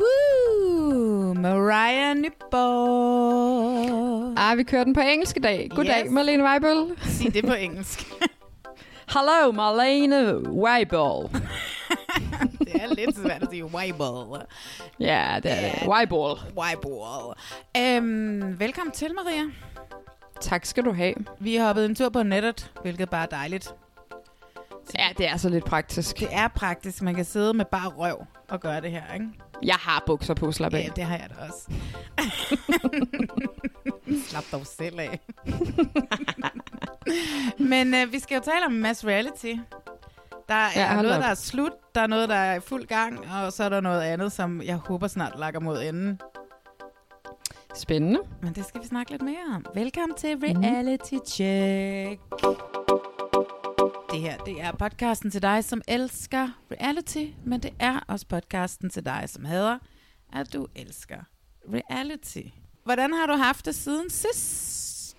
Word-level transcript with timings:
Woo. 0.00 1.34
Mariah 1.34 2.14
Nyborg. 2.16 4.34
Ah, 4.38 4.56
vi 4.58 4.62
kører 4.62 4.84
den 4.84 4.94
på 4.94 5.00
engelsk 5.00 5.36
i 5.36 5.40
dag. 5.40 5.68
Goddag, 5.70 6.02
Yes. 6.04 6.10
Marlene 6.10 6.44
Weibel. 6.44 6.98
Sig 7.02 7.34
det 7.34 7.44
på 7.46 7.52
engelsk. 7.52 8.00
Hello, 9.14 9.52
Marlene 9.52 10.50
Weibel. 10.50 11.28
det 12.66 12.82
er 12.82 12.94
lidt 12.94 13.16
svært 13.16 13.42
at 13.42 13.48
sige 13.50 13.64
Weibel. 13.64 14.40
Ja, 15.00 15.40
det 15.42 15.52
er 15.52 15.60
det. 15.60 15.88
Weibel. 15.88 16.34
Weibel. 16.58 17.34
Øhm, 17.78 18.60
velkommen 18.60 18.92
til, 18.92 19.14
Maria. 19.14 19.42
Tak 20.40 20.64
skal 20.64 20.84
du 20.84 20.92
have. 20.92 21.14
Vi 21.40 21.56
har 21.56 21.66
hoppet 21.66 21.84
en 21.84 21.94
tur 21.94 22.08
på 22.08 22.22
nettet, 22.22 22.70
hvilket 22.82 23.10
bare 23.10 23.22
er 23.22 23.26
dejligt. 23.26 23.74
Ja, 24.98 25.08
det 25.18 25.28
er 25.28 25.36
så 25.36 25.48
lidt 25.48 25.64
praktisk. 25.64 26.18
Det 26.20 26.28
er 26.32 26.48
praktisk. 26.48 27.02
Man 27.02 27.14
kan 27.14 27.24
sidde 27.24 27.54
med 27.54 27.64
bare 27.64 27.88
røv 27.88 28.24
og 28.48 28.60
gøre 28.60 28.80
det 28.80 28.90
her, 28.90 29.02
ikke? 29.14 29.26
Jeg 29.62 29.74
har 29.74 30.02
bukser 30.06 30.34
på, 30.34 30.52
slap 30.52 30.74
af. 30.74 30.82
Ja, 30.84 30.88
det 30.96 31.04
har 31.04 31.16
jeg 31.16 31.28
da 31.30 31.34
også. 31.48 31.70
Slap 34.28 34.44
dog 34.52 34.66
selv 34.66 35.00
af. 35.00 35.20
Men 37.70 37.94
øh, 37.94 38.12
vi 38.12 38.18
skal 38.18 38.34
jo 38.34 38.40
tale 38.40 38.66
om 38.66 38.72
mass 38.72 39.06
reality. 39.06 39.54
Der 40.48 40.54
er 40.54 40.70
Ja, 40.76 40.94
noget, 41.02 41.16
op. 41.16 41.22
der 41.22 41.28
er 41.28 41.34
slut, 41.34 41.72
der 41.94 42.00
er 42.00 42.06
noget, 42.06 42.28
der 42.28 42.34
er 42.34 42.54
i 42.54 42.60
fuld 42.60 42.86
gang, 42.86 43.18
og 43.32 43.52
så 43.52 43.64
er 43.64 43.68
der 43.68 43.80
noget 43.80 44.02
andet, 44.02 44.32
som 44.32 44.62
jeg 44.62 44.76
håber 44.76 45.06
snart 45.08 45.38
lakker 45.38 45.60
mod 45.60 45.82
enden. 45.82 46.20
Spændende. 47.74 48.20
Men 48.42 48.52
det 48.52 48.64
skal 48.66 48.80
vi 48.82 48.86
snakke 48.86 49.10
lidt 49.10 49.22
mere 49.22 49.36
om. 49.54 49.66
Velkommen 49.74 50.16
til 50.16 50.36
Mhm. 50.38 50.64
Reality 50.64 51.14
Check. 51.26 52.20
Det 54.10 54.20
her, 54.20 54.36
det 54.36 54.60
er 54.60 54.72
podcasten 54.72 55.30
til 55.30 55.42
dig, 55.42 55.64
som 55.64 55.82
elsker 55.88 56.48
reality, 56.70 57.24
men 57.44 57.60
det 57.60 57.70
er 57.78 58.00
også 58.08 58.26
podcasten 58.28 58.90
til 58.90 59.04
dig, 59.04 59.24
som 59.26 59.44
hader, 59.44 59.78
at 60.32 60.52
du 60.52 60.66
elsker 60.74 61.16
reality. 61.72 62.42
Hvordan 62.84 63.12
har 63.12 63.26
du 63.26 63.32
haft 63.32 63.66
det 63.66 63.74
siden 63.74 64.10
sidst? 64.10 65.16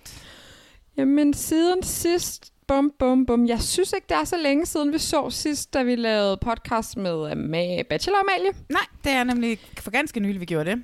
Jamen, 0.96 1.34
siden 1.34 1.82
sidst... 1.82 2.52
Bum, 2.66 2.92
bum, 2.98 3.26
bum. 3.26 3.46
Jeg 3.46 3.62
synes 3.62 3.92
ikke, 3.92 4.06
det 4.08 4.16
er 4.16 4.24
så 4.24 4.36
længe 4.36 4.66
siden, 4.66 4.92
vi 4.92 4.98
så 4.98 5.30
sidst, 5.30 5.74
da 5.74 5.82
vi 5.82 5.96
lavede 5.96 6.36
podcast 6.36 6.96
med, 6.96 7.34
med 7.34 7.84
Bachelor 7.84 8.18
Amalie. 8.18 8.52
Nej, 8.68 8.86
det 9.04 9.12
er 9.12 9.24
nemlig 9.24 9.58
for 9.78 9.90
ganske 9.90 10.20
nylig, 10.20 10.40
vi 10.40 10.46
gjorde 10.46 10.70
det. 10.70 10.82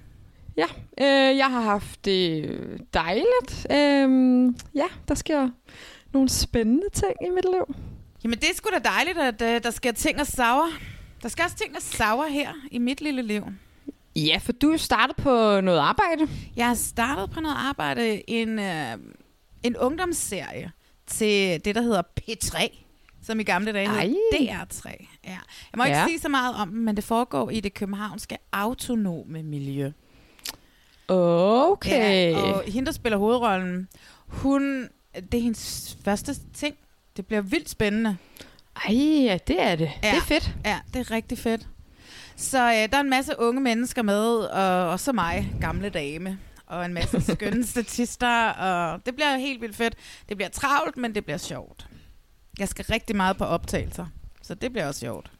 Ja, 0.56 0.66
øh, 1.00 1.36
jeg 1.36 1.50
har 1.50 1.60
haft 1.60 2.04
det 2.04 2.50
dejligt. 2.94 3.66
Øh, 3.70 4.44
ja, 4.74 4.86
der 5.08 5.14
sker 5.14 5.50
nogle 6.12 6.28
spændende 6.28 6.88
ting 6.92 7.14
i 7.26 7.30
mit 7.30 7.44
liv. 7.44 7.93
Jamen, 8.24 8.38
det 8.38 8.50
er 8.50 8.54
sgu 8.54 8.68
da 8.72 8.78
dejligt, 8.88 9.18
at 9.18 9.42
uh, 9.42 9.62
der 9.62 9.70
sker 9.70 9.92
ting 9.92 10.20
og 10.20 10.26
sauer. 10.26 10.68
Der 11.22 11.28
skal 11.28 11.42
også 11.44 11.56
ting 11.56 11.76
og 11.76 11.82
sauer 11.82 12.26
her 12.26 12.52
i 12.70 12.78
mit 12.78 13.00
lille 13.00 13.22
liv. 13.22 13.44
Ja, 14.16 14.38
for 14.42 14.52
du 14.52 14.70
er 14.72 14.76
startet 14.76 15.16
på 15.16 15.60
noget 15.60 15.78
arbejde. 15.78 16.28
Jeg 16.56 16.66
har 16.68 16.74
startet 16.74 17.30
på 17.30 17.40
noget 17.40 17.56
arbejde, 17.58 18.30
en, 18.30 18.58
øh, 18.58 18.96
en 19.62 19.76
ungdomsserie 19.76 20.72
til 21.06 21.64
det, 21.64 21.74
der 21.74 21.80
hedder 21.82 22.02
P3, 22.20 22.68
som 23.22 23.40
i 23.40 23.42
gamle 23.42 23.72
dage 23.72 23.88
hed 23.88 23.96
Ej. 23.98 24.14
DR3. 24.34 24.88
Ja. 25.24 25.30
Jeg 25.30 25.38
må 25.76 25.84
ikke 25.84 25.96
Ja. 25.98 26.06
sige 26.06 26.18
så 26.20 26.28
meget 26.28 26.54
om 26.56 26.68
men 26.68 26.96
det 26.96 27.04
foregår 27.04 27.50
i 27.50 27.60
det 27.60 27.74
københavnske 27.74 28.38
autonome 28.52 29.42
miljø. 29.42 29.90
Okay. 31.08 32.32
Ja, 32.32 32.38
og 32.38 32.62
hende, 32.66 32.86
der 32.86 32.92
spiller 32.92 33.18
hovedrollen, 33.18 33.88
hun, 34.26 34.88
det 35.14 35.34
er 35.34 35.42
hendes 35.42 35.96
første 36.04 36.34
ting. 36.54 36.76
Det 37.16 37.26
bliver 37.26 37.42
vildt 37.42 37.68
spændende. 37.70 38.16
Ej, 38.88 38.94
ja, 38.94 39.38
det 39.46 39.62
er 39.62 39.76
det. 39.76 39.90
Ja. 40.02 40.10
Det 40.10 40.16
er 40.16 40.22
fedt. 40.22 40.50
Ja, 40.64 40.78
det 40.94 41.00
er 41.00 41.10
rigtig 41.10 41.38
fedt. 41.38 41.68
Så 42.36 42.58
øh, 42.58 42.72
der 42.72 42.96
er 42.96 43.00
en 43.00 43.10
masse 43.10 43.32
unge 43.38 43.60
mennesker 43.60 44.02
med, 44.02 44.36
og, 44.36 44.90
og 44.90 45.00
så 45.00 45.12
mig, 45.12 45.54
gamle 45.60 45.88
dame. 45.88 46.38
Og 46.66 46.84
en 46.84 46.94
masse 46.94 47.20
skønne 47.34 47.66
statister, 47.66 48.48
og 48.48 49.06
det 49.06 49.14
bliver 49.14 49.36
helt 49.36 49.60
vildt 49.60 49.76
fedt. 49.76 49.94
Det 50.28 50.36
bliver 50.36 50.50
travlt, 50.50 50.96
men 50.96 51.14
det 51.14 51.24
bliver 51.24 51.38
sjovt. 51.38 51.86
Jeg 52.58 52.68
skal 52.68 52.84
rigtig 52.84 53.16
meget 53.16 53.36
på 53.36 53.44
optagelser, 53.44 54.06
så 54.42 54.54
det 54.54 54.72
bliver 54.72 54.86
også 54.86 55.00
sjovt. 55.00 55.30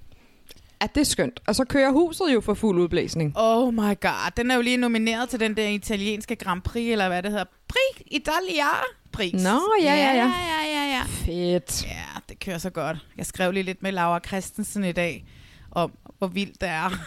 Ja, 0.83 0.87
det 0.95 1.01
er 1.01 1.05
skønt. 1.05 1.41
Og 1.47 1.55
så 1.55 1.65
kører 1.65 1.91
huset 1.91 2.25
jo 2.35 2.41
for 2.41 2.55
fuld 2.55 2.79
udblæsning. 2.81 3.33
Oh 3.37 3.75
my 3.75 4.01
god, 4.01 4.31
den 4.37 4.51
er 4.51 4.55
jo 4.55 4.61
lige 4.61 4.77
nomineret 4.77 5.29
til 5.29 5.41
den 5.41 5.57
der 5.57 5.69
italienske 5.69 6.37
Grand 6.37 6.63
Prix, 6.63 6.93
eller 6.93 7.09
hvad 7.09 7.23
det 7.23 7.31
hedder. 7.31 7.45
Prix 7.69 8.07
Italia 8.07 8.69
Prix. 9.15 9.43
Nå, 9.43 9.61
ja, 9.83 9.95
ja, 9.95 10.13
ja. 10.13 10.15
Ja, 10.15 10.25
ja, 10.25 10.63
ja, 10.75 10.97
ja. 10.97 11.03
Fedt. 11.07 11.85
Ja, 11.87 12.21
det 12.29 12.39
kører 12.41 12.59
så 12.59 12.71
godt. 12.71 12.97
Jeg 13.17 13.27
skrev 13.27 13.53
lige 13.53 13.63
lidt 13.63 13.83
med 13.83 13.93
Laura 13.93 14.21
Christensen 14.27 14.85
i 14.85 14.93
dag, 14.93 15.25
om 15.71 15.93
hvor 16.19 16.27
vildt 16.27 16.61
det 16.61 16.69
er. 16.69 16.91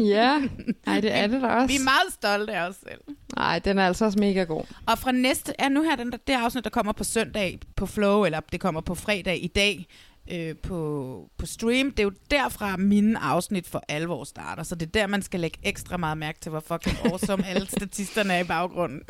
Ja, 0.00 0.38
nej, 0.86 1.00
det 1.00 1.14
er 1.14 1.26
det 1.26 1.42
da 1.42 1.46
også. 1.46 1.66
Vi 1.66 1.76
er 1.76 1.84
meget 1.84 2.12
stolte 2.12 2.52
af 2.52 2.68
os 2.68 2.74
selv. 2.88 3.00
Nej, 3.36 3.58
den 3.58 3.78
er 3.78 3.86
altså 3.86 4.04
også 4.04 4.18
mega 4.18 4.42
god. 4.42 4.62
Og 4.86 4.98
fra 4.98 5.12
næste, 5.12 5.54
ja 5.60 5.68
nu 5.68 5.82
her, 5.82 5.96
den 5.96 6.12
der, 6.12 6.18
det 6.26 6.32
afsnit, 6.32 6.64
der 6.64 6.70
kommer 6.70 6.92
på 6.92 7.04
søndag 7.04 7.58
på 7.76 7.86
Flow, 7.86 8.24
eller 8.24 8.40
det 8.52 8.60
kommer 8.60 8.80
på 8.80 8.94
fredag 8.94 9.44
i 9.44 9.46
dag 9.46 9.86
øh, 10.30 10.54
på, 10.56 11.30
på 11.38 11.46
stream, 11.46 11.90
det 11.90 12.00
er 12.00 12.04
jo 12.04 12.12
derfra 12.30 12.76
mine 12.76 13.18
afsnit 13.18 13.66
for 13.68 13.82
alvor 13.88 14.24
starter. 14.24 14.62
Så 14.62 14.74
det 14.74 14.86
er 14.86 14.90
der, 14.90 15.06
man 15.06 15.22
skal 15.22 15.40
lægge 15.40 15.58
ekstra 15.62 15.96
meget 15.96 16.18
mærke 16.18 16.40
til, 16.40 16.50
hvor 16.50 16.60
fucking 16.60 16.96
awesome 17.04 17.46
alle 17.46 17.66
statisterne 17.76 18.32
er 18.34 18.38
i 18.38 18.44
baggrunden. 18.44 19.02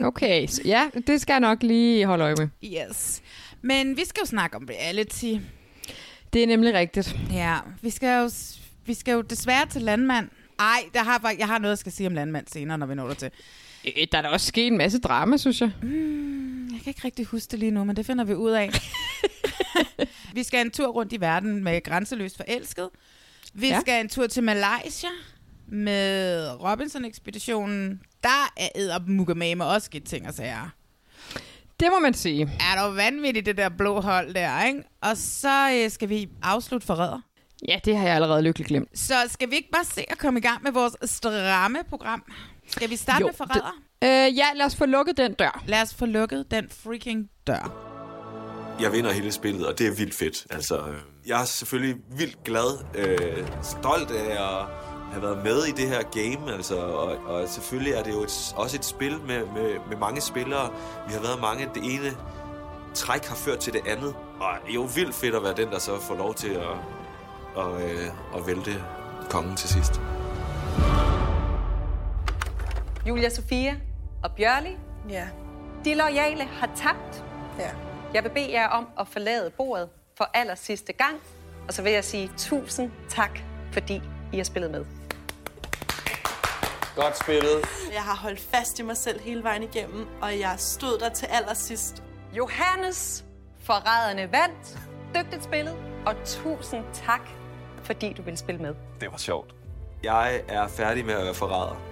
Okay, 0.00 0.46
så 0.46 0.62
ja, 0.64 0.90
det 1.06 1.20
skal 1.20 1.32
jeg 1.32 1.40
nok 1.40 1.62
lige 1.62 2.06
holde 2.06 2.24
øje 2.24 2.34
med. 2.38 2.48
Yes. 2.64 3.22
Men 3.62 3.96
vi 3.96 4.04
skal 4.04 4.20
jo 4.20 4.26
snakke 4.26 4.56
om 4.56 4.68
reality. 4.70 5.34
Det 6.32 6.42
er 6.42 6.46
nemlig 6.46 6.74
rigtigt. 6.74 7.16
Ja, 7.32 7.58
vi 7.82 7.90
skal 7.90 8.22
jo, 8.22 8.30
vi 8.86 8.94
skal 8.94 9.12
jo 9.12 9.20
desværre 9.20 9.66
til 9.66 9.82
landmand. 9.82 10.28
Ej, 10.58 10.82
der 10.94 11.02
har, 11.02 11.34
jeg 11.38 11.46
har 11.46 11.58
noget, 11.58 11.70
jeg 11.72 11.78
skal 11.78 11.92
sige 11.92 12.06
om 12.06 12.14
landmand 12.14 12.46
senere, 12.52 12.78
når 12.78 12.86
vi 12.86 12.94
når 12.94 13.06
der 13.06 13.14
til. 13.14 13.30
Øh, 13.86 14.06
Der 14.12 14.18
er 14.18 14.22
da 14.22 14.28
også 14.28 14.46
sket 14.46 14.66
en 14.66 14.78
masse 14.78 14.98
drama, 14.98 15.36
synes 15.36 15.60
jeg. 15.60 15.70
Jeg 16.72 16.80
kan 16.84 16.90
ikke 16.90 17.00
rigtig 17.04 17.24
huske 17.24 17.50
det 17.50 17.58
lige 17.58 17.70
nu, 17.70 17.84
men 17.84 17.96
det 17.96 18.06
finder 18.06 18.24
vi 18.24 18.34
ud 18.34 18.50
af. 18.50 18.70
vi 20.34 20.42
skal 20.42 20.66
en 20.66 20.70
tur 20.70 20.86
rundt 20.86 21.12
i 21.12 21.20
verden 21.20 21.64
med 21.64 21.82
Grænseløst 21.82 22.36
Forelsket. 22.36 22.88
Vi 23.54 23.68
Ja. 23.68 23.80
skal 23.80 24.00
en 24.00 24.08
tur 24.08 24.26
til 24.26 24.42
Malaysia 24.42 25.08
med 25.68 26.48
Robinson-ekspeditionen. 26.60 28.00
Der 28.22 28.52
er 28.56 28.68
eddermukkemame 28.74 29.64
også 29.64 29.84
sket 29.84 30.04
ting 30.04 30.28
og 30.28 30.34
sager. 30.34 30.70
Det 31.80 31.88
må 31.90 31.98
man 31.98 32.14
sige. 32.14 32.42
Er 32.42 32.82
der 32.82 32.90
vanvittigt, 32.94 33.46
det 33.46 33.56
der 33.56 33.68
blå 33.68 34.00
hold 34.00 34.34
der, 34.34 34.62
ikke? 34.64 34.82
Og 35.00 35.16
så 35.16 35.70
øh, 35.84 35.90
skal 35.90 36.08
vi 36.08 36.28
afslutte 36.42 36.86
forræder. 36.86 37.20
Ja, 37.68 37.80
det 37.84 37.96
har 37.96 38.06
jeg 38.06 38.14
allerede 38.14 38.42
lykkeligt 38.42 38.68
glemt. 38.68 38.98
Så 38.98 39.14
skal 39.28 39.50
vi 39.50 39.56
ikke 39.56 39.70
bare 39.72 39.84
se 39.84 40.04
at 40.08 40.18
komme 40.18 40.38
i 40.38 40.42
gang 40.42 40.62
med 40.62 40.72
vores 40.72 41.10
stramme 41.10 41.78
program? 41.88 42.24
Skal 42.68 42.90
vi 42.90 42.96
starte 42.96 43.20
Jo, 43.20 43.26
med 43.26 43.34
forræder? 43.34 43.74
Øh, 44.04 44.36
ja, 44.36 44.46
lad 44.54 44.66
os 44.66 44.76
få 44.76 44.86
lukket 44.86 45.16
den 45.16 45.32
dør. 45.34 45.62
Lad 45.66 45.82
os 45.82 45.94
få 45.94 46.06
lukket 46.06 46.50
den 46.50 46.68
freaking 46.70 47.30
dør. 47.46 47.87
Jeg 48.80 48.92
vinder 48.92 49.12
hele 49.12 49.32
spillet, 49.32 49.66
og 49.66 49.78
det 49.78 49.86
er 49.86 49.90
vildt 49.90 50.14
fedt. 50.14 50.46
Altså, 50.50 50.78
øh, 50.78 50.96
jeg 51.26 51.40
er 51.40 51.44
selvfølgelig 51.44 51.96
vildt 52.10 52.44
glad, 52.44 52.78
øh, 52.94 53.46
stolt 53.62 54.10
af 54.10 54.30
at 54.30 54.66
have 55.12 55.22
været 55.22 55.44
med 55.44 55.64
i 55.64 55.70
det 55.70 55.88
her 55.88 56.02
game, 56.02 56.52
altså, 56.52 56.76
og, 56.76 57.16
og 57.26 57.48
selvfølgelig 57.48 57.92
er 57.92 58.02
det 58.02 58.12
jo 58.12 58.22
et, 58.22 58.54
også 58.56 58.76
et 58.76 58.84
spil 58.84 59.20
med, 59.26 59.46
med, 59.54 59.76
med 59.88 59.96
mange 59.96 60.20
spillere. 60.20 60.70
Vi 61.08 61.12
har 61.12 61.20
været 61.20 61.40
mange, 61.40 61.68
det 61.74 61.94
ene 61.94 62.16
træk 62.94 63.24
har 63.24 63.34
ført 63.36 63.58
til 63.58 63.72
det 63.72 63.80
andet, 63.86 64.14
og 64.40 64.48
det 64.64 64.70
er 64.70 64.74
jo 64.74 64.88
vildt 64.94 65.14
fedt 65.14 65.34
at 65.34 65.42
være 65.42 65.54
den, 65.56 65.68
der 65.68 65.78
så 65.78 66.00
får 66.00 66.14
lov 66.14 66.34
til 66.34 66.48
at, 66.48 67.64
at, 67.64 67.82
øh, 67.90 68.06
at 68.36 68.46
vælte 68.46 68.84
kongen 69.30 69.56
til 69.56 69.68
sidst. 69.68 70.00
Julia 73.08 73.28
Sofia 73.28 73.74
og 74.24 74.30
Bjørli, 74.36 74.76
Ja. 75.08 75.28
de 75.84 75.94
loyale 75.94 76.44
har 76.44 76.70
tabt. 76.76 77.24
Ja. 77.58 77.70
Jeg 78.14 78.24
vil 78.24 78.30
bede 78.30 78.52
jer 78.52 78.68
om 78.68 78.88
at 79.00 79.08
forlade 79.08 79.50
bordet 79.50 79.88
for 80.16 80.30
aller 80.34 80.54
sidste 80.54 80.92
gang. 80.92 81.20
Og 81.68 81.74
så 81.74 81.82
vil 81.82 81.92
jeg 81.92 82.04
sige 82.04 82.30
tusind 82.36 82.90
tak, 83.08 83.38
fordi 83.72 84.02
I 84.32 84.36
har 84.36 84.44
spillet 84.44 84.70
med. 84.70 84.84
Godt 86.96 87.18
spillet. 87.18 87.66
Jeg 87.92 88.02
har 88.02 88.16
holdt 88.16 88.40
fast 88.40 88.78
i 88.78 88.82
mig 88.82 88.96
selv 88.96 89.20
hele 89.20 89.42
vejen 89.42 89.62
igennem, 89.62 90.06
og 90.22 90.38
jeg 90.38 90.54
stod 90.58 90.98
der 90.98 91.08
til 91.08 91.26
allersidst. 91.26 92.02
Johannes, 92.36 93.24
forræderne 93.58 94.32
vandt. 94.32 94.78
Dygtigt 95.14 95.44
spillet. 95.44 95.76
Og 96.06 96.14
tusind 96.24 96.84
tak, 96.92 97.28
fordi 97.82 98.12
du 98.12 98.22
ville 98.22 98.38
spille 98.38 98.60
med. 98.60 98.74
Det 99.00 99.10
var 99.12 99.18
sjovt. 99.18 99.54
Jeg 100.02 100.42
er 100.48 100.68
færdig 100.68 101.04
med 101.04 101.14
at 101.14 101.24
være 101.24 101.34
forræder. 101.34 101.82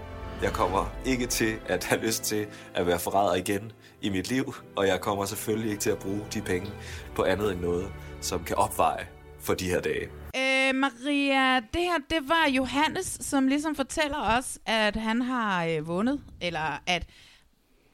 Jeg 0.42 0.52
kommer 0.52 0.90
ikke 1.04 1.26
til 1.26 1.58
at 1.68 1.84
have 1.84 2.00
lyst 2.00 2.22
til 2.22 2.46
at 2.74 2.86
være 2.86 2.98
forræder 2.98 3.34
igen 3.34 3.72
i 4.02 4.08
mit 4.08 4.28
liv, 4.30 4.54
og 4.76 4.86
jeg 4.86 5.00
kommer 5.00 5.24
selvfølgelig 5.24 5.70
ikke 5.70 5.80
til 5.80 5.90
at 5.90 5.98
bruge 5.98 6.20
de 6.34 6.40
penge 6.40 6.70
på 7.14 7.24
andet 7.24 7.52
end 7.52 7.60
noget, 7.60 7.92
som 8.20 8.44
kan 8.44 8.56
opveje 8.56 9.06
for 9.40 9.54
de 9.54 9.64
her 9.64 9.80
dage. 9.80 10.04
Øh, 10.36 10.74
Maria, 10.74 11.60
det 11.60 11.82
her, 11.82 11.98
det 12.10 12.28
var 12.28 12.48
Johannes, 12.56 13.18
som 13.20 13.48
ligesom 13.48 13.74
fortæller 13.74 14.38
os, 14.38 14.58
at 14.66 14.96
han 14.96 15.22
har 15.22 15.64
øh, 15.64 15.86
vundet, 15.86 16.22
eller 16.40 16.82
at 16.86 17.06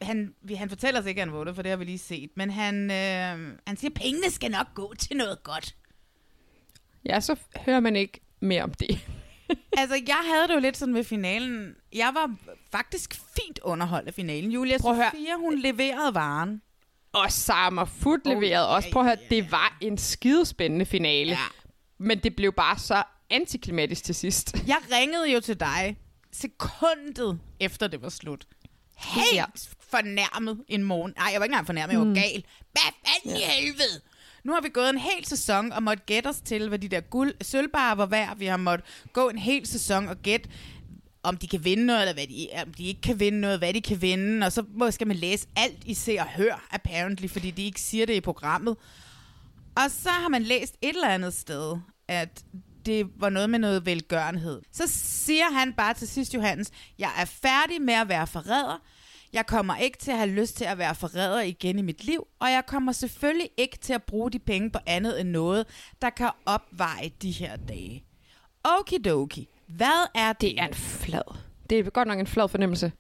han, 0.03 0.35
vi, 0.43 0.55
han 0.55 0.69
fortæller 0.69 1.01
os 1.01 1.07
ikke, 1.07 1.23
at 1.23 1.29
han 1.29 1.37
vundet, 1.37 1.55
for 1.55 1.63
det 1.63 1.71
har 1.71 1.77
vi 1.77 1.85
lige 1.85 1.99
set, 1.99 2.31
men 2.37 2.51
han, 2.51 2.91
øh, 2.91 3.59
han 3.67 3.77
siger, 3.77 3.91
at 3.91 3.95
pengene 3.95 4.31
skal 4.31 4.51
nok 4.51 4.67
gå 4.75 4.95
til 4.99 5.17
noget 5.17 5.43
godt. 5.43 5.77
Ja, 7.09 7.21
så 7.21 7.37
hører 7.57 7.81
man 7.81 7.97
ikke 7.97 8.21
mere 8.41 8.63
om 8.63 8.75
det. 8.75 8.99
altså, 9.79 10.01
jeg 10.09 10.21
havde 10.33 10.49
det 10.49 10.55
jo 10.55 10.59
lidt 10.61 10.77
sådan 10.77 10.95
ved 10.95 11.05
finalen. 11.05 11.75
Jeg 11.93 12.11
var 12.15 12.35
faktisk 12.73 13.15
fint 13.15 13.59
underholdt 13.63 14.09
af 14.09 14.15
finalen. 14.15 14.51
Julia 14.51 14.79
Prøv. 14.79 14.95
Sofia, 14.95 15.35
hun 15.37 15.59
leverede 15.59 16.15
varen. 16.15 16.63
Og 17.13 17.33
Summer 17.33 17.85
Food 17.85 18.19
leverede 18.25 18.69
ja, 18.69 18.75
også. 18.77 18.91
Prøv 18.93 19.03
at 19.03 19.09
høre, 19.09 19.29
det 19.31 19.53
var 19.53 19.79
en 19.81 19.99
skidespændende 19.99 20.87
finale. 20.87 21.31
Ja. 21.31 21.37
Men 21.99 22.19
det 22.19 22.37
blev 22.37 22.53
bare 22.53 22.79
så 22.79 23.03
antiklimatisk 23.31 24.05
til 24.05 24.15
sidst. 24.15 24.55
Jeg 24.67 24.79
ringede 24.93 25.33
jo 25.33 25.41
til 25.41 25.61
dig 25.61 25.97
sekundet 26.33 27.41
efter 27.61 27.87
det 27.89 28.03
var 28.03 28.09
slut. 28.09 28.45
Helt 28.97 29.35
Ja. 29.35 29.45
fornærmet 29.91 30.65
en 30.69 30.83
morgen. 30.85 31.13
Nej, 31.17 31.29
jeg 31.33 31.41
var 31.41 31.45
ikke 31.45 31.53
engang 31.53 31.67
fornærmet, 31.67 31.93
jeg 31.93 32.01
var 32.01 32.15
gal. 32.15 32.45
Hvad 32.73 32.93
fanden 33.07 33.41
i 33.41 33.45
helvede? 33.45 34.01
Nu 34.45 34.53
har 34.53 34.61
vi 34.61 34.69
gået 34.69 34.91
en 34.91 34.99
hel 34.99 35.25
sæson 35.25 35.73
og 35.73 35.83
måtte 35.83 36.03
gætte 36.07 36.29
os 36.29 36.41
til, 36.41 36.69
hvad 36.69 36.79
de 36.79 36.89
der 36.89 37.01
guld, 37.01 37.35
sølvbarer 37.41 37.95
var 37.95 38.07
værd. 38.07 38.39
Vi 38.39 38.47
har 38.47 38.57
måttet 38.57 38.87
gå 39.13 39.29
en 39.29 39.39
hel 39.39 39.67
sæson 39.67 40.09
og 40.09 40.17
gætte, 40.17 40.49
om 41.23 41.37
de 41.37 41.49
kan 41.49 41.65
vinde 41.65 41.87
noget, 41.87 42.01
eller 42.01 42.15
hvad 42.15 42.27
de, 42.27 42.49
om 42.67 42.75
de 42.75 42.85
ikke 42.85 43.01
kan 43.01 43.21
vinde 43.21 43.41
noget, 43.41 43.59
hvad 43.59 43.75
de 43.75 43.81
kan 43.83 44.03
vinde. 44.03 44.47
Og 44.47 44.53
så 44.53 44.65
skal 44.91 45.07
man 45.07 45.17
læse 45.17 45.47
alt 45.57 45.85
i 45.85 45.95
Se 45.95 46.17
og 46.21 46.27
Hør, 46.27 46.67
apparently, 46.71 47.29
fordi 47.29 47.51
de 47.51 47.63
ikke 47.65 47.81
siger 47.81 48.07
det 48.07 48.15
i 48.15 48.21
programmet. 48.21 48.77
Og 49.75 49.91
så 49.91 50.11
har 50.11 50.29
man 50.29 50.43
læst 50.43 50.75
et 50.83 50.89
eller 50.89 51.09
andet 51.09 51.35
sted, 51.35 51.77
at 52.09 52.45
det 52.87 53.07
var 53.17 53.29
noget 53.29 53.51
med 53.51 53.59
noget 53.59 53.87
velgørenhed. 53.87 54.63
Så 54.73 54.83
siger 54.87 55.51
han 55.53 55.73
bare 55.73 55.95
til 55.95 56.09
sidst, 56.09 56.35
Johannes, 56.35 56.71
jeg 56.99 57.11
er 57.19 57.25
færdig 57.25 57.83
med 57.83 57.95
at 57.95 58.09
være 58.09 58.27
forræder. 58.27 58.83
Jeg 59.33 59.47
kommer 59.47 59.77
ikke 59.77 59.99
til 59.99 60.11
at 60.11 60.17
have 60.17 60.31
lyst 60.31 60.57
til 60.57 60.65
at 60.65 60.79
være 60.79 60.95
forræder 60.95 61.41
igen 61.41 61.79
i 61.79 61.83
mit 61.83 62.05
liv, 62.05 62.27
og 62.41 62.51
jeg 62.51 62.67
kommer 62.67 62.93
selvfølgelig 62.93 63.51
ikke 63.57 63.79
til 63.79 63.93
at 63.93 64.03
bruge 64.03 64.31
de 64.31 64.39
penge 64.39 64.71
på 64.71 64.79
andet 64.87 65.21
end 65.21 65.29
noget, 65.29 65.67
der 66.03 66.11
kan 66.11 66.31
opveje 66.47 67.11
de 67.23 67.31
her 67.31 67.57
dage. 67.57 68.05
Okidoki. 68.65 69.49
Hvad 69.67 70.09
er 70.15 70.33
det? 70.33 70.41
Det 70.41 70.61
er 70.61 70.69
en 70.69 70.75
flad. 70.75 71.37
Det 71.71 71.79
er 71.79 71.91
godt 71.91 72.09
nok 72.09 72.19
en 72.19 72.27
flad 72.27 72.49
fornemmelse. 72.49 72.93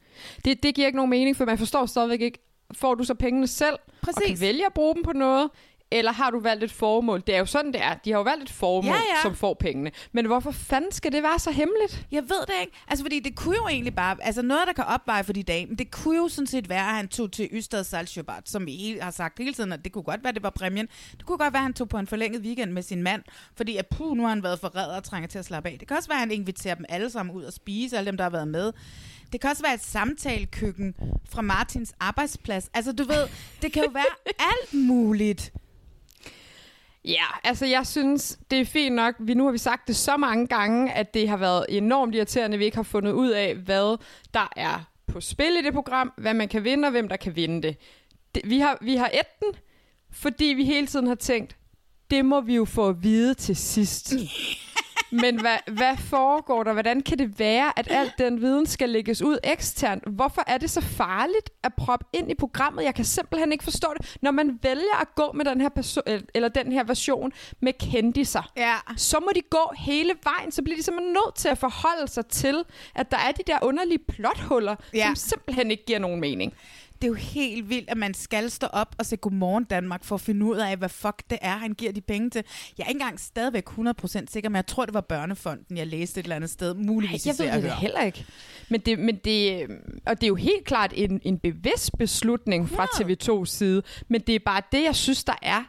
Det, 0.44 0.62
det 0.62 0.74
giver 0.74 0.86
ikke 0.86 0.96
nogen 0.96 1.10
mening, 1.10 1.36
for 1.36 1.44
man 1.44 1.58
forstår 1.58 1.86
stadigvæk 1.86 2.20
ikke, 2.20 2.38
får 2.72 2.94
du 2.94 3.04
så 3.04 3.14
pengene 3.14 3.46
selv, 3.46 3.74
og 3.74 3.80
Præcis. 4.02 4.26
kan 4.26 4.40
vælge 4.40 4.66
at 4.66 4.72
bruge 4.74 4.94
dem 4.94 5.02
på 5.02 5.12
noget, 5.12 5.50
eller 5.98 6.12
har 6.12 6.30
du 6.30 6.40
valgt 6.40 6.64
et 6.64 6.72
formål? 6.72 7.22
Det 7.26 7.34
er 7.34 7.38
jo 7.38 7.46
sådan, 7.46 7.72
det 7.72 7.82
er. 7.82 7.94
De 8.04 8.10
har 8.10 8.18
jo 8.18 8.22
valgt 8.22 8.42
et 8.42 8.50
formål, 8.50 8.84
Ja, 8.84 8.92
ja. 8.94 9.22
som 9.22 9.34
får 9.34 9.54
pengene. 9.54 9.90
Men 10.12 10.26
hvorfor 10.26 10.50
fanden 10.50 10.92
skal 10.92 11.12
det 11.12 11.22
være 11.22 11.38
så 11.38 11.50
hemmeligt? 11.50 12.06
Jeg 12.12 12.22
ved 12.22 12.40
det 12.46 12.54
ikke. 12.60 12.72
Altså, 12.88 13.04
fordi 13.04 13.20
det 13.20 13.36
kunne 13.36 13.56
jo 13.56 13.66
egentlig 13.68 13.94
bare... 13.94 14.16
Altså, 14.20 14.42
noget, 14.42 14.62
der 14.66 14.72
kan 14.72 14.84
opveje 14.84 15.24
for 15.24 15.32
de 15.32 15.42
dage, 15.42 15.66
men 15.66 15.78
det 15.78 15.90
kunne 15.90 16.16
jo 16.16 16.28
sådan 16.28 16.46
set 16.46 16.68
være, 16.68 16.88
at 16.88 16.94
han 16.94 17.08
tog 17.08 17.32
til 17.32 17.48
Ystad 17.52 17.84
Saltsjöbadet, 17.84 18.50
som 18.50 18.66
vi 18.66 18.98
har 19.02 19.10
sagt 19.10 19.38
hele 19.38 19.54
tiden, 19.54 19.72
at 19.72 19.84
det 19.84 19.92
kunne 19.92 20.04
godt 20.04 20.24
være, 20.24 20.32
det 20.32 20.42
var 20.42 20.50
præmien. 20.50 20.88
Det 21.16 21.26
kunne 21.26 21.38
godt 21.38 21.52
være, 21.52 21.60
at 21.60 21.64
han 21.64 21.74
tog 21.74 21.88
på 21.88 21.98
en 21.98 22.06
forlænget 22.06 22.42
weekend 22.42 22.72
med 22.72 22.82
sin 22.82 23.02
mand, 23.02 23.22
fordi 23.56 23.76
at 23.76 23.86
puh, 23.86 24.16
nu 24.16 24.22
har 24.22 24.28
han 24.28 24.42
været 24.42 24.60
forræder 24.60 24.96
og 24.96 25.04
trænger 25.04 25.28
til 25.28 25.38
at 25.38 25.44
slappe 25.44 25.68
af. 25.68 25.76
Det 25.78 25.88
kan 25.88 25.96
også 25.96 26.08
være, 26.08 26.16
at 26.16 26.20
han 26.20 26.30
inviterer 26.30 26.74
dem 26.74 26.84
alle 26.88 27.10
sammen 27.10 27.34
ud 27.34 27.42
og 27.44 27.52
spise, 27.52 27.96
alle 27.98 28.06
dem, 28.06 28.16
der 28.16 28.24
har 28.24 28.30
været 28.30 28.48
med. 28.48 28.72
Det 29.32 29.40
kan 29.40 29.50
også 29.50 29.62
være 29.62 29.74
et 29.74 29.84
samtalekøkken 29.84 30.94
fra 31.30 31.42
Martins 31.42 31.94
arbejdsplads. 32.00 32.70
Altså, 32.74 32.92
du 32.92 33.04
ved, 33.04 33.28
det 33.62 33.72
kan 33.72 33.82
jo 33.84 33.90
være 33.92 34.04
alt 34.52 34.74
muligt. 34.86 35.52
Ja, 37.04 37.24
altså 37.44 37.66
jeg 37.66 37.86
synes, 37.86 38.38
det 38.50 38.60
er 38.60 38.64
fint 38.64 38.94
nok. 38.94 39.14
Vi, 39.18 39.34
nu 39.34 39.44
har 39.44 39.52
vi 39.52 39.58
sagt 39.58 39.88
det 39.88 39.96
så 39.96 40.16
mange 40.16 40.46
gange, 40.46 40.92
at 40.92 41.14
det 41.14 41.28
har 41.28 41.36
været 41.36 41.66
enormt 41.68 42.14
irriterende, 42.14 42.54
at 42.54 42.58
vi 42.58 42.64
ikke 42.64 42.76
har 42.76 42.82
fundet 42.82 43.12
ud 43.12 43.30
af, 43.30 43.54
hvad 43.54 43.98
der 44.34 44.48
er 44.56 44.92
på 45.06 45.20
spil 45.20 45.56
i 45.58 45.62
det 45.62 45.72
program, 45.72 46.12
hvad 46.16 46.34
man 46.34 46.48
kan 46.48 46.64
vinde, 46.64 46.86
og 46.86 46.90
hvem 46.90 47.08
der 47.08 47.16
kan 47.16 47.36
vinde 47.36 47.62
det. 47.62 47.76
det 48.34 48.42
vi, 48.44 48.58
har, 48.58 48.78
vi 48.80 48.96
har 48.96 49.10
et 49.14 49.40
den, 49.40 49.60
fordi 50.10 50.44
vi 50.44 50.64
hele 50.64 50.86
tiden 50.86 51.06
har 51.06 51.14
tænkt, 51.14 51.56
det 52.10 52.24
må 52.24 52.40
vi 52.40 52.54
jo 52.54 52.64
få 52.64 52.88
at 52.88 53.02
vide 53.02 53.34
til 53.34 53.56
sidst. 53.56 54.12
Men 55.12 55.40
hvad, 55.40 55.56
hvad 55.72 55.96
foregår 55.96 56.62
der? 56.62 56.72
Hvordan 56.72 57.00
kan 57.02 57.18
det 57.18 57.38
være, 57.38 57.78
at 57.78 57.88
al 57.90 58.12
den 58.18 58.40
viden 58.40 58.66
skal 58.66 58.88
lægges 58.88 59.22
ud 59.22 59.38
eksternt? 59.44 60.04
Hvorfor 60.06 60.42
er 60.46 60.58
det 60.58 60.70
så 60.70 60.80
farligt 60.80 61.50
at 61.62 61.74
proppe 61.74 62.06
ind 62.12 62.30
i 62.30 62.34
programmet? 62.34 62.84
Jeg 62.84 62.94
kan 62.94 63.04
simpelthen 63.04 63.52
ikke 63.52 63.64
forstå 63.64 63.88
det. 63.98 64.16
Når 64.22 64.30
man 64.30 64.58
vælger 64.62 65.00
at 65.00 65.14
gå 65.14 65.32
med 65.34 65.44
den 65.44 65.60
her, 65.60 65.68
perso- 65.78 66.26
eller 66.34 66.48
den 66.48 66.72
her 66.72 66.84
version 66.84 67.32
med 67.60 67.72
kendiser, 67.92 68.50
Ja. 68.56 68.74
så 68.96 69.20
må 69.20 69.28
de 69.34 69.40
gå 69.50 69.72
hele 69.78 70.12
vejen. 70.24 70.52
Så 70.52 70.62
bliver 70.62 70.76
de 70.76 70.82
simpelthen 70.82 71.12
nødt 71.12 71.34
til 71.34 71.48
at 71.48 71.58
forholde 71.58 72.08
sig 72.08 72.26
til, 72.26 72.64
at 72.94 73.10
der 73.10 73.16
er 73.18 73.32
de 73.32 73.42
der 73.46 73.58
underlige 73.62 73.98
plothuller, 74.08 74.76
Ja. 74.94 74.98
ja. 74.98 75.06
som 75.06 75.14
simpelthen 75.14 75.70
ikke 75.70 75.84
giver 75.84 75.98
nogen 75.98 76.20
mening. 76.20 76.54
Det 77.02 77.08
er 77.08 77.12
jo 77.12 77.14
helt 77.14 77.68
vildt, 77.68 77.90
at 77.90 77.96
man 77.96 78.14
skal 78.14 78.50
stå 78.50 78.66
op 78.66 78.94
og 78.98 79.06
se 79.06 79.16
Godmorgen 79.16 79.64
Danmark 79.64 80.04
for 80.04 80.14
at 80.14 80.20
finde 80.20 80.46
ud 80.46 80.56
af, 80.56 80.76
hvad 80.76 80.88
fuck 80.88 81.22
det 81.30 81.38
er, 81.42 81.56
han 81.56 81.72
giver 81.72 81.92
de 81.92 82.00
penge 82.00 82.30
til. 82.30 82.44
Jeg 82.78 82.84
er 82.84 82.88
ikke 82.88 83.00
engang 83.00 83.20
stadigvæk 83.20 83.68
100% 83.68 84.06
sikker, 84.06 84.48
men 84.48 84.56
jeg 84.56 84.66
tror, 84.66 84.84
det 84.84 84.94
var 84.94 85.00
Børnefonden, 85.00 85.76
jeg 85.76 85.86
læste 85.86 86.20
et 86.20 86.24
eller 86.24 86.36
andet 86.36 86.50
sted. 86.50 86.74
Ej, 86.76 86.82
Muligvis 86.82 87.26
i 87.26 87.28
jeg 87.28 87.38
ved 87.38 87.52
det 87.52 87.62
da 87.62 87.68
Hør. 87.68 87.76
heller 87.76 88.02
ikke. 88.02 88.24
Men 88.68 88.80
det, 88.80 88.98
men 88.98 89.16
det, 89.16 89.66
og 90.06 90.20
det 90.20 90.22
er 90.22 90.28
jo 90.28 90.34
helt 90.34 90.64
klart 90.64 90.92
en, 90.96 91.20
en 91.24 91.38
bevidst 91.38 91.98
beslutning 91.98 92.68
fra 92.68 92.84
100. 92.84 93.42
TV2's 93.42 93.46
side. 93.46 93.82
Men 94.08 94.20
det 94.20 94.34
er 94.34 94.40
bare 94.44 94.62
det, 94.72 94.82
jeg 94.82 94.96
synes, 94.96 95.24
der 95.24 95.36
er 95.42 95.64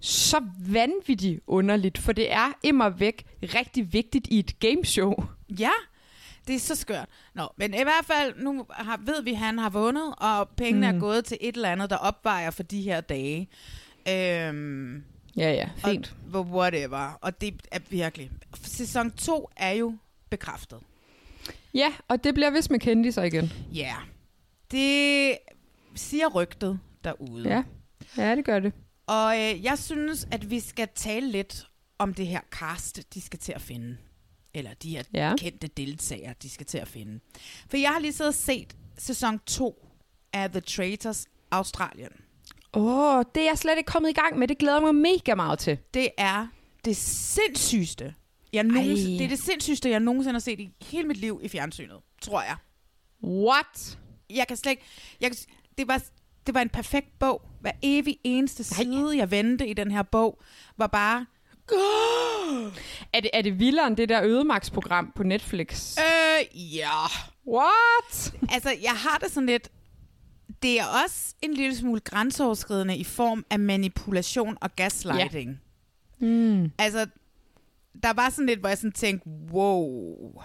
så 0.00 0.40
vanvittigt 0.68 1.40
underligt. 1.46 1.98
For 1.98 2.12
det 2.12 2.32
er 2.32 2.52
immer 2.62 2.88
væk 2.88 3.24
rigtig 3.42 3.92
vigtigt 3.92 4.26
i 4.30 4.38
et 4.38 4.58
gameshow. 4.58 5.14
Ja, 5.58 5.70
det 6.46 6.54
er 6.54 6.60
så 6.60 6.74
skørt. 6.74 7.08
Nå, 7.34 7.48
men 7.56 7.74
i 7.74 7.82
hvert 7.82 8.04
fald, 8.04 8.34
nu 8.36 8.66
har, 8.70 9.00
ved 9.04 9.22
vi, 9.22 9.30
at 9.30 9.36
han 9.36 9.58
har 9.58 9.70
vundet, 9.70 10.14
og 10.18 10.48
pengene 10.48 10.92
mm. 10.92 10.96
er 10.96 11.00
gået 11.00 11.24
til 11.24 11.38
et 11.40 11.56
eller 11.56 11.70
andet, 11.70 11.90
der 11.90 11.96
opvejer 11.96 12.50
for 12.50 12.62
de 12.62 12.82
her 12.82 13.00
dage. 13.00 13.48
Øhm, 14.08 15.04
Ja, 15.36 15.52
ja, 15.52 15.68
fint. 15.90 16.14
Og, 16.32 16.46
whatever. 16.46 17.18
Og 17.20 17.40
det 17.40 17.54
er 17.72 17.78
virkelig... 17.90 18.30
Sæson 18.62 19.10
2 19.10 19.50
er 19.56 19.70
jo 19.70 19.96
bekræftet. 20.30 20.78
Ja, 21.74 21.92
og 22.08 22.24
det 22.24 22.34
bliver 22.34 22.50
vist 22.50 22.70
med 22.70 22.80
kendiser 22.80 23.22
igen. 23.22 23.52
Ja. 23.74 23.80
Yeah. 23.80 24.02
Det 24.70 25.38
siger 25.94 26.28
rygtet 26.28 26.78
derude. 27.04 27.48
Ja, 27.48 27.62
ja 28.16 28.36
det 28.36 28.44
gør 28.44 28.60
det. 28.60 28.72
Og 29.06 29.34
øh, 29.36 29.64
jeg 29.64 29.78
synes, 29.78 30.28
at 30.30 30.50
vi 30.50 30.60
skal 30.60 30.88
tale 30.94 31.30
lidt 31.30 31.66
om 31.98 32.14
det 32.14 32.26
her 32.26 32.40
cast, 32.50 33.14
de 33.14 33.20
skal 33.20 33.38
til 33.38 33.52
at 33.52 33.60
finde. 33.60 33.96
Eller 34.58 34.74
de 34.74 34.90
her 34.90 35.02
ja. 35.14 35.34
Kendte 35.38 35.66
deltagere, 35.66 36.34
de 36.42 36.50
skal 36.50 36.66
til 36.66 36.78
at 36.78 36.88
finde. 36.88 37.20
For 37.70 37.76
jeg 37.76 37.90
har 37.90 37.98
lige 37.98 38.12
siddet 38.12 38.28
og 38.28 38.34
set 38.34 38.76
sæson 38.98 39.38
2 39.38 39.86
af 40.32 40.50
The 40.50 40.60
Traitors 40.60 41.26
Australien. 41.50 42.10
Åh, 42.74 43.16
oh, 43.18 43.24
det 43.34 43.40
er 43.42 43.46
jeg 43.46 43.58
slet 43.58 43.78
ikke 43.78 43.88
kommet 43.88 44.10
i 44.10 44.12
gang 44.12 44.38
med. 44.38 44.48
Det 44.48 44.58
glæder 44.58 44.80
mig 44.80 44.94
mega 44.94 45.34
meget 45.34 45.58
til. 45.58 45.78
Det 45.94 46.08
er 46.18 46.46
det 46.84 46.96
sindssygeste, 46.96 48.14
jeg 48.52 48.64
nogensinde, 48.64 49.12
Ej. 49.12 49.18
det 49.18 49.24
er 49.24 49.28
det 49.28 49.38
sindssygeste, 49.38 49.90
jeg 49.90 50.00
nogensinde 50.00 50.34
har 50.34 50.38
set 50.40 50.60
i 50.60 50.70
hele 50.82 51.08
mit 51.08 51.16
liv 51.16 51.40
i 51.42 51.48
fjernsynet, 51.48 51.96
tror 52.22 52.42
jeg. 52.42 52.56
What? 53.24 53.98
Jeg 54.30 54.48
kan 54.48 54.56
slet 54.56 54.70
ikke... 54.70 54.82
Jeg, 55.20 55.30
kan- 55.30 55.38
det, 55.78 55.88
var, 55.88 56.02
det 56.46 56.54
var 56.54 56.60
en 56.60 56.68
perfekt 56.68 57.18
bog. 57.18 57.42
Hver 57.60 57.72
evig 57.82 58.18
eneste 58.24 58.64
side, 58.64 59.16
jeg 59.16 59.30
vendte 59.30 59.68
i 59.68 59.72
den 59.74 59.90
her 59.90 60.02
bog, 60.02 60.42
var 60.76 60.86
bare... 60.86 61.26
Er 63.12 63.20
det, 63.20 63.30
er 63.32 63.42
det 63.42 63.58
vildere 63.58 63.86
end 63.86 63.96
det 63.96 64.08
der 64.08 64.22
ødemaksprogram 64.22 65.12
på 65.16 65.22
Netflix? 65.22 65.96
Øh, 65.98 66.76
ja. 66.76 67.06
What? 67.48 68.34
Altså, 68.52 68.70
jeg 68.82 68.92
har 68.92 69.18
det 69.18 69.30
sådan 69.30 69.46
lidt... 69.46 69.68
Det 70.62 70.80
er 70.80 70.84
også 71.04 71.34
en 71.42 71.54
lille 71.54 71.76
smule 71.76 72.00
grænseoverskridende 72.00 72.96
i 72.96 73.04
form 73.04 73.44
af 73.50 73.58
manipulation 73.58 74.58
og 74.60 74.76
gaslighting. 74.76 75.60
Mm. 76.18 76.72
Altså, 76.78 77.06
der 78.02 78.12
var 78.12 78.30
sådan 78.30 78.46
lidt, 78.46 78.60
hvor 78.60 78.68
jeg 78.68 78.78
sådan 78.78 78.92
tænkte, 78.92 79.28
wow, 79.52 80.42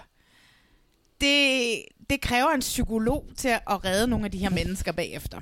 det, 1.22 1.66
det 2.10 2.22
kræver 2.22 2.50
en 2.50 2.60
psykolog 2.60 3.26
til 3.38 3.48
at 3.48 3.86
redde 3.86 4.08
nogle 4.08 4.26
af 4.26 4.32
de 4.32 4.38
her 4.38 4.50
mennesker 4.50 4.92
bagefter. 4.92 5.42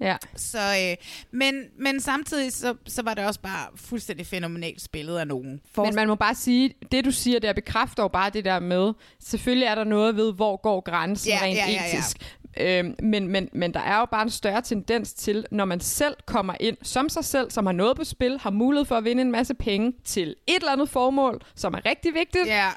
Ja. 0.00 0.16
Så, 0.36 0.58
øh, 0.58 0.96
men, 1.30 1.54
men 1.78 2.00
samtidig 2.00 2.52
så, 2.52 2.74
så 2.86 3.02
var 3.02 3.14
det 3.14 3.26
også 3.26 3.40
bare 3.40 3.66
fuldstændig 3.76 4.26
fænomenalt 4.26 4.80
spillet 4.82 5.18
af 5.18 5.26
nogen. 5.26 5.60
For, 5.74 5.84
Men 5.84 5.94
man 5.94 6.08
må 6.08 6.14
bare 6.14 6.34
sige, 6.34 6.74
det 6.92 7.04
du 7.04 7.10
siger 7.10 7.38
der 7.38 7.52
bekræfter 7.52 8.02
jo 8.02 8.08
bare 8.08 8.30
det 8.30 8.44
der 8.44 8.60
med, 8.60 8.92
selvfølgelig 9.20 9.66
er 9.66 9.74
der 9.74 9.84
noget 9.84 10.16
ved, 10.16 10.32
hvor 10.32 10.56
går 10.62 10.80
grænsen 10.80 11.28
Ja, 11.28 11.38
rent 11.42 11.56
ja, 11.58 11.66
ja, 11.66 11.72
ja. 11.72 11.98
etisk. 11.98 12.16
Øhm, 12.56 12.94
men, 13.02 13.28
men, 13.28 13.48
men 13.52 13.74
der 13.74 13.80
er 13.80 13.98
jo 13.98 14.04
bare 14.04 14.22
en 14.22 14.30
større 14.30 14.62
tendens 14.62 15.12
til, 15.14 15.46
når 15.50 15.64
man 15.64 15.80
selv 15.80 16.14
kommer 16.26 16.54
ind 16.60 16.76
som 16.82 17.08
sig 17.08 17.24
selv, 17.24 17.50
som 17.50 17.66
har 17.66 17.72
noget 17.72 17.96
på 17.96 18.04
spil, 18.04 18.38
har 18.38 18.50
mulighed 18.50 18.84
for 18.84 18.96
at 18.96 19.04
vinde 19.04 19.22
en 19.22 19.30
masse 19.30 19.54
penge 19.54 19.92
til 20.04 20.36
et 20.46 20.54
eller 20.56 20.72
andet 20.72 20.88
formål, 20.88 21.42
som 21.54 21.74
er 21.74 21.86
rigtig 21.86 22.14
vigtigt, 22.14 22.46
ja, 22.46 22.68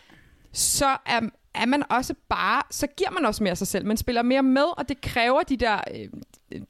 så 0.52 0.98
er, 1.06 1.22
er 1.54 1.66
man 1.66 1.84
også 1.90 2.14
bare, 2.30 2.62
så 2.72 2.88
giver 2.98 3.12
man 3.12 3.26
også 3.26 3.44
mere 3.44 3.52
af 3.52 3.58
sig 3.58 3.68
selv. 3.68 3.86
Man 3.86 3.98
spiller 3.98 4.22
mere 4.22 4.44
med, 4.44 4.66
og 4.78 4.90
det 4.90 5.02
kræver 5.02 5.42
de 5.42 5.58
der, 5.58 5.80
øh, 5.96 6.08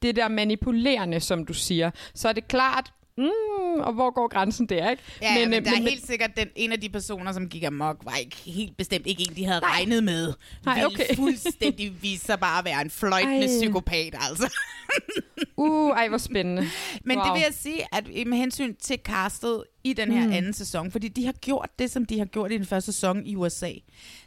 det 0.01 0.15
der 0.15 0.27
manipulerende, 0.27 1.19
som 1.19 1.46
du 1.46 1.53
siger. 1.53 1.91
Så 2.13 2.29
er 2.29 2.34
det 2.34 2.48
klart, 2.48 2.93
mm, 3.17 3.79
og 3.79 3.93
hvor 3.93 4.12
går 4.12 4.27
grænsen 4.27 4.65
der, 4.65 4.89
ikke? 4.89 5.03
ja, 5.22 5.39
men, 5.39 5.50
men 5.50 5.60
øh, 5.60 5.65
der 5.65 5.72
er 5.72 5.81
helt 5.81 6.07
sikkert 6.07 6.38
den, 6.38 6.48
en 6.55 6.72
af 6.72 6.81
de 6.81 6.89
personer, 6.89 7.31
som 7.31 7.50
gik 7.50 7.63
amok, 7.63 7.98
var 8.03 8.15
ikke 8.15 8.38
helt 8.46 8.77
bestemt 8.77 9.07
ikke 9.07 9.25
en, 9.29 9.36
de 9.36 9.46
havde 9.46 9.62
Nej. 9.62 9.69
regnet 9.69 10.03
med. 10.03 10.34
Nej, 10.65 10.84
okay. 10.86 11.15
fuldstændig 11.15 12.01
vise 12.01 12.25
sig 12.25 12.39
bare 12.39 12.60
at 12.60 12.65
være 12.65 12.81
en 12.81 12.89
fløjtende 12.89 13.39
Ej. 13.39 13.60
psykopat, 13.60 14.15
altså. 14.29 14.53
Uh, 15.57 15.89
ej, 15.89 16.07
hvor 16.07 16.17
spændende. 16.17 16.62
Men 17.03 17.17
wow. 17.17 17.25
det 17.25 17.34
vil 17.34 17.41
jeg 17.41 17.53
sige, 17.53 17.96
at 17.96 18.27
med 18.27 18.38
hensyn 18.38 18.75
til 18.75 19.00
castet 19.03 19.63
i 19.84 19.93
den 19.93 20.12
her 20.12 20.27
mm. 20.27 20.34
anden 20.34 20.53
sæson, 20.53 20.91
fordi 20.91 21.07
de 21.07 21.25
har 21.25 21.34
gjort 21.34 21.69
det, 21.79 21.91
som 21.91 22.05
de 22.05 22.17
har 22.17 22.25
gjort 22.25 22.51
i 22.51 22.57
den 22.57 22.65
første 22.65 22.91
sæson 22.91 23.25
i 23.25 23.36
USA. 23.36 23.72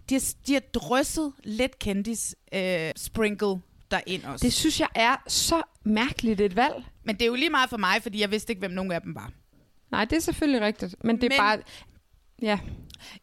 De 0.08 0.14
har, 0.14 0.34
de 0.46 0.52
har 0.52 0.60
drysset 0.60 1.32
lidt 1.44 1.78
kendis 1.78 2.34
øh, 2.54 2.90
sprinkle 2.96 3.56
derind 3.90 4.24
også. 4.24 4.42
Det 4.44 4.52
synes 4.52 4.80
jeg 4.80 4.88
er 4.94 5.16
så 5.26 5.62
mærkeligt 5.84 6.40
et 6.40 6.56
valg. 6.56 6.84
men 7.04 7.14
det 7.16 7.22
er 7.22 7.26
jo 7.26 7.34
lige 7.34 7.50
meget 7.50 7.70
for 7.70 7.76
mig, 7.76 8.02
fordi 8.02 8.20
jeg 8.20 8.30
vidste 8.30 8.50
ikke, 8.50 8.60
hvem 8.60 8.70
nogen 8.70 8.92
af 8.92 9.00
dem 9.02 9.14
var. 9.14 9.32
Nej, 9.90 10.04
det 10.04 10.16
er 10.16 10.20
selvfølgelig 10.20 10.60
rigtigt. 10.60 10.94
Men 11.04 11.16
det 11.16 11.24
er 11.24 11.28
Men- 11.28 11.38
bare... 11.38 11.58
Ja. 12.42 12.58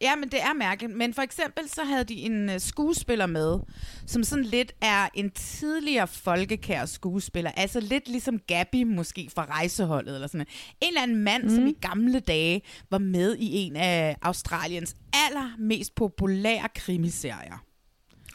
Ja, 0.00 0.16
men 0.16 0.28
det 0.28 0.42
er 0.42 0.52
mærkeligt. 0.54 0.96
Men 0.96 1.14
for 1.14 1.22
eksempel 1.22 1.68
så 1.68 1.84
havde 1.84 2.04
de 2.04 2.14
en 2.14 2.48
uh, 2.48 2.54
skuespiller 2.58 3.26
med, 3.26 3.58
som 4.06 4.24
sådan 4.24 4.44
lidt 4.44 4.72
er 4.80 5.08
en 5.14 5.30
tidligere 5.30 6.06
folkekær 6.06 6.86
skuespiller. 6.86 7.50
Altså 7.50 7.80
lidt 7.80 8.08
ligesom 8.08 8.38
Gabby 8.38 8.82
måske 8.82 9.30
fra 9.34 9.44
rejseholdet 9.44 10.14
eller 10.14 10.26
sådan 10.26 10.38
noget. 10.38 10.48
En 10.80 10.88
eller 10.88 11.02
anden 11.02 11.16
mand, 11.16 11.42
mm. 11.42 11.48
som 11.54 11.66
i 11.66 11.72
gamle 11.80 12.20
dage 12.20 12.62
var 12.90 12.98
med 12.98 13.36
i 13.36 13.56
en 13.56 13.76
af 13.76 14.16
Australiens 14.22 14.96
allermest 15.12 15.94
populære 15.94 16.68
krimiserier. 16.74 17.64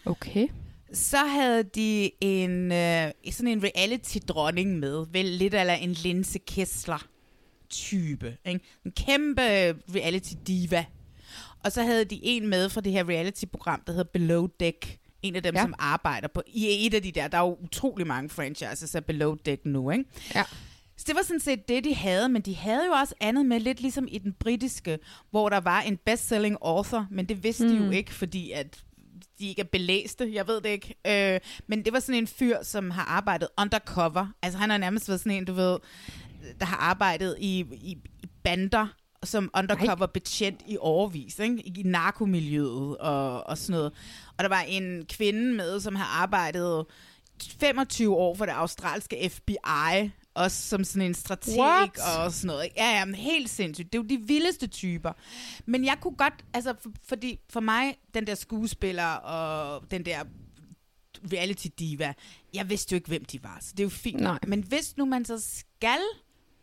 Okay. 0.05 0.47
Så 0.93 1.17
havde 1.17 1.63
de 1.63 2.11
en 2.21 2.71
øh, 2.71 3.11
sådan 3.31 3.47
en 3.47 3.63
reality-dronning 3.63 4.79
med, 4.79 5.05
vel 5.11 5.25
lidt 5.25 5.53
eller 5.53 5.73
en 5.73 5.91
Linse 5.91 6.39
Kessler 6.39 7.07
type. 7.69 8.37
Ikke? 8.45 8.59
En 8.85 8.91
kæmpe 8.91 9.41
reality-diva. 9.95 10.85
Og 11.63 11.71
så 11.71 11.83
havde 11.83 12.05
de 12.05 12.19
en 12.23 12.47
med 12.47 12.69
fra 12.69 12.81
det 12.81 12.91
her 12.91 13.09
reality-program, 13.09 13.81
der 13.87 13.93
hedder 13.93 14.09
Below 14.13 14.47
Deck. 14.59 14.97
En 15.21 15.35
af 15.35 15.43
dem, 15.43 15.55
Ja. 15.55 15.61
som 15.61 15.73
arbejder 15.79 16.27
på... 16.27 16.41
I 16.47 16.87
et 16.87 16.93
af 16.93 17.01
de 17.01 17.11
der, 17.11 17.27
der 17.27 17.37
er 17.37 17.41
jo 17.41 17.57
utrolig 17.61 18.07
mange 18.07 18.29
franchises 18.29 18.95
af 18.95 19.05
Below 19.05 19.35
Deck 19.45 19.65
nu, 19.65 19.89
ikke? 19.91 20.05
Ja. 20.35 20.43
Så 20.97 21.03
det 21.07 21.15
var 21.15 21.21
sådan 21.21 21.39
set 21.39 21.67
det, 21.67 21.83
de 21.83 21.95
havde, 21.95 22.29
men 22.29 22.41
de 22.41 22.55
havde 22.55 22.85
jo 22.85 22.91
også 22.91 23.15
andet 23.19 23.45
med, 23.45 23.59
lidt 23.59 23.81
ligesom 23.81 24.07
i 24.11 24.17
den 24.17 24.33
britiske, 24.33 24.99
hvor 25.31 25.49
der 25.49 25.59
var 25.59 25.81
en 25.81 25.97
best-selling 25.97 26.57
author, 26.61 27.07
men 27.11 27.25
det 27.25 27.43
vidste 27.43 27.67
mm. 27.67 27.69
de 27.77 27.85
jo 27.85 27.91
ikke, 27.91 28.13
fordi 28.13 28.51
at 28.51 28.83
de 29.39 29.47
ikke 29.47 29.61
er 29.61 29.65
belæste, 29.71 30.33
jeg 30.33 30.47
ved 30.47 30.61
det 30.61 30.69
ikke. 30.69 30.95
Øh, 31.07 31.39
men 31.67 31.85
det 31.85 31.93
var 31.93 31.99
sådan 31.99 32.21
en 32.21 32.27
fyr, 32.27 32.57
som 32.63 32.91
har 32.91 33.05
arbejdet 33.05 33.47
undercover. 33.57 34.27
Altså 34.41 34.59
han 34.59 34.69
har 34.69 34.77
nærmest 34.77 35.07
været 35.07 35.19
sådan 35.19 35.37
en, 35.37 35.45
du 35.45 35.53
ved, 35.53 35.77
der 36.59 36.65
har 36.65 36.77
arbejdet 36.77 37.35
i, 37.39 37.59
i, 37.59 37.97
i 38.23 38.27
bander, 38.43 38.87
som 39.23 39.51
undercover 39.57 40.05
betjent 40.05 40.61
i 40.67 40.77
overvis, 40.79 41.39
ikke? 41.39 41.63
i 41.65 41.83
narkomiljøet 41.85 42.97
og, 42.97 43.47
og 43.47 43.57
sådan 43.57 43.73
noget. 43.73 43.91
Og 44.37 44.43
der 44.43 44.49
var 44.49 44.61
en 44.61 45.05
kvinde 45.05 45.53
med, 45.53 45.79
som 45.79 45.95
har 45.95 46.21
arbejdet 46.21 46.85
25 47.59 48.15
år 48.15 48.35
for 48.35 48.45
det 48.45 48.53
australske 48.53 49.29
FBI, 49.29 50.11
også 50.33 50.67
som 50.67 50.83
sådan 50.83 51.07
en 51.07 51.13
strateg 51.13 51.59
What? 51.59 51.99
og 51.99 52.31
sådan 52.31 52.47
noget. 52.47 52.69
Ja, 52.77 52.97
ja, 52.97 53.05
men 53.05 53.15
helt 53.15 53.49
sindssygt. 53.49 53.93
Det 53.93 53.99
er 53.99 54.03
jo 54.03 54.07
de 54.09 54.27
vildeste 54.27 54.67
typer. 54.67 55.11
Men 55.65 55.85
jeg 55.85 55.97
kunne 56.01 56.15
godt, 56.15 56.45
altså 56.53 56.73
for, 56.81 56.91
fordi 57.03 57.39
for 57.49 57.59
mig, 57.59 57.95
den 58.13 58.27
der 58.27 58.35
skuespiller 58.35 59.13
og 59.13 59.83
den 59.91 60.05
der 60.05 60.23
reality 61.33 61.67
diva, 61.79 62.13
jeg 62.53 62.69
vidste 62.69 62.93
jo 62.93 62.95
ikke, 62.95 63.07
hvem 63.07 63.25
de 63.25 63.43
var, 63.43 63.57
så 63.61 63.71
det 63.71 63.79
er 63.79 63.83
jo 63.83 63.89
fint. 63.89 64.21
Nej. 64.21 64.39
Men 64.47 64.63
hvis 64.63 64.97
nu 64.97 65.05
man 65.05 65.25
så 65.25 65.39
skal 65.39 65.99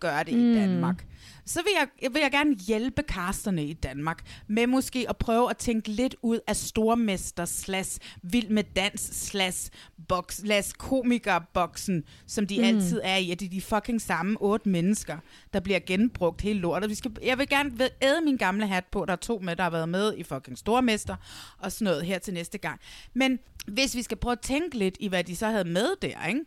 gøre 0.00 0.24
det 0.24 0.34
mm. 0.34 0.52
i 0.52 0.54
Danmark, 0.54 1.06
så 1.44 1.62
vil 1.62 1.72
jeg, 1.78 2.12
vil 2.12 2.20
jeg 2.22 2.30
gerne 2.30 2.54
hjælpe 2.54 3.02
casterne 3.02 3.64
i 3.64 3.72
Danmark 3.72 4.22
med 4.48 4.66
måske 4.66 5.06
at 5.08 5.16
prøve 5.16 5.50
at 5.50 5.56
tænke 5.56 5.88
lidt 5.88 6.16
ud 6.22 6.38
af 6.46 6.56
stormester 6.56 7.44
slash 7.44 7.98
vild 8.22 8.48
med 8.48 8.64
dans 8.76 9.00
slash 9.00 9.70
box, 10.08 10.36
slash 10.36 10.72
komikerboksen, 10.72 12.04
som 12.26 12.46
de 12.46 12.58
mm. 12.58 12.64
altid 12.64 13.00
er 13.04 13.16
i, 13.16 13.30
at 13.30 13.40
det 13.40 13.46
er 13.46 13.50
de 13.50 13.60
fucking 13.60 14.00
samme 14.00 14.36
otte 14.40 14.68
mennesker, 14.68 15.18
der 15.52 15.60
bliver 15.60 15.80
genbrugt 15.86 16.40
hele 16.40 16.60
lortet. 16.60 16.90
Vi 16.90 16.94
skal, 16.94 17.16
jeg 17.22 17.38
vil 17.38 17.48
gerne 17.48 17.70
æde 18.02 18.20
min 18.24 18.36
gamle 18.36 18.66
hat 18.66 18.84
på, 18.84 19.04
der 19.04 19.12
er 19.12 19.16
to 19.16 19.38
med, 19.38 19.56
der 19.56 19.62
har 19.62 19.70
været 19.70 19.88
med 19.88 20.14
i 20.16 20.22
fucking 20.22 20.58
stormester 20.58 21.16
og 21.58 21.72
sådan 21.72 21.84
noget 21.84 22.06
her 22.06 22.18
til 22.18 22.34
næste 22.34 22.58
gang. 22.58 22.80
Men 23.14 23.38
hvis 23.66 23.96
vi 23.96 24.02
skal 24.02 24.16
prøve 24.16 24.32
at 24.32 24.40
tænke 24.40 24.78
lidt 24.78 24.96
i, 25.00 25.08
hvad 25.08 25.24
de 25.24 25.36
så 25.36 25.46
havde 25.46 25.68
med 25.68 25.88
der, 26.02 26.26
ikke? 26.26 26.40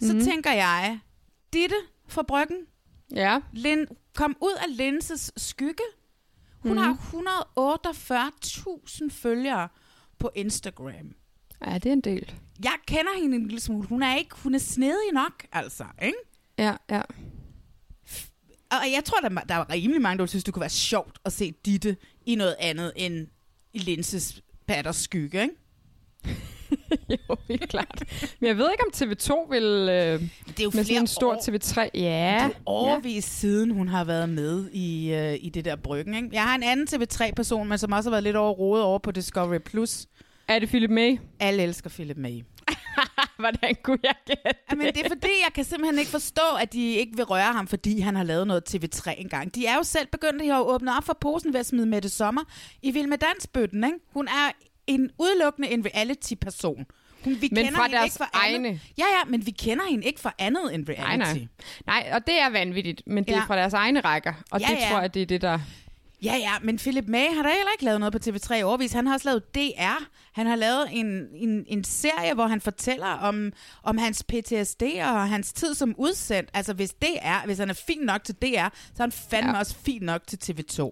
så 0.00 0.14
mm. 0.14 0.20
tænker 0.20 0.52
jeg, 0.52 0.98
Ditte 1.52 1.76
fra 2.08 2.22
Bryggen, 2.22 2.56
Ja. 3.16 3.40
Lin, 3.52 3.86
kom 4.14 4.36
ud 4.40 4.52
af 4.52 4.76
Linses 4.76 5.32
skygge. 5.36 5.82
Hun 6.58 6.72
mm. 6.72 6.78
har 6.78 6.94
148.000 9.04 9.10
følgere 9.10 9.68
på 10.18 10.30
Instagram. 10.34 11.14
Ja, 11.66 11.74
det 11.74 11.86
er 11.86 11.92
en 11.92 12.00
del. 12.00 12.34
Jeg 12.64 12.74
kender 12.86 13.20
hende 13.22 13.36
en 13.36 13.42
lille 13.42 13.60
smule. 13.60 13.88
Hun 13.88 14.02
er 14.02 14.16
ikke, 14.16 14.34
hun 14.36 14.54
er 14.54 14.58
snedig 14.58 15.12
nok, 15.12 15.46
altså, 15.52 15.84
ikke? 16.02 16.18
Ja, 16.58 16.76
ja. 16.90 17.02
Og 18.70 18.92
jeg 18.92 19.02
tror, 19.04 19.20
der, 19.20 19.28
der 19.28 19.54
er 19.54 19.70
rimelig 19.70 20.02
mange, 20.02 20.18
der 20.18 20.26
synes, 20.26 20.44
det 20.44 20.54
kunne 20.54 20.60
være 20.60 20.70
sjovt 20.70 21.18
at 21.24 21.32
se 21.32 21.54
Ditte 21.64 21.96
i 22.26 22.34
noget 22.34 22.56
andet 22.58 22.92
end 22.96 23.26
i 23.72 23.78
Linses 23.78 24.42
patters 24.66 24.96
skygge, 24.96 25.42
ikke? 25.42 25.54
jo, 27.28 27.36
helt 27.48 27.68
klart. 27.68 28.02
Men 28.40 28.48
jeg 28.48 28.56
ved 28.58 28.70
ikke, 28.70 28.84
om 28.84 28.90
TV2 28.94 29.50
vil... 29.50 29.62
Øh, 29.62 30.20
Det 30.48 30.60
er 30.60 30.64
jo 30.64 30.70
med 30.70 30.70
flere 30.70 30.84
sådan 30.84 31.02
en 31.02 31.06
stor 31.06 31.34
år, 31.34 31.40
TV3... 31.40 31.90
Ja. 31.94 32.48
det 33.02 33.18
er 33.18 33.22
siden, 33.22 33.70
hun 33.70 33.88
har 33.88 34.04
været 34.04 34.28
med 34.28 34.70
i, 34.72 35.12
øh, 35.12 35.38
i 35.40 35.48
det 35.48 35.64
der 35.64 35.76
bryggen, 35.76 36.14
ikke? 36.14 36.28
Jeg 36.32 36.42
har 36.42 36.54
en 36.54 36.62
anden 36.62 36.88
TV3-person, 36.90 37.68
men 37.68 37.78
som 37.78 37.92
også 37.92 38.10
har 38.10 38.12
været 38.12 38.24
lidt 38.24 38.36
over 38.36 38.52
rodet 38.52 38.84
over 38.84 38.98
på 38.98 39.10
Discovery+. 39.10 39.58
Plus. 39.58 40.06
Er 40.48 40.58
det 40.58 40.68
Philip 40.68 40.90
May? 40.90 41.18
Alle 41.40 41.62
elsker 41.62 41.90
Philip 41.90 42.16
May. 42.16 42.40
Hvordan 43.42 43.76
kunne 43.82 43.98
jeg 44.02 44.14
gætte 44.26 44.60
Jamen, 44.70 44.86
det 44.86 45.04
er 45.04 45.08
fordi, 45.08 45.28
jeg 45.44 45.52
kan 45.54 45.64
simpelthen 45.64 45.98
ikke 45.98 46.10
forstå, 46.10 46.42
at 46.60 46.72
de 46.72 46.94
ikke 46.94 47.16
vil 47.16 47.24
røre 47.24 47.52
ham, 47.52 47.66
fordi 47.66 48.00
han 48.00 48.16
har 48.16 48.22
lavet 48.22 48.46
noget 48.46 48.74
TV3 48.74 49.20
engang. 49.20 49.54
De 49.54 49.66
er 49.66 49.76
jo 49.76 49.82
selv 49.82 50.06
begyndt 50.12 50.42
at 50.42 50.60
åbne 50.60 50.96
op 50.96 51.04
for 51.04 51.16
posen 51.20 51.52
ved 51.52 51.60
at 51.60 51.66
smide 51.66 51.86
Mette 51.86 52.08
Sommer 52.08 52.42
i 52.82 52.90
Vild 52.90 53.06
med 53.06 53.18
Dansbøtten, 53.18 53.84
ikke? 53.84 53.96
Hun 54.12 54.28
er 54.28 54.52
en 54.86 55.10
udelukkende 55.18 55.68
en 55.70 55.86
reality-person. 55.86 56.86
Hun, 57.24 57.36
vi 57.40 57.48
Men 57.52 57.64
kender 57.64 57.72
fra 57.78 57.82
hende 57.82 57.96
deres 57.96 58.06
ikke 58.06 58.16
for 58.16 58.28
egne. 58.32 58.54
Andet. 58.68 58.80
Ja, 58.98 59.04
ja, 59.04 59.24
men 59.26 59.46
vi 59.46 59.50
kender 59.50 59.84
hende 59.90 60.06
ikke 60.06 60.20
for 60.20 60.34
andet 60.38 60.74
end 60.74 60.86
Nej, 60.86 60.94
reality. 60.98 61.38
nej. 61.40 61.46
Nej, 61.86 62.10
og 62.14 62.26
det 62.26 62.40
er 62.40 62.50
vanvittigt, 62.50 63.02
men 63.06 63.24
det 63.24 63.32
er 63.32 63.36
Ja. 63.36 63.44
fra 63.44 63.56
deres 63.56 63.72
egne 63.72 64.00
rækker. 64.00 64.32
Og 64.50 64.60
Ja, 64.60 64.66
det 64.66 64.74
ja. 64.80 64.88
tror 64.90 65.00
jeg, 65.00 65.14
det 65.14 65.22
er 65.22 65.26
det, 65.26 65.40
der... 65.42 65.58
Ja, 66.24 66.34
ja, 66.36 66.52
men 66.62 66.76
Philip 66.78 67.04
May 67.08 67.26
har 67.34 67.42
da 67.42 67.48
heller 67.48 67.72
ikke 67.74 67.84
lavet 67.84 68.00
noget 68.00 68.12
på 68.12 68.18
TV3 68.26 68.54
i 68.54 68.62
overvis. 68.62 68.92
Han 68.92 69.06
har 69.06 69.14
også 69.14 69.28
lavet 69.28 69.54
DR. 69.54 70.04
Han 70.32 70.46
har 70.46 70.56
lavet 70.56 70.88
en, 70.92 71.26
en, 71.34 71.64
en 71.68 71.84
serie, 71.84 72.34
hvor 72.34 72.46
han 72.46 72.60
fortæller 72.60 73.06
om, 73.06 73.52
om 73.82 73.98
hans 73.98 74.24
PTSD 74.24 74.82
og 75.04 75.28
hans 75.28 75.52
tid 75.52 75.74
som 75.74 75.94
udsendt. 75.98 76.50
Altså, 76.54 76.72
hvis 76.72 76.90
det 76.92 77.14
er, 77.22 77.44
hvis 77.44 77.58
han 77.58 77.70
er 77.70 77.74
fin 77.74 78.00
nok 78.00 78.24
til 78.24 78.34
DR, 78.34 78.68
så 78.94 78.98
er 78.98 79.02
han 79.02 79.12
fandme 79.12 79.52
Ja. 79.52 79.58
også 79.58 79.74
fin 79.84 80.02
nok 80.02 80.26
til 80.26 80.38
TV2. 80.44 80.90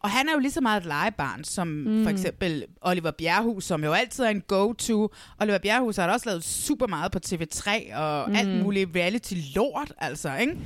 Og 0.00 0.10
han 0.10 0.28
er 0.28 0.32
jo 0.32 0.38
lige 0.38 0.50
så 0.52 0.60
meget 0.60 0.80
et 0.80 0.86
legebarn, 0.86 1.44
som 1.44 1.68
mm. 1.68 2.02
for 2.02 2.10
eksempel 2.10 2.64
Oliver 2.80 3.10
Bjerrehus, 3.10 3.64
som 3.64 3.84
jo 3.84 3.92
altid 3.92 4.24
er 4.24 4.28
en 4.28 4.40
go-to. 4.40 5.10
Oliver 5.40 5.58
Bjerrehus 5.58 5.96
har 5.96 6.12
også 6.12 6.28
lavet 6.28 6.44
super 6.44 6.86
meget 6.86 7.12
på 7.12 7.18
TV3 7.26 7.96
og 7.96 8.30
mm. 8.30 8.36
alt 8.36 8.62
muligt 8.62 8.90
reality-lort, 8.96 9.92
altså, 9.98 10.36
ikke? 10.36 10.56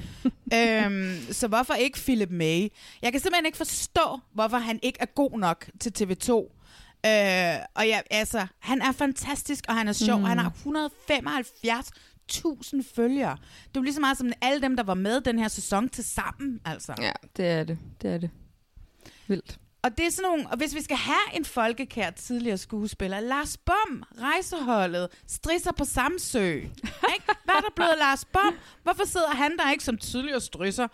øhm, 0.84 1.16
så 1.30 1.48
hvorfor 1.48 1.74
ikke 1.74 1.98
Philip 1.98 2.30
May? 2.30 2.68
Jeg 3.02 3.12
kan 3.12 3.20
simpelthen 3.20 3.46
ikke 3.46 3.58
forstå, 3.58 4.18
hvorfor 4.34 4.56
han 4.56 4.78
ikke 4.82 4.98
er 5.00 5.06
god 5.06 5.38
nok 5.38 5.70
til 5.80 5.92
TV2. 5.98 6.59
Øh, 7.06 7.54
og 7.74 7.86
ja, 7.86 8.00
altså, 8.10 8.46
han 8.58 8.82
er 8.82 8.92
fantastisk, 8.92 9.64
og 9.68 9.74
han 9.74 9.88
er 9.88 9.92
sjov. 9.92 10.18
Mm. 10.18 10.24
Han 10.24 10.38
har 10.38 10.50
175.000 10.50 12.94
følgere. 12.94 13.36
Det 13.40 13.76
er 13.76 13.80
jo 13.80 13.82
lige 13.82 13.94
så 13.94 14.00
meget 14.00 14.18
som 14.18 14.32
alle 14.40 14.62
dem, 14.62 14.76
der 14.76 14.82
var 14.82 14.94
med 14.94 15.20
den 15.20 15.38
her 15.38 15.48
sæson 15.48 15.88
til 15.88 16.04
sammen, 16.04 16.60
altså. 16.64 16.94
Ja, 16.98 17.12
det 17.36 17.46
er 17.46 17.64
det. 17.64 17.78
Det 18.02 18.14
er 18.14 18.18
det. 18.18 18.30
Vildt. 19.26 19.58
Og 19.82 19.98
det 19.98 20.06
er 20.06 20.10
sådan 20.10 20.30
nogle, 20.30 20.50
og 20.50 20.56
hvis 20.56 20.74
vi 20.74 20.82
skal 20.82 20.96
have 20.96 21.36
en 21.36 21.44
folkekær 21.44 22.10
tidligere 22.10 22.58
skuespiller, 22.58 23.20
Lars 23.20 23.56
Bom, 23.56 24.02
rejseholdet, 24.20 25.08
strisser 25.26 25.72
på 25.72 25.84
Samsø. 25.84 26.54
Ikke? 26.54 26.72
Hvad 27.44 27.54
er 27.54 27.60
der 27.60 27.70
blevet 27.76 27.94
Lars 27.98 28.24
Bom? 28.24 28.54
Hvorfor 28.82 29.06
sidder 29.06 29.30
han 29.30 29.56
der 29.56 29.70
ikke 29.70 29.84
som 29.84 29.98
tidligere 29.98 30.40
strisser? 30.40 30.88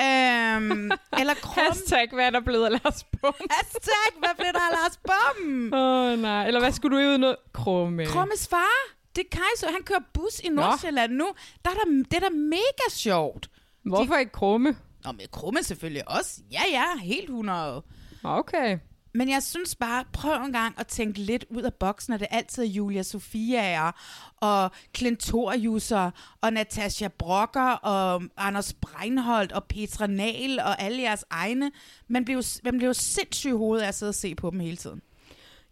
Øhm, 0.00 0.90
eller 1.20 1.34
Krum. 1.34 1.64
Hashtag, 1.64 2.08
hvad 2.12 2.26
er 2.26 2.30
der 2.30 2.40
blevet 2.40 2.64
af 2.64 2.70
Lars 2.70 3.04
Bum? 3.04 3.34
Hashtag, 3.50 4.18
hvad 4.18 4.28
blev 4.36 4.52
der 4.52 4.60
af 4.60 4.72
Lars 4.82 4.96
Bom? 4.96 5.72
Åh, 5.74 6.12
oh, 6.12 6.18
nej. 6.18 6.46
Eller 6.46 6.60
hvad 6.60 6.72
skulle 6.72 6.96
du 6.96 7.12
ud 7.12 7.18
noget? 7.18 7.36
Krumme. 7.52 8.06
Krummes 8.06 8.48
far, 8.48 8.96
det 9.16 9.24
er 9.24 9.28
Kajso, 9.30 9.72
han 9.72 9.82
kører 9.84 10.00
bus 10.14 10.40
i 10.44 10.48
Nordsjælland 10.48 11.12
nu. 11.12 11.28
Der 11.64 11.70
er 11.70 11.74
der, 11.74 11.84
det 12.10 12.14
er 12.14 12.20
da 12.20 12.28
mega 12.34 12.86
sjovt. 12.90 13.50
Hvorfor 13.84 14.16
ikke 14.16 14.32
Krumme? 14.32 14.76
Og 15.04 15.14
med 15.14 15.24
Krumme 15.32 15.62
selvfølgelig 15.62 16.08
også. 16.08 16.40
Ja, 16.52 16.62
ja, 16.70 16.84
helt 17.02 17.24
100. 17.24 17.82
Okay. 18.24 18.78
Men 19.12 19.28
jeg 19.28 19.42
synes 19.42 19.74
bare, 19.74 20.04
prøv 20.12 20.42
en 20.42 20.52
gang 20.52 20.74
at 20.78 20.86
tænke 20.86 21.18
lidt 21.18 21.44
ud 21.50 21.62
af 21.62 21.74
boksen, 21.74 22.12
at 22.12 22.20
det 22.20 22.28
altid 22.30 22.62
er 22.62 22.66
Julia 22.66 23.02
Sofia 23.02 23.90
og 24.36 24.70
Klentoriuser 24.94 26.10
og 26.40 26.52
Natasha 26.52 27.08
Brokker 27.08 27.70
og 27.70 28.22
Anders 28.36 28.72
Breinholt 28.72 29.52
og 29.52 29.64
Petra 29.64 30.06
Nahl 30.06 30.60
og 30.60 30.82
alle 30.82 31.02
jeres 31.02 31.24
egne. 31.30 31.70
Man 32.08 32.24
bliver 32.24 32.38
jo, 32.38 32.42
man 32.64 32.76
bliver 32.78 32.88
jo 32.88 32.94
sindssygt 32.94 33.56
hovedet 33.56 33.84
af 33.84 33.88
at 33.88 33.94
sidde 33.94 34.10
og 34.10 34.14
se 34.14 34.34
på 34.34 34.50
dem 34.50 34.60
hele 34.60 34.76
tiden. 34.76 35.02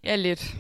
Ja, 0.05 0.17
lidt. 0.17 0.57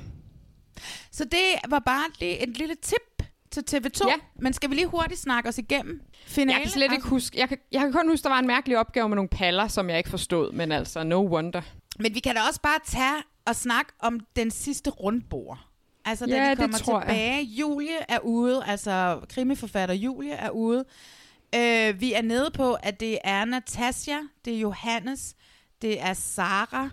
Så 1.10 1.24
det 1.24 1.70
var 1.70 1.78
bare 1.78 2.04
lige 2.20 2.42
et 2.42 2.58
lille 2.58 2.74
tip 2.82 3.22
til 3.50 3.64
TV2. 3.70 4.08
Ja. 4.08 4.14
Men 4.40 4.52
skal 4.52 4.70
vi 4.70 4.74
lige 4.74 4.86
hurtigt 4.86 5.20
snakke 5.20 5.48
os 5.48 5.58
igennem 5.58 6.02
finalen? 6.26 6.50
Jeg 6.50 6.62
kan 6.62 6.70
slet 6.70 6.92
ikke 6.92 7.08
huske. 7.08 7.40
Jeg 7.40 7.48
kan, 7.48 7.58
jeg 7.72 7.80
kan 7.80 7.92
kun 7.92 8.08
huske, 8.08 8.22
der 8.22 8.28
var 8.28 8.38
en 8.38 8.46
mærkelig 8.46 8.78
opgave 8.78 9.08
med 9.08 9.16
nogle 9.16 9.28
paller, 9.28 9.68
som 9.68 9.90
jeg 9.90 9.98
ikke 9.98 10.10
forstod. 10.10 10.52
Men 10.52 10.72
altså, 10.72 11.04
no 11.04 11.28
wonder. 11.28 11.62
Men 11.98 12.14
vi 12.14 12.20
kan 12.20 12.34
da 12.34 12.40
også 12.48 12.60
bare 12.60 12.78
tage 12.86 13.22
og 13.46 13.56
snakke 13.56 13.92
om 14.00 14.20
den 14.36 14.50
sidste 14.50 14.90
rundbord. 14.90 15.58
Altså, 16.04 16.26
da 16.26 16.44
Ja, 16.44 16.50
det 16.50 16.58
kommer 16.58 16.78
tror 16.78 16.98
jeg. 17.00 17.08
tilbage. 17.08 17.42
Julie 17.42 17.96
er 18.10 18.18
ude, 18.18 18.64
altså 18.66 19.20
krimiforfatter 19.28 19.94
Julie 19.94 20.32
er 20.32 20.50
ude. 20.50 20.84
Øh, 21.54 22.00
vi 22.00 22.12
er 22.12 22.22
nede 22.22 22.50
på, 22.50 22.74
at 22.74 23.00
det 23.00 23.18
er 23.24 23.44
Natasja, 23.44 24.18
det 24.44 24.54
er 24.54 24.58
Johannes, 24.58 25.34
det 25.82 26.00
er 26.00 26.12
Sara, 26.12 26.90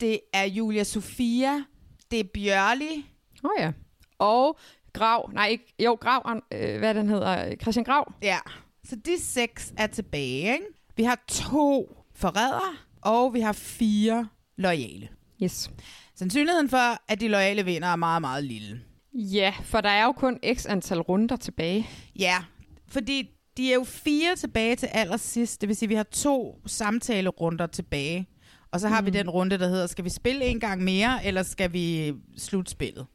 det 0.00 0.20
er 0.32 0.44
Julia 0.44 0.84
Sofia, 0.84 1.64
det 2.10 2.20
er 2.20 2.24
Bjørli. 2.34 3.06
Åh 3.44 3.50
oh, 3.50 3.62
ja. 3.62 3.72
Og 4.18 4.58
Grav. 4.92 5.30
Nej, 5.32 5.46
ikke. 5.48 5.74
Jo, 5.84 5.98
Grav. 6.00 6.42
Øh, 6.52 6.78
hvad 6.78 6.94
den 6.94 7.08
hedder? 7.08 7.54
Christian 7.56 7.84
Grav. 7.84 8.12
Ja, 8.22 8.38
så 8.84 8.96
de 8.96 9.20
seks 9.20 9.72
er 9.76 9.86
tilbage. 9.86 10.52
Ikke? 10.52 10.64
Vi 10.96 11.02
har 11.04 11.18
to 11.28 11.96
forrædere, 12.14 12.76
og 13.08 13.34
vi 13.34 13.40
har 13.40 13.52
fire 13.52 14.28
lojale. 14.56 15.08
Yes. 15.42 15.70
Sandsynligheden 16.14 16.68
for, 16.68 17.12
at 17.12 17.20
de 17.20 17.28
lojale 17.28 17.64
vinder, 17.64 17.88
er 17.88 17.96
meget, 17.96 18.20
meget 18.20 18.44
lille. 18.44 18.80
Ja, 19.14 19.54
for 19.62 19.80
der 19.80 19.88
er 19.88 20.04
jo 20.04 20.12
kun 20.12 20.38
x 20.54 20.66
antal 20.66 21.00
runder 21.00 21.36
tilbage. 21.36 21.88
Ja, 22.18 22.36
fordi 22.88 23.30
de 23.56 23.70
er 23.70 23.74
jo 23.74 23.84
fire 23.84 24.36
tilbage 24.36 24.76
til 24.76 24.86
allersidst. 24.86 25.60
Det 25.60 25.68
vil 25.68 25.76
sige, 25.76 25.86
at 25.86 25.90
vi 25.90 25.94
har 25.94 26.02
to 26.02 26.60
samtalerunder 26.66 27.66
tilbage. 27.66 28.28
Og 28.72 28.80
så 28.80 28.88
har 28.88 29.00
mm. 29.00 29.06
vi 29.06 29.10
den 29.10 29.30
runde, 29.30 29.58
der 29.58 29.68
hedder, 29.68 29.86
skal 29.86 30.04
vi 30.04 30.10
spille 30.10 30.44
en 30.44 30.60
gang 30.60 30.84
mere, 30.84 31.24
eller 31.24 31.42
skal 31.42 31.72
vi 31.72 32.14
slutte 32.36 32.70
spillet? 32.70 33.06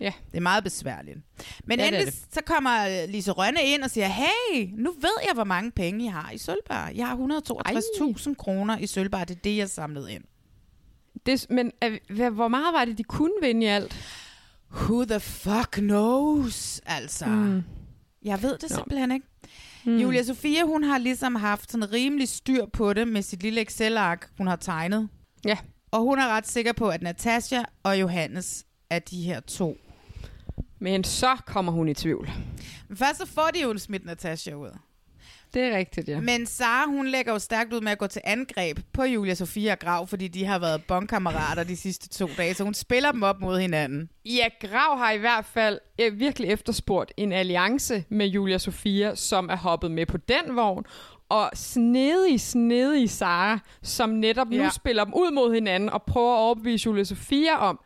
Ja. 0.00 0.12
Det 0.30 0.36
er 0.36 0.40
meget 0.40 0.64
besværligt. 0.64 1.18
Men 1.64 1.78
Ja, 1.78 1.84
ja, 1.84 1.90
det 1.90 1.98
endelig 1.98 2.20
så 2.32 2.40
kommer 2.46 3.06
Lise 3.06 3.30
Rønne 3.30 3.60
ind 3.64 3.82
og 3.82 3.90
siger, 3.90 4.06
hey, 4.06 4.70
nu 4.76 4.92
ved 4.92 5.16
jeg, 5.26 5.34
hvor 5.34 5.44
mange 5.44 5.70
penge 5.70 6.04
I 6.04 6.08
har 6.08 6.30
i 6.30 6.38
Sølvbar. 6.38 6.88
Jeg 6.94 7.06
har 7.06 7.16
162.000 7.16 8.34
kroner 8.34 8.78
i 8.78 8.86
Sølvbar. 8.86 9.24
Det 9.24 9.36
er 9.36 9.40
det, 9.40 9.56
jeg 9.56 9.68
samlede 9.68 10.12
ind. 10.12 10.24
Det, 11.26 11.46
men 11.50 11.72
er, 11.80 12.30
hvor 12.30 12.48
meget 12.48 12.74
var 12.74 12.84
det, 12.84 12.98
de 12.98 13.04
kunne 13.04 13.32
vinde 13.42 13.66
i 13.66 13.68
alt? 13.68 13.96
Who 14.72 15.04
the 15.04 15.20
fuck 15.20 15.70
knows? 15.70 16.80
Altså, 16.86 17.26
mm. 17.26 17.62
jeg 18.24 18.42
ved 18.42 18.58
det 18.58 18.70
Nå. 18.70 18.76
simpelthen 18.76 19.12
ikke. 19.12 19.26
Mm. 19.84 19.96
Julia 19.98 20.22
Sofia, 20.22 20.62
hun 20.62 20.84
har 20.84 20.98
ligesom 20.98 21.34
haft 21.34 21.72
sådan 21.72 21.92
rimelig 21.92 22.28
styr 22.28 22.66
på 22.66 22.92
det 22.92 23.08
med 23.08 23.22
sit 23.22 23.42
lille 23.42 23.60
Excel-ark, 23.60 24.30
hun 24.36 24.46
har 24.46 24.56
tegnet. 24.56 25.08
Ja. 25.44 25.58
Og 25.90 26.00
hun 26.00 26.18
er 26.18 26.28
ret 26.28 26.48
sikker 26.48 26.72
på, 26.72 26.88
at 26.88 27.02
Natasha 27.02 27.62
og 27.82 28.00
Johannes 28.00 28.64
er 28.90 28.98
de 28.98 29.22
her 29.22 29.40
to. 29.40 29.76
Men 30.78 31.04
så 31.04 31.36
kommer 31.46 31.72
hun 31.72 31.88
i 31.88 31.94
tvivl. 31.94 32.30
Men 32.88 32.96
først 32.96 33.18
så 33.18 33.26
får 33.26 33.50
de 33.54 33.62
jo 33.62 33.78
smidt 33.78 34.04
Natasha 34.04 34.54
ud. 34.54 34.70
Det 35.54 35.62
er 35.62 35.76
rigtigt, 35.76 36.08
ja. 36.08 36.20
Men 36.20 36.46
Sara, 36.46 36.86
hun 36.86 37.06
lægger 37.08 37.32
jo 37.32 37.38
stærkt 37.38 37.72
ud 37.72 37.80
med 37.80 37.92
at 37.92 37.98
gå 37.98 38.06
til 38.06 38.22
angreb 38.24 38.78
på 38.92 39.02
Julia 39.02 39.34
Sofia 39.34 39.72
og 39.72 39.78
Grav, 39.78 40.06
fordi 40.06 40.28
de 40.28 40.44
har 40.44 40.58
været 40.58 40.84
bondkammerater 40.84 41.64
de 41.64 41.76
sidste 41.76 42.08
to 42.08 42.28
dage, 42.36 42.54
så 42.54 42.64
hun 42.64 42.74
spiller 42.74 43.12
dem 43.12 43.22
op 43.22 43.40
mod 43.40 43.60
hinanden. 43.60 44.08
Ja, 44.24 44.46
Grav 44.60 44.98
har 44.98 45.12
i 45.12 45.16
hvert 45.18 45.44
fald 45.44 45.78
øh, 46.00 46.18
virkelig 46.18 46.50
efterspurgt 46.50 47.12
en 47.16 47.32
alliance 47.32 48.04
med 48.08 48.26
Julia 48.26 48.58
Sofia, 48.58 49.14
som 49.14 49.48
er 49.48 49.56
hoppet 49.56 49.90
med 49.90 50.06
på 50.06 50.16
den 50.16 50.56
vogn. 50.56 50.84
Og 51.28 51.50
snedig, 51.54 52.40
snedig 52.40 53.10
Sara, 53.10 53.58
som 53.82 54.10
netop 54.10 54.48
nu 54.48 54.56
Ja. 54.56 54.70
spiller 54.70 55.04
dem 55.04 55.14
ud 55.14 55.30
mod 55.32 55.54
hinanden 55.54 55.90
og 55.90 56.02
prøver 56.02 56.34
at 56.34 56.38
overbevise 56.38 56.86
Julia 56.86 57.04
Sofia 57.04 57.56
om, 57.58 57.80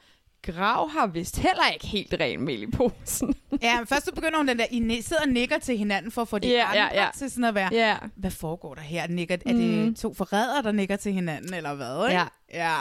Grav 0.47 0.91
har 0.91 1.07
vist 1.07 1.39
heller 1.39 1.69
ikke 1.75 1.87
helt 1.87 2.15
ren 2.21 2.41
mel 2.45 2.63
i 2.63 2.67
posen. 2.67 3.35
Ja, 3.63 3.77
men 3.79 3.87
først 3.87 4.05
så 4.05 4.13
begynder 4.15 4.37
hun 4.37 4.49
den 4.49 4.59
der, 4.59 4.67
I 4.71 5.03
sidder 5.03 5.23
og 5.23 5.29
nikker 5.29 5.59
til 5.59 5.79
hinanden 5.79 6.11
for 6.13 6.23
at 6.23 6.29
få 6.29 6.39
de 6.39 6.49
Ja, 6.49 6.65
andre 6.69 6.83
ja, 6.83 7.03
ja. 7.05 7.09
til 7.19 7.31
sådan 7.31 7.45
at 7.45 7.55
være, 7.55 7.69
ja. 7.73 7.97
hvad 8.17 8.31
foregår 8.31 8.75
der 8.75 8.83
her? 8.83 9.07
Nikker, 9.07 9.37
er 9.47 9.53
det 9.53 9.97
to 9.97 10.15
forrædere, 10.15 10.63
der 10.63 10.73
nikker 10.73 10.97
til 10.97 11.13
hinanden, 11.13 11.55
eller 11.55 11.75
hvad? 11.75 12.09
Ikke? 12.09 12.21
Ja. 12.21 12.27
ja. 12.73 12.79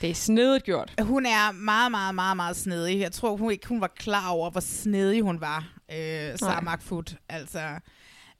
Det 0.00 0.10
er 0.10 0.14
snedigt 0.14 0.64
gjort. 0.64 0.94
Hun 1.00 1.26
er 1.26 1.52
meget, 1.52 1.90
meget, 1.90 2.14
meget, 2.14 2.36
meget 2.36 2.56
snedig. 2.56 3.00
Jeg 3.00 3.12
tror 3.12 3.36
hun 3.36 3.52
ikke, 3.52 3.68
hun 3.68 3.80
var 3.80 3.92
klar 3.96 4.28
over, 4.30 4.50
hvor 4.50 4.60
snedig 4.60 5.22
hun 5.22 5.40
var, 5.40 5.72
øh, 5.92 6.38
Sarmak 6.38 6.82
Foot. 6.82 7.14
Altså, 7.28 7.60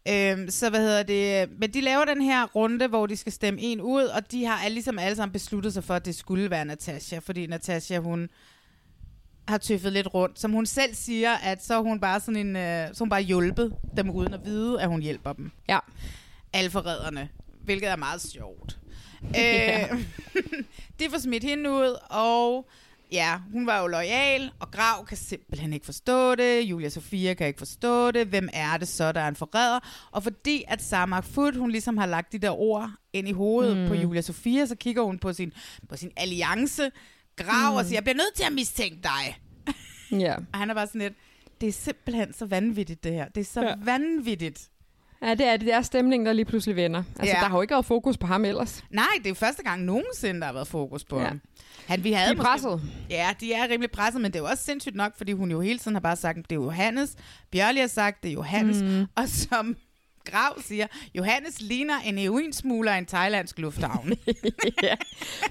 Øhm, 0.09 0.51
så 0.51 0.71
hvad 0.71 0.81
hedder 0.81 1.03
det? 1.03 1.49
Men 1.61 1.71
de 1.75 1.81
laver 1.81 2.05
den 2.05 2.23
her 2.23 2.45
runde, 2.47 2.87
hvor 2.87 3.07
de 3.07 3.17
skal 3.17 3.33
stemme 3.33 3.61
en 3.61 3.81
ud, 3.81 4.03
og 4.03 4.33
de 4.33 4.45
har 4.45 4.57
alle- 4.65 4.75
ligesom 4.75 4.99
alle 4.99 5.17
sammen 5.17 5.33
besluttet 5.33 5.73
sig 5.73 5.85
for, 5.85 5.95
at 5.95 6.05
det 6.05 6.15
skulle 6.15 6.51
være 6.51 6.65
Natasha, 6.65 7.19
fordi 7.19 7.47
Natasha, 7.47 7.99
hun 7.99 8.29
har 9.49 9.59
tøffet 9.59 9.93
lidt 9.93 10.15
rundt. 10.15 10.41
Som 10.41 10.53
hun 10.53 10.67
selv 10.67 10.95
siger, 10.95 11.33
at 11.33 11.65
så 11.65 11.83
hun 11.83 12.01
bare 12.01 12.21
sådan 12.21 12.47
en, 12.47 12.57
øh, 12.57 12.89
så 12.93 12.99
hun 12.99 13.09
bare 13.09 13.23
hjulpet 13.23 13.75
dem 13.97 14.11
uden 14.11 14.35
at 14.35 14.45
vide, 14.45 14.83
at 14.83 14.89
hun 14.89 15.03
hjælper 15.03 15.33
dem. 15.33 15.51
Ja. 15.69 15.79
Alle 16.53 16.71
forræderne, 16.71 17.29
hvilket 17.65 17.91
er 17.91 17.97
meget 17.97 18.21
sjovt. 18.21 18.79
Øh, 19.23 20.05
de 21.01 21.11
får 21.11 21.19
smidt 21.19 21.45
hende 21.45 21.71
ud, 21.71 21.97
og 22.11 22.69
ja, 23.13 23.39
hun 23.53 23.67
var 23.67 23.81
jo 23.81 23.87
lojal, 23.87 24.51
og 24.61 24.71
Grav 24.71 25.07
kan 25.07 25.17
simpelthen 25.17 25.73
ikke 25.73 25.87
forstå 25.87 26.35
det. 26.35 26.63
Julia 26.63 26.89
Sofia 26.89 27.35
kan 27.35 27.47
ikke 27.47 27.59
forstå 27.59 28.11
det. 28.11 28.27
Hvem 28.27 28.49
er 28.53 28.77
det 28.77 28.89
så, 28.89 29.13
der 29.13 29.21
er 29.21 29.29
en 29.29 29.37
forræder? 29.37 29.81
Og 30.11 30.23
fordi 30.23 30.65
at 30.69 30.83
Samak 30.83 31.25
Foot, 31.25 31.57
hun 31.57 31.71
ligesom 31.71 31.97
har 31.97 32.07
lagt 32.07 32.33
de 32.33 32.39
der 32.39 32.61
ord 32.61 32.91
ind 33.13 33.29
i 33.29 33.33
hovedet 33.33 33.77
mm. 33.77 33.89
på 33.89 33.95
Julia 33.95 34.21
Sofia, 34.21 34.67
så 34.67 34.75
kigger 34.75 35.03
hun 35.03 35.19
på 35.19 35.33
sin, 35.33 35.53
på 35.89 35.97
sin 35.97 36.11
alliance, 36.17 36.91
Grav, 37.45 37.71
mm. 37.71 37.77
og 37.77 37.85
siger, 37.85 37.97
jeg 37.97 38.03
bliver 38.05 38.17
nødt 38.17 38.35
til 38.35 38.45
at 38.45 38.53
mistænke 38.53 38.99
dig. 39.03 39.39
Ja. 40.21 40.35
Og 40.53 40.59
han 40.59 40.71
er 40.71 40.75
bare 40.75 40.87
sådan 40.87 41.01
lidt, 41.01 41.15
det 41.61 41.69
er 41.69 41.73
simpelthen 41.73 42.33
så 42.35 42.47
vanvittigt 42.47 43.05
det 43.05 43.13
her. 43.13 43.29
Det 43.29 43.41
er 43.41 43.45
så 43.45 43.63
Ja. 43.63 43.75
vanvittigt. 43.85 44.69
Ja, 45.23 45.35
det 45.35 45.47
er 45.47 45.57
det. 45.57 45.75
Er 45.75 45.83
stemningen, 45.83 46.27
der 46.27 46.33
lige 46.33 46.45
pludselig 46.45 46.77
vender. 46.77 47.03
Altså, 47.19 47.37
Ja. 47.37 47.41
der 47.43 47.49
har 47.49 47.57
jo 47.57 47.63
ikke 47.63 47.73
været 47.73 47.87
fokus 47.87 48.17
på 48.19 48.27
ham 48.27 48.45
ellers. 48.45 48.85
Nej, 48.91 49.05
det 49.19 49.27
er 49.27 49.31
jo 49.31 49.35
første 49.35 49.63
gang 49.63 49.83
nogensinde, 49.85 50.41
der 50.41 50.47
har 50.47 50.53
været 50.53 50.69
fokus 50.69 51.05
på 51.05 51.21
Ja. 51.21 51.27
ham. 51.27 51.41
Han, 51.87 52.05
vi 52.05 52.13
havde 52.13 52.35
De 52.35 52.39
er 52.39 52.43
presset. 52.43 52.81
Ja, 53.11 53.29
de 53.41 53.53
er 53.53 53.69
rimelig 53.69 53.91
presset, 53.91 54.21
men 54.21 54.33
det 54.33 54.39
er 54.39 54.43
jo 54.43 54.49
også 54.51 54.65
sindssygt 54.65 54.95
nok, 54.97 55.17
fordi 55.17 55.33
hun 55.33 55.51
jo 55.51 55.61
hele 55.61 55.79
tiden 55.79 55.95
har 55.95 56.01
bare 56.01 56.17
sagt, 56.17 56.37
det 56.37 56.53
er 56.53 56.55
Johannes. 56.55 57.17
Bjørli 57.53 57.81
har 57.81 57.87
sagt, 57.87 58.23
det 58.23 58.29
er 58.29 58.33
Johannes. 58.33 58.83
Mm. 58.83 59.07
Og 59.17 59.29
som 59.29 59.77
Grav 60.31 60.63
siger, 60.63 60.87
Johannes 61.15 61.61
ligner 61.61 61.99
en 62.05 62.19
heroinsmugler 62.19 62.95
i 62.95 62.99
en 62.99 63.07
thailandsk 63.07 63.59
lufthavn. 63.59 64.13
ja. 64.83 64.95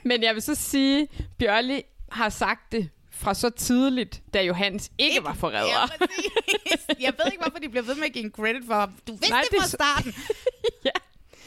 Men 0.03 0.23
jeg 0.23 0.34
vil 0.34 0.41
så 0.41 0.55
sige, 0.55 1.07
Bjørli 1.39 1.81
har 2.12 2.29
sagt 2.29 2.71
det 2.71 2.89
fra 3.12 3.34
så 3.34 3.49
tidligt, 3.49 4.21
da 4.34 4.43
Johannes 4.43 4.91
ikke, 4.97 5.10
ikke 5.15 5.23
var 5.25 5.34
forræder. 5.34 5.67
Ja, 5.67 5.86
præcis. 5.97 7.01
jeg 7.01 7.13
ved 7.17 7.31
ikke, 7.31 7.43
hvorfor 7.43 7.60
de 7.60 7.69
bliver 7.69 7.84
ved 7.84 7.95
med 7.95 8.03
at 8.05 8.13
give 8.13 8.25
en 8.25 8.31
credit 8.31 8.63
for 8.67 8.73
ham. 8.73 8.91
Du 9.07 9.12
vidste 9.12 9.29
Nej, 9.29 9.41
det 9.51 9.60
fra 9.62 9.67
starten. 9.67 10.13
Ja. 10.86 10.89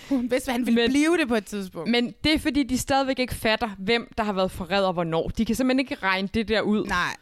Hun 0.08 0.30
vidste, 0.30 0.52
han 0.52 0.66
ville 0.66 0.80
Men- 0.80 0.90
blive 0.90 1.18
det 1.18 1.28
på 1.28 1.34
et 1.34 1.44
tidspunkt. 1.44 1.90
Men... 1.90 2.04
Men 2.04 2.14
det 2.24 2.34
er 2.34 2.38
fordi, 2.38 2.62
de 2.62 2.78
stadigvæk 2.78 3.18
ikke 3.18 3.34
fatter, 3.34 3.68
hvem 3.78 4.12
der 4.18 4.24
har 4.24 4.32
været 4.32 4.50
forræder 4.50 4.92
hvornår. 4.92 5.28
De 5.28 5.44
kan 5.44 5.54
simpelthen 5.54 5.78
ikke 5.80 5.94
regne 5.94 6.28
det 6.34 6.48
der 6.48 6.60
ud. 6.60 6.87
Nej. 6.87 7.16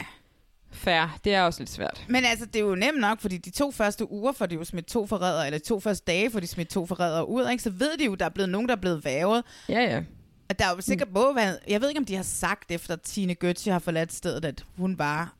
Fair. 0.82 1.18
Det 1.24 1.34
er 1.34 1.42
også 1.42 1.60
lidt 1.60 1.70
svært. 1.70 2.04
Men 2.08 2.24
altså, 2.24 2.46
det 2.46 2.56
er 2.56 2.60
jo 2.64 2.74
nemt 2.74 3.00
nok, 3.00 3.20
fordi 3.20 3.38
de 3.38 3.50
to 3.50 3.70
første 3.70 4.10
uger 4.12 4.32
får 4.32 4.46
de 4.46 4.54
jo 4.54 4.64
smidt 4.64 4.86
to 4.86 5.06
forrædere, 5.06 5.46
eller 5.46 5.58
de 5.58 5.64
to 5.64 5.80
første 5.80 6.04
dage 6.06 6.30
får 6.30 6.40
de 6.40 6.46
smidt 6.46 6.68
to 6.68 6.86
forrædere 6.86 7.28
ud, 7.28 7.48
ikke? 7.50 7.62
så 7.62 7.70
ved 7.70 7.96
de 7.98 8.04
jo, 8.04 8.14
der 8.14 8.24
er 8.24 8.28
blevet 8.28 8.48
nogen, 8.48 8.68
der 8.68 8.76
er 8.76 8.80
blevet 8.80 9.04
vævet. 9.04 9.42
Ja, 9.68 9.80
ja. 9.80 10.02
At 10.48 10.58
der 10.58 10.64
er 10.66 10.74
jo 10.74 10.80
sikkert 10.80 11.12
må 11.12 11.34
være, 11.34 11.56
jeg 11.68 11.80
ved 11.80 11.88
ikke, 11.88 11.98
om 11.98 12.04
de 12.04 12.16
har 12.16 12.22
sagt, 12.22 12.70
efter 12.70 12.96
Tine 12.96 13.36
Götze 13.44 13.70
har 13.70 13.78
forladt 13.78 14.12
stedet, 14.12 14.44
at 14.44 14.64
hun 14.76 14.98
var 14.98 15.34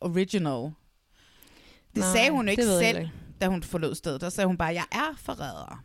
original. 0.00 0.70
Det 1.94 2.04
Nej, 2.04 2.12
sagde 2.16 2.30
hun 2.30 2.44
jo 2.46 2.50
ikke 2.50 2.64
selv, 2.64 2.98
ikke. 2.98 3.12
da 3.40 3.46
hun 3.46 3.62
forlod 3.62 3.94
stedet. 3.94 4.20
Der 4.20 4.28
sagde 4.28 4.46
hun 4.46 4.56
bare, 4.56 4.68
jeg 4.74 4.84
er 4.92 5.16
forræder. 5.16 5.84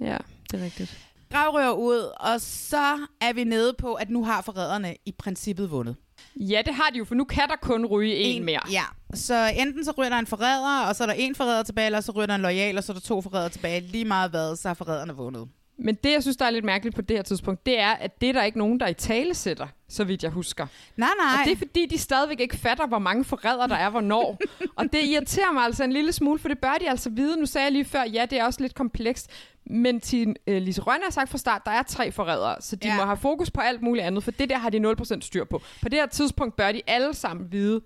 Ja, 0.00 0.16
det 0.50 0.60
er 0.60 0.64
rigtigt. 0.64 1.08
Grav 1.32 1.54
ryger 1.54 1.70
ud, 1.70 2.12
og 2.20 2.40
så 2.40 2.98
er 3.20 3.32
vi 3.32 3.44
nede 3.44 3.74
på, 3.78 3.94
at 3.94 4.10
nu 4.10 4.24
har 4.24 4.42
forræderne 4.42 4.96
i 5.06 5.12
princippet 5.18 5.70
vundet. 5.70 5.96
Ja, 6.36 6.62
det 6.66 6.74
har 6.74 6.90
de 6.92 6.98
jo, 6.98 7.04
for 7.04 7.14
nu 7.14 7.24
kan 7.24 7.48
der 7.48 7.56
kun 7.62 7.86
ryge 7.86 8.14
en, 8.16 8.44
mere. 8.44 8.60
Ja, 8.70 8.84
så 9.14 9.52
enten 9.56 9.84
så 9.84 9.92
ryger 9.98 10.10
der 10.10 10.18
en 10.18 10.26
forræder, 10.26 10.86
og 10.88 10.96
så 10.96 11.04
er 11.04 11.06
der 11.06 11.14
en 11.14 11.34
forræder 11.34 11.62
tilbage, 11.62 11.86
eller 11.86 12.00
så 12.00 12.12
ryger 12.12 12.26
der 12.26 12.34
en 12.34 12.40
lojal, 12.40 12.78
og 12.78 12.84
så 12.84 12.92
er 12.92 12.94
der 12.94 13.00
to 13.00 13.22
forrædere 13.22 13.48
tilbage. 13.48 13.80
Lige 13.80 14.04
meget 14.04 14.30
hvad, 14.30 14.56
så 14.56 14.68
har 14.68 14.74
forræderne 14.74 15.12
vundet. 15.12 15.48
Men 15.78 15.94
det, 15.94 16.12
jeg 16.12 16.22
synes, 16.22 16.36
der 16.36 16.44
er 16.44 16.50
lidt 16.50 16.64
mærkeligt 16.64 16.96
på 16.96 17.02
det 17.02 17.16
her 17.16 17.22
tidspunkt, 17.22 17.66
det 17.66 17.78
er, 17.80 17.90
at 17.90 18.20
det 18.20 18.28
er 18.28 18.32
der 18.32 18.42
ikke 18.42 18.58
nogen, 18.58 18.80
der 18.80 18.88
i 18.88 18.94
tale 18.94 19.34
sætter, 19.34 19.66
så 19.88 20.04
vidt 20.04 20.22
jeg 20.22 20.30
husker. 20.30 20.66
Nej, 20.96 21.08
nej. 21.18 21.40
Og 21.40 21.44
det 21.44 21.52
er 21.52 21.56
fordi, 21.56 21.86
de 21.86 21.98
stadigvæk 21.98 22.40
ikke 22.40 22.56
fatter, 22.56 22.86
hvor 22.86 22.98
mange 22.98 23.24
forrædere 23.24 23.68
der 23.68 23.74
er, 23.74 23.90
hvornår. 23.90 24.38
og 24.78 24.84
det 24.92 25.04
irriterer 25.04 25.52
mig 25.52 25.62
altså 25.62 25.84
en 25.84 25.92
lille 25.92 26.12
smule, 26.12 26.38
for 26.38 26.48
det 26.48 26.58
bør 26.58 26.74
de 26.80 26.90
altså 26.90 27.10
vide. 27.10 27.36
Nu 27.36 27.46
sagde 27.46 27.64
jeg 27.64 27.72
lige 27.72 27.84
før, 27.84 28.02
ja, 28.02 28.26
det 28.30 28.38
er 28.38 28.44
også 28.44 28.60
lidt 28.60 28.74
komplekst. 28.74 29.30
Men 29.66 30.00
til 30.00 30.36
uh, 30.46 30.54
Lise 30.54 30.80
Rønne 30.80 31.04
har 31.04 31.10
sagt 31.10 31.30
fra 31.30 31.38
start, 31.38 31.62
der 31.64 31.70
er 31.70 31.82
tre 31.82 32.12
forrædere, 32.12 32.56
så 32.60 32.76
de 32.76 32.88
ja. 32.88 32.96
må 32.96 33.02
have 33.02 33.16
fokus 33.16 33.50
på 33.50 33.60
alt 33.60 33.82
muligt 33.82 34.06
andet, 34.06 34.24
for 34.24 34.30
det 34.30 34.48
der 34.48 34.58
har 34.58 34.70
de 34.70 34.94
0% 35.00 35.20
styr 35.20 35.44
på. 35.44 35.62
På 35.82 35.88
det 35.88 35.98
her 35.98 36.06
tidspunkt 36.06 36.56
bør 36.56 36.72
de 36.72 36.82
alle 36.86 37.14
sammen 37.14 37.52
vide, 37.52 37.80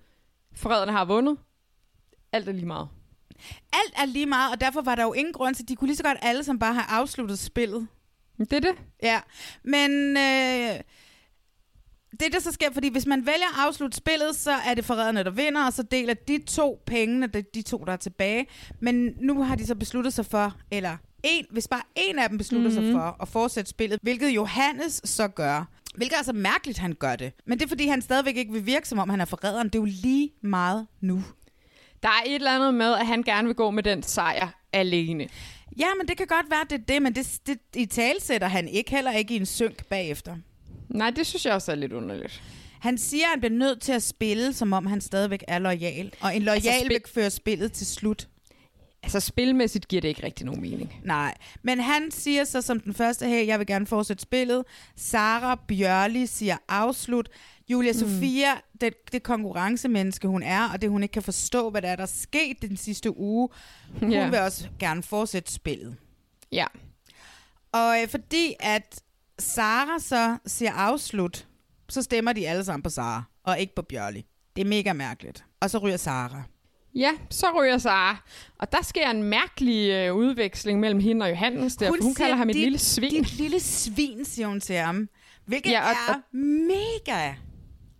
forræderne 0.54 0.92
har 0.92 1.04
vundet. 1.04 1.36
Alt 2.32 2.48
er 2.48 2.52
lige 2.52 2.66
meget. 2.66 2.88
Alt 3.72 3.94
er 3.96 4.04
lige 4.04 4.26
meget, 4.26 4.52
og 4.52 4.60
derfor 4.60 4.82
var 4.82 4.94
der 4.94 5.02
jo 5.02 5.12
ingen 5.12 5.32
grund 5.32 5.54
til, 5.54 5.68
de 5.68 5.76
kunne 5.76 5.88
lige 5.88 5.96
så 5.96 6.02
godt 6.02 6.18
alle 6.22 6.44
som 6.44 6.58
bare 6.58 6.74
have 6.74 6.86
afsluttet 6.88 7.38
spillet. 7.38 7.86
Det 8.38 8.52
er 8.52 8.60
det. 8.60 8.74
Ja, 9.02 9.20
men 9.64 10.16
øh, 10.16 10.80
det 12.20 12.32
der 12.32 12.40
så 12.40 12.52
sker, 12.52 12.72
fordi 12.72 12.88
hvis 12.88 13.06
man 13.06 13.26
vælger 13.26 13.58
at 13.58 13.66
afslutte 13.66 13.96
spillet, 13.96 14.36
så 14.36 14.52
er 14.52 14.74
det 14.74 14.84
forræderne, 14.84 15.24
der 15.24 15.30
vinder, 15.30 15.66
og 15.66 15.72
så 15.72 15.82
deler 15.82 16.14
de 16.14 16.38
to 16.38 16.82
pengene, 16.86 17.26
de, 17.26 17.42
de 17.54 17.62
to, 17.62 17.84
der 17.86 17.92
er 17.92 17.96
tilbage. 17.96 18.46
Men 18.80 19.14
nu 19.20 19.42
har 19.42 19.56
de 19.56 19.66
så 19.66 19.74
besluttet 19.74 20.12
sig 20.12 20.26
for, 20.26 20.56
eller 20.70 20.96
en, 21.22 21.46
hvis 21.50 21.68
bare 21.68 21.82
en 21.96 22.18
af 22.18 22.28
dem 22.28 22.38
beslutter 22.38 22.70
mm-hmm. 22.70 22.84
sig 22.84 22.92
for 22.92 23.16
at 23.22 23.28
fortsætte 23.28 23.70
spillet, 23.70 23.98
hvilket 24.02 24.28
Johannes 24.28 25.00
så 25.04 25.28
gør. 25.28 25.64
Hvilket 25.96 26.18
er 26.18 26.22
så 26.22 26.32
mærkeligt, 26.32 26.78
han 26.78 26.92
gør 26.92 27.16
det. 27.16 27.32
Men 27.46 27.58
det 27.58 27.64
er, 27.64 27.68
fordi 27.68 27.86
han 27.86 28.02
stadigvæk 28.02 28.36
ikke 28.36 28.52
vil 28.52 28.66
virke, 28.66 28.88
som 28.88 28.98
om 28.98 29.08
han 29.08 29.20
er 29.20 29.24
forræderen. 29.24 29.66
Det 29.66 29.74
er 29.74 29.78
jo 29.78 29.84
lige 29.84 30.30
meget 30.42 30.86
nu. 31.00 31.22
Der 32.06 32.12
er 32.12 32.22
et 32.26 32.34
eller 32.34 32.50
andet 32.50 32.74
med, 32.74 32.94
at 32.94 33.06
han 33.06 33.22
gerne 33.22 33.46
vil 33.48 33.54
gå 33.54 33.70
med 33.70 33.82
den 33.82 34.02
sejr 34.02 34.48
alene. 34.72 35.28
Ja, 35.78 35.86
men 35.98 36.08
det 36.08 36.16
kan 36.16 36.26
godt 36.26 36.50
være, 36.50 36.64
det 36.70 36.80
er 36.80 36.84
det, 36.94 37.02
men 37.02 37.14
det, 37.14 37.38
det 37.46 37.58
i 37.76 37.86
talsætter 37.86 38.48
han 38.48 38.68
ikke, 38.68 38.90
heller 38.90 39.12
ikke 39.12 39.34
i 39.34 39.36
en 39.36 39.46
synk 39.46 39.84
bagefter. 39.84 40.36
Nej, 40.88 41.10
det 41.10 41.26
synes 41.26 41.46
jeg 41.46 41.54
også 41.54 41.72
er 41.72 41.76
lidt 41.76 41.92
underligt. 41.92 42.42
Han 42.80 42.98
siger, 42.98 43.24
at 43.24 43.30
han 43.30 43.40
bliver 43.40 43.54
nødt 43.58 43.80
til 43.80 43.92
at 43.92 44.02
spille, 44.02 44.52
som 44.52 44.72
om 44.72 44.86
han 44.86 45.00
stadigvæk 45.00 45.44
er 45.48 45.58
lojal. 45.58 46.12
Og 46.20 46.36
en 46.36 46.42
lojal 46.42 46.56
altså, 46.56 46.70
spil- 46.80 46.88
vil 46.88 47.02
føre 47.14 47.30
spillet 47.30 47.72
til 47.72 47.86
slut. 47.86 48.28
Altså, 49.02 49.20
spilmæssigt 49.20 49.88
giver 49.88 50.00
det 50.02 50.08
ikke 50.08 50.22
rigtig 50.22 50.46
nogen 50.46 50.60
mening. 50.60 50.94
Nej, 51.04 51.34
men 51.62 51.80
han 51.80 52.10
siger 52.10 52.44
så 52.44 52.62
som 52.62 52.80
den 52.80 52.94
første, 52.94 53.26
hey, 53.26 53.46
jeg 53.46 53.58
vil 53.58 53.66
gerne 53.66 53.86
fortsætte 53.86 54.22
spillet. 54.22 54.64
Sara 54.96 55.60
Bjørli 55.68 56.26
siger 56.26 56.56
afslut. 56.68 57.28
Julia 57.68 57.92
mm. 57.92 57.98
Sofia, 57.98 58.50
det, 58.80 58.94
det 59.12 59.22
konkurrencemenneske 59.22 60.28
hun 60.28 60.42
er, 60.42 60.68
og 60.68 60.82
det 60.82 60.90
hun 60.90 61.02
ikke 61.02 61.12
kan 61.12 61.22
forstå, 61.22 61.70
hvad 61.70 61.82
der 61.82 61.88
er, 61.88 61.96
der 61.96 62.02
er 62.02 62.06
sket 62.06 62.62
den 62.62 62.76
sidste 62.76 63.16
uge, 63.18 63.48
hun 64.00 64.12
Ja. 64.12 64.28
vil 64.30 64.38
også 64.38 64.68
gerne 64.78 65.02
fortsætte 65.02 65.52
spillet. 65.52 65.96
Ja. 66.52 66.66
Og 67.72 68.02
øh, 68.02 68.08
fordi 68.08 68.54
at 68.60 69.02
Sara 69.38 69.98
så 69.98 70.36
siger 70.46 70.72
afslut, 70.72 71.46
så 71.88 72.02
stemmer 72.02 72.32
de 72.32 72.48
alle 72.48 72.64
sammen 72.64 72.82
på 72.82 72.90
Sara, 72.90 73.22
og 73.44 73.58
ikke 73.60 73.74
på 73.74 73.82
Bjørli. 73.82 74.26
Det 74.56 74.62
er 74.64 74.68
mega 74.68 74.92
mærkeligt. 74.92 75.44
Og 75.60 75.70
så 75.70 75.78
ryger 75.78 75.96
Sara. 75.96 76.42
Ja, 76.94 77.10
så 77.30 77.46
ryger 77.60 77.78
Sara. 77.78 78.16
Og 78.58 78.72
der 78.72 78.82
sker 78.82 79.10
en 79.10 79.22
mærkelig 79.22 79.90
øh, 79.90 80.14
udveksling 80.14 80.80
mellem 80.80 81.00
hende 81.00 81.24
og 81.24 81.30
Johannes 81.30 81.76
der, 81.76 81.88
hun, 81.90 82.02
hun 82.02 82.14
kalder 82.14 82.36
ham 82.36 82.48
et 82.48 82.56
lille 82.56 82.78
svin. 82.78 83.10
Dit 83.10 83.32
lille 83.32 83.60
svin, 83.60 84.24
siger 84.24 84.46
hun 84.48 84.60
til 84.60 84.76
ham. 84.76 85.08
Hvilket 85.46 85.70
ja, 85.70 85.80
og- 85.90 85.96
er 86.08 86.36
mega. 86.36 87.34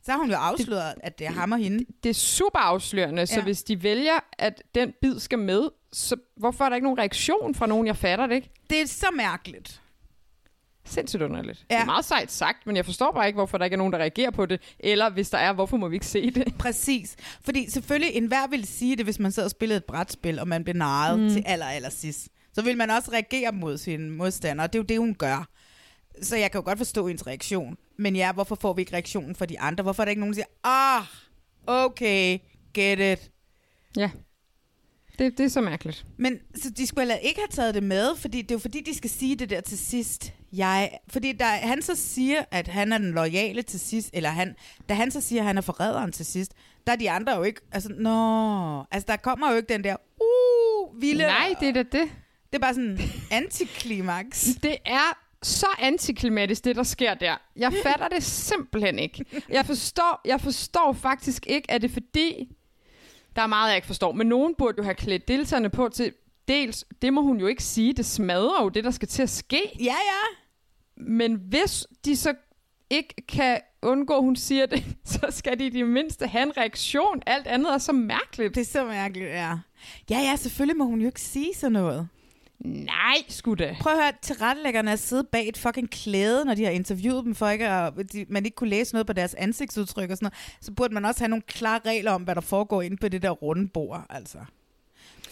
Så 0.07 0.13
har 0.13 0.19
hun 0.19 0.31
jo 0.31 0.37
afsløret, 0.37 0.95
at 1.03 1.19
det 1.19 1.27
er 1.27 1.31
ham 1.31 1.53
og 1.53 1.59
hende. 1.59 1.85
Det 2.03 2.11
er 2.11 2.15
super 2.15 2.59
afslørende, 2.59 3.27
så 3.27 3.35
Ja. 3.35 3.43
hvis 3.43 3.63
de 3.63 3.83
vælger, 3.83 4.19
at 4.39 4.63
den 4.75 4.93
bid 5.03 5.19
skal 5.19 5.39
med, 5.39 5.69
så 5.93 6.17
hvorfor 6.37 6.65
er 6.65 6.69
der 6.69 6.77
ikke 6.77 6.85
nogen 6.85 6.99
reaktion 6.99 7.55
fra 7.55 7.67
nogen? 7.67 7.87
Jeg 7.87 7.97
fatter 7.97 8.27
det 8.27 8.35
ikke. 8.35 8.51
Det 8.71 8.81
er 8.81 8.87
så 8.87 9.07
mærkeligt. 9.15 9.81
Sindssygt 10.85 11.23
underligt. 11.23 11.67
Ja. 11.71 11.75
Det 11.75 11.81
er 11.83 11.85
meget 11.87 12.05
sejt 12.05 12.33
sagt, 12.33 12.67
men 12.67 12.77
jeg 12.77 12.85
forstår 12.85 13.13
bare 13.13 13.27
ikke, 13.27 13.37
hvorfor 13.37 13.59
der 13.59 13.65
ikke 13.65 13.75
er 13.75 13.79
nogen, 13.79 13.93
der 13.93 13.99
reagerer 13.99 14.31
på 14.31 14.47
det. 14.47 14.61
Eller 14.79 15.11
hvis 15.11 15.31
der 15.31 15.39
er, 15.39 15.53
hvorfor 15.53 15.77
må 15.77 15.89
vi 15.89 15.97
ikke 15.97 16.07
se 16.07 16.31
det? 16.31 16.55
Præcis. 16.59 17.17
Fordi 17.45 17.71
selvfølgelig, 17.71 18.15
enhver 18.15 18.47
vil 18.47 18.67
sige 18.67 18.97
det, 18.97 19.07
hvis 19.07 19.19
man 19.19 19.33
sidder 19.33 19.47
og 19.47 19.51
spiller 19.51 19.77
et 19.77 19.85
brætspil, 19.85 20.39
og 20.39 20.49
man 20.49 20.65
bliver 20.65 20.77
narret 20.77 21.21
mm. 21.21 21.31
til 21.31 21.43
aller, 21.47 21.67
aller 21.67 21.91
sidst. 21.91 22.29
Så 22.53 22.63
vil 22.63 22.77
man 22.77 22.91
også 22.91 23.11
reagere 23.13 23.53
mod 23.53 23.79
sin 23.79 24.11
modstander, 24.11 24.65
og 24.65 24.73
det 24.73 24.79
er 24.79 24.83
jo 24.83 24.87
det, 24.87 24.99
hun 24.99 25.15
gør. 25.15 25.49
Så 26.23 26.37
jeg 26.37 26.51
kan 26.51 26.59
jo 26.59 26.65
godt 26.65 26.79
forstå 26.79 27.07
hendes 27.07 27.27
reaktion. 27.27 27.77
Men 27.97 28.17
ja, 28.17 28.33
hvorfor 28.33 28.55
får 28.61 28.73
vi 28.73 28.83
ikke 28.83 28.93
reaktionen 28.93 29.35
fra 29.35 29.47
de 29.47 29.61
andre? 29.61 29.83
Hvorfor 29.83 30.03
er 30.03 30.05
der 30.05 30.11
ikke 30.11 30.21
nogen, 30.21 30.35
der 30.35 30.43
siger, 30.43 30.47
ah, 30.65 31.05
okay, 31.67 32.39
get 32.75 33.19
it. 33.19 33.31
Ja. 33.97 34.11
Det, 35.19 35.39
det 35.39 35.45
er 35.45 35.49
så 35.49 35.61
mærkeligt. 35.61 36.07
Men 36.17 36.39
så 36.55 36.71
de 36.71 36.87
skulle 36.87 37.01
heller 37.01 37.17
ikke 37.17 37.41
have 37.41 37.49
taget 37.51 37.75
det 37.75 37.83
med, 37.83 38.17
fordi 38.17 38.43
det 38.43 38.51
er 38.51 38.55
jo 38.55 38.59
fordi, 38.59 38.81
de 38.81 38.95
skal 38.95 39.11
sige 39.11 39.37
det 39.37 39.51
der 39.51 39.61
til 39.61 39.79
sidst. 39.79 40.33
Jeg, 40.53 40.99
fordi 41.09 41.33
der, 41.33 41.45
han 41.45 41.83
så 41.83 41.95
siger, 41.95 42.45
at 42.51 42.69
han 42.69 42.93
er 42.93 42.99
den 42.99 43.11
loyale 43.11 43.63
til 43.63 43.81
sidst, 43.81 44.11
eller 44.13 44.31
han, 44.31 44.55
da 44.89 44.95
han 44.95 45.11
så 45.11 45.21
siger, 45.21 45.43
at 45.43 45.47
han 45.47 45.57
er 45.57 45.63
forræderen 45.63 46.13
til 46.13 46.27
sidst, 46.27 46.53
der 46.87 46.93
er 46.93 46.97
de 46.97 47.11
andre 47.11 47.37
jo 47.37 47.43
ikke, 47.43 47.61
altså, 47.73 47.89
nå, 47.99 48.85
altså 48.91 49.07
der 49.09 49.17
kommer 49.17 49.51
jo 49.51 49.57
ikke 49.57 49.73
den 49.73 49.85
der, 49.85 49.97
uh, 50.21 51.03
vilde. 51.03 51.23
Nej, 51.23 51.55
det 51.61 51.69
er 51.69 51.73
da 51.73 51.83
det. 51.83 52.11
Det 52.53 52.55
er 52.55 52.59
bare 52.59 52.75
sådan 52.75 52.99
antiklimaks. 53.31 54.49
Det 54.63 54.77
er 54.85 55.26
så 55.47 55.67
antiklimatisk, 55.79 56.65
det 56.65 56.77
der 56.77 56.83
sker 56.83 57.15
der. 57.15 57.37
Jeg 57.57 57.73
fatter 57.87 58.09
det 58.09 58.23
simpelthen 58.23 58.99
ikke. 58.99 59.25
Jeg 59.49 59.67
forstår, 59.67 60.21
jeg 60.25 60.41
forstår 60.41 60.93
faktisk 60.93 61.47
ikke, 61.47 61.71
at 61.71 61.83
det 61.83 61.89
er 61.89 61.93
fordi, 61.93 62.57
der 63.37 63.43
er 63.43 63.47
meget, 63.47 63.69
jeg 63.69 63.77
ikke 63.77 63.87
forstår, 63.87 64.13
men 64.13 64.27
nogen 64.27 64.55
burde 64.55 64.75
jo 64.79 64.83
have 64.83 64.95
klædt 64.95 65.29
deltagerne 65.29 65.71
på 65.71 65.89
til, 65.89 66.13
dels, 66.49 66.85
det 67.03 67.13
må 67.13 67.23
hun 67.23 67.41
jo 67.41 67.47
ikke 67.47 67.63
sige, 67.63 67.93
det 67.93 68.07
smadrer 68.07 68.63
jo 68.63 68.69
det, 68.69 68.85
der 68.85 68.91
skal 68.91 69.09
til 69.09 69.23
at 69.23 69.31
ske. 69.31 69.61
Ja, 69.81 69.85
ja. 69.85 70.37
Men 70.97 71.35
hvis 71.35 71.87
de 72.05 72.17
så 72.17 72.35
ikke 72.91 73.15
kan 73.29 73.61
undgå, 73.83 74.21
hun 74.21 74.37
siger 74.37 74.67
det, 74.67 74.85
så 75.05 75.27
skal 75.31 75.59
de 75.59 75.67
i 75.67 75.71
det 75.71 75.87
mindste 75.87 76.27
have 76.27 76.43
en 76.43 76.57
reaktion. 76.57 77.23
Alt 77.27 77.47
andet 77.47 77.75
er 77.75 77.79
så 77.79 77.93
mærkeligt. 77.93 78.55
Det 78.55 78.61
er 78.61 78.65
så 78.65 78.85
mærkeligt, 78.85 79.29
ja. 79.29 79.59
Ja, 80.11 80.19
ja, 80.19 80.37
selvfølgelig 80.37 80.77
må 80.77 80.85
hun 80.85 81.01
jo 81.01 81.07
ikke 81.07 81.21
sige 81.21 81.55
sådan 81.55 81.73
noget. 81.73 82.09
Nej, 82.59 83.17
sgu 83.29 83.55
da. 83.55 83.77
Prøv 83.81 83.93
at 83.93 83.99
høre, 83.99 84.13
tilrettelæggerne 84.23 84.91
er 84.91 84.97
siddet 84.97 85.29
bag 85.29 85.49
et 85.49 85.59
fucking 85.59 85.91
klæde, 85.91 86.45
når 86.45 86.55
de 86.55 86.65
har 86.65 86.71
interviewet 86.71 87.25
dem, 87.25 87.35
for 87.35 87.49
ikke 87.49 87.69
at, 87.69 87.93
de, 88.13 88.27
man 88.29 88.45
ikke 88.45 88.55
kunne 88.55 88.71
læse 88.71 88.95
noget 88.95 89.07
på 89.07 89.13
deres 89.13 89.35
ansigtsudtryk 89.35 90.11
og 90.11 90.17
sådan 90.17 90.25
noget. 90.27 90.57
Så 90.61 90.73
burde 90.73 90.95
man 90.95 91.05
også 91.05 91.21
have 91.21 91.29
nogle 91.29 91.43
klare 91.43 91.81
regler 91.87 92.13
om, 92.13 92.23
hvad 92.23 92.35
der 92.35 92.41
foregår 92.41 92.83
inde 92.83 92.97
på 92.97 93.09
det 93.09 93.23
der 93.23 93.31
runde 93.31 93.69
bord, 93.69 94.07
altså. 94.11 94.39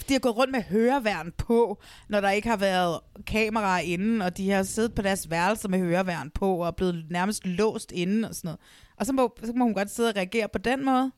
De 0.08 0.12
har 0.12 0.20
gået 0.20 0.37
rundt 0.37 0.52
med 0.52 0.62
høreværn 0.62 1.32
på, 1.38 1.82
når 2.08 2.20
der 2.20 2.30
ikke 2.30 2.48
har 2.48 2.56
været 2.56 3.00
kameraer 3.26 3.80
inde, 3.80 4.26
og 4.26 4.37
de 4.37 4.50
har 4.50 4.62
siddet 4.62 4.94
på 4.94 5.02
deres 5.02 5.30
værelser 5.30 5.68
med 5.68 5.78
høreværn 5.78 6.30
på, 6.30 6.56
og 6.56 6.66
er 6.66 6.70
blevet 6.70 7.06
nærmest 7.10 7.46
låst 7.46 7.92
inde 7.92 8.28
og 8.28 8.34
sådan 8.34 8.48
noget. 8.48 8.60
Og 8.96 9.06
så 9.06 9.12
må, 9.12 9.37
så 9.44 9.52
må 9.52 9.64
hun 9.64 9.74
godt 9.74 9.90
sidde 9.90 10.08
og 10.08 10.16
reagere 10.16 10.48
på 10.48 10.58
den 10.58 10.84
måde. 10.84 11.12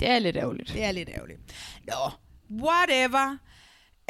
Det 0.00 0.08
er 0.08 0.18
lidt 0.18 0.36
ærgerligt. 0.36 0.72
Det 0.72 0.84
er 0.84 0.92
lidt 0.92 1.08
ærgerligt. 1.08 1.40
Nå, 1.86 2.10
whatever. 2.64 3.36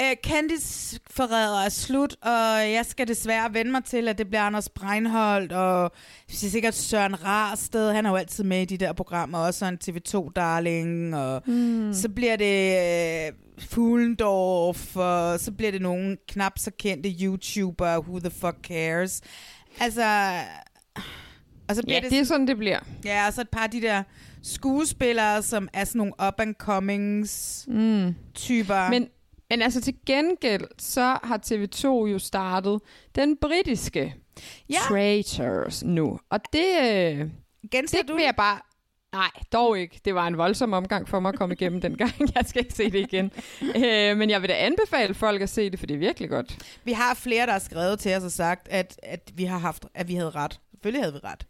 Uh, 0.02 0.16
Candice 0.22 1.00
forræder 1.10 1.64
er 1.64 1.68
slut, 1.68 2.16
og 2.22 2.72
jeg 2.72 2.86
skal 2.88 3.08
desværre 3.08 3.54
vende 3.54 3.70
mig 3.70 3.84
til, 3.84 4.08
at 4.08 4.18
det 4.18 4.28
bliver 4.28 4.42
Anders 4.42 4.68
Breinholt, 4.68 5.52
og 5.52 5.92
det 6.26 6.44
er 6.44 6.50
sikkert 6.50 6.74
Søren 6.74 7.24
Rarsted, 7.24 7.92
han 7.92 8.06
er 8.06 8.10
jo 8.10 8.16
altid 8.16 8.44
med 8.44 8.62
i 8.62 8.64
de 8.64 8.76
der 8.76 8.92
programmer, 8.92 9.38
også 9.38 9.66
en 9.66 9.78
TV2-darling, 9.84 11.16
og 11.16 11.42
mm. 11.46 11.92
så 11.92 12.08
bliver 12.08 12.36
det 12.36 13.32
uh, 13.32 13.64
Fuglendorf, 13.64 14.96
og 14.96 15.40
så 15.40 15.52
bliver 15.52 15.72
det 15.72 15.82
nogle 15.82 16.16
knap 16.28 16.58
så 16.58 16.70
kendte 16.78 17.14
YouTuber, 17.22 17.98
who 17.98 18.18
the 18.18 18.30
fuck 18.30 18.56
cares. 18.62 19.20
Altså, 19.80 20.32
og 21.68 21.76
så 21.76 21.82
bliver 21.82 22.00
Ja, 22.02 22.08
det 22.08 22.18
er 22.18 22.24
sådan, 22.24 22.46
det 22.46 22.56
bliver. 22.56 22.80
Ja, 23.04 23.26
og 23.26 23.32
så 23.32 23.40
et 23.40 23.48
par 23.48 23.62
af 23.62 23.70
de 23.70 23.80
der 23.80 24.02
skuespillere, 24.42 25.42
som 25.42 25.68
er 25.72 25.84
sådan 25.84 25.98
nogle 25.98 26.12
up-and-comings 26.28 27.64
mm. 27.68 28.14
Men, 28.90 29.08
men 29.50 29.62
altså 29.62 29.80
til 29.80 29.94
gengæld, 30.06 30.64
så 30.78 31.18
har 31.22 31.40
TV2 31.46 31.86
jo 31.88 32.18
startet 32.18 32.80
den 33.14 33.36
britiske 33.36 34.14
Ja. 34.70 34.78
Traitors 34.88 35.84
nu. 35.84 36.18
Og 36.30 36.40
det, 36.52 36.66
øh, 36.82 37.30
Genser 37.70 37.98
det 37.98 38.08
du 38.08 38.14
vil 38.14 38.22
jeg 38.24 38.34
bare... 38.36 38.58
Nej, 39.12 39.30
dog 39.52 39.78
ikke. 39.78 40.00
Det 40.04 40.14
var 40.14 40.26
en 40.26 40.38
voldsom 40.38 40.72
omgang 40.72 41.08
for 41.08 41.20
mig 41.20 41.28
at 41.28 41.34
komme 41.38 41.54
igennem 41.54 41.80
den 41.80 41.96
gang. 41.96 42.12
Jeg 42.34 42.44
skal 42.46 42.62
ikke 42.62 42.74
se 42.74 42.90
det 42.90 42.98
igen. 42.98 43.30
øh, 43.62 44.16
men 44.16 44.30
jeg 44.30 44.42
vil 44.42 44.48
da 44.48 44.54
anbefale 44.54 45.14
folk 45.14 45.42
at 45.42 45.48
se 45.48 45.70
det, 45.70 45.78
for 45.78 45.86
det 45.86 45.94
er 45.94 45.98
virkelig 45.98 46.30
godt. 46.30 46.58
Vi 46.84 46.92
har 46.92 47.14
flere, 47.14 47.46
der 47.46 47.52
har 47.52 47.58
skrevet 47.58 47.98
til 47.98 48.14
os 48.16 48.24
og 48.24 48.30
sagt, 48.32 48.68
at, 48.68 49.00
at, 49.02 49.32
vi, 49.34 49.44
har 49.44 49.58
haft, 49.58 49.86
at 49.94 50.08
vi 50.08 50.14
havde 50.14 50.30
ret. 50.30 50.60
Selvfølgelig 50.70 51.02
havde 51.02 51.12
vi 51.12 51.20
ret. 51.24 51.46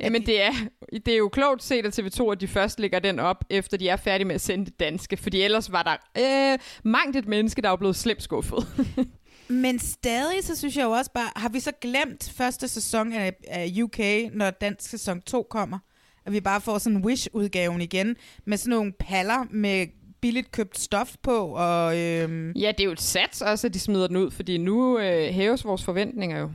Jamen 0.00 0.26
det 0.26 0.42
er, 0.42 0.52
det 0.92 1.08
er 1.08 1.16
jo 1.16 1.28
klogt 1.28 1.62
set 1.62 1.86
af 1.86 1.98
TV2, 1.98 2.32
at 2.32 2.40
de 2.40 2.48
først 2.48 2.80
lægger 2.80 2.98
den 2.98 3.18
op, 3.18 3.44
efter 3.50 3.76
de 3.76 3.88
er 3.88 3.96
færdige 3.96 4.26
med 4.26 4.34
at 4.34 4.40
sende 4.40 4.64
det 4.64 4.80
danske. 4.80 5.16
Fordi 5.16 5.42
ellers 5.42 5.72
var 5.72 5.82
der 5.82 6.52
øh, 6.52 6.58
mangt 6.84 7.16
et 7.16 7.28
menneske, 7.28 7.62
der 7.62 7.70
er 7.70 7.76
blevet 7.76 7.96
slemt 7.96 8.22
skuffet. 8.22 8.66
Men 9.48 9.78
stadig, 9.78 10.44
så 10.44 10.56
synes 10.56 10.76
jeg 10.76 10.84
jo 10.84 10.90
også 10.90 11.10
bare, 11.12 11.30
har 11.36 11.48
vi 11.48 11.60
så 11.60 11.72
glemt 11.80 12.32
første 12.36 12.68
sæson 12.68 13.12
af, 13.12 13.32
af 13.48 13.72
UK, 13.82 13.98
når 14.32 14.50
dansk 14.50 14.90
sæson 14.90 15.20
2 15.20 15.46
kommer? 15.50 15.78
At 16.26 16.32
vi 16.32 16.40
bare 16.40 16.60
får 16.60 16.78
sådan 16.78 16.96
en 16.96 17.04
Wish-udgaven 17.04 17.80
igen, 17.80 18.16
med 18.44 18.56
sådan 18.56 18.70
nogle 18.70 18.92
paller 18.92 19.46
med 19.50 19.86
billigt 20.20 20.52
købt 20.52 20.78
stof 20.78 21.14
på, 21.22 21.54
og 21.56 21.98
øhm, 21.98 22.52
Ja, 22.52 22.68
det 22.72 22.80
er 22.80 22.84
jo 22.84 22.92
et 22.92 23.00
sats 23.00 23.42
også, 23.42 23.66
at 23.66 23.74
de 23.74 23.78
smider 23.78 24.06
den 24.06 24.16
ud, 24.16 24.30
fordi 24.30 24.58
nu 24.58 24.98
øh, 24.98 25.34
hæves 25.34 25.64
vores 25.64 25.84
forventninger 25.84 26.40
jo. 26.40 26.50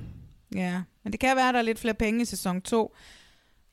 ja. 0.55 0.81
Men 1.03 1.11
det 1.11 1.19
kan 1.19 1.35
være, 1.35 1.47
at 1.47 1.53
der 1.53 1.59
er 1.59 1.63
lidt 1.63 1.79
flere 1.79 1.93
penge 1.93 2.21
i 2.21 2.25
sæson 2.25 2.61
2. 2.61 2.95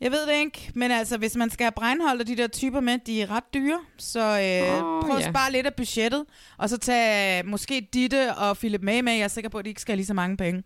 Jeg 0.01 0.11
ved 0.11 0.27
det 0.27 0.35
ikke, 0.35 0.73
men 0.75 0.91
altså, 0.91 1.19
hvis 1.19 1.37
man 1.37 1.51
skal 1.51 1.65
have 1.65 1.73
Breinholt 1.73 2.21
og 2.21 2.27
de 2.27 2.37
der 2.37 2.47
typer 2.47 2.81
med, 2.81 2.99
de 3.07 3.23
er 3.23 3.31
ret 3.31 3.55
dyre, 3.55 3.81
så 3.97 4.21
øh, 4.21 4.85
Åh, 4.85 5.03
prøv 5.03 5.17
at 5.17 5.23
ja. 5.25 5.31
spare 5.31 5.53
lidt 5.53 5.67
af 5.67 5.75
budgettet, 5.75 6.25
og 6.59 6.69
så 6.69 6.79
tage 6.79 7.43
måske 7.43 7.89
Ditte 7.93 8.35
og 8.35 8.57
Philip 8.57 8.83
May 8.83 9.01
med. 9.01 9.13
Jeg 9.13 9.23
er 9.23 9.29
sikker 9.29 9.51
på, 9.51 9.59
at 9.59 9.65
de 9.65 9.69
ikke 9.69 9.81
skal 9.81 9.93
have 9.93 9.97
lige 9.97 10.07
så 10.07 10.15
mange 10.15 10.37
penge. 10.37 10.63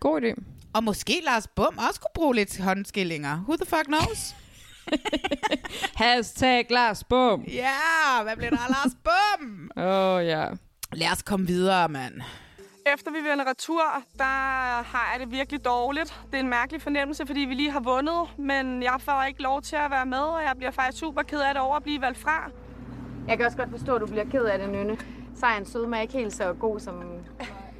God 0.00 0.22
idé. 0.22 0.42
Og 0.72 0.84
måske 0.84 1.20
Lars 1.24 1.46
Bum 1.46 1.78
også 1.88 2.00
kunne 2.00 2.10
bruge 2.14 2.34
lidt 2.34 2.58
håndskillinger. 2.58 3.44
Who 3.48 3.56
the 3.56 3.66
fuck 3.66 3.86
knows? 3.86 4.34
Hashtag 6.04 6.66
Lars 6.70 7.04
Bum. 7.04 7.44
Ja, 7.48 7.52
yeah, 7.52 8.24
hvad 8.24 8.36
bliver 8.36 8.50
der 8.50 8.58
af 8.58 8.68
Lars 8.68 8.92
Bum? 9.04 9.70
Åh, 9.76 10.14
oh, 10.14 10.26
ja. 10.26 10.46
Lad 10.92 11.12
os 11.12 11.22
komme 11.22 11.46
videre, 11.46 11.88
mand. 11.88 12.14
Efter 12.86 13.10
vi 13.10 13.18
vender 13.30 13.50
retur, 13.50 13.82
der 14.18 14.24
har 14.82 15.10
jeg 15.12 15.20
det 15.20 15.30
virkelig 15.30 15.64
dårligt. 15.64 16.22
Det 16.26 16.34
er 16.34 16.40
en 16.42 16.48
mærkelig 16.48 16.82
fornemmelse, 16.82 17.26
fordi 17.26 17.40
vi 17.40 17.54
lige 17.54 17.70
har 17.70 17.80
vundet, 17.80 18.34
men 18.38 18.82
jeg 18.82 18.96
får 18.98 19.22
ikke 19.28 19.42
lov 19.42 19.62
til 19.62 19.76
at 19.76 19.90
være 19.90 20.06
med, 20.06 20.18
og 20.18 20.42
jeg 20.42 20.52
bliver 20.56 20.70
faktisk 20.70 20.98
super 20.98 21.22
ked 21.22 21.40
af 21.40 21.54
det 21.54 21.62
over 21.62 21.76
at 21.76 21.82
blive 21.82 22.00
valgt 22.00 22.18
fra. 22.18 22.50
Jeg 23.28 23.36
kan 23.36 23.46
også 23.46 23.58
godt 23.58 23.70
forstå, 23.70 23.94
at 23.94 24.00
du 24.00 24.06
bliver 24.06 24.24
ked 24.24 24.44
af 24.44 24.58
det, 24.58 24.68
Nynne. 24.68 24.98
Sejren 25.34 25.66
sødme 25.66 25.96
er 25.96 26.00
ikke 26.00 26.12
helt 26.12 26.32
så 26.32 26.52
god 26.52 26.80
som... 26.80 27.02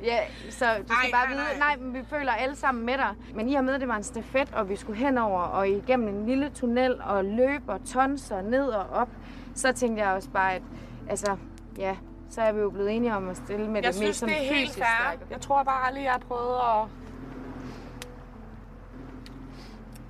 Ja, 0.02 0.18
så 0.50 0.64
du 0.78 0.94
skal 0.94 0.96
Ej, 1.04 1.10
bare 1.12 1.26
nej, 1.26 1.34
vide, 1.34 1.58
nej. 1.58 1.76
nej, 1.76 1.76
men 1.76 1.94
vi 1.94 2.04
føler 2.10 2.32
alle 2.32 2.56
sammen 2.56 2.86
med 2.86 2.94
dig. 2.98 3.14
Men 3.34 3.48
i 3.48 3.54
og 3.54 3.64
med, 3.64 3.74
at 3.74 3.80
det 3.80 3.88
var 3.88 3.96
en 3.96 4.02
stafet, 4.02 4.54
og 4.54 4.68
vi 4.68 4.76
skulle 4.76 4.98
henover 4.98 5.40
og 5.40 5.68
igennem 5.68 6.08
en 6.08 6.26
lille 6.26 6.50
tunnel 6.50 7.00
og 7.02 7.24
løbe 7.24 7.72
og 7.72 7.84
tonser 7.84 8.42
ned 8.42 8.66
og 8.66 8.86
op, 8.90 9.08
så 9.54 9.72
tænkte 9.72 10.02
jeg 10.02 10.12
også 10.12 10.30
bare, 10.30 10.54
at 10.54 10.62
altså, 11.08 11.36
ja, 11.78 11.96
så 12.34 12.42
er 12.42 12.52
vi 12.52 12.60
jo 12.60 12.70
blevet 12.70 12.90
enige 12.96 13.16
om 13.16 13.28
at 13.28 13.36
stille 13.36 13.66
med 13.66 13.74
Jeg 13.74 13.82
det 13.84 13.94
synes, 13.94 14.08
mest 14.08 14.20
sådan 14.20 14.34
det 14.34 14.50
er 14.50 14.54
helt 14.54 14.74
fair. 14.74 15.18
Jeg 15.30 15.40
tror 15.40 15.62
bare 15.62 15.86
aldrig, 15.86 16.04
jeg 16.04 16.12
har 16.12 16.18
prøvet 16.18 16.54
at... 16.54 16.88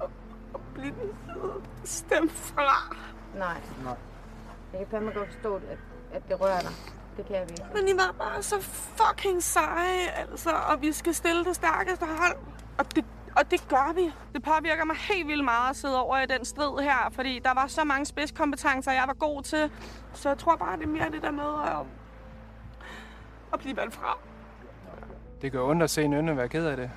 at- 0.03 0.09
at 0.55 0.61
blive 0.75 0.95
stemt 1.85 2.33
fra. 2.33 2.97
Nej. 3.39 3.61
Nej. 3.85 3.95
Jeg 4.73 4.79
kan 4.81 4.87
fandme 4.91 5.11
godt 5.11 5.33
forstå, 5.33 5.55
at, 5.57 5.79
at 6.13 6.29
det 6.29 6.41
rører 6.41 6.61
dig. 6.61 6.71
Det 7.17 7.27
kan 7.27 7.37
jeg 7.37 7.43
virkelig. 7.49 7.69
Men 7.75 7.89
I 7.89 7.93
var 7.93 8.15
bare 8.19 8.43
så 8.43 8.61
fucking 8.61 9.43
seje, 9.43 10.09
altså. 10.17 10.51
Og 10.51 10.83
vi 10.83 10.93
skal 10.93 11.15
stille 11.15 11.45
det 11.45 11.57
stærkeste 11.57 12.07
hold. 12.07 12.37
Og 12.79 12.95
det, 12.97 13.05
og 13.37 13.51
det 13.51 13.69
gør 13.69 13.93
vi. 13.95 14.13
Det 14.33 14.43
påvirker 14.43 14.85
mig 14.85 14.97
helt 14.97 15.29
vildt 15.29 15.45
meget 15.45 15.71
at 15.71 15.77
sidde 15.77 16.01
over 16.03 16.19
i 16.19 16.27
den 16.27 16.45
strid 16.45 16.83
her, 16.83 17.11
fordi 17.13 17.39
der 17.45 17.55
var 17.55 17.67
så 17.67 17.85
mange 17.85 18.07
spidskompetencer, 18.07 18.93
jeg 18.93 19.05
var 19.07 19.15
god 19.15 19.43
til. 19.43 19.71
Så 20.15 20.29
jeg 20.29 20.39
tror 20.39 20.57
bare, 20.57 20.77
det 20.77 20.83
er 20.85 20.89
mere 20.89 21.11
det 21.11 21.23
der 21.23 21.31
med 21.31 21.45
at, 21.67 21.77
at 23.53 23.59
blive 23.59 23.77
valgt 23.77 23.95
fra. 23.95 24.19
Det 25.43 25.53
gør 25.53 25.63
ondt 25.63 25.83
at 25.83 25.91
se 25.91 26.09
Nynne 26.09 26.37
være 26.37 26.49
ked 26.49 26.67
af 26.67 26.77
det, 26.77 26.91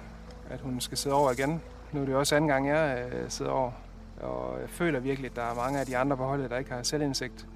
at 0.49 0.61
hun 0.61 0.81
skal 0.81 0.97
sidde 0.97 1.15
over 1.15 1.31
igen. 1.31 1.61
Nu 1.91 2.01
er 2.01 2.05
det 2.05 2.15
også 2.15 2.35
anden 2.35 2.47
gang, 2.47 2.67
jeg 2.67 3.09
øh, 3.13 3.29
sidder 3.29 3.51
over. 3.51 3.71
Og 4.21 4.61
jeg 4.61 4.69
føler 4.69 4.99
virkelig, 4.99 5.29
at 5.29 5.35
der 5.35 5.41
er 5.41 5.55
mange 5.55 5.79
af 5.79 5.85
de 5.85 5.97
andre 5.97 6.17
på 6.17 6.23
holdet, 6.25 6.49
der 6.49 6.57
ikke 6.57 6.71
har 6.71 6.83
selvindsigt. 6.83 7.47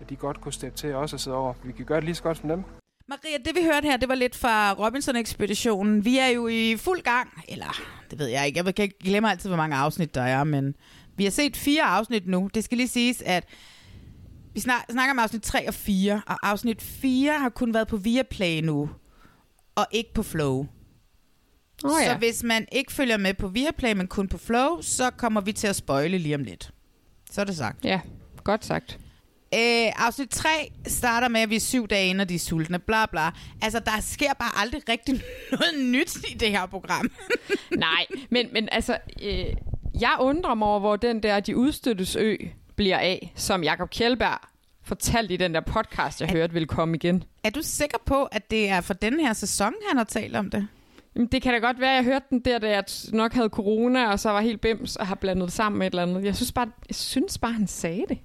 At 0.00 0.10
de 0.10 0.16
godt 0.16 0.40
kunne 0.40 0.52
steppe 0.52 0.78
til 0.78 0.94
også 0.94 1.16
at 1.16 1.20
sidde 1.20 1.36
over. 1.36 1.54
Vi 1.64 1.72
kan 1.72 1.84
gøre 1.84 1.96
det 1.96 2.04
lige 2.04 2.14
så 2.14 2.22
godt 2.22 2.38
som 2.38 2.48
dem. 2.48 2.64
Maria, 3.08 3.38
det 3.44 3.54
vi 3.54 3.60
hørte 3.64 3.86
her, 3.86 3.96
det 3.96 4.08
var 4.08 4.14
lidt 4.14 4.36
fra 4.36 4.72
Robinson-ekspeditionen. 4.72 6.04
Vi 6.04 6.18
er 6.18 6.26
jo 6.26 6.48
i 6.48 6.76
fuld 6.76 7.02
gang, 7.02 7.44
eller 7.48 7.82
det 8.10 8.18
ved 8.18 8.26
jeg 8.26 8.46
ikke, 8.46 8.62
jeg 8.64 8.74
kan 8.74 8.82
ikke 8.82 8.98
glemme 8.98 9.30
altid, 9.30 9.50
hvor 9.50 9.56
mange 9.56 9.76
afsnit 9.76 10.14
der 10.14 10.22
er, 10.22 10.44
men 10.44 10.76
vi 11.16 11.24
har 11.24 11.30
set 11.30 11.56
fire 11.56 11.82
afsnit 11.82 12.26
nu. 12.26 12.50
Det 12.54 12.64
skal 12.64 12.78
lige 12.78 12.88
siges, 12.88 13.22
at 13.22 13.44
vi 14.56 14.60
snak, 14.60 14.84
snakker 14.90 15.10
om 15.10 15.18
afsnit 15.18 15.42
3 15.42 15.68
og 15.68 15.74
4, 15.74 16.22
og 16.26 16.48
afsnit 16.48 16.82
4 16.82 17.38
har 17.38 17.48
kun 17.48 17.74
været 17.74 17.88
på 17.88 17.96
Viaplay 17.96 18.60
nu, 18.60 18.90
og 19.74 19.86
ikke 19.90 20.14
på 20.14 20.22
Flow. 20.22 20.66
Oh, 21.84 21.90
Så 21.90 22.00
ja. 22.00 22.18
hvis 22.18 22.42
man 22.42 22.66
ikke 22.72 22.92
følger 22.92 23.16
med 23.16 23.34
på 23.34 23.48
Viaplay, 23.48 23.92
men 23.92 24.06
kun 24.06 24.28
på 24.28 24.38
Flow, 24.38 24.80
så 24.80 25.10
kommer 25.10 25.40
vi 25.40 25.52
til 25.52 25.66
at 25.66 25.76
spoile 25.76 26.18
lige 26.18 26.34
om 26.34 26.42
lidt. 26.42 26.70
Så 27.30 27.40
er 27.40 27.44
det 27.44 27.56
sagt. 27.56 27.84
ja, 27.84 28.00
godt 28.44 28.64
sagt. 28.64 28.98
Øh, 29.54 29.92
afsnit 30.06 30.30
3 30.30 30.48
starter 30.86 31.28
med, 31.28 31.40
at 31.40 31.50
vi 31.50 31.56
er 31.56 31.60
syv 31.60 31.88
dage 31.88 32.08
inde, 32.10 32.22
og 32.22 32.28
de 32.28 32.34
er 32.34 32.38
sultne, 32.38 32.78
bla 32.78 33.06
bla. 33.06 33.30
Altså, 33.62 33.80
der 33.80 34.00
sker 34.00 34.34
bare 34.34 34.58
aldrig 34.60 34.82
rigtig 34.88 35.14
noget 35.52 35.84
nyt 35.84 36.16
i 36.16 36.34
det 36.34 36.50
her 36.50 36.66
program. 36.66 37.10
Nej, 37.76 38.06
men, 38.30 38.48
men 38.52 38.68
altså, 38.72 38.98
øh, 39.22 39.46
jeg 40.00 40.16
undrer 40.20 40.54
mig 40.54 40.68
over, 40.68 40.80
hvor 40.80 40.96
den 40.96 41.22
der 41.22 41.40
De 41.40 41.56
Udstøttes 41.56 42.16
Ø 42.16 42.36
bliver 42.76 42.98
af, 42.98 43.32
som 43.34 43.64
Jakob 43.64 43.90
Kjellberg 43.90 44.38
fortalte 44.82 45.34
i 45.34 45.36
den 45.36 45.54
der 45.54 45.60
podcast, 45.60 46.20
jeg 46.20 46.28
hørte 46.28 46.52
ville 46.52 46.66
komme 46.66 46.96
igen. 46.96 47.24
er 47.44 47.50
du 47.50 47.62
sikker 47.62 47.98
på, 48.06 48.24
at 48.24 48.50
det 48.50 48.68
er 48.68 48.80
for 48.80 48.94
den 48.94 49.20
her 49.20 49.32
sæson, 49.32 49.72
han 49.88 49.96
har 49.96 50.04
talt 50.04 50.36
om 50.36 50.50
det? 50.50 50.68
Jamen, 51.16 51.28
det 51.32 51.42
kan 51.42 51.52
da 51.52 51.58
godt 51.58 51.80
være, 51.80 51.90
jeg 51.90 52.04
hørte 52.04 52.26
den 52.30 52.40
der, 52.40 52.58
da 52.58 52.68
jeg 52.68 52.84
nok 53.12 53.32
havde 53.32 53.48
corona, 53.48 54.10
og 54.10 54.20
så 54.20 54.30
var 54.30 54.40
helt 54.40 54.60
bims 54.60 54.96
og 54.96 55.06
har 55.06 55.14
blandet 55.14 55.44
det 55.44 55.52
sammen 55.52 55.78
med 55.78 55.86
et 55.86 55.90
eller 55.90 56.02
andet. 56.02 56.24
Jeg 56.24 56.36
synes 56.36 56.52
bare, 56.52 56.66
jeg 56.88 56.94
synes 56.94 57.38
bare 57.38 57.52
han 57.52 57.66
sagde 57.66 58.04
det. 58.08 58.18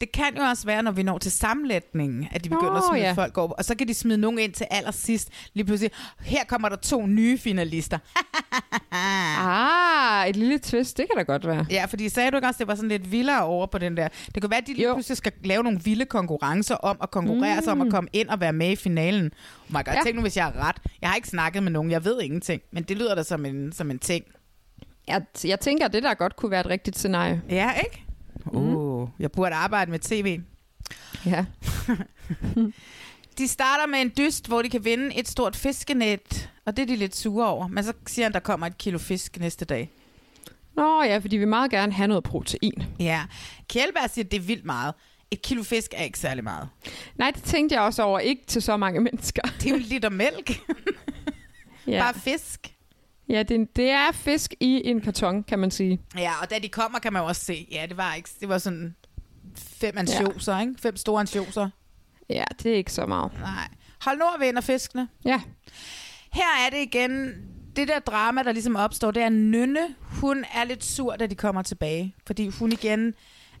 Det 0.00 0.12
kan 0.12 0.36
jo 0.36 0.42
også 0.42 0.66
være, 0.66 0.82
når 0.82 0.90
vi 0.90 1.02
når 1.02 1.18
til 1.18 1.32
sammenlægningen, 1.32 2.28
at 2.30 2.44
de 2.44 2.48
begynder 2.48 2.70
Nå, 2.72 2.76
at 2.76 2.84
smide 2.90 3.04
ja. 3.04 3.12
folk 3.12 3.38
over. 3.38 3.52
Og 3.52 3.64
så 3.64 3.74
kan 3.74 3.88
de 3.88 3.94
smide 3.94 4.18
nogen 4.18 4.38
ind 4.38 4.52
til 4.52 4.66
allersidst. 4.70 5.28
Lige 5.54 5.64
pludselig, 5.64 5.90
her 6.20 6.44
kommer 6.44 6.68
der 6.68 6.76
to 6.76 7.06
nye 7.06 7.38
finalister. 7.38 7.98
Ah, 8.92 10.28
et 10.28 10.36
lille 10.36 10.58
twist, 10.58 10.96
det 10.96 11.06
kan 11.08 11.16
da 11.16 11.22
godt 11.32 11.46
være. 11.46 11.66
Ja, 11.70 11.84
fordi 11.84 12.08
sagde 12.08 12.30
du 12.30 12.36
ikke 12.36 12.48
også, 12.48 12.58
det 12.58 12.68
var 12.68 12.74
sådan 12.74 12.88
lidt 12.88 13.12
vildere 13.12 13.42
over 13.42 13.66
på 13.66 13.78
den 13.78 13.96
der. 13.96 14.08
Det 14.34 14.42
kan 14.42 14.50
være, 14.50 14.60
at 14.60 14.66
de 14.66 14.74
lige 14.74 14.88
Jo. 14.88 14.94
pludselig 14.94 15.16
skal 15.16 15.32
lave 15.44 15.62
nogle 15.62 15.80
vilde 15.84 16.04
konkurrencer 16.04 16.74
om 16.74 16.96
at 17.02 17.10
konkurrere 17.10 17.56
mm. 17.56 17.64
sig 17.64 17.72
om 17.72 17.80
at 17.80 17.90
komme 17.90 18.08
ind 18.12 18.28
og 18.28 18.40
være 18.40 18.52
med 18.52 18.70
i 18.70 18.76
finalen. 18.76 19.32
My 19.68 19.74
god, 19.84 19.94
Ja. 19.94 20.00
tænk 20.04 20.16
nu, 20.16 20.22
hvis 20.22 20.36
jeg 20.36 20.44
har 20.44 20.56
ret. 20.56 20.76
Jeg 21.02 21.08
har 21.10 21.16
ikke 21.16 21.28
snakket 21.28 21.62
med 21.62 21.72
nogen, 21.72 21.90
jeg 21.90 22.04
ved 22.04 22.20
ingenting. 22.20 22.62
Men 22.70 22.82
det 22.82 22.96
lyder 22.96 23.14
da 23.14 23.22
som 23.22 23.44
en, 23.46 23.72
som 23.72 23.90
en 23.90 23.98
ting. 23.98 24.24
Jeg, 25.06 25.22
jeg 25.44 25.60
tænker, 25.60 25.84
at 25.84 25.92
det 25.92 26.02
der 26.02 26.14
godt 26.14 26.36
kunne 26.36 26.50
være 26.50 26.60
et 26.60 26.66
rigtigt 26.66 26.98
scenarie. 26.98 27.42
Ja, 27.48 27.72
ikke? 27.72 28.04
Mm. 28.52 28.76
Uh, 28.76 29.08
jeg 29.18 29.32
burde 29.32 29.54
arbejde 29.54 29.90
med 29.90 29.98
tv. 29.98 30.40
Ja. 31.26 31.44
De 33.38 33.48
starter 33.48 33.86
med 33.86 33.98
en 34.00 34.12
dyst, 34.18 34.46
hvor 34.48 34.62
de 34.62 34.68
kan 34.70 34.84
vinde 34.84 35.18
et 35.18 35.28
stort 35.28 35.56
fiskenet, 35.56 36.50
og 36.66 36.76
det 36.76 36.82
er 36.82 36.86
de 36.86 36.96
lidt 36.96 37.16
sure 37.16 37.46
over. 37.48 37.66
Men 37.68 37.84
så 37.84 37.92
siger 38.06 38.24
han, 38.26 38.32
der 38.32 38.40
kommer 38.40 38.66
et 38.66 38.78
kilo 38.78 38.98
fisk 38.98 39.38
næste 39.40 39.64
dag. 39.64 39.90
Nå 40.76 41.02
ja, 41.02 41.18
fordi 41.18 41.36
vi 41.36 41.44
meget 41.44 41.70
gerne 41.70 41.92
have 41.92 42.08
noget 42.08 42.24
protein. 42.24 42.82
Ja. 43.00 43.22
Kjellberg 43.68 44.10
siger, 44.10 44.24
at 44.24 44.30
det 44.30 44.36
er 44.36 44.40
vildt 44.40 44.64
meget. 44.64 44.94
Et 45.30 45.42
kilo 45.42 45.62
fisk 45.62 45.94
er 45.96 46.02
ikke 46.02 46.18
særlig 46.18 46.44
meget. 46.44 46.68
Nej, 47.16 47.30
det 47.30 47.42
tænkte 47.42 47.74
jeg 47.74 47.82
også 47.82 48.02
over. 48.02 48.18
Ikke 48.18 48.46
til 48.46 48.62
så 48.62 48.76
mange 48.76 49.00
mennesker. 49.00 49.42
Det 49.42 49.66
er 49.66 49.70
jo 49.70 49.76
en 49.76 49.82
liter 49.82 50.08
mælk. 50.08 50.50
Ja, 51.86 52.02
Bare 52.02 52.14
fisk. 52.14 52.74
ja 53.28 53.42
det, 53.42 53.76
det 53.76 53.90
er 53.90 54.12
fisk 54.12 54.54
i 54.60 54.82
en 54.84 55.00
karton, 55.00 55.42
kan 55.42 55.58
man 55.58 55.70
sige. 55.70 56.00
Ja, 56.18 56.32
og 56.42 56.50
da 56.50 56.58
de 56.58 56.68
kommer, 56.68 56.98
kan 56.98 57.12
man 57.12 57.22
jo 57.22 57.28
også 57.28 57.44
se, 57.44 57.66
ja, 57.72 57.86
det 57.88 57.96
var 57.96 58.14
ikke, 58.14 58.28
det 58.40 58.48
var 58.48 58.58
sådan 58.58 58.94
fem 59.56 59.98
ansjoser, 59.98 60.54
ja. 60.54 60.60
ikke? 60.60 60.74
Fem 60.78 60.96
store 60.96 61.20
ansjoser. 61.20 61.68
Ja, 62.30 62.44
det 62.62 62.72
er 62.72 62.76
ikke 62.76 62.92
så 62.92 63.06
meget. 63.06 63.32
Nej. 63.40 63.68
Hold 64.04 64.18
nord 64.18 64.38
vinder 64.40 64.60
fiskene. 64.60 65.08
Ja, 65.24 65.40
Her 66.32 66.66
er 66.66 66.70
det 66.70 66.78
igen, 66.82 67.32
det 67.76 67.88
der 67.88 67.98
drama, 67.98 68.42
der 68.42 68.52
ligesom 68.52 68.76
opstår, 68.76 69.10
det 69.10 69.22
er 69.22 69.28
Nynne. 69.28 69.94
Hun 70.00 70.44
er 70.54 70.64
lidt 70.64 70.84
sur, 70.84 71.16
da 71.16 71.26
de 71.26 71.34
kommer 71.34 71.62
tilbage, 71.62 72.14
fordi 72.26 72.48
hun 72.48 72.72
igen 72.72 73.14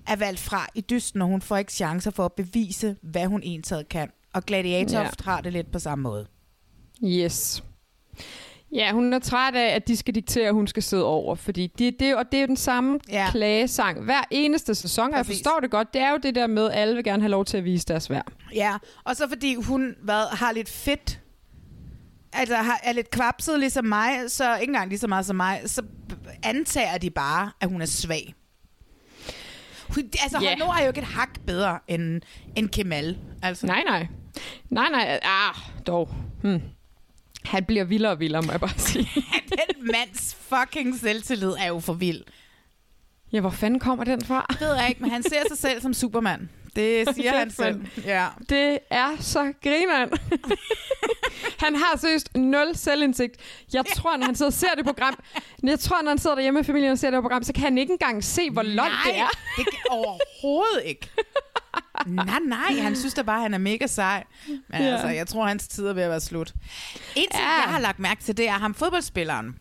er 0.08 0.16
valgt 0.16 0.40
fra 0.40 0.66
i 0.74 0.80
dysten, 0.80 1.22
og 1.22 1.28
hun 1.28 1.42
får 1.42 1.56
ikke 1.56 1.72
chancer 1.72 2.10
for 2.10 2.24
at 2.24 2.32
bevise, 2.32 2.96
hvad 3.02 3.26
hun 3.26 3.40
ensat 3.44 3.88
kan. 3.88 4.10
Og 4.34 4.42
Gladiatoft 4.46 5.26
ja. 5.26 5.30
har 5.30 5.40
det 5.40 5.52
lidt 5.52 5.72
på 5.72 5.78
samme 5.78 6.02
måde. 6.02 6.26
yes. 7.04 7.62
Ja, 8.72 8.92
hun 8.92 9.12
er 9.12 9.18
træt 9.18 9.54
af, 9.54 9.74
at 9.74 9.88
de 9.88 9.96
skal 9.96 10.14
diktere, 10.14 10.48
at 10.48 10.54
hun 10.54 10.66
skal 10.66 10.82
sidde 10.82 11.04
over, 11.04 11.34
fordi 11.34 11.66
det, 11.78 12.00
det, 12.00 12.16
og 12.16 12.24
det 12.32 12.38
er 12.38 12.40
jo 12.40 12.46
den 12.46 12.56
samme 12.56 12.98
Ja. 13.10 13.30
klagesang 13.30 14.04
hver 14.04 14.20
eneste 14.30 14.74
sæson, 14.74 15.10
og 15.10 15.16
jeg 15.16 15.26
forstår 15.26 15.58
det 15.60 15.70
godt. 15.70 15.94
Det 15.94 16.02
er 16.02 16.10
jo 16.10 16.16
det 16.22 16.34
der 16.34 16.46
med, 16.46 16.70
at 16.70 16.78
alle 16.78 16.94
vil 16.94 17.04
gerne 17.04 17.22
have 17.22 17.30
lov 17.30 17.44
til 17.44 17.56
at 17.56 17.64
vise 17.64 17.86
deres 17.86 18.10
værd. 18.10 18.32
Ja, 18.54 18.76
og 19.04 19.16
så 19.16 19.28
fordi 19.28 19.54
hun 19.54 19.94
hvad, 20.02 20.36
har 20.36 20.52
lidt 20.52 20.68
fedt, 20.68 21.20
altså 22.32 22.54
har, 22.54 22.80
er 22.82 22.92
lidt 22.92 23.10
kvapset 23.10 23.60
ligesom 23.60 23.84
mig, 23.84 24.10
så 24.28 24.56
ikke 24.56 24.70
engang 24.70 24.88
lige 24.88 24.98
så 24.98 25.06
meget 25.06 25.26
som 25.26 25.36
mig, 25.36 25.60
så 25.66 25.82
antager 26.42 26.98
de 26.98 27.10
bare, 27.10 27.50
at 27.60 27.68
hun 27.68 27.82
er 27.82 27.86
svag. 27.86 28.34
Hun, 29.94 30.04
altså, 30.22 30.40
yeah. 30.42 30.58
Nord 30.58 30.76
er 30.78 30.82
jo 30.82 30.88
ikke 30.88 31.00
et 31.00 31.06
hak 31.06 31.40
bedre 31.46 31.78
end, 31.88 32.20
end 32.56 32.68
Kemal. 32.68 33.18
Altså. 33.42 33.66
Nej, 33.66 33.82
nej. 33.86 34.06
Nej, 34.70 34.88
nej. 34.90 35.20
Ah, 35.22 35.54
dog. 35.86 36.14
Hmm. 36.42 36.60
Han 37.44 37.64
bliver 37.64 37.84
vildere 37.84 38.12
og 38.12 38.20
vildere, 38.20 38.42
må 38.42 38.50
jeg 38.52 38.60
bare 38.60 38.78
sige. 38.78 39.08
Den 39.50 39.86
mands 39.92 40.34
fucking 40.34 40.98
selvtillid 40.98 41.50
er 41.60 41.66
jo 41.66 41.80
for 41.80 41.92
vild. 41.92 42.22
ja, 43.32 43.40
hvor 43.40 43.50
fanden 43.50 43.80
kommer 43.80 44.04
den 44.04 44.24
fra? 44.24 44.46
Det 44.50 44.60
ved 44.60 44.74
jeg 44.74 44.88
ikke, 44.88 45.02
men 45.02 45.10
han 45.10 45.22
ser 45.22 45.42
sig 45.48 45.58
selv 45.58 45.80
som 45.80 45.94
Superman. 45.94 46.48
Det 46.78 47.08
siger 47.16 47.38
han 47.38 47.50
selv. 47.50 47.86
Ja. 48.04 48.26
Det 48.48 48.78
er 48.90 49.16
så 49.20 49.52
grineren. 49.62 50.10
Han 51.64 51.76
har 51.76 51.96
seriøst 51.98 52.36
nul 52.36 52.76
selvindsigt. 52.76 53.36
Jeg 53.72 53.84
tror, 53.96 54.16
når 54.16 54.26
han 54.26 54.34
sidder 54.34 54.50
og 54.50 54.52
ser 54.54 54.74
det 54.76 54.84
program, 54.84 55.18
jeg 55.62 55.80
tror, 55.80 56.02
når 56.02 56.10
han 56.10 56.18
sidder 56.18 56.36
derhjemme 56.36 56.58
med 56.58 56.64
familien 56.64 56.92
og 56.92 56.98
ser 56.98 57.10
det 57.10 57.22
program, 57.22 57.42
så 57.42 57.52
kan 57.52 57.62
han 57.62 57.78
ikke 57.78 57.92
engang 57.92 58.24
se, 58.24 58.50
hvor 58.50 58.62
lol 58.62 58.90
det 59.06 59.18
er. 59.18 59.28
det 59.56 59.64
kan 59.64 59.80
overhovedet 59.90 60.82
ikke. 60.84 61.10
nej, 62.06 62.38
nej, 62.46 62.80
han 62.82 62.96
synes 62.96 63.14
da 63.14 63.22
bare, 63.22 63.36
at 63.36 63.42
han 63.42 63.54
er 63.54 63.58
mega 63.58 63.86
sej. 63.86 64.24
Men 64.48 64.58
Ja. 64.72 64.78
altså, 64.78 65.08
jeg 65.08 65.26
tror, 65.26 65.46
hans 65.46 65.68
tid 65.68 65.86
er 65.86 65.92
ved 65.92 66.02
at 66.02 66.10
være 66.10 66.20
slut. 66.20 66.52
En 67.16 67.22
ting, 67.30 67.32
ja. 67.34 67.48
jeg 67.48 67.72
har 67.72 67.78
lagt 67.80 67.98
mærke 67.98 68.22
til, 68.22 68.36
det 68.36 68.48
er 68.48 68.52
ham 68.58 68.74
fodboldspilleren. 68.74 69.58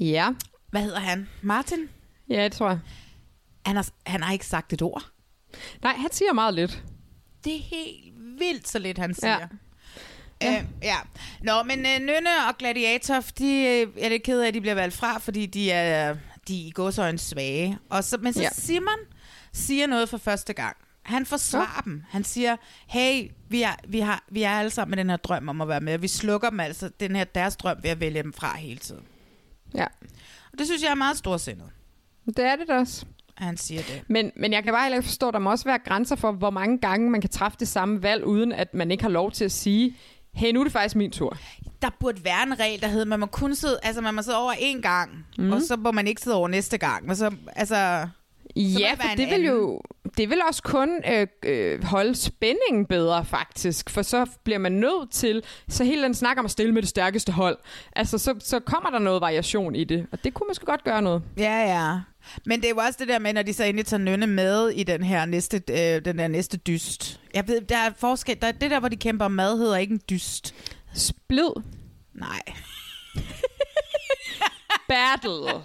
Ja. 0.00 0.28
Hvad 0.70 0.82
hedder 0.82 1.00
han? 1.00 1.28
Martin? 1.42 1.88
Ja, 2.30 2.44
det 2.44 2.52
tror 2.52 2.68
jeg. 2.68 2.78
Han 3.66 3.76
har, 3.76 3.88
han 4.06 4.22
har 4.22 4.32
ikke 4.32 4.46
sagt 4.46 4.72
et 4.72 4.82
ord. 4.82 5.04
Nej, 5.82 5.92
han 5.92 6.12
siger 6.12 6.32
meget 6.32 6.54
lidt. 6.54 6.82
Det 7.44 7.54
er 7.56 7.60
helt 7.62 8.14
vildt, 8.38 8.68
så 8.68 8.78
lidt 8.78 8.98
han 8.98 9.14
siger. 9.14 9.32
Ja. 9.32 9.38
Ja. 10.42 10.52
Ja. 10.52 10.58
Øh, 10.60 10.64
ja. 10.82 10.96
Nå, 11.42 11.62
men 11.62 11.78
øh, 11.78 11.98
Nynne 12.00 12.30
og 12.48 12.58
Gladiator, 12.58 13.20
de 13.38 13.46
øh, 13.46 14.04
er 14.04 14.08
lidt 14.08 14.22
ked 14.22 14.40
af, 14.40 14.48
at 14.48 14.54
de 14.54 14.60
bliver 14.60 14.74
valgt 14.74 14.94
fra, 14.96 15.18
fordi 15.18 15.46
de 15.46 15.70
er, 15.70 16.16
de 16.48 16.62
er 16.62 16.66
i 16.68 16.70
godsøjne 16.74 17.18
svage. 17.18 17.78
Og 17.90 18.04
så, 18.04 18.18
men 18.18 18.32
så 18.32 18.40
Ja. 18.40 18.44
ja. 18.44 18.50
Simon 18.52 18.98
siger 19.52 19.86
noget 19.86 20.08
for 20.08 20.16
første 20.18 20.52
gang. 20.52 20.76
Han 21.02 21.26
forsvarer 21.26 21.80
dem. 21.80 22.02
Han 22.10 22.24
siger, 22.24 22.56
hey, 22.86 23.30
vi 23.48 23.62
er, 23.62 23.74
vi, 23.88 24.00
har, 24.00 24.24
vi 24.30 24.42
er 24.42 24.50
alle 24.50 24.70
sammen 24.70 24.90
med 24.90 24.98
den 25.04 25.10
her 25.10 25.16
drøm 25.16 25.48
om 25.48 25.60
at 25.60 25.68
være 25.68 25.80
med. 25.80 25.98
Vi 25.98 26.08
slukker 26.08 26.50
dem 26.50 26.60
altså, 26.60 26.90
den 27.00 27.16
her 27.16 27.24
deres 27.24 27.56
drøm 27.56 27.76
ved 27.82 27.90
at 27.90 28.00
vælge 28.00 28.22
dem 28.22 28.32
fra 28.32 28.56
hele 28.56 28.78
tiden. 28.78 29.04
Ja. 29.74 29.84
Og 30.52 30.58
det 30.58 30.66
synes 30.66 30.82
jeg 30.82 30.90
er 30.90 30.94
meget 30.94 31.16
storsindet, 31.16 31.70
Det 32.26 32.38
er 32.38 32.56
det 32.56 32.70
også. 32.70 33.06
At 33.38 33.44
han 33.44 33.56
siger 33.56 33.82
det. 33.82 34.02
Men, 34.08 34.32
men 34.36 34.52
jeg 34.52 34.64
kan 34.64 34.72
bare 34.72 34.82
heller 34.82 34.96
ikke 34.96 35.06
forstå, 35.06 35.28
at 35.28 35.34
der 35.34 35.40
må 35.40 35.50
også 35.50 35.64
være 35.64 35.78
grænser 35.78 36.16
for, 36.16 36.32
hvor 36.32 36.50
mange 36.50 36.78
gange 36.78 37.10
man 37.10 37.20
kan 37.20 37.30
træffe 37.30 37.56
det 37.60 37.68
samme 37.68 38.02
valg, 38.02 38.24
uden 38.24 38.52
at 38.52 38.74
man 38.74 38.90
ikke 38.90 39.02
har 39.02 39.10
lov 39.10 39.30
til 39.30 39.44
at 39.44 39.52
sige, 39.52 39.96
hey, 40.34 40.52
nu 40.52 40.60
er 40.60 40.64
det 40.64 40.72
faktisk 40.72 40.96
min 40.96 41.10
tur. 41.10 41.36
der 41.82 41.90
burde 42.00 42.24
være 42.24 42.42
en 42.42 42.60
regel, 42.60 42.80
der 42.80 42.88
hedder, 42.88 43.04
man 43.04 43.20
må 43.20 43.26
kun 43.26 43.54
sidde, 43.54 43.78
altså 43.82 44.02
man 44.02 44.14
må 44.14 44.22
sidde 44.22 44.38
over 44.38 44.52
en 44.58 44.82
gang, 44.82 45.26
mm. 45.38 45.52
og 45.52 45.62
så 45.62 45.76
må 45.76 45.92
man 45.92 46.06
ikke 46.06 46.20
sidde 46.20 46.36
over 46.36 46.48
næste 46.48 46.78
gang. 46.78 47.06
Men 47.06 47.16
så, 47.16 47.34
altså, 47.56 48.08
Ja, 48.56 48.94
for 48.94 49.16
det 49.16 49.30
vil 49.30 49.46
jo 49.46 49.80
det 50.16 50.30
vil 50.30 50.40
også 50.48 50.62
kun 50.62 50.90
øh, 51.12 51.26
øh, 51.42 51.84
holde 51.84 52.14
spændingen 52.14 52.86
bedre, 52.86 53.24
faktisk. 53.24 53.90
For 53.90 54.02
så 54.02 54.26
bliver 54.44 54.58
man 54.58 54.72
nødt 54.72 55.10
til, 55.10 55.42
så 55.68 55.84
hele 55.84 56.02
den 56.02 56.14
snak 56.14 56.38
om 56.38 56.44
at 56.44 56.50
stille 56.50 56.72
med 56.72 56.82
det 56.82 56.88
stærkeste 56.88 57.32
hold, 57.32 57.58
altså 57.96 58.18
så, 58.18 58.34
så 58.38 58.60
kommer 58.60 58.90
der 58.90 58.98
noget 58.98 59.20
variation 59.20 59.74
i 59.74 59.84
det, 59.84 60.06
og 60.12 60.24
det 60.24 60.34
kunne 60.34 60.46
måske 60.48 60.66
godt 60.66 60.84
gøre 60.84 61.02
noget. 61.02 61.22
ja, 61.36 61.58
ja. 61.58 62.00
Men 62.46 62.60
det 62.60 62.66
er 62.66 62.70
jo 62.70 62.76
også 62.76 62.96
det 62.98 63.08
der 63.08 63.18
med, 63.18 63.32
når 63.32 63.42
de 63.42 63.54
så 63.54 63.64
endelig 63.64 63.86
tager 63.86 64.02
Nynne 64.02 64.26
med 64.26 64.68
i 64.68 64.82
den 64.82 65.02
her 65.02 65.24
næste, 65.24 65.62
øh, 65.70 66.04
den 66.04 66.18
der 66.18 66.28
næste 66.28 66.56
dyst. 66.56 67.20
Jeg 67.34 67.48
ved, 67.48 67.60
der 67.60 67.76
er 67.76 67.90
forskel. 67.98 68.36
Der 68.40 68.46
er 68.46 68.52
det 68.52 68.70
der, 68.70 68.80
hvor 68.80 68.88
de 68.88 68.96
kæmper 68.96 69.24
om 69.24 69.32
mad, 69.32 69.58
hedder 69.58 69.76
ikke 69.76 69.92
en 69.92 70.00
dyst. 70.10 70.54
Splid. 70.94 71.50
Nej. 72.14 72.42
Battle. 74.88 75.62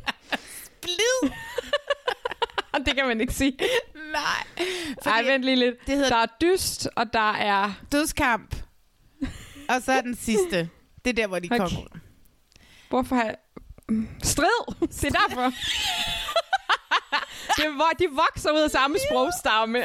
Blid. 0.82 1.30
det 2.86 2.94
kan 2.96 3.06
man 3.06 3.20
ikke 3.20 3.32
sige. 3.32 3.58
Nej. 4.12 4.66
Nej, 5.04 5.22
vent 5.22 5.44
lige 5.44 5.56
lidt. 5.56 5.74
Det 5.86 5.94
hedder 5.94 6.08
Der 6.08 6.16
er 6.16 6.26
dyst, 6.40 6.88
og 6.96 7.12
der 7.12 7.30
er... 7.32 7.72
dødskamp. 7.92 8.56
Og 9.68 9.82
så 9.82 9.92
er 9.92 10.00
den 10.00 10.14
sidste. 10.16 10.68
Det 11.04 11.10
er 11.10 11.14
der, 11.14 11.26
hvor 11.26 11.38
de 11.38 11.48
Okay. 11.50 11.58
kommer. 11.58 11.80
Hvorfor 12.88 13.16
har 13.16 13.24
jeg... 13.24 13.36
Strid! 14.22 14.74
Det 14.80 15.04
er 15.04 15.10
derfor. 15.28 15.52
det 17.56 17.64
de 17.98 18.06
vokser 18.10 18.50
ud 18.52 18.60
af 18.60 18.70
samme 18.70 18.96
sprogstamme. 19.10 19.82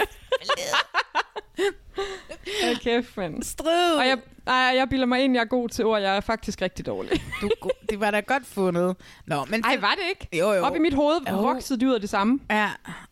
Okay, 2.76 3.04
mand. 3.18 3.44
Strid. 3.44 3.96
Og 3.98 4.08
jeg, 4.08 4.18
ej, 4.48 4.54
jeg 4.54 4.90
bilder 4.90 5.06
mig 5.06 5.24
ind, 5.24 5.34
jeg 5.34 5.42
er 5.42 5.46
god 5.46 5.70
til 5.70 5.86
ord. 5.86 6.02
Jeg 6.02 6.18
er 6.18 6.22
faktisk 6.22 6.62
rigtig 6.62 6.86
dårlig. 6.86 7.24
Du, 7.42 7.50
det 7.90 8.00
var 8.00 8.12
da 8.12 8.20
godt 8.20 8.46
fundet. 8.46 8.96
Nå, 9.26 9.46
men 9.50 9.64
Ej, 9.66 9.78
var 9.78 9.96
det 9.96 10.04
ikke? 10.10 10.38
Jo, 10.38 10.54
jo. 10.54 10.64
Op 10.64 10.76
i 10.76 10.80
mit 10.80 10.94
hoved 10.94 11.20
Jo. 11.32 11.36
voksede 11.42 11.94
af 11.94 12.02
det 12.02 12.10
samme. 12.10 12.40
Ja, 12.50 12.70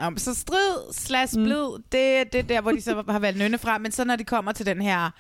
um, 0.08 0.18
så 0.18 0.36
strid 0.36 0.94
slash 0.94 1.34
blid, 1.34 1.78
mm. 1.78 1.84
det, 1.92 2.34
det 2.34 2.40
er 2.40 2.44
der, 2.44 2.62
hvor 2.62 2.72
de 2.72 2.82
så 2.82 3.04
har 3.10 3.20
valgt 3.20 3.40
Nynne 3.40 3.58
fra. 3.58 3.78
Men 3.78 3.92
så 3.92 4.06
når 4.06 4.16
de 4.16 4.24
kommer 4.24 4.52
til 4.52 4.66
den 4.66 4.82
her 4.82 5.12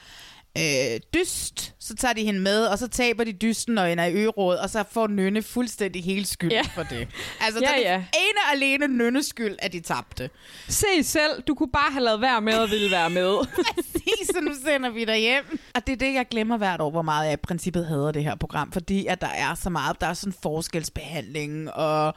øh, 0.57 0.99
dyst, 1.13 1.73
så 1.79 1.95
tager 1.95 2.13
de 2.13 2.23
hende 2.25 2.39
med, 2.39 2.65
og 2.65 2.79
så 2.79 2.87
taber 2.87 3.23
de 3.23 3.33
dysten 3.33 3.77
og 3.77 3.91
ender 3.91 4.05
i 4.05 4.13
øråd, 4.25 4.55
og 4.57 4.69
så 4.69 4.83
får 4.91 5.07
Nynne 5.07 5.41
fuldstændig 5.43 6.03
hele 6.03 6.25
skyld 6.25 6.51
Ja. 6.51 6.61
for 6.75 6.83
det. 6.83 7.07
Altså, 7.41 7.59
Ja, 7.63 7.77
det 7.77 7.81
ja. 7.83 7.91
er 7.93 7.97
ene 7.97 8.39
og 8.47 8.51
alene 8.53 8.87
Nynnes 8.87 9.25
skyld, 9.25 9.55
at 9.59 9.73
de 9.73 9.79
tabte. 9.79 10.29
Se 10.67 10.85
selv, 11.03 11.41
du 11.47 11.55
kunne 11.55 11.71
bare 11.71 11.91
have 11.91 12.03
lavet 12.03 12.21
være 12.21 12.41
med 12.41 12.53
at 12.53 12.71
ville 12.71 12.91
være 12.91 13.09
med. 13.09 13.37
Præcis, 13.75 14.27
så 14.33 14.41
nu 14.41 14.51
sender 14.65 14.89
vi 14.89 15.05
dig 15.05 15.17
hjem. 15.17 15.59
Og 15.75 15.87
det 15.87 15.93
er 15.93 15.97
det, 15.97 16.13
jeg 16.13 16.25
glemmer 16.31 16.57
hvert 16.57 16.81
år, 16.81 16.91
hvor 16.91 17.01
meget 17.01 17.25
jeg 17.25 17.33
i 17.33 17.37
princippet 17.43 17.85
hader 17.87 18.11
det 18.11 18.23
her 18.23 18.35
program, 18.35 18.71
fordi 18.71 19.05
at 19.05 19.21
der 19.21 19.27
er 19.27 19.55
så 19.55 19.69
meget, 19.69 20.01
der 20.01 20.07
er 20.07 20.13
sådan 20.13 20.33
forskelsbehandling, 20.43 21.71
og 21.73 22.13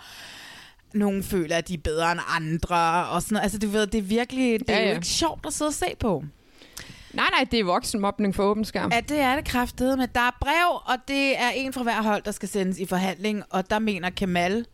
nogen 0.95 1.23
føler, 1.25 1.57
at 1.57 1.69
de 1.69 1.75
er 1.75 1.79
bedre 1.85 2.13
end 2.13 2.21
andre, 2.29 3.07
og 3.09 3.23
sådan 3.23 3.35
noget. 3.35 3.43
Altså, 3.43 3.59
du 3.59 3.69
ved, 3.69 3.87
det 3.87 3.99
er 3.99 4.03
virkelig, 4.03 4.61
det 4.61 4.71
er 4.71 4.75
ja, 4.79 4.83
ja. 4.83 4.89
jo 4.89 4.95
ikke 4.95 5.07
sjovt 5.07 5.47
at 5.47 5.53
sidde 5.53 5.69
og 5.69 5.75
se 5.75 5.87
på. 6.01 6.25
Nej, 7.13 7.27
nej, 7.31 7.45
det 7.51 7.61
er 7.61 7.65
voksenmobning 7.65 8.35
for 8.35 8.45
åben 8.45 8.65
skærm. 8.65 8.93
Ja, 8.93 9.01
det 9.01 9.21
er 9.21 9.37
det 9.37 9.45
kraftede 9.45 9.97
med. 9.97 10.09
Der 10.15 10.21
er 10.21 10.37
brev, 10.41 10.83
og 10.85 10.97
det 11.09 11.41
er 11.41 11.49
en 11.51 11.73
fra 11.73 11.83
hver 11.83 12.03
hold, 12.03 12.23
der 12.23 12.31
skal 12.31 12.49
sendes 12.49 12.79
i 12.79 12.87
forhandling, 12.87 13.43
og 13.51 13.71
der 13.71 13.79
mener 13.79 14.11
Kemal, 14.11 14.67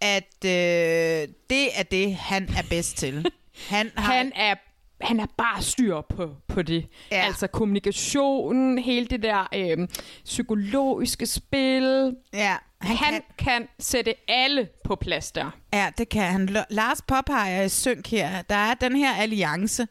at 0.00 0.44
øh, 0.44 1.28
det 1.50 1.78
er 1.78 1.82
det, 1.90 2.14
han 2.14 2.48
er 2.56 2.62
bedst 2.70 2.96
til. 2.96 3.26
Han 3.70 3.90
har... 3.96 4.12
Han 4.12 4.32
er 4.36 4.54
han 5.00 5.20
er 5.20 5.26
bare 5.38 5.62
styr 5.62 6.00
på, 6.00 6.30
på 6.48 6.62
det. 6.62 6.86
Ja. 7.10 7.16
Altså 7.16 7.46
kommunikationen, 7.46 8.78
hele 8.78 9.06
det 9.06 9.22
der 9.22 9.48
øh, 9.54 9.88
psykologiske 10.24 11.26
spil. 11.26 12.16
ja, 12.32 12.56
Han, 12.80 12.96
han 12.96 13.12
kan. 13.12 13.22
kan 13.38 13.68
sætte 13.78 14.14
alle 14.28 14.68
på 14.84 14.96
plads 14.96 15.32
der. 15.32 15.50
Ja, 15.72 15.90
det 15.98 16.08
kan 16.08 16.22
han. 16.22 16.48
Lars 16.70 17.02
påpeger 17.02 17.62
i 17.62 17.68
synk 17.68 18.06
her, 18.06 18.42
der 18.42 18.54
er 18.54 18.74
den 18.74 18.96
her 18.96 19.14
alliance, 19.14 19.86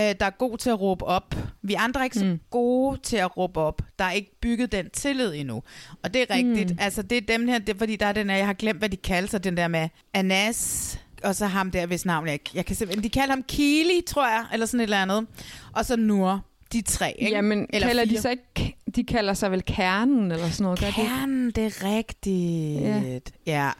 øh, 0.00 0.14
der 0.20 0.26
er 0.26 0.30
god 0.30 0.58
til 0.58 0.70
at 0.70 0.80
råbe 0.80 1.04
op. 1.04 1.34
Vi 1.62 1.74
andre 1.74 2.00
er 2.00 2.04
ikke 2.04 2.18
så 2.18 2.24
Mm. 2.24 2.40
gode 2.50 3.00
til 3.02 3.16
at 3.16 3.36
råbe 3.36 3.60
op. 3.60 3.82
Der 3.98 4.04
er 4.04 4.12
ikke 4.12 4.38
bygget 4.40 4.72
den 4.72 4.90
tillid 4.90 5.34
endnu. 5.34 5.62
Og 6.02 6.14
det 6.14 6.22
er 6.30 6.34
rigtigt. 6.34 6.70
Mm. 6.70 6.74
Mm. 6.74 6.78
Altså, 6.80 7.02
det 7.02 7.18
er 7.18 7.20
dem 7.38 7.48
her, 7.48 7.58
det, 7.58 7.68
er, 7.74 7.78
fordi 7.78 7.96
der 7.96 8.06
er 8.06 8.12
den 8.12 8.30
her, 8.30 8.36
jeg 8.36 8.46
har 8.46 8.52
glemt, 8.52 8.78
hvad 8.78 8.88
de 8.88 8.96
kalder 8.96 9.28
sig, 9.28 9.44
den 9.44 9.56
der 9.56 9.68
med 9.68 9.88
Anas, 10.14 10.98
og 11.24 11.34
så 11.34 11.46
ham 11.46 11.70
der, 11.70 11.86
hvis 11.86 12.04
navn 12.04 12.26
jeg 12.26 12.32
ikke... 12.32 12.50
Jeg 12.54 12.66
kan 12.66 12.76
simpelthen, 12.76 13.04
de 13.04 13.10
kalder 13.10 13.34
ham 13.34 13.42
Kili, 13.42 14.00
tror 14.06 14.28
jeg, 14.28 14.44
eller 14.52 14.66
sådan 14.66 14.80
et 14.80 14.84
eller 14.84 15.02
andet. 15.02 15.26
Og 15.72 15.84
så 15.86 15.96
Nur. 15.96 16.44
De 16.72 16.82
tre, 16.82 17.14
ikke? 17.18 17.32
Jamen, 17.32 17.66
Eller 17.70 17.88
kalder 17.88 18.04
de 18.04 18.10
fire. 18.10 18.20
sig 18.20 18.30
ikke... 18.30 18.76
De 18.96 19.04
kalder 19.04 19.34
sig 19.34 19.50
vel 19.50 19.62
kernen 19.62 20.32
eller 20.32 20.48
sådan 20.50 20.64
noget, 20.64 20.80
de? 20.80 20.92
Kernen, 20.92 21.50
det 21.50 21.64
er 21.66 21.96
rigtigt. 21.98 22.80
Ja. 22.80 23.18
ja. 23.46 23.70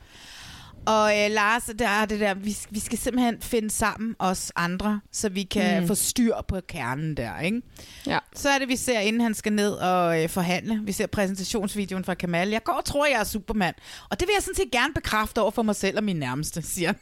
Og 0.86 1.18
øh, 1.20 1.30
Lars, 1.30 1.62
der 1.78 1.88
er 1.88 2.04
det 2.06 2.20
der, 2.20 2.34
vi, 2.34 2.56
vi 2.70 2.80
skal 2.80 2.98
simpelthen 2.98 3.36
finde 3.40 3.70
sammen 3.70 4.16
os 4.18 4.52
andre, 4.56 5.00
så 5.12 5.28
vi 5.28 5.42
kan 5.42 5.82
Mm. 5.82 5.88
få 5.88 5.94
styr 5.94 6.34
på 6.48 6.60
kernen 6.68 7.16
der, 7.16 7.40
ikke? 7.40 7.62
Ja. 8.06 8.18
Så 8.34 8.48
er 8.48 8.58
det, 8.58 8.68
vi 8.68 8.76
ser, 8.76 9.00
inden 9.00 9.20
han 9.22 9.34
skal 9.34 9.52
ned 9.52 9.72
og 9.72 10.22
øh, 10.22 10.28
forhandle. 10.28 10.80
Vi 10.84 10.92
ser 10.92 11.06
præsentationsvideoen 11.06 12.04
fra 12.04 12.14
Kamal. 12.14 12.48
Jeg 12.48 12.64
går 12.64 12.72
og 12.72 12.84
tror, 12.84 13.06
jeg 13.06 13.20
er 13.20 13.24
Superman. 13.24 13.74
Og 14.10 14.20
det 14.20 14.28
vil 14.28 14.32
jeg 14.36 14.42
sådan 14.42 14.54
set 14.56 14.70
gerne 14.72 14.94
bekræfte 14.94 15.40
over 15.40 15.50
for 15.50 15.62
mig 15.62 15.76
selv 15.76 15.96
og 15.96 16.04
min 16.04 16.16
nærmeste, 16.16 16.62
siger 16.62 16.88
han. 16.88 16.96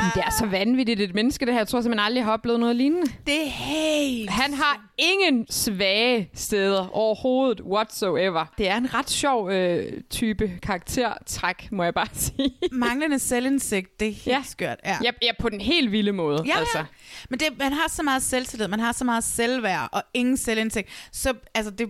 Men 0.00 0.10
det 0.14 0.22
er 0.26 0.30
så 0.38 0.46
vanvittigt 0.46 1.00
et 1.00 1.14
menneske, 1.14 1.46
det 1.46 1.54
her. 1.54 1.60
Jeg 1.60 1.68
tror 1.68 1.80
simpelthen 1.80 2.04
aldrig, 2.04 2.18
jeg 2.18 2.24
har 2.24 2.32
oplevet 2.32 2.60
noget 2.60 2.76
lignende. 2.76 3.06
Det 3.26 3.42
er 3.46 3.48
helt... 3.50 4.30
Han 4.30 4.54
har 4.54 4.80
ingen 4.98 5.46
svage 5.50 6.30
steder 6.34 6.88
overhovedet 6.92 7.60
whatsoever. 7.60 8.46
Det 8.58 8.68
er 8.68 8.76
en 8.76 8.94
ret 8.94 9.10
sjov 9.10 9.50
øh, 9.50 9.92
type 10.10 10.52
karaktertræk, 10.62 11.68
må 11.72 11.82
jeg 11.84 11.94
bare 11.94 12.06
sige. 12.26 12.54
Manglende 12.72 13.18
selvindsigt, 13.18 14.00
det 14.00 14.08
er 14.08 14.12
helt 14.12 14.26
Ja. 14.26 14.42
skørt. 14.46 14.78
Ja. 14.84 14.96
Ja, 15.04 15.10
ja, 15.22 15.30
på 15.40 15.48
den 15.48 15.60
helt 15.60 15.92
vilde 15.92 16.12
måde. 16.12 16.42
Ja, 16.46 16.58
altså. 16.58 16.78
ja. 16.78 16.84
Men 17.30 17.38
det, 17.40 17.48
man 17.58 17.72
har 17.72 17.88
så 17.88 18.02
meget 18.02 18.22
selvtillid, 18.22 18.68
man 18.68 18.80
har 18.80 18.92
så 18.92 19.04
meget 19.04 19.24
selvværd 19.24 19.88
og 19.92 20.02
ingen 20.14 20.36
selvindsigt. 20.36 20.88
Så 21.12 21.34
altså, 21.54 21.70
det 21.70 21.88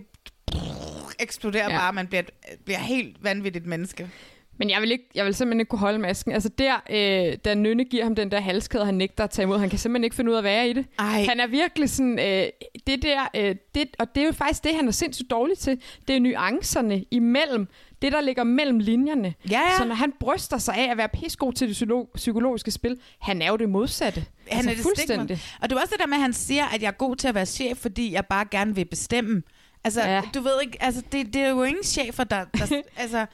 eksploderer 1.19 1.71
ja. 1.71 1.77
bare, 1.77 1.93
man 1.93 2.07
bliver, 2.07 2.23
bliver 2.65 2.79
helt 2.79 3.23
vanvittigt 3.23 3.65
menneske. 3.65 4.09
Men 4.57 4.69
jeg 4.69 4.81
vil, 4.81 4.91
ikke, 4.91 5.03
jeg 5.15 5.25
vil 5.25 5.33
simpelthen 5.35 5.59
ikke 5.59 5.69
kunne 5.69 5.79
holde 5.79 5.99
masken. 5.99 6.31
Altså 6.31 6.49
der, 6.49 6.73
øh, 6.89 7.37
da 7.45 7.53
Nynne 7.55 7.85
giver 7.85 8.03
ham 8.03 8.15
den 8.15 8.31
der 8.31 8.39
halskæde, 8.41 8.85
han 8.85 8.93
nægter 8.93 9.23
at 9.23 9.29
tage 9.29 9.43
imod, 9.43 9.59
han 9.59 9.69
kan 9.69 9.79
simpelthen 9.79 10.03
ikke 10.03 10.15
finde 10.15 10.31
ud 10.31 10.35
af 10.35 10.39
at 10.39 10.43
være 10.43 10.69
i 10.69 10.73
det. 10.73 10.85
Ej. 10.99 11.25
Han 11.29 11.39
er 11.39 11.47
virkelig 11.47 11.89
sådan, 11.89 12.19
øh, 12.19 12.45
det 12.87 13.01
der, 13.01 13.19
øh, 13.35 13.55
det, 13.75 13.87
og 13.99 14.15
det 14.15 14.21
er 14.21 14.25
jo 14.25 14.31
faktisk 14.33 14.63
det, 14.63 14.75
han 14.75 14.87
er 14.87 14.91
sindssygt 14.91 15.31
dårlig 15.31 15.57
til. 15.57 15.81
Det 16.07 16.15
er 16.15 16.19
nuancerne 16.19 17.03
imellem, 17.11 17.67
det 18.01 18.11
der 18.11 18.21
ligger 18.21 18.43
mellem 18.43 18.79
linjerne. 18.79 19.33
Ja, 19.51 19.59
ja. 19.59 19.77
Så 19.77 19.85
når 19.85 19.95
han 19.95 20.13
bryster 20.19 20.57
sig 20.57 20.75
af 20.75 20.91
at 20.91 20.97
være 20.97 21.09
pissegod 21.09 21.53
til 21.53 21.69
det 21.69 22.05
psykologiske 22.15 22.71
spil, 22.71 22.97
han 23.21 23.41
er 23.41 23.47
jo 23.47 23.55
det 23.57 23.69
modsatte. 23.69 24.25
Han 24.47 24.57
altså, 24.57 24.69
er 24.69 24.73
det 24.75 24.83
fuldstændig. 24.83 25.37
stik 25.37 25.49
mod- 25.51 25.59
Og 25.61 25.69
det 25.69 25.75
er 25.75 25.81
også 25.81 25.91
det 25.91 25.99
der 25.99 26.07
med, 26.07 26.15
at 26.17 26.21
han 26.21 26.33
siger, 26.33 26.65
at 26.65 26.81
jeg 26.81 26.87
er 26.87 26.91
god 26.91 27.15
til 27.15 27.27
at 27.27 27.35
være 27.35 27.45
chef, 27.45 27.77
fordi 27.77 28.13
jeg 28.13 28.25
bare 28.25 28.45
gerne 28.51 28.75
vil 28.75 28.85
bestemme. 28.85 29.43
Altså, 29.83 30.01
ja. 30.01 30.21
du 30.33 30.41
ved 30.41 30.51
ikke, 30.61 30.77
altså, 30.83 31.01
det, 31.11 31.33
det 31.33 31.41
er 31.41 31.49
jo 31.49 31.63
ingen 31.63 31.83
chefer, 31.83 32.23
der... 32.23 32.45
der 32.45 32.81
altså, 32.97 33.25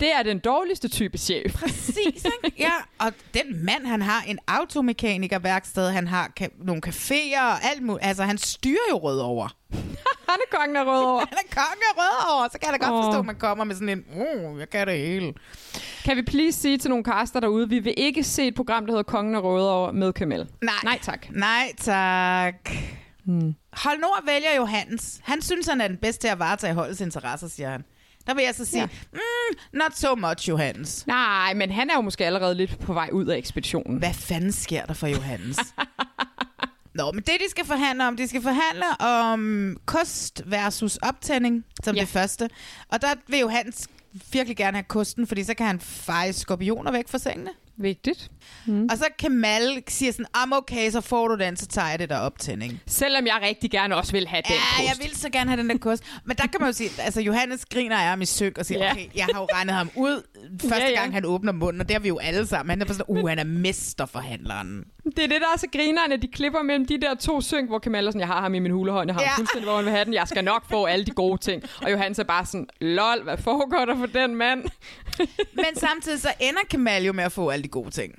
Det 0.00 0.12
er 0.14 0.22
den 0.22 0.38
dårligste 0.38 0.88
type 0.88 1.18
chef. 1.18 1.54
Præcis, 1.54 1.96
ikke? 2.44 2.56
Ja, 2.64 2.72
og 2.98 3.12
den 3.34 3.64
mand, 3.64 3.86
han 3.86 4.02
har 4.02 4.22
en 4.26 4.38
automekanikerværksted, 4.46 5.90
han 5.90 6.08
har 6.08 6.30
ka- 6.40 6.64
nogle 6.64 6.82
caféer 6.86 7.40
og 7.42 7.64
alt 7.64 7.82
muligt. 7.82 8.04
Altså, 8.06 8.22
han 8.22 8.38
styrer 8.38 8.86
jo 8.90 8.96
Rødovre. 8.96 9.48
Han 10.28 10.38
er 10.52 10.56
kongen 10.58 10.76
af 10.76 10.84
Rødovre. 10.84 11.26
Han 11.28 11.38
er 11.38 11.54
kongen 11.54 11.82
af 11.82 11.94
Rødovre, 11.98 12.48
så 12.52 12.58
kan 12.58 12.70
jeg 12.72 12.80
da 12.80 12.86
godt 12.86 12.98
Åh. 12.98 13.04
forstå, 13.04 13.18
at 13.18 13.24
man 13.26 13.34
kommer 13.36 13.64
med 13.64 13.74
sådan 13.74 13.88
en, 13.88 14.04
uh, 14.52 14.60
jeg 14.60 14.70
kan 14.70 14.86
det 14.86 14.98
hele. 14.98 15.34
Kan 16.04 16.16
vi 16.16 16.22
please 16.22 16.60
sige 16.60 16.78
til 16.78 16.88
nogle 16.90 17.04
kaster 17.04 17.40
derude, 17.40 17.68
vi 17.68 17.78
vil 17.78 17.94
ikke 17.96 18.24
se 18.24 18.46
et 18.46 18.54
program, 18.54 18.86
der 18.86 18.92
hedder 18.92 19.02
Kongen 19.02 19.34
af 19.34 19.42
Rødovre 19.42 19.92
med 19.92 20.12
Kamel. 20.12 20.48
Nej. 20.62 20.74
Nej 20.84 20.98
tak. 21.02 21.26
Nej, 21.30 21.72
tak. 21.78 22.54
Hmm. 23.24 23.54
Hold 23.72 24.00
Nord 24.00 24.26
vælger 24.26 24.54
Johannes. 24.56 25.20
Han 25.22 25.42
synes, 25.42 25.66
han 25.66 25.80
er 25.80 25.88
den 25.88 25.96
bedste 25.96 26.20
til 26.20 26.28
at 26.28 26.38
varetage 26.38 26.74
holdets 26.74 27.00
interesser, 27.00 27.48
siger 27.48 27.70
han. 27.70 27.84
Der 28.26 28.34
vil 28.34 28.44
jeg 28.44 28.54
så 28.54 28.64
sige, 28.64 28.80
ja. 28.80 28.88
mm, 29.12 29.56
not 29.72 29.96
so 29.96 30.14
much, 30.14 30.48
Johannes. 30.48 31.06
Nej, 31.06 31.54
men 31.54 31.70
han 31.70 31.90
er 31.90 31.94
jo 31.94 32.00
måske 32.00 32.26
allerede 32.26 32.54
lidt 32.54 32.78
på 32.78 32.92
vej 32.92 33.08
ud 33.12 33.26
af 33.26 33.36
ekspeditionen. 33.36 33.98
Hvad 33.98 34.14
fanden 34.14 34.52
sker 34.52 34.86
der 34.86 34.94
for 34.94 35.06
Johannes? 35.06 35.58
Nå, 36.94 37.12
men 37.12 37.22
det, 37.22 37.32
de 37.46 37.50
skal 37.50 37.64
forhandle 37.64 38.06
om, 38.08 38.16
de 38.16 38.28
skal 38.28 38.42
forhandle 38.42 39.00
om 39.00 39.76
kost 39.84 40.42
versus 40.46 40.96
optænding, 40.96 41.64
som 41.84 41.94
Ja. 41.96 42.00
det 42.00 42.08
første. 42.08 42.50
Og 42.88 43.02
der 43.02 43.08
vil 43.26 43.38
Johannes 43.38 43.88
virkelig 44.32 44.56
gerne 44.56 44.76
have 44.76 44.84
kosten, 44.84 45.26
fordi 45.26 45.44
så 45.44 45.54
kan 45.54 45.66
han 45.66 45.80
feje 45.80 46.32
skorpioner 46.32 46.92
væk 46.92 47.08
fra 47.08 47.18
sengene. 47.18 47.50
Vigtigt. 47.78 48.30
Mm. 48.66 48.88
Og 48.90 48.96
så 48.98 49.04
Kamal 49.18 49.82
siger 49.88 50.12
sådan, 50.12 50.26
am 50.34 50.52
okay, 50.52 50.90
så 50.90 51.00
får 51.00 51.28
du 51.28 51.36
den, 51.44 51.56
så 51.56 51.66
tager 51.66 51.88
jeg 51.88 51.98
det 51.98 52.08
der 52.08 52.18
optænding. 52.18 52.80
Selvom 52.86 53.26
jeg 53.26 53.38
rigtig 53.42 53.70
gerne 53.70 53.96
også 53.96 54.12
vil 54.12 54.28
have 54.28 54.42
den 54.48 54.54
Ja, 54.54 54.60
kost. 54.76 54.88
jeg 54.88 55.06
vil 55.08 55.16
så 55.16 55.30
gerne 55.30 55.50
have 55.50 55.60
den 55.62 55.70
der 55.70 55.78
kost. 55.78 56.02
Men 56.24 56.36
der 56.36 56.46
kan 56.46 56.60
man 56.60 56.68
jo 56.68 56.72
sige, 56.72 56.90
altså 56.98 57.20
Johannes 57.20 57.64
griner 57.66 57.96
af 57.96 58.08
ham 58.08 58.22
i 58.22 58.24
søg 58.24 58.58
og 58.58 58.66
siger, 58.66 58.84
Ja. 58.84 58.92
okay, 58.92 59.06
jeg 59.16 59.26
har 59.34 59.40
jo 59.40 59.46
regnet 59.52 59.74
ham 59.74 59.90
ud 59.96 60.22
første 60.68 60.84
Ja, 60.84 60.90
ja, 60.90 61.00
gang, 61.00 61.12
han 61.14 61.24
åbner 61.24 61.52
munden, 61.52 61.80
og 61.80 61.88
det 61.88 61.94
har 61.94 62.00
vi 62.00 62.08
jo 62.08 62.18
alle 62.18 62.46
sammen. 62.46 62.70
Han 62.70 62.80
er 62.80 62.84
bare 62.86 62.94
sådan, 62.94 63.16
uh, 63.22 63.28
han 63.28 63.38
er 63.38 63.44
mesterforhandleren. 63.44 64.84
Det 65.04 65.18
er 65.24 65.28
det, 65.28 65.40
der 65.40 65.46
er 65.54 65.58
så 65.58 65.66
grinerne. 65.72 66.16
De 66.16 66.26
klipper 66.26 66.62
mellem 66.62 66.86
de 66.86 67.00
der 67.00 67.14
to 67.14 67.40
synk, 67.40 67.68
hvor 67.68 67.78
Kamal 67.78 68.06
er 68.06 68.10
sådan, 68.10 68.20
jeg 68.20 68.28
har 68.28 68.40
ham 68.40 68.54
i 68.54 68.58
min 68.58 68.72
hulehånd, 68.72 69.08
jeg 69.08 69.14
har. 69.14 69.22
Ja. 69.22 69.28
ham 69.28 69.36
fuldstændig, 69.36 69.64
hvor 69.68 69.76
han 69.76 69.84
vil 69.84 69.92
have 69.92 70.04
den. 70.04 70.14
Jeg 70.14 70.28
skal 70.28 70.44
nok 70.44 70.64
få 70.70 70.84
alle 70.84 71.04
de 71.04 71.10
gode 71.10 71.40
ting. 71.40 71.62
Og 71.82 71.92
Johannes 71.92 72.18
er 72.18 72.24
bare 72.24 72.46
sådan, 72.46 72.66
lol, 72.80 73.22
hvad 73.22 73.36
foregår 73.38 73.84
der 73.84 73.96
for 73.98 74.06
den 74.06 74.34
mand? 74.36 74.64
Men 75.54 75.64
samtidig 75.76 76.20
så 76.20 76.28
ender 76.40 76.60
Kamal 76.70 77.04
jo 77.04 77.12
med 77.12 77.24
at 77.24 77.32
få 77.32 77.48
alle 77.48 77.63
de 77.64 77.68
gode 77.68 77.90
ting. 77.90 78.12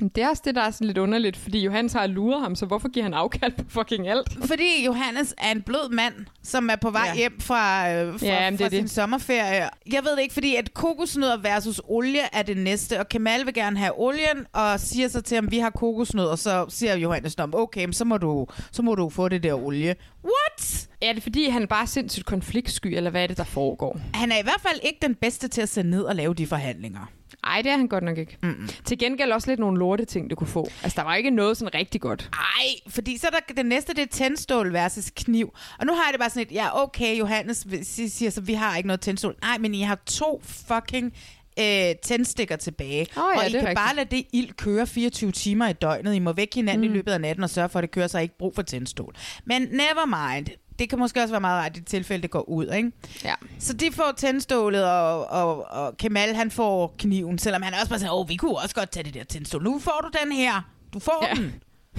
Det 0.00 0.18
er 0.18 0.28
også 0.28 0.42
det, 0.44 0.54
der 0.54 0.60
er 0.62 0.70
sådan 0.70 0.86
lidt 0.86 0.98
underligt, 0.98 1.36
fordi 1.36 1.58
Johannes 1.64 1.92
har 1.92 2.06
luret 2.06 2.42
ham, 2.42 2.54
så 2.54 2.66
hvorfor 2.66 2.88
giver 2.88 3.02
han 3.04 3.14
afkald 3.14 3.52
på 3.52 3.64
fucking 3.68 4.08
alt? 4.08 4.38
Fordi 4.46 4.84
Johannes 4.86 5.34
er 5.38 5.50
en 5.50 5.62
blød 5.62 5.90
mand, 5.92 6.14
som 6.42 6.70
er 6.70 6.76
på 6.76 6.90
vej 6.90 7.04
Ja. 7.06 7.14
hjem 7.16 7.40
fra, 7.40 7.92
øh, 7.92 8.18
fra, 8.18 8.26
Ja, 8.26 8.50
det 8.50 8.58
fra 8.58 8.64
er 8.64 8.70
sin 8.70 8.82
det. 8.82 8.90
sommerferie. 8.90 9.68
Jeg 9.92 10.04
ved 10.04 10.16
det 10.16 10.22
ikke, 10.22 10.32
fordi 10.34 10.56
at 10.56 10.74
kokosnødder 10.74 11.36
versus 11.36 11.80
olie 11.84 12.20
er 12.32 12.42
det 12.42 12.56
næste, 12.56 13.00
og 13.00 13.08
Kemal 13.08 13.46
vil 13.46 13.54
gerne 13.54 13.78
have 13.78 13.92
olien, 14.00 14.46
og 14.52 14.80
siger 14.80 15.08
så 15.08 15.20
til 15.20 15.34
ham, 15.34 15.50
vi 15.50 15.58
har 15.58 15.70
kokosnødder, 15.70 16.30
og 16.30 16.38
så 16.38 16.66
siger 16.68 16.96
Johannes, 16.96 17.38
"Nå, 17.38 17.46
men 17.46 17.54
okay, 17.54 17.84
men 17.84 17.92
så 17.92 18.04
må, 18.04 18.16
du, 18.18 18.46
så 18.72 18.82
må 18.82 18.94
du 18.94 19.08
få 19.08 19.28
det 19.28 19.42
der 19.42 19.54
olie. 19.54 19.96
What? 20.24 20.88
Er 21.02 21.12
det 21.12 21.22
fordi, 21.22 21.48
han 21.48 21.66
bare 21.66 21.82
er 21.82 21.86
sindssygt 21.86 22.26
konfliktsky, 22.26 22.86
eller 22.86 23.10
hvad 23.10 23.22
er 23.22 23.26
det, 23.26 23.36
der 23.36 23.44
foregår? 23.44 24.00
Han 24.14 24.32
er 24.32 24.38
i 24.38 24.42
hvert 24.42 24.60
fald 24.60 24.80
ikke 24.82 24.98
den 25.02 25.14
bedste 25.14 25.48
til 25.48 25.60
at 25.62 25.68
sætte 25.68 25.90
ned 25.90 26.02
og 26.02 26.14
lave 26.16 26.34
de 26.34 26.46
forhandlinger. 26.46 27.10
Ej, 27.46 27.62
det 27.62 27.72
er 27.72 27.76
han 27.76 27.88
godt 27.88 28.04
nok 28.04 28.18
ikke. 28.18 28.36
Mm-mm. 28.42 28.68
Til 28.84 28.98
gengæld 28.98 29.32
også 29.32 29.50
lidt 29.50 29.60
nogle 29.60 29.78
lorte 29.78 30.04
ting, 30.04 30.30
du 30.30 30.34
kunne 30.36 30.46
få. 30.46 30.68
Altså, 30.82 30.96
der 30.96 31.02
var 31.02 31.14
ikke 31.14 31.30
noget 31.30 31.56
sådan 31.56 31.74
rigtig 31.74 32.00
godt. 32.00 32.30
Ej, 32.32 32.66
fordi 32.88 33.16
så 33.18 33.26
er 33.26 33.30
der 33.30 33.54
det 33.54 33.66
næste, 33.66 33.94
det 33.94 34.02
er 34.02 34.06
tændstål 34.06 34.72
versus 34.72 35.10
kniv. 35.16 35.54
Og 35.78 35.86
nu 35.86 35.92
har 35.92 36.02
jeg 36.04 36.12
det 36.12 36.20
bare 36.20 36.30
sådan 36.30 36.42
et, 36.42 36.52
ja 36.52 36.82
okay, 36.82 37.18
Johannes 37.18 37.66
si- 37.82 38.08
siger 38.08 38.30
så, 38.30 38.40
vi 38.40 38.54
har 38.54 38.76
ikke 38.76 38.86
noget 38.86 39.00
tændstål. 39.00 39.36
Nej, 39.42 39.58
men 39.58 39.74
I 39.74 39.80
har 39.82 39.98
to 40.06 40.42
fucking 40.44 41.12
øh, 41.60 41.94
tændstikker 42.04 42.56
tilbage. 42.56 43.00
Åh 43.16 43.22
ja, 43.34 43.40
og 43.40 43.46
I 43.46 43.50
kan 43.50 43.58
rigtigt. 43.60 43.76
bare 43.76 43.96
lade 43.96 44.16
det 44.16 44.26
ild 44.32 44.52
køre 44.52 44.86
24 44.86 45.32
timer 45.32 45.68
i 45.68 45.72
døgnet. 45.72 46.14
I 46.14 46.18
må 46.18 46.32
væk 46.32 46.54
hinanden 46.54 46.86
mm. 46.88 46.92
i 46.92 46.96
løbet 46.96 47.12
af 47.12 47.20
natten 47.20 47.44
og 47.44 47.50
sørge 47.50 47.68
for, 47.68 47.78
at 47.78 47.82
det 47.82 47.90
kører, 47.90 48.06
så 48.06 48.18
I 48.18 48.22
ikke 48.22 48.38
brug 48.38 48.54
for 48.54 48.62
tændstål. 48.62 49.14
Men 49.44 49.62
never 49.62 50.06
mind. 50.34 50.46
Det 50.78 50.90
kan 50.90 50.98
måske 50.98 51.20
også 51.20 51.32
være 51.32 51.40
meget 51.40 51.64
rart 51.64 51.76
i 51.76 51.80
det 51.80 51.86
tilfælde, 51.86 52.22
det 52.22 52.30
går 52.30 52.48
ud, 52.48 52.72
ikke? 52.72 52.92
Ja. 53.24 53.34
Så 53.58 53.72
de 53.72 53.92
får 53.92 54.12
tændstålet, 54.16 54.84
og, 54.84 55.30
og, 55.30 55.66
og 55.70 55.96
Kemal 55.96 56.34
han 56.34 56.50
får 56.50 56.94
kniven, 56.98 57.38
selvom 57.38 57.62
han 57.62 57.74
også 57.74 57.88
bare 57.88 57.98
sådan, 57.98 58.14
åh, 58.14 58.28
vi 58.28 58.36
kunne 58.36 58.56
også 58.58 58.74
godt 58.74 58.90
tage 58.90 59.04
det 59.04 59.14
der 59.14 59.24
tændstål. 59.24 59.62
Nu 59.62 59.78
får 59.78 60.00
du 60.02 60.18
den 60.24 60.32
her. 60.32 60.68
Du 60.94 60.98
får 60.98 61.26
ja. 61.28 61.34
den. 61.34 61.54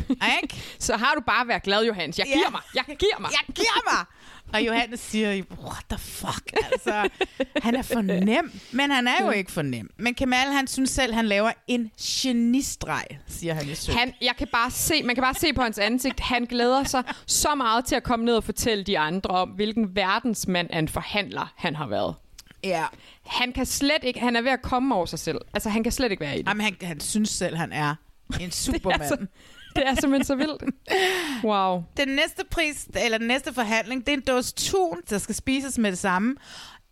Ikke? 0.10 0.56
Så 0.80 0.98
har 0.98 1.14
du 1.16 1.22
bare 1.22 1.48
været 1.48 1.64
glad, 1.64 1.86
Johannes. 1.86 2.20
Jeg 2.20 2.28
Ja. 2.28 2.34
giver 2.34 2.50
mig. 2.52 2.62
Jeg 2.76 2.84
giver 2.88 3.20
mig. 3.20 3.30
Jeg 3.32 3.56
giver 3.56 3.92
mig! 3.94 4.06
Og 4.54 4.66
Johannes 4.66 5.00
siger, 5.00 5.30
what 5.64 5.84
the 5.90 5.98
fuck, 6.00 6.52
altså. 6.72 7.10
Han 7.62 7.76
er 7.76 7.82
for 7.82 8.02
nem, 8.02 8.52
men 8.72 8.92
han 8.92 9.08
er 9.08 9.16
jo 9.26 9.30
ikke 9.32 9.52
for 9.52 9.62
nem. 9.62 9.90
Men 9.98 10.14
Kemal, 10.16 10.48
han 10.52 10.68
synes 10.68 10.90
selv, 10.90 11.14
han 11.14 11.26
laver 11.26 11.52
en 11.68 11.92
genistreg, 12.02 13.06
siger 13.28 13.54
han 13.54 13.70
i 13.70 13.76
søg. 13.76 13.96
Han, 13.96 14.14
jeg 14.22 14.34
kan 14.38 14.48
bare 14.52 14.72
se, 14.72 15.04
man 15.04 15.16
kan 15.16 15.22
bare 15.22 15.34
se 15.34 15.54
på 15.54 15.62
hans 15.62 15.78
ansigt, 15.78 16.20
han 16.20 16.44
glæder 16.46 16.84
sig 16.84 17.04
så 17.26 17.56
meget 17.56 17.86
til 17.86 17.96
at 17.96 18.04
komme 18.04 18.26
ned 18.26 18.36
og 18.36 18.44
fortælle 18.44 18.84
de 18.84 19.00
andre 19.00 19.30
om, 19.30 19.50
hvilken 19.50 19.96
verdensmand 19.96 20.68
af 20.72 20.80
en 20.80 20.88
forhandler 20.88 21.54
han 21.56 21.76
har 21.76 21.88
været. 21.88 22.16
Ja. 22.64 22.86
Han 23.26 23.52
kan 23.54 23.66
slet 23.66 24.04
ikke, 24.04 24.20
han 24.20 24.36
er 24.36 24.42
ved 24.42 24.52
at 24.52 24.62
komme 24.62 24.96
over 24.96 25.06
sig 25.06 25.20
selv. 25.20 25.38
Altså, 25.54 25.70
han 25.70 25.84
kan 25.84 25.92
slet 25.92 26.12
ikke 26.12 26.22
være 26.22 26.36
i 26.36 26.42
det. 26.42 26.48
Jamen, 26.48 26.64
han, 26.64 26.76
han 26.82 27.00
synes 27.00 27.30
selv, 27.30 27.56
han 27.58 27.74
er 27.74 27.96
en 28.40 28.52
supermand. 28.66 29.08
så- 29.10 29.26
Det 29.78 29.88
er 29.88 29.96
simpelthen 29.96 30.24
så 30.26 30.36
vildt. 30.36 30.64
Wow. 31.44 31.84
Den 31.98 32.08
næste 32.08 32.44
pris, 32.52 32.88
eller 32.96 33.18
den 33.18 33.28
næste 33.28 33.54
forhandling, 33.54 34.06
det 34.06 34.14
er 34.14 34.18
en 34.18 34.24
dåse 34.24 34.54
tun, 34.56 35.02
der 35.10 35.18
skal 35.18 35.36
spises 35.36 35.78
med 35.78 35.92
det 35.92 36.00
samme, 36.00 36.36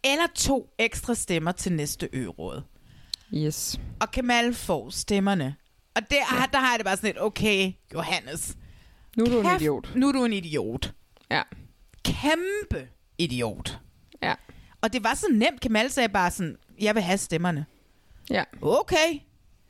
eller 0.04 0.28
to 0.36 0.70
ekstra 0.80 1.16
stemmer 1.16 1.52
til 1.52 1.72
næste 1.72 2.10
øråd. 2.14 2.62
Yes. 3.34 3.80
Og 4.00 4.12
Kemal 4.12 4.54
får 4.54 4.90
stemmerne. 4.90 5.56
Og 5.96 6.02
der, 6.10 6.16
ja. 6.16 6.46
der 6.54 6.60
har 6.60 6.72
jeg 6.72 6.80
det 6.80 6.86
bare 6.86 6.96
sådan 6.96 7.08
lidt, 7.08 7.22
okay, 7.22 7.72
Johannes. 7.94 8.58
Nu 9.18 9.24
er 9.24 9.30
du 9.30 9.40
en 9.40 9.46
kæft, 9.46 9.62
idiot. 9.62 9.96
Nu 9.96 10.08
er 10.08 10.12
du 10.12 10.26
en 10.26 10.34
idiot. 10.34 10.94
Ja. 11.32 11.42
Kæmpe 12.04 12.88
idiot. 13.18 13.80
Ja. 14.22 14.34
Og 14.82 14.94
det 14.94 15.04
var 15.04 15.14
så 15.14 15.26
nemt. 15.32 15.62
Kemal 15.62 15.92
sagde 15.92 16.10
bare 16.10 16.32
sådan, 16.32 16.58
jeg 16.82 16.96
vil 16.96 17.04
have 17.04 17.18
stemmerne. 17.18 17.66
Ja. 18.30 18.44
Okay. 18.62 19.20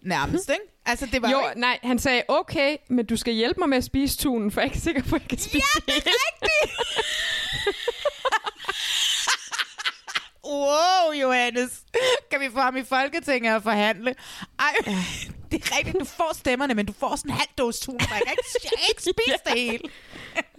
Nærmest, 0.05 0.49
ikke? 0.49 0.61
Altså, 0.85 1.05
det 1.11 1.21
var 1.21 1.29
Jo, 1.31 1.39
ikke... 1.49 1.59
nej, 1.61 1.79
han 1.83 1.99
sagde, 1.99 2.23
okay, 2.27 2.77
men 2.89 3.05
du 3.05 3.17
skal 3.17 3.33
hjælpe 3.33 3.59
mig 3.59 3.69
med 3.69 3.77
at 3.77 3.83
spise 3.83 4.17
tunen, 4.17 4.51
for 4.51 4.61
jeg 4.61 4.65
er 4.67 4.71
ikke 4.71 4.79
sikker 4.83 5.03
på, 5.03 5.15
at 5.15 5.21
jeg 5.21 5.29
kan 5.29 5.37
spise 5.37 5.57
Ja, 5.57 5.93
det 5.93 5.97
er 5.97 6.11
rigtigt! 6.11 6.71
wow, 10.53 11.11
Johannes. 11.21 11.81
Kan 12.31 12.39
vi 12.39 12.45
få 12.53 12.59
ham 12.59 12.75
i 12.77 12.83
Folketinget 12.83 13.55
og 13.55 13.63
forhandle? 13.63 14.15
Ej, 14.59 14.73
det 15.51 15.63
er 15.63 15.77
rigtigt. 15.77 15.99
Du 15.99 16.05
får 16.05 16.31
stemmerne, 16.35 16.73
men 16.73 16.85
du 16.85 16.93
får 16.93 17.15
sådan 17.15 17.31
en 17.31 17.37
halv 17.37 17.49
dåse 17.57 17.81
tun, 17.81 17.97
jeg 17.99 18.07
kan 18.09 18.17
ikke, 18.31 18.43
jeg 18.63 18.71
kan 18.77 18.87
ikke 18.89 19.01
spise 19.01 19.37
det 19.45 19.53
hele. 19.63 19.79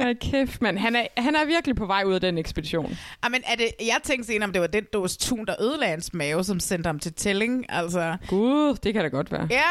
Ja, 0.00 0.12
kæft, 0.30 0.62
mand. 0.62 0.78
Han 0.78 0.96
er, 0.96 1.06
han 1.16 1.34
er 1.34 1.44
virkelig 1.44 1.76
på 1.76 1.86
vej 1.86 2.02
ud 2.04 2.14
af 2.14 2.20
den 2.20 2.38
ekspedition. 2.38 2.96
Ej, 3.22 3.28
men 3.28 3.42
er 3.46 3.54
det, 3.54 3.70
jeg 3.80 3.98
tænkte 4.02 4.26
senere, 4.26 4.46
om 4.46 4.52
det 4.52 4.60
var 4.60 4.66
den 4.66 4.84
dåse 4.92 5.18
tun, 5.18 5.46
der 5.46 5.62
ødelagde 5.62 5.90
hans 5.90 6.12
mave, 6.14 6.44
som 6.44 6.60
sendte 6.60 6.86
ham 6.86 6.98
til 6.98 7.12
tælling. 7.12 7.66
Altså, 7.68 8.16
Gud, 8.28 8.74
det 8.74 8.94
kan 8.94 9.02
da 9.02 9.08
godt 9.08 9.32
være. 9.32 9.46
ja, 9.50 9.70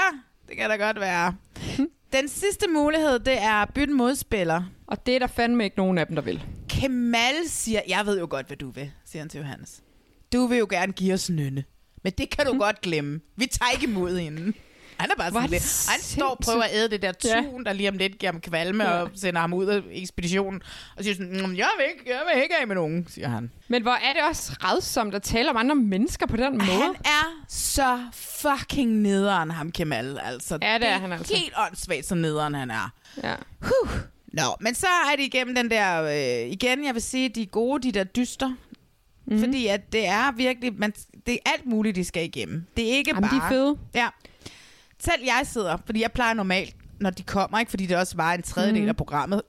det 0.49 0.57
kan 0.57 0.69
da 0.69 0.75
godt 0.75 0.99
være. 0.99 1.35
Den 2.13 2.29
sidste 2.29 2.67
mulighed, 2.67 3.19
det 3.19 3.41
er 3.41 3.53
at 3.53 3.69
bytte 3.73 3.93
modspiller. 3.93 4.63
Og 4.87 5.05
det 5.05 5.15
er 5.15 5.19
der 5.19 5.27
fandme 5.27 5.63
ikke 5.63 5.77
nogen 5.77 5.97
af 5.97 6.07
dem, 6.07 6.15
der 6.15 6.23
vil. 6.23 6.43
Kemal 6.69 7.35
siger, 7.47 7.81
jeg 7.87 8.05
ved 8.05 8.19
jo 8.19 8.27
godt, 8.29 8.47
hvad 8.47 8.57
du 8.57 8.69
vil, 8.69 8.91
siger 9.05 9.21
han 9.21 9.29
til 9.29 9.37
Johannes. 9.39 9.81
Du 10.33 10.45
vil 10.47 10.57
jo 10.57 10.67
gerne 10.69 10.93
give 10.93 11.13
os 11.13 11.29
nynne. 11.29 11.63
Men 12.03 12.13
det 12.17 12.29
kan 12.29 12.45
du 12.45 12.57
godt 12.65 12.81
glemme. 12.81 13.19
Vi 13.37 13.45
tager 13.45 13.71
ikke 13.71 13.83
imod 13.85 14.17
hende. 14.19 14.53
Han 14.97 15.11
er 15.11 15.15
bare 15.17 15.27
sådan 15.31 15.41
det 15.43 15.51
lidt. 15.51 15.87
Han 15.89 15.99
står 16.01 16.29
og 16.29 16.37
prøver 16.43 16.63
at 16.63 16.69
æde 16.73 16.89
det 16.89 17.01
der 17.01 17.11
Ja. 17.25 17.41
tun, 17.41 17.63
der 17.63 17.73
lige 17.73 17.89
om 17.89 17.97
lidt 17.97 18.19
giver 18.19 18.31
ham 18.31 18.41
kvalme 18.41 18.91
og 18.93 19.09
sender 19.15 19.41
ham 19.41 19.53
ud 19.53 19.65
af 19.65 19.81
ekspeditionen. 19.91 20.61
Og 20.97 21.03
siger 21.03 21.15
sådan, 21.15 21.31
"Mm, 21.47 21.55
jeg 21.55 21.69
vil 21.77 21.85
ikke, 21.93 22.03
jeg 22.13 22.21
vil 22.33 22.43
ikke 22.43 22.55
af 22.61 22.67
med 22.67 22.75
nogen, 22.75 23.07
siger 23.09 23.27
han. 23.27 23.51
Men 23.67 23.81
hvor 23.81 23.91
er 23.91 24.13
det 24.13 24.21
også 24.29 24.51
redsomt 24.63 25.15
at 25.15 25.21
tale 25.23 25.49
om 25.49 25.57
andre 25.57 25.75
mennesker 25.75 26.25
på 26.27 26.37
den 26.37 26.51
måde? 26.57 26.67
Han 26.83 26.95
er 27.05 27.45
så 27.49 27.99
fucking 28.13 28.91
nederen, 28.91 29.51
ham 29.51 29.71
Kemal. 29.71 30.19
Altså, 30.23 30.57
Ja, 30.61 30.77
det 30.77 30.87
er 30.87 30.97
han 30.99 31.11
altså. 31.11 31.35
Helt 31.35 31.53
åndssvagt, 31.67 32.05
så 32.05 32.15
nederen 32.15 32.53
han 32.53 32.71
er. 32.71 32.93
Ja. 33.23 33.35
Huh. 33.61 33.89
Nå, 34.27 34.41
men 34.59 34.75
så 34.75 34.87
er 35.11 35.15
det 35.15 35.23
igennem 35.23 35.55
den 35.55 35.69
der, 35.69 36.03
øh, 36.03 36.51
igen, 36.51 36.85
jeg 36.85 36.93
vil 36.93 37.01
sige, 37.01 37.29
de 37.29 37.41
er 37.41 37.45
gode, 37.45 37.83
de 37.83 37.91
der 37.91 38.03
dyster. 38.03 38.53
Mm-hmm. 39.25 39.39
Fordi 39.43 39.67
at 39.67 39.93
det 39.93 40.07
er 40.07 40.31
virkelig, 40.31 40.73
man, 40.77 40.93
det 41.25 41.33
er 41.33 41.51
alt 41.51 41.65
muligt, 41.65 41.95
de 41.95 42.03
skal 42.03 42.23
igennem. 42.25 42.65
Det 42.77 42.91
er 42.91 42.95
ikke 42.97 43.09
Jamen, 43.15 43.29
bare... 43.29 43.39
de 43.39 43.45
er 43.45 43.49
fede. 43.49 43.77
Ja. 43.95 44.07
Selv 44.99 45.21
jeg 45.25 45.41
sidder, 45.43 45.77
fordi 45.85 46.01
jeg 46.01 46.11
plejer 46.11 46.33
normalt, 46.33 46.75
når 46.99 47.09
de 47.09 47.23
kommer, 47.23 47.59
ikke? 47.59 47.69
fordi 47.69 47.85
det 47.85 47.97
også 47.97 48.15
var 48.17 48.33
en 48.33 48.41
tredjedel 48.41 48.79
Mhm. 48.81 48.89
af 48.89 48.97
programmet. 48.97 49.41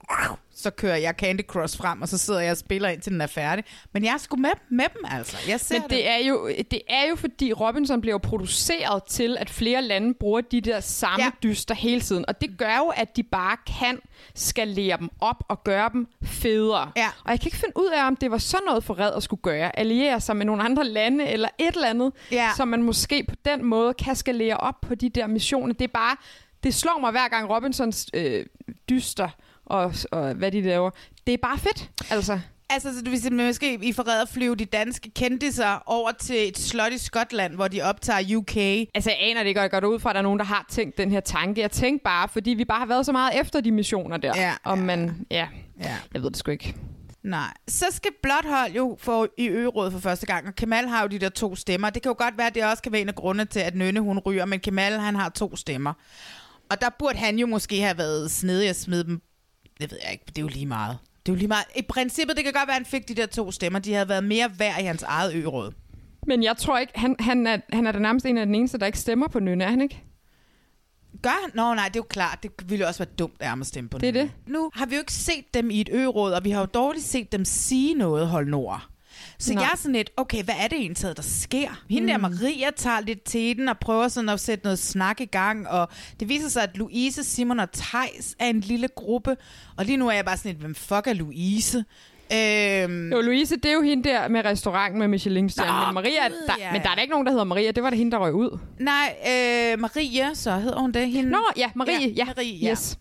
Så 0.57 0.69
kører 0.69 0.95
jeg 0.95 1.13
Candy 1.17 1.41
Crush 1.41 1.77
frem, 1.77 2.01
og 2.01 2.07
så 2.09 2.17
sidder 2.17 2.39
jeg 2.39 2.51
og 2.51 2.57
spiller 2.57 2.89
indtil 2.89 3.11
den 3.11 3.21
er 3.21 3.27
færdig. 3.27 3.65
Men 3.93 4.03
jeg 4.03 4.13
er 4.13 4.17
sgu 4.17 4.35
med, 4.35 4.49
med 4.69 4.85
dem, 4.93 5.01
altså. 5.11 5.37
Jeg 5.47 5.59
ser 5.59 5.79
Men 5.79 5.89
det 5.89 6.09
er, 6.09 6.17
jo, 6.17 6.49
det 6.71 6.81
er 6.89 7.09
jo 7.09 7.15
fordi 7.15 7.53
Robinson 7.53 8.01
bliver 8.01 8.17
produceret 8.17 9.03
til, 9.03 9.37
at 9.39 9.49
flere 9.49 9.81
lande 9.81 10.13
bruger 10.13 10.41
de 10.41 10.61
der 10.61 10.79
samme 10.79 11.23
Ja. 11.25 11.29
dyster 11.43 11.75
hele 11.75 12.01
tiden. 12.01 12.25
Og 12.27 12.41
det 12.41 12.57
gør 12.57 12.77
jo, 12.77 12.87
at 12.95 13.15
de 13.15 13.23
bare 13.23 13.57
kan 13.79 13.99
skalere 14.35 14.97
dem 14.97 15.09
op 15.19 15.43
og 15.47 15.63
gøre 15.63 15.89
dem 15.93 16.07
federe. 16.23 16.91
Ja. 16.97 17.07
Og 17.25 17.31
jeg 17.31 17.39
kan 17.39 17.47
ikke 17.47 17.57
finde 17.57 17.77
ud 17.77 17.89
af, 17.95 18.07
om 18.07 18.15
det 18.15 18.31
var 18.31 18.37
sådan 18.37 18.65
noget 18.65 18.83
for 18.83 18.99
red 18.99 19.13
at 19.13 19.23
skulle 19.23 19.41
gøre. 19.41 19.79
Alliere 19.79 20.21
sig 20.21 20.37
med 20.37 20.45
nogle 20.45 20.63
andre 20.63 20.83
lande 20.85 21.27
eller 21.27 21.49
et 21.59 21.75
eller 21.75 21.87
andet, 21.87 22.11
Ja. 22.31 22.49
så 22.57 22.65
man 22.65 22.83
måske 22.83 23.23
på 23.29 23.35
den 23.45 23.65
måde 23.65 23.93
kan 23.93 24.15
skalere 24.15 24.57
op 24.57 24.75
på 24.81 24.95
de 24.95 25.09
der 25.09 25.27
missioner. 25.27 25.73
Det 25.73 25.83
er 25.83 25.91
bare, 25.93 26.17
det 26.63 26.75
slår 26.75 26.99
mig 26.99 27.11
hver 27.11 27.27
gang 27.27 27.49
Robinsons 27.49 28.07
øh, 28.13 28.45
dyster 28.89 29.29
og, 29.65 29.93
og 30.11 30.33
hvad 30.33 30.51
de 30.51 30.61
laver. 30.61 30.89
Det 31.27 31.33
er 31.33 31.37
bare 31.41 31.57
fedt, 31.57 31.89
altså. 32.09 32.39
Altså, 32.69 32.93
så 32.97 33.01
du 33.03 33.09
vil 33.09 33.21
simpelthen 33.21 33.49
måske 33.49 33.79
i 33.81 33.93
forræder 33.93 34.25
flyve 34.25 34.55
de 34.55 34.65
danske 34.65 35.11
kendiser 35.11 35.83
over 35.85 36.11
til 36.11 36.47
et 36.47 36.57
slot 36.57 36.91
i 36.93 36.97
Skotland, 36.97 37.55
hvor 37.55 37.67
de 37.67 37.81
optager 37.81 38.37
UK. 38.37 38.57
Altså, 38.57 39.09
jeg 39.09 39.17
aner 39.21 39.41
det 39.43 39.47
ikke, 39.47 39.59
og 39.59 39.63
jeg 39.71 39.81
går 39.81 39.87
ud 39.87 39.99
fra, 39.99 40.09
at 40.09 40.13
der 40.13 40.19
er 40.19 40.23
nogen, 40.23 40.39
der 40.39 40.45
har 40.45 40.65
tænkt 40.69 40.97
den 40.97 41.11
her 41.11 41.19
tanke. 41.19 41.61
Jeg 41.61 41.71
tænkte 41.71 42.03
bare, 42.03 42.27
fordi 42.29 42.49
vi 42.51 42.65
bare 42.65 42.79
har 42.79 42.85
været 42.85 43.05
så 43.05 43.11
meget 43.11 43.41
efter 43.41 43.61
de 43.61 43.71
missioner 43.71 44.17
der. 44.17 44.33
Ja, 44.35 44.53
og 44.63 44.77
man, 44.77 45.25
ja, 45.31 45.47
Ja. 45.83 45.95
jeg 46.13 46.23
ved 46.23 46.29
det 46.29 46.37
sgu 46.37 46.51
ikke. 46.51 46.75
Nej. 47.23 47.53
Så 47.67 47.85
skal 47.91 48.11
Blåt 48.23 48.45
Hold 48.45 48.71
jo 48.71 48.97
få 48.99 49.27
i 49.37 49.47
ørådet 49.49 49.93
for 49.93 49.99
første 49.99 50.25
gang, 50.25 50.47
og 50.47 50.55
Kemal 50.55 50.87
har 50.87 51.01
jo 51.01 51.07
de 51.07 51.19
der 51.19 51.29
to 51.29 51.55
stemmer. 51.55 51.89
Det 51.89 52.01
kan 52.01 52.09
jo 52.09 52.15
godt 52.17 52.37
være, 52.37 52.47
at 52.47 52.55
det 52.55 52.63
også 52.65 52.83
kan 52.83 52.91
være 52.91 53.01
en 53.01 53.09
af 53.09 53.15
grundene 53.15 53.45
til, 53.45 53.59
at 53.59 53.75
Nynne 53.75 53.99
hun 53.99 54.19
ryger, 54.19 54.45
men 54.45 54.59
Kemal 54.59 54.99
han 54.99 55.15
har 55.15 55.29
to 55.29 55.55
stemmer. 55.55 55.93
Og 56.69 56.81
der 56.81 56.89
burde 56.99 57.17
han 57.17 57.39
jo 57.39 57.47
måske 57.47 57.81
have 57.81 57.97
været 57.97 58.31
snedig 58.31 58.69
at 58.69 58.75
smide 58.75 59.03
dem. 59.03 59.21
Det 59.81 59.91
ved 59.91 59.97
jeg 60.03 60.11
ikke, 60.11 60.25
det 60.27 60.37
er 60.37 60.41
jo 60.41 60.47
lige 60.47 60.65
meget. 60.65 60.97
Det 61.25 61.31
er 61.31 61.33
jo 61.33 61.37
lige 61.37 61.47
meget. 61.47 61.65
I 61.75 61.81
princippet, 61.81 62.37
det 62.37 62.43
kan 62.43 62.53
godt 62.53 62.67
være, 62.67 62.75
at 62.75 62.83
han 62.83 62.85
fik 62.85 63.07
de 63.07 63.15
der 63.15 63.25
to 63.25 63.51
stemmer. 63.51 63.79
De 63.79 63.93
havde 63.93 64.09
været 64.09 64.23
mere 64.23 64.51
værd 64.59 64.81
i 64.81 64.83
hans 64.83 65.03
eget 65.03 65.35
øråd. 65.35 65.71
Men 66.27 66.43
jeg 66.43 66.57
tror 66.57 66.77
ikke, 66.77 66.93
han, 66.99 67.15
han, 67.19 67.47
er, 67.47 67.57
han 67.73 67.87
er 67.87 67.91
da 67.91 67.99
nærmest 67.99 68.25
en 68.25 68.37
af 68.37 68.45
den 68.45 68.55
eneste, 68.55 68.77
der 68.77 68.85
ikke 68.85 68.99
stemmer 68.99 69.27
på 69.27 69.39
Nynne, 69.39 69.63
er 69.63 69.69
han 69.69 69.81
ikke? 69.81 70.03
Gør 71.21 71.41
han? 71.43 71.51
Nå 71.53 71.73
nej, 71.73 71.87
det 71.87 71.95
er 71.95 71.99
jo 71.99 72.05
klart. 72.09 72.43
Det 72.43 72.51
ville 72.65 72.83
jo 72.83 72.87
også 72.87 73.03
være 73.05 73.13
dumt 73.19 73.35
af 73.39 73.47
ham 73.49 73.61
at 73.61 73.67
stemme 73.67 73.89
på 73.89 73.97
Det 73.97 74.09
er 74.09 74.13
Nynne. 74.13 74.31
Nu 74.47 74.71
har 74.73 74.85
vi 74.85 74.95
jo 74.95 74.99
ikke 74.99 75.13
set 75.13 75.53
dem 75.53 75.69
i 75.71 75.81
et 75.81 75.89
øråd, 75.93 76.31
og 76.31 76.43
vi 76.43 76.49
har 76.51 76.59
jo 76.59 76.65
dårligt 76.65 77.05
set 77.05 77.31
dem 77.31 77.45
sige 77.45 77.93
noget, 77.93 78.27
hold 78.27 78.47
nord. 78.47 78.89
Så 79.39 79.53
Nå. 79.53 79.61
jeg 79.61 79.69
er 79.73 79.77
sådan 79.77 79.91
lidt, 79.91 80.11
okay, 80.17 80.43
hvad 80.43 80.55
er 80.59 80.67
det 80.67 80.77
egentlig, 80.79 81.17
der 81.17 81.23
sker? 81.23 81.83
Hende 81.89 82.07
der 82.07 82.17
Maria 82.17 82.69
tager 82.75 82.99
lidt 82.99 83.23
til 83.23 83.57
den 83.57 83.69
og 83.69 83.77
prøver 83.79 84.07
sådan 84.07 84.29
at 84.29 84.39
sætte 84.39 84.63
noget 84.63 84.79
snak 84.79 85.21
i 85.21 85.25
gang, 85.25 85.67
og 85.67 85.89
det 86.19 86.29
viser 86.29 86.49
sig, 86.49 86.63
at 86.63 86.77
Louise, 86.77 87.23
Simon 87.23 87.59
og 87.59 87.71
Tejs 87.71 88.35
er 88.39 88.47
en 88.47 88.59
lille 88.59 88.87
gruppe, 88.87 89.37
og 89.77 89.85
lige 89.85 89.97
nu 89.97 90.07
er 90.07 90.11
jeg 90.13 90.25
bare 90.25 90.37
sådan 90.37 90.51
lidt, 90.51 90.61
hvem 90.61 90.75
fuck 90.75 91.07
er 91.07 91.13
Louise? 91.13 91.85
Øhm, 92.33 93.11
Jo, 93.11 93.21
Louise, 93.21 93.55
det 93.55 93.65
er 93.65 93.73
jo 93.73 93.81
hende 93.81 94.09
der 94.09 94.27
med 94.27 94.45
restauranten 94.45 94.99
med 94.99 95.07
michelin 95.07 95.43
men, 95.43 95.93
Maria, 95.93 96.11
der, 96.11 96.55
ja, 96.59 96.71
men 96.71 96.81
der 96.81 96.87
er 96.87 96.91
ja. 96.91 96.95
da 96.95 97.01
ikke 97.01 97.11
nogen, 97.11 97.25
der 97.25 97.31
hedder 97.31 97.45
Maria. 97.45 97.71
Det 97.71 97.83
var 97.83 97.89
det 97.89 97.99
hende, 97.99 98.11
der 98.11 98.17
røg 98.17 98.33
ud. 98.33 98.57
nej, 98.79 99.15
øh, 99.27 99.79
Maria, 99.79 100.33
så 100.33 100.51
hedder 100.57 100.79
hun 100.79 100.91
det. 100.91 101.09
Hende, 101.09 101.29
Nå, 101.29 101.37
ja, 101.57 101.69
Marie. 101.75 102.09
Ja, 102.09 102.25
Marie, 102.25 102.57
ja. 102.61 102.71
Yes. 102.71 102.97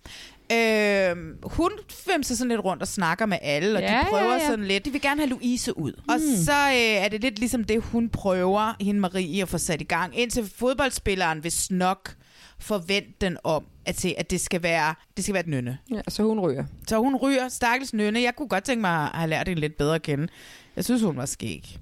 Øh, 0.52 1.16
hun 1.42 1.70
femser 1.90 2.34
sådan 2.34 2.48
lidt 2.48 2.64
rundt 2.64 2.82
og 2.82 2.88
snakker 2.88 3.26
med 3.26 3.38
alle, 3.42 3.78
og 3.78 3.82
Ja, 3.82 3.88
de 3.88 3.92
ja, 3.92 4.08
prøver 4.08 4.32
ja. 4.32 4.46
sådan 4.46 4.64
lidt. 4.64 4.84
De 4.84 4.90
vil 4.90 5.00
gerne 5.00 5.20
have 5.20 5.30
Louise 5.30 5.78
ud. 5.78 5.92
Mm. 5.92 6.08
Og 6.08 6.20
så 6.44 6.52
øh, 6.52 7.04
er 7.04 7.08
det 7.08 7.20
lidt 7.20 7.38
ligesom 7.38 7.64
det, 7.64 7.82
hun 7.82 8.08
prøver, 8.08 8.72
hende 8.80 9.00
Marie, 9.00 9.42
at 9.42 9.48
få 9.48 9.58
sat 9.58 9.80
i 9.80 9.84
gang. 9.84 10.18
Indtil 10.18 10.50
fodboldspilleren 10.56 11.44
vil 11.44 11.52
nok 11.70 12.14
forvente 12.58 13.10
den 13.20 13.36
om, 13.44 13.64
at, 13.86 14.00
se, 14.00 14.14
at 14.18 14.30
det 14.30 14.40
skal 14.40 14.62
være 14.62 14.94
det 15.16 15.24
skal 15.24 15.34
være 15.34 15.40
et 15.42 15.48
nynne. 15.48 15.78
Ja, 15.90 16.00
så 16.08 16.22
hun 16.22 16.40
ryger. 16.40 16.64
Så 16.88 16.98
hun 16.98 17.16
ryger, 17.16 17.48
stakkels 17.48 17.94
nynne. 17.94 18.22
Jeg 18.22 18.36
kunne 18.36 18.48
godt 18.48 18.64
tænke 18.64 18.80
mig 18.80 19.02
at 19.02 19.08
have 19.08 19.30
lært 19.30 19.48
hende 19.48 19.60
lidt 19.60 19.76
bedre 19.76 19.94
at 19.94 20.02
kende. 20.02 20.28
Jeg 20.76 20.84
synes, 20.84 21.02
hun 21.02 21.16
var 21.16 21.26
skæg. 21.26 21.78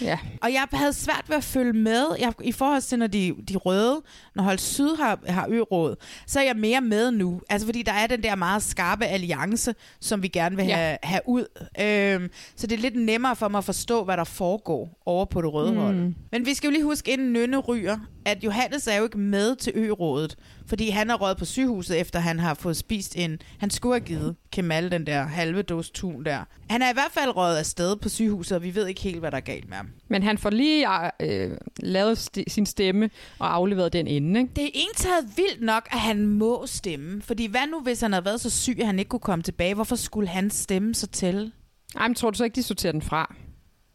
Ja. 0.00 0.18
Og 0.42 0.52
jeg 0.52 0.66
havde 0.72 0.92
svært 0.92 1.24
ved 1.28 1.36
at 1.36 1.44
følge 1.44 1.72
med 1.72 2.06
jeg, 2.20 2.32
i 2.44 2.52
forhold 2.52 2.82
til, 2.82 2.98
når 2.98 3.06
de, 3.06 3.34
de 3.48 3.56
røde, 3.56 4.02
når 4.34 4.42
Hold 4.42 4.58
Syd 4.58 4.96
har, 4.96 5.18
har 5.26 5.46
øråd, 5.50 5.96
så 6.26 6.40
er 6.40 6.44
jeg 6.44 6.56
mere 6.56 6.80
med 6.80 7.10
nu. 7.10 7.40
Altså 7.50 7.66
fordi 7.66 7.82
der 7.82 7.92
er 7.92 8.06
den 8.06 8.22
der 8.22 8.34
meget 8.34 8.62
skarpe 8.62 9.04
alliance, 9.04 9.74
som 10.00 10.22
vi 10.22 10.28
gerne 10.28 10.56
vil 10.56 10.64
Ja. 10.66 10.76
have, 10.76 10.98
have 11.02 11.20
ud. 11.26 11.44
Øhm, 11.80 12.30
så 12.56 12.66
det 12.66 12.76
er 12.76 12.80
lidt 12.82 12.96
nemmere 12.96 13.36
for 13.36 13.48
mig 13.48 13.58
at 13.58 13.64
forstå, 13.64 14.04
hvad 14.04 14.16
der 14.16 14.24
foregår 14.24 15.00
over 15.06 15.24
på 15.24 15.42
det 15.42 15.52
røde 15.52 15.72
mm. 15.72 15.78
hold. 15.78 15.96
Men 16.32 16.46
vi 16.46 16.54
skal 16.54 16.68
jo 16.68 16.72
lige 16.72 16.84
huske, 16.84 17.12
inden 17.12 17.32
Nynne 17.32 17.58
ryger, 17.58 17.98
at 18.26 18.44
Johannes 18.44 18.86
er 18.86 18.96
jo 18.96 19.04
ikke 19.04 19.18
med 19.18 19.56
til 19.56 19.72
ørådet, 19.76 20.36
fordi 20.66 20.90
han 20.90 21.10
er 21.10 21.14
røget 21.14 21.38
på 21.38 21.44
sygehuset, 21.44 22.00
efter 22.00 22.18
han 22.18 22.38
har 22.38 22.54
fået 22.54 22.76
spist 22.76 23.16
en... 23.16 23.38
Han 23.58 23.70
skulle 23.70 23.94
have 23.94 24.06
givet 24.06 24.36
Kemal 24.52 24.90
den 24.90 25.06
der 25.06 25.22
halve 25.22 25.62
dose 25.62 25.92
tun 25.92 26.24
der. 26.24 26.44
Han 26.70 26.82
er 26.82 26.90
i 26.90 26.92
hvert 26.92 27.10
fald 27.10 27.36
røget 27.36 27.56
afsted 27.56 27.96
på 27.96 28.08
sygehuset, 28.08 28.56
og 28.56 28.62
vi 28.62 28.74
ved 28.74 28.86
ikke 28.86 29.00
helt, 29.00 29.18
hvad 29.18 29.30
der 29.30 29.36
er 29.36 29.40
galt 29.40 29.68
med 29.68 29.76
ham. 29.76 29.88
Men 30.08 30.22
han 30.22 30.38
får 30.38 30.50
lige 30.50 30.86
øh, 31.22 31.56
lavet 31.80 32.18
st- 32.18 32.44
sin 32.48 32.66
stemme 32.66 33.10
og 33.38 33.54
afleveret 33.54 33.92
den 33.92 34.06
inden, 34.06 34.36
ikke? 34.36 34.50
Det 34.56 34.64
er 34.64 34.70
egentlig 34.74 35.36
vildt 35.36 35.60
nok, 35.62 35.88
at 35.92 35.98
han 36.00 36.26
må 36.26 36.66
stemme. 36.66 37.22
Fordi 37.22 37.46
hvad 37.46 37.66
nu, 37.70 37.80
hvis 37.80 38.00
han 38.00 38.12
havde 38.12 38.24
været 38.24 38.40
så 38.40 38.50
syg, 38.50 38.76
at 38.80 38.86
han 38.86 38.98
ikke 38.98 39.08
kunne 39.08 39.20
komme 39.20 39.42
tilbage? 39.42 39.74
Hvorfor 39.74 39.96
skulle 39.96 40.28
han 40.28 40.50
stemme 40.50 40.94
så 40.94 41.06
til? 41.06 41.52
Ej, 41.96 42.08
men 42.08 42.14
tror 42.14 42.30
du 42.30 42.36
så 42.36 42.44
ikke, 42.44 42.56
de 42.56 42.62
sorterer 42.62 42.92
den 42.92 43.02
fra? 43.02 43.34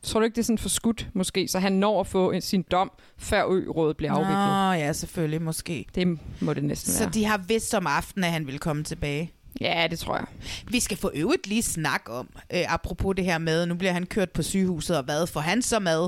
Tror 0.03 0.19
du 0.19 0.23
ikke, 0.23 0.35
det 0.35 0.41
er 0.41 0.45
sådan 0.45 0.57
for 0.57 0.69
skudt, 0.69 1.07
måske, 1.13 1.47
så 1.47 1.59
han 1.59 1.73
når 1.73 1.99
at 1.99 2.07
få 2.07 2.33
sin 2.39 2.61
dom, 2.71 2.91
før 3.17 3.45
ø-rådet 3.49 3.97
bliver 3.97 4.11
afviklet? 4.13 4.37
Nå, 4.37 4.85
ja, 4.85 4.93
selvfølgelig, 4.93 5.41
måske. 5.41 5.85
Det 5.95 6.19
må 6.41 6.53
det 6.53 6.63
næsten 6.63 6.91
Så 6.93 7.03
være. 7.03 7.11
de 7.13 7.25
har 7.25 7.37
vidst 7.37 7.73
om 7.73 7.87
aftenen, 7.87 8.23
at 8.23 8.31
han 8.31 8.45
ville 8.45 8.59
komme 8.59 8.83
tilbage. 8.83 9.31
Ja, 9.61 9.87
det 9.91 9.99
tror 9.99 10.15
jeg. 10.15 10.25
Vi 10.67 10.79
skal 10.79 10.97
for 10.97 11.11
øvrigt 11.13 11.47
lige 11.47 11.63
snakke 11.63 12.11
om, 12.11 12.29
øh, 12.53 12.73
apropos 12.73 13.15
det 13.15 13.25
her 13.25 13.37
med, 13.37 13.65
nu 13.65 13.75
bliver 13.75 13.91
han 13.91 14.05
kørt 14.05 14.31
på 14.31 14.43
sygehuset, 14.43 14.97
og 14.97 15.03
hvad 15.03 15.27
får 15.27 15.39
han 15.39 15.61
så 15.61 15.79
med? 15.79 16.07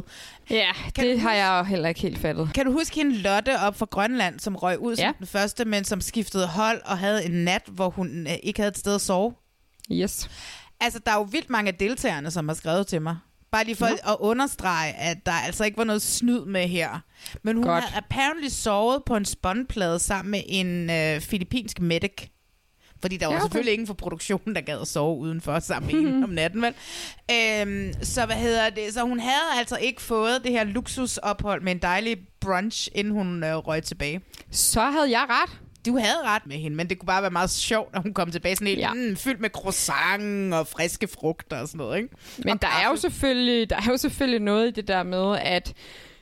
Ja, 0.49 0.69
Kan 0.95 1.05
det 1.07 1.19
har 1.19 1.33
jeg 1.33 1.57
jo 1.59 1.63
heller 1.63 1.89
ikke 1.89 2.01
helt 2.01 2.17
fattet. 2.17 2.49
Kan 2.55 2.65
du 2.65 2.71
huske 2.71 2.95
hende 2.95 3.17
Lotte 3.17 3.59
op 3.59 3.77
fra 3.77 3.85
Grønland, 3.91 4.39
som 4.39 4.55
røg 4.55 4.79
ud 4.79 4.95
som 4.95 5.03
Ja. 5.05 5.11
den 5.19 5.27
første, 5.27 5.65
men 5.65 5.83
som 5.83 6.01
skiftede 6.01 6.47
hold 6.47 6.81
og 6.85 6.97
havde 6.97 7.25
en 7.25 7.31
nat, 7.31 7.61
hvor 7.67 7.89
hun 7.89 8.27
øh, 8.27 8.33
ikke 8.43 8.59
havde 8.59 8.69
et 8.69 8.77
sted 8.77 8.95
at 8.95 9.01
sove? 9.01 9.33
Yes. 9.91 10.29
Altså, 10.79 10.99
der 11.05 11.11
er 11.11 11.15
jo 11.15 11.27
vildt 11.31 11.49
mange 11.49 11.67
af 11.71 11.75
deltagerne, 11.77 12.31
som 12.31 12.47
har 12.47 12.55
skrevet 12.55 12.87
til 12.87 13.01
mig. 13.01 13.17
Bare 13.51 13.63
lige 13.63 13.75
for 13.75 13.85
at 13.85 14.17
understrege, 14.19 14.93
at 14.93 15.25
der 15.25 15.31
altså 15.31 15.63
ikke 15.63 15.77
var 15.77 15.83
noget 15.83 16.01
snyd 16.01 16.45
med 16.45 16.67
her. 16.67 16.99
Men 17.43 17.55
hun 17.55 17.65
Godt. 17.65 17.83
har 17.83 17.97
apparently 17.97 18.47
sovet 18.47 19.03
på 19.05 19.15
en 19.15 19.25
spåndplade 19.25 19.99
sammen 19.99 20.31
med 20.31 20.41
en 20.47 20.89
øh, 20.89 21.21
filippinsk 21.21 21.79
medic. 21.81 22.27
Fordi 23.01 23.17
der 23.17 23.25
var 23.25 23.33
Ja, 23.33 23.37
ja, 23.37 23.41
okay. 23.43 23.49
selvfølgelig 23.49 23.73
ingen 23.73 23.87
fra 23.87 23.93
produktionen, 23.93 24.55
der 24.55 24.61
gad 24.61 24.81
at 24.81 24.87
sove 24.87 25.17
udenfor 25.17 25.59
sammen 25.59 25.91
med 25.95 26.11
hende 26.11 26.23
om 26.27 26.29
natten, 26.29 26.61
vel? 26.61 26.73
Øhm, 27.31 27.93
så 28.03 28.25
hvad 28.25 28.35
hedder 28.35 28.69
det? 28.69 28.93
Så 28.93 29.01
hun 29.03 29.19
havde 29.19 29.59
altså 29.59 29.77
ikke 29.77 30.01
fået 30.01 30.41
det 30.43 30.51
her 30.51 30.63
luksusophold 30.63 31.61
med 31.61 31.71
en 31.71 31.79
dejlig 31.81 32.17
brunch, 32.41 32.89
inden 32.95 33.13
hun 33.13 33.43
øh, 33.43 33.55
røg 33.55 33.83
tilbage. 33.83 34.21
Så 34.51 34.81
havde 34.81 35.11
jeg 35.11 35.25
ret. 35.29 35.59
Du 35.85 35.97
havde 35.97 36.17
ret 36.25 36.45
med 36.47 36.55
hende, 36.57 36.77
men 36.77 36.89
det 36.89 36.99
kunne 36.99 37.07
bare 37.07 37.21
være 37.21 37.31
meget 37.31 37.49
sjovt, 37.49 37.93
når 37.93 38.01
hun 38.01 38.13
kom 38.13 38.31
tilbage 38.31 38.55
sådan 38.55 38.67
helt 38.67 38.79
Ja. 38.79 38.93
mm, 38.93 39.15
fyldt 39.15 39.39
med 39.41 39.49
croissant 39.49 40.53
og 40.53 40.67
friske 40.67 41.07
frugter 41.07 41.57
og 41.61 41.67
sådan 41.67 41.77
noget, 41.77 41.97
ikke? 41.97 42.09
Men 42.37 42.49
Og 42.49 42.61
der 42.61 42.67
er, 42.67 42.89
jo 42.89 42.95
selvfølgelig, 42.95 43.69
der 43.69 43.75
er 43.75 43.85
jo 43.91 43.97
selvfølgelig 43.97 44.39
noget 44.39 44.67
i 44.67 44.71
det 44.71 44.87
der 44.87 45.03
med, 45.03 45.37
at 45.41 45.73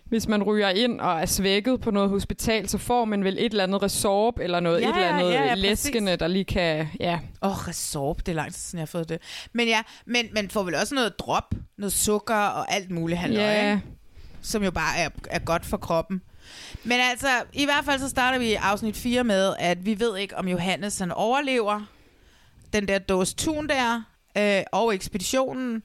hvis 0.06 0.28
man 0.28 0.44
ryger 0.44 0.70
ind 0.70 1.02
og 1.02 1.22
er 1.22 1.26
svækket 1.26 1.82
på 1.82 1.92
noget 1.92 2.10
hospital, 2.10 2.70
så 2.70 2.78
får 2.78 3.06
man 3.06 3.24
vel 3.24 3.34
et 3.40 3.46
eller 3.52 3.64
andet 3.64 3.84
resorb 3.84 4.40
eller 4.40 4.60
noget, 4.60 4.82
Ja, 4.82 4.90
et 4.90 4.96
eller 4.96 5.10
andet 5.10 5.32
ja, 5.34 5.44
ja, 5.46 5.54
læskende, 5.54 6.16
der 6.16 6.28
lige 6.28 6.46
kan... 6.46 6.88
Ja. 7.00 7.20
Åh, 7.42 7.52
oh, 7.52 7.68
resorb, 7.68 8.18
det 8.18 8.28
er 8.30 8.36
lang 8.36 8.54
tid 8.54 8.60
siden, 8.60 8.78
jeg 8.78 8.82
har 8.82 8.88
fået 8.88 9.10
det. 9.10 9.18
Men 9.54 9.68
ja, 9.68 9.82
men 10.06 10.26
man 10.32 10.50
får 10.50 10.64
vel 10.64 10.76
også 10.76 10.96
noget 10.96 11.20
drop, 11.20 11.54
noget 11.78 11.94
sukker 11.94 12.36
og 12.36 12.74
alt 12.74 12.92
muligt 12.92 13.20
halløj, 13.20 13.44
Ja. 13.44 13.72
ikke? 13.72 13.82
som 14.42 14.64
jo 14.64 14.72
bare 14.72 14.98
er, 14.98 15.10
er 15.30 15.40
godt 15.40 15.66
for 15.66 15.78
kroppen. 15.78 16.22
Men 16.84 17.00
altså, 17.00 17.28
i 17.54 17.66
hvert 17.66 17.86
fald 17.86 18.00
så 18.00 18.10
starter 18.10 18.40
vi 18.40 18.54
afsnit 18.54 18.98
4 18.98 19.24
med, 19.24 19.56
at 19.60 19.86
vi 19.86 20.00
ved 20.00 20.18
ikke, 20.18 20.38
om 20.38 20.48
Johannes 20.48 21.00
han 21.00 21.12
overlever 21.12 21.82
den 22.74 22.88
der 22.88 23.00
dåse 23.00 23.36
tun 23.36 23.68
der, 23.70 24.02
øh, 24.38 24.64
og 24.72 24.96
ekspeditionen. 24.96 25.84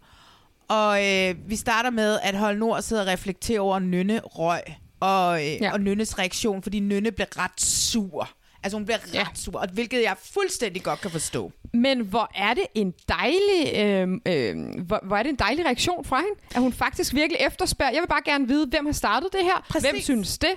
Og 0.68 1.04
øh, 1.06 1.34
vi 1.46 1.56
starter 1.56 1.90
med, 1.90 2.18
at 2.22 2.34
Hold 2.38 2.58
Nord 2.58 2.82
sidder 2.82 3.02
og 3.02 3.08
reflekterer 3.08 3.60
over 3.60 3.78
Nynne 3.78 4.20
røg, 4.24 4.60
og, 5.00 5.40
øh, 5.46 5.52
Ja. 5.62 5.72
og 5.72 5.80
Nynnes 5.80 6.18
reaktion, 6.18 6.62
fordi 6.62 6.80
Nynne 6.80 7.12
bliver 7.12 7.38
ret 7.38 7.60
sur. 7.60 8.28
Altså 8.64 8.76
hun 8.76 8.84
bliver 8.84 8.98
ret 8.98 9.14
Ja. 9.14 9.26
sur, 9.34 9.58
og 9.60 9.68
hvilket 9.72 10.02
jeg 10.02 10.16
fuldstændig 10.34 10.82
godt 10.82 11.00
kan 11.00 11.10
forstå. 11.10 11.52
Men 11.74 12.00
hvor 12.00 12.30
er 12.34 12.54
det 12.54 12.64
en 12.74 12.94
dejlig, 13.08 13.74
øh, 13.76 14.08
øh, 14.26 14.56
hvor, 14.86 15.00
hvor 15.06 15.16
er 15.16 15.22
det 15.22 15.30
en 15.30 15.36
dejlig 15.38 15.64
reaktion 15.64 16.04
fra 16.04 16.16
hende, 16.16 16.40
at 16.54 16.60
hun 16.60 16.72
faktisk 16.72 17.14
virkelig 17.14 17.40
efterspørger. 17.40 17.92
Jeg 17.92 18.00
vil 18.02 18.08
bare 18.08 18.22
gerne 18.24 18.48
vide, 18.48 18.66
hvem 18.66 18.86
har 18.86 18.92
startet 18.92 19.32
det 19.32 19.40
her. 19.42 19.66
Præcis. 19.68 19.90
Hvem 19.90 20.00
synes 20.00 20.38
det? 20.38 20.50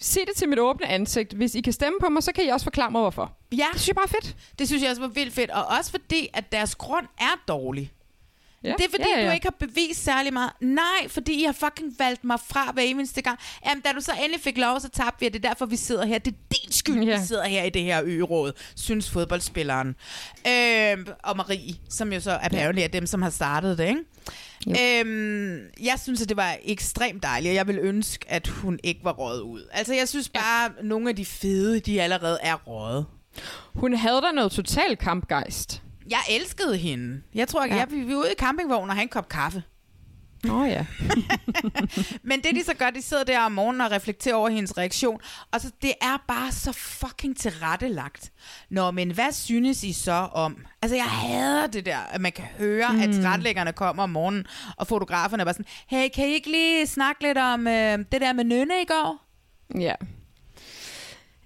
Sig 0.00 0.22
det 0.26 0.36
til 0.36 0.48
mit 0.48 0.58
åbne 0.58 0.86
ansigt. 0.88 1.32
Hvis 1.32 1.54
I 1.54 1.60
kan 1.60 1.72
stemme 1.72 1.98
på 2.00 2.08
mig, 2.08 2.22
så 2.22 2.32
kan 2.32 2.44
I 2.44 2.48
også 2.48 2.64
forklare 2.64 2.90
mig, 2.90 3.00
hvorfor. 3.00 3.32
Ja, 3.52 3.56
Det 3.72 3.80
synes 3.80 3.88
jeg 3.88 3.94
bare 3.96 4.04
er 4.04 4.08
fedt. 4.22 4.36
det 4.58 4.66
synes 4.68 4.82
jeg 4.82 4.90
også 4.90 5.02
var 5.02 5.08
vildt 5.08 5.34
fedt, 5.34 5.50
og 5.50 5.64
også 5.78 5.90
fordi, 5.90 6.28
at 6.34 6.52
deres 6.52 6.74
grund 6.74 7.06
er 7.18 7.42
dårlig. 7.48 7.90
Ja. 8.64 8.72
Det 8.78 8.84
er 8.84 8.90
fordi, 8.90 9.04
ja, 9.14 9.20
ja. 9.20 9.26
du 9.26 9.32
ikke 9.32 9.46
har 9.46 9.66
bevist 9.66 10.04
særlig 10.04 10.32
meget. 10.32 10.50
Nej, 10.60 11.08
fordi 11.08 11.32
I 11.32 11.44
har 11.44 11.52
fucking 11.52 11.94
valgt 11.98 12.24
mig 12.24 12.38
fra 12.48 12.70
hver 12.72 12.82
eneste 12.82 13.22
gang. 13.22 13.38
Jamen, 13.66 13.82
da 13.82 13.92
du 13.92 14.00
så 14.00 14.12
endelig 14.18 14.40
fik 14.40 14.58
lov, 14.58 14.80
så 14.80 14.88
tabte 14.88 15.20
vi, 15.20 15.28
det 15.28 15.44
er 15.44 15.48
derfor, 15.48 15.66
vi 15.66 15.76
sidder 15.76 16.04
her. 16.04 16.18
Det 16.18 16.34
er 16.34 16.56
din 16.56 16.72
skyld, 16.72 17.02
ja. 17.02 17.20
vi 17.20 17.26
sidder 17.26 17.44
her 17.44 17.62
i 17.62 17.70
det 17.70 17.82
her 17.82 18.02
ø-råd, 18.04 18.52
synes 18.76 19.10
fodboldspilleren. 19.10 19.88
Øh, 20.46 21.06
og 21.22 21.36
Marie, 21.36 21.74
som 21.90 22.12
jo 22.12 22.20
så 22.20 22.38
apparently 22.42 22.82
er 22.82 22.88
dem, 22.88 23.06
som 23.06 23.22
har 23.22 23.30
startet 23.30 23.78
det, 23.78 23.88
ikke? 23.88 24.00
Øhm, 24.68 25.58
jeg 25.80 25.98
synes, 26.02 26.22
at 26.22 26.28
det 26.28 26.36
var 26.36 26.56
ekstremt 26.62 27.22
dejligt, 27.22 27.50
og 27.50 27.54
jeg 27.54 27.66
vil 27.66 27.78
ønske, 27.78 28.24
at 28.28 28.48
hun 28.48 28.78
ikke 28.82 29.00
var 29.04 29.12
rådet 29.12 29.40
ud. 29.40 29.62
Altså, 29.72 29.94
jeg 29.94 30.08
synes 30.08 30.28
bare, 30.28 30.64
at 30.64 30.72
nogle 30.84 31.08
af 31.08 31.16
de 31.16 31.24
fede, 31.24 31.80
de 31.80 32.02
allerede 32.02 32.38
er 32.42 32.54
rådet. 32.54 33.06
Hun 33.74 33.94
havde 33.94 34.20
da 34.20 34.32
noget 34.34 34.52
total 34.52 34.96
kampgejst. 34.96 35.83
Jeg 36.10 36.20
elskede 36.30 36.76
hende. 36.76 37.22
Jeg 37.34 37.48
tror, 37.48 37.66
ja. 37.66 37.76
jeg, 37.76 37.86
vi 37.90 38.08
var 38.08 38.14
ude 38.14 38.32
i 38.32 38.34
campingvognen 38.38 38.90
og 38.90 38.96
have 38.96 39.02
en 39.02 39.08
kop 39.08 39.28
kaffe. 39.28 39.62
Åh 40.50 40.60
oh, 40.60 40.68
ja. 40.68 40.86
Men 42.28 42.40
det 42.40 42.54
de 42.54 42.64
så 42.64 42.74
gør, 42.74 42.90
de 42.90 43.02
sidder 43.02 43.24
der 43.24 43.40
om 43.40 43.52
morgenen 43.52 43.80
og 43.80 43.90
reflekterer 43.90 44.34
over 44.34 44.48
hendes 44.48 44.78
reaktion. 44.78 45.20
Og 45.52 45.60
så 45.60 45.70
det 45.82 45.92
er 46.00 46.24
bare 46.28 46.52
så 46.52 46.72
fucking 46.72 47.36
tilrettelagt. 47.36 48.32
Nå, 48.70 48.90
men 48.90 49.10
hvad 49.10 49.32
synes 49.32 49.84
I 49.84 49.92
så 49.92 50.12
om? 50.12 50.66
Altså, 50.82 50.96
jeg 50.96 51.04
hader 51.04 51.66
det 51.66 51.86
der, 51.86 51.98
at 51.98 52.20
man 52.20 52.32
kan 52.32 52.44
høre, 52.44 52.92
mm. 52.92 53.00
at 53.00 53.10
tilrettelæggerne 53.10 53.72
kommer 53.72 54.02
om 54.02 54.10
morgenen, 54.10 54.46
og 54.76 54.86
fotograferne 54.86 55.40
er 55.40 55.44
bare 55.44 55.54
sådan, 55.54 55.66
hey, 55.86 56.08
kan 56.14 56.28
I 56.28 56.32
ikke 56.32 56.50
lige 56.50 56.86
snakke 56.86 57.22
lidt 57.22 57.38
om 57.38 57.66
øh, 57.66 57.98
det 57.98 58.20
der 58.20 58.32
med 58.32 58.44
Nynne 58.44 58.82
i 58.82 58.86
går? 58.86 59.24
Ja. 59.80 59.94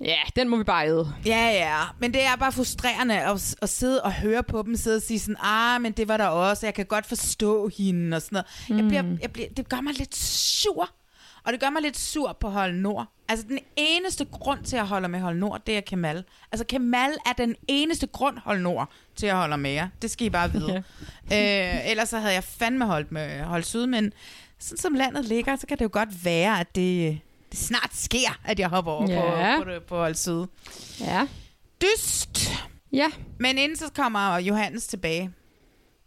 Ja, 0.00 0.18
den 0.36 0.48
må 0.48 0.56
vi 0.56 0.64
bare 0.64 0.86
æde. 0.88 1.14
Ja, 1.26 1.46
ja. 1.46 1.82
Men 1.98 2.14
det 2.14 2.24
er 2.24 2.36
bare 2.36 2.52
frustrerende 2.52 3.20
at, 3.20 3.54
at 3.62 3.68
sidde 3.68 4.02
og 4.02 4.12
høre 4.12 4.42
på 4.42 4.62
dem, 4.62 4.76
sidde 4.76 4.96
og 4.96 5.02
sige 5.02 5.18
sådan, 5.18 5.36
ah, 5.42 5.82
men 5.82 5.92
det 5.92 6.08
var 6.08 6.16
der 6.16 6.26
også, 6.26 6.66
jeg 6.66 6.74
kan 6.74 6.86
godt 6.86 7.06
forstå 7.06 7.68
hende 7.78 8.16
og 8.16 8.22
sådan 8.22 8.44
noget. 8.68 8.70
Mm. 8.70 8.76
Jeg 8.76 8.88
bliver, 8.88 9.18
jeg 9.22 9.32
bliver, 9.32 9.48
det 9.56 9.68
gør 9.68 9.80
mig 9.80 9.94
lidt 9.98 10.16
sur. 10.16 10.90
Og 11.44 11.52
det 11.52 11.60
gør 11.60 11.70
mig 11.70 11.82
lidt 11.82 11.98
sur 11.98 12.36
på 12.40 12.48
Hold 12.48 12.74
Nord. 12.74 13.06
Altså, 13.28 13.46
den 13.48 13.58
eneste 13.76 14.24
grund 14.24 14.64
til 14.64 14.76
at 14.76 14.86
holde 14.86 15.08
med 15.08 15.20
Hold 15.20 15.36
Nord, 15.36 15.60
det 15.66 15.76
er 15.76 15.80
Kemal. 15.80 16.24
Altså, 16.52 16.66
Kemal 16.66 17.10
er 17.26 17.32
den 17.32 17.54
eneste 17.68 18.06
grund, 18.06 18.38
Hold 18.38 18.60
Nord, 18.60 18.90
til 19.16 19.26
at 19.26 19.34
holde 19.36 19.56
med 19.58 19.70
jer. 19.70 19.88
Det 20.02 20.10
skal 20.10 20.26
I 20.26 20.30
bare 20.30 20.52
vide. 20.52 20.84
ja. 21.30 21.74
øh, 21.76 21.90
ellers 21.90 22.08
så 22.08 22.18
havde 22.18 22.34
jeg 22.34 22.44
fandme 22.44 22.84
holdt 22.84 23.12
med 23.12 23.42
Hold 23.42 23.62
Syd, 23.62 23.86
men 23.86 24.12
sådan 24.58 24.78
som 24.78 24.94
landet 24.94 25.24
ligger, 25.24 25.56
så 25.56 25.66
kan 25.66 25.78
det 25.78 25.84
jo 25.84 25.90
godt 25.92 26.24
være, 26.24 26.60
at 26.60 26.74
det, 26.74 27.20
det 27.50 27.58
snart 27.58 27.90
sker, 27.94 28.40
at 28.44 28.58
jeg 28.58 28.68
hopper 28.68 28.92
over 28.92 29.10
ja. 29.10 29.58
på, 29.58 29.64
på, 29.64 29.70
på, 29.88 30.06
på 30.06 30.14
side. 30.14 30.48
Ja. 31.00 31.26
Dyst. 31.82 32.50
Ja. 32.92 33.06
Men 33.38 33.58
inden 33.58 33.76
så 33.76 33.90
kommer 33.94 34.38
Johannes 34.38 34.86
tilbage. 34.86 35.30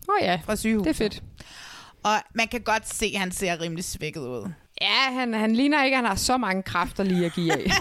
Åh 0.10 0.16
oh 0.16 0.26
ja, 0.26 0.39
fra 0.46 0.56
sygehuset. 0.56 0.86
det 0.86 1.02
er 1.02 1.10
fedt. 1.10 1.24
Og 2.04 2.16
man 2.34 2.48
kan 2.48 2.62
godt 2.62 2.89
se, 2.89 3.12
at 3.14 3.20
han 3.20 3.32
ser 3.32 3.62
rimelig 3.62 3.84
svækket 3.84 4.22
ud. 4.22 4.52
Ja, 4.82 5.14
han, 5.14 5.34
han 5.34 5.56
ligner 5.56 5.84
ikke, 5.84 5.96
at 5.96 5.98
han 5.98 6.10
har 6.10 6.16
så 6.16 6.38
mange 6.38 6.64
kræfter 6.64 7.04
lige 7.04 7.26
at 7.26 7.34
give 7.34 7.54
af. 7.54 7.72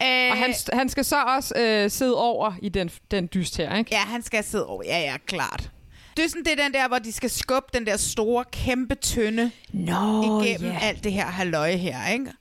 og 0.30 0.38
han, 0.38 0.54
han 0.72 0.88
skal 0.88 1.04
så 1.04 1.24
også 1.24 1.54
øh, 1.56 1.90
sidde 1.90 2.16
over 2.16 2.52
i 2.62 2.68
den, 2.68 2.90
den 3.10 3.28
dyst 3.34 3.56
her, 3.56 3.76
ikke? 3.76 3.94
Ja, 3.94 4.00
han 4.00 4.22
skal 4.22 4.44
sidde 4.44 4.66
over. 4.66 4.82
Ja, 4.86 4.98
ja, 4.98 5.16
klart. 5.26 5.70
Det 6.16 6.24
er 6.24 6.28
sådan, 6.28 6.44
det 6.44 6.52
er 6.52 6.64
den 6.64 6.74
der, 6.74 6.88
hvor 6.88 6.98
de 6.98 7.12
skal 7.12 7.30
skubbe 7.30 7.68
den 7.74 7.86
der 7.86 7.96
store, 7.96 8.44
kæmpe 8.52 8.94
tønde 8.94 9.50
no, 9.72 10.22
igennem 10.22 10.70
yeah. 10.70 10.88
alt 10.88 11.04
det 11.04 11.12
her 11.12 11.26
halløje 11.26 11.76
her, 11.76 12.08
ikke? 12.08 12.32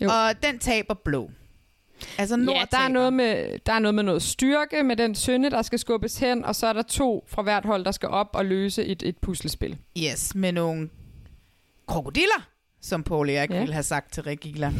Jo. 0.00 0.10
Og 0.10 0.42
den 0.42 0.58
taber 0.58 0.94
blå. 0.94 1.30
Altså 2.18 2.36
ja, 2.36 2.64
der 2.70 2.78
er, 2.78 2.88
noget 2.88 3.12
med, 3.12 3.58
der 3.66 3.72
er 3.72 3.78
noget 3.78 3.94
med 3.94 4.02
noget 4.02 4.22
styrke 4.22 4.82
med 4.82 4.96
den 4.96 5.14
sønde, 5.14 5.50
der 5.50 5.62
skal 5.62 5.78
skubbes 5.78 6.18
hen, 6.18 6.44
og 6.44 6.54
så 6.54 6.66
er 6.66 6.72
der 6.72 6.82
to 6.82 7.24
fra 7.28 7.42
hvert 7.42 7.64
hold, 7.64 7.84
der 7.84 7.90
skal 7.90 8.08
op 8.08 8.30
og 8.32 8.44
løse 8.44 8.84
et, 8.84 9.02
et 9.02 9.18
puslespil. 9.18 9.78
Yes, 9.98 10.34
med 10.34 10.52
nogle 10.52 10.88
krokodiller, 11.88 12.48
som 12.80 13.02
Paul 13.02 13.30
Erik 13.30 13.50
ja. 13.50 13.58
ville 13.58 13.72
have 13.72 13.82
sagt 13.82 14.12
til 14.12 14.22
Regila. 14.22 14.72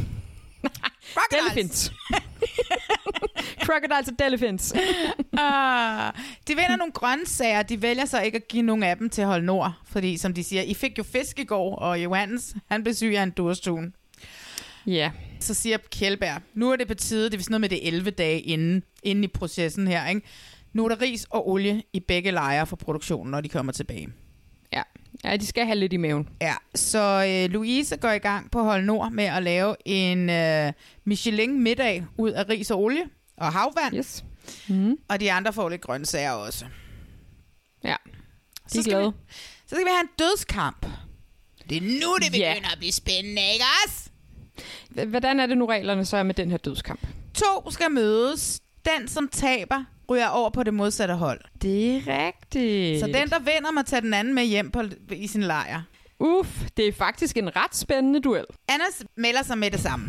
Delfins. 1.32 1.92
Crocodiles 3.62 4.08
og 4.08 4.18
delfins. 4.18 4.72
ah, 5.32 6.12
de 6.48 6.54
vinder 6.54 6.76
nogle 6.76 6.92
grøntsager. 6.92 7.62
De 7.62 7.82
vælger 7.82 8.04
så 8.04 8.20
ikke 8.20 8.36
at 8.36 8.48
give 8.48 8.62
nogen 8.62 8.82
af 8.82 8.96
dem 8.96 9.10
til 9.10 9.24
Hold 9.24 9.42
Nord. 9.42 9.72
Fordi, 9.84 10.16
som 10.16 10.34
de 10.34 10.44
siger, 10.44 10.62
I 10.62 10.74
fik 10.74 10.98
jo 10.98 11.02
fisk 11.02 11.38
i 11.38 11.44
går, 11.44 11.76
og 11.76 12.04
Johannes, 12.04 12.56
han 12.70 12.82
blev 12.82 12.94
syg 12.94 13.14
af 13.16 13.22
en 13.22 13.30
durstun. 13.30 13.94
Ja. 14.86 14.92
Yeah. 14.92 15.10
Så 15.40 15.54
siger 15.54 15.78
Kjellberg, 15.90 16.42
nu 16.54 16.70
er 16.70 16.76
det 16.76 16.88
på 16.88 16.94
tide, 16.94 17.30
det 17.30 17.38
er 17.38 17.42
sådan 17.42 17.52
noget 17.52 17.60
med 17.60 17.68
det 17.68 17.86
11 17.88 18.10
dage 18.10 18.40
inden, 18.40 18.82
inden 19.02 19.24
i 19.24 19.26
processen 19.26 19.88
her, 19.88 20.08
ikke? 20.08 20.20
Nu 20.72 20.84
er 20.84 20.88
der 20.88 21.00
ris 21.00 21.26
og 21.30 21.48
olie 21.48 21.82
i 21.92 22.00
begge 22.00 22.30
lejre 22.30 22.66
for 22.66 22.76
produktionen, 22.76 23.30
når 23.30 23.40
de 23.40 23.48
kommer 23.48 23.72
tilbage. 23.72 24.08
Ja. 24.72 24.82
Ja, 25.24 25.36
de 25.36 25.46
skal 25.46 25.66
have 25.66 25.76
lidt 25.76 25.92
i 25.92 25.96
maven. 25.96 26.28
Ja, 26.40 26.54
så 26.74 27.26
øh, 27.28 27.52
Louise 27.52 27.96
går 27.96 28.10
i 28.10 28.18
gang 28.18 28.50
på 28.50 28.62
Hold 28.62 28.84
Nord 28.84 29.12
med 29.12 29.24
at 29.24 29.42
lave 29.42 29.76
en 29.84 30.30
øh, 30.30 30.72
Michelin-middag 31.04 32.04
ud 32.18 32.30
af 32.30 32.48
ris 32.48 32.70
og 32.70 32.82
olie 32.82 33.02
og 33.36 33.52
havvand. 33.52 33.96
Yes. 33.96 34.24
Mm. 34.68 34.98
Og 35.08 35.20
de 35.20 35.32
andre 35.32 35.52
får 35.52 35.68
lidt 35.68 35.80
grøntsager 35.80 36.30
også. 36.30 36.64
Ja, 37.84 37.96
de 38.72 38.78
er 38.78 38.82
så 38.82 38.88
glade. 38.90 39.12
Vi, 39.12 39.34
så 39.66 39.74
skal 39.74 39.84
vi 39.84 39.90
have 39.90 40.00
en 40.00 40.08
dødskamp. 40.18 40.86
Det 41.68 41.76
er 41.76 41.80
nu, 41.80 42.16
det 42.16 42.32
begynder 42.32 42.56
yeah. 42.56 42.72
at 42.72 42.78
blive 42.78 42.92
spændende, 42.92 43.42
ikke 43.52 43.64
også? 43.84 44.10
Hvordan 45.06 45.40
er 45.40 45.46
det 45.46 45.58
nu 45.58 45.66
reglerne 45.66 46.04
så 46.04 46.16
er 46.16 46.22
med 46.22 46.34
den 46.34 46.50
her 46.50 46.58
dødskamp? 46.58 47.00
To 47.34 47.70
skal 47.70 47.90
mødes. 47.90 48.60
Den, 48.84 49.08
som 49.08 49.28
taber, 49.28 49.84
ryger 50.10 50.28
over 50.28 50.50
på 50.50 50.62
det 50.62 50.74
modsatte 50.74 51.14
hold. 51.14 51.40
Det 51.62 51.96
er 51.96 52.00
rigtigt. 52.06 53.00
Så 53.00 53.06
den, 53.06 53.30
der 53.30 53.38
vinder, 53.38 53.72
må 53.72 53.82
tage 53.82 54.02
den 54.02 54.14
anden 54.14 54.34
med 54.34 54.44
hjem 54.44 54.70
på, 54.70 54.82
i 55.10 55.26
sin 55.26 55.42
lejr. 55.42 55.82
Uff, 56.18 56.48
det 56.76 56.88
er 56.88 56.92
faktisk 56.92 57.36
en 57.36 57.56
ret 57.56 57.76
spændende 57.76 58.20
duel. 58.20 58.44
Anders 58.68 59.02
melder 59.16 59.42
sig 59.42 59.58
med 59.58 59.70
det 59.70 59.80
samme. 59.80 60.06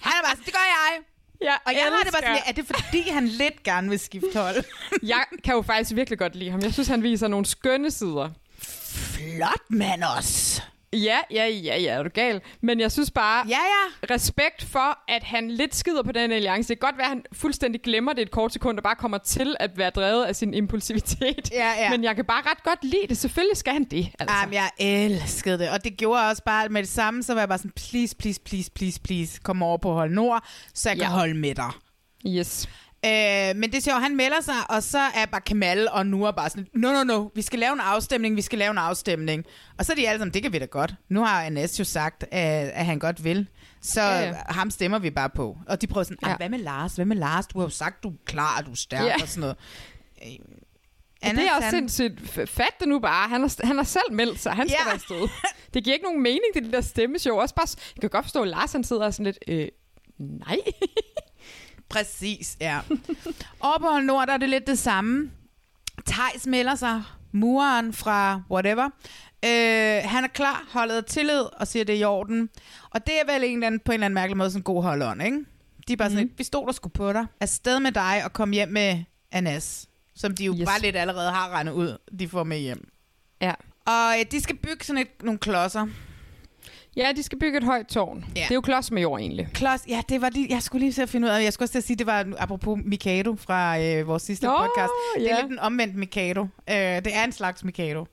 Han 0.00 0.12
er 0.22 0.26
bare 0.26 0.36
det 0.44 0.52
gør 0.52 0.58
jeg. 0.58 0.98
Ja, 1.42 1.54
og 1.66 1.72
jeg 1.72 1.82
har 1.82 2.04
det 2.04 2.12
bare 2.12 2.22
sådan, 2.22 2.42
er 2.46 2.52
det 2.52 2.66
fordi, 2.66 3.10
han 3.10 3.28
lidt 3.28 3.62
gerne 3.62 3.88
vil 3.88 3.98
skifte 3.98 4.38
hold? 4.38 4.64
jeg 5.02 5.24
kan 5.44 5.54
jo 5.54 5.62
faktisk 5.62 5.94
virkelig 5.94 6.18
godt 6.18 6.34
lide 6.36 6.50
ham. 6.50 6.60
Jeg 6.60 6.72
synes, 6.72 6.88
han 6.88 7.02
viser 7.02 7.28
nogle 7.28 7.46
skønne 7.46 7.90
sider. 7.90 8.28
Flot 8.62 9.62
mand 9.68 10.04
også. 10.04 10.62
Ja, 10.92 11.18
ja, 11.30 11.46
ja, 11.46 11.76
ja, 11.80 11.98
er 11.98 12.02
du 12.02 12.10
gal. 12.14 12.40
Men 12.60 12.80
jeg 12.80 12.92
synes 12.92 13.10
bare, 13.10 13.46
ja, 13.48 13.58
ja. 13.58 14.14
respekt 14.14 14.62
for, 14.62 14.98
at 15.08 15.22
han 15.22 15.50
lidt 15.50 15.74
skider 15.74 16.02
på 16.02 16.12
den 16.12 16.32
alliance. 16.32 16.68
Det 16.68 16.80
kan 16.80 16.86
godt 16.86 16.98
være, 16.98 17.06
at 17.06 17.10
han 17.10 17.24
fuldstændig 17.32 17.82
glemmer 17.82 18.12
det 18.12 18.22
et 18.22 18.30
kort 18.30 18.52
sekund, 18.52 18.78
og 18.78 18.82
bare 18.82 18.94
kommer 18.94 19.18
til 19.18 19.56
at 19.60 19.70
være 19.76 19.90
drevet 19.90 20.24
af 20.24 20.36
sin 20.36 20.54
impulsivitet. 20.54 21.50
Ja, 21.52 21.72
ja. 21.78 21.90
Men 21.90 22.04
jeg 22.04 22.16
kan 22.16 22.24
bare 22.24 22.42
ret 22.50 22.62
godt 22.62 22.84
lide 22.84 23.06
det. 23.08 23.16
Selvfølgelig 23.16 23.56
skal 23.56 23.72
han 23.72 23.84
det. 23.84 24.08
Altså. 24.18 24.36
Jamen, 24.36 24.54
jeg 24.54 24.70
elskede 24.78 25.58
det. 25.58 25.70
Og 25.70 25.84
det 25.84 25.96
gjorde 25.96 26.28
også 26.28 26.42
bare 26.44 26.68
med 26.68 26.82
det 26.82 26.90
samme, 26.90 27.22
så 27.22 27.34
var 27.34 27.40
jeg 27.40 27.48
bare 27.48 27.58
sådan, 27.58 27.72
please, 27.90 28.16
please, 28.16 28.40
please, 28.40 28.70
please, 28.70 29.00
please, 29.00 29.40
kom 29.42 29.62
over 29.62 29.78
på 29.78 29.92
Hold 29.92 30.10
Nord, 30.10 30.44
så 30.74 30.88
jeg 30.90 30.98
ja. 30.98 31.04
kan 31.04 31.12
holde 31.12 31.34
med 31.34 31.54
dig. 31.54 31.70
Yes. 32.26 32.68
Øh, 33.04 33.56
men 33.56 33.72
det 33.72 33.82
siger 33.82 33.98
han 33.98 34.16
melder 34.16 34.40
sig, 34.40 34.54
og 34.68 34.82
så 34.82 34.98
er 34.98 35.26
bare 35.26 35.40
Kamal 35.40 35.88
og 35.92 36.06
nu 36.06 36.24
er 36.24 36.30
bare 36.30 36.50
sådan, 36.50 36.66
no, 36.74 36.92
no, 36.92 37.04
no, 37.04 37.28
vi 37.34 37.42
skal 37.42 37.58
lave 37.58 37.72
en 37.72 37.80
afstemning, 37.80 38.36
vi 38.36 38.42
skal 38.42 38.58
lave 38.58 38.70
en 38.70 38.78
afstemning. 38.78 39.44
Og 39.78 39.84
så 39.84 39.92
er 39.92 39.96
de 39.96 40.08
alle 40.08 40.18
sammen, 40.18 40.34
det 40.34 40.42
kan 40.42 40.52
vi 40.52 40.58
da 40.58 40.64
godt. 40.64 40.94
Nu 41.08 41.24
har 41.24 41.44
Anas 41.44 41.78
jo 41.78 41.84
sagt, 41.84 42.22
at, 42.22 42.68
at 42.68 42.86
han 42.86 42.98
godt 42.98 43.24
vil. 43.24 43.46
Så 43.82 44.02
ja, 44.02 44.20
ja. 44.20 44.34
ham 44.48 44.70
stemmer 44.70 44.98
vi 44.98 45.10
bare 45.10 45.30
på. 45.30 45.56
Og 45.68 45.80
de 45.80 45.86
prøver 45.86 46.04
sådan, 46.04 46.18
ja. 46.26 46.36
hvad 46.36 46.48
med 46.48 46.58
Lars? 46.58 46.94
Hvad 46.94 47.04
med 47.04 47.16
Lars? 47.16 47.46
Du 47.46 47.58
har 47.58 47.66
jo 47.66 47.70
sagt, 47.70 48.02
du 48.02 48.08
er 48.08 48.14
klar, 48.24 48.60
du 48.60 48.70
er 48.70 48.76
stærk 48.76 49.04
ja. 49.04 49.14
og 49.22 49.28
sådan 49.28 49.40
noget. 49.40 49.56
Øh, 50.26 50.32
Anna, 51.22 51.40
det 51.40 51.48
er 51.48 51.54
også 51.54 51.68
han... 51.68 51.88
sindssygt. 51.88 52.48
Fat 52.50 52.80
det 52.80 52.88
nu 52.88 52.98
bare. 52.98 53.28
Han 53.28 53.40
har, 53.40 53.66
han 53.66 53.76
har 53.76 53.84
selv 53.84 54.12
meldt 54.12 54.40
sig. 54.40 54.52
Han 54.52 54.68
skal 54.68 54.80
ja. 54.84 54.90
være 54.90 55.00
stået. 55.00 55.30
Det 55.74 55.84
giver 55.84 55.94
ikke 55.94 56.04
nogen 56.04 56.22
mening, 56.22 56.54
det, 56.54 56.72
der 56.72 56.80
stemmeshow. 56.80 57.36
Også 57.36 57.54
bare, 57.54 57.66
jeg 57.96 58.00
kan 58.00 58.10
godt 58.10 58.24
forstå, 58.24 58.42
at 58.42 58.48
Lars 58.48 58.72
han 58.72 58.84
sidder 58.84 59.10
sådan 59.10 59.24
lidt, 59.24 59.38
øh, 59.48 59.68
nej. 60.18 60.56
Præcis, 61.90 62.56
ja. 62.60 62.80
Over 63.60 63.78
på 63.78 63.86
Hold 63.86 64.04
Nord, 64.04 64.26
der 64.26 64.32
er 64.32 64.38
det 64.38 64.48
lidt 64.48 64.66
det 64.66 64.78
samme. 64.78 65.30
Thijs 66.06 66.46
melder 66.46 66.74
sig, 66.74 67.02
muren 67.32 67.92
fra 67.92 68.42
whatever. 68.50 68.84
Øh, 69.44 70.02
han 70.04 70.24
er 70.24 70.28
klar, 70.28 70.64
holdet 70.70 70.96
er 70.96 71.00
tillid 71.00 71.40
og 71.40 71.66
siger, 71.66 71.84
det 71.84 71.94
er 71.94 71.98
i 71.98 72.04
orden. 72.04 72.48
Og 72.90 73.06
det 73.06 73.14
er 73.20 73.32
vel 73.32 73.44
en 73.44 73.52
eller 73.52 73.66
anden, 73.66 73.80
på 73.80 73.92
en 73.92 73.94
eller 73.94 74.04
anden 74.04 74.14
mærkelig 74.14 74.36
måde 74.36 74.50
sådan 74.50 74.60
en 74.60 74.64
god 74.64 74.82
hold 74.82 75.22
ikke? 75.24 75.44
De 75.88 75.92
er 75.92 75.96
bare 75.96 76.08
mm. 76.08 76.14
sådan, 76.14 76.26
mhm. 76.26 76.38
vi 76.38 76.44
stoler 76.44 76.72
sgu 76.72 76.88
på 76.88 77.12
dig. 77.12 77.26
Afsted 77.40 77.80
med 77.80 77.92
dig 77.92 78.22
og 78.24 78.32
kom 78.32 78.50
hjem 78.50 78.68
med 78.68 79.04
Anas. 79.32 79.86
Som 80.14 80.34
de 80.34 80.44
jo 80.44 80.54
yes. 80.54 80.64
bare 80.64 80.80
lidt 80.80 80.96
allerede 80.96 81.30
har 81.30 81.48
regnet 81.48 81.72
ud, 81.72 81.98
de 82.18 82.28
får 82.28 82.44
med 82.44 82.58
hjem. 82.58 82.88
Ja. 83.40 83.54
Og 83.86 84.18
øh, 84.18 84.26
de 84.30 84.40
skal 84.40 84.56
bygge 84.56 84.84
sådan 84.84 85.02
et, 85.02 85.22
nogle 85.22 85.38
klodser. 85.38 85.86
Ja, 86.96 87.12
de 87.16 87.22
skal 87.22 87.38
bygge 87.38 87.58
et 87.58 87.64
højt 87.64 87.86
tårn. 87.86 88.24
Ja. 88.36 88.40
Det 88.40 88.50
er 88.50 88.54
jo 88.54 88.60
klods 88.60 88.90
med 88.90 89.02
jord, 89.02 89.20
egentlig. 89.20 89.48
Klods, 89.54 89.84
ja, 89.88 90.02
det 90.08 90.20
var 90.20 90.28
de, 90.28 90.46
jeg 90.50 90.62
skulle 90.62 90.80
lige 90.84 90.92
se 90.92 91.02
at 91.02 91.08
finde 91.08 91.26
ud 91.28 91.32
af. 91.32 91.42
Jeg 91.42 91.52
skulle 91.52 91.66
også 91.66 91.80
sige, 91.80 91.96
det 91.96 92.06
var 92.06 92.26
apropos 92.38 92.78
Mikado 92.84 93.36
fra 93.36 93.80
øh, 93.80 94.06
vores 94.06 94.22
sidste 94.22 94.46
Nå, 94.46 94.56
podcast. 94.56 94.92
Det 95.16 95.30
er 95.30 95.36
ja. 95.36 95.40
lidt 95.40 95.52
en 95.52 95.58
omvendt 95.58 95.94
Mikado. 95.96 96.42
Øh, 96.42 96.76
det 96.76 97.16
er 97.16 97.24
en 97.24 97.32
slags 97.32 97.64
Mikado. 97.64 98.06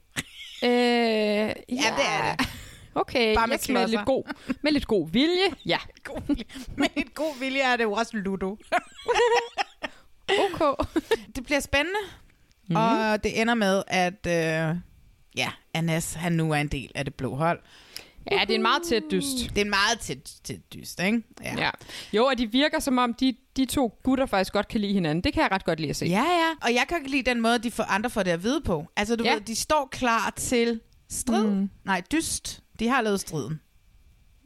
øh, 0.63 0.69
ja, 0.69 1.47
ja, 1.47 1.53
det 1.69 2.05
er 2.09 2.35
det. 2.35 2.47
Okay, 2.95 3.35
Bare 3.35 3.47
med, 3.47 3.73
med, 3.73 3.87
lidt 3.87 4.05
god, 4.05 4.23
med 4.61 4.71
lidt 4.71 4.87
god 4.87 5.09
vilje. 5.11 5.47
Ja. 5.65 5.77
god 6.03 6.21
vilje. 6.27 6.43
med 6.77 6.87
lidt 6.95 7.13
god 7.15 7.39
vilje 7.39 7.61
er 7.61 7.75
det 7.77 7.83
jo 7.83 7.91
også 7.91 8.17
Ludo. 8.17 8.51
ok. 10.43 10.87
det 11.35 11.45
bliver 11.45 11.59
spændende. 11.59 11.99
Mm. 12.69 12.75
Og 12.75 13.23
det 13.23 13.41
ender 13.41 13.53
med, 13.53 13.83
at 13.87 14.27
øh, 14.27 14.75
ja, 15.35 15.49
Anas, 15.73 16.13
han 16.13 16.31
nu 16.31 16.51
er 16.51 16.55
en 16.57 16.67
del 16.67 16.91
af 16.95 17.05
det 17.05 17.13
blå 17.15 17.35
hold. 17.35 17.59
Ja, 18.31 18.41
det 18.41 18.51
er 18.51 18.55
en 18.55 18.61
meget 18.61 18.81
tæt 18.83 19.03
dyst. 19.11 19.37
Det 19.49 19.57
er 19.57 19.61
en 19.61 19.69
meget 19.69 19.99
tæt, 19.99 20.31
tæt 20.43 20.73
dyst, 20.73 20.99
ikke? 20.99 21.23
Ja. 21.43 21.55
ja. 21.57 21.69
Jo, 22.13 22.25
og 22.25 22.37
de 22.37 22.51
virker 22.51 22.79
som 22.79 22.97
om, 22.97 23.13
de, 23.13 23.35
de 23.57 23.65
to 23.65 23.99
gutter 24.03 24.25
faktisk 24.25 24.53
godt 24.53 24.67
kan 24.67 24.81
lide 24.81 24.93
hinanden. 24.93 25.23
Det 25.23 25.33
kan 25.33 25.43
jeg 25.43 25.51
ret 25.51 25.65
godt 25.65 25.79
lide 25.79 25.89
at 25.89 25.95
se. 25.95 26.05
Ja, 26.05 26.23
ja. 26.23 26.53
Og 26.61 26.73
jeg 26.73 26.85
kan 26.89 26.97
ikke 26.97 27.11
lide 27.11 27.29
den 27.29 27.41
måde, 27.41 27.59
de 27.59 27.71
får 27.71 27.83
andre 27.83 28.09
får 28.09 28.23
det 28.23 28.31
at 28.31 28.43
vide 28.43 28.61
på. 28.61 28.85
Altså, 28.95 29.15
du 29.15 29.23
ja. 29.23 29.33
ved, 29.33 29.41
de 29.41 29.55
står 29.55 29.87
klar 29.91 30.33
til 30.35 30.79
strid. 31.09 31.47
Mm. 31.47 31.69
Nej, 31.85 32.01
dyst. 32.11 32.63
De 32.79 32.87
har 32.87 33.01
lavet 33.01 33.19
striden. 33.19 33.59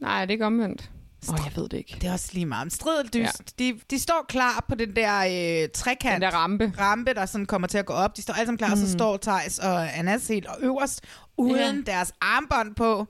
Nej, 0.00 0.20
det 0.20 0.30
er 0.30 0.34
ikke 0.34 0.46
omvendt. 0.46 0.90
Åh, 1.28 1.34
oh, 1.34 1.40
jeg 1.44 1.56
ved 1.56 1.68
det 1.68 1.76
ikke. 1.76 1.96
Det 2.00 2.08
er 2.08 2.12
også 2.12 2.30
lige 2.32 2.46
meget. 2.46 2.72
Strid 2.72 2.98
eller 2.98 3.10
dyst. 3.10 3.54
Ja. 3.60 3.64
De, 3.64 3.80
de 3.90 3.98
står 3.98 4.24
klar 4.28 4.64
på 4.68 4.74
den 4.74 4.96
der 4.96 5.18
øh, 5.62 5.68
trekant. 5.74 6.14
Den 6.14 6.22
der 6.22 6.30
rampe. 6.30 6.72
Rampe, 6.78 7.14
der 7.14 7.26
sådan 7.26 7.46
kommer 7.46 7.68
til 7.68 7.78
at 7.78 7.86
gå 7.86 7.92
op. 7.92 8.16
De 8.16 8.22
står 8.22 8.34
alle 8.34 8.46
sammen 8.46 8.58
klar, 8.58 8.68
mm. 8.68 8.72
og 8.72 8.78
så 8.78 8.92
står 8.92 9.16
Thijs 9.16 9.58
og 9.58 9.98
Anas 9.98 10.28
helt 10.28 10.46
og 10.46 10.56
øverst, 10.60 11.00
uden 11.36 11.84
ja. 11.86 11.92
deres 11.92 12.12
armbånd 12.20 12.74
på. 12.74 13.06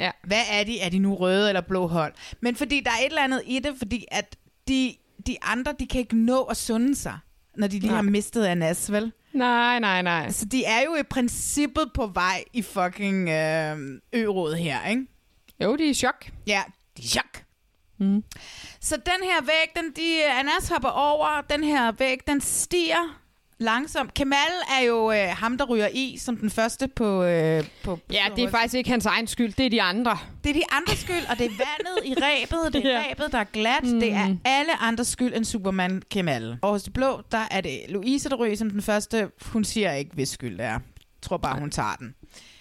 Ja. 0.00 0.10
Hvad 0.24 0.42
er 0.50 0.64
de? 0.64 0.80
Er 0.80 0.88
de 0.88 0.98
nu 0.98 1.14
røde 1.14 1.48
eller 1.48 1.60
blå 1.60 1.86
hold? 1.86 2.12
Men 2.40 2.56
fordi 2.56 2.80
der 2.80 2.90
er 2.90 2.98
et 3.00 3.06
eller 3.06 3.22
andet 3.22 3.42
i 3.46 3.58
det, 3.58 3.74
fordi 3.78 4.04
at 4.10 4.36
de, 4.68 4.94
de 5.26 5.36
andre, 5.42 5.74
de 5.78 5.86
kan 5.86 6.00
ikke 6.00 6.16
nå 6.16 6.42
at 6.42 6.56
sunde 6.56 6.94
sig, 6.94 7.18
når 7.56 7.66
de 7.66 7.78
lige 7.78 7.86
nej. 7.86 7.94
har 7.94 8.02
mistet 8.02 8.44
Anas, 8.46 8.92
vel? 8.92 9.12
Nej, 9.32 9.78
nej, 9.78 10.02
nej. 10.02 10.30
Så 10.30 10.44
de 10.44 10.64
er 10.64 10.82
jo 10.82 10.94
i 10.96 11.02
princippet 11.02 11.90
på 11.94 12.06
vej 12.06 12.44
i 12.52 12.62
fucking 12.62 13.28
øh, 13.28 13.78
ø 14.12 14.54
her, 14.56 14.86
ikke? 14.86 15.06
Jo, 15.62 15.76
de 15.76 15.84
er 15.84 15.90
i 15.90 15.94
chok. 15.94 16.30
Ja, 16.46 16.62
de 16.96 17.02
er 17.02 17.04
i 17.04 17.08
chok. 17.08 17.42
Mm. 17.98 18.24
Så 18.80 18.96
den 18.96 19.22
her 19.22 19.42
væg, 19.42 19.84
den, 19.84 19.92
de, 19.96 20.24
Anas 20.24 20.68
hopper 20.68 20.88
over, 20.88 21.40
den 21.50 21.64
her 21.64 21.92
væg, 21.92 22.18
den 22.26 22.40
stiger 22.40 23.20
langsomt. 23.58 24.14
Kemal 24.14 24.38
er 24.80 24.84
jo 24.84 25.12
øh, 25.12 25.28
ham, 25.28 25.58
der 25.58 25.64
ryger 25.64 25.88
i 25.92 26.16
som 26.18 26.36
den 26.36 26.50
første 26.50 26.88
på... 26.88 27.22
Øh, 27.22 27.64
på 27.84 27.98
ja, 28.12 28.24
det 28.36 28.44
er 28.44 28.50
faktisk 28.50 28.74
ikke 28.74 28.90
hans 28.90 29.06
egen 29.06 29.26
skyld, 29.26 29.52
det 29.52 29.66
er 29.66 29.70
de 29.70 29.82
andre. 29.82 30.18
Det 30.44 30.50
er 30.50 30.54
de 30.54 30.62
andres 30.70 30.98
skyld, 30.98 31.30
og 31.30 31.38
det 31.38 31.46
er 31.46 31.50
vandet 31.50 32.04
i 32.04 32.14
rebet, 32.14 32.72
det 32.72 32.86
er 32.86 32.90
ja. 33.00 33.04
rebet, 33.10 33.32
der 33.32 33.38
er 33.38 33.44
glat. 33.44 33.84
Mm. 33.84 34.00
Det 34.00 34.12
er 34.12 34.36
alle 34.44 34.82
andres 34.82 35.08
skyld 35.08 35.34
end 35.36 35.44
Superman 35.44 36.02
Kemal. 36.10 36.58
Og 36.62 36.70
hos 36.70 36.82
det 36.82 36.92
blå, 36.92 37.22
der 37.32 37.42
er 37.50 37.60
det 37.60 37.80
Louise, 37.88 38.28
der 38.28 38.36
ryger 38.36 38.56
som 38.56 38.70
den 38.70 38.82
første. 38.82 39.30
Hun 39.46 39.64
siger 39.64 39.92
ikke, 39.92 40.10
hvis 40.14 40.28
skyld 40.28 40.58
det 40.58 40.64
er. 40.64 40.70
Jeg 40.70 40.80
tror 41.22 41.36
bare, 41.36 41.60
hun 41.60 41.70
tager 41.70 41.96
den. 41.98 42.14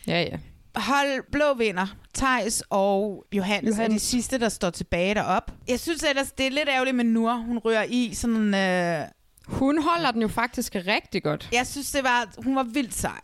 Ja, 0.08 0.22
ja. 0.22 0.38
Hold 0.76 1.32
blå 1.32 1.54
vinder. 1.58 1.88
Thijs 2.16 2.64
og 2.70 3.26
Johannes, 3.34 3.70
Johannes 3.70 3.94
er 3.94 3.98
de 3.98 4.00
sidste, 4.00 4.40
der 4.40 4.50
står 4.50 4.70
tilbage 4.70 5.16
derop. 5.16 5.52
Jeg 5.68 5.80
synes 5.80 6.04
ellers, 6.04 6.32
det 6.32 6.46
er 6.46 6.52
lidt 6.52 6.70
ærgerligt 6.70 6.96
med 6.96 7.06
Nur. 7.06 7.34
Hun 7.34 7.58
rører 7.58 7.86
i 7.90 8.14
sådan... 8.14 8.54
Øh... 8.54 9.08
Hun 9.48 9.84
holder 9.84 10.12
den 10.12 10.22
jo 10.22 10.28
faktisk 10.28 10.76
rigtig 10.76 11.24
godt. 11.24 11.50
Jeg 11.52 11.68
synes, 11.68 11.92
det 11.92 12.04
var, 12.04 12.28
hun 12.38 12.56
var 12.56 12.64
vildt 12.64 12.94
sej. 12.94 13.22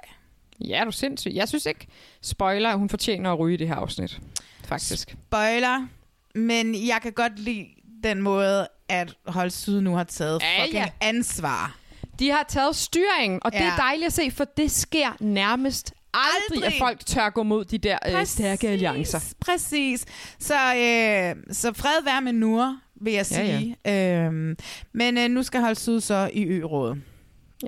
Ja, 0.59 0.81
du 0.83 0.87
er 0.87 0.91
sindssyg. 0.91 1.31
Jeg 1.33 1.47
synes 1.47 1.65
ikke, 1.65 1.87
spoiler, 2.21 2.75
hun 2.75 2.89
fortjener 2.89 3.33
at 3.33 3.39
ryge 3.39 3.57
det 3.57 3.67
her 3.67 3.75
afsnit. 3.75 4.19
Faktisk. 4.65 5.15
Spoiler. 5.27 5.87
Men 6.35 6.87
jeg 6.87 6.99
kan 7.01 7.11
godt 7.13 7.39
lide 7.39 7.67
den 8.03 8.21
måde, 8.21 8.67
at 8.89 9.13
Hold 9.25 9.49
Syd 9.49 9.81
nu 9.81 9.95
har 9.95 10.03
taget 10.03 10.41
ja, 10.41 10.63
fucking 10.63 10.83
ja. 10.83 10.91
ansvar. 11.01 11.75
De 12.19 12.31
har 12.31 12.45
taget 12.47 12.75
styringen, 12.75 13.39
og 13.43 13.51
ja. 13.53 13.59
det 13.59 13.67
er 13.67 13.75
dejligt 13.75 14.07
at 14.07 14.13
se, 14.13 14.31
for 14.31 14.43
det 14.43 14.71
sker 14.71 15.17
nærmest 15.19 15.93
aldrig, 16.13 16.65
at 16.65 16.73
folk 16.79 17.05
tør 17.05 17.29
gå 17.29 17.43
mod 17.43 17.65
de 17.65 17.77
der 17.77 17.97
øh, 18.09 18.25
stærke 18.25 18.67
alliancer. 18.69 19.33
Præcis. 19.39 20.05
Så, 20.39 20.53
øh, 20.53 21.35
så 21.53 21.73
fred 21.73 22.03
være 22.03 22.21
med 22.21 22.33
Nur, 22.33 22.79
vil 23.01 23.13
jeg 23.13 23.25
sige. 23.25 23.77
Ja, 23.85 23.91
ja. 23.91 24.25
Øhm, 24.25 24.57
men 24.93 25.17
øh, 25.17 25.29
nu 25.29 25.43
skal 25.43 25.61
holde 25.61 25.79
Syd 25.79 25.99
så 25.99 26.29
i 26.33 26.45
Ø-rådet. 26.45 27.01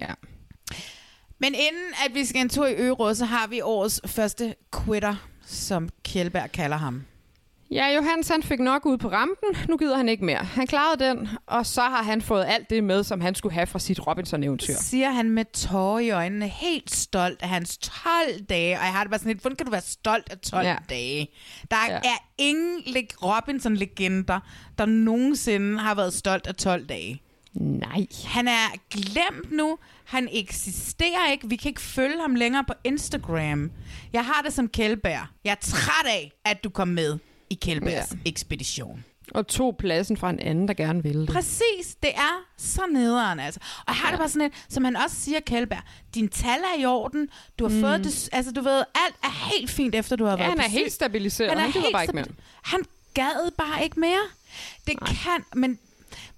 Ja. 0.02 0.14
Men 1.40 1.54
inden 1.56 1.94
at 2.06 2.16
vi 2.16 2.26
skal 2.26 2.42
en 2.42 2.50
tur 2.50 2.68
i 2.68 2.76
Ø-rådet, 2.76 3.18
så 3.18 3.26
har 3.26 3.48
vi 3.48 3.62
årets 3.62 4.02
første 4.06 4.56
quitter, 4.76 5.16
som 5.46 5.90
Kjellberg 6.04 6.52
kalder 6.52 6.78
ham. 6.78 7.04
Ja, 7.72 7.96
Johannes 7.96 8.28
han 8.28 8.44
fik 8.44 8.60
nok 8.60 8.86
ud 8.86 8.98
på 8.98 9.08
rampen. 9.08 9.70
Nu 9.70 9.78
gider 9.78 9.98
han 9.98 10.10
ikke 10.10 10.26
mere. 10.26 10.38
Han 10.38 10.68
klarede 10.68 11.06
den, 11.06 11.30
og 11.46 11.66
så 11.66 11.82
har 11.82 12.04
han 12.04 12.22
fået 12.22 12.46
alt 12.48 12.70
det 12.70 12.84
med, 12.84 13.04
som 13.04 13.22
han 13.22 13.36
skulle 13.36 13.54
have 13.54 13.68
fra 13.68 13.80
sit 13.80 14.08
Robinson-eventyr. 14.08 14.74
Siger 14.74 15.10
han 15.10 15.30
med 15.30 15.46
tårer 15.54 16.00
i 16.00 16.10
øjnene, 16.10 16.48
helt 16.48 16.96
stolt 16.96 17.42
af 17.42 17.50
hans 17.50 17.78
12 17.78 17.94
dage. 18.50 18.80
Og 18.80 18.84
jeg 18.86 18.94
har 18.94 19.04
det 19.04 19.12
bare 19.12 19.20
sådan 19.20 19.32
lidt, 19.32 19.42
hvordan 19.42 19.56
kan 19.56 19.66
du 19.66 19.72
være 19.72 19.82
stolt 19.82 20.30
af 20.32 20.38
12 20.38 20.66
ja. 20.66 20.76
dage? 20.90 21.28
Der 21.72 21.78
ja. 21.90 21.96
er 21.96 22.28
ingen 22.38 22.84
Robinson-legender, 23.24 24.40
der 24.78 24.86
nogensinde 24.86 25.80
har 25.80 25.96
været 25.96 26.14
stolt 26.14 26.48
af 26.48 26.56
12 26.56 26.86
dage. 26.86 27.22
Nej. 27.54 28.06
Han 28.26 28.48
er 28.48 28.78
glemt 28.90 29.52
nu. 29.52 29.78
Han 30.06 30.30
eksisterer 30.32 31.32
ikke. 31.32 31.50
Vi 31.50 31.56
kan 31.56 31.70
ikke 31.70 31.82
følge 31.82 32.22
ham 32.22 32.36
længere 32.36 32.64
på 32.68 32.74
Instagram. 32.84 33.72
Jeg 34.14 34.26
har 34.26 34.42
det 34.42 34.54
som 34.54 34.68
Kjellberg. 34.68 35.28
Jeg 35.44 35.52
er 35.52 35.56
træt 35.62 36.06
af, 36.06 36.32
at 36.46 36.64
du 36.64 36.70
kom 36.70 36.88
med 36.88 37.20
i 37.52 37.54
Kjellbergs 37.54 38.12
ja. 38.12 38.18
ekspedition. 38.26 39.06
Og 39.34 39.48
tog 39.48 39.78
pladsen 39.78 40.18
fra 40.18 40.30
en 40.30 40.40
anden, 40.40 40.68
der 40.68 40.74
gerne 40.74 41.04
ville 41.04 41.22
det. 41.22 41.30
Præcis, 41.30 41.96
det 42.04 42.10
er 42.16 42.46
så 42.58 42.82
nederen 42.92 43.40
altså. 43.40 43.60
Og 43.88 43.96
har 43.96 44.08
ja. 44.08 44.12
det 44.12 44.20
bare 44.20 44.30
sådan 44.30 44.42
lidt, 44.42 44.66
som 44.70 44.84
han 44.84 44.96
også 44.96 45.16
siger, 45.16 45.40
Kjellberg, 45.40 45.82
din 46.16 46.30
tal 46.30 46.60
er 46.60 46.82
i 46.82 46.86
orden, 46.86 47.30
du 47.60 47.68
har 47.68 47.76
mm. 47.76 47.82
fået 47.82 48.04
det, 48.04 48.30
altså 48.32 48.52
du 48.52 48.62
ved, 48.62 48.78
alt 48.78 49.16
er 49.24 49.50
helt 49.54 49.70
fint 49.70 49.96
efter 49.96 50.16
du 50.16 50.24
har 50.24 50.32
ja, 50.32 50.38
været 50.38 50.50
han 50.50 50.60
er 50.60 50.70
helt 50.70 50.94
stabiliseret, 50.94 51.50
han, 51.50 51.58
er 51.58 51.62
han 51.62 51.82
helt 51.82 51.94
bare 51.94 52.04
ikke 52.04 52.16
mere. 52.16 52.26
Han 52.62 52.84
gad 53.14 53.52
bare 53.58 53.84
ikke 53.84 54.00
mere. 54.00 54.24
Det 54.88 55.02
Nej. 55.02 55.10
kan, 55.10 55.44
men 55.56 55.80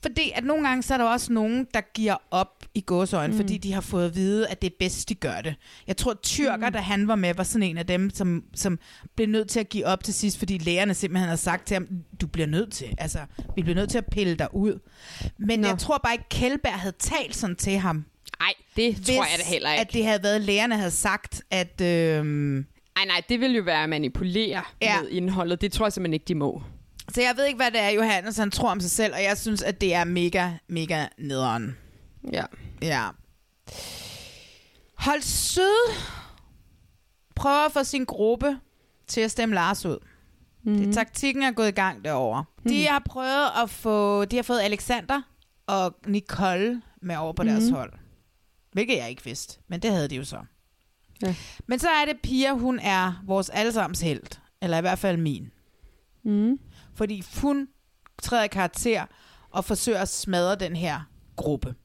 fordi 0.01 0.31
at 0.35 0.43
nogle 0.43 0.67
gange, 0.67 0.83
så 0.83 0.93
er 0.93 0.97
der 0.97 1.05
også 1.05 1.33
nogen, 1.33 1.67
der 1.73 1.81
giver 1.93 2.15
op 2.31 2.62
i 2.75 2.81
gåsøjne, 2.81 3.33
mm. 3.33 3.39
fordi 3.39 3.57
de 3.57 3.73
har 3.73 3.81
fået 3.81 4.05
at 4.05 4.15
vide, 4.15 4.47
at 4.47 4.61
det 4.61 4.67
er 4.67 4.75
bedst, 4.79 5.09
de 5.09 5.15
gør 5.15 5.41
det. 5.41 5.55
Jeg 5.87 5.97
tror, 5.97 6.13
Tyrker, 6.23 6.67
mm. 6.67 6.73
da 6.73 6.79
han 6.79 7.07
var 7.07 7.15
med, 7.15 7.33
var 7.33 7.43
sådan 7.43 7.63
en 7.63 7.77
af 7.77 7.87
dem, 7.87 8.09
som, 8.09 8.43
som 8.55 8.79
blev 9.15 9.27
nødt 9.27 9.49
til 9.49 9.59
at 9.59 9.69
give 9.69 9.85
op 9.85 10.03
til 10.03 10.13
sidst, 10.13 10.39
fordi 10.39 10.57
lægerne 10.57 10.93
simpelthen 10.93 11.29
har 11.29 11.35
sagt 11.35 11.67
til 11.67 11.75
ham, 11.75 11.87
du 12.21 12.27
bliver 12.27 12.47
nødt 12.47 12.73
til, 12.73 12.95
altså, 12.97 13.19
vi 13.55 13.61
bliver 13.61 13.75
nødt 13.75 13.89
til 13.89 13.97
at 13.97 14.05
pille 14.05 14.35
dig 14.35 14.47
ud. 14.55 14.79
Men 15.37 15.59
Nå. 15.59 15.67
jeg 15.67 15.77
tror 15.77 15.97
bare 16.03 16.13
ikke, 16.13 16.29
Kjellberg 16.29 16.73
havde 16.73 16.95
talt 16.99 17.35
sådan 17.35 17.55
til 17.55 17.77
ham. 17.77 18.05
Nej, 18.39 18.53
det 18.75 18.95
hvis, 18.95 19.07
tror 19.07 19.23
jeg 19.23 19.37
det 19.37 19.45
heller 19.45 19.71
ikke. 19.71 19.81
at 19.81 19.93
det 19.93 20.05
havde 20.05 20.23
været, 20.23 20.41
lægerne 20.41 20.77
havde 20.77 20.91
sagt, 20.91 21.41
at... 21.51 21.81
Øh, 21.81 21.85
ej, 22.95 23.05
nej, 23.05 23.21
det 23.29 23.39
vil 23.39 23.55
jo 23.55 23.63
være 23.63 23.83
at 23.83 23.89
manipulere 23.89 24.61
ja. 24.81 25.01
med 25.01 25.09
indholdet. 25.09 25.61
Det 25.61 25.71
tror 25.71 25.85
jeg 25.85 25.93
simpelthen 25.93 26.13
ikke, 26.13 26.25
de 26.25 26.35
må. 26.35 26.61
Så 27.13 27.21
jeg 27.21 27.33
ved 27.37 27.45
ikke, 27.45 27.57
hvad 27.57 27.71
det 27.71 27.79
er, 27.81 27.89
Johannes 27.89 28.37
han 28.37 28.51
tror 28.51 28.69
om 28.69 28.79
sig 28.79 28.91
selv, 28.91 29.13
og 29.13 29.23
jeg 29.23 29.37
synes, 29.37 29.61
at 29.61 29.81
det 29.81 29.93
er 29.93 30.03
mega, 30.03 30.49
mega 30.67 31.05
nederen. 31.17 31.77
Ja. 32.31 32.45
Ja. 32.81 33.09
Hold 34.95 35.21
Syd 35.21 35.93
prøver 37.35 37.65
at 37.65 37.71
få 37.71 37.83
sin 37.83 38.05
gruppe 38.05 38.59
til 39.07 39.21
at 39.21 39.31
stemme 39.31 39.55
Lars 39.55 39.85
ud. 39.85 39.97
Mm. 40.63 40.77
Det, 40.77 40.93
taktikken 40.93 41.43
er 41.43 41.51
gået 41.51 41.67
i 41.67 41.71
gang 41.71 42.05
derovre. 42.05 42.45
Mm. 42.63 42.69
De 42.69 42.87
har 42.87 43.01
prøvet 43.05 43.49
at 43.63 43.69
få, 43.69 44.25
de 44.25 44.35
har 44.35 44.43
fået 44.43 44.61
Alexander 44.61 45.21
og 45.67 45.95
Nicole 46.07 46.81
med 47.01 47.15
over 47.17 47.33
på 47.33 47.43
mm. 47.43 47.49
deres 47.49 47.69
hold. 47.69 47.93
Hvilket 48.71 48.97
jeg 48.97 49.09
ikke 49.09 49.23
vidste, 49.23 49.59
men 49.67 49.79
det 49.79 49.91
havde 49.91 50.07
de 50.07 50.15
jo 50.15 50.23
så. 50.23 50.39
Ja. 51.21 51.35
Men 51.67 51.79
så 51.79 51.89
er 51.89 52.05
det 52.05 52.15
Pia, 52.23 52.53
hun 52.53 52.79
er 52.79 53.23
vores 53.25 53.49
allesammens 53.49 54.01
held. 54.01 54.39
Eller 54.61 54.77
i 54.77 54.81
hvert 54.81 54.99
fald 54.99 55.17
min. 55.17 55.51
Mm. 56.23 56.59
Fordi 56.95 57.23
hun 57.41 57.67
træder 58.21 58.47
karakter 58.47 59.05
og 59.49 59.65
forsøger 59.65 59.99
at 59.99 60.09
smadre 60.09 60.55
den 60.55 60.75
her 60.75 61.01
gruppe. 61.35 61.75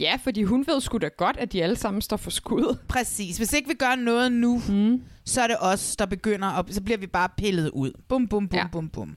Ja, 0.00 0.18
fordi 0.24 0.42
hun 0.42 0.66
ved 0.66 0.80
sgu 0.80 0.98
da 0.98 1.08
godt, 1.08 1.36
at 1.36 1.52
de 1.52 1.62
alle 1.62 1.76
sammen 1.76 2.02
står 2.02 2.16
for 2.16 2.30
skud. 2.30 2.76
Præcis. 2.88 3.36
Hvis 3.36 3.52
ikke 3.52 3.68
vi 3.68 3.74
gør 3.74 3.94
noget 3.94 4.32
nu, 4.32 4.62
mm. 4.68 5.02
så 5.24 5.42
er 5.42 5.46
det 5.46 5.56
os, 5.60 5.96
der 5.96 6.06
begynder, 6.06 6.48
og 6.48 6.64
så 6.70 6.82
bliver 6.82 6.98
vi 6.98 7.06
bare 7.06 7.28
pillet 7.36 7.70
ud. 7.70 7.92
Bum, 8.08 8.28
bum, 8.28 8.48
bum, 8.48 8.58
ja. 8.58 8.66
bum, 8.72 8.88
bum. 8.88 9.16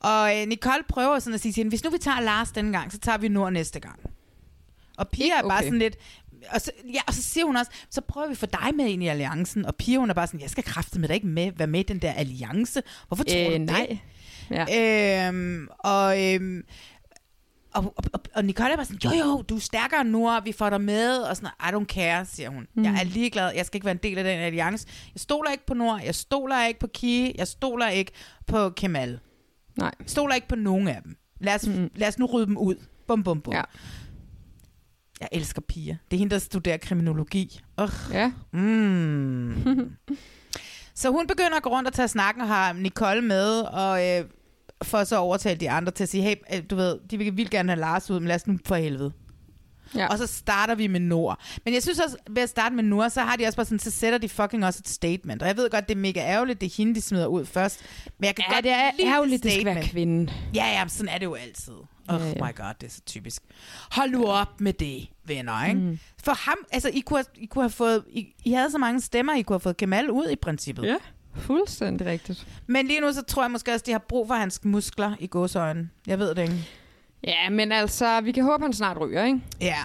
Og 0.00 0.40
øh, 0.40 0.46
Nicole 0.46 0.82
prøver 0.88 1.18
sådan 1.18 1.34
at 1.34 1.40
sige 1.40 1.52
til 1.52 1.60
hende, 1.60 1.68
hvis 1.68 1.84
nu 1.84 1.90
vi 1.90 1.98
tager 1.98 2.20
Lars 2.20 2.52
denne 2.52 2.78
gang, 2.78 2.92
så 2.92 2.98
tager 2.98 3.18
vi 3.18 3.28
Nord 3.28 3.52
næste 3.52 3.80
gang. 3.80 4.00
Og 4.98 5.08
Pia 5.08 5.38
er 5.38 5.48
bare 5.48 5.62
sådan 5.62 5.78
lidt, 5.78 5.96
og 6.50 6.60
så, 6.60 6.70
ja, 6.94 7.00
og 7.06 7.14
så 7.14 7.22
siger 7.22 7.46
hun 7.46 7.56
også, 7.56 7.70
så 7.90 8.00
prøver 8.00 8.28
vi 8.28 8.34
for 8.34 8.46
dig 8.46 8.74
med 8.74 8.86
ind 8.86 9.02
i 9.02 9.06
alliancen. 9.06 9.66
Og 9.66 9.76
Pia 9.76 9.98
hun 9.98 10.10
er 10.10 10.14
bare 10.14 10.26
sådan, 10.26 10.40
jeg 10.40 10.50
skal 10.50 10.64
kræfte 10.64 11.00
med 11.00 11.08
dig 11.08 11.14
ikke 11.14 11.26
med, 11.26 11.52
være 11.56 11.68
med 11.68 11.80
i 11.80 11.82
den 11.82 11.98
der 11.98 12.12
alliance. 12.12 12.82
Hvorfor 13.08 13.24
tror 13.24 13.46
øh, 13.46 13.52
du 13.52 13.58
nej. 13.58 13.86
det? 13.90 13.98
Ja. 14.50 15.28
Øhm, 15.28 15.68
og, 15.78 16.34
øhm, 16.34 16.64
og, 17.74 17.94
og, 18.12 18.20
og 18.34 18.44
Nicole 18.44 18.72
er 18.72 18.76
bare 18.76 18.84
sådan, 18.84 19.00
jo 19.04 19.28
jo, 19.28 19.42
du 19.42 19.56
er 19.56 19.60
stærkere 19.60 20.04
nu, 20.04 20.30
og 20.30 20.44
vi 20.44 20.52
får 20.52 20.70
dig 20.70 20.80
med, 20.80 21.18
og 21.18 21.36
sådan, 21.36 21.50
I 21.60 21.74
don't 21.74 21.84
care, 21.84 22.26
siger 22.26 22.50
hun. 22.50 22.66
Mm. 22.74 22.84
Jeg 22.84 22.94
er 23.00 23.04
ligeglad, 23.04 23.52
jeg 23.54 23.66
skal 23.66 23.76
ikke 23.76 23.84
være 23.84 23.92
en 23.92 24.00
del 24.02 24.18
af 24.18 24.24
den 24.24 24.38
alliance. 24.38 24.86
Jeg 25.14 25.20
stoler 25.20 25.50
ikke 25.50 25.66
på 25.66 25.74
Nord, 25.74 26.00
jeg 26.04 26.14
stoler 26.14 26.66
ikke 26.66 26.80
på 26.80 26.86
Kie, 26.86 27.32
jeg 27.34 27.48
stoler 27.48 27.88
ikke 27.88 28.12
på 28.46 28.70
Kemal. 28.70 29.20
Nej. 29.76 29.90
Jeg 29.98 30.08
stoler 30.08 30.34
ikke 30.34 30.48
på 30.48 30.56
nogen 30.56 30.88
af 30.88 31.02
dem. 31.02 31.16
Lad 31.40 31.54
os, 31.54 31.66
mm. 31.66 31.90
lad 31.94 32.08
os 32.08 32.18
nu 32.18 32.26
rydde 32.26 32.46
dem 32.46 32.56
ud. 32.56 32.74
Bum, 33.06 33.22
bum, 33.22 33.40
bum. 33.40 33.54
Ja. 33.54 33.62
Jeg 35.20 35.28
elsker 35.32 35.60
piger. 35.60 35.96
Det 36.10 36.16
er 36.16 36.18
hende, 36.18 36.34
der 36.34 36.38
studerer 36.38 36.76
kriminologi. 36.76 37.60
Ugh. 37.82 37.90
Ja. 38.12 38.32
Mm. 38.52 39.96
så 40.94 41.10
hun 41.10 41.26
begynder 41.26 41.56
at 41.56 41.62
gå 41.62 41.70
rundt 41.70 41.88
og 41.88 41.94
tage 41.94 42.08
snakken 42.08 42.42
og 42.42 42.48
har 42.48 42.72
Nicole 42.72 43.20
med, 43.20 43.60
og 43.60 44.08
øh, 44.08 44.24
for 44.82 45.04
så 45.04 45.16
overtale 45.16 45.60
de 45.60 45.70
andre 45.70 45.92
til 45.92 46.02
at 46.02 46.08
sige, 46.08 46.22
hey, 46.22 46.34
øh, 46.54 46.62
du 46.70 46.76
ved, 46.76 46.98
de 47.10 47.18
vil 47.18 47.36
vildt 47.36 47.50
gerne 47.50 47.72
have 47.72 47.80
Lars 47.80 48.10
ud, 48.10 48.20
men 48.20 48.28
lad 48.28 48.36
os 48.36 48.46
nu 48.46 48.58
for 48.66 48.76
helvede. 48.76 49.12
Ja. 49.96 50.06
Og 50.06 50.18
så 50.18 50.26
starter 50.26 50.74
vi 50.74 50.86
med 50.86 51.00
Nord. 51.00 51.40
Men 51.64 51.74
jeg 51.74 51.82
synes 51.82 51.98
også, 51.98 52.16
ved 52.30 52.42
at 52.42 52.48
starte 52.48 52.74
med 52.74 52.84
Nord, 52.84 53.10
så 53.10 53.20
har 53.20 53.36
de 53.36 53.46
også 53.46 53.56
bare 53.56 53.66
sådan, 53.66 53.78
så 53.78 53.90
sætter 53.90 54.18
de 54.18 54.28
fucking 54.28 54.64
også 54.66 54.78
et 54.82 54.88
statement. 54.88 55.42
Og 55.42 55.48
jeg 55.48 55.56
ved 55.56 55.70
godt, 55.70 55.88
det 55.88 55.94
er 55.94 55.98
mega 56.00 56.20
ærgerligt, 56.20 56.60
det 56.60 56.66
er 56.66 56.74
hende, 56.76 56.94
de 56.94 57.00
smider 57.00 57.26
ud 57.26 57.44
først. 57.46 57.80
Men 58.18 58.26
jeg 58.26 58.34
kan 58.34 58.44
Ja, 58.48 58.54
godt 58.54 58.64
det 58.64 58.72
er 58.72 58.90
ærgerligt, 59.00 59.42
det 59.42 59.52
skal 59.52 59.64
være 59.64 59.82
kvinde. 59.82 60.32
Ja, 60.54 60.64
ja, 60.66 60.88
sådan 60.88 61.08
er 61.14 61.18
det 61.18 61.26
jo 61.26 61.34
altid. 61.34 61.72
Oh 62.08 62.20
Ja, 62.20 62.26
ja. 62.26 62.34
my 62.34 62.54
god, 62.56 62.74
det 62.80 62.86
er 62.86 62.90
så 62.90 63.00
typisk. 63.06 63.42
Hold 63.92 64.10
nu 64.10 64.26
op 64.26 64.60
med 64.60 64.72
det, 64.72 65.06
venner, 65.24 65.64
ikke? 65.68 65.80
Mm. 65.80 65.98
For 66.24 66.32
ham, 66.32 66.56
altså, 66.72 66.88
I 66.88 67.00
kunne, 67.00 67.18
have, 67.18 67.42
I 67.42 67.46
kunne 67.46 67.62
have 67.64 67.70
fået, 67.70 68.04
I, 68.10 68.26
I 68.44 68.52
havde 68.52 68.70
så 68.70 68.78
mange 68.78 69.00
stemmer, 69.00 69.34
I 69.34 69.42
kunne 69.42 69.54
have 69.54 69.60
fået 69.60 69.76
Kemal 69.76 70.10
ud 70.10 70.28
i 70.30 70.36
princippet. 70.36 70.84
Ja, 70.86 70.96
fuldstændig 71.36 72.06
rigtigt. 72.06 72.46
Men 72.66 72.86
lige 72.86 73.00
nu, 73.00 73.12
så 73.12 73.22
tror 73.22 73.42
jeg 73.42 73.50
måske 73.50 73.72
også, 73.72 73.84
de 73.86 73.92
har 73.92 73.98
brug 74.08 74.26
for 74.26 74.34
hans 74.34 74.60
muskler 74.64 75.12
i 75.20 75.26
gåsøjne. 75.26 75.88
Jeg 76.06 76.18
ved 76.18 76.34
det 76.34 76.42
ikke. 76.42 76.68
Ja, 77.26 77.50
men 77.50 77.72
altså, 77.72 78.20
vi 78.20 78.32
kan 78.32 78.44
håbe, 78.44 78.64
han 78.64 78.72
snart 78.72 79.00
ryger, 79.00 79.24
ikke? 79.24 79.40
Ja. 79.60 79.76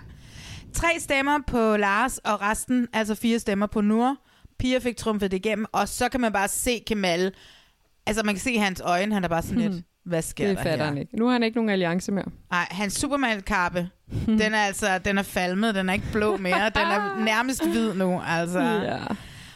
Tre 0.74 0.88
stemmer 1.00 1.40
på 1.48 1.78
Lars, 1.78 2.18
og 2.18 2.42
resten, 2.42 2.88
altså 2.94 3.16
fire 3.16 3.40
stemmer 3.40 3.68
på 3.68 3.82
Nur. 3.82 4.16
Pia 4.60 4.80
fik 4.80 4.98
trumfet 4.98 5.32
det 5.32 5.38
igennem, 5.46 5.66
og 5.72 5.88
så 5.90 6.10
kan 6.10 6.22
man 6.22 6.34
bare 6.34 6.48
se 6.48 6.84
Kemal. 6.88 7.32
Altså, 8.06 8.24
man 8.24 8.36
kan 8.36 8.42
se 8.42 8.58
hans 8.58 8.82
øjne, 8.86 9.14
han 9.14 9.24
er 9.24 9.28
bare 9.28 9.42
sådan 9.42 9.62
lidt, 9.72 9.86
hvad 10.06 10.22
sker 10.22 10.48
Det 10.48 10.58
der 10.58 10.64
fatter 10.64 10.78
her? 10.86 10.92
han 10.92 10.98
ikke. 10.98 11.18
Nu 11.18 11.26
har 11.26 11.32
han 11.34 11.44
ikke 11.44 11.58
nogen 11.58 11.70
alliance 11.70 12.12
mere. 12.12 12.26
Nej, 12.52 12.68
hans 12.72 12.94
Superman-kappe, 12.94 13.90
den 14.26 14.42
er 14.54 14.58
altså, 14.60 14.98
den 14.98 15.18
er 15.18 15.24
falmet, 15.24 15.76
den 15.76 15.90
er 15.90 15.94
ikke 15.94 16.08
blå 16.12 16.38
mere, 16.38 16.66
den 16.70 16.82
er 16.82 17.16
nærmest 17.34 17.68
hvid 17.68 17.94
nu, 17.94 18.22
altså. 18.28 18.60
Ja. 18.60 18.98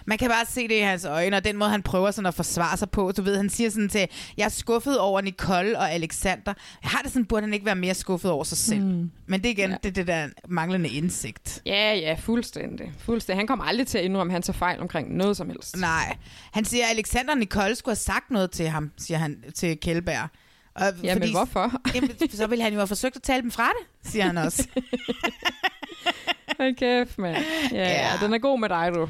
Man 0.06 0.18
kan 0.18 0.30
bare 0.30 0.46
se 0.46 0.68
det 0.68 0.76
i 0.76 0.80
hans 0.80 1.06
øjne, 1.06 1.38
og 1.38 1.44
den 1.44 1.58
måde, 1.58 1.70
han 1.70 1.84
prøver 1.84 2.12
sådan 2.12 2.26
at 2.26 2.34
forsvare 2.34 2.78
sig 2.78 2.90
på. 2.90 3.12
Du 3.18 3.22
ved, 3.22 3.38
han 3.38 3.50
siger 3.50 3.70
sådan 3.70 3.90
til, 3.90 4.08
jeg 4.38 4.46
er 4.46 4.50
skuffet 4.50 5.00
over 5.00 5.22
Nicole 5.22 5.80
og 5.80 5.92
Alexander. 5.92 6.54
Jeg 6.84 6.92
har 6.92 7.02
det 7.02 7.12
sådan, 7.12 7.26
burde 7.26 7.42
han 7.44 7.54
ikke 7.54 7.66
være 7.66 7.76
mere 7.76 7.94
skuffet 7.94 8.32
over 8.32 8.44
sig 8.44 8.58
selv. 8.58 8.82
Mm. 8.86 9.12
Men 9.26 9.40
det 9.44 9.46
er 9.46 9.52
igen, 9.52 9.70
ja. 9.70 9.78
det 9.84 9.90
er 9.90 9.94
det 9.94 10.08
der 10.08 10.28
manglende 10.48 10.90
indsigt. 10.90 11.62
Ja, 11.66 11.94
ja, 11.94 12.14
fuldstændig. 12.20 12.92
fuldstændig. 13.00 13.40
Han 13.40 13.48
kommer 13.48 13.66
aldrig 13.66 13.88
til 13.88 13.98
at 13.98 14.04
indrømme, 14.04 14.32
at 14.32 14.34
han 14.34 14.42
tager 14.42 14.58
fejl 14.58 14.80
omkring 14.80 15.18
noget 15.18 15.38
som 15.38 15.50
helst. 15.50 15.78
Nej. 15.78 16.18
Han 16.52 16.66
siger, 16.66 16.86
at 16.86 16.92
Alexander 16.92 17.32
og 17.34 17.38
Nicole 17.40 17.76
skulle 17.76 17.92
have 17.92 17.96
sagt 17.96 18.32
noget 18.32 18.52
til 18.52 18.68
ham, 18.68 18.92
siger 18.98 19.18
han 19.18 19.44
til 19.56 19.80
Kjellberg. 19.80 20.30
Og 20.76 20.84
Ja, 21.04 21.16
men 21.20 21.32
hvorfor? 21.32 21.72
Jamen, 21.96 22.10
så 22.32 22.48
ville 22.48 22.64
han 22.64 22.74
jo 22.74 22.80
have 22.80 22.88
forsøgt 22.88 23.16
at 23.16 23.22
tale 23.22 23.42
dem 23.42 23.52
fra 23.52 23.68
det, 23.68 24.12
siger 24.12 24.26
han 24.26 24.38
også. 24.38 24.68
Hold 26.60 26.76
kæft, 26.76 27.18
mand. 27.18 27.38
Ja. 27.72 27.90
ja, 27.90 28.12
den 28.22 28.34
er 28.34 28.38
god 28.38 28.60
med 28.60 28.70
dig, 28.70 28.92
du. 28.96 29.10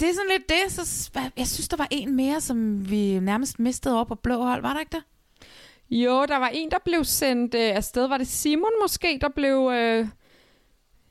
Det 0.00 0.08
er 0.08 0.12
sådan 0.12 0.30
lidt 0.30 0.48
det. 0.48 0.72
Så 0.72 1.10
jeg 1.36 1.46
synes, 1.46 1.68
der 1.68 1.76
var 1.76 1.88
en 1.90 2.16
mere, 2.16 2.40
som 2.40 2.90
vi 2.90 3.20
nærmest 3.20 3.58
mistede 3.58 4.00
op 4.00 4.06
på 4.06 4.14
blå 4.14 4.42
hold. 4.42 4.62
Var 4.62 4.72
der 4.72 4.80
ikke 4.80 4.96
det? 4.96 5.02
Jo, 5.90 6.26
der 6.28 6.36
var 6.36 6.48
en, 6.48 6.70
der 6.70 6.78
blev 6.84 7.04
sendt 7.04 7.54
øh, 7.54 7.76
afsted. 7.76 8.06
Var 8.06 8.18
det 8.18 8.28
Simon 8.28 8.70
måske, 8.82 9.18
der 9.20 9.28
blev... 9.28 9.70
Øh, 9.74 10.06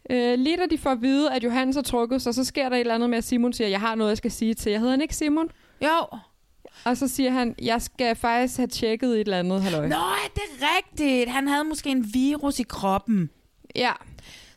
øh, 0.09 0.39
lige 0.39 0.57
da 0.57 0.65
de 0.65 0.77
får 0.77 0.89
at 0.89 1.01
vide, 1.01 1.31
at 1.33 1.43
Johannes 1.43 1.75
har 1.75 1.83
trukket 1.83 2.21
sig, 2.21 2.35
så 2.35 2.43
sker 2.43 2.69
der 2.69 2.75
et 2.75 2.79
eller 2.79 2.95
andet 2.95 3.09
med, 3.09 3.17
at 3.17 3.23
Simon 3.23 3.53
siger, 3.53 3.67
jeg 3.67 3.79
har 3.79 3.95
noget, 3.95 4.09
jeg 4.09 4.17
skal 4.17 4.31
sige 4.31 4.53
til 4.53 4.71
jer. 4.71 4.79
Hedder 4.79 4.91
han 4.91 5.01
ikke 5.01 5.15
Simon? 5.15 5.49
Jo. 5.81 6.07
Og 6.83 6.97
så 6.97 7.07
siger 7.07 7.31
han, 7.31 7.55
jeg 7.61 7.81
skal 7.81 8.15
faktisk 8.15 8.57
have 8.57 8.67
tjekket 8.67 9.09
et 9.13 9.19
eller 9.19 9.39
andet, 9.39 9.61
halløj. 9.61 9.87
Nå, 9.87 9.95
ja, 9.95 10.29
det 10.35 10.41
er 10.61 10.65
rigtigt. 10.77 11.29
Han 11.29 11.47
havde 11.47 11.63
måske 11.63 11.89
en 11.89 12.13
virus 12.13 12.59
i 12.59 12.63
kroppen. 12.63 13.29
Ja. 13.75 13.91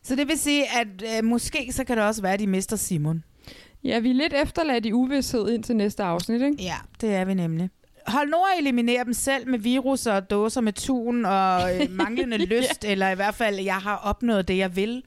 Så 0.03 0.17
det 0.17 0.29
vil 0.29 0.39
sige, 0.39 0.65
at 0.79 1.17
øh, 1.17 1.25
måske 1.25 1.73
så 1.73 1.85
kan 1.85 1.97
det 1.97 2.05
også 2.05 2.23
være, 2.23 2.33
at 2.33 2.41
de 2.41 2.47
mister 2.47 2.77
Simon. 2.77 3.25
Ja, 3.85 3.99
vi 3.99 4.11
er 4.11 4.15
lidt 4.15 4.33
efterladt 4.43 4.87
i 4.87 4.93
uvidshed 4.93 5.51
ind 5.51 5.65
til 5.65 5.77
næste 5.77 6.03
afsnit, 6.03 6.43
ikke? 6.43 6.63
Ja, 6.63 6.75
det 7.01 7.15
er 7.15 7.25
vi 7.25 7.35
nemlig. 7.35 7.71
Hold 8.07 8.29
Nord 8.31 8.49
eliminerer 8.59 9.05
dem 9.05 9.13
selv 9.13 9.49
med 9.49 9.59
virus 9.59 10.07
og 10.07 10.31
dåser 10.31 10.61
med 10.61 10.73
tun 10.73 11.25
og 11.25 11.77
øh, 11.81 11.91
manglende 12.03 12.37
lyst, 12.39 12.85
eller 12.85 13.11
i 13.11 13.15
hvert 13.15 13.35
fald, 13.35 13.59
jeg 13.61 13.75
har 13.77 13.97
opnået 13.97 14.49
det, 14.49 14.57
jeg 14.57 14.77
vil. 14.77 15.03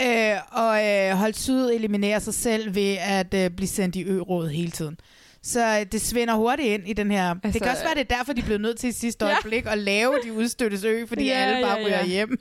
Øh, 0.00 0.36
og 0.50 0.86
øh, 0.86 1.10
Hold 1.10 1.34
Syd 1.34 1.70
eliminerer 1.70 2.18
sig 2.18 2.34
selv 2.34 2.74
ved 2.74 2.96
at 3.00 3.34
øh, 3.34 3.50
blive 3.50 3.68
sendt 3.68 3.96
i 3.96 4.02
ø-råd 4.04 4.48
hele 4.48 4.70
tiden. 4.70 4.98
Så 5.42 5.78
øh, 5.80 5.86
det 5.92 6.00
svinder 6.00 6.34
hurtigt 6.34 6.68
ind 6.68 6.88
i 6.88 6.92
den 6.92 7.10
her... 7.10 7.30
Altså, 7.30 7.50
det 7.52 7.62
kan 7.62 7.70
også 7.70 7.84
være, 7.84 7.94
det 7.94 8.00
er 8.12 8.16
derfor, 8.16 8.32
de 8.32 8.42
blev 8.42 8.58
nødt 8.58 8.78
til 8.78 8.88
i 8.88 8.92
sidste 8.92 9.24
Ja. 9.26 9.30
øjeblik 9.30 9.66
at 9.66 9.78
lave 9.78 10.14
de 10.24 10.32
udstøttes 10.32 10.84
ø, 10.84 11.06
fordi 11.06 11.24
Ja, 11.24 11.32
alle 11.32 11.66
bare 11.66 11.78
ja, 11.78 11.86
ryger 11.86 11.98
ja. 11.98 12.06
hjem. 12.06 12.38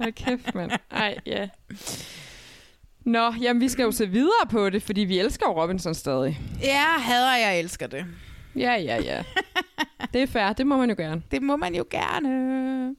Hold 0.00 0.12
kæft, 0.12 0.54
mand. 0.54 0.70
Ej, 0.90 1.14
ja. 1.26 1.48
Nå, 3.06 3.32
jamen 3.40 3.60
vi 3.60 3.68
skal 3.68 3.82
jo 3.82 3.92
se 3.92 4.06
videre 4.06 4.46
på 4.50 4.70
det, 4.70 4.82
fordi 4.82 5.00
vi 5.00 5.18
elsker 5.18 5.46
jo 5.46 5.62
Robinson 5.62 5.94
stadig. 5.94 6.40
Ja, 6.62 6.98
hader 6.98 7.36
jeg 7.36 7.58
elsker 7.58 7.86
det. 7.86 8.06
Ja, 8.56 8.74
ja, 8.74 8.96
ja. 9.02 9.22
Det 10.12 10.22
er 10.22 10.26
fair, 10.26 10.52
det 10.52 10.66
må 10.66 10.76
man 10.76 10.90
jo 10.90 10.96
gerne. 10.98 11.22
Det 11.30 11.42
må 11.42 11.56
man 11.56 11.74
jo 11.74 11.84
gerne. 11.90 12.96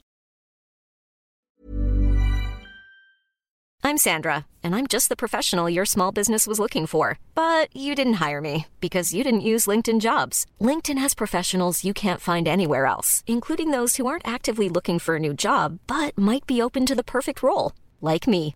I'm 3.83 3.97
Sandra, 3.97 4.45
and 4.63 4.75
I'm 4.75 4.87
just 4.93 5.09
the 5.09 5.15
professional 5.15 5.69
your 5.69 5.85
small 5.85 6.11
business 6.11 6.47
was 6.47 6.59
looking 6.59 6.87
for. 6.87 7.19
But 7.35 7.67
you 7.75 7.95
didn't 7.95 8.21
hire 8.25 8.41
me 8.41 8.65
because 8.81 9.13
you 9.13 9.23
didn't 9.23 9.49
use 9.53 9.71
LinkedIn 9.71 9.99
jobs. 9.99 10.45
LinkedIn 10.61 10.97
has 11.01 11.15
professionals 11.15 11.83
you 11.83 11.93
can't 11.93 12.21
find 12.21 12.47
anywhere 12.47 12.85
else, 12.85 13.23
including 13.27 13.71
those 13.71 13.97
who 13.97 14.07
aren't 14.07 14.27
actively 14.27 14.69
looking 14.69 14.99
for 14.99 15.15
a 15.15 15.19
new 15.19 15.33
job 15.33 15.79
but 15.87 16.17
might 16.17 16.45
be 16.47 16.61
open 16.61 16.85
to 16.85 16.95
the 16.95 17.03
perfect 17.03 17.43
role, 17.43 17.71
like 18.01 18.27
me. 18.27 18.55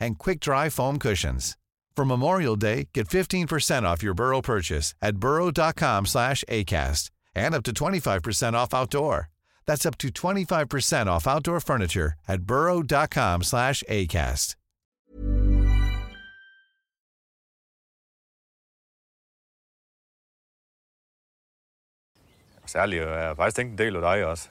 and 0.00 0.18
quick-dry 0.18 0.70
foam 0.70 0.98
cushions. 0.98 1.56
For 1.96 2.04
Memorial 2.04 2.56
Day, 2.56 2.88
get 2.92 3.08
15% 3.08 3.84
off 3.84 4.02
your 4.02 4.14
Burrow 4.14 4.40
purchase 4.40 4.94
at 5.00 5.16
burrow.com/acast 5.16 7.10
and 7.34 7.54
up 7.54 7.62
to 7.64 7.72
25% 7.72 8.56
off 8.56 8.74
outdoor. 8.74 9.30
That's 9.66 9.86
up 9.86 9.96
to 9.98 10.10
25% 10.10 11.08
off 11.08 11.26
outdoor 11.26 11.60
furniture 11.60 12.14
at 12.26 12.42
burrow.com/acast. 12.42 14.56
Særligt, 22.66 23.02
og 23.02 23.18
jeg 23.18 23.26
har 23.26 23.34
faktisk 23.34 23.56
tænkt 23.56 23.72
en 23.72 23.78
del 23.78 23.96
af 23.96 24.02
dig 24.02 24.26
også. 24.26 24.48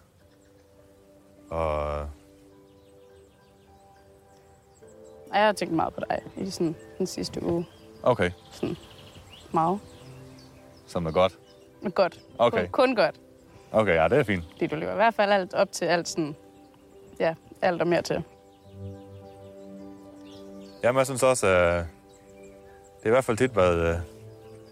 Og 1.49 2.09
Og 5.34 5.39
jeg 5.39 5.45
har 5.45 5.53
tænkt 5.53 5.73
meget 5.73 5.93
på 5.93 5.99
dig 6.09 6.19
i 6.38 6.49
sådan 6.49 6.75
den 6.97 7.07
sidste 7.07 7.43
uge. 7.43 7.65
okay, 8.03 8.31
Sådan 8.51 8.75
meget. 9.51 9.79
som 10.88 11.05
er 11.05 11.11
godt. 11.11 11.38
Godt. 11.95 12.19
Okay. 12.38 12.67
Kun, 12.71 12.71
kun 12.71 12.95
godt. 12.95 13.15
Okay, 13.71 13.95
ja, 13.95 14.07
det 14.07 14.17
er 14.19 14.23
fint. 14.23 14.43
Fordi 14.51 14.67
du 14.67 14.75
lever 14.75 14.91
i 14.91 14.95
hvert 14.95 15.13
fald 15.13 15.31
alt 15.31 15.53
op 15.53 15.71
til 15.71 15.86
alt 15.86 16.07
sådan... 16.07 16.36
Ja, 17.19 17.36
alt 17.61 17.81
og 17.81 17.88
mere 17.88 18.01
til. 18.01 18.23
Jamen, 20.84 20.97
jeg 20.97 21.05
synes 21.05 21.23
også, 21.23 21.47
at 21.47 21.86
det 22.99 23.03
er 23.03 23.07
i 23.07 23.09
hvert 23.09 23.23
fald 23.23 23.38
tit 23.38 23.55
været, 23.55 23.77
øh, 23.95 23.99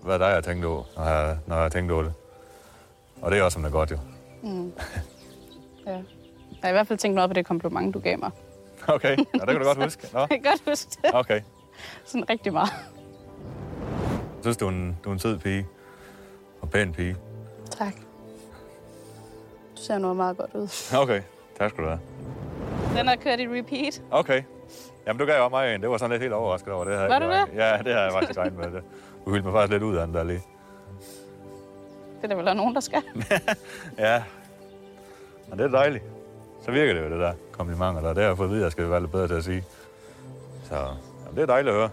været 0.08 0.20
dig, 0.20 0.26
jeg 0.26 0.34
har 0.36 0.42
tænkt 0.42 0.66
over, 0.66 0.84
når 0.96 1.04
jeg, 1.04 1.38
når 1.48 1.56
jeg 1.56 1.64
har 1.64 1.70
tænkt 1.70 1.92
over 1.92 2.04
det. 2.04 2.14
Og 3.22 3.32
det 3.32 3.40
er 3.40 3.44
også, 3.44 3.54
som 3.54 3.62
det 3.62 3.70
er 3.70 3.74
godt, 3.74 3.92
jo. 3.92 3.98
Mm. 4.44 4.74
ja. 5.86 5.92
Jeg 5.92 6.04
har 6.64 6.70
i 6.70 6.72
hvert 6.72 6.88
fald 6.88 7.00
tænkt 7.00 7.16
meget 7.16 7.30
på 7.30 7.34
det 7.34 7.46
kompliment, 7.46 7.94
du 7.94 8.00
gav 8.00 8.20
mig. 8.20 8.32
Okay, 8.96 9.18
ja, 9.18 9.24
det 9.40 9.48
kan 9.48 9.60
du 9.60 9.64
godt 9.64 9.84
huske. 9.84 10.08
Nå, 10.14 10.20
Jeg 10.30 10.30
kan 10.30 10.42
godt 10.42 10.62
huske 10.70 10.90
det. 11.04 11.12
okay. 11.14 11.42
Sådan 12.06 12.30
rigtig 12.30 12.54
meget. 12.54 12.70
Jeg 14.36 14.42
synes, 14.42 14.58
du 14.58 14.66
er 14.66 14.70
en, 14.70 14.98
du 15.04 15.10
er 15.10 15.14
en 15.14 15.20
sød 15.20 15.38
pige. 15.40 15.68
Og 16.62 16.70
pæn 16.70 16.94
pige. 16.94 17.16
Tak. 17.72 17.94
Du 19.78 19.82
ser 19.82 19.98
nu 19.98 20.14
meget 20.14 20.38
godt 20.38 20.52
ud. 20.54 20.68
Okay, 21.04 21.22
tak 21.60 21.70
skal 21.70 21.84
du 21.84 21.90
have. 21.90 22.00
Den 22.98 23.08
har 23.08 23.16
kørt 23.16 23.40
i 23.40 23.48
repeat. 23.48 24.02
Okay. 24.12 24.44
Jamen, 25.08 25.20
du 25.20 25.26
gav 25.26 25.38
jo 25.44 25.50
mig 25.50 25.76
en. 25.76 25.82
Det 25.82 25.90
var 25.90 25.98
sådan 25.98 26.12
lidt 26.12 26.22
helt 26.22 26.34
overrasket 26.34 26.74
over 26.74 26.86
det 26.86 26.98
her. 26.98 27.08
Var 27.08 27.20
du 27.20 27.26
det? 27.26 27.46
Ja, 27.56 27.78
det 27.78 27.94
har 27.94 28.02
jeg 28.02 28.12
faktisk 28.12 28.40
regnet 28.40 28.58
med. 28.58 28.72
Det. 28.72 28.84
Du 29.26 29.32
hyldte 29.32 29.44
mig 29.46 29.54
faktisk 29.54 29.72
lidt 29.72 29.84
ud 29.84 29.96
af 29.96 30.06
den 30.08 30.16
der 30.16 30.24
lige. 30.24 30.44
Det 32.18 32.24
er 32.24 32.28
der 32.28 32.36
vel 32.36 32.46
der 32.46 32.54
nogen, 32.54 32.76
der 32.76 32.80
skal. 32.82 33.02
Ja. 33.98 34.24
Og 35.52 35.58
det 35.58 35.66
er 35.66 35.70
dejligt. 35.70 36.04
Så 36.66 36.72
virker 36.72 36.94
det 36.94 37.02
jo, 37.02 37.10
det 37.10 37.20
der 37.20 37.34
komplimenter 37.52 38.02
der. 38.02 38.14
Det 38.14 38.18
har 38.18 38.30
jeg 38.30 38.38
fået 38.38 38.48
at 38.48 38.52
vide, 38.52 38.62
at 38.62 38.64
jeg 38.64 38.72
skal 38.72 38.90
være 38.90 39.00
lidt 39.00 39.12
bedre 39.12 39.28
til 39.28 39.34
at 39.34 39.44
sige. 39.44 39.64
Så 40.64 40.76
jamen, 40.76 41.36
det 41.36 41.42
er 41.42 41.46
dejligt 41.46 41.74
at 41.74 41.80
høre. 41.80 41.90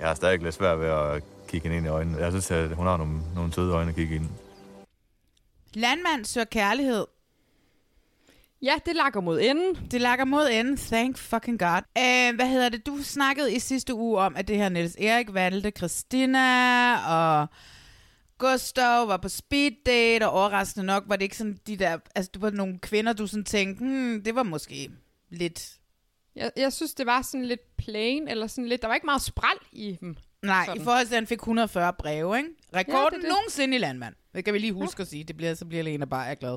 Jeg 0.00 0.08
har 0.08 0.14
stadig 0.14 0.42
lidt 0.42 0.54
svært 0.54 0.80
ved 0.80 0.88
at 0.88 1.22
kigge 1.48 1.68
hende 1.68 1.76
ind 1.76 1.86
i 1.86 1.88
øjnene. 1.88 2.18
Jeg 2.18 2.32
synes, 2.32 2.50
at 2.50 2.70
hun 2.76 2.86
har 2.86 2.96
nogle, 2.96 3.18
nogle 3.34 3.52
søde 3.52 3.72
øjne 3.74 3.88
at 3.88 3.96
kigge 3.96 4.14
ind. 4.14 4.28
Landmand 5.74 6.24
søger 6.24 6.44
kærlighed. 6.44 7.06
Ja, 8.62 8.74
det 8.86 8.96
lakker 8.96 9.20
mod 9.20 9.40
enden. 9.40 9.88
Det 9.90 10.00
lakker 10.00 10.24
mod 10.24 10.48
enden, 10.52 10.76
thank 10.76 11.18
fucking 11.18 11.58
god. 11.58 11.82
Uh, 11.98 12.36
hvad 12.36 12.46
hedder 12.46 12.68
det? 12.68 12.86
Du 12.86 13.02
snakkede 13.02 13.54
i 13.54 13.58
sidste 13.58 13.94
uge 13.94 14.18
om, 14.18 14.36
at 14.36 14.48
det 14.48 14.56
her 14.56 14.68
Niels 14.68 14.96
Erik 15.00 15.34
valgte 15.34 15.70
Christina, 15.70 16.94
og 17.08 17.46
Gustav 18.40 19.08
var 19.08 19.16
på 19.16 19.28
speed 19.28 19.70
date, 19.86 20.28
og 20.28 20.32
overraskende 20.32 20.86
nok 20.86 21.04
var 21.06 21.16
det 21.16 21.22
ikke 21.22 21.36
sådan 21.36 21.58
de 21.66 21.76
der, 21.76 21.98
altså 22.14 22.30
det 22.34 22.42
var 22.42 22.50
nogle 22.50 22.78
kvinder, 22.78 23.12
du 23.12 23.26
sådan 23.26 23.44
tænkte, 23.44 23.84
hmm, 23.84 24.24
det 24.24 24.34
var 24.34 24.42
måske 24.42 24.90
lidt... 25.30 25.78
Jeg, 26.36 26.50
jeg 26.56 26.72
synes, 26.72 26.94
det 26.94 27.06
var 27.06 27.22
sådan 27.22 27.44
lidt 27.46 27.76
plain, 27.76 28.28
eller 28.28 28.46
sådan 28.46 28.68
lidt, 28.68 28.82
der 28.82 28.88
var 28.88 28.94
ikke 28.94 29.06
meget 29.06 29.22
spral 29.22 29.56
i 29.72 29.96
dem. 30.00 30.16
Nej, 30.42 30.66
sådan. 30.66 30.80
i 30.80 30.84
forhold 30.84 31.06
til, 31.06 31.14
at 31.14 31.16
han 31.16 31.26
fik 31.26 31.38
140 31.38 31.92
breve, 31.92 32.36
ikke? 32.36 32.48
Rekorden 32.74 33.12
ja, 33.12 33.16
det 33.16 33.22
det. 33.22 33.28
nogensinde 33.28 33.76
i 33.76 33.78
landmand. 33.78 34.14
Det 34.34 34.44
kan 34.44 34.54
vi 34.54 34.58
lige 34.58 34.72
huske 34.72 35.00
ja. 35.00 35.02
at 35.02 35.08
sige. 35.08 35.24
Det 35.24 35.36
bliver, 35.36 35.54
så 35.54 35.64
bliver 35.64 35.82
Lena 35.82 36.04
bare 36.04 36.26
er 36.26 36.34
glad. 36.34 36.56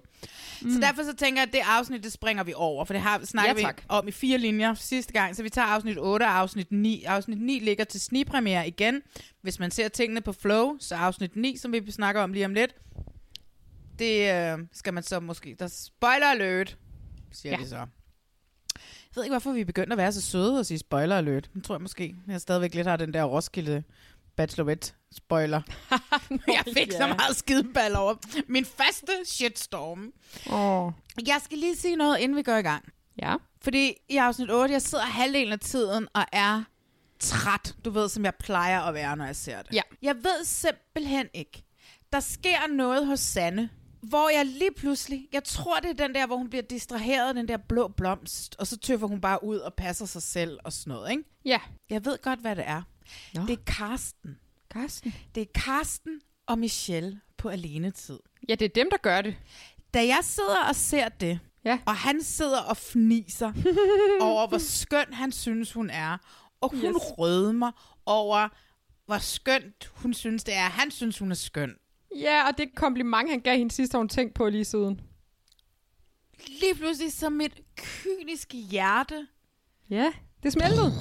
Mm. 0.61 0.71
Så 0.71 0.80
derfor 0.80 1.03
så 1.03 1.15
tænker 1.15 1.41
jeg, 1.41 1.47
at 1.47 1.53
det 1.53 1.61
afsnit, 1.65 2.03
det 2.03 2.11
springer 2.11 2.43
vi 2.43 2.53
over. 2.55 2.86
For 2.86 2.93
det 2.93 3.01
har 3.01 3.26
snakker 3.26 3.53
Ja, 3.57 3.61
tak. 3.61 3.78
vi 3.78 3.86
om 3.89 4.07
i 4.07 4.11
fire 4.11 4.38
linjer 4.38 4.74
sidste 4.74 5.13
gang. 5.13 5.36
Så 5.36 5.43
vi 5.43 5.49
tager 5.49 5.67
afsnit 5.67 5.97
8 5.99 6.24
og 6.24 6.38
afsnit 6.38 6.71
9. 6.71 7.03
Afsnit 7.03 7.41
9 7.41 7.59
ligger 7.59 7.84
til 7.84 8.01
snigpremiere 8.01 8.67
igen. 8.67 9.01
Hvis 9.41 9.59
man 9.59 9.71
ser 9.71 9.88
tingene 9.88 10.21
på 10.21 10.34
flow, 10.34 10.78
så 10.80 10.95
afsnit 10.95 11.36
9, 11.36 11.57
som 11.57 11.74
vi 11.74 11.91
snakker 11.91 12.21
om 12.21 12.34
lige 12.34 12.45
om 12.45 12.53
lidt. 12.53 12.76
Det 13.99 14.34
øh, 14.34 14.59
skal 14.74 14.93
man 14.93 15.03
så 15.03 15.19
måske... 15.19 15.55
Der 15.59 15.65
er 15.65 15.69
spoiler 15.69 16.28
alert, 16.28 16.78
siger 17.32 17.57
ja. 17.57 17.63
De 17.63 17.69
så. 17.69 17.76
Jeg 17.76 19.15
ved 19.15 19.24
ikke, 19.24 19.34
hvorfor 19.34 19.51
vi 19.51 19.61
er 19.61 19.65
begyndt 19.65 19.91
at 19.91 19.97
være 19.97 20.11
så 20.11 20.21
søde 20.21 20.59
og 20.59 20.65
sige 20.65 20.78
spoiler 20.78 21.17
alert. 21.17 21.49
Det 21.53 21.63
tror 21.63 21.76
jeg 21.76 21.82
måske. 21.82 22.15
Jeg 22.28 22.41
stadigvæk 22.41 22.76
lidt 22.76 22.88
har 22.88 22.97
den 22.97 23.13
der 23.13 23.24
Roskilde 23.24 23.84
Bachelorette 24.36 24.93
spoiler. 25.11 25.61
jeg 26.47 26.63
fik 26.73 26.91
så 26.91 26.97
ja. 27.05 27.07
meget 27.07 27.36
skideball 27.36 27.95
over 27.95 28.15
min 28.47 28.65
faste 28.65 29.11
shitstorm. 29.25 30.13
Åh. 30.51 30.91
Jeg 31.27 31.41
skal 31.43 31.57
lige 31.57 31.75
sige 31.75 31.95
noget, 31.95 32.19
inden 32.19 32.38
vi 32.38 32.43
går 32.43 32.55
i 32.55 32.61
gang. 32.61 32.86
Ja. 33.21 33.36
Fordi 33.61 33.93
i 34.09 34.17
afsnit 34.17 34.51
8, 34.51 34.73
jeg 34.73 34.81
sidder 34.81 35.03
halvdelen 35.03 35.53
af 35.53 35.59
tiden 35.59 36.07
og 36.13 36.25
er 36.31 36.63
træt. 37.19 37.75
Du 37.86 37.89
ved, 37.89 38.09
som 38.09 38.25
jeg 38.25 38.36
plejer 38.36 38.81
at 38.81 38.93
være, 38.93 39.17
når 39.17 39.25
jeg 39.25 39.36
ser 39.36 39.61
det. 39.61 39.73
Ja. 39.73 39.81
Jeg 40.01 40.15
ved 40.15 40.43
simpelthen 40.45 41.27
ikke. 41.34 41.63
Der 42.13 42.19
sker 42.19 42.67
noget 42.67 43.07
hos 43.07 43.19
Sanne, 43.19 43.69
hvor 44.01 44.29
jeg 44.29 44.45
lige 44.45 44.71
pludselig, 44.77 45.27
jeg 45.34 45.43
tror 45.43 45.79
det 45.79 45.89
er 45.89 46.07
den 46.07 46.15
der, 46.15 46.27
hvor 46.27 46.38
hun 46.38 46.49
bliver 46.49 46.63
distraheret 46.63 47.27
af 47.27 47.34
den 47.34 47.47
der 47.47 47.57
blå 47.57 47.88
blomst, 47.88 48.55
og 48.59 48.67
så 48.67 48.77
tøffer 48.77 49.07
hun 49.07 49.21
bare 49.21 49.43
ud 49.43 49.57
og 49.57 49.73
passer 49.73 50.05
sig 50.05 50.21
selv 50.21 50.59
og 50.63 50.73
sådan 50.73 50.93
noget, 50.93 51.11
ikke? 51.11 51.23
Ja. 51.45 51.59
Jeg 51.89 52.05
ved 52.05 52.17
godt, 52.21 52.39
hvad 52.39 52.55
det 52.55 52.63
er. 52.67 52.81
Nå. 53.33 53.41
Det 53.41 53.59
er 53.59 53.63
Karsten. 53.67 54.39
Karsten? 54.71 55.13
Det 55.35 55.41
er 55.41 55.45
Karsten 55.61 56.21
og 56.45 56.59
Michelle 56.59 57.19
på 57.37 57.49
alenetid. 57.49 58.19
Ja, 58.49 58.55
det 58.55 58.65
er 58.65 58.69
dem, 58.75 58.89
der 58.91 58.97
gør 58.97 59.21
det. 59.21 59.35
Da 59.93 60.05
jeg 60.05 60.19
sidder 60.21 60.63
og 60.69 60.75
ser 60.75 61.09
det, 61.09 61.39
ja. 61.65 61.79
og 61.85 61.95
han 61.95 62.21
sidder 62.23 62.59
og 62.61 62.77
fniser 62.77 63.53
over, 64.21 64.47
hvor 64.47 64.57
skøn 64.57 65.13
han 65.13 65.31
synes, 65.31 65.73
hun 65.73 65.89
er, 65.89 66.17
og 66.61 66.69
hun 66.71 66.79
Yes. 66.95 66.95
rødmer 67.17 68.01
over, 68.05 68.49
hvor 69.05 69.17
skønt 69.17 69.91
hun 69.95 70.13
synes, 70.13 70.43
det 70.43 70.53
er. 70.53 70.69
Han 70.69 70.91
synes, 70.91 71.19
hun 71.19 71.31
er 71.31 71.35
skøn. 71.35 71.75
Ja, 72.15 72.47
og 72.47 72.57
det 72.57 72.75
kompliment, 72.75 73.29
han 73.29 73.39
gav 73.41 73.57
hende 73.57 73.71
sidst, 73.71 73.91
har 73.93 73.97
hun 73.99 74.09
tænkt 74.09 74.33
på 74.33 74.49
lige 74.49 74.65
siden. 74.65 75.01
Lige 76.47 76.75
pludselig 76.75 77.13
som 77.13 77.41
et 77.41 77.59
kynisk 77.75 78.53
hjerte. 78.53 79.27
Ja, 79.89 80.13
det 80.43 80.53
smeltede. 80.53 80.91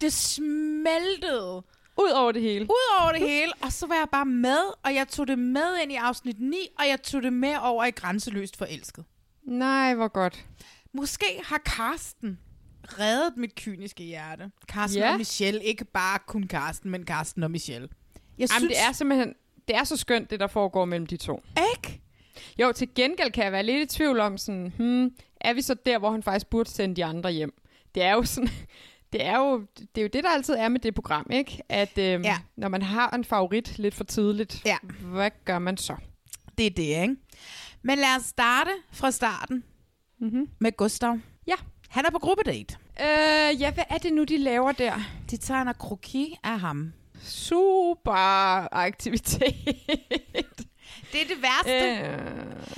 Det 0.00 0.12
smeltede. 0.12 1.62
Ud 2.00 2.10
over 2.14 2.32
det 2.32 2.42
hele. 2.42 2.64
Ud 2.64 3.00
over 3.02 3.12
det 3.12 3.20
hele, 3.20 3.52
og 3.60 3.72
så 3.72 3.86
var 3.86 3.94
jeg 3.94 4.06
bare 4.12 4.24
med, 4.24 4.58
og 4.84 4.94
jeg 4.94 5.08
tog 5.08 5.28
det 5.28 5.38
med 5.38 5.76
ind 5.82 5.92
i 5.92 5.94
afsnit 5.94 6.40
9, 6.40 6.56
og 6.78 6.88
jeg 6.88 7.02
tog 7.02 7.22
det 7.22 7.32
med 7.32 7.54
over 7.62 7.84
i 7.84 7.90
Grænseløst 7.90 8.56
Forelsket. 8.56 9.04
Nej, 9.42 9.94
hvor 9.94 10.08
godt. 10.08 10.44
Måske 10.92 11.24
har 11.44 11.58
Karsten 11.58 12.38
reddet 12.84 13.36
mit 13.36 13.54
kyniske 13.54 14.02
hjerte. 14.02 14.50
Karsten 14.68 14.98
Ja. 15.02 15.12
og 15.12 15.16
Michelle, 15.18 15.64
ikke 15.64 15.84
bare 15.84 16.18
kun 16.26 16.42
Karsten, 16.42 16.90
men 16.90 17.04
Karsten 17.04 17.42
og 17.42 17.50
Michelle. 17.50 17.88
Jeg 18.38 18.48
Jamen, 18.50 18.60
synes, 18.60 18.72
det 18.72 18.82
er 18.88 18.92
simpelthen... 18.92 19.34
Det 19.68 19.76
er 19.76 19.84
så 19.84 19.96
skønt, 19.96 20.30
det 20.30 20.40
der 20.40 20.46
foregår 20.46 20.84
mellem 20.84 21.06
de 21.06 21.16
to. 21.16 21.42
Ikke? 21.76 22.00
Jo, 22.58 22.72
til 22.72 22.88
gengæld 22.94 23.30
kan 23.32 23.44
jeg 23.44 23.52
være 23.52 23.62
lidt 23.62 23.92
i 23.92 23.96
tvivl 23.96 24.20
om 24.20 24.38
sådan, 24.38 24.72
hmm, 24.76 25.14
er 25.40 25.52
vi 25.52 25.62
så 25.62 25.74
der, 25.74 25.98
hvor 25.98 26.10
han 26.10 26.22
faktisk 26.22 26.46
burde 26.46 26.70
sende 26.70 26.96
de 26.96 27.04
andre 27.04 27.30
hjem? 27.30 27.62
Det 27.98 28.06
er 28.06 28.12
jo 28.12 28.22
sådan, 28.24 28.50
det 29.12 29.24
er 29.26 29.38
jo 29.38 29.66
det, 29.78 29.98
er 29.98 30.02
jo 30.02 30.08
det 30.12 30.24
der 30.24 30.30
altid 30.30 30.54
er 30.54 30.68
med 30.68 30.80
det 30.80 30.94
program, 30.94 31.26
ikke? 31.30 31.62
At 31.68 31.98
øhm, 31.98 32.22
Ja. 32.24 32.38
når 32.56 32.68
man 32.68 32.82
har 32.82 33.10
en 33.10 33.24
favorit 33.24 33.78
lidt 33.78 33.94
for 33.94 34.04
tidligt, 34.04 34.62
Ja. 34.66 34.76
hvad 35.02 35.30
gør 35.44 35.58
man 35.58 35.76
så? 35.76 35.96
det 36.58 36.66
er 36.66 36.70
det, 36.70 36.82
ikke? 36.82 37.16
Men 37.82 37.98
lad 37.98 38.16
os 38.18 38.24
starte 38.24 38.70
fra 38.92 39.10
starten 39.10 39.64
mm-hmm. 40.20 40.48
med 40.58 40.76
Gustav. 40.76 41.18
Ja. 41.46 41.54
Han 41.88 42.04
er 42.06 42.10
på 42.10 42.18
gruppedate. 42.18 42.76
Øh, 43.00 43.60
ja, 43.60 43.70
hvad 43.72 43.84
er 43.90 43.98
det 43.98 44.12
nu, 44.12 44.24
de 44.24 44.38
laver 44.38 44.72
der? 44.72 44.94
De 45.30 45.36
tegner 45.36 45.72
kroki 45.72 46.36
af 46.44 46.60
ham. 46.60 46.92
Super 47.22 48.74
aktivitet. 48.74 49.54
Det 51.12 51.22
er 51.22 51.26
det 51.26 51.42
værste. 51.42 52.06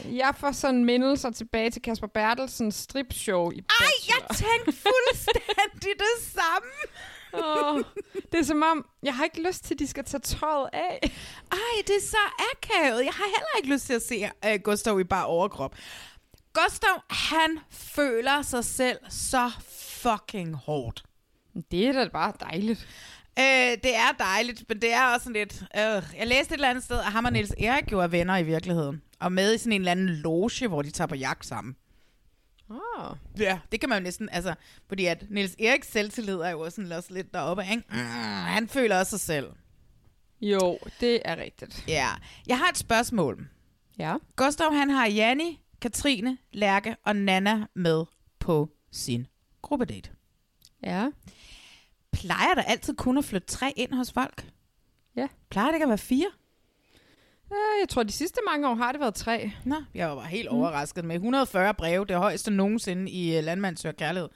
Øh, 0.07 0.17
jeg 0.17 0.35
får 0.39 0.53
sådan 0.53 0.85
mindelser 0.85 1.31
tilbage 1.31 1.71
til 1.71 1.83
Kasper 1.83 2.07
Bertelsens 2.07 2.75
stripshow 2.75 3.51
i 3.51 3.59
Ej, 3.81 3.87
jeg 4.09 4.37
tænkte 4.37 4.83
fuldstændig 4.83 5.93
det 5.99 6.33
samme. 6.33 6.71
Åh, 7.35 7.83
det 8.33 8.41
er 8.41 8.45
som 8.45 8.63
om, 8.63 8.87
jeg 9.03 9.15
har 9.15 9.25
ikke 9.25 9.43
lyst 9.49 9.65
til, 9.65 9.75
at 9.75 9.79
de 9.79 9.87
skal 9.87 10.05
tage 10.05 10.21
tøjet 10.21 10.69
af. 10.73 10.99
Ej, 11.53 11.83
det 11.87 11.97
er 11.97 12.01
så 12.11 12.17
akavet. 12.53 13.05
Jeg 13.05 13.13
har 13.13 13.25
heller 13.25 13.57
ikke 13.57 13.69
lyst 13.75 13.87
til 13.87 13.93
at 13.93 14.03
se 14.03 14.31
uh, 14.47 14.61
Gustav 14.65 15.01
i 15.01 15.05
bare 15.05 15.27
overkrop. 15.27 15.77
Gustav, 16.53 17.03
han 17.11 17.59
føler 17.71 18.43
sig 18.43 18.65
selv 18.65 18.99
så 19.09 19.51
fucking 20.03 20.55
hårdt. 20.55 21.03
Det 21.71 21.87
er 21.87 21.93
da 21.93 22.09
bare 22.09 22.33
dejligt. 22.41 22.89
Øh, 23.39 23.77
det 23.83 23.97
er 23.97 24.13
dejligt, 24.19 24.65
men 24.69 24.83
det 24.83 24.93
er 24.93 25.07
også 25.07 25.25
sådan 25.25 25.33
lidt... 25.33 25.63
Øh. 25.77 26.19
Jeg 26.19 26.27
læste 26.27 26.53
et 26.53 26.57
eller 26.57 26.71
andet 26.71 26.85
sted, 26.85 26.99
at 26.99 27.05
ham 27.05 27.25
og 27.25 27.33
Niels 27.33 27.55
Erik 27.59 27.93
jo 27.93 28.01
er 28.01 28.07
venner 28.07 28.37
i 28.37 28.43
virkeligheden. 28.43 29.03
Og 29.21 29.33
med 29.33 29.55
i 29.55 29.59
sådan 29.59 29.73
en 29.73 29.81
eller 29.81 29.93
anden 29.93 30.09
loge, 30.09 30.69
hvor 30.69 30.83
de 30.83 30.91
tager 30.91 31.09
på 31.09 31.15
jagt 31.15 31.47
sammen. 31.47 31.77
Oh. 32.71 33.17
Ja, 33.39 33.59
det 33.73 33.81
kan 33.81 33.89
man 33.89 33.99
jo 33.99 34.03
næsten... 34.03 34.29
Altså, 34.33 34.55
fordi 34.89 35.07
at 35.07 35.25
Niels 35.31 35.57
Eriks 35.59 35.93
selvtillid 35.93 36.35
er 36.35 36.51
jo 36.51 36.61
også, 36.61 36.77
sådan, 36.77 36.93
også 36.93 37.15
lidt 37.15 37.35
deroppe, 37.35 37.63
ikke? 37.71 37.83
Mm, 37.91 37.99
han 38.47 38.69
føler 38.69 38.99
også 38.99 39.11
sig 39.11 39.21
selv. 39.21 39.51
Jo, 40.41 40.79
det 41.01 41.23
er 41.25 41.37
rigtigt. 41.37 41.85
Ja. 41.89 42.09
Jeg 42.47 42.59
har 42.59 42.69
et 42.69 42.79
spørgsmål. 42.79 43.49
Ja. 43.99 44.17
Gustav, 44.37 44.75
han 44.75 44.91
har 44.91 45.07
Janni, 45.07 45.61
Katrine, 45.81 46.39
Lærke 46.53 46.97
og 47.05 47.17
Nana 47.17 47.67
med 47.75 48.05
på 48.39 48.69
sin 48.93 49.27
gruppedate. 49.63 50.11
Ja. 50.83 51.07
Plejer 52.13 52.55
der 52.55 52.63
altid 52.63 52.95
kun 52.97 53.19
at 53.19 53.25
flytte 53.25 53.47
tre 53.47 53.73
ind 53.77 53.93
hos 53.95 54.13
folk? 54.13 54.45
Ja. 55.17 55.29
Plejer 55.51 55.67
det 55.67 55.75
ikke 55.75 55.85
at 55.85 55.89
være 55.89 55.99
fire? 55.99 56.27
Øh, 57.53 57.81
jeg 57.81 57.89
tror, 57.89 58.03
de 58.03 58.13
sidste 58.13 58.41
mange 58.51 58.69
år 58.69 58.75
har 58.75 58.93
det 58.93 59.01
været 59.01 59.15
tre. 59.15 59.51
Nå, 59.65 59.77
jeg 59.95 60.09
var 60.09 60.15
bare 60.15 60.27
helt 60.27 60.49
mm. 60.53 60.57
overrasket 60.59 61.05
med 61.05 61.15
140 61.15 61.75
breve, 61.75 62.05
det 62.07 62.17
højeste 62.17 62.51
nogensinde 62.51 63.11
i 63.11 63.39
uh, 63.39 63.45
Landmand 63.45 63.77
Søger 63.77 63.93
Kærlighed. 63.93 64.29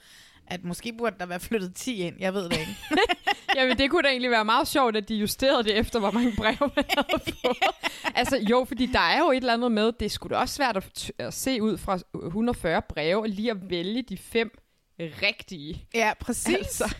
At 0.47 0.63
måske 0.63 0.93
burde 0.97 1.15
der 1.19 1.25
være 1.25 1.39
flyttet 1.39 1.75
10 1.75 1.95
ind, 2.01 2.15
jeg 2.19 2.33
ved 2.33 2.43
det 2.43 2.59
ikke. 2.59 2.75
Jamen, 3.55 3.77
det 3.77 3.89
kunne 3.91 4.03
da 4.03 4.07
egentlig 4.07 4.31
være 4.31 4.45
meget 4.45 4.67
sjovt, 4.67 4.95
at 4.97 5.09
de 5.09 5.15
justerede 5.15 5.63
det 5.63 5.77
efter, 5.77 5.99
hvor 5.99 6.11
mange 6.11 6.33
brev 6.37 6.55
man 6.75 6.85
havde 6.89 7.21
fået. 7.43 7.57
altså, 8.15 8.37
jo, 8.37 8.65
fordi 8.67 8.85
der 8.85 8.99
er 8.99 9.19
jo 9.19 9.31
et 9.31 9.37
eller 9.37 9.53
andet 9.53 9.71
med, 9.71 9.91
det 9.91 10.11
skulle 10.11 10.35
da 10.35 10.39
også 10.41 10.55
svært 10.55 10.77
at, 10.77 10.83
t- 10.99 11.09
at 11.19 11.33
se 11.33 11.61
ud 11.61 11.77
fra 11.77 11.99
140 12.25 12.81
breve, 12.89 13.21
og 13.21 13.29
lige 13.29 13.51
at 13.51 13.69
vælge 13.69 14.01
de 14.01 14.17
fem 14.17 14.57
rigtige. 14.99 15.87
ja, 15.93 16.11
præcis. 16.19 16.55
Altså, 16.55 16.95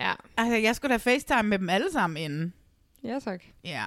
ja. 0.00 0.12
Altså, 0.36 0.54
jeg 0.56 0.76
skulle 0.76 0.92
da 0.92 0.96
facetime 0.96 1.42
med 1.42 1.58
dem 1.58 1.68
alle 1.68 1.92
sammen 1.92 2.16
inden. 2.16 2.54
Ja, 3.04 3.18
tak. 3.18 3.42
Ja. 3.64 3.84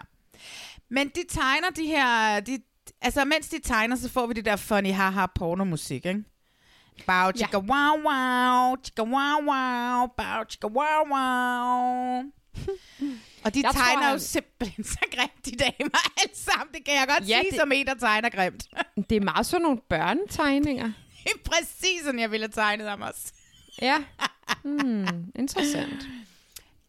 Men 0.89 1.07
de 1.09 1.23
tegner 1.29 1.69
de 1.69 1.85
her... 1.85 2.39
De, 2.39 2.59
altså, 3.01 3.25
mens 3.25 3.49
de 3.49 3.59
tegner, 3.59 3.95
så 3.95 4.09
får 4.09 4.27
vi 4.27 4.33
det 4.33 4.45
der 4.45 4.55
funny 4.55 4.91
haha 4.93 5.25
pornomusik, 5.25 6.05
ikke? 6.05 6.23
Bow, 7.07 7.31
chicka, 7.31 7.57
wow, 7.57 7.95
wow, 8.07 8.75
chicka, 8.83 9.01
wow, 9.01 9.39
wow, 9.49 10.07
bow, 10.17 10.43
chicka, 10.49 10.67
wow, 10.67 11.07
wow. 11.13 12.23
Og 13.45 13.53
de 13.53 13.59
Jeg 13.63 13.63
tror, 13.63 13.71
tegner 13.71 14.03
jo 14.03 14.09
han- 14.09 14.19
simpelthen 14.19 14.83
så 14.83 14.99
grimt, 15.15 15.45
de 15.45 15.51
damer 15.51 15.99
alle 16.21 16.35
sammen. 16.35 16.73
Det 16.73 16.85
kan 16.85 16.93
jeg 16.95 17.07
godt 17.07 17.29
Ja, 17.29 17.35
ja, 17.35 17.41
sige 17.41 17.51
det- 17.51 17.59
som 17.59 17.71
en, 17.71 17.85
der 17.85 17.93
tegner 17.93 18.29
grimt. 18.29 18.67
Det 19.09 19.15
er 19.15 19.21
meget 19.21 19.45
sådan 19.45 19.61
nogle 19.61 19.77
børnetegninger. 19.89 20.85
Det 21.23 21.31
er 21.35 21.49
præcis 21.49 22.01
sådan, 22.03 22.19
jeg 22.19 22.31
ville 22.31 22.43
have 22.43 22.51
tegnet 22.51 22.89
ham 22.89 23.01
også. 23.01 23.33
Ja. 23.81 24.03
Hmm, 24.63 25.31
interessant. 25.35 26.07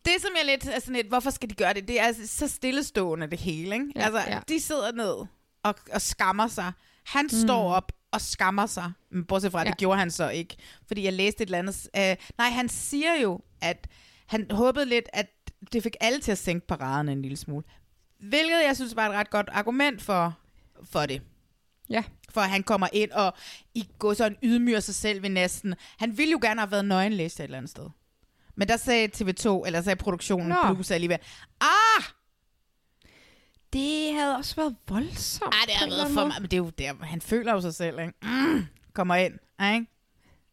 Det, 0.05 0.13
som 0.19 0.31
jeg 0.37 0.47
lidt 0.47 0.67
er 0.67 0.81
sådan 0.81 0.95
lidt, 0.95 1.09
hvorfor 1.09 1.31
skal 1.31 1.51
de 1.51 1.55
gøre 1.55 1.75
det? 1.75 1.89
Det 1.89 2.01
er 2.01 2.13
så 2.27 2.49
stillestående, 2.49 3.27
det 3.27 3.41
hele, 3.41 3.75
ikke? 3.75 3.87
Ja, 3.97 4.05
altså, 4.05 4.21
ja. 4.31 4.41
de 4.49 4.61
sidder 4.61 4.93
ned 4.93 5.27
og, 5.63 5.75
og 5.93 6.01
skammer 6.01 6.49
sig. 6.49 6.73
Han 7.05 7.25
mm. 7.25 7.47
står 7.47 7.75
op 7.75 7.93
og 8.11 8.21
skammer 8.21 8.67
sig. 8.67 8.93
Men 9.11 9.25
bortset 9.25 9.53
fra. 9.53 9.59
Ja. 9.59 9.65
det 9.71 9.79
gjorde 9.79 9.99
han 9.99 10.11
så 10.11 10.29
ikke. 10.29 10.57
Fordi 10.87 11.05
jeg 11.05 11.13
læste 11.13 11.43
et 11.43 11.47
eller 11.47 11.59
andet... 11.59 11.89
Øh, 11.97 12.17
nej, 12.39 12.49
han 12.51 12.69
siger 12.69 13.21
jo, 13.23 13.41
at 13.61 13.87
han 14.27 14.51
håbede 14.51 14.85
lidt, 14.85 15.09
at 15.13 15.27
det 15.73 15.83
fik 15.83 15.97
alle 16.01 16.21
til 16.21 16.33
at 16.33 16.39
sænke 16.39 16.67
paraden 16.67 17.09
en 17.09 17.23
lille 17.23 17.37
smule. 17.37 17.65
Hvilket 18.19 18.65
jeg 18.67 18.77
synes 18.77 18.97
var 18.97 19.09
et 19.09 19.15
ret 19.15 19.31
godt 19.31 19.49
argument 19.53 20.03
for, 20.03 20.39
for 20.85 21.07
det. 21.07 21.23
Ja. 21.91 22.05
For 22.31 22.41
at 22.41 22.51
han 22.51 22.63
kommer 22.63 22.89
ind 22.93 23.11
og 23.11 23.35
i 23.75 23.89
går 23.99 24.15
sådan 24.15 24.39
ydmyger 24.43 24.81
sig 24.81 24.95
selv 24.95 25.23
ved 25.23 25.31
næsten. 25.31 25.75
Han 25.99 26.19
ville 26.19 26.33
jo 26.33 26.39
gerne 26.43 26.61
have 26.61 26.71
været 26.71 26.85
nøgen 26.85 27.13
læst 27.13 27.41
et 27.41 27.45
eller 27.45 27.59
andet 27.59 27.71
sted. 27.71 27.87
Men 28.57 28.69
der 28.69 28.77
sagde 28.77 29.09
TV2, 29.17 29.67
eller 29.67 29.83
sagde 29.83 29.97
produktionen, 29.97 30.49
Nå. 30.49 30.75
Plus 30.75 30.91
alligevel, 30.91 31.19
ah, 31.61 32.03
Det 33.73 34.15
havde 34.15 34.37
også 34.37 34.57
været 34.57 34.77
voldsomt. 34.89 35.55
ah, 35.55 35.67
det 35.67 35.75
har 35.75 35.87
en 35.87 35.93
været 35.93 36.11
for 36.15 36.27
mig. 36.27 36.35
Men 36.41 36.51
det 36.51 36.53
er 36.53 36.57
jo 36.59 36.71
der, 36.79 36.95
han 37.05 37.21
føler 37.21 37.53
jo 37.53 37.61
sig 37.61 37.75
selv, 37.75 37.99
ikke? 38.01 38.13
Mm, 38.23 38.67
kommer 38.93 39.15
ind, 39.15 39.35
ikke? 39.75 39.87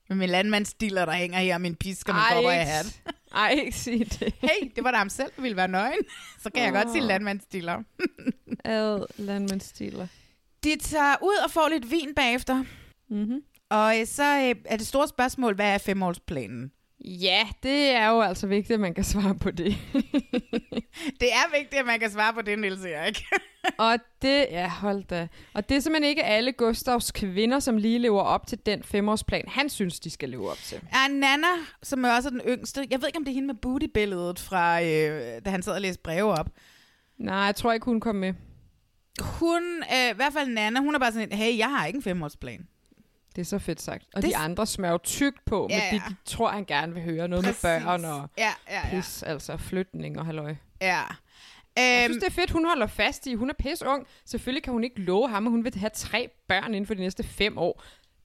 Med 0.09 0.17
min 0.17 0.29
landmandsstiller, 0.29 1.05
der 1.05 1.11
hænger 1.11 1.39
her, 1.39 1.55
og 1.55 1.61
min 1.61 1.75
pisk 1.75 2.09
og 2.09 2.15
min 2.15 2.21
Ej, 2.21 2.33
kopper 2.33 2.51
i 2.51 2.55
hat. 2.55 3.01
Ej, 3.35 3.49
ikke 3.65 3.77
sige 3.77 4.05
det. 4.05 4.33
Hey, 4.41 4.71
det 4.75 4.83
var 4.83 4.91
da 4.91 4.97
ham 4.97 5.09
selv, 5.09 5.31
der 5.35 5.41
ville 5.41 5.57
være 5.57 5.67
nøgen. 5.67 5.99
Så 6.43 6.49
kan 6.49 6.63
jeg 6.63 6.73
godt 6.73 6.91
sige 6.91 7.01
Åh. 7.01 7.07
landmandsstiller. 7.07 7.83
Ad 8.65 9.05
landmandsstiler. 9.17 10.07
De 10.63 10.75
tager 10.79 11.15
ud 11.23 11.43
og 11.45 11.51
får 11.51 11.69
lidt 11.69 11.91
vin 11.91 12.15
bagefter. 12.15 12.63
Mm-hmm. 13.09 13.41
Og 13.69 13.99
øh, 13.99 14.05
så 14.05 14.23
øh, 14.23 14.55
er 14.65 14.77
det 14.77 14.87
store 14.87 15.07
spørgsmål, 15.07 15.55
hvad 15.55 15.73
er 15.73 15.77
femårsplanen? 15.77 16.71
Ja, 17.05 17.47
det 17.63 17.89
er 17.89 18.09
jo 18.09 18.21
altså 18.21 18.47
vigtigt, 18.47 18.71
at 18.71 18.79
man 18.79 18.93
kan 18.93 19.03
svare 19.03 19.35
på 19.35 19.51
det. 19.51 19.75
Det 21.19 21.33
er 21.33 21.57
vigtigt, 21.57 21.79
at 21.79 21.85
man 21.85 21.99
kan 21.99 22.11
svare 22.11 22.33
på 22.33 22.41
det, 22.41 22.59
Niels 22.59 22.85
Erik. 22.85 23.23
og 23.77 23.97
det, 24.21 24.47
ja, 24.51 24.67
hold 24.69 25.03
da. 25.03 25.27
Og 25.53 25.69
det 25.69 25.77
er 25.77 25.79
simpelthen 25.79 26.09
ikke 26.09 26.23
alle 26.23 26.51
Gustavs 26.51 27.11
kvinder, 27.11 27.59
som 27.59 27.77
lige 27.77 27.99
lever 27.99 28.21
op 28.21 28.47
til 28.47 28.57
den 28.65 28.83
femårsplan, 28.83 29.43
han 29.47 29.69
synes, 29.69 29.99
de 29.99 30.09
skal 30.09 30.29
leve 30.29 30.51
op 30.51 30.57
til. 30.57 30.77
er 30.77 31.07
Nana, 31.13 31.47
som 31.83 32.05
er 32.05 32.09
også 32.15 32.29
den 32.29 32.41
yngste. 32.47 32.87
Jeg 32.91 33.01
ved 33.01 33.07
ikke, 33.07 33.17
om 33.17 33.25
det 33.25 33.31
er 33.31 33.35
hende 33.35 33.47
med 33.47 33.55
booty-billedet 33.55 34.39
fra, 34.39 34.83
øh, 34.83 35.41
da 35.45 35.49
han 35.49 35.61
sad 35.63 35.73
og 35.73 35.81
læste 35.81 36.01
breve 36.03 36.31
op. 36.31 36.49
Nej, 37.17 37.35
jeg 37.35 37.55
tror 37.55 37.73
ikke, 37.73 37.85
hun 37.85 37.99
kom 37.99 38.15
med. 38.15 38.33
Hun, 39.21 39.63
øh, 39.93 40.09
i 40.09 40.13
hvert 40.15 40.33
fald 40.33 40.49
Nana, 40.49 40.79
hun 40.79 40.95
er 40.95 40.99
bare 40.99 41.11
sådan, 41.11 41.31
hey, 41.31 41.57
jeg 41.57 41.69
har 41.69 41.85
ikke 41.85 41.97
en 41.97 42.03
femårsplan. 42.03 42.67
Det 43.35 43.41
er 43.41 43.45
så 43.45 43.59
fedt 43.59 43.81
sagt. 43.81 44.03
Og 44.13 44.21
Det- 44.21 44.29
de 44.29 44.37
andre 44.37 44.67
smører 44.67 44.91
jo 44.91 44.97
tykt 45.03 45.45
på 45.45 45.67
Ja, 45.69 45.75
det, 45.91 45.97
ja. 45.97 46.01
de 46.09 46.15
tror, 46.25 46.49
han 46.49 46.65
gerne 46.65 46.93
vil 46.93 47.03
høre. 47.03 47.27
Noget 47.27 47.45
Præcis. 47.45 47.63
med 47.63 47.81
børn 47.81 48.05
og 48.05 48.29
Ja, 48.37 48.51
ja, 48.69 48.87
ja. 48.87 48.89
pis, 48.89 49.23
altså 49.23 49.57
flytning 49.57 50.19
og 50.19 50.25
halløj. 50.25 50.55
Ja. 50.81 51.01
Jeg 51.77 52.03
Øhm, 52.05 52.11
synes, 52.11 52.23
det 52.23 52.29
er 52.29 52.41
fedt, 52.41 52.51
hun 52.51 52.65
holder 52.65 52.87
fast 52.87 53.27
i. 53.27 53.33
Hun 53.33 53.49
er 53.49 53.53
pis 53.59 53.81
ung. 53.81 54.07
Selvfølgelig 54.25 54.63
kan 54.63 54.73
hun 54.73 54.83
ikke 54.83 55.01
love 55.01 55.29
ham, 55.29 55.47
at 55.47 55.51
hun 55.51 55.63
vil 55.63 55.75
have 55.75 55.89
tre 55.93 56.29
børn 56.47 56.67
inden 56.73 56.85
for 56.87 56.93
de 56.93 56.99
næste 56.99 57.23
fem 57.23 57.57
år. 57.57 57.83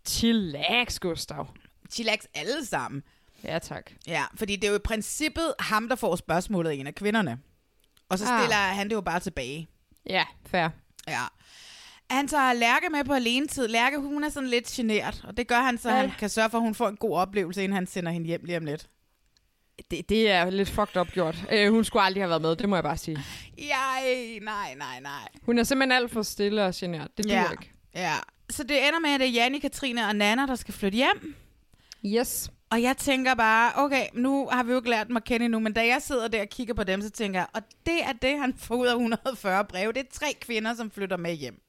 Chillax, 0.09 0.99
Gustav. 1.01 1.47
Chillax 1.90 2.18
alle 2.34 2.66
sammen. 2.66 3.03
Ja, 3.44 3.59
tak. 3.59 3.90
Ja, 4.07 4.24
fordi 4.36 4.57
det 4.57 4.64
er 4.64 4.68
jo 4.70 4.76
i 4.76 4.80
princippet 4.84 5.55
ham, 5.59 5.88
der 5.88 5.97
får 5.97 6.16
spørgsmålet 6.16 6.80
en 6.80 6.86
af 6.86 6.94
kvinderne. 6.94 7.38
Og 8.09 8.18
så 8.18 8.24
Ah. 8.28 8.40
stiller 8.40 8.57
han 8.57 8.88
det 8.88 8.94
jo 8.94 9.01
bare 9.01 9.20
tilbage. 9.20 9.68
Ja, 10.07 10.24
fair. 10.47 10.68
Ja. 11.09 11.22
Han 12.11 12.28
tager 12.28 12.52
Lærke 12.52 12.88
med 12.90 13.04
på 13.04 13.12
alenetid. 13.12 13.68
Lærke, 13.68 13.98
hun 13.98 14.24
er 14.24 14.28
sådan 14.28 14.48
lidt 14.48 14.66
genert, 14.66 15.20
og 15.24 15.36
det 15.36 15.48
gør 15.48 15.61
han, 15.61 15.78
så 15.78 15.88
Ja. 15.90 15.96
han 15.96 16.11
kan 16.18 16.28
sørge 16.28 16.50
for, 16.50 16.59
at 16.59 16.62
hun 16.62 16.74
får 16.74 16.88
en 16.88 16.96
god 16.96 17.16
oplevelse, 17.18 17.64
inden 17.64 17.76
han 17.76 17.86
sender 17.86 18.12
hende 18.12 18.26
hjem 18.26 18.44
lige 18.44 18.57
om 18.59 18.64
lidt. 18.64 18.86
Det, 19.90 20.09
det 20.09 20.30
er 20.30 20.50
lidt 20.50 20.68
fucked 20.70 20.96
up 21.00 21.09
gjort. 21.12 21.36
Øh, 21.52 21.70
hun 21.72 21.84
skulle 21.84 22.02
aldrig 22.02 22.22
have 22.22 22.28
været 22.30 22.42
med, 22.42 22.57
det 22.57 22.68
må 22.68 22.76
jeg 22.76 22.82
bare 22.82 22.96
sige. 22.96 23.18
Ej, 23.59 24.38
nej, 24.42 24.74
nej, 24.74 25.00
nej. 25.00 25.28
Hun 25.42 25.59
er 25.59 25.62
simpelthen 25.64 25.92
alt 26.02 26.11
for 26.12 26.22
stille 26.22 26.64
og 26.64 26.72
genert. 26.76 27.09
Det 27.16 27.24
duer 27.24 27.34
ja. 27.34 27.50
ikke. 27.50 27.72
Ja. 27.94 28.14
Så 28.50 28.62
det 28.62 28.86
ender 28.88 28.98
med, 29.00 29.11
at 29.11 29.20
det 29.20 29.26
er 29.28 29.32
Janni, 29.32 29.59
Katrine 29.59 30.07
og 30.09 30.16
Nana, 30.16 30.46
der 30.46 30.54
skal 30.54 30.74
flytte 30.74 30.96
hjem. 30.96 31.34
Yes. 32.07 32.50
Og 32.71 32.83
jeg 32.83 32.97
tænker 32.97 33.35
bare, 33.35 33.73
okay, 33.77 34.07
nu 34.14 34.49
har 34.53 34.62
vi 34.62 34.71
jo 34.71 34.79
ikke 34.79 34.91
lært 34.91 35.11
mig 35.11 35.17
at 35.17 35.25
kende 35.25 35.45
endnu, 35.45 35.61
men 35.61 35.73
da 35.73 35.87
jeg 35.87 36.03
sidder 36.03 36.29
der 36.29 36.41
og 36.41 36.49
kigger 36.49 36.75
på 36.75 36.85
dem, 36.85 37.03
så 37.03 37.11
tænker 37.11 37.41
jeg, 37.41 37.47
og 37.55 37.62
det 37.87 38.05
er 38.05 38.12
det, 38.12 38.39
han 38.39 38.55
får 38.57 38.75
ud 38.75 38.87
af 38.87 38.93
140 38.93 39.64
breve. 39.64 39.93
Det 39.93 40.01
er 40.01 40.11
tre 40.12 40.27
kvinder, 40.41 40.75
som 40.75 40.91
flytter 40.91 41.17
med 41.17 41.35
hjem. 41.35 41.61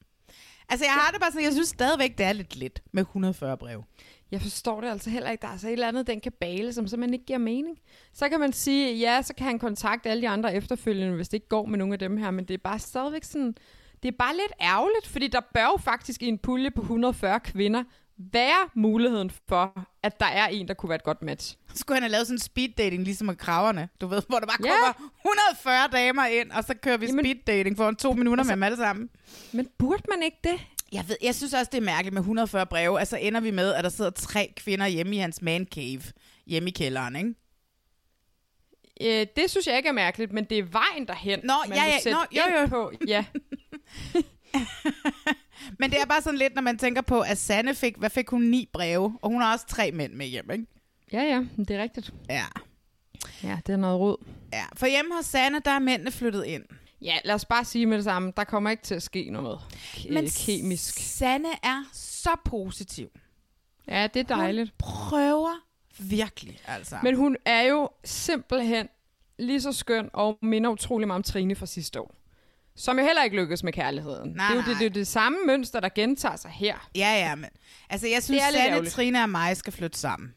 Altså, 0.70 0.86
jeg 0.86 0.94
har 0.94 1.12
det 1.12 1.22
bare 1.22 1.32
sådan, 1.32 1.46
jeg 1.46 1.54
synes 1.54 1.68
stadigvæk, 1.68 2.18
det 2.18 2.26
er 2.26 2.34
lidt 2.34 2.56
lidt 2.56 2.84
med 2.92 3.02
140 3.02 3.58
breve. 3.58 3.84
Jeg 4.32 4.42
forstår 4.42 4.82
det 4.82 4.90
altså 4.90 5.10
heller 5.10 5.32
ikke. 5.32 5.42
Der 5.42 5.48
er 5.48 5.58
så 5.58 5.68
et 5.68 5.74
eller 5.74 5.88
andet, 5.88 6.08
den 6.08 6.22
kabale, 6.22 6.74
som 6.74 6.88
simpelthen 6.88 7.14
ikke 7.14 7.26
giver 7.26 7.40
mening. 7.40 7.78
Så 8.14 8.30
kan 8.30 8.40
man 8.40 8.54
sige, 8.54 8.96
ja, 8.96 9.22
så 9.22 9.34
kan 9.34 9.46
han 9.46 9.60
kontakte 9.60 10.10
alle 10.10 10.22
de 10.22 10.30
andre 10.30 10.56
efterfølgende, 10.56 11.16
hvis 11.16 11.30
det 11.30 11.34
ikke 11.34 11.48
går 11.48 11.66
med 11.66 11.78
nogle 11.78 11.94
af 11.94 12.00
dem 12.00 12.18
her, 12.18 12.32
men 12.32 12.46
det 12.46 12.54
er 12.54 12.58
bare 12.58 12.80
stadigvæk 12.80 13.24
sådan, 13.24 13.56
det 14.04 14.08
er 14.08 14.18
bare 14.20 14.34
lidt 14.34 14.54
ærgerligt, 14.62 15.08
fordi 15.08 15.28
der 15.28 15.42
bør 15.54 15.66
jo 15.66 15.78
faktisk 15.78 16.24
i 16.24 16.28
en 16.28 16.38
pulje 16.38 16.72
på 16.72 16.82
140 16.82 17.40
kvinder 17.40 17.84
være 18.18 18.70
muligheden 18.76 19.32
for, 19.50 19.88
at 20.04 20.20
der 20.20 20.26
er 20.26 20.48
en, 20.48 20.68
der 20.68 20.74
kunne 20.74 20.90
være 20.90 20.96
et 20.96 21.04
godt 21.04 21.22
match. 21.22 21.58
Så 21.74 21.78
skulle 21.78 21.96
han 21.96 22.04
have 22.04 22.12
lavet 22.12 22.28
sådan 22.28 22.36
en 22.36 22.40
speed 22.40 22.70
dating, 22.78 23.04
ligesom 23.04 23.28
med 23.28 23.36
kraverne. 23.36 23.90
Du 24.02 24.08
ved, 24.08 24.22
hvor 24.30 24.40
der 24.40 24.46
bare 24.48 24.58
Ja. 24.66 24.70
kommer 24.94 25.12
140 25.26 25.88
damer 25.92 26.26
ind, 26.26 26.52
og 26.52 26.64
så 26.64 26.74
kører 26.82 26.98
vi 26.98 27.06
Jamen- 27.06 27.26
speed 27.26 27.36
dating 27.48 27.78
for 27.78 27.90
en 27.90 27.96
to 27.96 28.14
minutter 28.14 28.42
Altså- 28.42 28.50
med 28.52 28.56
dem 28.56 28.64
alle 28.64 28.78
sammen. 28.78 29.10
Men 29.54 29.68
burde 29.78 30.04
man 30.10 30.24
ikke 30.24 30.38
det? 30.44 30.60
Jeg, 30.92 31.04
ved, 31.08 31.16
jeg 31.24 31.36
synes 31.36 31.54
også, 31.54 31.70
det 31.72 31.78
er 31.78 31.82
mærkeligt 31.86 32.14
med 32.14 32.22
140 32.22 32.66
breve. 32.66 33.00
Altså 33.00 33.18
ender 33.18 33.40
vi 33.40 33.52
med, 33.52 33.74
at 33.74 33.84
der 33.84 33.90
sidder 33.90 34.12
tre 34.12 34.54
kvinder 34.58 34.88
hjemme 34.88 35.16
i 35.16 35.20
hans 35.20 35.42
man 35.42 35.68
cave, 35.76 36.02
hjemme 36.46 36.70
i 36.70 36.72
kælderen, 36.72 37.16
ikke? 37.16 37.34
Øh, 39.22 39.28
det 39.36 39.50
synes 39.52 39.68
jeg 39.68 39.78
ikke 39.78 39.90
er 39.90 39.94
mærkeligt, 39.94 40.32
men 40.34 40.44
det 40.46 40.58
er 40.58 40.64
vejen 40.64 41.08
derhen, 41.08 41.40
Nå, 41.44 41.54
man 41.70 41.78
ja, 41.78 41.84
ja, 41.86 42.00
sætte 42.00 42.18
nå, 42.18 42.26
jo, 42.32 42.60
jo. 42.62 42.68
på. 42.68 42.92
Ja. 43.08 43.26
Men 45.80 45.92
det 45.92 46.02
er 46.02 46.06
bare 46.06 46.22
sådan 46.22 46.40
lidt, 46.40 46.56
når 46.56 46.62
man 46.62 46.78
tænker 46.78 47.02
på, 47.02 47.22
at 47.22 47.38
Sanne 47.38 47.76
fik, 47.76 47.98
hvad 47.98 48.10
fik 48.10 48.30
hun, 48.30 48.42
ni 48.42 48.70
breve, 48.74 49.18
og 49.22 49.30
hun 49.30 49.42
har 49.42 49.54
også 49.54 49.66
tre 49.68 49.92
mænd 49.92 50.14
med 50.14 50.26
hjem, 50.26 50.52
ikke? 50.52 50.66
ja, 51.14 51.22
ja, 51.24 51.44
det 51.58 51.72
er 51.72 51.82
rigtigt. 51.82 52.14
Ja. 52.30 52.46
Ja, 53.44 53.60
det 53.68 53.74
er 53.74 53.78
noget 53.78 54.00
råd. 54.00 54.18
ja. 54.54 54.64
For 54.76 54.86
hjemme 54.88 55.16
hos 55.16 55.26
Sanne, 55.26 55.60
der 55.66 55.72
er 55.72 55.80
mændene 55.80 56.12
flyttet 56.12 56.46
ind. 56.46 56.64
Ja, 57.02 57.18
lad 57.26 57.36
os 57.36 57.46
bare 57.46 57.66
sige 57.66 57.86
med 57.86 57.98
det 57.98 58.04
samme, 58.04 58.34
der 58.38 58.44
kommer 58.44 58.70
ikke 58.70 58.84
til 58.84 58.96
at 58.96 59.04
ske 59.04 59.30
noget 59.30 59.60
ke- 59.74 60.14
Men 60.14 60.28
kemisk. 60.46 61.00
Sanne 61.00 61.50
er 61.64 61.84
så 61.94 62.30
positiv. 62.46 63.08
Ja, 63.88 64.08
det 64.14 64.20
er 64.20 64.36
dejligt. 64.36 64.70
Hun 64.70 64.78
prøver 64.80 65.50
virkelig, 66.00 66.60
altså. 66.68 66.96
Men 67.04 67.16
hun 67.16 67.38
er 67.46 67.62
jo 67.62 67.90
simpelthen 68.04 68.88
lige 69.40 69.62
så 69.62 69.72
skøn 69.72 70.10
og 70.14 70.38
minder 70.42 70.70
utrolig 70.70 71.08
meget 71.08 71.16
om 71.20 71.24
Trine 71.24 71.56
fra 71.56 71.66
sidste 71.66 72.02
år. 72.02 72.16
Som 72.78 73.00
jo 73.00 73.06
heller 73.06 73.24
ikke 73.24 73.36
lykkes 73.36 73.64
med 73.64 73.74
kærligheden. 73.74 74.30
Nej, 74.30 74.48
det, 74.48 74.52
er 74.52 74.56
jo 74.56 74.60
det, 74.60 74.68
nej. 74.68 74.74
det, 74.74 74.86
er 74.86 74.90
jo 74.90 74.94
det 75.00 75.08
samme 75.08 75.38
mønster, 75.46 75.80
der 75.80 75.90
gentager 75.90 76.36
sig 76.36 76.52
her. 76.52 76.90
Ja, 76.96 77.14
ja, 77.14 77.36
men... 77.36 77.50
Altså, 77.90 78.08
jeg 78.08 78.24
synes, 78.24 78.44
Det 78.44 78.54
Sanne. 78.54 78.90
Trine 78.90 79.24
og 79.24 79.30
mig 79.30 79.58
skal 79.58 79.74
flytte 79.74 79.98
sammen. 80.00 80.34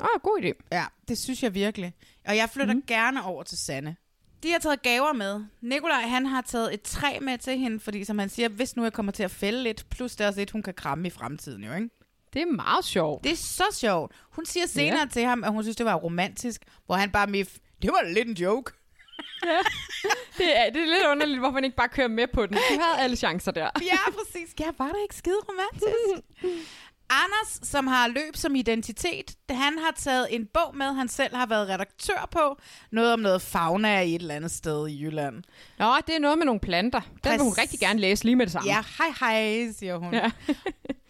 Åh, 0.00 0.06
oh, 0.14 0.20
god 0.20 0.42
idé. 0.42 0.66
Ja, 0.72 0.84
det 1.08 1.18
synes 1.18 1.42
jeg 1.42 1.54
virkelig. 1.54 1.94
Og 2.28 2.36
jeg 2.36 2.50
flytter 2.50 2.74
mm. 2.74 2.82
gerne 2.86 3.24
over 3.24 3.42
til 3.42 3.58
Sanne. 3.58 3.96
De 4.42 4.52
har 4.52 4.58
taget 4.58 4.82
gaver 4.82 5.12
med. 5.12 5.44
Nikolaj, 5.60 6.02
han 6.02 6.26
har 6.26 6.40
taget 6.40 6.74
et 6.74 6.82
træ 6.82 7.18
med 7.20 7.38
til 7.38 7.58
hende, 7.58 7.80
fordi 7.80 8.04
som 8.04 8.18
han 8.18 8.28
siger, 8.28 8.48
hvis 8.48 8.76
nu 8.76 8.82
jeg 8.82 8.92
kommer 8.92 9.12
til 9.12 9.22
at 9.22 9.30
fælde 9.30 9.62
lidt, 9.62 9.86
plus 9.90 10.16
det 10.16 10.24
er 10.24 10.28
også 10.28 10.40
et, 10.40 10.50
hun 10.50 10.62
kan 10.62 10.74
kramme 10.74 11.06
i 11.06 11.10
fremtiden 11.10 11.64
jo, 11.64 11.72
ikke? 11.74 11.88
Det 12.32 12.42
er 12.42 12.46
meget 12.46 12.84
sjovt. 12.84 13.24
Det 13.24 13.32
er 13.32 13.36
så 13.36 13.64
sjovt. 13.72 14.12
Hun 14.30 14.46
siger 14.46 14.66
senere 14.66 14.98
Ja. 14.98 15.06
til 15.12 15.24
ham, 15.24 15.44
at 15.44 15.52
hun 15.52 15.62
synes, 15.62 15.76
det 15.76 15.86
var 15.86 15.94
romantisk, 15.94 16.62
hvor 16.86 16.94
han 16.94 17.10
bare 17.10 17.26
mif, 17.26 17.56
det 17.82 17.90
var 17.90 18.08
lidt 18.14 18.28
en 18.28 18.34
joke. 18.34 18.72
Det 20.38 20.58
er, 20.58 20.70
det 20.70 20.82
er 20.82 20.86
lidt 20.86 21.06
underligt, 21.10 21.38
hvorfor 21.38 21.52
man 21.54 21.64
ikke 21.64 21.76
bare 21.76 21.88
kører 21.88 22.08
med 22.08 22.26
på 22.26 22.46
den. 22.46 22.54
Du 22.56 22.80
havde 22.80 22.98
alle 22.98 23.16
chancer 23.16 23.52
der. 23.52 23.70
Ja, 23.92 23.98
præcis. 24.10 24.54
Ja, 24.60 24.66
var 24.78 24.86
det 24.86 24.98
ikke 25.02 25.14
skide 25.16 25.36
romantisk? 25.48 26.26
Anders, 27.10 27.68
som 27.68 27.86
har 27.86 28.08
løb 28.08 28.36
som 28.36 28.54
identitet, 28.54 29.36
han 29.50 29.78
har 29.78 29.92
taget 29.96 30.26
en 30.30 30.46
bog 30.54 30.76
med, 30.76 30.86
han 30.86 31.08
selv 31.08 31.36
har 31.36 31.46
været 31.46 31.68
redaktør 31.68 32.28
på. 32.30 32.58
Noget 32.92 33.12
om 33.12 33.18
noget 33.20 33.42
fauna 33.42 34.00
i 34.00 34.14
et 34.14 34.20
eller 34.20 34.34
andet 34.34 34.50
sted 34.50 34.88
i 34.88 35.02
Jylland. 35.04 35.42
Nå, 35.78 35.94
det 36.06 36.14
er 36.16 36.20
noget 36.20 36.38
med 36.38 36.46
nogle 36.46 36.60
planter. 36.60 37.00
Den 37.24 37.32
vil 37.32 37.40
hun 37.40 37.50
Præcis. 37.50 37.62
rigtig 37.62 37.80
gerne 37.80 38.00
læse 38.00 38.24
lige 38.24 38.36
med 38.36 38.46
det 38.46 38.52
samme. 38.52 38.70
Ja, 38.70 38.82
hej 38.98 39.08
hej, 39.20 39.72
siger 39.72 39.96
hun. 39.96 40.14
Ja. 40.14 40.30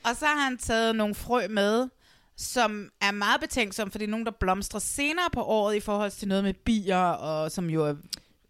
og 0.04 0.16
så 0.16 0.24
har 0.26 0.44
han 0.44 0.58
taget 0.58 0.96
nogle 0.96 1.14
frø 1.14 1.48
med, 1.48 1.88
som 2.36 2.90
er 3.00 3.10
meget 3.10 3.40
betænksom, 3.40 3.90
for 3.90 3.98
det 3.98 4.06
er 4.06 4.10
nogen, 4.10 4.26
der 4.26 4.32
blomstrer 4.40 4.80
senere 4.80 5.30
på 5.32 5.42
året 5.42 5.76
i 5.76 5.80
forhold 5.80 6.10
til 6.10 6.28
noget 6.28 6.44
med 6.44 6.54
bier, 6.54 6.96
og 6.98 7.50
som 7.50 7.70
jo, 7.70 7.84
er, 7.86 7.94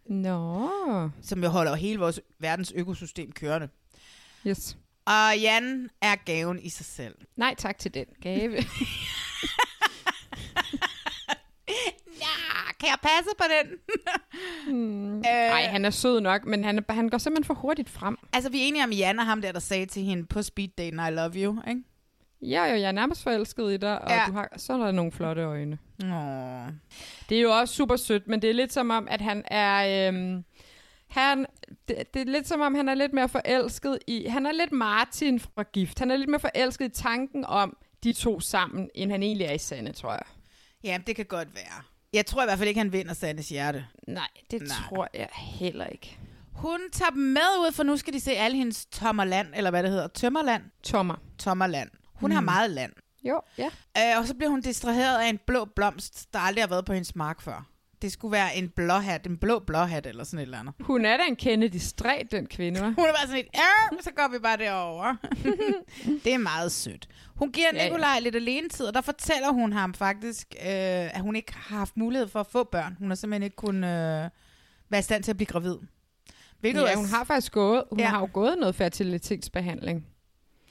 Nå. 0.05 0.69
som 1.21 1.43
jo 1.43 1.49
holder 1.49 1.75
hele 1.75 1.99
vores 1.99 2.19
verdens 2.39 2.71
økosystem 2.75 3.31
kørende. 3.31 3.69
Yes. 4.47 4.77
Og 5.05 5.39
Jan 5.41 5.89
er 6.01 6.15
gaven 6.15 6.59
i 6.59 6.69
sig 6.69 6.85
selv. 6.85 7.15
Nej 7.35 7.55
tak 7.57 7.77
til 7.77 7.93
den 7.93 8.05
gave. 8.21 8.57
Ja, 12.21 12.73
kan 12.79 12.89
jeg 12.89 12.97
passe 13.03 13.29
på 13.37 13.43
den? 13.55 13.77
hmm. 14.73 15.17
Øh. 15.17 15.23
Ej, 15.25 15.61
han 15.67 15.85
er 15.85 15.89
sød 15.89 16.21
nok, 16.21 16.45
men 16.45 16.63
han, 16.63 16.85
han 16.89 17.09
går 17.09 17.17
simpelthen 17.17 17.43
for 17.45 17.53
hurtigt 17.53 17.89
frem. 17.89 18.17
Altså, 18.33 18.49
vi 18.49 18.61
er 18.61 18.65
enige 18.67 18.83
om, 18.83 18.91
Jan 18.91 19.19
og 19.19 19.25
ham 19.25 19.41
der, 19.41 19.51
der 19.51 19.59
sagde 19.59 19.85
til 19.85 20.03
hende 20.03 20.25
på 20.25 20.41
speed 20.41 20.67
daten, 20.77 20.99
I 20.99 21.11
love 21.11 21.31
you, 21.35 21.61
ikke? 21.67 21.81
Ja, 22.41 22.65
jo, 22.65 22.75
jeg 22.75 22.87
er 22.87 22.91
nærmest 22.91 23.23
forelsket 23.23 23.73
i 23.73 23.77
dig, 23.77 24.01
og 24.01 24.09
Ja. 24.09 24.23
du 24.27 24.31
har, 24.33 24.49
så 24.57 24.73
er 24.73 24.77
der 24.77 24.91
nogle 24.91 25.11
flotte 25.11 25.41
øjne. 25.43 25.77
Åh. 26.03 26.73
Det 27.29 27.37
er 27.37 27.41
jo 27.41 27.51
også 27.51 27.73
super 27.73 27.95
sødt, 27.95 28.27
men 28.27 28.41
det 28.41 28.49
er 28.49 28.53
lidt 28.53 28.73
som 28.73 28.89
om, 28.89 29.07
at 29.11 29.21
han 29.21 29.43
er... 29.47 30.07
Øhm, 30.07 30.43
han, 31.07 31.45
det, 31.87 32.13
det 32.13 32.21
er 32.21 32.25
lidt 32.25 32.47
som 32.47 32.61
om, 32.61 32.75
han 32.75 32.89
er 32.89 32.93
lidt 32.93 33.13
mere 33.13 33.29
forelsket 33.29 33.99
i... 34.07 34.25
Han 34.25 34.45
er 34.45 34.51
lidt 34.51 34.71
Martin 34.71 35.39
fra 35.39 35.63
Gift. 35.63 35.99
Han 35.99 36.11
er 36.11 36.15
lidt 36.17 36.29
mere 36.29 36.39
forelsket 36.39 36.85
i 36.85 37.01
tanken 37.01 37.45
om 37.45 37.77
de 38.03 38.13
to 38.13 38.39
sammen, 38.39 38.89
end 38.95 39.11
han 39.11 39.23
egentlig 39.23 39.45
er 39.47 39.51
i 39.53 39.57
Sande, 39.57 39.91
tror 39.91 40.11
jeg. 40.11 40.23
Ja, 40.83 40.97
det 41.07 41.15
kan 41.15 41.25
godt 41.25 41.55
være. 41.55 41.81
Jeg 42.13 42.25
tror 42.25 42.41
i 42.41 42.45
hvert 42.45 42.57
fald 42.57 42.67
ikke, 42.69 42.79
han 42.79 42.93
vinder 42.93 43.13
Sandes 43.13 43.49
hjerte. 43.49 43.85
Nej, 44.07 44.27
det. 44.51 44.61
Nej. 44.61 44.69
tror 44.89 45.07
jeg 45.13 45.29
heller 45.33 45.85
ikke. 45.85 46.17
Hun 46.53 46.79
tager 46.91 47.09
dem 47.09 47.21
med 47.21 47.41
ud, 47.59 47.71
for 47.71 47.83
nu 47.83 47.97
skal 47.97 48.13
de 48.13 48.19
se 48.19 48.31
alle 48.31 48.57
hendes 48.57 48.85
tommerland, 48.85 49.47
eller 49.55 49.69
hvad 49.69 49.83
det 49.83 49.91
hedder, 49.91 50.07
tømmerland. 50.07 50.63
Tommer. 50.83 51.15
Tommerland. 51.39 51.89
Hun 52.15 52.29
mm. 52.29 52.33
har 52.35 52.41
meget 52.41 52.69
land. 52.69 52.91
Jo, 53.23 53.41
ja. 53.57 53.69
Øh, 53.97 54.19
og 54.19 54.27
så 54.27 54.35
bliver 54.35 54.49
hun 54.49 54.61
distraheret 54.61 55.19
af 55.19 55.29
en 55.29 55.39
blå 55.47 55.65
blomst, 55.75 56.33
der 56.33 56.39
aldrig 56.39 56.63
har 56.63 56.69
været 56.69 56.85
på 56.85 56.93
hendes 56.93 57.15
mark 57.15 57.41
før. 57.41 57.65
Det 58.01 58.11
skulle 58.11 58.31
være 58.31 58.55
en 58.55 58.69
blåhat, 58.69 59.27
en 59.27 59.37
blå 59.37 59.59
blåhat 59.59 60.05
eller 60.07 60.23
sådan 60.23 60.39
et 60.39 60.43
eller 60.43 60.59
andet. 60.59 60.73
Hun 60.79 61.05
er 61.05 61.17
da 61.17 61.23
en 61.23 61.35
kende 61.35 61.67
distræt, 61.69 62.27
den 62.31 62.47
kvinde, 62.47 62.79
hva'? 62.79 62.83
Hun 63.01 63.05
er 63.05 63.11
bare 63.11 63.21
sådan 63.27 63.35
lidt, 63.35 63.47
"Øh, 63.93 64.01
så 64.01 64.11
går 64.15 64.27
vi 64.31 64.39
bare 64.39 64.57
derover. 64.57 65.15
det 66.23 66.33
er 66.33 66.37
meget 66.37 66.71
sødt. 66.71 67.07
Hun 67.35 67.51
giver 67.51 67.67
Ja, 67.73 67.77
ja. 67.83 67.89
Nikolaj 67.89 68.19
lidt 68.19 68.35
alene 68.35 68.69
tid, 68.69 68.85
og 68.85 68.93
der 68.93 69.01
fortæller 69.01 69.51
hun 69.51 69.73
ham 69.73 69.93
faktisk, 69.93 70.47
øh, 70.59 70.65
at 71.15 71.21
hun 71.21 71.35
ikke 71.35 71.53
har 71.55 71.77
haft 71.77 71.97
mulighed 71.97 72.27
for 72.27 72.39
at 72.39 72.47
få 72.47 72.63
børn. 72.63 72.95
Hun 72.99 73.07
har 73.09 73.15
simpelthen 73.15 73.43
ikke 73.43 73.55
kunnet 73.55 73.87
øh, 74.23 74.29
være 74.89 74.99
i 74.99 75.01
stand 75.01 75.23
til 75.23 75.31
at 75.31 75.37
blive 75.37 75.47
gravid. 75.47 75.75
Hvilket 76.59 76.81
Ja, 76.81 76.95
hun 76.95 77.05
har 77.05 77.23
faktisk 77.23 77.51
gået, 77.51 77.83
hun 77.89 77.99
Ja. 77.99 78.05
ja. 78.05 78.09
har 78.09 78.19
jo 78.19 78.29
gået 78.33 78.57
noget 78.59 78.75
fertilitetsbehandling. 78.75 80.05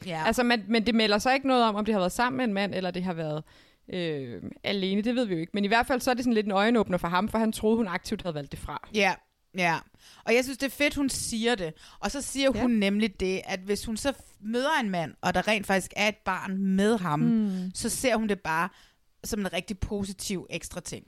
Ja. 0.06 0.22
Altså, 0.26 0.42
men, 0.42 0.64
men 0.68 0.86
det 0.86 0.94
melder 0.94 1.18
sig 1.18 1.34
ikke 1.34 1.46
noget 1.46 1.64
om, 1.64 1.74
om 1.74 1.84
det 1.84 1.94
har 1.94 2.00
været 2.00 2.12
sammen 2.12 2.36
med 2.36 2.44
en 2.44 2.52
mand, 2.54 2.74
eller 2.74 2.90
det 2.90 3.04
har 3.04 3.12
været 3.14 3.42
øh, 3.88 4.42
alene. 4.64 5.02
Det 5.02 5.14
ved 5.14 5.24
vi 5.24 5.34
jo 5.34 5.40
ikke. 5.40 5.50
Men 5.54 5.64
i 5.64 5.68
hvert 5.68 5.86
fald 5.86 6.00
så 6.00 6.10
er 6.10 6.14
det 6.14 6.24
sådan 6.24 6.34
lidt 6.34 6.46
en 6.46 6.52
øjenåbner 6.52 6.98
for 6.98 7.08
ham, 7.08 7.28
for 7.28 7.38
han 7.38 7.52
troede, 7.52 7.76
hun 7.76 7.88
aktivt 7.88 8.22
havde 8.22 8.34
valgt 8.34 8.52
det 8.52 8.58
fra. 8.60 8.88
Ja, 8.94 9.14
ja. 9.56 9.78
Og 10.24 10.34
jeg 10.34 10.44
synes, 10.44 10.58
det 10.58 10.66
er 10.66 10.70
fedt, 10.70 10.94
hun 10.94 11.08
siger 11.08 11.54
det. 11.54 11.72
Og 12.00 12.10
så 12.10 12.22
siger 12.22 12.50
ja. 12.54 12.60
hun 12.62 12.70
nemlig 12.70 13.20
det, 13.20 13.40
at 13.44 13.60
hvis 13.60 13.84
hun 13.84 13.96
så 13.96 14.12
møder 14.40 14.80
en 14.82 14.90
mand, 14.90 15.14
og 15.20 15.34
der 15.34 15.48
rent 15.48 15.66
faktisk 15.66 15.92
er 15.96 16.08
et 16.08 16.16
barn 16.16 16.58
med 16.58 16.98
ham, 16.98 17.20
Mm. 17.20 17.70
så 17.74 17.88
ser 17.88 18.16
hun 18.16 18.28
det 18.28 18.40
bare 18.40 18.68
som 19.24 19.40
en 19.40 19.52
rigtig 19.52 19.78
positiv 19.78 20.46
ekstra 20.50 20.80
ting. 20.80 21.06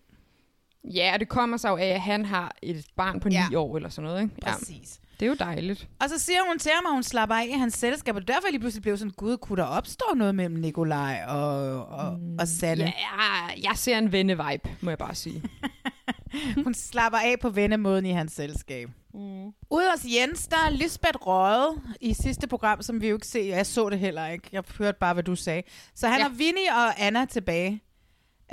Ja, 0.84 1.10
og 1.14 1.20
det 1.20 1.28
kommer 1.28 1.64
jo 1.68 1.76
af, 1.76 1.86
at 1.86 2.00
han 2.00 2.24
har 2.24 2.54
et 2.62 2.86
barn 2.96 3.20
på 3.20 3.28
ni 3.28 3.34
Ja. 3.34 3.46
ja. 3.52 3.56
år 3.58 3.76
eller 3.76 3.88
sådan 3.88 4.08
noget. 4.10 4.22
Ikke? 4.22 4.34
Præcis. 4.42 5.00
Ja. 5.02 5.05
Det 5.20 5.26
er 5.26 5.30
jo 5.30 5.36
dejligt. 5.38 5.88
Og 6.00 6.08
så 6.08 6.18
siger 6.18 6.38
hun 6.48 6.58
til 6.58 6.70
ham, 6.74 6.86
at 6.86 6.92
hun 6.92 7.02
slapper 7.02 7.36
af 7.36 7.46
i 7.46 7.50
hans 7.58 7.74
selskab, 7.74 8.14
og 8.16 8.20
det 8.22 8.30
er 8.30 8.34
derfor 8.34 8.48
lige 8.50 8.60
pludselig 8.60 8.82
blev 8.82 8.96
sådan, 8.98 9.12
gud, 9.16 9.36
kunne 9.36 9.56
der 9.62 9.68
opstå 9.68 10.04
noget 10.16 10.34
mellem 10.34 10.54
Nikolaj 10.56 11.24
og, 11.28 11.86
og, 11.86 12.18
mm. 12.18 12.38
og 12.38 12.48
Sanne? 12.48 12.84
Ja, 12.84 12.90
jeg, 13.00 13.64
jeg 13.64 13.72
ser 13.74 13.98
en 13.98 14.12
venne-vibe, 14.12 14.68
må 14.80 14.90
jeg 14.90 14.98
bare 14.98 15.14
sige. 15.14 15.42
Hun 16.64 16.74
slapper 16.74 17.18
af 17.18 17.34
på 17.42 17.50
vennemåden 17.50 18.06
i 18.06 18.10
hans 18.12 18.32
selskab. 18.32 18.88
Mm. 19.14 19.44
Ude 19.70 19.90
hos 19.94 20.04
Jens, 20.04 20.46
der 20.46 20.56
er 20.66 20.70
Lisbeth 20.70 21.16
røget 21.20 21.82
i 22.00 22.14
sidste 22.14 22.46
program, 22.46 22.82
som 22.82 23.00
vi 23.00 23.08
jo 23.08 23.14
ikke 23.16 23.26
ser. 23.26 23.54
Jeg 23.56 23.66
så 23.66 23.88
det 23.90 23.98
heller 23.98 24.26
ikke. 24.26 24.48
Jeg 24.52 24.62
hørte 24.78 24.98
bare, 25.00 25.14
hvad 25.14 25.22
du 25.24 25.34
sagde. 25.36 25.62
Så 25.94 26.08
han 26.08 26.18
Ja. 26.18 26.22
har 26.22 26.30
Vinnie 26.30 26.70
og 26.76 27.02
Anna 27.06 27.24
tilbage. 27.24 27.82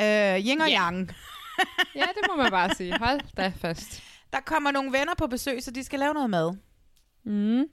Øh, 0.02 0.06
yin 0.40 0.62
og 0.62 0.70
Ja. 0.70 0.82
yang. 0.90 1.12
ja, 1.96 2.02
det 2.02 2.24
må 2.30 2.36
man 2.44 2.52
bare 2.52 2.76
sige. 2.76 2.98
Hold 3.00 3.20
da 3.38 3.54
fast. 3.62 4.04
Der 4.34 4.40
kommer 4.40 4.72
nogle 4.72 4.92
venner 4.92 5.14
på 5.18 5.28
besøg, 5.28 5.64
så 5.64 5.72
de 5.72 5.84
skal 5.84 6.00
lave 6.00 6.14
noget 6.14 6.30
mad. 6.30 6.56
Mm. 7.24 7.64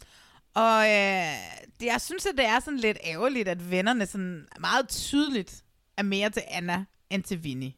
Og 0.55 0.85
øh, 0.85 1.35
det, 1.81 1.87
jeg 1.87 2.01
synes, 2.01 2.27
at 2.27 2.35
det 2.37 2.47
er 2.47 2.61
sådan 2.61 2.79
lidt 2.79 2.99
ærgerligt, 3.05 3.49
at 3.49 3.71
vennerne 3.71 4.07
sådan 4.07 4.47
meget 4.61 4.89
tydeligt 4.89 5.65
er 5.97 6.03
mere 6.03 6.31
til 6.31 6.43
Anna 6.49 6.85
end 7.11 7.23
til 7.23 7.45
Vinnie. 7.45 7.73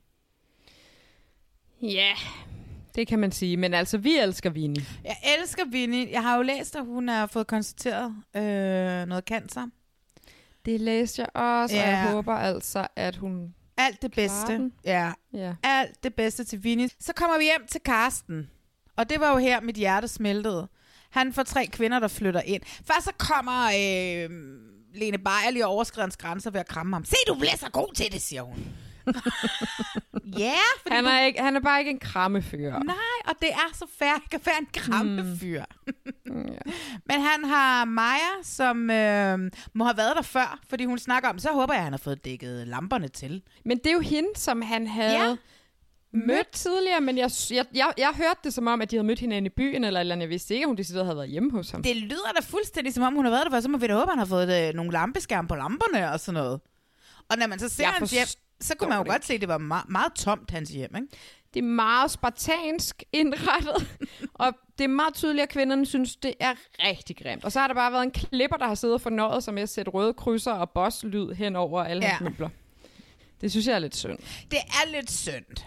Ja, 1.82 2.12
det 2.94 3.06
kan 3.06 3.18
man 3.18 3.32
sige. 3.32 3.56
Men 3.56 3.74
altså, 3.74 3.98
vi 3.98 4.16
elsker 4.16 4.50
Vinnie. 4.50 4.84
Jeg 5.04 5.16
elsker 5.38 5.64
Vinnie. 5.64 6.10
Jeg 6.10 6.22
har 6.22 6.36
jo 6.36 6.42
læst, 6.42 6.76
at 6.76 6.84
hun 6.84 7.08
har 7.08 7.26
fået 7.26 7.46
konstateret 7.46 8.14
øh, 8.36 9.06
noget 9.08 9.24
cancer. 9.24 9.66
Det 10.64 10.80
læste 10.80 11.22
jeg 11.22 11.42
også, 11.42 11.76
ja. 11.76 11.82
og 11.82 11.88
jeg 11.88 12.10
håber 12.10 12.34
altså, 12.34 12.86
at 12.96 13.16
hun... 13.16 13.54
Alt 13.76 14.02
det 14.02 14.12
bedste. 14.12 14.52
den. 14.52 14.72
Ja. 14.84 15.12
Ja. 15.32 15.54
Alt 15.62 16.04
det 16.04 16.14
bedste 16.14 16.44
til 16.44 16.64
Vinnie. 16.64 16.88
Så 17.00 17.12
kommer 17.12 17.38
vi 17.38 17.44
hjem 17.44 17.66
til 17.66 17.80
Karsten. 17.80 18.50
Og 18.96 19.10
det 19.10 19.20
var 19.20 19.30
jo 19.30 19.36
her, 19.36 19.60
mit 19.60 19.76
hjerte 19.76 20.08
smeltede. 20.08 20.68
Han 21.10 21.32
får 21.32 21.42
tre 21.42 21.66
kvinder, 21.66 21.98
der 21.98 22.08
flytter 22.08 22.40
ind. 22.40 22.62
Først 22.86 23.04
så 23.04 23.12
kommer 23.18 23.64
øh, 23.66 24.30
Lene 24.94 25.18
Beyer 25.18 25.50
lige 25.50 25.66
overskrider 25.66 26.02
hans 26.04 26.16
grænser 26.16 26.50
ved 26.50 26.60
at 26.60 26.68
kramme 26.68 26.94
ham. 26.96 27.04
Se, 27.04 27.16
du 27.28 27.34
bliver 27.34 27.56
så 27.56 27.70
god 27.70 27.94
til 27.94 28.12
det, 28.12 28.20
siger 28.22 28.42
hun. 28.42 28.56
ja, 30.38 30.52
fordi 30.82 30.94
Han 30.94 31.04
du- 31.04 31.10
er, 31.10 31.20
ikke, 31.24 31.40
han 31.42 31.56
er 31.56 31.60
bare 31.60 31.78
ikke 31.78 31.90
en 31.90 31.98
krammefyr. 31.98 32.70
Nej, 32.78 32.96
og 33.26 33.34
det 33.40 33.48
er 33.52 33.70
så 33.74 33.86
fair 33.98 34.14
ikke 34.24 34.34
at 34.36 34.46
være 34.46 34.58
en 34.60 34.66
krammefyr. 34.74 35.64
Mm. 36.26 36.34
Men 37.08 37.20
han 37.20 37.44
har 37.44 37.84
Maja, 37.84 38.32
som 38.42 38.90
øh, 38.90 39.38
må 39.72 39.84
have 39.84 39.96
været 39.96 40.16
der 40.16 40.22
før, 40.22 40.58
fordi 40.68 40.84
hun 40.84 40.98
snakker 40.98 41.28
om, 41.28 41.38
så 41.38 41.48
håber 41.52 41.74
jeg, 41.74 41.82
han 41.82 41.92
har 41.92 41.98
fået 41.98 42.24
dækket 42.24 42.68
lamperne 42.68 43.08
til. 43.08 43.42
Men 43.64 43.78
det 43.78 43.86
er 43.86 43.92
jo 43.92 44.00
hende, 44.00 44.28
som 44.36 44.62
han 44.62 44.86
havde 44.86 45.28
Ja. 45.28 45.36
Mødt 46.12 46.50
tidligere, 46.52 47.00
men 47.00 47.18
jeg, 47.18 47.30
jeg, 47.50 47.64
jeg, 47.74 47.92
jeg 47.98 48.12
hørte 48.16 48.40
det 48.44 48.54
som 48.54 48.66
om, 48.66 48.80
at 48.80 48.90
de 48.90 48.96
havde 48.96 49.06
mødt 49.06 49.18
hinanden 49.18 49.46
i 49.46 49.48
byen, 49.48 49.84
eller, 49.84 50.00
eller 50.00 50.14
andet. 50.14 50.22
jeg 50.22 50.30
vidste 50.30 50.54
ikke, 50.54 50.64
at 50.64 50.68
hun 50.68 50.76
decideret 50.76 51.06
havde 51.06 51.16
været 51.16 51.28
hjemme 51.30 51.50
hos 51.50 51.70
ham. 51.70 51.82
Det 51.82 51.96
lyder 51.96 52.32
da 52.36 52.40
fuldstændig, 52.42 52.94
som 52.94 53.02
om 53.02 53.14
hun 53.14 53.24
har 53.24 53.32
været 53.32 53.44
der 53.44 53.50
før, 53.50 53.60
så 53.60 53.68
må 53.68 53.78
vi 53.78 53.86
da 53.86 53.92
håbe, 53.94 54.02
at 54.02 54.08
han 54.10 54.18
har 54.18 54.26
fået 54.26 54.68
øh, 54.68 54.74
nogle 54.74 54.92
lampeskærme 54.92 55.48
på 55.48 55.54
lamperne 55.54 56.12
og 56.12 56.20
sådan 56.20 56.34
noget. 56.42 56.60
Og 57.30 57.38
når 57.38 57.46
man 57.46 57.58
så 57.58 57.68
ser 57.68 57.84
Jeg 57.84 57.92
hans 57.92 58.10
hjem, 58.10 58.26
så 58.60 58.74
kunne 58.76 58.88
man 58.88 58.98
jo 58.98 59.04
det 59.04 59.10
godt 59.12 59.24
se, 59.24 59.34
at 59.34 59.40
det 59.40 59.48
var 59.48 59.58
meget, 59.58 59.88
meget 59.88 60.12
tomt, 60.12 60.50
hans 60.50 60.70
hjem, 60.70 60.96
ikke? 60.96 61.08
Det 61.54 61.60
er 61.60 61.64
meget 61.66 62.10
spartansk 62.10 63.02
indrettet, 63.12 63.98
og 64.34 64.52
det 64.78 64.84
er 64.84 64.88
meget 64.88 65.14
tydeligt, 65.14 65.42
at 65.42 65.48
kvinderne 65.48 65.86
synes, 65.86 66.16
det 66.16 66.34
er 66.40 66.54
rigtig 66.78 67.16
grimt. 67.16 67.44
Og 67.44 67.52
så 67.52 67.60
har 67.60 67.66
der 67.68 67.74
bare 67.74 67.92
været 67.92 68.02
en 68.02 68.10
klipper, 68.10 68.56
der 68.56 68.66
har 68.66 68.74
siddet 68.74 68.94
og 68.94 69.00
fornøjet 69.00 69.44
sig 69.44 69.54
med 69.54 69.62
at 69.62 69.68
sætte 69.68 69.90
røde 69.90 70.14
krydser 70.14 70.52
og 70.52 70.70
boss-lyd 70.70 71.34
hen 71.34 71.56
over 71.56 71.84
alle 71.84 72.02
hans 72.04 72.20
Ja. 72.20 72.28
møbler. 72.28 72.48
Det 73.40 73.50
synes 73.50 73.66
jeg 73.66 73.74
er 73.74 73.78
lidt 73.78 73.96
synd. 73.96 74.18
Det 74.50 74.58
er 74.58 74.88
lidt 74.92 75.10
synd. 75.10 75.64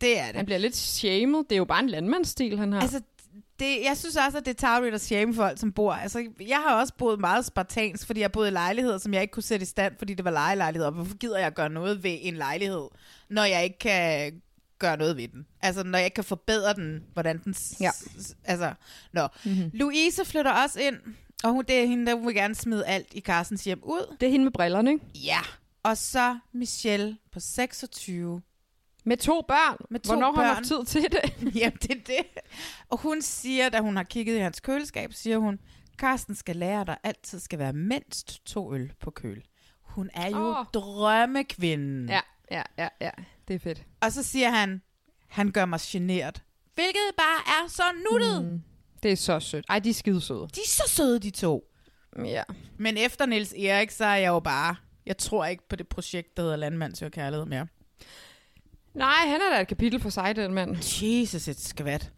Det 0.00 0.18
er 0.18 0.26
det. 0.26 0.36
Han 0.36 0.44
bliver 0.46 0.58
lidt 0.58 0.76
shamed. 0.76 1.38
Det 1.38 1.52
er 1.52 1.56
jo 1.56 1.64
bare 1.64 1.80
en 1.80 1.88
landmandsstil, 1.88 2.58
han 2.58 2.72
har. 2.72 2.80
Altså, 2.80 3.00
det, 3.58 3.84
jeg 3.84 3.96
synes 3.96 4.16
også, 4.16 4.38
at 4.38 4.46
det 4.46 4.50
er 4.50 4.68
tageligt 4.68 4.94
at 4.94 5.00
shame 5.00 5.34
folk, 5.34 5.58
som 5.58 5.72
bor. 5.72 5.92
Altså, 5.92 6.26
jeg 6.40 6.56
har 6.56 6.80
også 6.80 6.94
boet 6.98 7.20
meget 7.20 7.44
spartansk, 7.44 8.06
fordi 8.06 8.20
jeg 8.20 8.32
boede 8.32 8.48
i 8.48 8.52
lejligheder, 8.52 8.98
som 8.98 9.14
jeg 9.14 9.22
ikke 9.22 9.32
kunne 9.32 9.42
sætte 9.42 9.62
i 9.62 9.66
stand, 9.66 9.94
fordi 9.98 10.14
det 10.14 10.24
var 10.24 10.30
lejelejligheder. 10.30 10.90
Hvorfor 10.90 11.16
gider 11.16 11.38
jeg 11.38 11.52
gøre 11.52 11.70
noget 11.70 12.02
ved 12.02 12.18
en 12.20 12.34
lejlighed, 12.34 12.88
når 13.30 13.44
jeg 13.44 13.64
ikke 13.64 13.78
kan 13.78 14.32
gøre 14.78 14.96
noget 14.96 15.16
ved 15.16 15.28
den? 15.28 15.46
Altså, 15.60 15.82
når 15.82 15.98
jeg 15.98 16.04
ikke 16.04 16.14
kan 16.14 16.24
forbedre 16.24 16.74
den, 16.74 17.04
hvordan 17.12 17.40
den... 17.44 17.54
Ja. 17.80 17.90
Altså, 18.44 18.72
nå. 19.12 19.28
Mm-hmm. 19.44 19.70
Louise 19.72 20.24
flytter 20.24 20.52
også 20.52 20.80
ind, 20.80 20.96
og 21.44 21.50
hun, 21.50 21.64
det 21.68 21.80
er 21.80 21.86
hende, 21.86 22.06
der 22.06 22.16
vil 22.16 22.34
gerne 22.34 22.54
smide 22.54 22.86
alt 22.86 23.06
i 23.12 23.20
Carstens 23.20 23.64
hjem 23.64 23.80
ud. 23.82 24.16
Det 24.20 24.26
er 24.26 24.30
hende 24.30 24.44
med 24.44 24.52
brillerne, 24.52 24.92
ikke? 24.92 25.04
Ja. 25.14 25.38
Og 25.82 25.96
så 25.96 26.38
Michelle 26.52 27.16
på 27.32 27.40
26. 27.40 28.42
Med 29.08 29.16
to 29.16 29.44
børn. 29.48 29.76
Med 29.90 30.00
to 30.00 30.12
Hvornår 30.12 30.26
har 30.26 30.32
børn. 30.32 30.46
hun 30.46 30.54
haft 30.54 30.66
tid 30.66 30.84
til 30.84 31.12
det? 31.12 31.54
Jamen, 31.60 31.78
det 31.82 31.90
er 31.90 32.04
det. 32.06 32.42
Og 32.88 32.98
hun 32.98 33.22
siger, 33.22 33.68
da 33.68 33.80
hun 33.80 33.96
har 33.96 34.02
kigget 34.02 34.36
i 34.36 34.38
hans 34.38 34.60
køleskab, 34.60 35.12
siger 35.12 35.38
hun, 35.38 35.58
Karsten 35.98 36.34
skal 36.34 36.56
lære 36.56 36.84
dig, 36.84 36.96
altid 37.02 37.40
skal 37.40 37.58
være 37.58 37.72
mindst 37.72 38.46
to 38.46 38.74
øl 38.74 38.92
på 39.00 39.10
køl. 39.10 39.42
Hun 39.82 40.10
er 40.14 40.30
jo 40.30 40.58
oh. 40.58 40.64
drømmekvinden. 40.74 42.08
Ja, 42.08 42.20
ja, 42.50 42.62
ja, 42.78 42.88
ja. 43.00 43.10
Det 43.48 43.54
er 43.54 43.58
fedt. 43.58 43.82
Og 44.00 44.12
så 44.12 44.22
siger 44.22 44.50
han, 44.50 44.82
han 45.28 45.50
gør 45.50 45.64
mig 45.64 45.80
generet. 45.82 46.42
Hvilket 46.74 47.14
bare 47.16 47.64
er 47.64 47.68
så 47.68 47.82
nuttet. 48.10 48.52
Mm. 48.52 48.62
Det 49.02 49.12
er 49.12 49.16
så 49.16 49.40
sødt. 49.40 49.64
Ej, 49.68 49.78
de 49.78 49.90
er 49.90 49.94
skide 49.94 50.20
søde. 50.20 50.40
De 50.40 50.60
er 50.60 50.68
så 50.68 50.84
søde, 50.86 51.18
de 51.18 51.30
to. 51.30 51.64
Ja. 52.24 52.42
Men 52.78 52.96
efter 52.96 53.26
Niels 53.26 53.52
Erik, 53.52 53.90
så 53.90 54.04
er 54.04 54.16
jeg 54.16 54.28
jo 54.28 54.40
bare... 54.40 54.76
Jeg 55.06 55.18
tror 55.18 55.46
ikke 55.46 55.68
på 55.68 55.76
det 55.76 55.88
projekt, 55.88 56.36
der 56.36 56.42
hedder 56.42 56.56
Landmand 56.56 56.94
søger 56.94 57.10
kærlighed 57.10 57.46
mere. 57.46 57.66
Nej, 58.98 59.26
han 59.28 59.40
er 59.40 59.54
da 59.54 59.60
et 59.60 59.68
kapitel 59.68 60.00
for 60.00 60.10
sig, 60.10 60.36
den 60.36 60.54
mand. 60.54 60.76
Jesus, 61.02 61.48
et 61.48 61.60
skvat. 61.60 62.12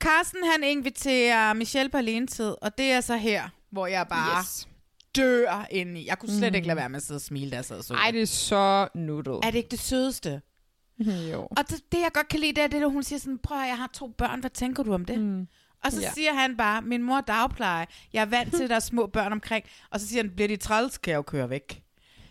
Carsten, 0.00 0.40
han 0.52 0.64
inviterer 0.64 1.52
Michelle 1.52 1.90
på 1.90 1.96
alenetid, 1.98 2.54
og 2.62 2.78
det 2.78 2.86
er 2.92 3.00
så 3.00 3.16
her, 3.16 3.48
hvor 3.72 3.86
jeg 3.86 4.06
bare 4.08 4.38
Yes. 4.40 4.68
dør 5.16 5.66
ind 5.70 5.98
i. 5.98 6.06
Jeg 6.06 6.18
kunne 6.18 6.38
slet 6.38 6.52
Mm. 6.52 6.54
ikke 6.56 6.66
lade 6.66 6.76
være 6.76 6.88
med 6.88 6.96
at 6.96 7.02
sidde 7.02 7.18
og 7.18 7.22
smile, 7.22 7.50
da 7.50 7.56
jeg 7.56 7.64
sad 7.64 7.78
og 7.78 7.84
så 7.84 7.94
Ej, 7.94 8.10
det 8.10 8.22
er 8.22 8.26
så 8.26 8.88
nuttet. 8.94 9.34
Er 9.34 9.50
det 9.50 9.54
ikke 9.58 9.68
det 9.70 9.80
sødeste? 9.80 10.40
jo. 11.32 11.40
Og 11.50 11.68
det, 11.70 11.80
det, 11.92 11.98
jeg 12.00 12.10
godt 12.14 12.28
kan 12.28 12.40
lide, 12.40 12.52
det 12.52 12.62
er 12.64 12.68
det, 12.68 12.90
hun 12.92 13.02
siger 13.02 13.18
sådan, 13.18 13.38
prøv 13.38 13.60
at 13.60 13.68
jeg 13.68 13.76
har 13.76 13.90
to 13.94 14.08
børn, 14.18 14.40
hvad 14.40 14.50
tænker 14.50 14.82
du 14.82 14.94
om 14.94 15.04
det? 15.04 15.18
Mm. 15.20 15.46
Og 15.84 15.92
så 15.92 16.00
Ja. 16.00 16.06
ja. 16.06 16.12
siger 16.14 16.34
han 16.34 16.56
bare, 16.56 16.82
min 16.82 17.02
mor 17.02 17.16
er 17.16 17.20
dagpleje, 17.20 17.86
jeg 18.12 18.20
er 18.20 18.26
vant 18.26 18.54
til, 18.54 18.62
at 18.64 18.70
der 18.70 18.76
er 18.76 18.80
små 18.80 19.06
børn 19.06 19.32
omkring. 19.32 19.64
Og 19.90 20.00
så 20.00 20.08
siger 20.08 20.22
han, 20.22 20.30
bliver 20.34 20.48
de 20.48 20.56
træls, 20.56 20.98
kan 20.98 21.10
jeg 21.10 21.16
jo 21.16 21.22
køre 21.22 21.50
væk. 21.50 21.82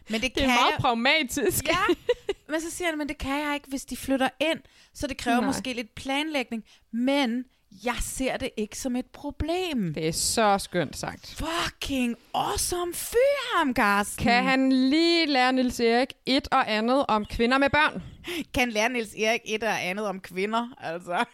Men 0.10 0.22
det, 0.22 0.36
Det 0.36 0.44
er 0.44 0.48
kan 0.48 0.48
meget 0.48 0.72
jeg... 0.72 0.78
pragmatisk. 0.80 1.68
Ja, 1.68 1.78
men 2.52 2.62
så 2.62 2.72
siger 2.72 2.88
han, 2.90 2.98
men 2.98 3.10
det 3.10 3.18
kan 3.18 3.40
jeg 3.48 3.54
ikke, 3.54 3.68
hvis 3.70 3.86
de 3.86 3.98
flytter 3.98 4.30
ind. 4.40 4.60
Så 4.94 5.08
det 5.08 5.18
kræver 5.18 5.38
Nej. 5.38 5.46
Måske 5.46 5.74
lidt 5.74 5.96
planlægning. 5.96 6.64
Men 6.94 7.46
jeg 7.86 7.96
ser 8.02 8.38
det 8.38 8.50
ikke 8.58 8.78
som 8.78 8.96
et 8.96 9.06
problem. 9.06 9.94
Det 9.94 10.08
er 10.08 10.12
så 10.12 10.58
skønt 10.58 10.98
sagt. 10.98 11.36
Fucking 11.38 12.16
awesome 12.34 12.94
fyr 12.94 13.58
ham, 13.58 13.74
Carsten. 13.74 14.24
Kan 14.24 14.44
han 14.44 14.72
lige 14.72 15.26
lære 15.26 15.54
Nils 15.54 15.80
Erik 15.80 16.14
et 16.26 16.48
og 16.52 16.72
andet 16.74 17.06
om 17.08 17.26
kvinder 17.26 17.58
med 17.58 17.70
børn? 17.70 18.04
Kan 18.54 18.70
lære 18.72 18.90
Niels 18.90 19.14
Erik 19.18 19.42
et 19.46 19.64
og 19.64 19.86
andet 19.86 20.06
om 20.06 20.20
kvinder, 20.20 20.68
altså. 20.78 21.26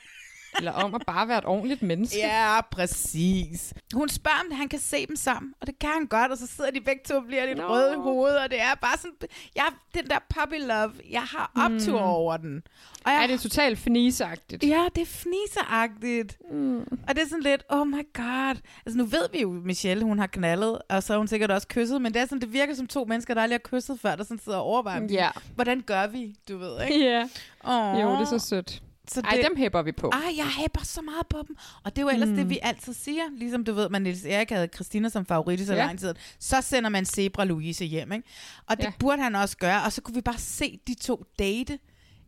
Eller 0.57 0.72
om 0.72 0.95
at 0.95 1.02
bare 1.07 1.27
være 1.27 1.38
et 1.38 1.45
ordentligt 1.45 1.82
menneske. 1.82 2.18
Ja, 2.18 2.61
præcis. 2.61 3.73
Hun 3.94 4.10
spørger, 4.10 4.38
om 4.49 4.56
han 4.57 4.69
kan 4.69 4.80
se 4.80 5.06
dem 5.07 5.15
sammen, 5.15 5.53
og 5.61 5.68
det 5.68 5.80
kan 5.80 5.90
han 5.90 6.06
godt, 6.07 6.32
og 6.32 6.38
så 6.38 6.48
sidder 6.48 6.72
de 6.72 6.82
begge 6.82 7.02
to 7.07 7.15
og 7.15 7.23
bliver 7.27 7.45
lidt 7.45 7.57
Nå. 7.57 7.68
røde 7.68 7.94
i 7.94 7.98
hovedet, 7.98 8.40
og 8.40 8.49
det 8.49 8.61
er 8.61 8.76
bare 8.82 8.98
sådan, 8.98 9.15
jeg, 9.56 9.65
den 9.94 10.07
der 10.07 10.18
puppy 10.30 10.60
love, 10.68 10.91
jeg 11.11 11.22
har 11.22 11.52
optur 11.56 11.99
Mm. 11.99 12.06
over 12.06 12.38
den. 12.38 12.64
Og 13.06 13.11
jeg, 13.11 13.23
Er 13.23 13.27
det 13.27 13.40
totalt 13.41 13.80
fnisagtigt? 13.80 14.64
Ja, 14.64 14.86
det 14.95 15.02
er 15.02 15.06
fniseragtigt. 15.06 16.38
Mm. 16.52 16.77
Og 16.80 17.15
det 17.15 17.19
er 17.23 17.27
sådan 17.30 17.44
lidt, 17.44 17.64
oh 17.69 17.88
my 17.88 18.07
god. 18.14 18.56
Altså 18.86 18.98
nu 18.98 19.06
ved 19.06 19.30
vi 19.34 19.41
jo, 19.41 19.52
Michelle, 19.52 20.03
hun 20.03 20.19
har 20.19 20.27
knaldet, 20.27 20.80
og 20.90 21.03
så 21.03 21.14
har 21.14 21.18
hun 21.18 21.27
sikkert 21.27 21.52
også 21.52 21.68
kysset, 21.68 22.02
men 22.02 22.14
det 22.14 22.22
er 22.22 22.26
sådan, 22.26 22.41
det 22.41 22.53
virker 22.53 22.73
som 22.76 22.88
to 22.88 23.06
mennesker, 23.06 23.34
der 23.34 23.41
aldrig 23.41 23.56
har 23.64 23.77
kysset 23.77 23.99
før, 23.99 24.15
der 24.15 24.23
sådan 24.23 24.40
sidder 24.40 24.57
og 24.57 24.64
overvejer, 24.64 25.07
Ja. 25.10 25.30
hvordan 25.56 25.82
gør 25.82 26.07
vi, 26.07 26.36
du 26.49 26.57
ved, 26.57 26.82
ikke? 26.84 26.99
Ja. 27.06 27.27
Åh. 27.68 28.02
Jo, 28.02 28.11
det 28.11 28.22
er 28.22 28.40
så 28.40 28.40
sødt. 28.40 28.82
Så 29.07 29.22
Ej, 29.22 29.40
dem 29.49 29.57
hæpper 29.57 29.82
vi 29.82 29.91
på. 29.91 30.07
Ej, 30.14 30.34
jeg 30.38 30.48
hæpper 30.48 30.82
så 30.84 31.02
meget 31.02 31.27
på 31.27 31.44
dem. 31.48 31.57
Og 31.84 31.95
det 31.95 32.02
er 32.02 32.02
jo 32.06 32.10
ellers 32.10 32.30
mm. 32.30 32.36
det, 32.36 32.49
vi 32.49 32.60
altid 32.61 32.94
siger. 32.94 33.23
Ligesom 33.38 33.64
du 33.64 33.73
ved, 33.73 33.90
man 33.90 34.02
Niels 34.02 34.26
Erik 34.26 34.49
havde 34.49 34.68
Christina 34.76 35.10
som 35.10 35.26
favorit 35.26 35.60
i 35.60 35.65
så 35.65 35.73
Ja. 35.73 35.86
lang 35.86 35.99
tid. 35.99 36.15
Så 36.40 36.61
sender 36.61 36.90
man 36.90 37.06
Zebra 37.06 37.45
Louise 37.45 37.86
hjem, 37.86 38.11
ikke? 38.11 38.27
Og 38.68 38.77
det 38.77 38.84
Ja. 38.84 38.91
burde 38.99 39.22
han 39.22 39.36
også 39.36 39.57
gøre. 39.57 39.84
Og 39.84 39.91
så 39.94 40.02
kunne 40.02 40.15
vi 40.15 40.22
bare 40.22 40.38
se 40.38 40.80
de 40.88 40.94
to 40.94 41.23
date 41.40 41.80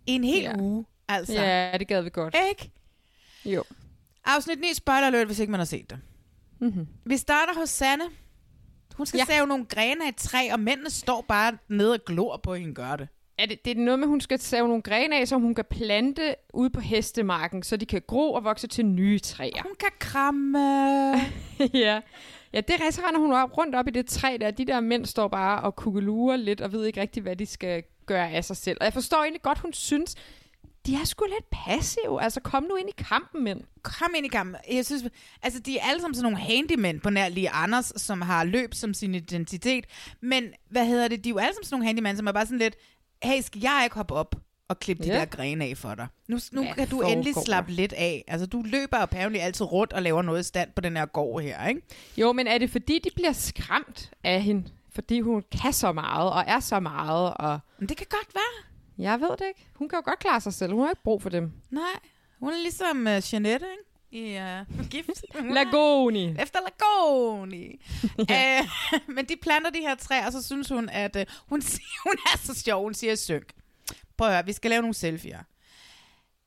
i 0.08 0.12
en 0.12 0.24
hel 0.24 0.42
Ja. 0.42 0.58
uge. 0.60 0.86
Altså. 1.08 1.34
Ja, 1.34 1.78
det 1.80 1.88
gad 1.88 2.02
vi 2.02 2.10
godt. 2.10 2.36
Ikke? 2.50 2.72
Jo. 3.46 3.64
Afsnit 4.26 4.60
9, 4.60 4.74
spoiler 4.74 5.08
alert, 5.08 5.28
hvis 5.28 5.40
ikke 5.40 5.52
man 5.52 5.60
har 5.60 5.66
set 5.66 5.90
det. 5.90 6.00
Mm-hmm. 6.60 6.88
Vi 7.06 7.18
starter 7.18 7.54
hos 7.60 7.70
Sanne. 7.70 8.04
Hun 8.96 9.06
skal. 9.06 9.18
Ja. 9.18 9.26
save 9.26 9.48
nogle 9.48 9.66
grene 9.66 10.06
af 10.06 10.10
et 10.10 10.16
træ, 10.16 10.50
og 10.54 10.60
mændene 10.60 10.90
står 10.90 11.26
bare 11.28 11.58
nede 11.70 11.94
og 11.94 12.00
glor 12.06 12.38
på, 12.44 12.54
at 12.54 12.60
hende 12.60 12.74
gør 12.74 12.96
det. 12.96 13.08
Er 13.38 13.46
det, 13.46 13.66
det 13.66 13.78
er 13.78 13.82
noget 13.82 14.00
med, 14.00 14.06
at 14.06 14.10
hun 14.10 14.22
skal 14.22 14.40
save 14.40 14.68
nogle 14.68 14.82
grene 14.82 15.20
af, 15.20 15.28
som 15.28 15.42
hun 15.42 15.56
kan 15.56 15.66
plante 15.70 16.36
ude 16.54 16.70
på 16.70 16.80
hestemarken, 16.80 17.64
så 17.64 17.78
de 17.78 17.86
kan 17.86 18.02
gro 18.08 18.34
og 18.34 18.44
vokse 18.44 18.68
til 18.68 18.86
nye 18.86 19.20
træer. 19.20 19.64
Hun 19.64 19.76
kan 19.80 19.90
kramme. 20.00 20.60
ja. 21.84 22.00
Ja, 22.54 22.62
det 22.62 22.94
så 22.94 23.02
render 23.08 23.20
hun 23.20 23.34
op, 23.34 23.58
rundt 23.58 23.76
op 23.76 23.88
i 23.88 23.92
det 23.92 24.06
træ 24.06 24.38
der. 24.42 24.52
De 24.52 24.66
der 24.66 24.80
mænd 24.80 25.06
står 25.06 25.28
bare 25.28 25.62
og 25.62 25.76
kukkelurer 25.76 26.36
lidt 26.36 26.62
og 26.62 26.72
ved 26.72 26.86
ikke 26.86 27.02
rigtig, 27.02 27.24
hvad 27.24 27.36
de 27.36 27.46
skal 27.46 27.84
gøre 28.06 28.32
af 28.32 28.46
sig 28.46 28.58
selv. 28.58 28.78
Og 28.80 28.86
jeg 28.86 28.94
forstår 28.94 29.18
egentlig 29.18 29.42
godt, 29.42 29.60
hun 29.60 29.74
synes, 29.74 30.16
de 30.86 30.96
er 30.96 31.06
sgu 31.06 31.26
lidt 31.26 31.50
passive. 31.52 32.22
Altså, 32.22 32.40
kom 32.40 32.64
nu 32.64 32.76
ind 32.76 32.90
i 32.90 33.04
kampen, 33.04 33.44
mænd. 33.44 33.62
Kom 33.84 34.14
ind 34.18 34.26
i 34.26 34.30
kampen. 34.30 34.56
Jeg 34.72 34.86
synes, 34.86 35.04
altså 35.44 35.60
de 35.60 35.78
er 35.78 35.84
alle 35.84 36.02
sammen 36.02 36.16
sådan 36.16 36.32
nogle 36.32 36.46
handymænd 36.48 37.02
på 37.02 37.10
nær 37.10 37.30
lige 37.30 37.50
Anders, 37.50 37.94
som 37.96 38.22
har 38.22 38.44
løb 38.44 38.74
som 38.74 38.94
sin 38.94 39.16
identitet. 39.16 39.86
Men 40.22 40.44
hvad 40.70 40.86
hedder 40.86 41.08
det? 41.08 41.24
De 41.24 41.30
er 41.30 41.32
jo 41.32 41.38
alle 41.38 41.54
sammen 41.54 41.66
sådan 41.66 41.76
nogle 41.76 41.88
handymænd, 41.88 42.18
som 42.18 42.28
er 42.28 42.32
bare 42.32 42.46
sådan 42.46 42.60
lidt, 42.60 42.76
hey, 43.24 43.42
skal 43.42 43.62
jeg 43.62 43.82
ikke 43.84 43.96
hoppe 43.96 44.14
op 44.14 44.36
og 44.70 44.80
klippe 44.80 45.04
de 45.04 45.10
Ja. 45.10 45.16
der 45.20 45.26
grene 45.26 45.66
af 45.66 45.78
for 45.78 45.96
dig? 45.96 46.08
Nu, 46.28 46.40
nu 46.52 46.64
Hvad 46.64 46.74
kan 46.74 46.88
du 46.90 47.02
endelig 47.02 47.36
slappe 47.46 47.72
lidt 47.72 47.94
af. 47.94 48.24
Altså, 48.28 48.46
du 48.48 48.62
løber 48.66 48.98
apparently 48.98 49.40
altid 49.40 49.66
rundt 49.72 49.94
og 49.94 50.02
laver 50.02 50.22
noget 50.22 50.40
i 50.40 50.44
stand 50.44 50.72
på 50.76 50.82
den 50.82 50.98
her 50.98 51.06
gård 51.06 51.42
her, 51.44 51.68
ikke? 51.68 51.82
Jo, 52.18 52.32
men 52.32 52.48
er 52.48 52.58
det 52.58 52.70
fordi, 52.70 53.00
de 53.00 53.10
bliver 53.16 53.32
skræmt 53.32 54.12
af 54.24 54.42
hende? 54.42 54.70
Fordi 54.92 55.20
hun 55.20 55.44
kan 55.62 55.74
så 55.74 55.92
meget 55.92 56.32
og 56.32 56.44
er 56.48 56.60
så 56.60 56.80
meget. 56.80 57.34
Og... 57.34 57.60
Men 57.80 57.90
det 57.90 57.98
kan 57.98 58.08
godt 58.10 58.36
være. 58.36 58.66
Jeg 59.06 59.22
ved 59.22 59.30
det 59.30 59.46
ikke. 59.48 59.68
Hun 59.76 59.90
kan 59.90 59.98
jo 59.98 60.02
godt 60.06 60.20
klare 60.20 60.42
sig 60.42 60.54
selv. 60.54 60.74
Hun 60.74 60.82
har 60.82 60.90
ikke 60.90 61.04
brug 61.04 61.22
for 61.22 61.30
dem. 61.30 61.52
Nej, 61.72 61.84
hun 62.40 62.50
er 62.50 62.58
ligesom 62.62 62.98
uh, 63.00 63.34
Jeanette, 63.34 63.66
ikke? 63.72 63.84
I 64.12 64.38
uh, 64.38 64.88
gift. 64.90 65.26
Lagoni. 65.56 66.36
Efter 66.40 66.60
Lagoni. 66.60 67.80
ja. 68.30 68.62
uh, 68.62 69.00
men 69.16 69.26
de 69.26 69.36
planter 69.42 69.70
de 69.72 69.80
her 69.80 69.96
træer, 69.96 70.26
og 70.26 70.32
så 70.32 70.44
synes 70.44 70.70
hun, 70.70 70.90
at 70.90 71.16
uh, 71.16 71.22
hun, 71.50 71.62
siger, 71.62 72.04
hun 72.04 72.16
er 72.34 72.38
så 72.38 72.54
sjov. 72.62 72.84
Hun 72.84 72.94
siger 72.94 73.16
synk. 73.16 73.54
Prøv 74.18 74.28
at 74.28 74.34
høre, 74.34 74.46
vi 74.46 74.54
skal 74.54 74.70
lave 74.70 74.82
nogle 74.82 74.94
selfies. 74.94 75.36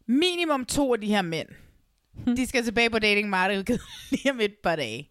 Minimum 0.07 0.65
to 0.65 0.95
af 0.95 1.01
de 1.01 1.07
her 1.07 1.23
mænd, 1.23 1.49
de 2.37 2.47
skal 2.47 2.65
tilbage 2.65 2.91
på 2.91 2.99
datingmarkedet 2.99 3.81
lige 4.11 4.31
om 4.31 4.41
et 4.41 4.55
par 4.63 4.77
dage. 4.77 5.11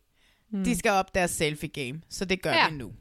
Hmm. 0.49 0.63
De 0.63 0.77
skal 0.77 0.91
op 0.91 1.15
deres 1.15 1.31
selfie-game, 1.31 2.01
så 2.09 2.25
det 2.25 2.41
gør 2.41 2.51
Ja. 2.51 2.69
vi 2.69 2.75
nu. 2.75 2.91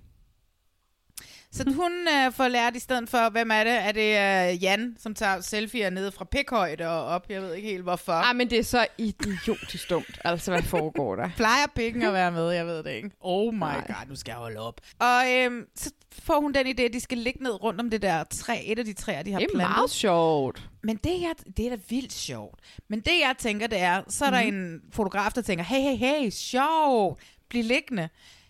Så 1.52 1.64
hun 1.76 1.92
øh, 2.08 2.32
får 2.32 2.48
lært 2.48 2.76
i 2.76 2.78
stedet 2.78 3.08
for, 3.08 3.30
hvem 3.30 3.50
er 3.50 3.64
det? 3.64 3.72
Er 3.72 3.92
det 3.92 4.52
øh, 4.54 4.62
Jan, 4.62 4.96
som 4.98 5.14
tager 5.14 5.40
selfies 5.40 5.90
nede 5.92 6.12
fra 6.12 6.24
pikhøjde 6.24 6.88
og 6.88 7.04
op? 7.04 7.26
Jeg 7.30 7.42
ved 7.42 7.54
ikke 7.54 7.68
helt, 7.68 7.82
hvorfor. 7.82 8.12
Ah, 8.12 8.36
men 8.36 8.50
det 8.50 8.58
er 8.58 8.62
så 8.62 8.86
idiotisk 8.98 9.90
dumt. 9.90 10.18
Altså, 10.24 10.50
hvad 10.50 10.62
foregår 10.62 11.16
der? 11.16 11.28
Plejer 11.36 11.66
pikken 11.76 12.02
at 12.02 12.12
være 12.12 12.32
med? 12.32 12.50
Jeg 12.50 12.66
ved 12.66 12.82
det 12.82 12.90
ikke. 12.90 13.10
Oh 13.20 13.54
my 13.54 13.58
Nej. 13.58 13.84
god, 13.86 14.08
nu 14.08 14.16
skal 14.16 14.32
jeg 14.32 14.38
holde 14.38 14.58
op. 14.60 14.80
Og 14.98 15.22
øhm, 15.32 15.64
så 15.76 15.90
får 16.22 16.40
hun 16.40 16.52
den 16.54 16.66
idé, 16.66 16.82
at 16.82 16.92
de 16.92 17.00
skal 17.00 17.18
ligge 17.18 17.42
ned 17.42 17.62
rundt 17.62 17.80
om 17.80 17.90
det 17.90 18.02
der 18.02 18.24
træ, 18.24 18.60
et 18.64 18.78
af 18.78 18.84
de 18.84 18.92
træer, 18.92 19.22
de 19.22 19.32
har 19.32 19.38
Det 19.38 19.46
er 19.46 19.54
plantet. 19.54 19.76
meget 19.76 19.90
sjovt. 19.90 20.68
Men 20.82 20.96
det, 20.96 21.20
jeg, 21.20 21.34
det 21.56 21.66
er 21.66 21.70
da 21.70 21.76
vildt 21.88 22.12
sjovt. 22.12 22.60
Men 22.88 23.00
det, 23.00 23.12
jeg 23.20 23.34
tænker, 23.38 23.66
det 23.66 23.78
er, 23.80 24.02
så 24.08 24.24
er 24.24 24.30
der 24.30 24.44
Mhm. 24.44 24.54
en 24.54 24.80
fotograf, 24.92 25.32
der 25.32 25.42
tænker, 25.42 25.64
hey, 25.64 25.80
hey, 25.80 25.96
hey, 25.96 26.30
sjovt, 26.30 27.20
bliv 27.48 27.64
liggende. 27.64 28.08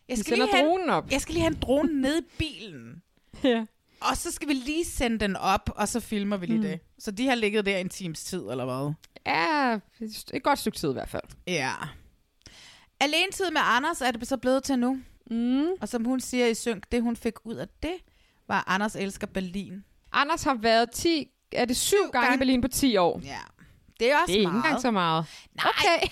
Jeg 0.09 0.19
skal, 0.19 0.39
lige 0.39 0.49
have, 0.53 0.67
dronen 0.69 0.91
op. 0.91 1.11
jeg 1.11 1.21
skal 1.21 1.33
lige 1.33 1.43
have 1.43 1.55
en 1.55 1.61
drone 1.63 2.01
ned 2.01 2.19
i 2.23 2.25
bilen. 2.39 3.03
Ja. 3.45 3.65
Og 4.01 4.17
så 4.17 4.31
skal 4.31 4.49
vi 4.49 4.53
lige 4.53 4.85
sende 4.85 5.19
den 5.19 5.37
op, 5.37 5.71
og 5.77 5.89
så 5.89 6.01
filmer 6.01 6.37
vi 6.37 6.47
lige 6.47 6.57
Mm. 6.57 6.63
det. 6.63 6.81
Så 6.99 7.11
de 7.11 7.27
har 7.29 7.35
ligget 7.35 7.67
der 7.67 7.79
en 7.79 7.89
times 7.89 8.25
tid, 8.25 8.43
eller 8.51 8.65
hvad? 8.65 8.93
Ja, 9.27 9.79
et 10.35 10.43
godt 10.43 10.59
stykke 10.59 10.79
tid 10.79 10.91
i 10.91 10.93
hvert 10.93 11.09
fald. 11.09 11.23
Ja. 11.47 11.73
Alene 13.01 13.33
tid 13.33 13.51
med 13.51 13.61
Anders 13.65 14.01
er 14.01 14.11
det 14.11 14.29
så 14.29 14.37
blevet 14.37 14.63
til 14.63 14.79
nu. 14.79 14.99
Mm. 15.31 15.67
Og 15.81 15.89
som 15.89 16.05
hun 16.05 16.21
siger 16.21 16.47
i 16.47 16.55
synk, 16.55 16.85
det 16.93 17.03
hun 17.03 17.17
fik 17.17 17.35
ud 17.47 17.55
af 17.55 17.67
det, 17.83 17.95
var, 18.49 18.65
Anders 18.67 18.97
elsker 18.97 19.27
Berlin. 19.27 19.85
Anders 20.13 20.43
har 20.43 20.55
været 20.55 20.91
10, 20.91 21.29
er 21.53 21.65
det 21.65 21.77
syv, 21.77 21.97
syv 21.97 22.11
gange, 22.13 22.27
gange. 22.27 22.35
i 22.37 22.39
Berlin 22.39 22.61
på 22.61 22.69
10 22.69 22.97
år? 22.97 23.21
Ja. 23.25 23.39
Det 24.01 24.11
er 24.13 24.17
også 24.17 24.27
Det 24.27 24.35
er 24.35 24.39
ikke 24.39 24.51
meget. 24.53 24.65
engang 24.65 24.81
så 24.83 24.91
meget. 24.91 25.27
Nej. 25.55 25.67
Okay. 25.71 26.09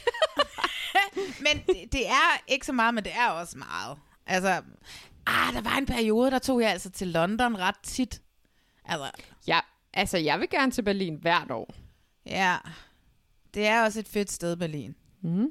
men 1.45 1.63
det, 1.67 1.93
det 1.93 2.09
er 2.09 2.43
ikke 2.49 2.67
så 2.67 2.73
meget, 2.73 2.95
men 2.95 3.05
det 3.05 3.13
er 3.17 3.29
også 3.29 3.59
meget. 3.59 3.99
Altså, 4.27 4.63
ah, 5.27 5.55
der 5.55 5.61
var 5.61 5.77
en 5.77 5.87
periode, 5.87 6.31
der 6.31 6.39
tog 6.39 6.61
jeg 6.61 6.71
altså 6.71 6.91
til 6.91 7.09
London 7.09 7.59
ret 7.59 7.79
tit. 7.83 8.23
Altså, 8.85 9.11
Ja, 9.47 9.61
altså 9.95 10.19
jeg 10.19 10.41
vil 10.41 10.51
gerne 10.51 10.73
til 10.73 10.83
Berlin 10.83 11.19
hvert 11.23 11.51
år. 11.51 11.75
ja, 12.27 12.57
det 13.55 13.67
er 13.67 13.83
også 13.85 13.99
et 14.01 14.09
fedt 14.09 14.31
sted, 14.33 14.57
Berlin. 14.57 14.95
Mm. 15.23 15.47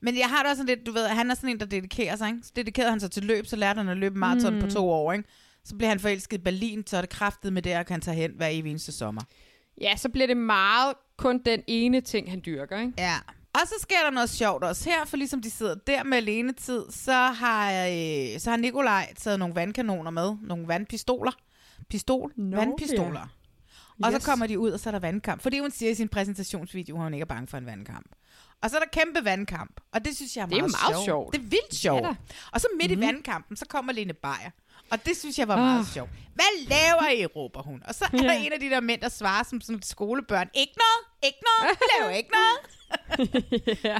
Men 0.00 0.18
jeg 0.18 0.28
har 0.28 0.42
det 0.42 0.50
også 0.50 0.56
sådan 0.60 0.76
lidt, 0.76 0.86
du 0.86 0.92
ved, 0.92 1.08
han 1.08 1.30
er 1.30 1.34
sådan 1.34 1.50
en, 1.50 1.60
der 1.60 1.66
dedikerer 1.66 2.16
sig, 2.16 2.28
ikke? 2.28 2.40
Så 2.42 2.52
dedikerede 2.56 2.90
han 2.90 3.00
sig 3.00 3.10
til 3.10 3.24
løb, 3.24 3.46
så 3.46 3.56
lærte 3.56 3.78
han 3.78 3.88
at 3.88 3.96
løbe 3.96 4.18
maraton 4.18 4.54
mm. 4.54 4.60
på 4.60 4.66
to 4.66 4.90
år, 4.90 5.12
ikke? 5.12 5.24
Så 5.64 5.76
bliver 5.76 5.88
han 5.88 6.00
forelsket 6.00 6.38
i 6.38 6.40
Berlin, 6.40 6.86
så 6.86 6.96
er 6.96 7.00
det 7.00 7.10
kraftet 7.10 7.52
med 7.52 7.62
det, 7.62 7.70
at 7.70 7.88
han 7.88 8.00
tager 8.00 8.16
hen 8.16 8.32
hver 8.36 8.48
evig 8.48 8.70
eneste 8.70 8.92
sommer. 8.92 9.22
Ja, 9.80 9.96
så 9.96 10.08
bliver 10.08 10.26
det 10.26 10.36
meget 10.36 10.94
kun 11.18 11.38
den 11.44 11.62
ene 11.66 12.00
ting, 12.00 12.30
han 12.30 12.42
dyrker, 12.46 12.78
ikke? 12.80 12.92
Ja. 12.98 13.14
Og 13.52 13.60
så 13.66 13.74
sker 13.80 13.96
der 14.04 14.10
noget 14.10 14.30
sjovt 14.30 14.64
også 14.64 14.90
her, 14.90 15.04
for 15.04 15.16
ligesom 15.16 15.42
de 15.42 15.50
sidder 15.50 15.74
der 15.74 16.04
med 16.04 16.16
alenetid, 16.18 16.82
så 16.90 17.12
har, 17.12 17.70
øh, 17.72 18.40
så 18.40 18.50
har 18.50 18.56
Nikolaj 18.56 19.12
taget 19.16 19.38
nogle 19.38 19.54
vandkanoner 19.54 20.10
med, 20.10 20.36
nogle 20.42 20.68
vandpistoler. 20.68 21.32
Pistol? 21.90 22.32
Nå, 22.36 22.56
vandpistoler. 22.56 23.34
Og 24.02 24.12
Yes. 24.12 24.22
så 24.22 24.30
kommer 24.30 24.46
de 24.46 24.58
ud, 24.58 24.70
og 24.70 24.80
så 24.80 24.88
er 24.88 24.92
der 24.92 24.98
vandkamp. 24.98 25.42
Fordi 25.42 25.58
hun 25.58 25.70
siger 25.70 25.90
i 25.90 25.94
sin 25.94 26.08
præsentationsvideo, 26.08 26.96
at 26.96 27.02
hun 27.02 27.14
ikke 27.14 27.22
er 27.22 27.26
bange 27.26 27.46
for 27.46 27.56
en 27.58 27.66
vandkamp. 27.66 28.06
Og 28.62 28.70
så 28.70 28.76
er 28.76 28.80
der 28.80 28.88
kæmpe 29.04 29.24
vandkamp, 29.24 29.80
og 29.92 30.04
det 30.04 30.16
synes 30.16 30.36
jeg 30.36 30.42
er 30.42 30.46
Det 30.46 30.58
er 30.58 30.60
meget, 30.62 30.74
meget 30.90 31.04
sjovt. 31.04 31.34
Det 31.34 31.40
er 31.40 31.46
vildt 31.48 31.74
sjovt. 31.74 32.02
Ja 32.02 32.08
da. 32.08 32.14
og 32.52 32.60
så 32.60 32.66
midt 32.80 32.90
Mhm. 32.92 33.02
i 33.02 33.06
vandkampen, 33.06 33.56
så 33.56 33.64
kommer 33.68 33.92
Lene 33.92 34.12
Beyer. 34.12 34.50
Og 34.90 35.04
det 35.06 35.16
synes 35.16 35.38
jeg 35.38 35.48
var 35.48 35.56
meget 35.56 35.86
sjovt. 35.86 36.10
Hvad 36.34 36.68
laver 36.68 37.10
I, 37.22 37.26
råber 37.26 37.62
hun. 37.62 37.82
Og 37.88 37.94
så 37.94 38.04
er 38.12 38.16
der 38.16 38.32
Ja. 38.32 38.44
en 38.46 38.52
af 38.52 38.60
de 38.60 38.70
der 38.70 38.80
mænd, 38.80 39.00
der 39.00 39.08
svarer 39.08 39.44
som 39.44 39.60
sådan 39.60 39.82
skolebørn. 39.82 40.48
Ikke 40.54 40.72
noget, 40.76 41.22
ikke 41.22 41.38
noget, 41.48 41.78
laver 42.00 42.10
ikke 42.16 42.30
noget. 42.30 42.58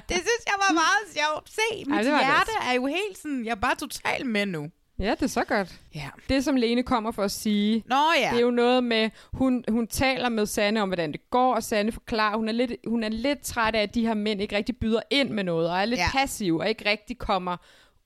Det 0.09 0.17
synes 0.17 0.45
jeg 0.47 0.55
var 0.59 0.73
meget 0.73 1.05
sjovt. 1.17 1.51
Se, 1.51 1.85
mit 1.87 1.99
det 1.99 2.05
det 2.07 2.19
hjerte 2.21 2.41
også. 2.41 2.69
er 2.69 2.73
jo 2.73 2.87
helt 2.87 3.19
sådan, 3.19 3.45
jeg 3.45 3.51
er 3.51 3.55
bare 3.61 3.75
totalt 3.75 4.27
med 4.27 4.47
nu. 4.47 4.71
Ja, 4.99 5.11
det 5.11 5.23
er 5.23 5.27
så 5.27 5.45
godt. 5.45 5.81
Ja. 5.95 6.09
Det, 6.29 6.45
som 6.45 6.57
Lene 6.57 6.83
kommer 6.83 7.11
for 7.11 7.23
at 7.23 7.31
sige, 7.31 7.83
Nå 7.87 7.97
ja. 8.21 8.29
det 8.31 8.37
er 8.37 8.41
jo 8.41 8.51
noget 8.51 8.85
med, 8.85 9.11
hun, 9.33 9.65
hun 9.71 9.87
taler 9.87 10.29
med 10.29 10.47
Sanne 10.47 10.83
om, 10.83 10.89
hvordan 10.89 11.13
det 11.13 11.31
går, 11.31 11.55
og 11.55 11.63
Sanne 11.63 11.93
forklarer, 11.93 12.37
hun 12.37 12.49
er, 12.49 12.53
lidt, 12.53 12.73
hun 12.87 13.05
er 13.05 13.09
lidt 13.09 13.43
træt 13.43 13.75
af, 13.75 13.83
at 13.83 13.95
de 13.95 14.07
her 14.07 14.15
mænd 14.15 14.41
ikke 14.43 14.57
rigtig 14.57 14.77
byder 14.77 15.01
ind 15.11 15.31
med 15.31 15.45
noget, 15.45 15.71
og 15.71 15.79
er 15.79 15.85
lidt 15.85 15.99
Ja. 15.99 16.05
ja. 16.15 16.19
passive, 16.21 16.61
og 16.61 16.69
ikke 16.69 16.91
rigtig 16.91 17.19
kommer 17.19 17.57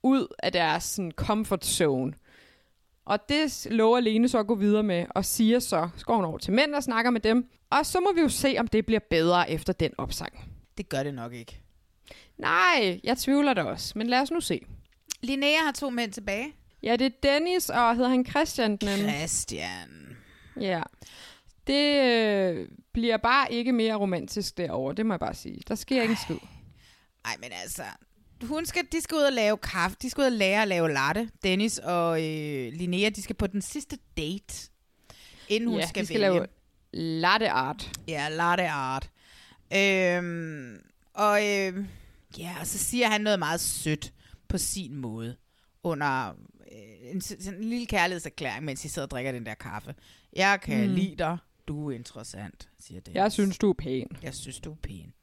ud 0.03 0.27
af 0.43 0.51
deres 0.51 0.83
sådan, 0.83 1.11
comfort 1.15 1.65
zone. 1.65 2.13
Og 3.05 3.29
det 3.29 3.67
lover 3.71 3.99
Lene 3.99 4.29
så 4.29 4.39
at 4.39 4.47
gå 4.47 4.55
videre 4.55 4.83
med, 4.83 5.05
og 5.09 5.25
siger 5.25 5.59
så, 5.59 5.89
så 5.97 6.05
går 6.05 6.15
hun 6.15 6.25
over 6.25 6.37
til 6.37 6.53
mænd 6.53 6.75
og 6.75 6.83
snakker 6.83 7.11
med 7.11 7.21
dem, 7.21 7.49
og 7.69 7.85
så 7.85 7.99
må 7.99 8.13
vi 8.15 8.21
jo 8.21 8.29
se, 8.29 8.55
om 8.59 8.67
det 8.67 8.85
bliver 8.85 8.99
bedre 9.09 9.51
efter 9.51 9.73
den 9.73 9.91
opsang. 9.97 10.33
Det 10.77 10.89
gør 10.89 11.03
det 11.03 11.13
nok 11.13 11.33
ikke. 11.33 11.61
Nej, 12.37 12.99
jeg 13.03 13.17
tvivler 13.17 13.53
det 13.53 13.63
også, 13.63 13.97
men 13.97 14.07
lad 14.07 14.21
os 14.21 14.31
nu 14.31 14.39
se. 14.41 14.61
Linnea 15.21 15.57
har 15.65 15.71
to 15.71 15.89
mænd 15.89 16.11
tilbage. 16.11 16.53
Ja, 16.83 16.95
det 16.95 17.05
er 17.05 17.09
Dennis, 17.23 17.69
og 17.69 17.95
hedder 17.95 18.09
han 18.09 18.25
Christian 18.25 18.77
den? 18.77 19.09
Christian. 19.09 20.17
Ja. 20.59 20.81
Det 21.67 22.01
øh, 22.03 22.67
bliver 22.93 23.17
bare 23.17 23.53
ikke 23.53 23.71
mere 23.71 23.95
romantisk 23.95 24.57
derovre, 24.57 24.93
det 24.93 25.05
må 25.05 25.13
jeg 25.13 25.19
bare 25.19 25.33
sige. 25.33 25.61
Der 25.67 25.75
sker 25.75 26.01
ikke 26.01 26.11
en 26.11 26.17
skid. 26.17 26.37
Ej, 27.25 27.35
men 27.39 27.49
altså, 27.63 27.83
hun 28.47 28.65
skal, 28.65 28.83
de 28.91 29.01
skal 29.01 29.15
ud 29.15 29.21
og 29.21 29.33
lave 29.33 29.57
kaffe. 29.57 29.97
De 30.01 30.09
skal 30.09 30.21
ud 30.21 30.25
og 30.25 30.31
lære 30.31 30.61
at 30.61 30.67
lave 30.67 30.93
latte. 30.93 31.29
Dennis 31.43 31.77
og 31.77 32.23
øh, 32.23 32.73
Linnea, 32.73 33.09
de 33.09 33.21
skal 33.21 33.35
på 33.35 33.47
den 33.47 33.61
sidste 33.61 33.97
date, 34.17 34.69
inden 35.49 35.69
hun 35.69 35.79
ja, 35.79 35.87
skal, 35.87 36.01
de 36.01 36.07
skal 36.07 36.21
vælge. 36.21 36.33
lave 36.33 36.47
latte 36.93 37.49
art. 37.49 37.91
Ja, 38.07 38.29
latte 38.29 38.67
art. 38.69 39.09
Øhm, 39.75 40.77
og 41.13 41.39
øh, 41.47 41.85
ja, 42.37 42.55
og 42.59 42.67
så 42.67 42.77
siger 42.77 43.07
han 43.07 43.21
noget 43.21 43.39
meget 43.39 43.59
sødt 43.59 44.13
på 44.47 44.57
sin 44.57 44.95
måde 44.95 45.35
under 45.83 46.29
øh, 46.71 47.11
en, 47.11 47.21
sådan 47.21 47.53
en 47.53 47.63
lille 47.69 47.85
kærlighedserklæring, 47.85 48.65
mens 48.65 48.81
de 48.81 48.89
sidder 48.89 49.05
og 49.05 49.11
drikker 49.11 49.31
den 49.31 49.45
der 49.45 49.53
kaffe. 49.53 49.95
Jeg 50.35 50.61
kan 50.61 50.87
Mm. 50.89 50.95
lide 50.95 51.15
dig. 51.17 51.37
Du 51.67 51.89
er 51.91 51.95
interessant, 51.95 52.69
siger 52.79 53.01
det. 53.01 53.13
Jeg 53.15 53.31
synes, 53.31 53.57
du 53.57 53.69
er 53.69 53.73
pæn. 53.73 54.07
Jeg 54.23 54.33
synes, 54.33 54.59
du 54.59 54.71
er 54.71 54.75
pæn. 54.83 55.13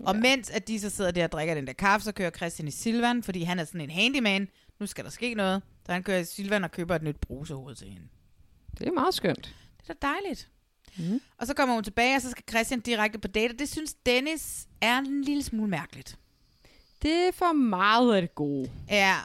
Og 0.00 0.16
mens 0.16 0.50
at 0.50 0.68
de 0.68 0.80
så 0.80 0.90
sidder 0.90 1.10
der 1.10 1.24
og 1.24 1.32
drikker 1.32 1.54
den 1.54 1.66
der 1.66 1.72
kaffe, 1.72 2.04
så 2.04 2.12
kører 2.12 2.30
Christian 2.30 2.68
i 2.68 2.70
Silvan, 2.70 3.22
fordi 3.22 3.42
han 3.42 3.58
er 3.58 3.64
sådan 3.64 3.80
en 3.80 3.90
handyman. 3.90 4.48
Nu 4.80 4.86
skal 4.86 5.04
der 5.04 5.10
ske 5.10 5.34
noget. 5.34 5.62
Så 5.86 5.92
han 5.92 6.02
kører 6.02 6.18
i 6.18 6.24
Silvan 6.24 6.64
og 6.64 6.70
køber 6.70 6.96
et 6.96 7.02
nyt 7.02 7.16
brusehoved 7.20 7.74
til 7.74 7.86
hende. 7.88 8.06
Det 8.78 8.88
er 8.88 8.92
meget 8.92 9.14
skønt. 9.14 9.54
Det 9.82 9.90
er 9.90 9.94
da 9.94 10.06
dejligt. 10.06 10.48
Mm. 10.98 11.20
Og 11.38 11.46
så 11.46 11.54
kommer 11.54 11.74
hun 11.74 11.84
tilbage, 11.84 12.16
og 12.16 12.22
så 12.22 12.30
skal 12.30 12.44
Christian 12.50 12.80
direkte 12.80 13.18
på 13.18 13.28
date. 13.28 13.56
Det 13.56 13.68
synes 13.68 13.94
Dennis 14.06 14.66
er 14.80 14.98
en 14.98 15.22
lille 15.24 15.42
smule 15.42 15.70
mærkeligt. 15.70 16.18
Det 17.02 17.12
er 17.12 17.30
for 17.32 17.52
meget 17.52 18.14
af 18.16 18.22
det 18.22 18.34
gode. 18.34 18.70
Ja, 18.90 19.16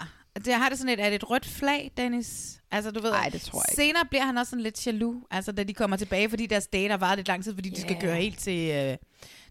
det 0.45 0.53
har 0.53 0.69
det 0.69 0.77
sådan 0.77 0.89
lidt, 0.89 0.99
er 0.99 1.05
det 1.09 1.15
et 1.15 1.29
rødt 1.29 1.45
flag, 1.45 1.91
Dennis? 1.97 2.61
Altså, 2.71 2.91
du 2.91 3.01
ved, 3.01 3.11
Ej, 3.11 3.29
det 3.29 3.41
tror 3.41 3.59
jeg 3.59 3.65
ikke. 3.71 3.75
senere 3.81 4.05
bliver 4.09 4.23
han 4.25 4.37
også 4.37 4.49
sådan 4.49 4.63
lidt 4.63 4.87
jaloux, 4.87 5.23
altså 5.31 5.51
da 5.51 5.63
de 5.63 5.73
kommer 5.73 5.97
tilbage, 5.97 6.29
fordi 6.29 6.45
deres 6.45 6.67
date 6.67 6.89
har 6.91 6.97
varet 6.97 7.17
lidt 7.17 7.27
lang 7.27 7.43
tid, 7.43 7.53
fordi 7.55 7.69
de 7.69 7.81
skal 7.81 7.93
Ja. 7.93 8.01
køre 8.01 8.15
helt 8.15 8.39
til, 8.39 8.69
øh, 8.71 8.97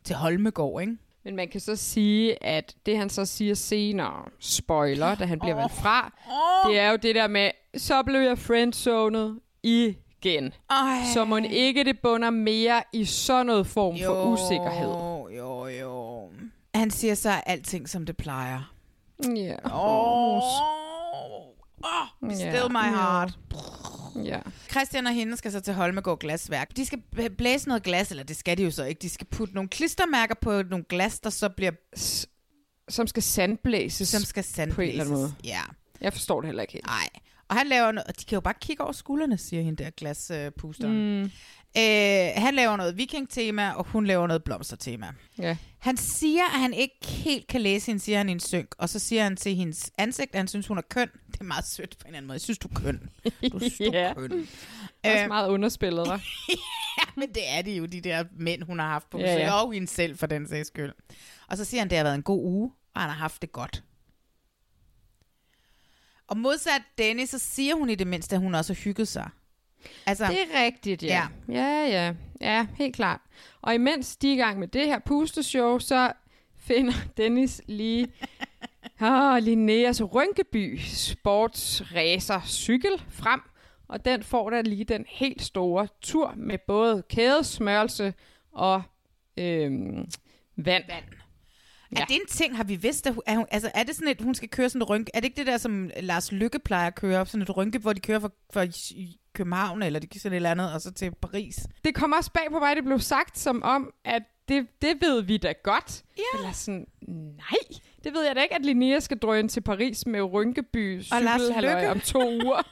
til 0.08 0.16
Holmegård, 0.16 0.80
ikke? 0.80 0.96
Men 1.24 1.36
man 1.36 1.48
kan 1.48 1.60
så 1.60 1.76
sige, 1.76 2.44
at 2.44 2.74
det 2.86 2.98
han 2.98 3.10
så 3.10 3.24
siger 3.24 3.54
senere, 3.54 4.24
spoiler, 4.40 5.14
da 5.14 5.24
han 5.24 5.38
bliver 5.38 5.54
Åh. 5.54 5.58
valgt 5.58 5.74
fra, 5.74 6.12
det 6.68 6.78
er 6.78 6.90
jo 6.90 6.96
det 6.96 7.14
der 7.14 7.26
med, 7.26 7.50
så 7.76 8.02
blev 8.02 8.20
jeg 8.20 8.38
friendzonet 8.38 9.40
igen. 9.62 10.52
Ej. 10.70 10.76
Så 11.14 11.24
må 11.24 11.36
ikke 11.36 11.84
det 11.84 12.00
bunder 12.02 12.30
mere 12.30 12.82
i 12.92 13.04
sådan 13.04 13.46
noget 13.46 13.66
form 13.66 13.96
for 14.06 14.24
usikkerhed. 14.24 14.88
Jo, 15.36 15.66
jo. 15.66 16.28
Han 16.74 16.90
siger 16.90 17.14
så 17.14 17.30
alting, 17.30 17.88
som 17.88 18.06
det 18.06 18.16
plejer. 18.16 18.72
Ja. 19.36 19.54
Åh, 19.74 20.36
oh, 20.36 20.42
Ja. 22.22 22.34
still 22.34 22.70
my 22.70 22.96
heart. 22.96 23.38
Ja. 24.24 24.38
Christian 24.70 25.06
og 25.06 25.12
hende 25.12 25.36
skal 25.36 25.52
så 25.52 25.60
til 25.60 25.74
Holmegård 25.74 26.18
Glasværk. 26.18 26.76
De 26.76 26.86
skal 26.86 27.02
blæse 27.36 27.68
noget 27.68 27.82
glas, 27.82 28.10
eller 28.10 28.22
det 28.22 28.36
skal 28.36 28.58
de 28.58 28.62
jo 28.62 28.70
så 28.70 28.84
ikke. 28.84 28.98
De 28.98 29.08
skal 29.08 29.26
putte 29.26 29.54
nogle 29.54 29.68
klistermærker 29.68 30.34
på 30.34 30.62
nogle 30.62 30.84
glas, 30.88 31.20
der 31.20 31.30
så 31.30 31.48
bliver... 31.48 31.72
Som 32.88 33.06
skal 33.06 33.22
sandblæses. 33.22 34.08
Som 34.08 34.22
skal 34.22 34.44
sandblæses. 34.44 34.76
På 34.76 34.82
en 34.82 34.88
eller 34.88 35.04
anden 35.04 35.14
måde. 35.14 35.34
Ja. 35.44 35.60
Jeg 36.00 36.12
forstår 36.12 36.40
det 36.40 36.48
heller 36.48 36.62
ikke 36.62 36.72
helt. 36.72 36.86
Nej. 36.86 37.08
Og 37.48 37.56
han 37.56 37.66
laver 37.66 37.92
noget, 37.92 38.06
og 38.08 38.20
de 38.20 38.24
kan 38.24 38.36
jo 38.36 38.40
bare 38.40 38.54
kigge 38.60 38.82
over 38.82 38.92
skuldrene, 38.92 39.38
siger 39.38 39.62
hende 39.62 39.84
der 39.84 39.90
glaspusteren. 39.90 41.22
Mm. 41.22 41.30
Øh, 41.76 42.28
han 42.42 42.54
laver 42.54 42.76
noget 42.76 42.96
vikingtema, 42.96 43.70
og 43.70 43.84
hun 43.84 44.06
laver 44.06 44.26
noget 44.26 44.44
blomstertema. 44.44 45.12
Ja. 45.38 45.56
Han 45.78 45.96
siger, 45.96 46.44
at 46.54 46.60
han 46.60 46.74
ikke 46.74 47.06
helt 47.06 47.46
kan 47.46 47.60
læse 47.60 47.86
hende, 47.86 48.00
siger 48.00 48.18
han 48.18 48.28
i 48.28 48.32
en 48.32 48.40
synk. 48.40 48.74
Og 48.78 48.88
så 48.88 48.98
siger 48.98 49.22
han 49.22 49.36
til 49.36 49.54
hendes 49.54 49.90
ansigt, 49.98 50.30
at 50.34 50.38
han 50.38 50.48
synes, 50.48 50.66
hun 50.66 50.78
er 50.78 50.82
køn. 50.82 51.08
Det 51.32 51.40
er 51.40 51.44
meget 51.44 51.64
sødt 51.68 51.90
på 51.98 52.02
en 52.02 52.06
eller 52.06 52.16
anden 52.16 52.26
måde. 52.26 52.34
Jeg 52.34 52.40
synes, 52.40 52.58
du 52.58 52.68
er 52.68 52.80
køn. 52.80 53.10
Du 53.52 53.56
er 53.56 53.68
så 53.70 53.84
Ja. 53.92 54.12
køn. 54.16 54.32
Også 55.04 55.22
Øh, 55.22 55.28
meget 55.28 55.48
underspillet, 55.48 56.08
hva'? 56.08 56.46
ja, 56.98 57.04
men 57.16 57.28
det 57.28 57.42
er 57.48 57.62
de 57.62 57.72
jo, 57.76 57.86
de 57.86 58.00
der 58.00 58.24
mænd, 58.38 58.62
hun 58.62 58.78
har 58.78 58.88
haft 58.88 59.10
på 59.10 59.18
Ja, 59.18 59.24
besøg. 59.24 59.38
ja. 59.40 59.52
Og 59.62 59.72
hende 59.72 59.88
selv, 59.88 60.18
for 60.18 60.26
den 60.26 60.48
sags 60.48 60.66
skyld. 60.68 60.92
Og 61.48 61.56
så 61.56 61.64
siger 61.64 61.80
han, 61.80 61.86
at 61.86 61.90
det 61.90 61.98
har 61.98 62.04
været 62.04 62.14
en 62.14 62.22
god 62.22 62.44
uge, 62.44 62.72
og 62.94 63.00
han 63.00 63.10
har 63.10 63.16
haft 63.16 63.42
det 63.42 63.52
godt. 63.52 63.82
Og 66.28 66.36
modsat 66.36 66.82
Dennis, 66.98 67.30
så 67.30 67.38
siger 67.38 67.74
hun 67.74 67.90
i 67.90 67.94
det 67.94 68.06
mindste, 68.06 68.36
at 68.36 68.42
hun 68.42 68.54
også 68.54 68.72
har 68.74 68.80
hygget 68.80 69.08
sig. 69.08 69.30
Altså, 70.06 70.26
Det 70.26 70.38
er 70.40 70.64
rigtigt, 70.64 71.02
ja. 71.02 71.28
ja. 71.48 71.54
Ja, 71.54 71.86
ja. 71.86 72.14
Ja, 72.40 72.66
helt 72.76 72.94
klart. 72.94 73.20
Og 73.62 73.74
imens 73.74 74.16
de 74.16 74.28
er 74.28 74.32
i 74.34 74.36
gang 74.36 74.58
med 74.58 74.68
det 74.68 74.86
her 74.86 74.98
pusteshow, 74.98 75.78
så 75.78 76.12
finder 76.56 76.92
Dennis 77.16 77.62
lige 77.66 78.08
oh, 79.00 79.38
Linneas 79.42 80.02
Rynkeby 80.02 80.78
sportsracer 80.78 82.40
cykel 82.46 82.90
frem. 83.10 83.40
Og 83.88 84.04
den 84.04 84.22
får 84.22 84.50
der 84.50 84.62
lige 84.62 84.84
den 84.84 85.04
helt 85.08 85.42
store 85.42 85.88
tur 86.02 86.34
med 86.36 86.58
både 86.66 87.02
kædesmørelse 87.08 88.14
og 88.52 88.82
øhm, 89.36 90.08
vand. 90.56 90.84
vand. 90.88 91.04
Er 91.96 92.04
det 92.04 92.14
en 92.14 92.26
ting, 92.28 92.56
har 92.56 92.64
vi 92.64 92.76
vidst, 92.76 93.06
at 93.06 93.14
hun, 93.14 93.22
er, 93.26 93.36
hun, 93.36 93.46
altså, 93.50 93.70
er 93.74 93.82
det 93.82 93.94
sådan 93.96 94.08
et, 94.08 94.20
hun 94.20 94.34
skal 94.34 94.48
køre 94.48 94.68
sådan 94.68 94.82
et 94.82 94.88
rynke? 94.90 95.10
Er 95.14 95.20
det 95.20 95.24
ikke 95.24 95.36
det 95.36 95.46
der, 95.46 95.56
som 95.56 95.90
Lars 96.00 96.32
Lykke 96.32 96.58
plejer 96.58 96.86
at 96.86 96.94
køre 96.94 97.20
op? 97.20 97.28
Sådan 97.28 97.42
et 97.42 97.56
rynke, 97.56 97.78
hvor 97.78 97.92
de 97.92 98.00
kører 98.00 98.28
fra 98.52 98.62
i 98.90 99.20
København, 99.38 99.82
eller 99.82 100.00
de 100.00 100.20
sådan 100.20 100.32
et 100.32 100.36
eller 100.36 100.50
andet, 100.50 100.72
og 100.72 100.80
så 100.80 100.92
til 100.92 101.12
Paris? 101.22 101.66
Det 101.84 101.94
kom 101.94 102.12
også 102.12 102.30
bag 102.32 102.46
på 102.50 102.58
mig, 102.58 102.76
det 102.76 102.84
blev 102.84 103.00
sagt 103.00 103.38
som 103.38 103.62
om, 103.62 103.92
at 104.04 104.22
det, 104.48 104.66
det 104.82 104.96
ved 105.00 105.22
vi 105.22 105.36
da 105.36 105.52
godt. 105.62 106.02
Ja. 106.18 106.38
Eller 106.38 106.52
sådan, 106.52 106.86
nej, 107.36 107.78
det 108.04 108.12
ved 108.14 108.26
jeg 108.26 108.36
da 108.36 108.42
ikke, 108.42 108.54
at 108.54 108.64
Linnea 108.64 109.00
skal 109.00 109.18
drøne 109.18 109.48
til 109.48 109.60
Paris 109.60 110.06
med 110.06 110.22
Rynkeby 110.22 111.02
Løkke. 111.60 111.90
om 111.90 112.00
to 112.00 112.30
uger. 112.30 112.62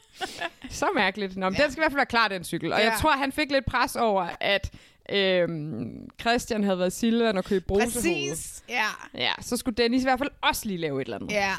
Så 0.70 0.86
mærkeligt. 0.94 1.36
Nå, 1.36 1.48
men 1.48 1.56
ja. 1.58 1.62
den 1.62 1.72
skal 1.72 1.80
i 1.80 1.82
hvert 1.82 1.92
fald 1.92 1.98
være 1.98 2.06
klar, 2.06 2.28
den 2.28 2.44
cykel. 2.44 2.72
Og 2.72 2.78
ja. 2.78 2.84
jeg 2.84 2.98
tror, 3.00 3.10
han 3.10 3.32
fik 3.32 3.50
lidt 3.50 3.64
pres 3.66 3.96
over, 3.96 4.28
at 4.40 4.72
øhm, 5.12 6.08
Christian 6.20 6.64
havde 6.64 6.78
været 6.78 6.92
Silvan 6.92 7.36
og 7.36 7.44
købt 7.44 7.66
brusehoved. 7.66 7.92
Præcis, 7.92 8.62
ja. 8.68 8.86
Ja, 9.14 9.32
så 9.40 9.56
skulle 9.56 9.74
Dennis 9.74 10.02
i 10.02 10.04
hvert 10.04 10.18
fald 10.18 10.30
også 10.42 10.62
lige 10.66 10.78
lave 10.78 11.00
et 11.00 11.04
eller 11.04 11.16
andet. 11.16 11.30
Ja, 11.30 11.54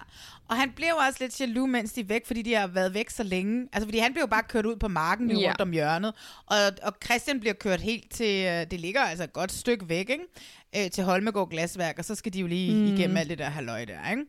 og 0.50 0.56
han 0.56 0.72
blev 0.76 0.90
også 1.08 1.18
lidt 1.22 1.42
jaloux, 1.42 1.70
mens 1.70 1.94
de 1.94 2.02
er 2.02 2.06
væk, 2.06 2.26
fordi 2.26 2.42
de 2.42 2.54
har 2.54 2.68
været 2.68 2.94
væk 2.94 3.10
så 3.10 3.24
længe. 3.24 3.68
Altså, 3.74 3.88
fordi 3.88 3.98
han 3.98 4.14
blev 4.14 4.22
jo 4.22 4.28
bare 4.28 4.44
kørt 4.44 4.66
ud 4.66 4.76
på 4.76 4.88
marken 4.88 5.32
Ja. 5.38 5.48
rundt 5.48 5.62
om 5.62 5.72
hjørnet. 5.72 6.14
Og, 6.46 6.58
og 6.84 6.94
Christian 7.06 7.40
bliver 7.40 7.54
kørt 7.54 7.82
helt 7.82 8.12
til, 8.12 8.46
øh, 8.46 8.66
det 8.72 8.80
ligger 8.80 9.02
altså 9.02 9.24
et 9.24 9.34
godt 9.34 9.52
stykke 9.52 9.90
væk, 9.90 10.10
ikke? 10.10 10.86
Øh, 10.86 10.92
til 10.92 11.04
Holmegård 11.04 11.50
Glasværk, 11.50 11.96
og 12.00 12.06
så 12.06 12.16
skal 12.16 12.34
de 12.34 12.40
jo 12.40 12.48
lige 12.48 12.74
Mm. 12.76 12.86
igennem 12.96 13.18
alt 13.18 13.30
det 13.30 13.38
der 13.38 13.50
halløj 13.50 13.86
der, 13.86 14.12
ikke? 14.12 14.24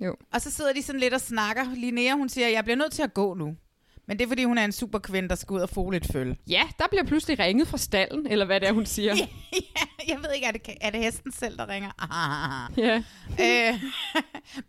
Jo. 0.00 0.16
Og 0.32 0.40
så 0.40 0.50
sidder 0.50 0.72
de 0.72 0.82
sådan 0.82 1.00
lidt 1.00 1.14
og 1.14 1.20
snakker. 1.20 1.74
Linnea, 1.74 2.12
hun 2.12 2.28
siger, 2.28 2.48
jeg 2.48 2.64
bliver 2.64 2.76
nødt 2.76 2.92
til 2.92 3.02
at 3.02 3.14
gå 3.14 3.34
nu. 3.34 3.56
Men 4.10 4.18
det 4.18 4.24
er, 4.24 4.28
fordi 4.28 4.44
hun 4.44 4.58
er 4.58 4.64
en 4.64 4.72
super 4.72 4.98
kvinde, 4.98 5.28
der 5.28 5.34
skal 5.34 5.54
ud 5.54 5.60
og 5.60 5.68
få 5.70 5.90
lidt 5.90 6.12
føl. 6.12 6.36
Ja, 6.48 6.62
der 6.78 6.84
bliver 6.90 7.04
pludselig 7.04 7.38
ringet 7.38 7.68
fra 7.68 7.78
stallen, 7.78 8.26
eller 8.26 8.44
hvad 8.46 8.60
det 8.60 8.68
er, 8.68 8.72
hun 8.72 8.86
siger. 8.86 9.14
Jeg 10.08 10.18
ved 10.22 10.32
ikke, 10.34 10.46
er 10.46 10.50
det, 10.50 10.62
er 10.80 10.90
det 10.90 11.00
hesten 11.00 11.32
selv, 11.32 11.58
der 11.58 11.68
ringer? 11.68 11.90
Ah. 11.98 12.78
Ja. 12.78 12.94
øh, 13.72 13.82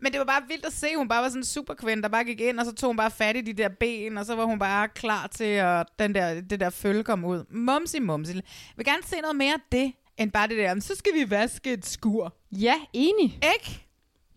men 0.00 0.12
det 0.12 0.18
var 0.18 0.24
bare 0.24 0.42
vildt 0.48 0.66
at 0.66 0.72
se, 0.72 0.86
hun 0.96 1.08
bare 1.08 1.22
var 1.22 1.28
sådan 1.28 1.40
en 1.40 1.44
superkvinde, 1.44 2.02
der 2.02 2.08
bare 2.08 2.24
gik 2.24 2.40
ind, 2.40 2.60
og 2.60 2.66
så 2.66 2.72
tog 2.74 2.88
hun 2.88 2.96
bare 2.96 3.10
fat 3.10 3.36
i 3.36 3.40
de 3.40 3.52
der 3.52 3.68
ben, 3.68 4.18
og 4.18 4.26
så 4.26 4.34
var 4.34 4.44
hun 4.44 4.58
bare 4.58 4.88
klar 4.88 5.26
til, 5.26 5.44
at 5.44 5.86
den 5.98 6.14
der, 6.14 6.40
det 6.40 6.60
der 6.60 6.70
følge 6.70 7.04
kom 7.04 7.24
ud. 7.24 7.44
Mumsi, 7.50 8.00
mumsi. 8.00 8.32
Jeg 8.34 8.42
vil 8.76 8.86
gerne 8.86 9.02
se 9.02 9.16
noget 9.20 9.36
mere 9.36 9.52
af 9.54 9.60
det, 9.72 9.92
end 10.18 10.32
bare 10.32 10.48
det 10.48 10.58
der, 10.58 10.74
"Men 10.74 10.80
så 10.80 10.94
skal 10.94 11.12
vi 11.14 11.30
vaske 11.30 11.72
et 11.72 11.86
skur. 11.86 12.34
Ja, 12.52 12.74
enig. 12.92 13.38
Ikke? 13.54 13.86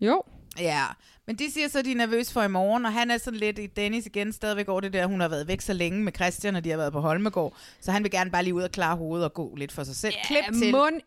Jo. 0.00 0.22
Ja, 0.58 0.84
men 1.26 1.36
de 1.36 1.50
siger 1.52 1.68
så, 1.68 1.78
at 1.78 1.84
de 1.84 1.92
er 1.92 1.96
nervøse 1.96 2.32
for 2.32 2.42
i 2.42 2.48
morgen, 2.48 2.86
og 2.86 2.92
han 2.92 3.10
er 3.10 3.18
sådan 3.18 3.38
lidt 3.40 3.58
i 3.58 3.66
Dennis 3.66 4.06
igen 4.06 4.32
stadigvæk 4.32 4.68
over 4.68 4.80
det 4.80 4.92
der, 4.92 5.06
hun 5.06 5.20
har 5.20 5.28
været 5.28 5.48
væk 5.48 5.60
så 5.60 5.72
længe 5.72 6.02
med 6.02 6.12
Christian, 6.12 6.56
og 6.56 6.64
de 6.64 6.70
har 6.70 6.76
været 6.76 6.92
på 6.92 7.00
Holmegård, 7.00 7.54
så 7.80 7.92
han 7.92 8.02
vil 8.02 8.10
gerne 8.10 8.30
bare 8.30 8.42
lige 8.42 8.54
ud 8.54 8.62
og 8.62 8.70
klare 8.70 8.96
hovedet 8.96 9.24
og 9.24 9.34
gå 9.34 9.54
lidt 9.56 9.72
for 9.72 9.84
sig 9.84 9.96
selv. 9.96 10.14
Klip 10.24 10.44
til. 10.62 10.72
Mund, 10.72 11.00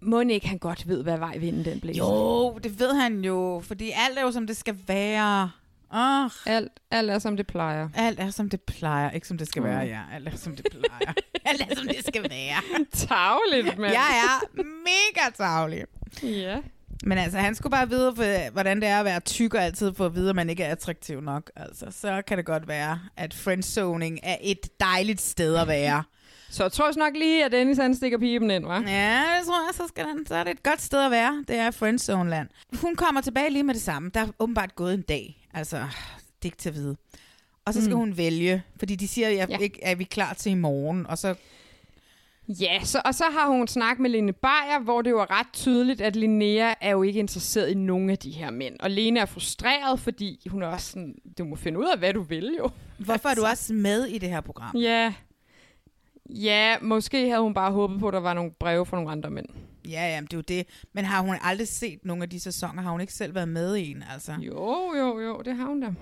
mund 0.00 0.30
ikke 0.30 0.48
han 0.48 0.58
godt 0.58 0.88
ved, 0.88 1.02
hvad 1.02 1.18
vej 1.18 1.38
vinden 1.38 1.64
den 1.64 1.80
blæser. 1.80 1.98
Jo, 1.98 2.58
det 2.58 2.80
ved 2.80 2.94
han 2.94 3.24
jo, 3.24 3.62
fordi 3.66 3.90
alt 4.08 4.18
er 4.18 4.22
jo, 4.22 4.32
som 4.32 4.46
det 4.46 4.56
skal 4.56 4.76
være. 4.86 5.50
Oh. 5.90 6.30
Alt, 6.46 6.72
alt 6.90 7.10
er, 7.10 7.18
som 7.18 7.36
det 7.36 7.46
plejer. 7.46 7.88
Alt 7.94 8.20
er, 8.20 8.30
som 8.30 8.50
det 8.50 8.60
plejer. 8.62 9.10
Ikke 9.10 9.28
som 9.28 9.38
det 9.38 9.46
skal 9.48 9.62
være, 9.64 9.84
Mm. 9.84 9.90
ja. 9.90 10.00
Alt 10.12 10.28
er, 10.28 10.36
som 10.36 10.56
det 10.56 10.66
plejer. 10.70 11.12
alt 11.44 11.62
er, 11.70 11.74
som 11.76 11.86
det 11.88 12.04
skal 12.06 12.22
være. 12.30 12.84
Tavligt, 12.92 13.78
mand. 13.78 13.92
Jeg 13.92 14.24
er 14.24 14.62
mega 14.62 15.30
tavlig. 15.36 15.84
Ja. 16.22 16.58
Men 17.04 17.18
altså, 17.18 17.38
han 17.38 17.54
skulle 17.54 17.70
bare 17.70 17.88
vide, 17.88 18.50
hvordan 18.52 18.80
det 18.80 18.88
er 18.88 18.98
at 18.98 19.04
være 19.04 19.20
tyk 19.20 19.54
og 19.54 19.62
altid 19.64 19.94
få 19.94 20.04
at 20.06 20.14
vide, 20.14 20.30
at 20.30 20.36
man 20.36 20.50
ikke 20.50 20.64
er 20.64 20.72
attraktiv 20.72 21.20
nok. 21.20 21.50
Altså, 21.56 21.86
så 21.90 22.22
kan 22.26 22.38
det 22.38 22.46
godt 22.46 22.68
være, 22.68 23.00
at 23.16 23.34
friendzoning 23.34 24.20
er 24.22 24.36
et 24.40 24.80
dejligt 24.80 25.20
sted 25.20 25.56
at 25.56 25.68
være. 25.68 26.02
Så 26.50 26.64
jeg 26.64 26.72
tror 26.72 26.86
også 26.86 26.98
nok 27.00 27.12
lige, 27.16 27.44
at 27.44 27.52
Dennis 27.52 27.78
han 27.78 27.94
stikker 27.94 28.18
pipen 28.18 28.50
ind, 28.50 28.64
hva'? 28.64 28.90
Ja, 28.90 29.22
det 29.38 29.46
tror 29.46 29.66
jeg, 29.68 29.74
så, 29.74 29.82
skal 29.88 30.04
den, 30.04 30.26
så 30.26 30.34
er 30.34 30.44
det 30.44 30.50
et 30.50 30.62
godt 30.62 30.80
sted 30.82 31.04
at 31.04 31.10
være. 31.10 31.44
Det 31.48 31.56
er 31.56 31.70
friendzone-land. 31.70 32.48
Hun 32.80 32.96
kommer 32.96 33.20
tilbage 33.20 33.50
lige 33.50 33.62
med 33.62 33.74
det 33.74 33.82
samme. 33.82 34.10
Der 34.14 34.20
er 34.20 34.26
åbenbart 34.38 34.74
gået 34.74 34.94
en 34.94 35.02
dag. 35.02 35.48
Altså, 35.54 35.76
det 35.76 35.84
er 36.42 36.46
ikke 36.46 36.56
til 36.56 36.68
at 36.68 36.74
vide. 36.74 36.96
Og 37.64 37.74
så 37.74 37.80
skal 37.80 37.92
Mm. 37.94 37.98
hun 37.98 38.16
vælge, 38.16 38.62
fordi 38.78 38.94
de 38.96 39.08
siger, 39.08 39.28
at 39.42 39.50
Ja. 39.50 39.58
ikke 39.58 39.78
er 39.82 39.94
vi 39.94 40.04
klar 40.04 40.34
til 40.34 40.52
i 40.52 40.54
morgen. 40.54 41.06
Og 41.06 41.18
så 41.18 41.34
Ja, 42.48 42.84
så, 42.84 43.02
og 43.04 43.14
så 43.14 43.24
har 43.24 43.48
hun 43.48 43.68
snakket 43.68 44.02
med 44.02 44.10
Lene 44.10 44.32
Beyer, 44.32 44.80
hvor 44.80 45.02
det 45.02 45.14
var 45.14 45.40
ret 45.40 45.46
tydeligt, 45.52 46.00
at 46.00 46.16
Linnea 46.16 46.74
er 46.80 46.90
jo 46.90 47.02
ikke 47.02 47.18
interesseret 47.18 47.70
i 47.70 47.74
nogen 47.74 48.10
af 48.10 48.18
de 48.18 48.30
her 48.30 48.50
mænd. 48.50 48.76
Og 48.80 48.90
Lene 48.90 49.20
er 49.20 49.26
frustreret, 49.26 50.00
fordi 50.00 50.48
hun 50.50 50.62
er 50.62 50.66
også 50.66 50.90
sådan, 50.90 51.14
du 51.38 51.44
må 51.44 51.56
finde 51.56 51.78
ud 51.78 51.84
af, 51.92 51.98
hvad 51.98 52.12
du 52.12 52.22
vil 52.22 52.56
jo. 52.58 52.70
Hvorfor 52.98 53.28
er 53.28 53.34
du 53.34 53.44
også 53.44 53.72
med 53.74 54.04
i 54.04 54.18
det 54.18 54.28
her 54.28 54.40
program? 54.40 54.76
Ja, 54.76 55.14
ja 56.30 56.76
måske 56.82 57.28
havde 57.28 57.42
hun 57.42 57.54
bare 57.54 57.72
håbet 57.72 58.00
på, 58.00 58.08
at 58.08 58.14
der 58.14 58.20
var 58.20 58.34
nogle 58.34 58.50
breve 58.50 58.86
fra 58.86 58.96
nogle 58.96 59.10
andre 59.10 59.30
mænd. 59.30 59.46
Ja, 59.88 60.08
ja, 60.08 60.20
men 60.20 60.26
det 60.26 60.32
er 60.32 60.38
jo 60.38 60.44
det. 60.48 60.66
Men 60.92 61.04
har 61.04 61.22
hun 61.22 61.36
aldrig 61.42 61.68
set 61.68 61.98
nogle 62.04 62.22
af 62.22 62.30
de 62.30 62.40
sæsoner? 62.40 62.82
Har 62.82 62.90
hun 62.90 63.00
ikke 63.00 63.12
selv 63.12 63.34
været 63.34 63.48
med 63.48 63.76
i 63.76 63.90
en? 63.90 64.04
Altså? 64.12 64.32
Jo, 64.32 64.94
jo, 64.98 65.20
jo, 65.20 65.42
det 65.44 65.56
har 65.56 65.66
hun 65.66 65.80
da 65.80 65.94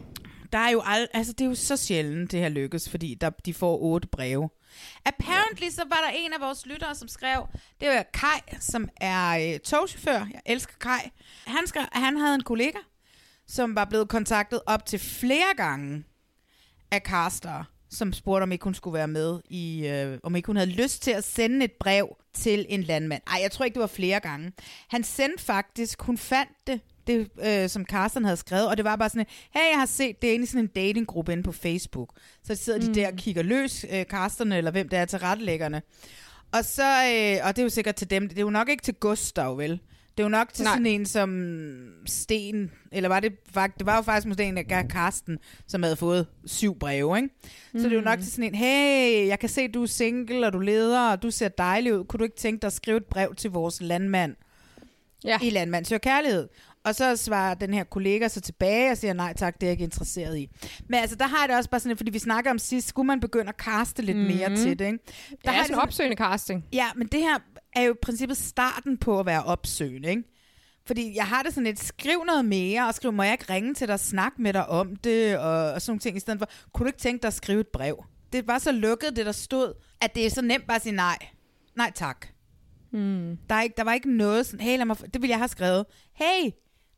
der 0.56 0.62
er 0.62 0.70
jo 0.70 0.82
al- 0.86 1.08
altså, 1.14 1.32
det 1.32 1.44
er 1.44 1.48
jo 1.48 1.54
så 1.54 1.76
sjældent, 1.76 2.32
det 2.32 2.40
her 2.40 2.48
lykkes, 2.48 2.88
fordi 2.88 3.14
der, 3.14 3.30
de 3.30 3.54
får 3.54 3.78
otte 3.78 4.08
breve. 4.08 4.50
Apparently, 5.04 5.68
så 5.70 5.82
var 5.88 6.00
der 6.06 6.10
en 6.16 6.32
af 6.32 6.40
vores 6.40 6.66
lyttere, 6.66 6.94
som 6.94 7.08
skrev, 7.08 7.46
det 7.80 7.88
var 7.88 8.04
Kai, 8.12 8.56
som 8.60 8.88
er 9.00 9.52
øh, 9.54 9.60
togchauffør. 9.60 10.26
Jeg 10.32 10.40
elsker 10.46 10.74
Kai. 10.80 11.10
Han, 11.46 11.66
skrev, 11.66 11.82
han 11.92 12.16
havde 12.16 12.34
en 12.34 12.42
kollega, 12.42 12.78
som 13.46 13.74
var 13.74 13.84
blevet 13.84 14.08
kontaktet 14.08 14.60
op 14.66 14.86
til 14.86 14.98
flere 14.98 15.54
gange 15.56 16.04
af 16.90 17.00
Carster, 17.00 17.64
som 17.90 18.12
spurgte, 18.12 18.42
om 18.42 18.52
ikke 18.52 18.64
hun 18.64 18.74
skulle 18.74 18.94
være 18.94 19.08
med 19.08 19.40
i, 19.50 19.86
øh, 19.86 20.18
om 20.22 20.36
ikke 20.36 20.46
hun 20.46 20.56
havde 20.56 20.70
lyst 20.70 21.02
til 21.02 21.10
at 21.10 21.24
sende 21.24 21.64
et 21.64 21.72
brev 21.80 22.16
til 22.34 22.66
en 22.68 22.82
landmand. 22.82 23.22
Ej, 23.26 23.38
jeg 23.42 23.52
tror 23.52 23.64
ikke, 23.64 23.74
det 23.74 23.80
var 23.80 23.86
flere 23.86 24.20
gange. 24.20 24.52
Han 24.88 25.04
sendte 25.04 25.44
faktisk, 25.44 26.02
hun 26.02 26.18
fandt 26.18 26.52
det, 26.66 26.80
det 27.06 27.28
øh, 27.46 27.68
som 27.68 27.84
Carsten 27.84 28.24
havde 28.24 28.36
skrevet, 28.36 28.68
og 28.68 28.76
det 28.76 28.84
var 28.84 28.96
bare 28.96 29.08
sådan, 29.08 29.26
hey, 29.54 29.70
jeg 29.72 29.78
har 29.78 29.86
set 29.86 30.22
det 30.22 30.28
inde 30.28 30.42
i 30.42 30.46
sådan 30.46 30.60
en 30.64 30.66
datinggruppe 30.66 31.32
inde 31.32 31.42
på 31.42 31.52
Facebook. 31.52 32.10
Så 32.44 32.54
sidder 32.54 32.78
de 32.78 32.86
Mm. 32.88 32.94
der 32.94 33.06
og 33.06 33.14
kigger 33.16 33.42
løs, 33.42 33.84
øh, 33.92 34.04
Carsten, 34.04 34.52
eller 34.52 34.70
hvem 34.70 34.88
det 34.88 34.98
er 34.98 35.04
til 35.04 35.18
rettelæggerne. 35.18 35.82
Og 36.52 36.64
så, 36.64 36.82
øh, 36.84 37.46
og 37.48 37.56
det 37.56 37.58
er 37.58 37.62
jo 37.62 37.68
sikkert 37.68 37.94
til 37.94 38.10
dem, 38.10 38.28
det 38.28 38.38
er 38.38 38.42
jo 38.42 38.50
nok 38.50 38.68
ikke 38.68 38.82
til 38.82 38.94
Gustav, 38.94 39.58
vel? 39.58 39.70
Det 40.16 40.22
er 40.22 40.24
jo 40.24 40.28
nok 40.28 40.52
til 40.54 40.64
Nej. 40.64 40.72
Sådan 40.72 40.86
en 40.86 41.06
som 41.06 41.30
Sten, 42.06 42.70
eller 42.92 43.08
var 43.08 43.20
det 43.20 43.32
det 43.78 43.86
var 43.86 43.96
jo 43.96 44.02
faktisk 44.02 44.26
måske 44.26 44.44
en 44.44 44.58
af 44.58 44.88
Karsten, 44.90 45.38
som 45.68 45.82
havde 45.82 45.96
fået 45.96 46.26
syv 46.46 46.78
breve, 46.78 47.16
ikke? 47.16 47.28
Så 47.72 47.78
det 47.78 47.92
er 47.92 47.96
jo 47.96 48.00
nok 48.00 48.18
Mm. 48.18 48.22
til 48.22 48.32
sådan 48.32 48.44
en, 48.44 48.54
hey, 48.54 49.26
jeg 49.28 49.38
kan 49.38 49.48
se, 49.48 49.68
du 49.68 49.82
er 49.82 49.86
single, 49.86 50.46
og 50.46 50.52
du 50.52 50.58
leder, 50.58 51.10
og 51.10 51.22
du 51.22 51.30
ser 51.30 51.48
dejlig 51.48 51.94
ud. 51.98 52.04
Kunne 52.04 52.18
du 52.18 52.24
ikke 52.24 52.36
tænke 52.36 52.62
dig 52.62 52.66
at 52.66 52.72
skrive 52.72 52.96
et 52.96 53.04
brev 53.04 53.34
til 53.34 53.50
vores 53.50 53.80
landmand? 53.80 54.34
Ja. 55.24 55.38
I 55.42 55.50
Landmand 55.50 55.84
Søger 55.84 55.98
Kærlighed. 56.00 56.48
Og 56.86 56.94
så 56.94 57.16
svarer 57.16 57.54
den 57.54 57.74
her 57.74 57.84
kollega 57.84 58.28
så 58.28 58.40
tilbage 58.40 58.90
og 58.90 58.96
siger, 58.96 59.12
nej 59.12 59.32
tak, 59.36 59.54
det 59.54 59.62
er 59.62 59.66
jeg 59.66 59.72
ikke 59.72 59.84
interesseret 59.84 60.38
i. 60.38 60.48
Men 60.88 60.94
altså, 61.00 61.16
der 61.16 61.26
har 61.26 61.38
jeg 61.38 61.48
det 61.48 61.56
også 61.56 61.70
bare 61.70 61.80
sådan, 61.80 61.90
lidt, 61.90 61.98
fordi 61.98 62.10
vi 62.10 62.18
snakker 62.18 62.50
om 62.50 62.58
sidst, 62.58 62.88
skulle 62.88 63.06
man 63.06 63.20
begynde 63.20 63.48
at 63.48 63.56
kaste 63.56 64.02
lidt 64.02 64.16
mm-hmm. 64.16 64.36
mere 64.36 64.48
Mhm. 64.48 64.56
til 64.56 64.78
det, 64.78 64.86
ikke? 64.86 64.98
Der 65.44 65.50
har 65.50 65.52
er 65.52 65.56
jeg 65.56 65.64
sådan 65.66 65.76
det 65.76 65.82
opsøgende 65.82 66.16
casting. 66.16 66.64
Ja, 66.72 66.86
men 66.96 67.06
det 67.06 67.20
her 67.20 67.38
er 67.76 67.82
jo 67.82 67.92
i 67.92 67.96
princippet 68.02 68.36
starten 68.36 68.96
på 68.98 69.20
at 69.20 69.26
være 69.26 69.42
opsøgende, 69.44 70.08
ikke? 70.08 70.22
Fordi 70.86 71.16
jeg 71.16 71.24
har 71.26 71.42
det 71.42 71.54
sådan 71.54 71.64
lidt, 71.64 71.80
skriv 71.80 72.24
noget 72.26 72.44
mere, 72.44 72.88
og 72.88 72.94
skriv, 72.94 73.12
må 73.12 73.22
jeg 73.22 73.32
ikke 73.32 73.52
ringe 73.52 73.74
til 73.74 73.86
dig 73.86 73.94
og 73.94 74.00
snakke 74.00 74.42
med 74.42 74.52
dig 74.52 74.68
om 74.68 74.96
det, 74.96 75.38
og, 75.38 75.72
og 75.72 75.82
sådan 75.82 75.90
nogle 75.90 76.00
ting, 76.00 76.16
i 76.16 76.20
stedet 76.20 76.38
for, 76.40 76.48
kunne 76.74 76.84
du 76.84 76.88
ikke 76.88 76.98
tænke 76.98 77.22
dig 77.22 77.28
at 77.28 77.34
skrive 77.34 77.60
et 77.60 77.68
brev? 77.72 78.04
Det 78.32 78.46
var 78.46 78.58
så 78.58 78.72
lukket, 78.72 79.16
det 79.16 79.26
der 79.26 79.32
stod, 79.32 79.72
at 80.00 80.14
det 80.14 80.26
er 80.26 80.30
så 80.30 80.42
nemt 80.42 80.66
bare 80.66 80.76
at 80.76 80.82
sige 80.82 80.96
nej. 80.96 81.18
Nej 81.76 81.92
tak. 81.94 82.26
Hmm. 82.92 83.36
Der, 83.48 83.54
er 83.54 83.62
ikke, 83.62 83.74
der 83.76 83.84
var 83.84 83.92
ikke 83.94 84.16
noget 84.16 84.46
sådan, 84.46 84.60
hey, 84.60 84.76
lad 84.76 84.84
mig, 84.84 84.96
det 84.98 85.22
ville 85.22 85.30
jeg 85.30 85.38
have 85.38 85.48
skrevet. 85.48 85.84
Hey, 86.14 86.50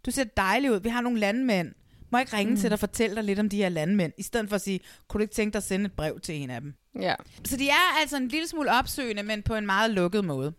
du 0.06 0.10
ser 0.10 0.24
dejlig 0.24 0.70
ud, 0.72 0.80
vi 0.80 0.88
har 0.88 1.00
nogle 1.00 1.18
landmænd. 1.18 1.72
Må 2.10 2.18
jeg 2.18 2.22
ikke 2.22 2.36
ringe 2.36 2.50
Mm. 2.50 2.56
til 2.56 2.64
dig 2.64 2.72
og 2.72 2.78
fortælle 2.78 3.16
dig 3.16 3.24
lidt 3.24 3.38
om 3.38 3.48
de 3.48 3.56
her 3.56 3.68
landmænd, 3.68 4.12
i 4.18 4.22
stedet 4.22 4.48
for 4.48 4.54
at 4.56 4.60
sige, 4.62 4.80
kunne 5.08 5.18
du 5.18 5.22
ikke 5.22 5.34
tænke 5.34 5.52
dig 5.52 5.58
at 5.58 5.64
sende 5.64 5.86
et 5.86 5.92
brev 5.92 6.20
til 6.20 6.34
en 6.34 6.50
af 6.50 6.60
dem? 6.60 6.74
Ja. 7.00 7.14
Så 7.44 7.56
de 7.56 7.68
er 7.68 8.00
altså 8.00 8.16
en 8.16 8.28
lille 8.28 8.48
smule 8.48 8.70
opsøgende, 8.72 9.22
men 9.22 9.42
på 9.42 9.54
en 9.54 9.66
meget 9.66 9.90
lukket 9.90 10.24
måde. 10.24 10.52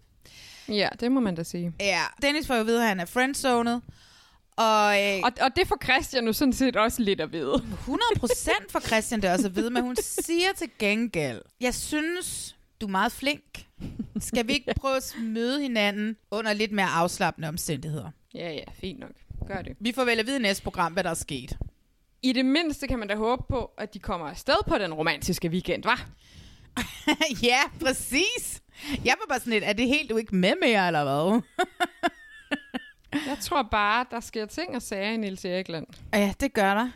Ja, 0.68 0.90
det 1.00 1.12
må 1.12 1.20
man 1.20 1.36
da 1.36 1.44
sige. 1.44 1.74
Ja, 1.80 2.02
Dennis 2.22 2.48
får 2.48 2.56
jo 2.56 2.64
vide, 2.64 2.82
at 2.82 2.88
han 2.88 3.00
er 3.00 3.06
friendzonet. 3.06 3.82
Og, 4.58 5.04
øh, 5.06 5.20
og, 5.24 5.32
og 5.42 5.56
det 5.56 5.68
får 5.68 5.78
Christian 5.84 6.24
nu 6.24 6.34
sådan 6.34 6.54
set 6.54 6.76
også 6.76 7.02
lidt 7.02 7.22
at 7.22 7.32
vide. 7.32 7.54
100% 7.56 8.52
for 8.70 8.80
Christian 8.80 9.22
det 9.22 9.30
også 9.32 9.48
at 9.48 9.56
vide, 9.56 9.70
men 9.70 9.84
hun 9.84 9.96
siger 9.96 10.54
til 10.58 10.68
gengæld, 10.80 11.42
jeg 11.62 11.74
synes, 11.76 12.56
du 12.82 12.86
er 12.86 12.90
meget 12.92 13.12
flink. 13.12 13.66
Skal 14.20 14.48
vi 14.48 14.54
ikke 14.54 14.74
prøve 14.82 14.96
at 14.98 15.16
møde 15.22 15.62
hinanden 15.62 16.16
under 16.32 16.54
lidt 16.54 16.72
mere 16.72 16.86
afslappende 16.88 17.48
omstændigheder? 17.48 18.10
Ja, 18.34 18.52
ja, 18.52 18.64
fint 18.74 19.00
nok. 19.00 19.12
Gør 19.48 19.62
det. 19.62 19.76
Vi 19.80 19.92
får 19.92 20.06
vel 20.06 20.20
at 20.20 20.26
vide 20.26 20.40
i 20.40 20.42
næste 20.42 20.64
program, 20.64 20.94
hvad 20.94 21.04
der 21.04 21.10
er 21.10 21.14
sket. 21.14 21.58
I 22.22 22.34
det 22.34 22.46
mindste 22.46 22.88
kan 22.88 23.00
man 23.00 23.08
da 23.08 23.16
håbe 23.16 23.44
på, 23.50 23.72
at 23.78 23.94
de 23.94 24.00
kommer 24.00 24.28
afsted 24.28 24.56
på 24.68 24.78
den 24.78 24.94
romantiske 24.94 25.50
weekend, 25.50 25.84
var? 25.84 26.10
ja, 27.50 27.60
præcis. 27.80 28.62
Jeg 29.06 29.16
var 29.20 29.26
bare 29.30 29.40
sådan 29.40 29.54
lidt, 29.54 29.64
er 29.64 29.74
det 29.74 29.88
helt 29.88 30.10
du 30.10 30.18
ikke 30.18 30.36
med 30.36 30.54
mere, 30.62 30.88
eller 30.88 31.04
hvad? 31.04 31.42
Jeg 33.28 33.38
tror 33.42 33.64
bare, 33.72 34.06
der 34.12 34.20
sker 34.20 34.46
ting 34.46 34.76
og 34.76 34.82
sager 34.82 35.12
i 35.12 35.18
Niels 35.18 35.46
Erikland. 35.46 35.88
Ja, 36.14 36.34
det 36.40 36.54
gør 36.54 36.74
der. 36.74 36.90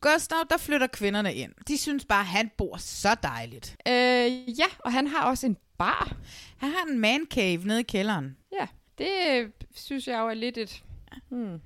Gustav, 0.00 0.38
der 0.50 0.56
flytter 0.56 0.86
kvinderne 0.86 1.34
ind. 1.34 1.52
De 1.68 1.78
synes 1.78 2.04
bare, 2.04 2.24
han 2.24 2.50
bor 2.58 2.76
så 2.76 3.16
dejligt. 3.22 3.76
Øh, 3.88 4.58
ja, 4.58 4.66
og 4.78 4.92
han 4.92 5.06
har 5.06 5.30
også 5.30 5.46
en 5.46 5.56
bar. 5.78 6.16
Han 6.56 6.70
har 6.70 6.84
en 6.92 6.98
man 6.98 7.26
cave 7.30 7.64
nede 7.64 7.80
i 7.80 7.82
kælderen. 7.82 8.36
Ja, 8.60 8.66
det 8.98 9.10
øh, 9.30 9.50
synes 9.74 10.08
jeg 10.08 10.18
jo 10.18 10.28
er 10.28 10.34
lidt 10.34 10.58
et... 10.58 10.82
Hmm. 11.28 11.60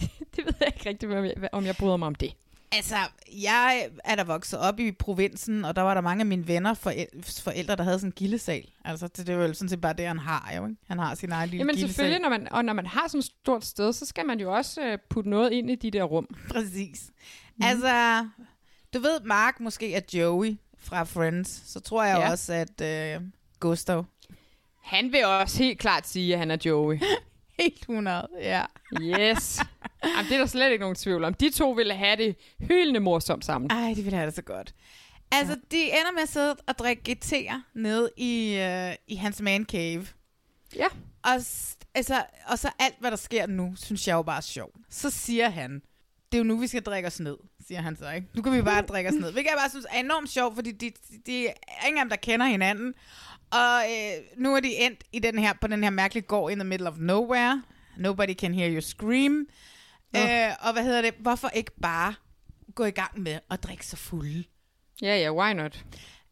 Det, 0.00 0.10
det 0.36 0.46
ved 0.46 0.54
jeg 0.60 0.68
ikke 0.74 0.88
rigtig, 0.88 1.18
om 1.18 1.24
jeg, 1.24 1.34
om 1.52 1.64
jeg 1.64 1.76
bryder 1.76 1.96
mig 1.96 2.06
om 2.06 2.14
det. 2.14 2.34
Altså, 2.76 2.96
jeg 3.32 3.88
er 4.04 4.14
der 4.14 4.24
vokset 4.24 4.58
op 4.58 4.80
i 4.80 4.92
provinsen, 4.92 5.64
og 5.64 5.76
der 5.76 5.82
var 5.82 5.94
der 5.94 6.00
mange 6.00 6.22
af 6.22 6.26
mine 6.26 6.48
venner, 6.48 6.74
forældre, 6.74 7.42
forældre 7.42 7.76
der 7.76 7.82
havde 7.82 7.98
sådan 7.98 8.08
en 8.08 8.12
gildesal. 8.12 8.64
Altså, 8.84 9.06
det, 9.06 9.26
det 9.26 9.34
er 9.34 9.46
jo 9.46 9.54
sådan 9.54 9.68
set 9.68 9.80
bare 9.80 9.92
det, 9.92 10.06
han 10.06 10.18
har 10.18 10.52
jo, 10.56 10.66
ikke? 10.66 10.80
Han 10.88 10.98
har 10.98 11.14
sin 11.14 11.32
egen 11.32 11.50
lille 11.50 11.60
Jamen 11.60 11.74
gildesal. 11.74 11.94
selvfølgelig, 11.94 12.20
når 12.20 12.28
man, 12.28 12.52
og 12.52 12.64
når 12.64 12.72
man 12.72 12.86
har 12.86 13.08
sådan 13.08 13.18
et 13.18 13.24
stort 13.24 13.64
sted, 13.64 13.92
så 13.92 14.06
skal 14.06 14.26
man 14.26 14.40
jo 14.40 14.52
også 14.52 14.82
øh, 14.82 14.98
putte 15.10 15.30
noget 15.30 15.52
ind 15.52 15.70
i 15.70 15.74
de 15.74 15.90
der 15.90 16.02
rum. 16.02 16.28
Præcis. 16.50 17.10
Mm. 17.56 17.64
Altså, 17.64 18.26
du 18.94 18.98
ved, 18.98 19.20
Mark 19.24 19.60
måske 19.60 19.94
er 19.94 20.00
Joey 20.14 20.56
fra 20.78 21.04
Friends, 21.04 21.62
så 21.66 21.80
tror 21.80 22.04
jeg 22.04 22.18
ja. 22.18 22.30
også, 22.30 22.52
at 22.52 22.80
øh, 22.80 23.20
Gustav... 23.60 24.04
Han 24.82 25.12
vil 25.12 25.24
også 25.24 25.58
helt 25.58 25.78
klart 25.78 26.08
sige, 26.08 26.32
at 26.32 26.38
han 26.38 26.50
er 26.50 26.56
Joey. 26.64 26.98
helt 27.58 27.80
100, 27.80 28.28
ja. 28.40 28.64
Yes. 29.00 29.60
Jamen, 30.04 30.24
det 30.24 30.32
er 30.34 30.38
der 30.38 30.46
slet 30.46 30.70
ikke 30.72 30.82
nogen 30.82 30.96
tvivl 30.96 31.24
om. 31.24 31.34
De 31.34 31.50
to 31.50 31.70
ville 31.70 31.94
have 31.94 32.16
det 32.16 32.36
hyldende 32.60 33.00
morsomt 33.00 33.44
sammen. 33.44 33.70
Ej, 33.70 33.92
de 33.96 34.02
ville 34.02 34.16
have 34.16 34.26
det 34.26 34.34
så 34.34 34.42
godt. 34.42 34.74
Altså, 35.32 35.56
de 35.70 35.82
ender 35.82 36.12
med 36.12 36.22
at 36.22 36.28
sidde 36.28 36.56
og 36.66 36.78
drikke 36.78 37.16
GT'er 37.22 37.54
nede 37.74 38.10
i, 38.16 38.54
øh, 38.54 38.94
i 39.08 39.14
hans 39.14 39.40
man 39.40 39.64
cave. 39.64 40.06
Ja. 40.76 40.86
Og, 41.22 41.34
altså, 41.94 42.24
og 42.46 42.58
så 42.58 42.70
alt, 42.78 42.94
hvad 43.00 43.10
der 43.10 43.16
sker 43.16 43.46
nu, 43.46 43.74
synes 43.76 44.08
jeg 44.08 44.14
jo 44.14 44.22
bare 44.22 44.36
er 44.36 44.40
sjovt. 44.40 44.76
Så 44.90 45.10
siger 45.10 45.48
han, 45.48 45.82
det 46.32 46.38
er 46.38 46.38
jo 46.38 46.44
nu, 46.44 46.56
vi 46.56 46.66
skal 46.66 46.82
drikke 46.82 47.06
os 47.06 47.20
ned, 47.20 47.36
siger 47.66 47.80
han 47.80 47.96
så, 47.96 48.10
ikke? 48.10 48.26
Nu 48.34 48.42
kan 48.42 48.52
vi 48.52 48.62
bare 48.62 48.82
drikke 48.82 49.10
os 49.10 49.14
ned. 49.14 49.32
Hvilket 49.32 49.50
jeg 49.50 49.58
bare 49.58 49.70
synes 49.70 49.86
er 49.90 50.00
enormt 50.00 50.30
sjovt, 50.30 50.54
fordi 50.54 50.72
de, 50.72 50.90
de, 50.90 51.18
de 51.26 51.46
er 51.48 51.86
ingen 51.86 51.98
af 51.98 52.04
dem, 52.04 52.10
der 52.10 52.16
kender 52.16 52.46
hinanden. 52.46 52.94
Og 53.54 53.82
øh, 53.90 54.22
nu 54.42 54.54
er 54.56 54.60
de 54.60 54.76
endt 54.76 55.04
i 55.12 55.18
den 55.18 55.38
her, 55.38 55.52
på 55.60 55.66
den 55.66 55.82
her 55.82 55.90
mærkelige 55.90 56.24
gård 56.26 56.52
in 56.52 56.58
the 56.58 56.68
middle 56.68 56.88
of 56.88 56.94
nowhere. 56.98 57.62
Nobody 57.96 58.34
can 58.34 58.54
hear 58.54 58.70
you 58.74 58.80
scream. 58.80 59.46
Nå. 60.12 60.20
Øh, 60.20 60.50
og 60.60 60.72
hvad 60.72 60.82
hedder 60.84 61.02
det? 61.02 61.14
Hvorfor 61.18 61.48
ikke 61.48 61.70
bare 61.82 62.14
gå 62.74 62.84
i 62.84 62.90
gang 62.90 63.20
med 63.20 63.38
at 63.50 63.62
drikke 63.62 63.86
sig 63.86 63.98
fulde? 63.98 64.44
Ja, 65.02 65.16
ja, 65.16 65.32
why 65.32 65.52
not? 65.52 65.84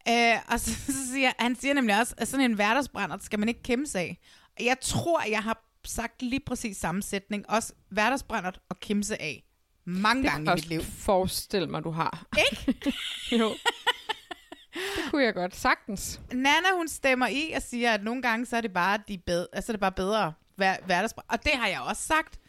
Øh, 0.09 0.35
og 0.47 0.59
så, 0.59 0.71
så 0.85 1.07
siger 1.13 1.31
han 1.39 1.55
siger 1.55 1.73
nemlig 1.73 1.99
også, 1.99 2.13
at 2.17 2.27
sådan 2.27 2.45
en 2.51 2.53
hverdagsbrænder 2.53 3.17
skal 3.21 3.39
man 3.39 3.49
ikke 3.49 3.63
kæmpe 3.63 3.85
sig 3.87 4.01
af. 4.01 4.17
Jeg 4.59 4.77
tror, 4.81 5.23
jeg 5.29 5.43
har 5.43 5.63
sagt 5.85 6.21
lige 6.21 6.41
præcis 6.45 6.77
sammensætning. 6.77 7.49
Også 7.49 7.73
hverdagsbrændert 7.89 8.59
og 8.69 8.79
kimse 8.79 9.21
af. 9.21 9.43
Mange 9.85 10.23
Det 10.23 10.31
gange 10.31 10.51
i 10.51 10.55
mit 10.55 10.65
liv. 10.65 10.79
også 10.79 10.91
forestille 10.91 11.67
mig, 11.67 11.83
du 11.83 11.91
har. 11.91 12.25
Ikke? 12.51 12.93
jo. 13.39 13.55
Det 14.73 15.11
kunne 15.11 15.23
jeg 15.23 15.33
godt 15.33 15.55
sagtens. 15.55 16.21
Nana, 16.33 16.67
hun 16.77 16.87
stemmer 16.87 17.27
i 17.27 17.51
og 17.55 17.61
siger, 17.61 17.91
at 17.91 18.03
nogle 18.03 18.21
gange, 18.21 18.45
så 18.45 18.57
er 18.57 18.61
det 18.61 18.73
bare, 18.73 18.99
de 19.07 19.17
bedre, 19.17 19.47
altså 19.53 19.71
det 19.71 19.77
er 19.77 19.81
bare 19.81 19.91
bedre 19.91 20.33
hver, 20.55 20.75
hverdagsbrænder. 20.85 21.33
Og 21.33 21.43
det 21.43 21.51
har 21.53 21.67
jeg 21.67 21.79
også 21.81 22.01
sagt. 22.03 22.39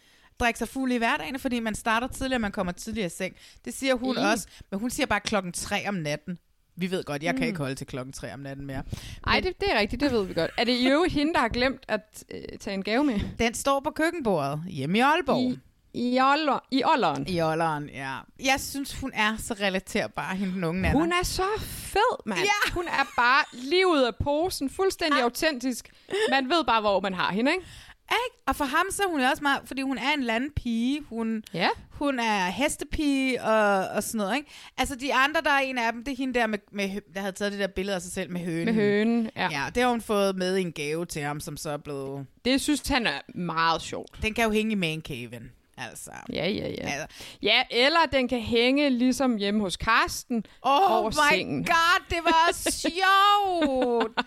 Drikke 0.40 0.58
sig 0.58 0.68
fuld 0.68 0.92
i 0.92 0.96
hverdagen, 0.96 1.38
fordi 1.38 1.60
man 1.60 1.74
starter 1.74 2.06
tidligere, 2.06 2.38
man 2.38 2.52
kommer 2.52 2.72
tidligere 2.72 3.06
i 3.06 3.10
seng. 3.10 3.36
Det 3.64 3.74
siger 3.74 3.94
hun 3.94 4.16
Mm. 4.18 4.22
også, 4.24 4.48
men 4.70 4.80
hun 4.80 4.90
siger 4.90 5.06
bare 5.06 5.20
klokken 5.20 5.52
3 5.52 5.88
om 5.88 5.94
natten. 5.94 6.38
Vi 6.76 6.90
ved 6.90 7.04
godt, 7.04 7.22
jeg 7.22 7.34
kan 7.34 7.40
Mm. 7.40 7.46
ikke 7.46 7.58
holde 7.58 7.74
til 7.74 7.86
klokken 7.86 8.12
3 8.12 8.34
om 8.34 8.40
natten 8.40 8.66
mere. 8.66 8.82
Ej, 9.26 9.40
det, 9.40 9.60
det 9.60 9.72
er 9.72 9.78
rigtigt, 9.78 10.00
det 10.00 10.12
ved 10.12 10.24
vi 10.26 10.34
godt. 10.34 10.50
Er 10.58 10.64
det 10.64 10.72
i 10.72 10.88
øvrigt 10.88 11.12
hende, 11.14 11.32
der 11.34 11.40
har 11.40 11.48
glemt 11.48 11.80
at 11.88 12.24
øh, 12.34 12.58
tage 12.60 12.74
en 12.74 12.82
gave 12.82 13.04
med? 13.04 13.20
Den 13.38 13.54
står 13.54 13.80
på 13.80 13.90
køkkenbordet 13.90 14.62
hjemme 14.68 14.98
i 14.98 15.00
Aalborg. 15.00 15.52
I, 15.52 15.58
i, 15.94 16.20
Oller, 16.20 16.66
I 16.70 16.82
Olleren. 16.84 17.88
I 17.88 17.96
ja. 17.96 18.18
Jeg 18.44 18.60
synes, 18.60 19.00
hun 19.00 19.10
er 19.14 19.36
så 19.38 19.54
relaterbar, 19.54 20.34
hende 20.34 20.54
den 20.54 20.64
unge 20.64 20.82
Nana. 20.82 20.98
Hun 20.98 21.12
er 21.12 21.24
så 21.24 21.46
fed, 21.60 22.26
mand. 22.26 22.40
Ja. 22.40 22.72
Hun 22.72 22.84
er 22.84 23.12
bare 23.16 23.44
lige 23.52 23.86
ud 23.86 24.02
af 24.02 24.16
posen, 24.16 24.70
fuldstændig 24.70 25.22
autentisk. 25.22 25.90
Man 26.30 26.48
ved 26.48 26.64
bare, 26.64 26.80
hvor 26.80 27.00
man 27.00 27.14
har 27.14 27.32
hende, 27.32 27.52
ikke? 27.52 27.66
Ikke? 28.10 28.42
Og 28.46 28.56
for 28.56 28.64
ham 28.64 28.86
så 28.90 29.02
er 29.02 29.08
hun 29.08 29.20
også 29.20 29.42
meget, 29.42 29.62
fordi 29.64 29.82
hun 29.82 29.98
er 29.98 30.12
en 30.16 30.22
landpige, 30.22 31.02
hun, 31.08 31.42
ja. 31.54 31.68
hun 31.90 32.18
er 32.18 32.46
hestepige 32.50 33.42
og, 33.42 33.88
og 33.88 34.02
sådan 34.02 34.18
noget, 34.18 34.36
ikke? 34.36 34.50
Altså 34.78 34.94
de 34.94 35.14
andre, 35.14 35.40
der 35.40 35.50
er 35.50 35.58
en 35.58 35.78
af 35.78 35.92
dem, 35.92 36.04
det 36.04 36.12
er 36.12 36.16
hende 36.16 36.34
der, 36.34 36.46
med, 36.46 36.58
med, 36.72 37.00
der 37.14 37.20
havde 37.20 37.32
taget 37.32 37.52
det 37.52 37.60
der 37.60 37.66
billede 37.66 37.94
af 37.96 38.02
sig 38.02 38.12
selv 38.12 38.30
med 38.30 38.40
hønen. 38.40 38.64
Med 38.64 38.74
hønen, 38.74 39.30
ja. 39.36 39.48
Ja, 39.50 39.70
det 39.74 39.82
har 39.82 39.90
hun 39.90 40.00
fået 40.00 40.36
med 40.36 40.56
i 40.56 40.60
en 40.60 40.72
gave 40.72 41.06
til 41.06 41.22
ham, 41.22 41.40
som 41.40 41.56
så 41.56 41.70
er 41.70 41.76
blevet... 41.76 42.26
Det 42.44 42.60
synes 42.60 42.88
han 42.88 43.06
er 43.06 43.20
meget 43.34 43.82
sjovt. 43.82 44.22
Den 44.22 44.34
kan 44.34 44.44
jo 44.44 44.50
hænge 44.50 44.72
i 44.72 44.74
mancaven, 44.74 45.52
altså. 45.76 46.10
Ja, 46.32 46.48
ja, 46.48 46.68
ja. 46.68 46.74
Altså. 46.88 47.06
Ja, 47.42 47.62
eller 47.70 47.98
den 48.12 48.28
kan 48.28 48.40
hænge 48.40 48.90
ligesom 48.90 49.36
hjemme 49.36 49.60
hos 49.60 49.76
Karsten 49.76 50.44
Oh 50.62 50.92
over 51.00 51.10
my 51.10 51.36
sengen. 51.36 51.64
god, 51.64 52.04
det 52.10 52.18
var 52.24 52.52
sjovt! 52.84 54.18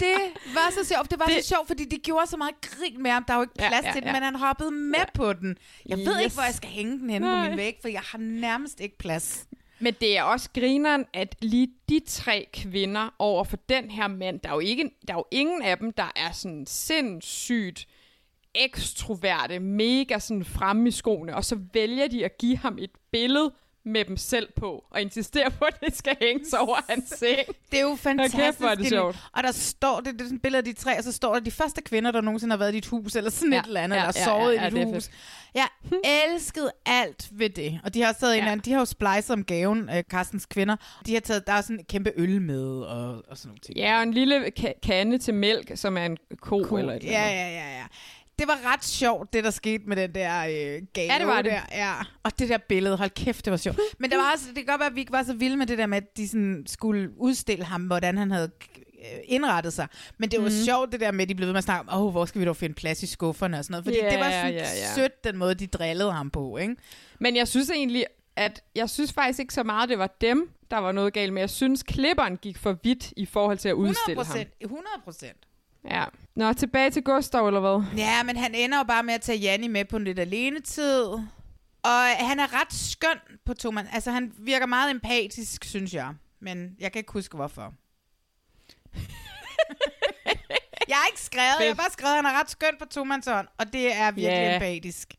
det 0.00 0.18
var 0.54 0.70
så 0.70 0.88
sjovt. 0.94 1.10
Det 1.10 1.18
var 1.18 1.24
det... 1.26 1.44
Så 1.44 1.48
sjovt, 1.48 1.66
fordi 1.66 1.84
de 1.84 1.96
gjorde 1.98 2.26
så 2.26 2.36
meget 2.36 2.54
grin 2.60 3.02
med 3.02 3.10
ham. 3.10 3.24
Der 3.28 3.34
var 3.34 3.40
jo 3.40 3.42
ikke 3.42 3.54
Ja, 3.58 3.68
plads 3.68 3.84
ja, 3.84 3.92
til 3.92 4.00
den, 4.02 4.06
ja. 4.08 4.12
men 4.12 4.22
han 4.22 4.34
hoppede 4.34 4.70
med 4.70 5.04
på 5.14 5.32
den. 5.32 5.56
Jeg 5.86 5.98
ved 5.98 6.16
Yes. 6.16 6.22
ikke, 6.24 6.34
hvor 6.34 6.42
jeg 6.42 6.54
skal 6.54 6.70
hænge 6.70 6.98
den 6.98 7.10
henne 7.10 7.26
på 7.26 7.30
Nej. 7.30 7.48
min 7.48 7.56
væg, 7.58 7.78
for 7.82 7.88
jeg 7.88 8.00
har 8.00 8.18
nærmest 8.18 8.80
ikke 8.80 8.98
plads. 8.98 9.46
Men 9.78 9.94
det 10.00 10.18
er 10.18 10.22
også 10.22 10.48
grineren, 10.54 11.04
at 11.14 11.36
lige 11.40 11.68
de 11.88 12.00
tre 12.06 12.46
kvinder 12.52 13.14
over 13.18 13.44
for 13.44 13.56
den 13.68 13.90
her 13.90 14.08
mand, 14.08 14.40
der 14.40 14.48
er 14.48 14.52
jo, 14.54 14.58
ikke, 14.60 14.90
der 15.08 15.12
er 15.14 15.18
jo 15.18 15.24
ingen 15.30 15.62
af 15.62 15.78
dem, 15.78 15.92
der 15.92 16.12
er 16.16 16.32
sådan 16.32 16.66
sindssygt 16.66 17.86
ekstroverte, 18.64 19.58
mega 19.58 20.18
sådan 20.18 20.44
fremme 20.44 20.88
i 20.88 20.92
skoene, 20.92 21.36
og 21.36 21.44
så 21.44 21.58
vælger 21.72 22.08
de 22.08 22.24
at 22.24 22.38
give 22.38 22.56
ham 22.56 22.78
et 22.80 22.90
billede 23.12 23.52
med 23.88 24.04
dem 24.04 24.16
selv 24.16 24.48
på, 24.56 24.84
og 24.90 25.00
insistere 25.00 25.50
på, 25.50 25.64
at 25.64 25.80
det 25.80 25.96
skal 25.96 26.16
hænge 26.20 26.44
sig 26.50 26.58
over 26.60 26.76
hans 26.88 27.04
seng. 27.08 27.38
Det 27.70 27.78
er 27.78 27.82
jo 27.82 27.94
fantastisk. 27.96 28.42
kæft, 28.42 28.58
hvor 28.58 28.68
er 28.68 28.74
det 28.74 28.88
sjovt. 28.88 29.16
Og 29.32 29.42
der 29.42 29.52
står, 29.52 30.00
det, 30.00 30.12
det 30.14 30.20
er 30.20 30.24
sådan 30.24 30.36
et 30.36 30.42
billede 30.42 30.58
af 30.58 30.64
de 30.64 30.72
tre, 30.72 30.98
og 30.98 31.04
så 31.04 31.12
står 31.12 31.32
der 31.32 31.40
de 31.40 31.50
første 31.50 31.82
kvinder, 31.82 32.10
der 32.10 32.20
nogensinde 32.20 32.52
har 32.52 32.58
været 32.58 32.72
i 32.72 32.74
dit 32.74 32.86
hus, 32.86 33.16
eller 33.16 33.30
sådan 33.30 33.52
Ja, 33.52 33.60
et 33.60 33.66
eller 33.66 33.80
andet, 33.80 33.96
ja, 33.96 34.02
eller 34.02 34.12
ja, 34.16 34.24
sovet 34.24 34.54
ja, 34.54 34.60
ja, 34.62 34.66
i 34.68 34.70
dit 34.70 34.84
hus. 34.84 35.04
fedt. 35.04 35.10
Jeg 35.54 35.68
elskede 36.28 36.70
alt 36.86 37.28
ved 37.32 37.50
det. 37.50 37.80
Og 37.84 37.94
de 37.94 38.02
har 38.02 38.12
taget 38.12 38.32
ja. 38.32 38.36
en 38.36 38.42
eller 38.42 38.52
anden, 38.52 38.64
de 38.64 38.72
har 38.72 38.78
jo 38.78 38.84
splicet 38.84 39.30
om 39.30 39.44
gaven, 39.44 39.90
øh, 39.96 40.02
Carstens 40.02 40.46
kvinder. 40.46 40.76
De 41.06 41.12
har 41.14 41.20
taget, 41.20 41.46
der 41.46 41.52
er 41.52 41.60
sådan 41.60 41.78
en 41.78 41.84
kæmpe 41.84 42.12
øl 42.16 42.42
med, 42.42 42.64
og, 42.64 43.22
og 43.28 43.36
sådan 43.36 43.48
nogle 43.48 43.58
ting. 43.60 43.78
Ja, 43.78 43.96
og 43.96 44.02
en 44.02 44.14
lille 44.14 44.52
ka- 44.60 44.80
kande 44.82 45.18
til 45.18 45.34
mælk, 45.34 45.72
som 45.74 45.96
er 45.96 46.06
en 46.06 46.16
ko, 46.40 46.62
Cool. 46.64 46.80
eller 46.80 46.92
et 46.92 46.98
eller 47.02 47.12
Ja, 47.12 47.24
andet. 47.24 47.56
ja, 47.56 47.64
ja, 47.70 47.78
ja. 47.78 47.84
Det 48.38 48.48
var 48.48 48.72
ret 48.72 48.84
sjovt, 48.84 49.32
det 49.32 49.44
der 49.44 49.50
skete 49.50 49.84
med 49.86 49.96
den 49.96 50.14
der 50.14 50.40
øh, 50.44 50.82
gave 50.92 51.12
Ja, 51.12 51.18
det 51.18 51.26
var 51.26 51.42
det. 51.42 51.52
der. 51.52 51.60
Ja. 51.72 51.94
Og 52.22 52.38
det 52.38 52.48
der 52.48 52.58
billede, 52.58 52.96
hold 52.96 53.10
kæft, 53.10 53.44
det 53.44 53.50
var 53.50 53.56
sjovt. 53.56 53.78
Men 53.98 54.10
der 54.10 54.16
var 54.16 54.32
også, 54.32 54.46
det 54.48 54.54
kan 54.56 54.66
godt 54.66 54.78
være, 54.80 54.88
at 54.88 54.94
vi 54.94 55.00
ikke 55.00 55.12
var 55.12 55.22
så 55.22 55.34
vilde 55.34 55.56
med 55.56 55.66
det 55.66 55.78
der 55.78 55.86
med, 55.86 55.96
at 55.96 56.16
de 56.16 56.28
sådan 56.28 56.64
skulle 56.66 57.10
udstille 57.18 57.64
ham, 57.64 57.82
hvordan 57.82 58.18
han 58.18 58.30
havde 58.30 58.50
øh, 58.98 59.18
indrettet 59.24 59.72
sig. 59.72 59.86
Men 60.18 60.30
det 60.30 60.38
var 60.42 60.48
mm. 60.48 60.64
sjovt 60.64 60.92
det 60.92 61.00
der 61.00 61.12
med, 61.12 61.22
at 61.22 61.28
de 61.28 61.34
blev 61.34 61.46
ved 61.46 61.52
med 61.52 61.58
at 61.58 61.64
snakke 61.64 61.90
om, 61.90 62.02
åh, 62.06 62.10
hvor 62.10 62.24
skal 62.24 62.40
vi 62.40 62.46
dog 62.46 62.56
finde 62.56 62.74
plads 62.74 63.02
i 63.02 63.06
skufferne 63.06 63.58
og 63.58 63.64
sådan 63.64 63.72
noget. 63.72 63.84
Fordi 63.84 63.96
Ja, 64.02 64.10
det 64.10 64.18
var 64.18 64.30
sådan 64.30 64.52
ja, 64.54 64.58
ja. 64.58 64.94
sødt, 64.94 65.24
den 65.24 65.36
måde, 65.36 65.54
de 65.54 65.66
drillede 65.66 66.12
ham 66.12 66.30
på, 66.30 66.56
ikke? 66.56 66.76
Men 67.20 67.36
jeg 67.36 67.48
synes 67.48 67.70
egentlig, 67.70 68.06
at 68.36 68.62
jeg 68.74 68.90
synes 68.90 69.12
faktisk 69.12 69.38
ikke 69.38 69.54
så 69.54 69.62
meget, 69.62 69.88
det 69.88 69.98
var 69.98 70.16
dem, 70.20 70.50
der 70.70 70.76
var 70.78 70.92
noget 70.92 71.12
galt 71.12 71.32
med. 71.32 71.42
Jeg 71.42 71.50
synes, 71.50 71.82
klipperen 71.82 72.36
gik 72.36 72.58
for 72.58 72.76
vidt 72.82 73.12
i 73.16 73.26
forhold 73.26 73.58
til 73.58 73.68
at 73.68 73.72
100 73.72 73.90
udstille 73.90 74.16
ham. 74.24 74.26
procent. 74.26 74.48
100 74.60 74.86
procent. 75.04 75.36
Ja. 75.90 76.04
Nå, 76.36 76.52
tilbage 76.52 76.90
til 76.90 77.02
Gustav, 77.04 77.46
eller 77.46 77.60
hvad? 77.60 77.98
Ja, 77.98 78.22
men 78.22 78.36
han 78.36 78.54
ender 78.54 78.78
jo 78.78 78.84
bare 78.84 79.02
med 79.02 79.14
at 79.14 79.20
tage 79.20 79.38
Janni 79.38 79.68
med 79.68 79.84
på 79.84 79.98
lidt 79.98 80.18
alenetid. 80.18 81.02
Og 81.82 82.02
han 82.18 82.40
er 82.40 82.60
ret 82.60 82.72
skøn 82.72 83.18
på 83.46 83.54
Thomas. 83.54 83.86
Altså, 83.92 84.10
han 84.10 84.32
virker 84.38 84.66
meget 84.66 84.90
empatisk, 84.90 85.64
synes 85.64 85.94
jeg. 85.94 86.12
Men 86.40 86.76
jeg 86.80 86.92
kan 86.92 86.98
ikke 87.00 87.12
huske, 87.12 87.36
hvorfor. 87.36 87.72
jeg 90.88 90.96
har 90.96 91.06
ikke 91.06 91.20
skrevet, 91.20 91.56
jeg 91.60 91.68
har 91.68 91.74
bare 91.74 91.90
skrevet, 91.90 92.12
at 92.12 92.16
han 92.24 92.34
er 92.34 92.40
ret 92.40 92.50
skøn 92.50 92.74
på 92.78 92.84
Tomansson, 92.84 93.46
og 93.58 93.72
det 93.72 93.96
er 93.96 94.10
virkelig 94.10 94.22
Ja. 94.28 94.54
empatisk. 94.54 95.14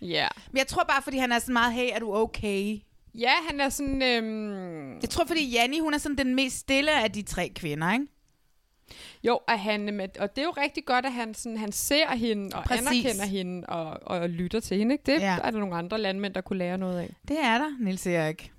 Ja. 0.00 0.28
Men 0.50 0.58
jeg 0.58 0.66
tror 0.66 0.84
bare, 0.84 1.02
fordi 1.02 1.18
han 1.18 1.32
er 1.32 1.38
sådan 1.38 1.52
meget, 1.52 1.72
hey, 1.72 1.88
er 1.92 1.98
du 1.98 2.14
okay? 2.14 2.78
Ja, 3.14 3.32
han 3.48 3.60
er 3.60 3.68
sådan... 3.68 4.02
Øhm... 4.02 4.98
Jeg 5.00 5.10
tror, 5.10 5.24
fordi 5.26 5.50
Janni, 5.50 5.78
hun 5.78 5.94
er 5.94 5.98
sådan 5.98 6.18
den 6.18 6.34
mest 6.34 6.58
stille 6.58 7.02
af 7.02 7.12
de 7.12 7.22
tre 7.22 7.52
kvinder, 7.56 7.92
ikke? 7.92 8.06
Jo, 9.24 9.40
og, 9.48 9.60
han, 9.60 9.80
med, 9.94 10.08
og 10.18 10.36
det 10.36 10.42
er 10.42 10.46
jo 10.46 10.54
rigtig 10.56 10.84
godt, 10.84 11.06
at 11.06 11.12
han, 11.12 11.34
sådan, 11.34 11.58
han 11.58 11.72
ser 11.72 12.16
hende 12.16 12.56
og 12.56 12.64
Præcis. 12.64 12.86
Anerkender 12.88 13.26
hende 13.26 13.66
og, 13.66 13.98
og 14.02 14.28
lytter 14.28 14.60
til 14.60 14.76
hende. 14.78 14.94
Ikke? 14.94 15.12
Det 15.12 15.20
Ja. 15.20 15.36
er 15.44 15.50
der 15.50 15.58
nogle 15.58 15.74
andre 15.76 15.98
landmænd, 15.98 16.34
der 16.34 16.40
kunne 16.40 16.58
lære 16.58 16.78
noget 16.78 16.98
af. 16.98 17.14
Det 17.28 17.36
er 17.42 17.58
der, 17.58 17.70
Nils 17.80 18.06
Erik. 18.06 18.52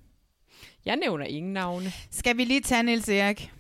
Jeg 0.86 0.96
nævner 0.96 1.26
ingen 1.26 1.54
navne. 1.54 1.92
Skal 2.12 2.38
vi 2.38 2.44
lige 2.44 2.62
tage 2.62 2.84
Nils 2.84 3.10
Erik? 3.10 3.52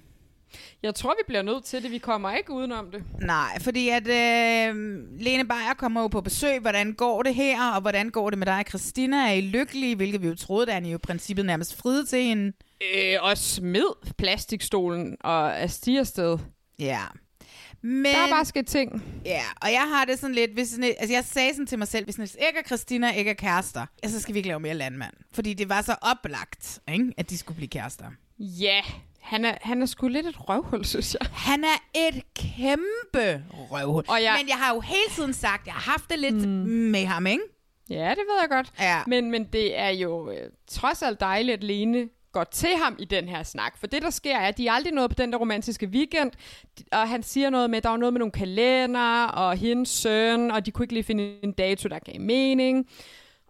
Jeg 0.83 0.95
tror, 0.95 1.09
vi 1.09 1.23
bliver 1.27 1.41
nødt 1.41 1.63
til 1.63 1.83
det. 1.83 1.91
Vi 1.91 1.97
kommer 1.97 2.31
ikke 2.31 2.51
udenom 2.53 2.91
det. 2.91 3.03
Nej, 3.21 3.59
fordi 3.59 3.89
at 3.89 4.07
øh, 4.07 4.75
Lene 5.19 5.45
Beyer 5.47 5.73
kommer 5.77 6.01
jo 6.01 6.07
på 6.07 6.21
besøg. 6.21 6.59
Hvordan 6.59 6.93
går 6.93 7.23
det 7.23 7.35
her, 7.35 7.71
og 7.75 7.81
hvordan 7.81 8.09
går 8.09 8.29
det 8.29 8.39
med 8.39 8.45
dig, 8.47 8.63
Christina? 8.69 9.17
Er 9.17 9.31
I 9.33 9.41
lykkelige? 9.41 9.95
Hvilket 9.95 10.21
vi 10.21 10.27
jo 10.27 10.35
troede, 10.35 10.65
da 10.65 10.71
han 10.71 10.85
jo 10.85 10.95
i 10.95 10.97
princippet 10.97 11.45
nærmest 11.45 11.75
friede 11.77 12.05
til 12.05 12.23
hende. 12.23 12.53
Øh, 12.95 13.17
og 13.21 13.37
smed 13.37 14.13
plastikstolen 14.17 15.17
og 15.19 15.47
er 15.49 15.67
stiger 15.67 15.99
afsted. 15.99 16.37
Ja. 16.79 17.01
Men, 17.83 18.05
Der 18.05 18.19
er 18.21 18.29
bare 18.29 18.45
sket 18.45 18.67
ting. 18.67 19.03
Ja, 19.25 19.41
og 19.61 19.71
jeg 19.71 19.81
har 19.93 20.05
det 20.05 20.19
sådan 20.19 20.35
lidt, 20.35 20.51
hvis 20.53 20.67
sådan, 20.69 20.83
altså 20.99 21.13
jeg 21.13 21.23
sagde 21.25 21.53
sådan 21.53 21.67
til 21.67 21.77
mig 21.79 21.87
selv, 21.87 22.05
hvis 22.05 22.17
Niels 22.17 22.35
Erik 22.39 22.55
og 22.57 22.63
Christina 22.65 23.11
ikke 23.11 23.29
er 23.31 23.35
kærester, 23.35 23.85
så 24.07 24.19
skal 24.21 24.33
vi 24.33 24.39
ikke 24.39 24.47
lave 24.49 24.59
mere 24.59 24.73
landmand. 24.73 25.13
Fordi 25.33 25.53
det 25.53 25.69
var 25.69 25.81
så 25.81 25.95
oplagt, 26.01 26.79
ikke, 26.93 27.13
at 27.17 27.29
de 27.29 27.37
skulle 27.37 27.55
blive 27.55 27.67
kærester. 27.69 28.05
Ja, 28.39 28.81
han 29.21 29.45
er, 29.45 29.55
han 29.61 29.81
er 29.81 29.85
sgu 29.85 30.07
lidt 30.07 30.25
et 30.25 30.49
røvhul, 30.49 30.85
synes 30.85 31.13
jeg. 31.21 31.29
Han 31.33 31.63
er 31.63 32.07
et 32.09 32.23
kæmpe 32.35 33.43
røvhul. 33.51 34.03
Og 34.07 34.23
jeg- 34.23 34.35
Men 34.39 34.49
jeg 34.49 34.57
har 34.57 34.73
jo 34.73 34.79
hele 34.79 35.09
tiden 35.15 35.33
sagt, 35.33 35.65
jeg 35.65 35.73
har 35.73 35.91
haft 35.91 36.09
det 36.09 36.19
lidt 36.19 36.35
mm. 36.47 36.65
med 36.67 37.05
ham, 37.05 37.27
ikke? 37.27 37.43
Ja, 37.89 38.09
det 38.09 38.17
ved 38.29 38.39
jeg 38.41 38.49
godt. 38.49 38.71
Ja. 38.79 39.01
Men, 39.07 39.31
men 39.31 39.43
det 39.43 39.79
er 39.79 39.89
jo 39.89 40.31
øh, 40.31 40.49
trods 40.67 41.01
alt 41.01 41.19
dejligt, 41.19 41.57
at 41.57 41.63
Lene 41.63 42.09
går 42.31 42.43
til 42.43 42.69
ham 42.83 42.95
i 42.99 43.05
den 43.05 43.27
her 43.27 43.43
snak. 43.43 43.77
For 43.77 43.87
det, 43.87 44.01
der 44.01 44.09
sker, 44.09 44.37
er, 44.37 44.47
at 44.47 44.57
de 44.57 44.67
er 44.67 44.71
aldrig 44.71 44.93
nået 44.93 45.09
på 45.09 45.15
den 45.15 45.31
der 45.31 45.37
romantiske 45.37 45.87
weekend, 45.87 46.31
og 46.91 47.09
han 47.09 47.23
siger 47.23 47.49
noget 47.49 47.69
med, 47.69 47.77
at 47.77 47.83
der 47.83 47.89
var 47.89 47.97
noget 47.97 48.13
med 48.13 48.19
nogle 48.19 48.31
kalender, 48.31 49.23
og 49.23 49.57
hendes 49.57 49.89
søn, 49.89 50.51
og 50.51 50.65
de 50.65 50.71
kunne 50.71 50.83
ikke 50.83 50.93
lige 50.93 51.03
finde 51.03 51.43
en 51.43 51.51
dato, 51.51 51.89
der 51.89 51.99
gav 51.99 52.21
mening. 52.21 52.89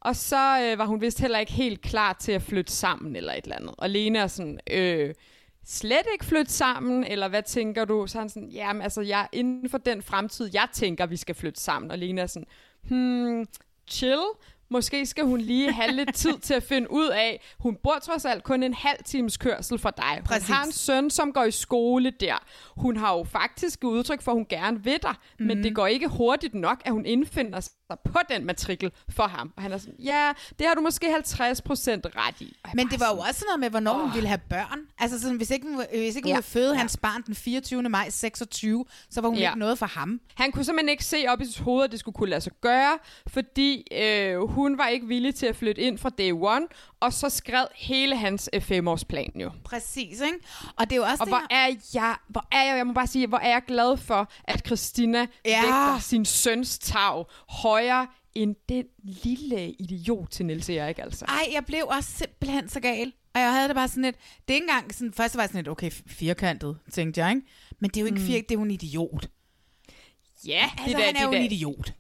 Og 0.02 0.16
så 0.16 0.62
øh, 0.62 0.78
var 0.78 0.86
hun 0.86 1.02
vist 1.02 1.20
heller 1.20 1.40
ikke 1.40 1.52
helt 1.52 1.82
klar 1.82 2.14
til 2.14 2.32
at 2.32 2.42
flytte 2.42 2.72
sammen, 2.72 3.16
eller 3.16 3.34
et 3.34 3.44
eller 3.44 3.56
andet. 3.56 3.76
Og 3.78 3.90
Lene 3.90 4.20
er 4.20 4.28
sådan, 4.28 4.60
øh, 4.72 5.14
slet 5.66 6.06
ikke 6.14 6.26
flytte 6.26 6.52
sammen, 6.52 7.04
eller 7.04 7.28
hvad 7.28 7.44
tænker 7.44 7.86
du? 7.86 8.08
Så 8.08 8.20
han 8.20 8.30
sådan, 8.30 8.50
jamen 8.50 8.82
altså, 8.82 9.02
jeg 9.02 9.28
inden 9.32 9.70
for 9.70 9.78
den 9.78 10.02
fremtid, 10.02 10.50
jeg 10.54 10.68
tænker, 10.74 11.06
vi 11.06 11.18
skal 11.18 11.36
flytte 11.36 11.62
sammen. 11.62 11.92
Og 11.92 11.98
Lene 11.98 12.22
er 12.22 12.28
sådan, 12.28 12.48
hmm, 12.82 13.46
chill. 13.88 14.22
Måske 14.72 15.06
skal 15.06 15.24
hun 15.26 15.42
lige 15.42 15.72
have 15.74 15.92
lidt 15.92 16.16
tid 16.16 16.38
til 16.38 16.54
at 16.54 16.64
finde 16.64 16.92
ud 16.92 17.08
af, 17.08 17.42
hun 17.60 17.78
bor 17.84 17.96
trods 18.04 18.26
alt 18.26 18.44
kun 18.44 18.64
en 18.64 18.74
halv 18.74 19.04
times 19.06 19.38
kørsel 19.38 19.80
fra 19.80 19.92
dig. 19.98 20.14
Hun 20.16 20.24
Præcis. 20.24 20.50
har 20.50 20.64
en 20.66 20.72
søn, 20.72 21.10
som 21.10 21.34
går 21.34 21.44
i 21.44 21.52
skole 21.52 22.12
der. 22.20 22.36
Hun 22.78 22.98
har 22.98 23.18
jo 23.18 23.24
faktisk 23.24 23.84
udtryk 23.84 24.22
for, 24.22 24.32
at 24.32 24.38
hun 24.38 24.46
gerne 24.50 24.84
vil 24.84 25.00
dig, 25.02 25.16
mm. 25.40 25.46
men 25.46 25.64
det 25.64 25.76
går 25.76 25.88
ikke 25.88 26.08
hurtigt 26.08 26.54
nok, 26.54 26.82
at 26.86 26.92
hun 26.92 27.06
indfinder 27.06 27.60
sig 27.60 27.72
på 28.06 28.20
den 28.30 28.46
matrikel 28.46 28.92
for 29.10 29.24
ham. 29.24 29.54
Og 29.58 29.64
han 29.64 29.72
er 29.72 29.78
sådan, 29.78 29.96
ja, 30.00 30.32
det 30.60 30.68
har 30.68 30.74
du 30.74 30.82
måske 30.82 31.06
50% 31.16 31.16
ret 31.16 32.42
i. 32.42 32.56
Men 32.74 32.88
det 32.88 33.00
var 33.00 33.06
jo 33.06 33.12
sådan, 33.16 33.30
også 33.30 33.46
noget 33.48 33.60
med, 33.60 33.70
hvornår 33.70 33.94
oh. 33.94 34.02
hun 34.02 34.12
ville 34.14 34.28
have 34.28 34.40
børn. 34.50 34.80
Altså 35.00 35.20
sådan, 35.22 35.38
hvis 35.38 35.50
ikke, 35.52 35.68
hun- 35.68 35.86
hvis 35.90 36.16
ikke 36.16 36.26
hun 36.26 36.30
Ja. 36.30 36.36
ville 36.36 36.44
føde 36.44 36.72
Ja. 36.74 36.78
hans 36.80 36.98
barn 36.98 37.22
den 37.26 37.36
24. 37.36 37.82
maj 37.90 38.10
26, 38.10 38.86
så 39.10 39.22
var 39.22 39.30
hun 39.30 39.38
Ja. 39.38 39.50
ikke 39.50 39.60
noget 39.60 39.78
for 39.78 39.86
ham. 39.86 40.20
Han 40.36 40.52
kunne 40.52 40.64
simpelthen 40.66 40.90
ikke 40.90 41.06
se 41.06 41.26
op 41.28 41.42
i 41.42 41.46
sit 41.46 41.60
hoved, 41.60 41.84
at 41.84 41.92
det 41.92 42.00
skulle 42.00 42.16
kunne 42.16 42.30
lade 42.30 42.42
sig 42.42 42.54
gøre, 42.62 42.98
fordi 43.28 43.88
øh, 44.02 44.38
hun 44.50 44.61
var 44.70 44.88
ikke 44.88 45.08
villig 45.08 45.36
til 45.36 45.46
at 45.46 45.56
flytte 45.56 45.82
ind 45.82 45.98
fra 45.98 46.10
day 46.10 46.32
one, 46.32 46.68
og 47.00 47.14
så 47.14 47.30
skred 47.30 47.66
hele 47.76 48.18
hans 48.18 48.50
øh, 48.54 48.62
femårsplan 48.62 49.32
jo. 49.36 49.52
Præcis, 49.64 50.20
ikke? 50.22 50.38
Og 50.78 50.90
det 50.90 50.92
er 50.92 50.96
jo 50.96 51.04
også 51.04 51.24
Og 51.24 51.26
det 51.28 51.32
hvor 51.32 51.40
her- 51.52 51.58
er 51.70 51.76
jeg, 51.94 52.16
hvor 52.28 52.46
er 52.52 52.64
jeg, 52.64 52.78
jeg 52.78 52.88
må 52.88 52.94
bare 52.94 53.08
sige, 53.08 53.28
hvor 53.28 53.38
er 53.38 53.50
jeg 53.50 53.62
glad 53.68 53.98
for, 53.98 54.32
at 54.44 54.66
Christina 54.66 55.28
Ja. 55.46 55.62
vægter 55.62 56.00
sin 56.00 56.26
søns 56.26 56.80
tag 56.80 57.26
højere 57.50 58.08
end 58.36 58.56
den 58.70 58.84
lille 59.24 59.72
idiot 59.72 60.30
til 60.32 60.46
Niels 60.46 60.70
Erik, 60.70 61.00
altså. 61.00 61.26
Ej, 61.26 61.48
jeg 61.54 61.66
blev 61.66 61.84
også 61.88 62.12
simpelthen 62.12 62.70
så 62.70 62.80
gal. 62.80 63.14
Og 63.36 63.42
jeg 63.42 63.54
havde 63.54 63.68
det 63.68 63.76
bare 63.76 63.88
sådan 63.88 64.04
lidt... 64.04 64.16
Det 64.48 64.50
er 64.50 64.54
ikke 64.54 64.64
engang 64.70 64.94
sådan... 64.94 65.14
Først 65.14 65.36
var 65.36 65.42
jeg 65.42 65.50
sådan 65.50 65.60
lidt, 65.60 65.68
okay, 65.68 65.92
firkantet, 66.08 66.78
tænkte 66.92 67.22
jeg, 67.26 67.30
ikke? 67.36 67.48
Men 67.80 67.90
det 67.90 67.98
er 67.98 68.02
jo 68.02 68.06
ikke 68.08 68.20
mm. 68.20 68.26
fir, 68.26 68.34
det 68.36 68.52
er 68.52 68.56
jo 68.56 68.62
en 68.62 68.72
idiot. 68.72 69.30
Ja, 70.48 70.70
Altså, 70.78 70.98
da- 70.98 71.04
han 71.06 71.16
er 71.16 71.24
jo 71.26 71.32
da- 71.32 71.38
en 71.38 71.52
idiot. 71.52 71.94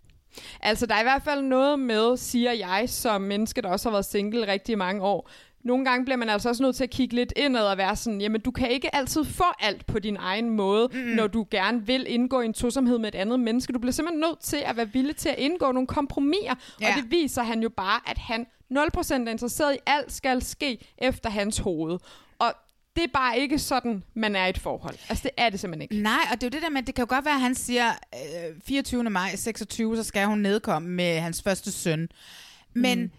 Altså, 0.62 0.86
der 0.86 0.95
er 0.95 0.99
i 0.99 1.03
hvert 1.03 1.24
fald 1.24 1.41
noget 1.41 1.80
med, 1.80 2.18
siger 2.18 2.52
jeg, 2.52 2.84
som 2.88 3.22
menneske, 3.22 3.62
der 3.62 3.70
også 3.70 3.90
har 3.90 3.91
været 3.91 4.06
single 4.06 4.48
rigtig 4.48 4.78
mange 4.78 5.02
år. 5.02 5.30
Nogle 5.64 5.86
gange 5.86 6.06
bliver 6.06 6.18
man 6.18 6.30
altså 6.30 6.49
også 6.49 6.64
nødt 6.64 6.76
til 6.76 6.84
at 6.84 6.90
kigge 6.90 7.16
lidt 7.16 7.34
indad 7.36 7.64
og 7.64 7.78
være 7.78 7.95
sådan, 7.95 8.22
jamen 8.22 8.41
du 8.41 8.52
kan 8.52 8.72
ikke 8.72 8.95
altid 8.95 9.26
få 9.26 9.44
alt 9.60 9.86
på 9.86 9.99
din 9.99 10.18
egen 10.20 10.49
måde, 10.49 10.90
mm. 10.94 10.99
når 10.99 11.28
du 11.28 11.48
gerne 11.52 11.86
vil 11.86 12.06
indgå 12.08 12.41
i 12.41 12.45
en 12.45 12.53
tosomhed 12.53 12.98
med 12.98 13.08
et 13.08 13.16
andet 13.16 13.40
menneske. 13.40 13.74
Du 13.74 13.80
bliver 13.80 13.91
simpelthen 13.91 14.20
nødt 14.20 14.40
til 14.40 14.58
at 14.66 14.78
være 14.78 14.90
villig 14.90 15.16
til 15.16 15.30
at 15.30 15.36
indgå 15.38 15.72
nogle 15.72 15.88
kompromiser. 15.88 16.56
Ja. 16.82 16.88
Og 16.88 17.02
det 17.02 17.12
viser 17.12 17.44
han 17.44 17.62
jo 17.62 17.70
bare, 17.70 17.99
at 18.06 18.18
han 18.18 18.48
0% 18.72 18.78
er 19.14 19.28
interesseret 19.28 19.76
i, 19.76 19.78
alt 19.86 20.12
skal 20.12 20.41
ske 20.41 20.94
efter 20.98 21.30
hans 21.30 21.58
hoved. 21.58 21.98
Og 22.40 22.53
det 22.96 23.04
er 23.04 23.08
bare 23.14 23.40
ikke 23.40 23.60
sådan, 23.60 24.04
man 24.14 24.36
er 24.36 24.46
i 24.46 24.50
et 24.50 24.58
forhold. 24.58 24.96
Altså, 25.10 25.24
det 25.24 25.32
er 25.38 25.50
det 25.50 25.60
simpelthen 25.60 25.82
ikke. 25.82 26.04
Nej, 26.04 26.20
og 26.32 26.42
det 26.42 26.44
er 26.44 26.48
jo 26.48 26.52
det 26.52 26.62
der 26.62 26.70
med, 26.70 26.84
det 26.84 26.96
kan 26.96 27.02
jo 27.06 27.16
godt 27.16 27.26
være, 27.26 27.34
at 27.34 27.42
han 27.42 27.56
siger, 27.56 27.92
øh, 28.50 28.56
24. 28.66 29.04
maj 29.10 29.36
26, 29.36 29.96
så 29.96 30.04
skal 30.04 30.28
hun 30.28 30.40
nedkomme 30.40 30.90
med 30.90 31.20
hans 31.20 31.42
første 31.42 31.72
søn. 31.72 32.10
Men, 32.74 33.02
mm. 33.02 33.12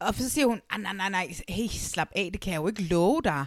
og 0.00 0.14
så 0.14 0.28
siger 0.30 0.46
hun, 0.46 0.60
"Ah, 0.70 0.80
nej, 0.80 0.92
nej, 0.92 1.08
nej, 1.08 1.34
hey, 1.48 1.66
slap 1.70 2.08
af, 2.16 2.28
det 2.32 2.40
kan 2.40 2.52
jeg 2.52 2.58
jo 2.60 2.68
ikke 2.68 2.82
love 2.82 3.20
dig. 3.24 3.44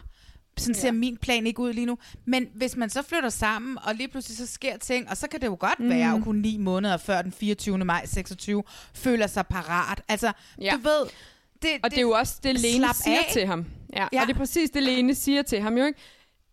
Sådan 0.58 0.76
ser 0.76 0.92
min 0.92 1.18
plan 1.18 1.48
ikke 1.48 1.60
ud 1.60 1.74
lige 1.74 1.86
nu. 1.86 1.98
Men 2.26 2.48
hvis 2.56 2.76
man 2.76 2.90
så 2.90 3.02
flytter 3.02 3.30
sammen, 3.30 3.78
og 3.84 3.96
lige 3.96 4.08
pludselig 4.08 4.38
så 4.38 4.48
sker 4.48 4.78
ting, 4.78 5.10
og 5.10 5.18
så 5.18 5.28
kan 5.28 5.42
det 5.42 5.48
jo 5.48 5.58
godt 5.60 5.80
mm. 5.80 5.90
være, 5.90 6.14
at 6.14 6.22
hun 6.22 6.36
ni 6.36 6.58
måneder 6.58 6.98
før 6.98 7.22
den 7.22 7.32
24. 7.32 7.78
maj 7.78 8.06
26 8.06 8.64
føler 8.94 9.28
sig 9.28 9.48
parat. 9.48 10.02
Altså, 10.08 10.32
Ja. 10.62 10.72
du 10.74 10.78
ved... 10.78 11.06
Det, 11.62 11.70
Og 11.84 11.92
det 11.92 11.98
er 11.98 12.02
jo 12.02 12.12
også 12.12 12.34
det, 12.44 12.60
Lene 12.60 12.88
siger 12.94 13.20
af. 13.20 13.30
til 13.34 13.46
ham. 13.48 13.66
Ja, 13.94 14.02
Ja. 14.02 14.08
ja. 14.14 14.22
Og 14.22 14.28
det 14.28 14.34
er 14.34 14.38
præcis 14.38 14.70
det, 14.70 14.84
Lene 14.84 15.16
siger 15.16 15.42
til 15.42 15.62
ham 15.62 15.78
jo, 15.78 15.86
ikke? 15.86 16.00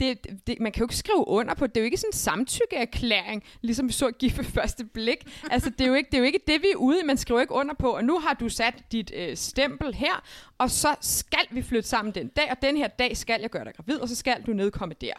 det, 0.01 0.27
det, 0.47 0.61
man 0.61 0.73
kan 0.73 0.81
jo 0.81 0.85
ikke 0.85 0.97
skrive 0.97 1.29
under 1.29 1.55
på, 1.55 1.67
det 1.67 1.77
er 1.77 1.81
jo 1.81 1.85
ikke 1.85 1.97
sådan 1.97 2.09
en 2.09 2.13
samtykkeerklæring, 2.13 3.43
ligesom 3.63 3.89
vi 3.89 3.93
så 3.93 4.11
give 4.11 4.37
ved 4.37 4.45
første 4.45 4.85
blik. 4.85 5.17
Altså, 5.51 5.71
det 5.71 5.81
er, 5.81 5.87
jo 5.89 5.95
ikke, 5.95 6.07
det 6.11 6.15
er 6.15 6.19
jo 6.19 6.25
ikke 6.25 6.41
det, 6.47 6.63
vi 6.63 6.67
er 6.73 6.77
ude 6.77 7.01
i. 7.01 7.03
Man 7.05 7.17
skriver 7.17 7.41
ikke 7.41 7.53
under 7.55 7.75
på, 7.75 7.91
og 7.91 8.05
nu 8.05 8.19
har 8.19 8.35
du 8.35 8.49
sat 8.49 8.75
dit 8.93 9.13
øh, 9.15 9.37
stempel 9.37 9.95
her, 9.95 10.23
og 10.59 10.71
så 10.71 10.95
skal 11.01 11.47
vi 11.51 11.63
flytte 11.63 11.89
sammen 11.89 12.15
den 12.15 12.29
dag, 12.29 12.51
og 12.51 12.57
den 12.63 12.77
her 12.77 12.89
dag 12.89 13.17
skal 13.17 13.41
jeg 13.41 13.51
gøre 13.51 13.65
dig 13.65 13.73
gravid, 13.77 13.97
og 13.97 14.09
så 14.09 14.15
skal 14.15 14.43
du 14.47 14.53
nedkomme 14.53 14.95
der. 15.01 15.13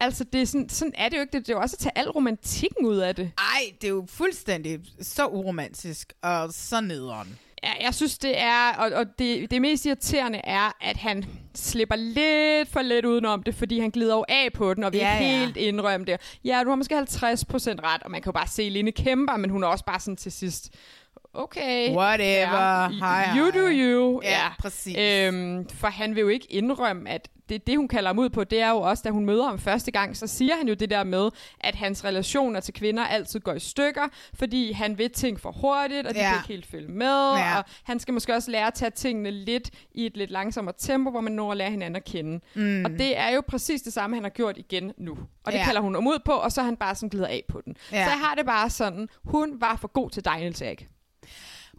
Altså, 0.00 0.24
det 0.24 0.42
er 0.42 0.46
sådan, 0.46 0.68
sådan 0.68 0.92
er 0.96 1.08
det 1.08 1.16
jo 1.16 1.20
ikke. 1.20 1.32
Det, 1.32 1.46
det 1.46 1.52
er 1.52 1.56
jo 1.56 1.62
også 1.62 1.74
at 1.76 1.78
tage 1.82 1.98
al 1.98 2.10
romantikken 2.10 2.86
ud 2.86 2.96
af 2.96 3.14
det. 3.14 3.32
Ej, 3.38 3.62
det 3.80 3.84
er 3.86 3.90
jo 3.92 4.06
fuldstændig 4.08 4.80
så 5.00 5.26
uromantisk 5.26 6.12
og 6.22 6.52
så 6.52 6.80
nederen. 6.80 7.38
Ja, 7.64 7.84
jeg 7.84 7.94
synes, 7.94 8.18
det 8.18 8.40
er, 8.40 8.72
og, 8.78 8.90
og 8.94 9.06
det, 9.18 9.50
det 9.50 9.60
mest 9.62 9.86
irriterende 9.86 10.40
er, 10.44 10.76
at 10.80 10.96
han 10.96 11.24
slipper 11.54 11.96
lidt 11.96 12.68
for 12.68 12.82
let 12.82 13.04
udenom 13.04 13.42
det, 13.42 13.54
fordi 13.54 13.78
han 13.78 13.90
glider 13.90 14.14
jo 14.16 14.24
af 14.28 14.48
på 14.54 14.74
den, 14.74 14.84
og 14.84 14.92
vi 14.92 14.98
Ja, 14.98 15.12
ja. 15.12 15.18
helt 15.18 15.56
indrømme 15.56 16.06
det. 16.06 16.20
Ja, 16.44 16.60
du 16.64 16.68
har 16.68 16.76
måske 16.76 16.98
50% 16.98 17.00
ret, 17.02 18.02
og 18.02 18.10
man 18.10 18.22
kan 18.22 18.28
jo 18.28 18.32
bare 18.32 18.48
se, 18.48 18.62
at 18.62 18.72
Line 18.72 18.92
kæmper, 18.92 19.36
men 19.36 19.50
hun 19.50 19.62
er 19.62 19.68
også 19.68 19.84
bare 19.84 20.00
sådan 20.00 20.16
til 20.16 20.32
sidst, 20.32 20.70
okay. 21.34 21.94
Whatever. 21.96 22.88
Hej, 22.88 23.28
You 23.36 23.50
do 23.50 23.68
you. 23.70 24.20
Ja, 24.24 24.48
præcis. 24.58 24.96
Øhm, 24.98 25.68
for 25.68 25.88
han 25.88 26.14
vil 26.14 26.20
jo 26.20 26.28
ikke 26.28 26.46
indrømme, 26.52 27.10
at 27.10 27.28
det, 27.48 27.66
det, 27.66 27.76
hun 27.76 27.88
kalder 27.88 28.08
ham 28.08 28.18
ud 28.18 28.30
på, 28.30 28.44
det 28.44 28.60
er 28.60 28.70
jo 28.70 28.76
også, 28.80 29.02
da 29.06 29.10
hun 29.10 29.26
møder 29.26 29.46
ham 29.46 29.58
første 29.58 29.90
gang, 29.90 30.16
så 30.16 30.26
siger 30.26 30.56
han 30.56 30.68
jo 30.68 30.74
det 30.74 30.90
der 30.90 31.04
med, 31.04 31.30
at 31.60 31.74
hans 31.74 32.04
relationer 32.04 32.60
til 32.60 32.74
kvinder 32.74 33.04
altid 33.06 33.40
går 33.40 33.52
i 33.52 33.58
stykker, 33.60 34.02
fordi 34.34 34.72
han 34.72 34.98
vil 34.98 35.10
ting 35.10 35.40
for 35.40 35.52
hurtigt, 35.52 36.06
og 36.06 36.14
de 36.14 36.18
Ja. 36.20 36.28
kan 36.28 36.36
ikke 36.38 36.48
helt 36.48 36.66
følge 36.66 36.88
med, 36.88 37.06
Ja. 37.36 37.58
og 37.58 37.64
han 37.84 38.00
skal 38.00 38.14
måske 38.14 38.34
også 38.34 38.50
lære 38.50 38.66
at 38.66 38.74
tage 38.74 38.90
tingene 38.90 39.30
lidt 39.30 39.70
i 39.92 40.06
et 40.06 40.16
lidt 40.16 40.30
langsommere 40.30 40.74
tempo, 40.78 41.10
hvor 41.10 41.20
man 41.20 41.32
når 41.32 41.50
at 41.50 41.56
lære 41.56 41.70
hinanden 41.70 41.96
at 41.96 42.04
kende. 42.04 42.40
Mm. 42.54 42.84
Og 42.84 42.90
det 42.90 43.18
er 43.18 43.28
jo 43.28 43.42
præcis 43.48 43.82
det 43.82 43.92
samme, 43.92 44.16
han 44.16 44.22
har 44.22 44.30
gjort 44.30 44.58
igen 44.58 44.92
nu. 44.98 45.18
Og 45.44 45.52
det 45.52 45.58
Ja. 45.58 45.64
kalder 45.64 45.80
hun 45.80 45.94
ham 45.94 46.06
ud 46.06 46.18
på, 46.24 46.32
og 46.32 46.52
så 46.52 46.60
er 46.60 46.64
han 46.64 46.76
bare 46.76 46.94
sådan 46.94 47.08
glider 47.08 47.26
af 47.26 47.42
på 47.48 47.60
den. 47.64 47.76
Ja. 47.92 48.04
Så 48.04 48.10
jeg 48.10 48.20
har 48.20 48.34
det 48.34 48.46
bare 48.46 48.70
sådan, 48.70 49.08
hun 49.24 49.52
var 49.60 49.76
for 49.80 49.88
god 49.88 50.10
til 50.10 50.24
dig, 50.24 50.38
Niels 50.38 50.62
Erik. 50.62 50.88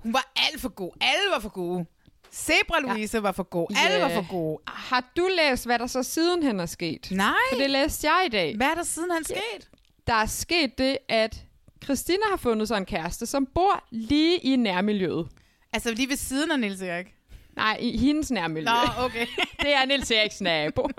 Hun 0.06 0.14
var 0.14 0.32
alt 0.36 0.62
for 0.62 0.70
god. 0.70 0.92
Alle 1.02 1.32
var 1.34 1.40
for 1.40 1.50
gode. 1.50 1.86
Zebra 2.32 2.80
Louise 2.80 3.18
ja. 3.18 3.22
var 3.22 3.32
for 3.32 3.44
god. 3.44 3.68
Alle 3.86 4.02
var 4.02 4.10
for 4.10 4.30
gode. 4.30 4.62
Har 4.68 5.12
du 5.18 5.30
læst, 5.38 5.66
hvad 5.66 5.80
der 5.80 5.88
så 5.88 6.04
sidenhen 6.04 6.60
er 6.60 6.66
sket? 6.66 7.08
Nej. 7.12 7.34
For 7.52 7.60
det 7.60 7.70
læste 7.70 8.08
jeg 8.08 8.26
i 8.26 8.30
dag. 8.30 8.56
Hvad 8.56 8.68
er 8.68 8.76
der 8.76 8.84
sidenhen 8.84 9.24
sket? 9.24 9.70
Der 10.08 10.14
er 10.14 10.26
sket 10.26 10.78
det, 10.78 10.98
at 11.10 11.44
Christina 11.84 12.24
har 12.30 12.38
fundet 12.38 12.68
sig 12.68 12.78
en 12.78 12.86
kæreste, 12.86 13.26
som 13.26 13.46
bor 13.56 13.84
lige 13.92 14.38
i 14.38 14.56
nærmiljøet. 14.56 15.28
Altså 15.74 15.92
lige 15.92 16.10
ved 16.10 16.16
siden 16.16 16.52
af 16.52 16.60
Niels 16.60 16.82
Erik? 16.82 17.15
Nej, 17.56 17.78
i 17.80 17.98
hendes 17.98 18.32
nærmiljø. 18.32 18.66
Nå, 18.66 19.04
okay. 19.06 19.26
det 19.62 19.74
er 19.74 19.86
Niels 19.86 20.12
Eriks 20.12 20.42
nabo. 20.42 20.90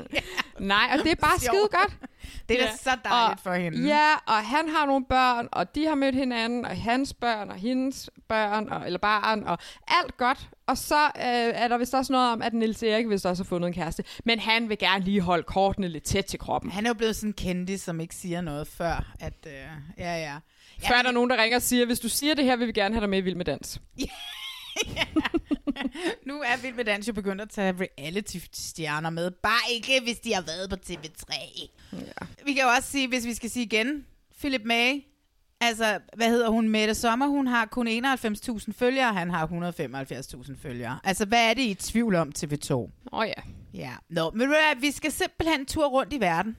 Nej, 0.58 0.90
og 0.92 0.98
det 1.04 1.10
er 1.10 1.16
bare 1.16 1.38
Sjovt. 1.40 1.44
skide 1.44 1.68
godt. 1.80 1.96
Det 2.48 2.62
er 2.62 2.66
da 2.66 2.76
så 2.76 2.90
dejligt 3.04 3.38
og, 3.38 3.42
for 3.42 3.54
hende. 3.54 3.86
Ja, 3.86 4.14
og 4.26 4.36
han 4.36 4.68
har 4.68 4.86
nogle 4.86 5.04
børn, 5.04 5.48
og 5.52 5.74
de 5.74 5.86
har 5.86 5.94
mødt 5.94 6.14
hinanden, 6.14 6.64
og 6.64 6.76
hans 6.76 7.14
børn, 7.14 7.50
og 7.50 7.56
hendes 7.56 8.10
børn, 8.28 8.68
og, 8.68 8.86
eller 8.86 8.98
barn, 8.98 9.42
og 9.42 9.58
alt 9.88 10.16
godt. 10.16 10.48
Og 10.66 10.78
så 10.78 11.04
øh, 11.04 11.12
er 11.54 11.68
der 11.68 11.78
vist 11.78 11.94
også 11.94 12.12
noget 12.12 12.32
om, 12.32 12.42
at 12.42 12.52
Niels 12.52 12.82
Erik 12.82 13.08
vist 13.08 13.26
også 13.26 13.42
har 13.42 13.48
fundet 13.48 13.68
en 13.68 13.74
kæreste. 13.74 14.04
Men 14.24 14.38
han 14.38 14.68
vil 14.68 14.78
gerne 14.78 15.04
lige 15.04 15.20
holde 15.20 15.42
kortene 15.42 15.88
lidt 15.88 16.04
tæt 16.04 16.24
til 16.24 16.38
kroppen. 16.38 16.70
Han 16.70 16.86
er 16.86 16.90
jo 16.90 16.94
blevet 16.94 17.16
sådan 17.16 17.30
en 17.30 17.34
kendis, 17.34 17.80
som 17.80 18.00
ikke 18.00 18.14
siger 18.14 18.40
noget 18.40 18.68
før. 18.68 19.12
At, 19.20 19.46
øh, 19.46 19.52
ja, 19.98 20.16
ja. 20.16 20.34
Før 20.88 20.94
er 20.94 21.02
der 21.02 21.10
nogen, 21.10 21.30
der 21.30 21.42
ringer 21.42 21.56
og 21.56 21.62
siger, 21.62 21.86
hvis 21.86 22.00
du 22.00 22.08
siger 22.08 22.34
det 22.34 22.44
her, 22.44 22.56
vil 22.56 22.66
vi 22.66 22.72
gerne 22.72 22.94
have 22.94 23.00
dig 23.00 23.10
med 23.10 23.18
i 23.18 23.20
Vild 23.20 23.34
med 23.36 23.44
Dans. 23.44 23.80
Nu 26.26 26.40
er 26.40 26.62
Vild 26.62 26.74
med 26.74 26.84
Dans 26.84 27.08
jo 27.08 27.12
begyndt 27.12 27.40
at 27.40 27.50
tage 27.50 27.72
reality-stjerner 27.72 29.10
med. 29.10 29.30
Bare 29.30 29.72
ikke, 29.72 30.00
hvis 30.02 30.18
de 30.18 30.34
har 30.34 30.42
været 30.42 30.70
på 30.70 30.76
TV3. 30.86 31.34
Ja. 31.92 31.98
Vi 32.44 32.52
kan 32.52 32.62
jo 32.62 32.68
også 32.68 32.90
sige, 32.90 33.08
hvis 33.08 33.26
vi 33.26 33.34
skal 33.34 33.50
sige 33.50 33.64
igen, 33.64 34.06
Philip 34.38 34.62
May, 34.64 35.02
altså, 35.60 36.00
hvad 36.16 36.28
hedder 36.28 36.48
hun, 36.48 36.68
Mette 36.68 36.94
Sommer, 36.94 37.26
hun 37.26 37.46
har 37.46 37.66
kun 37.66 37.88
91.000 37.88 38.72
følgere, 38.72 39.14
han 39.14 39.30
har 39.30 39.46
175.000 39.46 40.56
følgere. 40.62 40.98
Altså, 41.04 41.24
hvad 41.24 41.50
er 41.50 41.54
det, 41.54 41.62
I 41.62 41.70
er 41.70 41.74
tvivl 41.78 42.14
om 42.14 42.32
TV2? 42.38 42.72
Åh 42.72 42.88
oh, 43.12 43.26
ja. 43.26 43.42
Ja, 43.74 43.92
Nå, 44.08 44.30
men 44.30 44.50
vi 44.80 44.90
skal 44.90 45.12
simpelthen 45.12 45.60
en 45.60 45.66
tur 45.66 45.86
rundt 45.86 46.12
i 46.12 46.20
verden. 46.20 46.56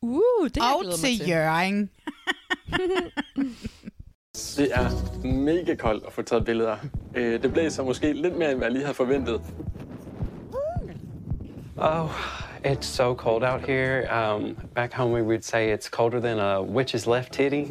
Uh, 0.00 0.20
det 0.44 0.62
Og 0.62 0.98
til 0.98 1.18
til. 1.18 1.28
Jørgen. 1.28 1.90
Det 4.56 4.68
er 4.74 4.90
mega 5.26 5.74
koldt 5.74 6.04
at 6.06 6.12
få 6.12 6.22
taget 6.22 6.44
billeder. 6.44 6.76
Øh, 7.14 7.42
Det 7.42 7.52
blæser 7.52 7.82
måske 7.84 8.12
lidt 8.12 8.36
mere, 8.38 8.50
end 8.50 8.58
hvad 8.58 8.66
jeg 8.66 8.72
lige 8.72 8.82
havde 8.84 8.94
forventet. 8.94 9.40
Oh, 11.76 12.10
it's 12.66 12.82
so 12.82 13.14
cold 13.14 13.44
out 13.44 13.60
here. 13.60 14.02
Um, 14.34 14.56
back 14.74 14.92
home, 14.94 15.14
we 15.14 15.22
would 15.22 15.42
say 15.42 15.74
it's 15.76 15.90
colder 15.90 16.20
than 16.20 16.38
a 16.38 16.60
witch's 16.62 17.06
left 17.14 17.32
titty. 17.32 17.64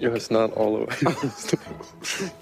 You're 0.00 0.32
not 0.32 0.50
all 0.56 0.76
over. 0.76 0.86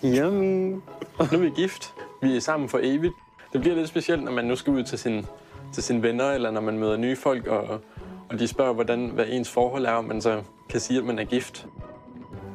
Yummy. 0.18 0.70
Nu 0.72 0.80
er 1.18 1.36
vi 1.38 1.50
gift. 1.56 1.92
Vi 2.22 2.36
er 2.36 2.40
sammen 2.40 2.68
for 2.68 2.80
evigt. 2.82 3.14
Det 3.52 3.60
bliver 3.60 3.76
lidt 3.76 3.88
specielt, 3.88 4.22
når 4.24 4.32
man 4.32 4.44
nu 4.44 4.56
skal 4.56 4.72
ud 4.72 4.82
til, 4.82 4.98
sin, 4.98 5.26
til 5.74 5.82
sine 5.82 6.02
venner, 6.02 6.30
eller 6.30 6.50
når 6.50 6.60
man 6.60 6.78
møder 6.78 6.96
nye 6.96 7.16
folk, 7.16 7.46
og, 7.46 7.80
og 8.30 8.38
de 8.38 8.46
spørger, 8.48 8.72
hvordan, 8.72 9.06
hvad 9.08 9.24
ens 9.28 9.50
forhold 9.50 9.86
er, 9.86 9.92
og 9.92 10.04
man 10.04 10.20
så 10.22 10.42
kan 10.70 10.80
sige, 10.80 10.98
at 10.98 11.04
man 11.04 11.18
er 11.18 11.24
gift. 11.24 11.66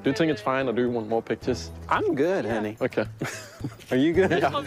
Do 0.08 0.12
you 0.12 0.16
think 0.16 0.32
it's 0.32 0.42
fine, 0.42 0.70
or 0.70 0.72
do 0.72 0.82
you 0.84 0.90
want 0.90 1.10
more 1.10 1.22
pictures? 1.22 1.70
I'm 1.90 2.16
good, 2.16 2.46
honey. 2.46 2.78
Okay. 2.80 3.04
Are 3.92 3.98
you 3.98 4.14
good? 4.14 4.32
Yeah. 4.32 4.64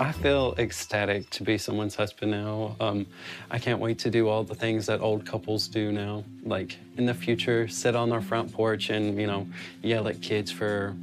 I 0.00 0.12
feel 0.12 0.54
ecstatic 0.56 1.28
to 1.28 1.42
be 1.42 1.58
someone's 1.58 1.94
husband 1.94 2.30
now. 2.30 2.74
Um, 2.80 3.06
I 3.50 3.58
can't 3.58 3.80
wait 3.80 3.98
to 3.98 4.10
do 4.10 4.26
all 4.30 4.44
the 4.44 4.54
things 4.54 4.86
that 4.86 5.02
old 5.02 5.26
couples 5.26 5.68
do 5.68 5.92
now. 5.92 6.24
Like 6.42 6.78
in 6.96 7.04
the 7.04 7.12
future, 7.12 7.68
sit 7.68 7.94
on 7.94 8.10
our 8.10 8.22
front 8.22 8.50
porch 8.50 8.88
and, 8.88 9.20
you 9.20 9.26
know, 9.26 9.46
yell 9.82 10.08
at 10.08 10.22
kids 10.22 10.50
for 10.50 10.96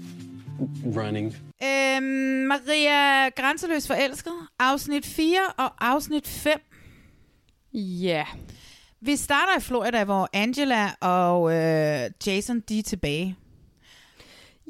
running. 0.83 1.35
Øhm, 1.61 2.47
Maria 2.47 3.29
Grænseløs 3.29 3.87
Forelsket, 3.87 4.33
afsnit 4.59 5.05
4 5.05 5.39
og 5.57 5.71
afsnit 5.79 6.27
5. 6.27 6.59
Ja. 7.73 8.09
Yeah. 8.09 8.25
Vi 9.01 9.15
starter 9.15 9.57
i 9.57 9.61
Florida, 9.61 10.03
hvor 10.03 10.29
Angela 10.33 10.91
og 11.01 11.53
øh, 11.53 12.09
Jason, 12.27 12.59
de 12.59 12.79
er 12.79 12.83
tilbage. 12.83 13.35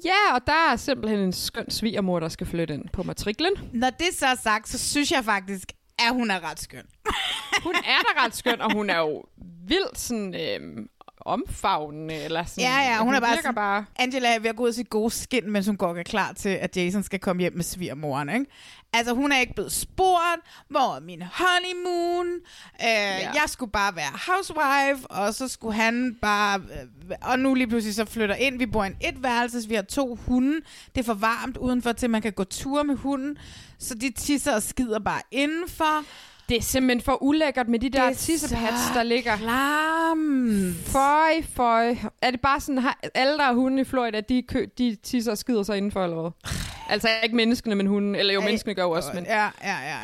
Ja, 0.05 0.33
og 0.33 0.41
der 0.47 0.71
er 0.71 0.75
simpelthen 0.75 1.19
en 1.19 1.33
skøn 1.33 1.69
svigermor, 1.69 2.19
der 2.19 2.29
skal 2.29 2.47
flytte 2.47 2.73
ind 2.73 2.89
på 2.93 3.03
matriklen. 3.03 3.53
Når 3.73 3.89
det 3.89 4.07
så 4.13 4.25
er 4.25 4.35
sagt, 4.35 4.69
så 4.69 4.77
synes 4.77 5.11
jeg 5.11 5.23
faktisk, 5.23 5.71
at 5.99 6.13
hun 6.13 6.31
er 6.31 6.49
ret 6.49 6.59
skøn. 6.59 6.83
Hun 7.63 7.75
er 7.75 8.01
da 8.01 8.25
ret 8.25 8.35
skøn, 8.35 8.61
og 8.61 8.73
hun 8.73 8.89
er 8.89 8.97
jo 8.97 9.23
vildt 9.67 9.97
sådan 9.97 10.35
øhm, 10.35 10.89
omfavnende. 11.19 12.15
Eller 12.15 12.43
sådan. 12.43 12.63
Ja, 12.63 12.77
ja, 12.77 13.03
hun, 13.03 13.15
er 13.15 13.19
bare, 13.19 13.35
sådan, 13.35 13.55
bare... 13.55 13.85
Angela 13.95 14.35
er 14.35 14.39
ved 14.39 14.49
at 14.49 14.55
gå 14.55 14.63
ud 14.63 14.67
af 14.67 14.73
sit 14.73 14.89
gode 14.89 15.09
skin, 15.09 15.51
mens 15.51 15.67
hun 15.67 15.77
går 15.77 15.95
er 15.95 16.03
klar 16.03 16.33
til, 16.33 16.49
at 16.49 16.77
Jason 16.77 17.03
skal 17.03 17.19
komme 17.19 17.41
hjem 17.41 17.53
med 17.53 17.63
svigermoren, 17.63 18.29
ikke? 18.29 18.45
Altså, 18.97 19.13
hun 19.13 19.31
er 19.31 19.39
ikke 19.39 19.53
blevet 19.53 19.71
spurgt, 19.71 20.41
hvor 20.69 20.95
er 20.95 20.99
min 20.99 21.21
honeymoon? 21.21 22.27
Øh, 22.81 22.87
ja. 22.87 23.31
Jeg 23.31 23.43
skulle 23.47 23.71
bare 23.71 23.95
være 23.95 24.11
housewife, 24.27 25.07
og 25.07 25.33
så 25.33 25.47
skulle 25.47 25.73
han 25.75 26.17
bare... 26.21 26.59
Øh, 26.59 27.15
og 27.21 27.39
nu 27.39 27.53
lige 27.53 27.67
pludselig 27.67 27.95
så 27.95 28.05
flytter 28.05 28.35
ind. 28.35 28.57
Vi 28.57 28.65
bor 28.65 28.83
i 28.83 28.87
en 28.87 28.97
etværelses, 29.01 29.69
vi 29.69 29.75
har 29.75 29.81
to 29.81 30.15
hunde. 30.15 30.61
Det 30.95 31.01
er 31.01 31.05
for 31.05 31.13
varmt 31.13 31.57
udenfor, 31.57 31.91
til 31.91 32.09
man 32.09 32.21
kan 32.21 32.33
gå 32.33 32.43
tur 32.43 32.83
med 32.83 32.95
hunden. 32.95 33.37
Så 33.79 33.95
de 33.95 34.11
tisser 34.11 34.55
og 34.55 34.63
skider 34.63 34.99
bare 34.99 35.21
indenfor. 35.31 36.05
Det 36.49 36.57
er 36.57 36.61
simpelthen 36.61 37.01
for 37.01 37.23
ulækkert 37.23 37.67
med 37.67 37.79
de 37.79 37.89
der 37.89 38.01
er 38.01 38.13
så 38.13 38.91
der 38.95 39.03
ligger. 39.03 39.37
Klamt. 39.37 40.75
Føj, 40.87 41.41
føj. 41.55 41.95
Er 42.21 42.31
det 42.31 42.41
bare 42.41 42.59
sådan, 42.59 42.77
har 42.77 42.99
alle 43.13 43.37
der 43.37 43.43
er 43.43 43.53
hunde 43.53 43.81
i 43.81 43.85
Florida, 43.85 44.21
de, 44.21 44.41
kø, 44.41 44.65
de 44.77 44.95
tisser 45.03 45.31
og 45.31 45.37
skider 45.37 45.63
sig 45.63 45.77
indenfor, 45.77 46.03
eller 46.03 46.21
hvad? 46.21 46.31
Altså 46.89 47.09
ikke 47.23 47.35
menneskene, 47.35 47.75
men 47.75 47.87
hunden. 47.87 48.15
Eller 48.15 48.33
jo, 48.33 48.39
Ej, 48.39 48.45
menneskene 48.45 48.73
gør 48.75 48.83
jo 48.83 48.91
også, 48.91 49.09
men... 49.13 49.25
Ja, 49.25 49.43
ja, 49.43 49.49
ja, 49.63 49.89
ja. 49.89 49.97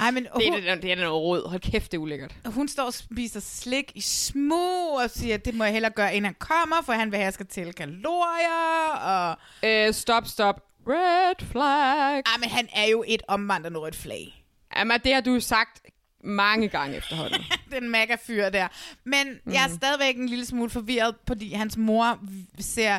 Ej, 0.00 0.10
men 0.10 0.22
Det 0.24 0.30
hun, 0.34 0.54
er, 0.54 0.74
det, 0.74 0.82
det 0.82 0.92
er 0.92 0.96
noget 0.96 1.12
råd. 1.12 1.48
Hold 1.48 1.60
kæft, 1.60 1.92
det 1.92 1.98
er 1.98 2.02
ulækkert. 2.02 2.34
hun 2.46 2.68
står 2.68 2.82
og 2.84 2.94
spiser 2.94 3.40
slik 3.40 3.92
i 3.94 4.00
små, 4.00 4.98
og 5.04 5.10
siger, 5.10 5.34
at 5.34 5.44
det 5.44 5.54
må 5.54 5.64
jeg 5.64 5.72
hellere 5.72 5.92
gøre, 5.92 6.14
inden 6.14 6.24
han 6.24 6.36
kommer, 6.38 6.76
for 6.84 6.92
han 6.92 7.10
vil 7.10 7.16
have, 7.16 7.22
at 7.22 7.26
jeg 7.26 7.32
skal 7.34 7.46
tælle 7.46 7.72
kalorier, 7.72 8.96
og... 9.04 9.36
Øh, 9.68 9.94
stop, 9.94 10.26
stop. 10.26 10.60
Red 10.88 11.46
flag. 11.46 12.16
Ej, 12.16 12.38
men 12.40 12.48
han 12.48 12.68
er 12.74 12.86
jo 12.86 13.04
et 13.06 13.22
omvandrende 13.28 13.78
rødt 13.80 13.96
flag. 13.96 14.39
Jamen, 14.76 15.00
det 15.04 15.14
har 15.14 15.20
du 15.20 15.40
sagt 15.40 15.80
mange 16.24 16.68
gange 16.68 16.96
efterhånden. 16.96 17.40
Den 17.72 17.90
mega 17.90 18.16
fyr 18.26 18.48
der. 18.48 18.68
Men 19.04 19.26
mm. 19.44 19.52
jeg 19.52 19.64
er 19.64 19.68
stadigvæk 19.68 20.16
en 20.16 20.28
lille 20.28 20.46
smule 20.46 20.70
forvirret, 20.70 21.14
fordi 21.26 21.52
hans 21.52 21.76
mor 21.76 22.18
ser 22.60 22.98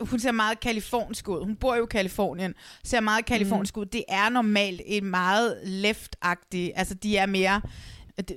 hun 0.00 0.18
ser 0.18 0.32
meget 0.32 0.60
kalifornisk 0.60 1.28
ud. 1.28 1.44
Hun 1.44 1.56
bor 1.56 1.76
jo 1.76 1.84
i 1.84 1.86
Kalifornien, 1.90 2.54
ser 2.84 3.00
meget 3.00 3.24
kalifornisk 3.24 3.76
ud. 3.76 3.86
Det 3.86 4.04
er 4.08 4.28
normalt 4.28 4.80
et 4.86 5.02
meget 5.02 5.56
left-agtigt, 5.64 6.72
altså 6.76 6.94
de 6.94 7.16
er 7.16 7.26
mere, 7.26 7.60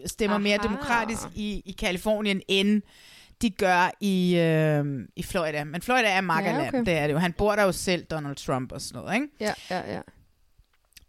stemmer 0.06 0.36
Aha. 0.36 0.44
mere 0.44 0.58
demokratisk 0.64 1.24
i, 1.36 1.62
i 1.66 1.72
Kalifornien, 1.72 2.42
end 2.48 2.82
de 3.42 3.50
gør 3.50 3.92
i, 4.00 4.36
øh, 4.36 4.86
i 5.16 5.24
Florida. 5.24 5.64
Men 5.64 5.82
Florida 5.82 6.08
er 6.08 6.22
Markerland, 6.22 6.62
Ja, 6.62 6.68
okay. 6.68 6.86
det 6.86 6.94
er 6.94 7.08
det 7.08 7.14
jo. 7.14 7.20
Han 7.20 7.34
bor 7.34 7.56
der 7.56 7.64
jo 7.64 7.72
selv, 7.72 8.04
Donald 8.04 8.36
Trump 8.36 8.72
og 8.72 8.82
sådan 8.82 9.02
noget, 9.02 9.16
ikke? 9.16 9.28
Ja, 9.40 9.54
ja, 9.70 9.94
ja. 9.94 10.02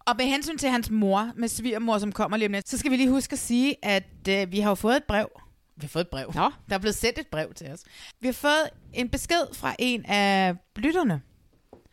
Og 0.06 0.14
med 0.16 0.24
hensyn 0.26 0.58
til 0.58 0.68
hans 0.70 0.90
mor, 0.90 1.30
med 1.36 1.48
svigermor, 1.48 1.98
som 1.98 2.12
kommer 2.12 2.36
lige 2.36 2.46
om 2.46 2.52
lidt, 2.52 2.68
så 2.68 2.78
skal 2.78 2.90
vi 2.90 2.96
lige 2.96 3.10
huske 3.10 3.32
at 3.32 3.38
sige, 3.38 3.76
at 3.82 4.28
øh, 4.28 4.52
vi 4.52 4.60
har 4.60 4.70
jo 4.70 4.74
fået 4.74 4.96
et 4.96 5.04
brev. 5.04 5.28
Vi 5.76 5.80
har 5.80 5.88
fået 5.88 6.04
et 6.04 6.08
brev. 6.08 6.32
Nå. 6.34 6.50
Der 6.68 6.74
er 6.74 6.78
blevet 6.78 6.94
sendt 6.94 7.18
et 7.18 7.26
brev 7.26 7.54
til 7.54 7.70
os. 7.70 7.80
Vi 8.20 8.26
har 8.26 8.32
fået 8.32 8.70
en 8.94 9.08
besked 9.08 9.54
fra 9.54 9.76
en 9.78 10.06
af 10.06 10.54
lytterne, 10.76 11.22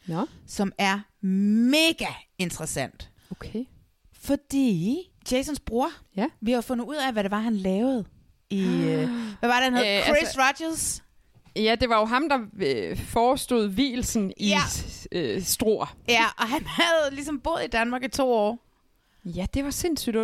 Nå. 0.07 0.27
som 0.47 0.71
er 0.77 0.99
mega 1.25 2.07
interessant. 2.37 3.09
Okay. 3.31 3.65
Fordi 4.13 4.97
Jasons 5.31 5.59
bror, 5.59 5.89
ja. 6.15 6.25
vi 6.41 6.51
har 6.51 6.61
fundet 6.61 6.85
ud 6.85 6.95
af, 6.95 7.13
hvad 7.13 7.23
det 7.23 7.31
var, 7.31 7.39
han 7.39 7.55
lavede 7.55 8.05
i... 8.49 8.63
Øh, 8.63 9.09
hvad 9.39 9.49
var 9.49 9.59
det, 9.59 9.63
han 9.63 9.73
hed? 9.73 9.97
Øh, 9.97 10.03
Chris 10.03 10.17
altså- 10.17 10.41
Rogers? 10.41 11.03
Ja, 11.55 11.75
det 11.75 11.89
var 11.89 11.99
jo 11.99 12.05
ham, 12.05 12.29
der 12.29 12.39
øh, 12.61 12.97
forestod 13.07 13.67
hvilsen 13.69 14.33
i 14.37 14.47
Ja. 14.47 14.59
øh, 15.11 15.41
Struer. 15.43 15.95
Ja, 16.09 16.25
og 16.37 16.47
han 16.47 16.65
havde 16.65 17.15
ligesom 17.15 17.39
boet 17.39 17.63
i 17.63 17.67
Danmark 17.67 18.03
i 18.03 18.07
to 18.07 18.31
år. 18.31 18.59
Ja, 19.25 19.45
det 19.53 19.63
var 19.63 19.69
sindssygt 19.71 20.17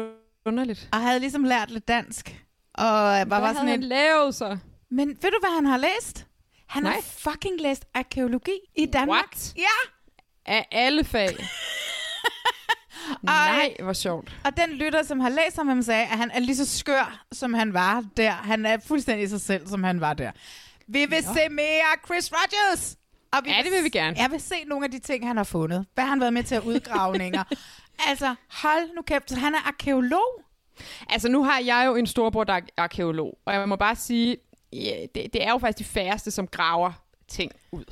underligt. 0.46 0.90
Og 0.92 1.00
havde 1.02 1.20
ligesom 1.20 1.44
lært 1.44 1.72
lidt 1.72 1.88
dansk. 1.88 2.46
Og 2.74 2.86
var, 2.86 3.14
Hvad 3.14 3.26
var 3.26 3.40
havde 3.40 3.56
sådan 3.56 3.70
han 3.70 3.80
en... 3.80 3.90
lavet 3.90 4.36
så? 4.36 4.58
Men 4.92 5.08
ved 5.08 5.32
du, 5.32 5.38
hvad 5.42 5.56
han 5.56 5.66
har 5.66 5.78
læst? 5.78 6.26
Han 6.68 6.84
Nej. 6.84 6.94
har 6.94 7.02
fucking 7.02 7.62
læst 7.62 7.86
arkeologi 7.94 8.60
i 8.76 8.86
Danmark. 8.86 9.10
What? 9.34 9.54
Ja! 9.58 9.90
Af 10.46 10.68
alle 10.72 11.04
fag. 11.04 11.30
Nej, 13.24 13.76
hvor 13.84 13.94
sjovt. 13.94 14.38
Og 14.46 14.58
den 14.58 14.70
lytter, 14.70 15.04
som 15.04 15.20
har 15.20 15.30
læst 15.30 15.56
ham, 15.56 15.68
han 15.68 15.84
sagde, 15.84 16.02
at 16.04 16.18
han 16.18 16.32
er 16.32 16.40
lige 16.40 16.56
så 16.56 16.78
skør, 16.78 17.26
som 17.32 17.54
han 17.54 17.74
var 17.74 18.04
der. 18.18 18.32
Han 18.32 18.66
er 18.66 18.78
fuldstændig 18.88 19.30
sig 19.30 19.42
selv, 19.42 19.68
som 19.68 19.84
han 19.84 20.02
var 20.02 20.14
der. 20.14 20.32
Vi 20.90 21.00
vil 21.00 21.24
Nå. 21.28 21.34
se 21.34 21.50
mere 21.50 21.98
Chris 22.06 22.32
Rogers! 22.34 22.98
Og 23.32 23.40
Ja, 23.48 23.62
det 23.64 23.72
vil 23.72 23.84
vi 23.84 23.90
gerne. 23.90 24.18
Jeg 24.22 24.32
vil 24.32 24.42
se 24.42 24.56
nogle 24.68 24.86
af 24.86 24.92
de 24.92 25.00
ting, 25.00 25.28
han 25.28 25.38
har 25.38 25.44
fundet. 25.44 25.86
Hvad 25.94 26.04
har 26.04 26.10
han 26.10 26.20
været 26.20 26.34
med 26.34 26.44
til 26.44 26.56
at 26.56 26.64
udgravninger? 26.64 27.44
altså, 28.10 28.36
hold 28.50 28.96
nu 28.96 29.02
kæft. 29.02 29.32
Han 29.36 29.56
er 29.56 29.68
arkeolog. 29.68 30.44
Altså, 31.10 31.30
nu 31.30 31.44
har 31.44 31.60
jeg 31.60 31.84
jo 31.88 31.96
en 31.96 32.08
storbror, 32.08 32.44
der 32.44 32.54
er 32.54 32.62
arkeolog, 32.78 33.38
og 33.46 33.54
jeg 33.54 33.70
må 33.70 33.76
bare 33.76 33.96
sige, 33.96 34.38
ja, 34.74 35.06
det, 35.16 35.34
det 35.34 35.44
er 35.44 35.52
jo 35.52 35.58
faktisk 35.58 35.88
de 35.90 35.94
færreste, 35.94 36.32
som 36.32 36.48
graver 36.48 36.92
ting 37.28 37.52
ud. 37.72 37.86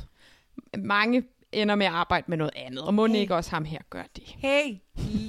Mange 0.78 1.24
ender 1.52 1.76
med 1.76 1.86
at 1.86 1.92
arbejde 1.94 2.26
med 2.28 2.38
noget 2.38 2.54
andet, 2.56 2.82
og 2.84 2.94
må 2.94 3.08
Hey. 3.08 3.16
ikke 3.16 3.36
også 3.36 3.50
ham 3.52 3.66
her 3.66 3.80
gør 3.90 4.04
det. 4.16 4.24
Hey, 4.38 4.76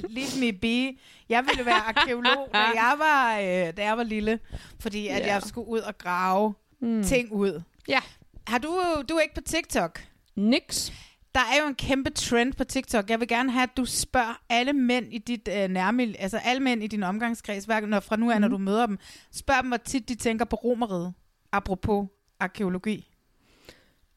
leave 0.09 0.41
me 0.41 0.53
be. 0.59 0.99
Jeg 1.29 1.45
ville 1.49 1.67
være 1.67 1.75
arkeolog, 1.97 2.49
da 2.55 2.59
jeg 2.83 2.95
var, 2.99 3.39
øh, 3.39 3.77
da 3.77 3.85
jeg 3.85 3.97
var 3.97 4.03
lille. 4.03 4.39
Fordi 4.81 5.09
at 5.09 5.19
Ja. 5.21 5.33
jeg 5.33 5.43
skulle 5.43 5.69
ud 5.69 5.79
og 5.81 5.99
grave 5.99 6.55
Mm. 6.81 7.03
ting 7.05 7.33
ud. 7.33 7.63
Ja. 7.89 8.01
Har 8.47 8.59
du, 8.59 8.81
du 9.09 9.15
er 9.15 9.21
ikke 9.21 9.35
på 9.35 9.41
TikTok? 9.41 10.01
Nix. 10.37 10.91
Der 11.35 11.41
er 11.41 11.63
jo 11.63 11.69
en 11.69 11.75
kæmpe 11.75 12.11
trend 12.11 12.53
på 12.55 12.65
TikTok. 12.65 13.11
Jeg 13.11 13.21
vil 13.21 13.29
gerne 13.29 13.53
have, 13.53 13.63
at 13.63 13.77
du 13.77 13.85
spørger 13.85 14.41
alle 14.49 14.73
mænd 14.73 15.13
i 15.13 15.19
dit 15.19 15.49
øh, 15.53 15.69
nærmiljø, 15.69 16.15
altså 16.19 16.39
alle 16.39 16.63
mænd 16.63 16.83
i 16.83 16.87
din 16.87 17.03
omgangskreds, 17.03 17.65
hver, 17.65 17.81
når, 17.81 18.01
fra 18.01 18.17
nu 18.17 18.31
af, 18.31 18.37
Mhm. 18.37 18.41
når 18.41 18.49
du 18.49 18.59
møder 18.59 18.87
dem. 18.87 18.99
Spørg 19.33 19.57
dem, 19.63 19.69
hvor 19.69 19.77
tit 19.77 20.09
de 20.09 20.15
tænker 20.15 20.45
på 20.45 20.57
romeriet, 20.57 21.15
apropos 21.53 22.09
arkeologi. 22.41 23.11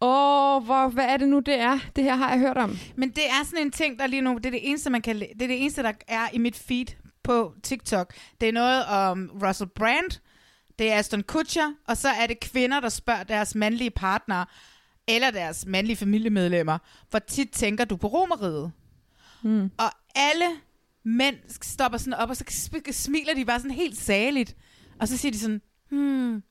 Åh, 0.02 0.64
hvor, 0.64 0.90
hvad 0.90 1.06
er 1.06 1.18
det 1.18 1.30
nu, 1.30 1.40
det 1.40 1.60
er? 1.60 1.80
Det 1.96 2.04
her 2.04 2.16
har 2.16 2.30
jeg 2.30 2.40
hørt 2.40 2.58
om. 2.58 2.78
Men 2.96 3.10
det 3.10 3.24
er 3.30 3.46
sådan 3.46 3.66
en 3.66 3.72
ting, 3.72 4.00
der 4.00 4.08
lige 4.08 4.22
nu, 4.22 4.36
det 4.38 4.46
er 4.46 4.50
det 4.52 4.68
eneste, 4.70 4.90
man 4.90 5.02
kan, 5.02 5.16
det 5.20 5.42
er 5.42 5.48
det 5.48 5.62
eneste, 5.62 5.84
der 5.84 5.92
er 6.08 6.28
i 6.34 6.38
mit 6.38 6.56
feed 6.56 6.86
på 7.24 7.54
TikTok. 7.64 8.14
Det 8.42 8.50
er 8.50 8.54
noget 8.54 8.86
om 8.86 9.30
Russell 9.44 9.70
Brand, 9.76 10.20
det 10.82 10.92
er 10.92 10.98
Aston 11.00 11.24
Kutcher, 11.24 11.74
og 11.88 11.98
så 11.98 12.10
er 12.10 12.28
det 12.28 12.40
kvinder, 12.40 12.80
der 12.80 12.90
spørger 12.90 13.24
deres 13.24 13.56
mandlige 13.56 13.90
partnere, 13.90 14.46
eller 15.08 15.32
deres 15.32 15.66
mandlige 15.66 15.96
familiemedlemmer, 15.96 16.78
hvor 17.10 17.20
tit 17.20 17.50
tænker 17.52 17.86
du 17.86 17.96
på 17.96 18.08
romeriet? 18.08 18.72
Mm. 19.44 19.72
Og 19.78 19.92
alle 20.16 20.46
mænd 21.04 21.36
stopper 21.62 21.98
sådan 21.98 22.14
op, 22.14 22.30
og 22.30 22.38
så 22.38 22.44
smiler 22.92 23.34
de 23.34 23.46
bare 23.46 23.60
sådan 23.60 23.72
helt 23.72 23.98
saligt. 23.98 24.56
Og 25.00 25.08
så 25.08 25.18
siger 25.18 25.32
de 25.32 25.40
sådan, 25.40 25.62
hmm, 25.90 26.44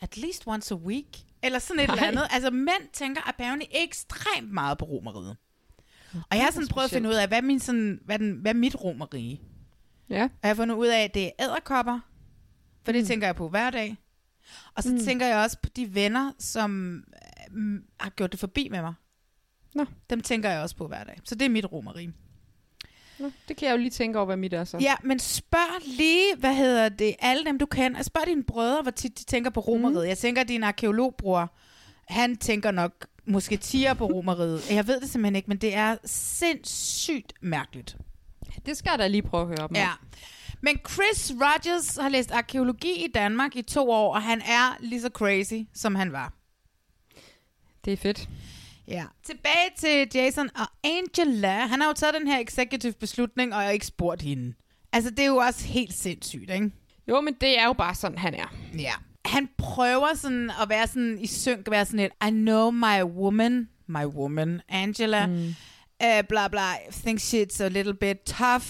at 0.00 0.16
least 0.16 0.42
once 0.46 0.74
a 0.74 0.76
week. 0.76 1.18
Eller 1.42 1.58
sådan 1.58 1.80
et 1.80 1.88
Nej. 1.88 1.96
eller 1.96 2.08
andet. 2.08 2.26
Altså 2.30 2.50
mænd 2.50 2.92
tænker 2.92 3.28
apparently 3.28 3.66
ekstremt 3.70 4.52
meget 4.52 4.78
på 4.78 4.84
romeriet. 4.84 5.36
Og 6.14 6.36
jeg 6.36 6.44
har 6.44 6.50
sådan 6.50 6.68
prøvet 6.68 6.84
at 6.84 6.90
finde 6.90 7.08
ud 7.08 7.14
af, 7.14 7.28
hvad 7.28 7.42
min 7.42 7.60
sådan, 7.60 8.00
hvad 8.04 8.18
den, 8.18 8.32
hvad 8.32 8.54
mit 8.54 8.84
romerige? 8.84 9.40
Ja. 10.10 10.22
Og 10.22 10.30
jeg 10.42 10.48
har 10.50 10.54
fundet 10.54 10.74
ud 10.74 10.86
af, 10.86 11.04
at 11.04 11.14
det 11.14 11.24
er 11.24 11.30
æderkopper. 11.40 12.00
For 12.84 12.92
det 12.92 13.00
Mm. 13.02 13.06
tænker 13.06 13.26
jeg 13.26 13.36
på 13.36 13.48
hver 13.48 13.70
dag. 13.70 13.96
Og 14.74 14.82
så 14.82 14.92
Mm. 14.92 15.04
tænker 15.04 15.26
jeg 15.26 15.36
også 15.36 15.56
på 15.62 15.68
de 15.76 15.94
venner, 15.94 16.32
som 16.38 17.02
øh, 17.56 17.80
har 18.00 18.10
gjort 18.10 18.32
det 18.32 18.40
forbi 18.40 18.68
med 18.70 18.80
mig. 18.82 18.94
Nå. 19.74 19.84
Dem 20.10 20.20
tænker 20.20 20.50
jeg 20.50 20.60
også 20.62 20.76
på 20.76 20.86
hver 20.88 21.04
dag. 21.04 21.20
Så 21.24 21.34
det 21.34 21.44
er 21.44 21.48
mit 21.48 21.72
romerige. 21.72 22.12
Nå, 23.18 23.30
det 23.48 23.56
kan 23.56 23.68
jeg 23.68 23.72
jo 23.72 23.78
lige 23.78 23.90
tænke 23.90 24.18
over, 24.18 24.26
hvad 24.26 24.36
mit 24.36 24.52
er 24.52 24.64
så. 24.64 24.78
Ja, 24.80 24.94
men 25.02 25.18
spørg 25.18 25.82
lige, 25.96 26.36
hvad 26.36 26.54
hedder 26.54 26.88
det, 26.88 27.14
alle 27.18 27.44
dem 27.44 27.58
du 27.58 27.66
kan. 27.66 27.96
Altså, 27.96 28.08
Spørg 28.08 28.26
dine 28.26 28.42
brødre, 28.44 28.82
hvor 28.82 28.90
tit 28.90 29.18
de 29.18 29.24
tænker 29.24 29.50
på 29.50 29.60
romeriet. 29.60 30.02
Mm. 30.04 30.08
Jeg 30.08 30.18
tænker, 30.18 30.42
at 30.42 30.48
din 30.48 30.62
arkeologbror, 30.62 31.54
han 32.08 32.36
tænker 32.36 32.70
nok 32.70 33.06
måske 33.26 33.56
tiger 33.56 33.94
på 33.94 34.06
romeriet. 34.06 34.70
Jeg 34.70 34.86
ved 34.86 35.00
det 35.00 35.10
simpelthen 35.10 35.36
ikke, 35.36 35.48
men 35.48 35.58
det 35.58 35.74
er 35.74 35.96
sindssygt 36.04 37.32
mærkeligt. 37.40 37.96
Det 38.66 38.76
skal 38.76 38.90
jeg 38.90 38.98
da 38.98 39.06
lige 39.08 39.22
prøve 39.22 39.42
at 39.42 39.48
høre 39.48 39.58
om. 39.58 39.70
Ja. 39.74 39.88
Men 40.60 40.78
Chris 40.88 41.32
Rogers 41.40 41.96
har 41.96 42.08
læst 42.08 42.30
arkeologi 42.30 43.04
i 43.04 43.08
Danmark 43.14 43.56
i 43.56 43.62
to 43.62 43.90
år, 43.90 44.14
og 44.14 44.22
han 44.22 44.40
er 44.40 44.76
lige 44.80 45.00
så 45.00 45.10
crazy, 45.14 45.68
som 45.74 45.94
han 45.94 46.12
var. 46.12 46.32
Det 47.84 47.92
er 47.92 47.96
fedt. 47.96 48.28
Ja. 48.88 49.04
Tilbage 49.24 49.70
til 49.78 50.08
Jason 50.14 50.48
og 50.54 50.66
Angela. 50.84 51.66
Han 51.66 51.80
har 51.80 51.88
jo 51.88 51.94
taget 51.94 52.14
den 52.14 52.26
her 52.26 52.38
executive 52.38 52.92
beslutning, 52.92 53.54
og 53.54 53.62
jeg 53.62 53.74
ikke 53.74 53.86
spurgt 53.86 54.22
hende. 54.22 54.54
Altså, 54.92 55.10
det 55.10 55.18
er 55.18 55.26
jo 55.26 55.36
også 55.36 55.66
helt 55.66 55.94
sindssygt, 55.94 56.50
ikke? 56.50 56.70
Jo, 57.08 57.20
men 57.20 57.34
det 57.40 57.58
er 57.58 57.64
jo 57.64 57.72
bare 57.72 57.94
sådan, 57.94 58.18
han 58.18 58.34
er. 58.34 58.54
Ja. 58.78 58.92
Han 59.24 59.48
prøver 59.58 60.14
sådan 60.14 60.50
at 60.62 60.68
være 60.68 60.86
sådan 60.86 61.18
i 61.20 61.26
synk, 61.26 61.70
være 61.70 61.86
sådan 61.86 62.00
et, 62.00 62.12
I 62.28 62.30
know 62.30 62.70
my 62.70 63.02
woman, 63.02 63.68
my 63.86 64.04
woman, 64.04 64.60
Angela, 64.68 65.26
mm. 65.26 65.54
uh, 66.04 66.26
bla 66.28 66.48
bla, 66.48 66.72
thinks 66.90 67.34
shit's 67.34 67.62
a 67.62 67.68
little 67.68 67.94
bit 67.94 68.16
tough, 68.26 68.66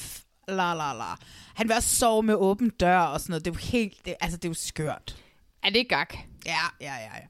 la 0.49 0.75
la 0.75 0.93
la. 0.93 1.15
Han 1.55 1.69
vil 1.69 1.77
også 1.77 1.97
sove 1.97 2.23
med 2.23 2.35
åben 2.35 2.71
dør 2.71 2.99
og 2.99 3.21
sådan 3.21 3.31
noget. 3.33 3.45
Det 3.45 3.51
er 3.51 3.55
jo 3.55 3.61
helt, 3.61 4.05
det, 4.05 4.15
altså 4.21 4.37
det 4.37 4.45
er 4.45 4.51
jo 4.51 4.55
skørt. 4.55 5.17
Er 5.63 5.71
det 5.71 5.89
gak? 5.89 6.15
Ja, 6.47 6.57
ja, 6.81 6.95
ja, 6.95 7.15
ja. 7.15 7.27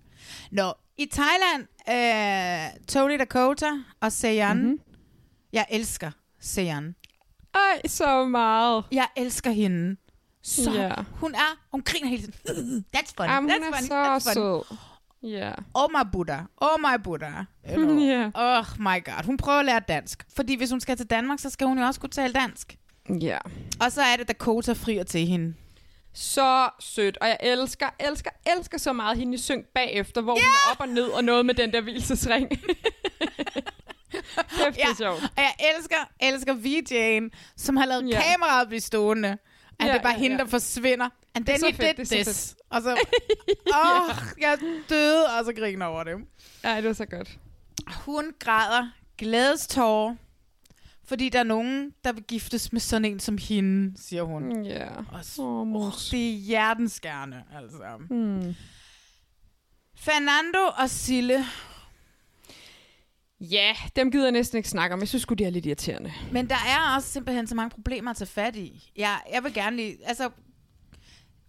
Nå, 0.50 0.72
i 0.98 1.08
Thailand, 1.12 1.62
øh, 1.88 2.84
Tony 2.88 3.18
Dakota 3.18 3.66
og. 4.00 4.12
Mhm. 4.22 4.56
Mm-hmm. 4.56 4.80
Jeg 5.52 5.66
elsker 5.70 6.10
Seiyan. 6.40 6.94
Ej, 7.54 7.80
så 7.88 8.24
meget. 8.24 8.84
Jeg 8.92 9.08
elsker 9.16 9.50
hende. 9.50 9.96
Så 10.42 10.70
Ja. 10.72 10.94
hun 11.12 11.34
er, 11.34 11.58
hun 11.70 11.82
griner 11.82 12.08
hele 12.08 12.32
tiden. 12.46 12.84
That's 12.96 13.12
funny, 13.16 13.28
Jamen, 13.30 13.50
that's 13.50 13.64
funny, 13.76 13.86
så 13.88 14.04
that's 14.04 14.32
funny. 14.32 14.34
sød. 14.34 14.76
Ja. 15.22 15.52
Oh 15.74 15.90
my 15.90 16.10
Buddha, 16.12 16.38
oh 16.56 16.80
my 16.80 17.02
Buddha. 17.04 17.32
You 17.70 17.76
know. 17.84 17.98
Ja. 18.08 18.30
Oh 18.34 18.64
my 18.78 19.04
god. 19.04 19.24
Hun 19.24 19.36
prøver 19.36 19.58
at 19.58 19.64
lære 19.64 19.80
dansk. 19.80 20.26
Fordi 20.36 20.56
hvis 20.56 20.70
hun 20.70 20.80
skal 20.80 20.96
til 20.96 21.06
Danmark, 21.06 21.38
så 21.38 21.50
skal 21.50 21.66
hun 21.66 21.78
jo 21.78 21.84
også 21.84 22.00
kunne 22.00 22.10
tale 22.10 22.32
dansk. 22.32 22.78
Ja. 23.20 23.38
Og 23.80 23.92
så 23.92 24.02
er 24.02 24.16
det 24.16 24.28
Dakota 24.28 24.72
frier 24.72 25.04
til 25.04 25.26
hende. 25.26 25.54
Så 26.14 26.70
sødt, 26.80 27.18
og 27.20 27.26
jeg 27.28 27.36
elsker, 27.40 27.86
elsker, 28.00 28.30
elsker 28.56 28.78
så 28.78 28.92
meget 28.92 29.18
hende 29.18 29.34
i 29.34 29.38
synk 29.38 29.66
bagefter, 29.74 30.20
hvor 30.20 30.36
yeah! 30.36 30.44
hun 30.44 30.52
er 30.52 30.70
op 30.72 30.80
og 30.80 30.88
ned 30.88 31.04
og 31.08 31.24
noget 31.24 31.46
med 31.46 31.54
den 31.54 31.72
der 31.72 31.80
hvilesesring. 31.80 32.48
Kæft, 34.10 34.76
det 34.76 34.82
er 34.84 34.94
sjovt. 34.96 35.22
Og 35.22 35.30
jeg 35.36 35.54
elsker, 35.76 35.96
elsker 36.20 36.54
VJ'en, 36.54 37.52
som 37.56 37.76
har 37.76 37.86
lavet 37.86 38.08
Ja. 38.10 38.16
ja. 38.16 38.22
kameraet 38.32 38.68
blive 38.68 38.80
stående. 38.80 39.28
At 39.28 39.38
Ja, 39.80 39.86
ja, 39.86 39.92
det 39.92 39.98
er 39.98 40.02
bare 40.02 40.12
ja, 40.12 40.16
ja, 40.18 40.22
hende, 40.22 40.36
ja. 40.36 40.42
der 40.42 40.48
forsvinder. 40.50 41.08
And 41.34 41.44
Det 41.44 41.52
er 41.54 41.58
then 41.58 41.60
så 41.60 41.66
he 41.66 41.72
fedt, 41.72 41.96
did 41.96 42.04
det 42.06 42.20
er 42.20 42.24
så 42.24 42.30
this. 42.30 42.48
fedt. 42.48 42.60
Og 42.70 42.82
så, 42.82 42.90
åh, 43.74 44.08
oh, 44.08 44.16
jeg 44.40 44.58
døde 44.88 45.24
og 45.38 45.44
så 45.44 45.52
griner 45.52 45.86
over 45.86 46.04
det. 46.04 46.14
Ja, 46.64 46.76
det 46.76 46.84
var 46.84 46.92
så 46.92 47.06
godt. 47.06 47.38
Hun 48.04 48.24
græder 48.38 48.88
glædestårer, 49.18 50.14
fordi 51.12 51.28
der 51.28 51.38
er 51.38 51.42
nogen, 51.44 51.94
der 52.04 52.12
vil 52.12 52.22
giftes 52.22 52.72
med 52.72 52.80
sådan 52.80 53.04
en 53.04 53.20
som 53.20 53.38
hende, 53.38 54.02
siger 54.02 54.22
hun. 54.22 54.64
Ja. 54.64 54.88
Og 55.12 55.24
så, 55.24 55.42
oh, 55.42 55.92
det 56.10 56.30
er 56.30 56.36
hjertenskærende, 56.36 57.42
altså. 57.56 57.96
Hmm. 58.08 58.54
Fernando 59.96 60.58
og 60.82 60.90
Sille. 60.90 61.44
Ja, 63.40 63.72
dem 63.96 64.10
gider 64.10 64.24
jeg 64.24 64.32
næsten 64.32 64.56
ikke 64.56 64.68
snakke 64.68 64.94
om. 64.94 65.00
Jeg 65.00 65.08
synes 65.08 65.26
de 65.38 65.44
er 65.44 65.50
lidt 65.50 65.66
irriterende. 65.66 66.12
Men 66.32 66.48
der 66.48 66.54
er 66.54 66.96
også 66.96 67.08
simpelthen 67.08 67.46
så 67.46 67.54
mange 67.54 67.70
problemer 67.70 68.10
at 68.10 68.16
tage 68.16 68.28
fat 68.28 68.56
i. 68.56 68.92
Jeg, 68.96 69.20
jeg 69.32 69.44
vil 69.44 69.54
gerne 69.54 69.76
lige... 69.76 69.96
Altså, 70.04 70.30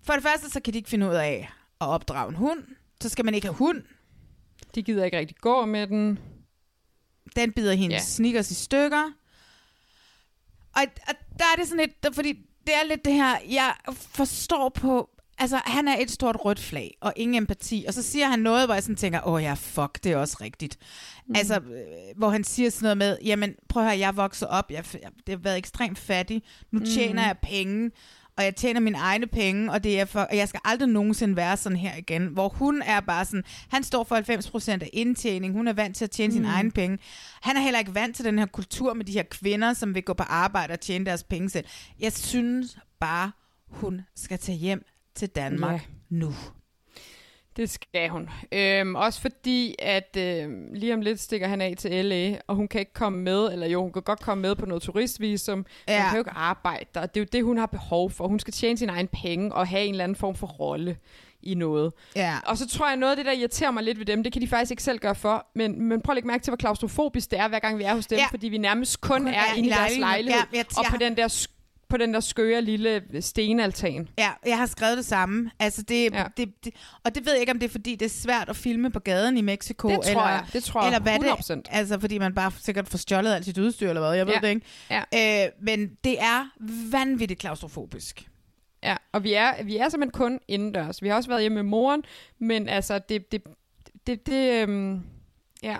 for 0.01 0.13
det 0.13 0.23
første, 0.23 0.49
så 0.49 0.59
kan 0.59 0.73
de 0.73 0.77
ikke 0.77 0.89
finde 0.89 1.07
ud 1.09 1.13
af 1.13 1.51
at 1.81 1.87
opdrage 1.87 2.29
en 2.29 2.35
hund. 2.35 2.63
Så 3.01 3.09
skal 3.09 3.25
man 3.25 3.33
ikke 3.33 3.47
have 3.47 3.55
hund. 3.55 3.83
De 4.75 4.83
gider 4.83 5.05
ikke 5.05 5.17
rigtig 5.17 5.37
gå 5.37 5.65
med 5.65 5.87
den. 5.87 6.19
Den 7.35 7.51
bider 7.51 7.73
hendes 7.73 7.95
ja. 7.95 7.99
sneakers 8.05 8.51
i 8.51 8.55
stykker. 8.55 9.22
Og, 10.75 10.83
og 11.07 11.13
der 11.39 11.45
er 11.53 11.59
det 11.59 11.67
sådan 11.67 11.85
lidt... 12.03 12.15
Fordi 12.15 12.33
det 12.67 12.73
er 12.75 12.87
lidt 12.87 13.05
det 13.05 13.13
her... 13.13 13.35
Jeg 13.49 13.73
forstår 13.93 14.69
på 14.69 15.09
altså, 15.37 15.61
han 15.65 15.87
er 15.87 15.97
et 15.99 16.11
stort 16.11 16.37
rødt 16.45 16.59
flag, 16.59 16.97
og 17.01 17.13
ingen 17.15 17.35
empati. 17.43 17.85
Og 17.87 17.93
så 17.93 18.01
siger 18.01 18.27
han 18.27 18.39
noget, 18.39 18.67
hvor 18.67 18.73
jeg 18.73 18.83
sådan 18.83 18.95
tænker, 18.95 19.27
åh 19.27 19.43
ja, 19.43 19.53
fuck, 19.53 20.03
det 20.03 20.11
er 20.11 20.17
også 20.17 20.37
rigtigt. 20.41 20.77
Mm. 21.27 21.35
Altså, 21.35 21.55
øh, 21.55 22.17
hvor 22.17 22.29
han 22.29 22.43
siger 22.43 22.69
sådan 22.69 22.83
noget 22.85 22.97
med, 22.97 23.17
jamen, 23.25 23.55
prøv 23.69 23.83
at 23.83 23.89
høre, 23.89 23.99
jeg 23.99 24.17
vokset 24.17 24.47
op, 24.47 24.71
jeg, 24.71 24.85
jeg, 24.93 25.11
det 25.27 25.29
har 25.35 25.37
været 25.37 25.57
ekstremt 25.57 25.99
fattig, 25.99 26.43
nu 26.71 26.79
tjener 26.79 27.21
Mm. 27.21 27.27
jeg 27.27 27.37
penge, 27.43 27.91
og 28.37 28.43
jeg 28.43 28.55
tjener 28.55 28.79
mine 28.79 28.97
egne 28.97 29.27
penge, 29.27 29.71
og, 29.71 29.83
det 29.83 29.99
er 29.99 30.05
for, 30.05 30.19
og 30.19 30.37
jeg 30.37 30.47
skal 30.49 30.59
aldrig 30.65 30.89
nogensinde 30.89 31.35
være 31.35 31.57
sådan 31.57 31.77
her 31.77 31.95
igen. 31.95 32.27
Hvor 32.27 32.49
hun 32.49 32.81
er 32.81 32.99
bare 32.99 33.25
sådan, 33.25 33.43
han 33.69 33.83
står 33.83 34.03
for 34.03 34.15
90% 34.15 34.71
af 34.71 34.89
indtjening, 34.93 35.53
hun 35.53 35.67
er 35.67 35.73
vant 35.73 35.95
til 35.95 36.03
at 36.05 36.11
tjene 36.11 36.31
mm. 36.31 36.35
sine 36.35 36.47
egne 36.47 36.71
penge. 36.71 36.97
Han 37.41 37.57
er 37.57 37.61
heller 37.61 37.79
ikke 37.79 37.95
vant 37.95 38.15
til 38.15 38.25
den 38.25 38.39
her 38.39 38.45
kultur 38.45 38.93
med 38.93 39.05
de 39.05 39.11
her 39.11 39.23
kvinder, 39.23 39.73
som 39.73 39.95
vil 39.95 40.03
gå 40.03 40.13
på 40.13 40.23
arbejde 40.23 40.71
og 40.73 40.79
tjene 40.79 41.05
deres 41.05 41.23
penge 41.23 41.49
selv. 41.49 41.65
Jeg 41.99 42.13
synes 42.13 42.77
bare, 42.99 43.31
hun 43.69 44.01
skal 44.15 44.39
tage 44.39 44.57
hjem 44.57 44.85
til 45.15 45.29
Danmark 45.29 45.73
Ja. 45.73 45.79
nu. 46.09 46.33
Det 47.57 47.69
skal 47.69 48.09
hun. 48.09 48.29
Øhm, 48.51 48.95
også 48.95 49.21
fordi, 49.21 49.75
at 49.79 50.17
øhm, 50.19 50.67
lige 50.73 50.93
om 50.93 51.01
lidt 51.01 51.19
stikker 51.19 51.47
han 51.47 51.61
af 51.61 51.73
til 51.77 52.05
LA, 52.05 52.35
og 52.47 52.55
hun 52.55 52.67
kan 52.67 52.79
ikke 52.79 52.93
komme 52.93 53.19
med, 53.19 53.51
eller 53.51 53.67
jo, 53.67 53.81
hun 53.81 53.93
kan 53.93 54.01
godt 54.01 54.19
komme 54.19 54.41
med 54.41 54.55
på 54.55 54.65
noget 54.65 54.83
turistvisum, 54.83 55.65
ja. 55.87 55.93
Ja. 55.93 56.01
hun 56.01 56.09
kan 56.09 56.15
jo 56.17 56.21
ikke 56.21 56.31
arbejde 56.31 56.85
der. 56.95 57.05
Det 57.05 57.17
er 57.17 57.21
jo 57.21 57.27
det, 57.33 57.43
hun 57.43 57.57
har 57.57 57.65
behov 57.65 58.11
for. 58.11 58.27
Hun 58.27 58.39
skal 58.39 58.53
tjene 58.53 58.77
sin 58.77 58.89
egen 58.89 59.07
penge 59.07 59.53
og 59.53 59.67
have 59.67 59.83
en 59.83 59.91
eller 59.93 60.03
anden 60.03 60.15
form 60.15 60.35
for 60.35 60.47
rolle 60.47 60.97
i 61.41 61.55
noget. 61.55 61.93
Ja. 62.15 62.35
Og 62.45 62.57
så 62.57 62.67
tror 62.67 62.87
jeg, 62.87 62.97
noget 62.97 63.11
af 63.11 63.17
det, 63.17 63.25
der 63.25 63.31
irriterer 63.31 63.71
mig 63.71 63.83
lidt 63.83 63.99
ved 63.99 64.05
dem, 64.05 64.23
det 64.23 64.33
kan 64.33 64.41
de 64.41 64.47
faktisk 64.47 64.71
ikke 64.71 64.83
selv 64.83 64.99
gøre 64.99 65.15
for, 65.15 65.45
men, 65.55 65.81
men 65.81 66.01
prøv 66.01 66.13
at 66.13 66.15
lægge 66.15 66.27
mærke 66.27 66.43
til, 66.43 66.51
hvor 66.51 66.57
klaustrofobisk 66.57 67.31
det 67.31 67.39
er, 67.39 67.47
hver 67.47 67.59
gang 67.59 67.77
vi 67.77 67.83
er 67.83 67.95
hos 67.95 68.07
dem, 68.07 68.17
Ja. 68.17 68.25
fordi 68.29 68.47
vi 68.49 68.57
nærmest 68.57 69.01
kun, 69.01 69.17
Kun 69.19 69.27
er, 69.27 69.31
er 69.33 69.53
inde 69.57 69.69
i 69.69 69.71
deres 69.71 69.97
lejlighed, 69.97 70.41
Ja, 70.53 70.57
jeg- 70.57 70.65
og 70.77 70.85
på 70.89 70.97
den 70.97 71.17
der 71.17 71.27
på 71.93 71.97
den 71.97 72.13
der 72.13 72.19
skøre 72.19 72.61
lille 72.61 73.01
stenaltan. 73.21 74.09
Ja, 74.17 74.29
jeg 74.45 74.57
har 74.57 74.65
skrevet 74.65 74.97
det 74.97 75.05
samme. 75.05 75.51
Altså 75.59 75.81
det, 75.81 76.13
ja. 76.13 76.23
det, 76.37 76.65
det, 76.65 76.73
og 77.03 77.15
det 77.15 77.25
ved 77.25 77.33
jeg 77.33 77.39
ikke, 77.39 77.51
om 77.51 77.59
det 77.59 77.67
er, 77.67 77.71
fordi 77.71 77.95
det 77.95 78.05
er 78.05 78.09
svært 78.09 78.49
at 78.49 78.55
filme 78.55 78.91
på 78.91 78.99
gaden 78.99 79.37
i 79.37 79.41
Mexico. 79.41 79.89
Det 79.89 79.99
tror 80.01 80.09
eller, 80.09 80.29
jeg. 80.29 80.45
Det 80.53 80.63
tror 80.63 80.81
eller 80.81 80.99
hvad 80.99 81.15
100%. 81.19 81.53
det 81.55 81.67
Altså, 81.71 81.99
fordi 81.99 82.17
man 82.17 82.33
bare 82.35 82.51
sikkert 82.61 82.87
får 82.87 82.97
stjålet 82.97 83.33
alt 83.33 83.45
sit 83.45 83.57
udstyr, 83.57 83.89
eller 83.89 84.01
hvad. 84.01 84.13
Jeg 84.13 84.27
ved 84.27 84.33
Ja. 84.33 84.39
det 84.39 84.49
ikke. 84.49 84.65
Ja. 85.13 85.45
Øh, 85.45 85.51
men 85.61 85.89
det 86.03 86.21
er 86.21 86.49
vanvittigt 86.91 87.39
klaustrofobisk. 87.39 88.29
Ja, 88.83 88.95
og 89.11 89.23
vi 89.23 89.33
er, 89.33 89.63
vi 89.63 89.77
er 89.77 89.89
simpelthen 89.89 90.11
kun 90.11 90.39
indendørs. 90.47 91.01
Vi 91.01 91.07
har 91.07 91.15
også 91.15 91.29
været 91.29 91.41
hjemme 91.41 91.55
med 91.55 91.63
moren, 91.63 92.03
men 92.39 92.69
altså, 92.69 92.99
det, 93.09 93.31
det, 93.31 93.43
det, 94.07 94.27
det 94.27 94.61
øhm, 94.61 95.01
ja. 95.63 95.77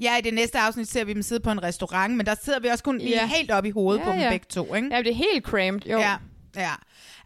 Ja, 0.00 0.16
i 0.16 0.20
det 0.20 0.34
næste 0.34 0.58
afsnit 0.58 0.88
ser 0.88 1.04
vi 1.04 1.12
dem 1.14 1.22
sidde 1.22 1.40
på 1.42 1.50
en 1.50 1.62
restaurant, 1.62 2.16
men 2.16 2.26
der 2.26 2.34
sidder 2.42 2.60
vi 2.60 2.68
også 2.68 2.84
kun 2.84 3.00
ja. 3.00 3.08
Ja. 3.08 3.26
helt 3.26 3.50
op 3.50 3.64
i 3.64 3.70
hovedet 3.70 4.00
Ja, 4.00 4.04
på 4.04 4.12
dem 4.12 4.20
ja. 4.20 4.30
begge 4.30 4.46
to, 4.50 4.74
ikke? 4.74 4.88
Ja, 4.92 4.98
det 4.98 5.10
er 5.10 5.14
helt 5.14 5.44
cramped, 5.44 5.90
jo. 5.90 5.98
Ja, 5.98 6.16
ja. 6.56 6.70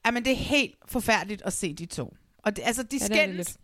ja 0.06 0.10
men 0.10 0.24
det 0.24 0.32
er 0.32 0.36
helt 0.36 0.74
forfærdeligt 0.88 1.42
at 1.44 1.52
se 1.52 1.74
de 1.74 1.86
to. 1.86 2.14
Og 2.44 2.56
det, 2.56 2.62
altså, 2.66 2.82
de 2.82 2.96
Ja, 3.00 3.06
skændes 3.06 3.56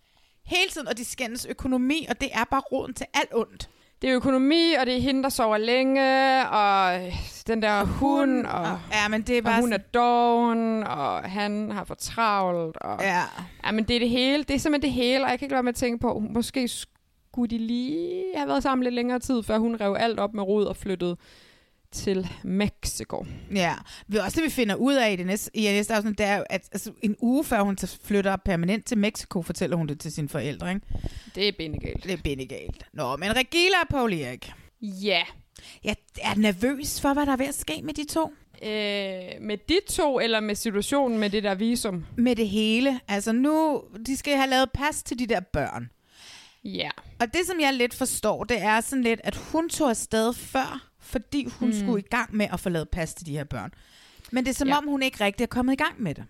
hele 0.46 0.70
tiden, 0.70 0.88
og 0.88 0.98
de 0.98 1.04
skændes 1.04 1.46
økonomi, 1.46 2.06
og 2.08 2.20
det 2.20 2.28
er 2.32 2.44
bare 2.44 2.60
roden 2.60 2.94
til 2.94 3.06
alt 3.14 3.30
ondt. 3.34 3.68
Det 4.02 4.10
er 4.10 4.16
økonomi, 4.16 4.72
og 4.80 4.86
det 4.86 4.96
er 4.96 5.00
hende, 5.00 5.22
der 5.22 5.28
sover 5.28 5.58
længe, 5.58 6.02
og 6.48 7.00
den 7.46 7.62
der 7.62 7.72
og 7.72 7.86
hund, 7.86 8.46
og, 8.46 8.80
ja, 8.92 9.08
men 9.08 9.22
det 9.22 9.38
er 9.38 9.42
bare 9.42 9.54
og 9.54 9.60
hun 9.60 9.72
er 9.72 9.78
doven, 9.78 10.82
og 10.84 11.22
han 11.30 11.70
har 11.70 11.84
for 11.84 11.94
travlt. 11.94 12.76
Og, 12.76 13.00
Ja. 13.02 13.22
ja. 13.64 13.70
men 13.70 13.84
det 13.84 13.96
er 13.96 14.00
det 14.00 14.10
hele. 14.10 14.44
Det 14.44 14.54
er 14.54 14.58
simpelthen 14.58 14.82
det 14.94 15.02
hele, 15.04 15.24
og 15.24 15.30
jeg 15.30 15.38
kan 15.38 15.46
ikke 15.46 15.52
lade 15.52 15.56
være 15.56 15.62
med 15.62 15.72
at 15.72 15.76
tænke 15.76 15.98
på, 15.98 16.22
måske 16.30 16.68
skulle 17.36 17.50
de 17.50 17.58
lige 17.58 18.24
have 18.36 18.48
været 18.48 18.62
sammen 18.62 18.84
lidt 18.84 18.94
længere 18.94 19.18
tid, 19.18 19.42
før 19.42 19.58
hun 19.58 19.76
rev 19.80 19.96
alt 19.98 20.18
op 20.18 20.34
med 20.34 20.42
rod 20.42 20.64
og 20.64 20.76
flyttede 20.76 21.16
til 21.92 22.28
Mexico. 22.42 23.26
Ja, 23.54 23.74
vi 24.06 24.16
også 24.16 24.36
det, 24.36 24.44
vi 24.44 24.50
finder 24.50 24.74
ud 24.74 24.94
af 24.94 25.12
i 25.12 25.16
det 25.16 25.26
næste, 25.26 25.50
i 25.54 25.62
det 25.62 25.72
næste 25.72 25.94
afsnit, 25.94 26.18
det 26.18 26.26
er 26.26 26.44
at 26.50 26.68
altså, 26.72 26.92
en 27.02 27.16
uge 27.20 27.44
før 27.44 27.60
hun 27.60 27.78
flytter 28.04 28.36
permanent 28.36 28.86
til 28.86 28.98
Mexico, 28.98 29.42
fortæller 29.42 29.76
hun 29.76 29.86
det 29.86 30.00
til 30.00 30.12
sine 30.12 30.28
forældre, 30.28 30.74
ikke? 30.74 30.86
Det 31.34 31.48
er 31.48 31.52
bindegalt. 31.58 32.04
Det 32.04 32.12
er 32.12 32.22
bindegalt. 32.24 32.86
Nå, 32.92 33.16
men 33.16 33.36
Regila 33.36 33.76
og 33.82 33.88
Paul 33.88 34.12
Erik. 34.12 34.52
Ja. 34.82 35.22
Jeg 35.84 35.96
er 36.22 36.34
nervøs 36.34 37.00
for, 37.00 37.12
hvad 37.12 37.26
der 37.26 37.32
er 37.32 37.36
ved 37.36 37.46
at 37.46 37.54
ske 37.54 37.80
med 37.82 37.94
de 37.94 38.04
to. 38.04 38.32
Øh, 38.62 39.40
med 39.40 39.56
de 39.68 39.78
to, 39.88 40.20
eller 40.20 40.40
med 40.40 40.54
situationen 40.54 41.18
med 41.18 41.30
det 41.30 41.42
der 41.42 41.54
visum? 41.54 42.04
Med 42.16 42.36
det 42.36 42.48
hele. 42.48 43.00
Altså 43.08 43.32
nu, 43.32 43.82
de 44.06 44.16
skal 44.16 44.36
have 44.36 44.50
lavet 44.50 44.70
pas 44.74 45.02
til 45.02 45.18
de 45.18 45.26
der 45.26 45.40
børn. 45.40 45.90
Ja. 46.74 46.90
Og 47.20 47.26
det, 47.34 47.40
som 47.46 47.60
jeg 47.60 47.72
lidt 47.74 47.94
forstår, 47.94 48.44
det 48.44 48.62
er 48.62 48.80
sådan 48.80 49.02
lidt, 49.02 49.20
at 49.24 49.36
hun 49.36 49.68
tog 49.68 49.90
afsted 49.90 50.32
før, 50.34 50.88
fordi 51.00 51.48
hun 51.60 51.68
Mm. 51.68 51.74
skulle 51.80 52.00
i 52.00 52.08
gang 52.10 52.36
med 52.36 52.46
at 52.52 52.60
få 52.60 52.68
lavet 52.68 52.88
pas 52.88 53.14
til 53.14 53.26
de 53.26 53.32
her 53.32 53.44
børn. 53.44 53.70
Men 54.32 54.44
det 54.44 54.50
er 54.50 54.54
som 54.54 54.68
Ja. 54.68 54.74
ja. 54.74 54.78
om, 54.78 54.84
hun 54.88 55.02
ikke 55.02 55.24
rigtig 55.24 55.44
er 55.44 55.48
kommet 55.48 55.72
i 55.72 55.76
gang 55.76 56.02
med 56.02 56.14
det. 56.14 56.24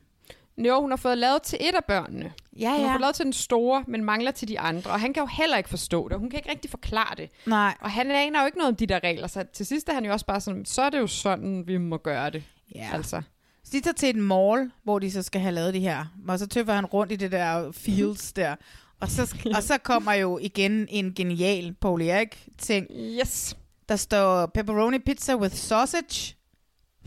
Jo, 0.58 0.80
hun 0.80 0.90
har 0.90 0.96
fået 0.96 1.18
lavet 1.18 1.42
til 1.42 1.58
et 1.60 1.74
af 1.74 1.84
børnene. 1.84 2.32
Ja, 2.58 2.70
Hun 2.70 2.80
har 2.80 2.86
ja. 2.86 2.92
fået 2.92 3.00
lavet 3.00 3.14
til 3.14 3.24
den 3.24 3.32
store, 3.32 3.84
men 3.88 4.04
mangler 4.04 4.30
til 4.30 4.48
de 4.48 4.60
andre. 4.60 4.90
Og 4.90 5.00
han 5.00 5.12
kan 5.12 5.20
jo 5.22 5.26
heller 5.26 5.56
ikke 5.56 5.68
forstå 5.70 6.08
det. 6.08 6.18
Hun 6.18 6.30
kan 6.30 6.38
ikke 6.38 6.50
rigtig 6.50 6.70
forklare 6.70 7.14
det. 7.16 7.30
Nej. 7.46 7.74
Og 7.80 7.90
han 7.90 8.10
aner 8.10 8.40
jo 8.40 8.46
ikke 8.46 8.58
noget 8.58 8.68
om 8.68 8.76
de 8.76 8.86
der 8.86 9.00
regler. 9.04 9.26
Så 9.26 9.44
til 9.52 9.66
sidst 9.66 9.88
er 9.88 9.94
han 9.94 10.04
jo 10.04 10.12
også 10.12 10.26
bare 10.26 10.40
sådan, 10.40 10.64
så 10.64 10.82
er 10.82 10.90
det 10.90 10.98
jo 10.98 11.06
sådan, 11.06 11.64
vi 11.66 11.76
må 11.78 11.96
gøre 11.96 12.30
det. 12.30 12.42
Ja. 12.74 12.88
Altså. 12.92 13.22
Så 13.64 13.70
de 13.72 13.80
tager 13.80 13.94
til 13.94 14.08
et 14.10 14.16
mall, 14.16 14.70
hvor 14.84 14.98
de 14.98 15.10
så 15.10 15.22
skal 15.22 15.40
have 15.40 15.54
lavet 15.54 15.74
det 15.74 15.82
her. 15.82 16.04
Og 16.28 16.38
så 16.38 16.46
tøffer 16.46 16.72
han 16.72 16.86
rundt 16.86 17.12
i 17.12 17.16
det 17.16 17.32
der 17.32 17.72
fields 17.72 18.32
der. 18.32 18.56
Og 19.01 19.09
så, 19.10 19.36
og 19.56 19.62
så 19.62 19.78
kommer 19.90 20.12
jo 20.12 20.39
igen 20.39 20.86
en 20.90 21.14
genial 21.14 21.74
Paul 21.81 22.02
Erik 22.02 22.48
ting. 22.59 22.86
Yes. 22.90 23.56
Der 23.89 23.97
står 23.97 24.47
pepperoni 24.47 24.98
pizza 24.98 25.36
with 25.36 25.55
sausage. 25.56 26.36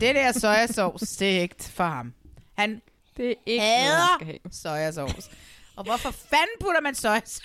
Det 0.00 0.14
der 0.14 0.32
sojasauce, 0.32 1.06
det 1.18 1.36
er 1.36 1.40
ikke 1.42 1.64
for 1.64 1.84
ham. 1.84 2.14
Han 2.58 2.82
det 3.16 3.30
er 3.30 3.34
ikke 3.46 3.64
noget, 3.66 4.34
hader 4.34 4.50
sojasauce. 4.52 5.30
Og 5.76 5.84
hvorfor 5.84 6.10
fanden 6.10 6.56
putter 6.60 6.80
man 6.80 6.94
sojasauce 6.94 7.42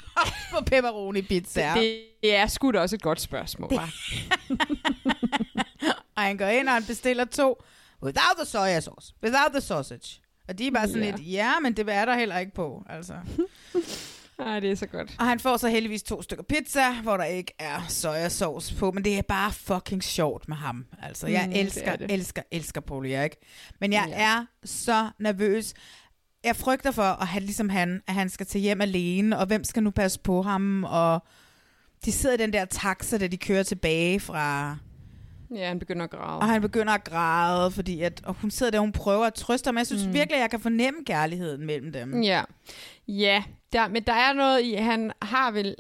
på 0.52 0.62
pepperoni 0.66 1.22
pizza? 1.22 1.74
Det, 1.76 2.02
det 2.24 2.36
er 2.36 2.48
sgu 2.48 2.72
da 2.72 2.80
også 2.80 2.96
et 2.96 3.02
godt 3.02 3.22
spørgsmål, 3.22 3.74
hva'? 3.74 4.16
Og 6.16 6.22
han 6.24 6.38
går 6.38 6.46
ind, 6.48 6.68
og 6.68 6.74
han 6.74 6.84
bestiller 6.84 7.26
to. 7.26 7.64
Without 8.04 8.38
the 8.38 8.46
soja 8.46 8.80
sauce. 8.80 9.14
Without 9.24 9.52
the 9.52 9.62
sausage. 9.62 10.22
Og 10.48 10.58
de 10.58 10.68
er 10.68 10.72
bare 10.72 10.88
sådan 10.88 11.04
Ja. 11.04 11.12
lidt, 11.12 11.32
ja, 11.32 11.60
men 11.60 11.74
det 11.78 11.90
er 11.90 12.06
der 12.06 12.16
heller 12.18 12.38
ikke 12.38 12.54
på. 12.54 12.84
Altså. 12.90 13.14
Nej, 14.40 14.60
det 14.60 14.72
er 14.72 14.76
så 14.76 14.86
godt. 14.88 15.16
Og 15.20 15.26
han 15.26 15.40
får 15.40 15.58
så 15.58 15.68
heldigvis 15.70 16.04
to 16.04 16.22
stykker 16.22 16.44
pizza, 16.44 16.94
hvor 17.04 17.18
der 17.18 17.24
ikke 17.24 17.54
er 17.60 17.82
sojasauce 17.88 18.76
på. 18.76 18.92
Men 18.92 19.04
det 19.04 19.18
er 19.18 19.22
bare 19.22 19.52
fucking 19.54 20.04
sjovt 20.04 20.48
med 20.48 20.58
ham. 20.58 20.86
Altså, 21.04 21.28
jeg 21.28 21.44
Mm, 21.46 21.52
det 21.54 21.62
elsker, 21.62 21.92
er 21.92 21.96
det. 21.96 22.12
elsker, 22.12 22.42
elsker 22.52 22.82
Paul 22.82 23.06
Erik. 23.06 23.32
Men 23.82 23.94
jeg 23.94 24.06
ja. 24.08 24.16
er 24.24 24.46
så 24.66 25.10
nervøs. 25.20 25.74
Jeg 26.44 26.56
frygter 26.56 26.92
for, 26.92 27.04
at 27.04 27.28
han, 27.28 27.42
ligesom 27.42 27.70
han, 27.70 28.02
at 28.08 28.14
han 28.14 28.30
skal 28.30 28.46
til 28.46 28.62
hjem 28.62 28.82
alene, 28.82 29.38
og 29.40 29.46
hvem 29.46 29.64
skal 29.64 29.84
nu 29.84 29.92
passe 29.92 30.20
på 30.20 30.42
ham, 30.42 30.84
og 30.84 31.26
de 32.06 32.12
sidder 32.12 32.36
i 32.36 32.38
den 32.40 32.54
der 32.54 32.66
taxa, 32.66 33.18
da 33.18 33.28
de 33.28 33.38
kører 33.38 33.64
tilbage 33.64 34.20
fra... 34.20 34.78
Ja, 35.56 35.68
han 35.68 35.80
begynder 35.80 36.04
at 36.04 36.10
græde. 36.10 36.40
Og 36.40 36.48
han 36.50 36.62
begynder 36.62 36.94
at 36.94 37.04
græde, 37.04 37.72
fordi 37.72 38.02
at, 38.02 38.22
og 38.26 38.34
hun 38.42 38.52
sidder 38.52 38.72
der, 38.72 38.80
hun 38.80 38.92
prøver 38.92 39.26
at 39.26 39.34
trøste 39.34 39.68
ham. 39.68 39.78
Jeg 39.78 39.88
synes 39.88 40.06
Mm. 40.08 40.14
virkelig, 40.14 40.36
at 40.36 40.42
jeg 40.42 40.50
kan 40.50 40.60
fornemme 40.60 41.00
kærligheden 41.06 41.66
mellem 41.66 41.92
dem. 41.94 42.22
Ja, 42.22 42.44
ja 43.08 43.44
der, 43.74 43.88
men 43.88 44.04
der 44.04 44.14
er 44.14 44.34
noget 44.34 44.62
i, 44.62 44.74
han 44.74 45.12
har 45.22 45.52
vel 45.52 45.76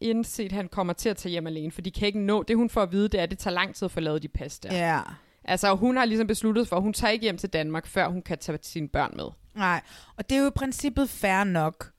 indset, 0.00 0.44
at 0.44 0.52
han 0.52 0.68
kommer 0.68 0.92
til 0.92 1.08
at 1.08 1.16
tage 1.16 1.30
hjem 1.30 1.46
alene, 1.46 1.70
for 1.72 1.80
de 1.80 1.90
kan 1.90 2.06
ikke 2.06 2.20
nå, 2.20 2.42
det 2.42 2.56
hun 2.56 2.70
får 2.70 2.82
at 2.82 2.92
vide, 2.92 3.08
det 3.08 3.18
er, 3.18 3.22
at 3.22 3.30
det 3.30 3.38
tager 3.38 3.54
lang 3.54 3.74
tid 3.74 3.84
at 3.84 3.90
få 3.90 4.00
lavet 4.00 4.22
de 4.22 4.28
pas 4.28 4.58
der. 4.58 4.76
Ja. 4.88 5.00
Altså, 5.44 5.74
hun 5.74 5.96
har 5.96 6.04
ligesom 6.04 6.26
besluttet 6.26 6.68
for, 6.68 6.76
at 6.76 6.82
hun 6.82 6.92
tager 6.92 7.10
ikke 7.10 7.22
hjem 7.22 7.38
til 7.38 7.48
Danmark, 7.48 7.86
før 7.86 8.08
hun 8.08 8.22
kan 8.22 8.38
tage 8.38 8.58
sine 8.62 8.88
børn 8.88 9.12
med. 9.16 9.24
Nej, 9.54 9.80
og 10.16 10.30
det 10.30 10.36
er 10.38 10.42
jo 10.42 10.46
i 10.48 10.50
princippet 10.56 11.10
fair 11.10 11.44
nok. 11.44 11.90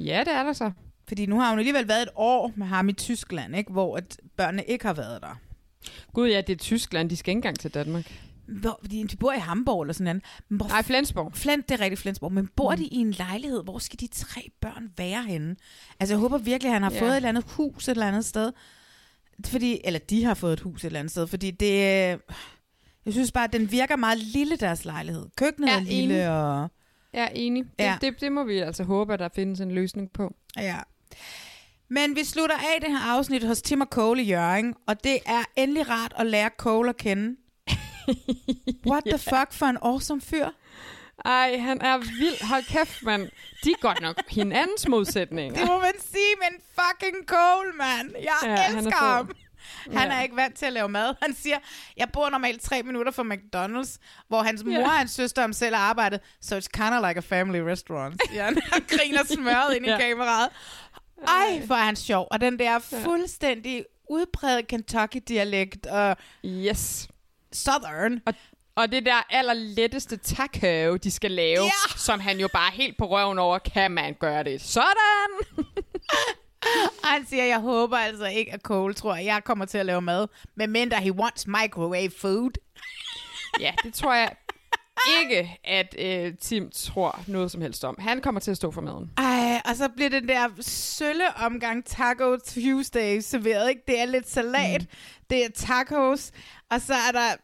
Ja, 0.00 0.22
det 0.26 0.32
er 0.34 0.42
der 0.42 0.52
så. 0.52 0.70
Fordi 1.08 1.26
nu 1.26 1.40
har 1.40 1.50
hun 1.50 1.58
alligevel 1.58 1.88
været 1.88 2.02
et 2.02 2.08
år 2.14 2.52
med 2.56 2.66
ham 2.66 2.88
i 2.88 2.92
Tyskland, 2.92 3.56
ikke? 3.56 3.72
hvor 3.72 3.96
at 3.96 4.16
børnene 4.36 4.64
ikke 4.64 4.86
har 4.86 4.92
været 4.92 5.22
der. 5.22 5.38
Gud 6.12 6.28
ja, 6.28 6.40
det 6.40 6.52
er 6.52 6.56
Tyskland, 6.56 7.10
de 7.10 7.16
skal 7.16 7.30
ikke 7.30 7.38
engang 7.38 7.58
til 7.58 7.70
Danmark. 7.74 8.12
Hvor, 8.46 8.80
de, 8.90 9.08
de 9.08 9.16
bor 9.16 9.32
i 9.32 9.38
Hamburg 9.38 9.82
eller 9.82 9.92
sådan 9.94 10.04
noget. 10.04 10.22
Men 10.48 10.56
hvor, 10.56 10.68
Nej, 10.68 10.82
Flensborg. 10.82 11.32
Flens, 11.34 11.64
det 11.68 11.74
er 11.74 11.84
rigtigt 11.84 12.00
Flensborg. 12.00 12.32
Men 12.32 12.48
bor 12.56 12.70
Mm. 12.70 12.76
de 12.76 12.84
i 12.86 12.96
en 12.96 13.10
lejlighed? 13.10 13.64
Hvor 13.64 13.78
skal 13.78 14.00
de 14.00 14.06
tre 14.06 14.50
børn 14.60 14.90
være 14.96 15.22
henne? 15.22 15.56
Altså 16.00 16.14
jeg 16.14 16.20
håber 16.20 16.38
virkelig, 16.38 16.68
at 16.68 16.72
han 16.72 16.82
har 16.82 16.90
Ja. 16.90 17.00
fået 17.00 17.10
et 17.10 17.16
eller 17.16 17.28
andet 17.28 17.44
hus 17.48 17.88
et 17.88 17.92
eller 17.92 18.08
andet 18.08 18.24
sted. 18.24 18.52
Fordi, 19.46 19.80
eller 19.84 20.00
de 20.00 20.24
har 20.24 20.34
fået 20.34 20.52
et 20.52 20.60
hus 20.60 20.80
et 20.80 20.86
eller 20.86 20.98
andet 21.00 21.10
sted. 21.10 21.26
Fordi 21.26 21.50
det... 21.50 21.70
Jeg 23.04 23.12
synes 23.12 23.32
bare, 23.32 23.44
at 23.44 23.52
den 23.52 23.70
virker 23.72 23.96
meget 23.96 24.18
lille, 24.18 24.56
deres 24.56 24.84
lejlighed. 24.84 25.26
Køkkenet 25.36 25.68
Ja, 25.68 25.76
er 25.76 25.80
lille, 25.80 26.14
enig. 26.14 26.28
og... 26.30 26.68
Jeg 27.12 27.22
er 27.24 27.28
enig. 27.34 27.64
Det, 27.64 27.70
Ja. 27.84 27.98
det, 28.00 28.20
det 28.20 28.32
må 28.32 28.44
vi 28.44 28.58
altså 28.58 28.84
håbe, 28.84 29.12
at 29.14 29.18
der 29.20 29.28
findes 29.34 29.60
en 29.60 29.70
løsning 29.70 30.10
på. 30.10 30.34
Ja. 30.56 30.76
Men 31.94 32.16
vi 32.16 32.24
slutter 32.24 32.56
af 32.56 32.80
det 32.80 32.90
her 32.90 33.12
afsnit 33.16 33.44
hos 33.46 33.62
Tim 33.62 33.80
og 33.80 33.86
Cole 33.90 34.22
i 34.22 34.24
Jørgen, 34.24 34.74
og 34.86 35.04
det 35.04 35.18
er 35.26 35.42
endelig 35.56 35.88
rart 35.90 36.12
at 36.16 36.26
lære 36.26 36.50
Cole 36.58 36.88
at 36.88 36.96
kende. 36.96 37.36
What 38.90 39.02
the 39.10 39.18
fuck 39.18 39.52
for 39.52 39.66
en 39.66 39.78
awesome 39.82 40.20
fyr. 40.20 40.48
Ej, 41.24 41.56
han 41.58 41.80
er 41.82 41.98
vild. 41.98 42.48
Hold 42.48 42.64
kæft, 42.64 43.02
mand. 43.02 43.22
De 43.64 43.70
er 43.70 43.80
godt 43.80 44.00
nok 44.00 44.14
hinandens 44.30 44.88
modsætninger. 44.88 45.58
Det 45.60 45.66
må 45.68 45.78
man 45.80 45.92
sige, 46.00 46.34
men 46.40 46.60
fucking 46.80 47.16
Cole, 47.26 47.72
mand. 47.78 48.10
Jeg 48.14 48.28
Ja, 48.42 48.48
han 48.48 48.74
er 48.74 48.78
elsker 48.78 48.98
fed. 48.98 49.08
ham. 49.08 49.30
Han 49.92 50.08
Ja. 50.10 50.16
er 50.16 50.22
ikke 50.22 50.36
vant 50.36 50.54
til 50.58 50.66
at 50.66 50.72
lave 50.72 50.88
mad. 50.88 51.14
Han 51.22 51.34
siger, 51.34 51.58
jeg 51.96 52.08
bor 52.12 52.30
normalt 52.30 52.62
tre 52.62 52.82
minutter 52.82 53.12
fra 53.12 53.22
McDonald's, 53.22 53.96
hvor 54.28 54.42
hans 54.42 54.64
mor 54.64 54.72
Ja. 54.72 54.82
og 54.84 54.90
hans 54.90 55.10
søster 55.10 55.44
om 55.44 55.52
selv 55.52 55.74
har 55.74 55.82
arbejdet, 55.82 56.20
so 56.42 56.58
it's 56.58 56.66
kind 56.74 56.94
of 56.94 57.08
like 57.08 57.18
a 57.18 57.36
family 57.36 57.58
restaurant. 57.58 58.20
Ja, 58.34 58.42
han 58.44 58.84
griner 58.88 59.24
smørret 59.34 59.76
ind 59.76 59.86
i 59.86 59.90
Ja. 59.90 59.98
kameraet. 59.98 60.48
Ej, 61.26 61.62
hvor 61.66 61.74
er 61.74 61.84
han 61.84 61.96
sjov. 61.96 62.28
Og 62.30 62.40
den 62.40 62.58
der 62.58 62.78
fuldstændig 62.78 63.84
udpræget 64.10 64.66
Kentucky-dialekt. 64.68 65.86
Og 65.86 66.16
yes. 66.44 67.08
Southern. 67.52 68.20
Og, 68.26 68.34
og 68.76 68.92
det 68.92 69.06
der 69.06 69.26
allerletteste 69.30 70.16
taco, 70.16 70.96
de 70.96 71.10
skal 71.10 71.30
lave, 71.30 71.62
Ja. 71.64 71.70
som 71.96 72.20
han 72.20 72.38
jo 72.40 72.48
bare 72.52 72.70
helt 72.72 72.98
på 72.98 73.06
røven 73.06 73.38
over, 73.38 73.58
kan 73.58 73.90
man 73.90 74.14
gøre 74.20 74.44
det 74.44 74.62
sådan? 74.62 75.64
Og 77.02 77.08
han 77.14 77.26
siger, 77.26 77.44
jeg 77.44 77.60
håber 77.60 77.96
altså 77.96 78.26
ikke, 78.26 78.52
at 78.52 78.60
Cole 78.60 78.94
tror, 78.94 79.14
at 79.14 79.24
jeg 79.24 79.44
kommer 79.44 79.64
til 79.64 79.78
at 79.78 79.86
lave 79.86 80.00
mad, 80.00 80.26
medmindre 80.54 80.96
he 81.00 81.12
wants 81.12 81.46
microwave 81.46 82.10
food. 82.20 82.50
ja, 83.60 83.72
det 83.84 83.94
tror 83.94 84.14
jeg 84.14 84.32
ikke, 85.20 85.58
at 85.64 85.94
øh, 85.98 86.34
Tim 86.40 86.70
tror 86.70 87.20
noget 87.26 87.50
som 87.50 87.60
helst 87.60 87.84
om. 87.84 87.96
Han 87.98 88.20
kommer 88.20 88.40
til 88.40 88.50
at 88.50 88.56
stå 88.56 88.70
for 88.70 88.80
maden. 88.80 89.10
Ej, 89.16 89.24
og 89.64 89.76
så 89.76 89.88
bliver 89.88 90.10
den 90.10 90.28
der 90.28 90.48
sølle 90.60 91.36
omgang 91.36 91.84
Taco 91.84 92.36
Tuesday 92.36 93.20
serveret, 93.20 93.68
ikke? 93.68 93.82
Det 93.88 94.00
er 94.00 94.04
lidt 94.04 94.30
salat, 94.30 94.82
mm. 94.82 94.88
det 95.30 95.44
er 95.44 95.48
tacos, 95.54 96.30
og 96.70 96.80
så 96.80 96.94
er 96.94 97.12
der 97.12 97.34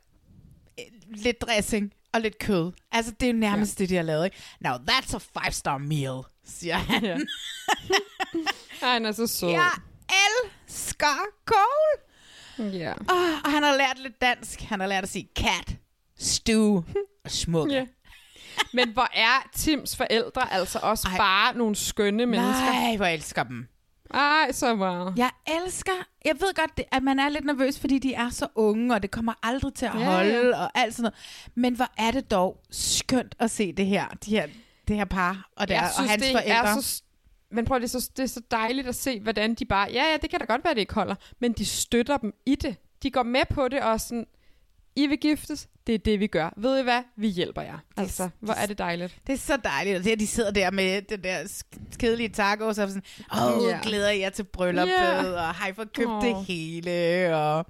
øh, 0.79 0.85
lidt 1.09 1.41
dressing 1.41 1.93
og 2.13 2.21
lidt 2.21 2.39
kød. 2.39 2.73
Altså, 2.93 3.13
det 3.21 3.29
er 3.29 3.33
jo 3.33 3.39
nærmest 3.39 3.81
ja. 3.81 3.83
det, 3.83 3.91
de 3.91 3.97
har 3.97 4.03
lavet, 4.03 4.25
ikke? 4.25 4.37
Now, 4.61 4.73
that's 4.73 5.15
a 5.15 5.19
five-star 5.19 5.79
meal, 5.79 6.23
siger 6.45 6.77
han. 6.77 7.05
Ja. 8.81 8.87
Han 8.87 9.07
er 9.07 9.13
så 9.13 9.27
sød. 9.27 9.51
Jeg 9.51 9.71
elsker 10.09 11.27
Cole! 11.45 12.73
Ja. 12.79 12.93
Oh, 12.93 13.41
og 13.45 13.51
han 13.51 13.63
har 13.63 13.77
lært 13.77 13.99
lidt 13.99 14.21
dansk. 14.21 14.61
Han 14.61 14.81
har 14.81 14.87
lært 14.87 15.05
at 15.05 15.11
sige 15.11 15.29
cat, 15.37 15.77
stew 16.19 16.83
og 17.25 17.31
smuk. 17.31 17.71
Ja. 17.71 17.87
Men 18.73 18.89
hvor 18.93 19.09
er 19.15 19.49
Tims 19.55 19.97
forældre 19.97 20.53
altså 20.53 20.79
også 20.83 21.09
Ej. 21.09 21.17
Bare 21.17 21.57
nogle 21.57 21.77
skønne 21.77 22.27
mennesker? 22.27 22.73
Nej, 22.73 22.97
hvor 22.97 23.05
jeg 23.07 23.15
elsker 23.15 23.43
dem. 23.43 23.67
Ej, 24.15 24.53
så 24.53 24.75
meget. 24.75 25.13
Jeg 25.17 25.31
elsker, 25.65 25.93
jeg 26.25 26.35
ved 26.41 26.55
godt, 26.55 26.77
det- 26.77 26.85
at 26.93 27.03
man 27.03 27.19
er 27.19 27.29
lidt 27.29 27.45
nervøs, 27.45 27.79
fordi 27.81 27.99
de 27.99 28.15
er 28.15 28.31
så 28.31 28.47
unge, 28.55 28.95
og 28.95 29.03
det 29.03 29.11
kommer 29.11 29.33
aldrig 29.43 29.75
til 29.75 29.87
at 29.87 29.95
Ja, 29.95 30.05
holde, 30.05 30.49
ja. 30.49 30.57
og 30.65 30.71
alt 30.75 30.95
sådan 30.95 31.03
noget. 31.03 31.51
Men 31.55 31.75
hvor 31.75 31.89
er 31.99 32.11
det 32.11 32.31
dog 32.31 32.61
skønt 32.71 33.35
at 33.39 33.51
se 33.51 33.73
det 33.73 33.87
her, 33.87 34.07
de 34.25 34.31
her, 34.31 34.47
det 34.89 34.97
her 34.97 35.05
par, 35.05 35.49
og, 35.57 35.69
der, 35.69 35.75
jeg 35.75 35.91
og 35.99 36.09
hans 36.11 36.23
det 36.23 36.33
forældre. 36.33 36.55
Er 36.55 36.81
så, 36.81 37.03
men 37.51 37.65
prøv, 37.65 37.79
det 37.81 37.85
er, 37.95 38.01
så, 38.01 38.11
det 38.17 38.23
er 38.23 38.27
så 38.27 38.41
dejligt 38.51 38.89
at 38.89 38.95
se, 38.95 39.21
hvordan 39.21 39.55
de 39.55 39.65
bare... 39.65 39.89
Ja, 39.93 40.05
ja, 40.11 40.17
det 40.23 40.31
kan 40.31 40.39
da 40.41 40.45
godt 40.45 40.65
være, 40.65 40.75
det 40.75 40.81
ikke 40.81 40.95
holder. 40.95 41.15
Men 41.39 41.53
de 41.53 41.65
støtter 41.67 42.17
dem 42.17 42.33
i 42.47 42.55
det. 42.55 42.77
De 43.03 43.11
går 43.11 43.23
med 43.23 43.43
på 43.51 43.69
det 43.69 43.81
og 43.81 44.01
sådan... 44.01 44.27
I 44.97 45.07
vil 45.07 45.19
giftes, 45.19 45.69
det 45.87 45.95
er 45.95 45.99
det, 45.99 46.21
vi 46.21 46.27
gør. 46.27 46.51
Ved 46.57 46.79
I 46.81 46.83
hvad? 46.83 47.03
Vi 47.17 47.29
hjælper 47.29 47.63
jer. 47.63 47.79
Altså, 47.97 48.29
hvor 48.41 48.55
er 48.55 48.67
det 48.67 48.79
dejligt. 48.79 49.17
Det 49.27 49.33
er 49.33 49.37
så 49.39 49.57
dejligt 49.65 49.97
at 49.97 50.05
se, 50.05 50.13
at 50.13 50.21
de 50.21 50.27
sidder 50.27 50.51
der 50.51 50.71
med 50.71 51.03
den 51.03 51.25
der 51.25 51.63
kedelige 51.99 52.29
tacos, 52.29 52.79
og 52.79 52.89
sådan, 52.89 53.03
åh, 53.43 53.65
Ja. 53.69 53.79
glæder 53.83 54.11
jeg 54.11 54.33
til 54.33 54.45
brylluppet, 54.45 54.95
Ja. 54.95 55.25
og 55.33 55.55
har 55.55 55.69
I 55.69 55.73
fået 55.73 55.93
købt 55.93 56.09
Åh. 56.11 56.25
det 56.25 56.45
hele, 56.45 57.37
og... 57.37 57.67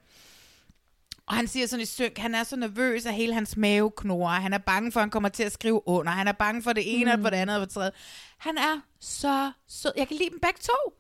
Og 1.27 1.37
han 1.37 1.47
siger 1.49 1.67
sådan 1.67 1.83
i 1.83 1.87
synk, 1.87 2.19
han 2.19 2.35
er 2.35 2.45
så 2.45 2.57
nervøs 2.57 3.07
af 3.07 3.15
hele 3.15 3.35
hans 3.35 3.57
maveknurrer. 3.57 4.41
Han 4.41 4.53
er 4.53 4.59
bange 4.59 4.93
for, 4.93 5.01
at 5.01 5.03
han 5.03 5.11
kommer 5.11 5.29
til 5.29 5.43
at 5.43 5.53
skrive 5.53 5.89
under. 5.89 6.13
Han 6.13 6.29
er 6.29 6.33
bange 6.33 6.63
for 6.63 6.73
det 6.73 7.01
ene, 7.01 7.17
mm. 7.17 7.21
og 7.21 7.25
for 7.25 7.31
det 7.31 7.37
andet, 7.37 7.57
og 7.57 7.61
for 7.61 7.65
det 7.67 7.75
tredje. 7.75 7.91
Han 8.39 8.59
er 8.59 8.81
så 9.01 9.53
sød. 9.69 9.93
Jeg 9.97 10.09
kan 10.09 10.17
lide 10.17 10.31
dem 10.31 10.39
begge 10.41 10.59
to. 10.63 10.93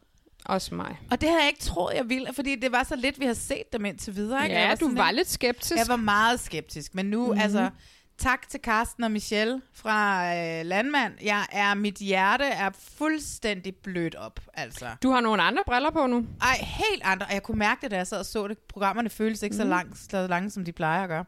Også 0.44 0.74
mig. 0.74 0.98
Og 1.10 1.20
det 1.20 1.28
havde 1.28 1.40
jeg 1.40 1.48
ikke 1.48 1.60
troet, 1.60 1.94
jeg 1.96 2.08
ville, 2.08 2.28
fordi 2.34 2.56
det 2.56 2.72
var 2.72 2.82
så 2.82 2.96
lidt, 2.96 3.20
vi 3.20 3.24
har 3.26 3.34
set 3.34 3.72
dem 3.72 3.84
indtil 3.84 4.16
videre. 4.16 4.42
Ikke? 4.44 4.56
Ja, 4.56 4.68
Jeg 4.68 4.80
du 4.80 4.94
var 4.94 5.06
lidt- 5.10 5.16
lidt 5.16 5.30
skeptisk. 5.30 5.76
Jeg 5.76 5.84
var 5.88 5.96
meget 5.96 6.40
skeptisk, 6.40 6.94
men 6.94 7.06
nu, 7.06 7.18
Mhm. 7.20 7.26
mm-hmm. 7.28 7.40
altså, 7.42 7.70
tak 8.18 8.48
til 8.48 8.60
Karsten 8.60 9.04
og 9.04 9.10
Michelle 9.10 9.60
fra 9.74 10.24
øh, 10.36 10.66
Landmand. 10.66 11.12
Jeg 11.22 11.46
er, 11.52 11.74
mit 11.74 11.94
hjerte 11.94 12.44
er 12.44 12.70
fuldstændig 12.96 13.76
blødt 13.76 14.14
op, 14.14 14.40
altså. 14.54 14.86
Du 15.02 15.10
har 15.10 15.20
nogle 15.20 15.42
andre 15.42 15.62
briller 15.66 15.90
på 15.90 16.06
nu. 16.06 16.26
Ej, 16.42 16.56
helt 16.60 17.02
andre, 17.04 17.26
og 17.26 17.32
jeg 17.34 17.42
kunne 17.42 17.58
mærke 17.58 17.80
det, 17.82 17.90
da 17.90 17.96
jeg 17.96 18.06
sad 18.06 18.18
og 18.18 18.26
så 18.26 18.48
det. 18.48 18.58
Programmerne 18.58 19.10
føles 19.10 19.42
ikke 19.42 19.54
mm. 19.54 19.56
så, 19.56 19.62
Mhm. 19.64 19.70
langt, 19.70 19.98
så 20.10 20.26
lange, 20.26 20.50
som 20.50 20.64
de 20.64 20.72
plejer 20.72 21.02
at 21.02 21.08
gøre. 21.08 21.24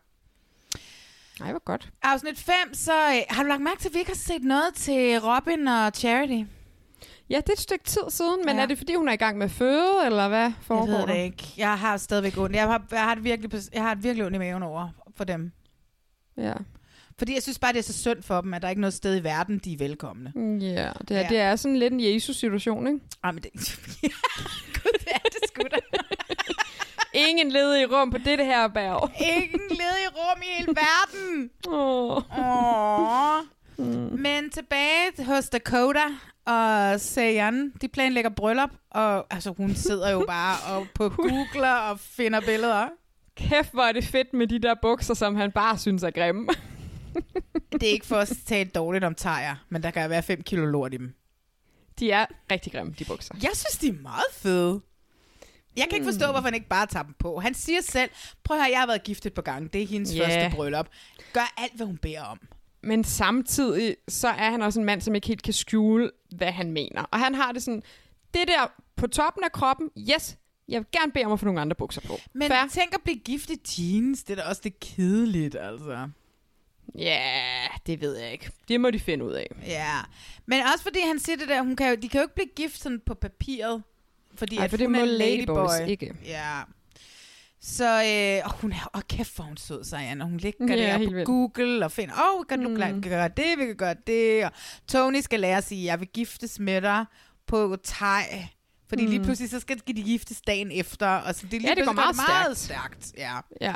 Nej, 1.41 1.51
hvor 1.51 1.65
godt. 1.65 1.89
Afsnit 2.03 2.39
5, 2.39 2.55
så 2.75 2.93
øh, 2.93 3.21
har 3.31 3.43
du 3.43 3.49
lagt 3.49 3.63
mærke 3.63 3.81
til, 3.81 3.89
at 3.89 3.95
vi 3.95 3.99
ikke 3.99 4.11
har 4.11 4.17
set 4.17 4.43
noget 4.45 4.75
til 4.75 5.19
Robin 5.21 5.69
og 5.69 5.93
Charity? 5.95 6.43
Ja, 7.31 7.37
det 7.37 7.49
er 7.49 7.53
et 7.53 7.59
stykke 7.61 7.85
tid 7.85 8.01
siden, 8.09 8.45
men 8.47 8.57
Ja. 8.57 8.63
er 8.63 8.67
det 8.67 8.79
fordi, 8.79 8.95
hun 8.95 9.09
er 9.09 9.13
i 9.13 9.17
gang 9.17 9.39
med 9.39 9.49
føde, 9.49 10.07
eller 10.07 10.29
hvad 10.29 10.39
Jeg 10.39 10.53
foregår 10.63 11.07
ved 11.07 11.07
det 11.07 11.25
ikke. 11.25 11.55
Jeg 11.57 11.79
har 11.79 11.97
stadigvæk 11.97 12.39
ondt. 12.39 12.57
Jeg 12.57 12.67
har, 12.67 12.83
jeg 12.91 13.05
har, 13.05 13.13
et 13.13 13.25
virkelig, 13.25 13.61
jeg 13.73 13.83
har 13.83 13.93
et 13.93 14.03
virkelig 14.03 14.25
ondt 14.27 14.35
i 14.35 14.39
maven 14.39 14.63
over 14.63 14.89
for 15.17 15.25
dem. 15.25 15.53
Ja. 16.37 16.53
Fordi 17.19 17.35
jeg 17.35 17.43
synes 17.43 17.59
bare, 17.59 17.73
det 17.73 17.79
er 17.79 17.83
så 17.83 17.93
synd 17.93 18.23
for 18.23 18.41
dem, 18.41 18.55
at 18.55 18.63
der 18.63 18.69
ikke 18.69 18.79
er 18.79 18.81
noget 18.81 18.95
sted 18.95 19.17
i 19.21 19.25
verden, 19.25 19.59
de 19.59 19.73
er 19.73 19.79
velkomne. 19.79 20.33
Ja, 20.61 20.91
det 21.09 21.17
er, 21.17 21.21
Ja. 21.21 21.27
det 21.29 21.39
er 21.39 21.57
sådan 21.57 21.77
lidt 21.77 21.93
en 21.93 22.01
Jesus-situation, 22.15 22.87
ikke? 22.87 23.01
Ej, 23.25 23.33
men 23.33 23.43
det... 23.43 23.53
Gud, 24.83 24.93
det 24.99 25.09
er 25.15 25.19
det 25.19 25.41
sgu 25.49 25.63
da. 25.71 25.77
Ingen 27.29 27.51
ledige 27.53 27.87
rum 27.87 28.11
på 28.11 28.19
dette 28.19 28.45
her 28.45 28.69
bærg. 28.69 29.11
Ingen 29.21 29.61
ledig 29.71 30.09
rum 30.17 30.43
i 30.43 30.47
hele 30.59 30.69
verden. 30.69 31.51
Åh. 31.69 32.23
Åh. 32.39 34.19
Men 34.21 34.51
tilbage 34.51 35.25
hos 35.27 35.49
Dakota 35.49 36.01
og 36.47 37.01
Sayan, 37.01 37.73
de 37.81 37.89
planlægger 37.89 38.31
bryllup, 38.31 38.71
og 38.91 39.27
altså, 39.35 39.51
hun 39.53 39.75
sidder 39.75 40.11
jo 40.11 40.25
bare 40.29 40.75
og 40.77 40.87
på 40.95 41.09
Googler 41.09 41.73
og 41.75 42.01
finder 42.01 42.41
billeder. 42.41 42.89
Kæft, 43.37 43.73
hvor 43.73 43.83
er 43.83 43.93
det 43.93 44.05
fedt 44.05 44.33
med 44.33 44.47
de 44.47 44.59
der 44.59 44.75
bukser, 44.83 45.15
som 45.15 45.37
han 45.37 45.53
bare 45.53 45.79
synes 45.79 46.03
er 46.03 46.11
grimme. 46.11 46.49
Det 47.73 47.83
er 47.83 47.93
ikke 47.93 48.07
for 48.07 48.17
at 48.17 48.33
tale 48.47 48.71
dårligt 48.71 49.05
om 49.05 49.15
tager, 49.15 49.57
men 49.69 49.83
der 49.83 49.91
kan 49.91 50.11
være 50.11 50.23
5 50.23 50.43
kilo 50.43 50.65
lort 50.67 50.95
i 50.95 50.97
dem. 50.97 51.15
De 51.99 52.11
er 52.11 52.27
rigtig 52.53 52.73
grimme, 52.73 52.95
de 52.99 53.05
bukser. 53.05 53.35
Jeg 53.43 53.51
synes, 53.55 53.79
de 53.81 53.89
er 53.89 54.03
meget 54.03 54.25
fede. 54.33 54.81
Jeg 55.77 55.85
kan 55.91 55.95
ikke 55.95 56.05
forstå, 56.13 56.27
hvorfor 56.27 56.45
han 56.45 56.55
ikke 56.55 56.69
bare 56.69 56.87
tager 56.87 57.03
dem 57.03 57.15
på. 57.19 57.41
Han 57.41 57.55
siger 57.55 57.81
selv, 57.83 58.11
prøv 58.45 58.57
at 58.57 58.63
høre, 58.63 58.71
jeg 58.73 58.81
har 58.81 58.87
været 58.87 59.03
giftet 59.03 59.35
på 59.35 59.43
gang. 59.43 59.73
Det 59.73 59.83
er 59.83 59.87
hendes 59.87 60.15
Ja. 60.17 60.25
første 60.27 60.57
bryllup. 60.57 60.89
Gør 61.33 61.55
alt, 61.59 61.77
hvad 61.77 61.87
hun 61.87 61.97
beder 61.97 62.23
om. 62.23 62.41
Men 62.83 63.05
samtidig, 63.05 63.97
så 64.09 64.29
er 64.29 64.51
han 64.51 64.63
også 64.63 64.81
en 64.81 64.87
mand, 64.87 65.01
som 65.01 65.15
ikke 65.15 65.27
helt 65.27 65.43
kan 65.43 65.53
skjule, 65.53 66.11
hvad 66.37 66.53
han 66.53 66.73
mener. 66.73 67.03
Og 67.03 67.19
han 67.19 67.35
har 67.35 67.53
det 67.53 67.63
sådan, 67.63 67.83
det 68.35 68.49
der 68.49 68.73
på 68.97 69.07
toppen 69.07 69.45
af 69.45 69.53
kroppen, 69.53 69.91
yes, 70.15 70.37
jeg 70.69 70.81
vil 70.81 70.87
gerne 71.01 71.13
bede 71.13 71.25
om 71.25 71.33
at 71.33 71.39
få 71.41 71.45
nogle 71.45 71.61
andre 71.61 71.75
bukser 71.77 72.01
på. 72.01 72.19
Men 72.33 72.49
Fair. 72.49 72.69
tænk 72.73 72.95
at 72.95 73.01
blive 73.05 73.19
gift 73.19 73.51
i 73.51 73.59
jeans. 73.79 74.23
Det 74.25 74.39
er 74.39 74.43
da 74.43 74.49
også 74.49 74.61
det 74.65 74.81
kedeligt, 74.81 75.57
altså. 75.61 76.09
Ja, 76.99 77.23
det 77.87 78.01
ved 78.01 78.17
jeg 78.17 78.33
ikke. 78.33 78.51
Det 78.69 78.81
må 78.81 78.91
de 78.91 78.99
finde 79.01 79.25
ud 79.25 79.33
af. 79.33 79.47
Ja, 79.67 79.97
men 80.47 80.61
også 80.73 80.83
fordi 80.83 80.99
han 81.07 81.19
siger 81.19 81.37
det 81.37 81.49
der, 81.49 81.63
hun 81.63 81.77
kan 81.77 81.89
jo, 81.89 81.95
de 82.03 82.09
kan 82.09 82.19
jo 82.21 82.23
ikke 82.23 82.35
blive 82.35 82.49
gift 82.57 82.79
sådan 82.83 83.01
på 83.07 83.15
papiret, 83.15 83.83
fordi 84.35 84.57
Ej, 84.57 84.69
for 84.69 84.77
det 84.77 84.91
må 84.91 84.99
er 84.99 85.05
ladyboys 85.05 85.71
ladyboy. 85.71 85.91
ikke. 85.91 86.15
Ja. 86.25 86.61
Så 87.65 87.85
øh, 87.85 88.45
og 88.45 88.53
hun 88.61 88.73
er, 88.73 88.91
åh 88.95 89.03
kæft 89.09 89.35
hvor 89.35 89.45
hun 89.45 89.57
sød, 89.57 89.85
sig 89.85 90.17
og 90.21 90.27
hun 90.27 90.37
ligger 90.37 90.67
Ja, 90.69 90.77
der 90.77 90.99
på 90.99 91.13
vildt. 91.13 91.27
Google 91.27 91.85
og 91.85 91.93
finder, 91.93 92.15
åh, 92.15 92.41
oh, 92.41 92.45
kan 92.49 92.63
du 92.63 92.69
Mm. 92.69 92.75
mm. 92.95 93.03
gøre 93.03 93.29
det, 93.29 93.59
vi 93.59 93.67
kan 93.67 93.77
gøre 93.77 93.95
det, 94.07 94.45
og 94.45 94.51
Tony 94.89 95.21
skal 95.21 95.41
lære 95.41 95.57
at 95.57 95.65
sige, 95.65 95.85
jeg 95.85 96.01
vil 96.01 96.09
giftes 96.09 96.59
med 96.59 96.81
dig 96.81 97.05
på 97.47 97.77
thai, 97.85 98.23
fordi 98.89 99.05
mm. 99.05 99.11
lige 99.11 99.23
pludselig 99.25 99.51
så 99.51 99.61
skal 99.61 99.79
de 99.87 100.03
giftes 100.03 100.41
dagen 100.41 100.71
efter, 100.73 101.07
og 101.09 101.35
så 101.35 101.43
det, 101.43 101.53
lige 101.53 101.69
Ja, 101.69 101.75
det 101.75 101.87
går 101.87 101.93
meget 101.93 102.17
meget 102.29 102.59
stærkt. 102.59 103.13
Ja. 103.19 103.37
Ja. 103.61 103.75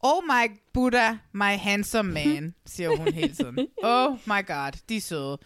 Oh 0.00 0.22
my 0.24 0.50
Buddha, 0.74 1.12
my 1.32 1.42
handsome 1.58 2.12
man, 2.12 2.54
siger 2.66 2.96
hun 2.96 3.12
hele 3.20 3.34
tiden. 3.34 3.58
Oh 3.82 4.12
my 4.26 4.46
god, 4.46 4.72
de 4.88 4.96
er 4.96 5.00
søde. 5.00 5.38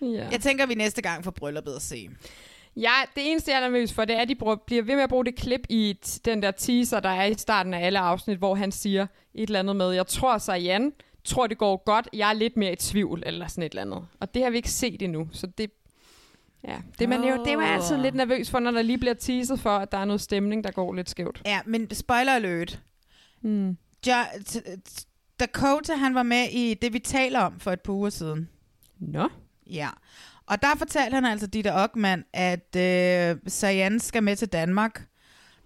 Ja. 0.00 0.28
Jeg 0.30 0.40
tænker, 0.40 0.66
vi 0.66 0.74
næste 0.74 1.02
gang 1.02 1.24
får 1.24 1.30
brylluppet 1.30 1.72
at 1.76 1.82
se. 1.82 2.08
Ja, 2.76 2.92
det 3.14 3.30
eneste, 3.30 3.50
jeg 3.50 3.56
er 3.56 3.68
nervøs 3.68 3.92
for, 3.92 4.04
det 4.04 4.16
er, 4.16 4.20
at 4.20 4.28
de 4.28 4.34
bruger, 4.34 4.56
bliver 4.56 4.82
ved 4.82 4.94
med 4.94 5.02
at 5.02 5.08
bruge 5.08 5.24
det 5.24 5.36
klip 5.36 5.60
i 5.68 5.98
den 6.24 6.42
der 6.42 6.50
teaser, 6.50 7.00
der 7.00 7.08
er 7.08 7.24
i 7.24 7.34
starten 7.34 7.74
af 7.74 7.86
alle 7.86 7.98
afsnit, 7.98 8.38
hvor 8.38 8.54
han 8.54 8.72
siger 8.72 9.06
et 9.34 9.46
eller 9.46 9.58
andet 9.58 9.76
med, 9.76 9.90
jeg 9.90 10.06
tror 10.06 10.38
så 10.38 10.52
Jan, 10.52 10.92
tror 11.24 11.46
det 11.46 11.58
går 11.58 11.82
godt, 11.84 12.08
jeg 12.12 12.28
er 12.28 12.32
lidt 12.32 12.56
mere 12.56 12.72
i 12.72 12.76
tvivl, 12.76 13.22
eller 13.26 13.46
sådan 13.46 13.64
et 13.64 13.70
eller 13.70 13.82
andet. 13.82 14.06
Og 14.20 14.34
det 14.34 14.42
har 14.42 14.50
vi 14.50 14.56
ikke 14.56 14.70
set 14.70 15.02
endnu, 15.02 15.28
så 15.32 15.46
det... 15.46 15.70
Ja, 16.68 16.76
det, 16.98 17.08
man 17.08 17.24
jo, 17.24 17.44
det 17.44 17.52
er 17.52 17.56
man 17.56 17.68
altid 17.68 17.96
lidt 17.96 18.14
nervøs 18.14 18.50
for, 18.50 18.58
når 18.58 18.70
der 18.70 18.82
lige 18.82 18.98
bliver 18.98 19.14
teaset 19.14 19.60
for, 19.60 19.70
at 19.70 19.92
der 19.92 19.98
er 19.98 20.04
noget 20.04 20.20
stemning, 20.20 20.64
der 20.64 20.70
går 20.70 20.92
lidt 20.92 21.10
skævt. 21.10 21.42
Ja, 21.46 21.60
men 21.66 21.94
spoiler 21.94 22.32
alert. 22.32 22.82
Mm. 23.42 23.76
Jo, 24.06 24.12
Dakota, 25.40 25.94
han 25.94 26.14
var 26.14 26.22
med 26.22 26.48
i 26.50 26.74
det, 26.74 26.92
vi 26.92 26.98
taler 26.98 27.40
om 27.40 27.60
for 27.60 27.70
et 27.72 27.80
par 27.80 27.92
uger 27.92 28.10
siden. 28.10 28.48
Nå. 28.98 29.28
Ja. 29.66 29.88
Og 30.46 30.62
der 30.62 30.68
fortalte 30.78 31.14
han 31.14 31.24
altså 31.24 31.46
Ditte 31.46 31.74
Ockmann, 31.74 32.24
at 32.32 32.76
øh, 32.76 33.36
Sayan 33.46 34.00
skal 34.00 34.22
med 34.22 34.36
til 34.36 34.48
Danmark. 34.48 35.06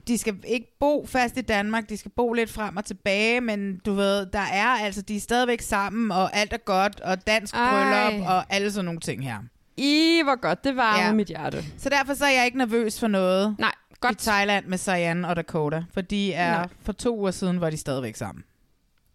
De 0.09 0.19
skal 0.19 0.37
ikke 0.47 0.77
bo 0.81 1.07
fast 1.07 1.37
i 1.37 1.41
Danmark, 1.41 1.89
de 1.89 1.97
skal 1.97 2.11
bo 2.11 2.33
lidt 2.33 2.51
frem 2.51 2.77
og 2.77 2.85
tilbage, 2.85 3.41
men 3.41 3.79
du 3.79 3.93
ved, 3.93 4.27
der 4.27 4.39
er 4.39 4.67
altså, 4.67 5.03
de 5.03 5.17
er 5.17 5.21
stadigvæk 5.21 5.61
sammen, 5.61 6.11
og 6.11 6.37
alt 6.37 6.53
er 6.53 6.57
godt, 6.57 7.01
og 7.01 7.27
dansk 7.27 7.55
Ej. 7.55 7.71
bryllup, 7.71 8.29
og 8.29 8.45
alle 8.55 8.73
sådan 8.73 8.85
nogle 8.85 9.01
ting 9.01 9.25
her. 9.25 9.39
I, 9.77 10.21
hvor 10.25 10.41
godt, 10.41 10.65
det 10.65 10.77
var 10.77 10.99
ja. 10.99 11.13
mit 11.13 11.29
hjerte. 11.29 11.65
Så 11.79 11.89
derfor 11.89 12.15
så 12.15 12.25
er 12.25 12.31
jeg 12.31 12.45
ikke 12.45 12.59
nervøs 12.59 13.01
for 13.01 13.07
noget. 13.09 13.57
Nej, 13.59 13.73
Godt. 14.01 14.23
i 14.23 14.25
Thailand 14.25 14.67
med 14.67 14.79
Sayan 14.79 15.25
og 15.25 15.37
Dakota. 15.37 15.85
For 15.95 16.01
de 16.01 16.33
er, 16.33 16.53
Nej. 16.57 16.69
for 16.83 16.93
to 16.93 17.19
uger 17.19 17.31
siden 17.31 17.61
var 17.61 17.71
de 17.71 17.77
stadigvæk 17.77 18.17
sammen. 18.17 18.45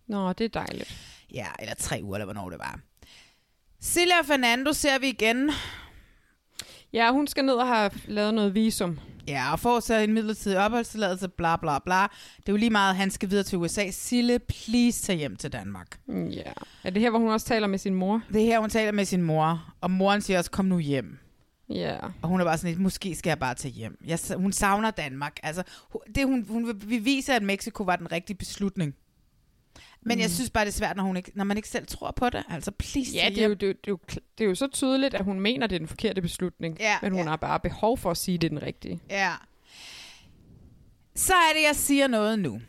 Nå, 0.07 0.33
det 0.33 0.45
er 0.45 0.49
dejligt. 0.49 0.95
Ja, 1.33 1.47
eller 1.59 1.75
tre 1.75 1.99
uger, 2.03 2.15
eller 2.15 2.25
hvornår 2.25 2.49
det 2.49 2.59
var. 2.59 2.79
Silja 3.83 4.19
og 4.19 4.25
Fernando 4.25 4.73
ser 4.73 4.99
vi 4.99 5.07
igen. 5.09 5.51
Ja, 6.93 7.11
hun 7.11 7.27
skal 7.27 7.45
ned 7.45 7.53
og 7.53 7.67
have 7.67 7.91
lavet 8.07 8.33
noget 8.33 8.55
visum. 8.55 8.99
Ja, 9.27 9.51
og 9.51 9.59
får 9.59 9.79
så 9.79 9.95
en 9.95 10.13
midlertidig 10.13 10.57
opholdstilladelse, 10.57 11.27
bla 11.27 11.55
bla 11.57 11.79
bla. 11.79 12.01
Det 12.37 12.49
er 12.49 12.53
jo 12.53 12.55
lige 12.55 12.69
meget, 12.69 12.89
at 12.89 12.95
han 12.95 13.11
skal 13.11 13.29
videre 13.29 13.43
til 13.43 13.57
USA. 13.57 13.91
Sille, 13.91 14.39
please 14.39 15.03
tag 15.03 15.15
hjem 15.15 15.35
til 15.35 15.53
Danmark. 15.53 15.99
Ja. 16.07 16.51
Er 16.83 16.89
det 16.89 17.01
her, 17.01 17.09
hvor 17.09 17.19
hun 17.19 17.29
også 17.29 17.45
taler 17.45 17.67
med 17.67 17.77
sin 17.79 17.95
mor? 17.95 18.21
Det 18.33 18.41
er 18.41 18.45
her, 18.45 18.59
hun 18.59 18.69
taler 18.69 18.91
med 18.91 19.05
sin 19.05 19.21
mor, 19.21 19.73
og 19.81 19.91
moren 19.91 20.21
siger 20.21 20.37
også, 20.39 20.51
kom 20.51 20.65
nu 20.65 20.79
hjem. 20.79 21.17
Ja. 21.69 21.97
Og 22.21 22.29
hun 22.29 22.39
er 22.41 22.45
bare 22.45 22.57
sådan 22.57 22.69
lidt, 22.71 22.81
måske 22.81 23.15
skal 23.15 23.29
jeg 23.29 23.39
bare 23.39 23.55
tage 23.55 23.71
hjem. 23.73 23.97
Jeg, 24.05 24.19
hun 24.35 24.51
savner 24.53 24.91
Danmark. 24.91 25.39
Altså, 25.43 25.63
det, 26.15 26.25
hun, 26.25 26.45
hun 26.49 26.67
vil- 26.67 26.89
vil 26.89 27.05
vise, 27.05 27.33
at 27.33 27.43
Mexico 27.43 27.83
var 27.83 27.95
den 27.95 28.11
rigtige 28.11 28.37
beslutning. 28.37 28.95
Men 30.05 30.17
mm. 30.17 30.21
jeg 30.21 30.29
synes 30.29 30.49
bare, 30.49 30.65
det 30.65 30.71
er 30.71 30.75
svært, 30.75 30.95
når, 30.95 31.03
hun 31.03 31.17
ikke, 31.17 31.31
når 31.35 31.43
man 31.43 31.57
ikke 31.57 31.69
selv 31.69 31.87
tror 31.87 32.11
på 32.11 32.29
det. 32.29 32.43
Altså, 32.49 32.71
please 32.71 33.11
Ja, 33.15 33.29
det 33.29 33.43
er, 33.43 33.47
jo, 33.47 33.53
det, 33.53 33.63
er 33.63 33.67
jo, 33.67 33.73
det, 33.73 33.87
er 33.87 33.91
jo, 33.91 33.99
det 34.37 34.43
er 34.43 34.47
jo 34.47 34.55
så 34.55 34.67
tydeligt, 34.67 35.13
at 35.13 35.23
hun 35.23 35.39
mener, 35.39 35.67
det 35.67 35.75
er 35.75 35.79
den 35.79 35.87
forkerte 35.87 36.21
beslutning. 36.21 36.77
Ja, 36.79 36.97
men 37.01 37.11
hun 37.11 37.23
ja. 37.23 37.29
har 37.29 37.35
bare 37.35 37.59
behov 37.59 37.97
for 37.97 38.11
at 38.11 38.17
sige, 38.17 38.37
det 38.37 38.47
er 38.47 38.49
den 38.49 38.61
rigtige. 38.61 39.01
Ja. 39.09 39.33
Så 41.15 41.33
er 41.33 41.53
det, 41.55 41.63
jeg 41.67 41.75
siger 41.75 42.07
noget 42.07 42.39
nu. 42.39 42.61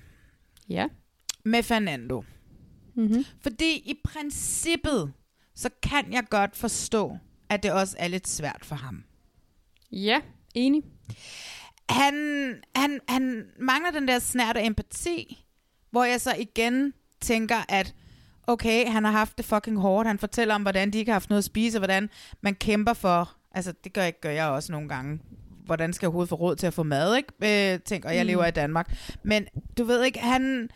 Ja. 0.68 0.86
Med 1.44 1.62
Fernando. 1.62 2.22
Mm-hmm. 2.94 3.24
Fordi 3.42 3.76
i 3.76 3.94
princippet, 4.04 5.12
så 5.54 5.70
kan 5.82 6.12
jeg 6.12 6.24
godt 6.30 6.56
forstå, 6.56 7.18
at 7.48 7.62
det 7.62 7.72
også 7.72 7.96
er 7.98 8.08
lidt 8.08 8.28
svært 8.28 8.64
for 8.64 8.74
ham. 8.74 9.04
Ja, 9.92 10.20
enig. 10.54 10.82
Han, 11.88 12.14
han, 12.76 13.00
han 13.08 13.46
mangler 13.60 13.90
den 13.90 14.08
der 14.08 14.18
snært 14.18 14.56
af 14.56 14.66
empati, 14.66 15.44
hvor 15.90 16.04
jeg 16.04 16.20
så 16.20 16.34
igen 16.38 16.92
tænker, 17.24 17.56
at 17.68 17.94
okay, 18.46 18.86
han 18.88 19.04
har 19.04 19.10
haft 19.12 19.36
det 19.36 19.44
fucking 19.44 19.78
hårdt. 19.78 20.06
Han 20.08 20.18
fortæller 20.18 20.54
om, 20.54 20.62
hvordan 20.62 20.90
de 20.90 20.98
ikke 20.98 21.10
har 21.10 21.14
haft 21.14 21.30
noget 21.30 21.38
at 21.40 21.44
spise, 21.44 21.78
og 21.78 21.80
hvordan 21.80 22.10
man 22.40 22.54
kæmper 22.54 22.92
for, 22.92 23.32
altså 23.54 23.72
det 23.84 23.92
gør, 23.92 24.02
jeg, 24.02 24.20
gør 24.20 24.30
jeg 24.30 24.46
også 24.46 24.72
nogle 24.72 24.88
gange, 24.88 25.20
hvordan 25.64 25.92
skal 25.92 26.06
jeg 26.06 26.08
overhovedet 26.08 26.28
få 26.28 26.34
råd 26.34 26.56
til 26.56 26.66
at 26.66 26.74
få 26.74 26.82
mad, 26.82 27.16
ikke? 27.16 27.72
Øh, 27.74 27.80
tænk, 27.80 28.04
og 28.04 28.14
jeg 28.16 28.24
Mm. 28.24 28.26
lever 28.26 28.46
i 28.46 28.50
Danmark. 28.50 28.92
Men 29.22 29.46
du 29.78 29.84
ved 29.84 30.04
ikke, 30.04 30.18
han... 30.18 30.68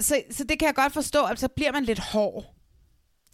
Så, 0.00 0.22
så 0.30 0.44
det 0.44 0.58
kan 0.58 0.66
jeg 0.66 0.74
godt 0.74 0.92
forstå, 0.92 1.24
at 1.24 1.40
så 1.40 1.48
bliver 1.48 1.72
man 1.72 1.84
lidt 1.84 1.98
hård 1.98 2.54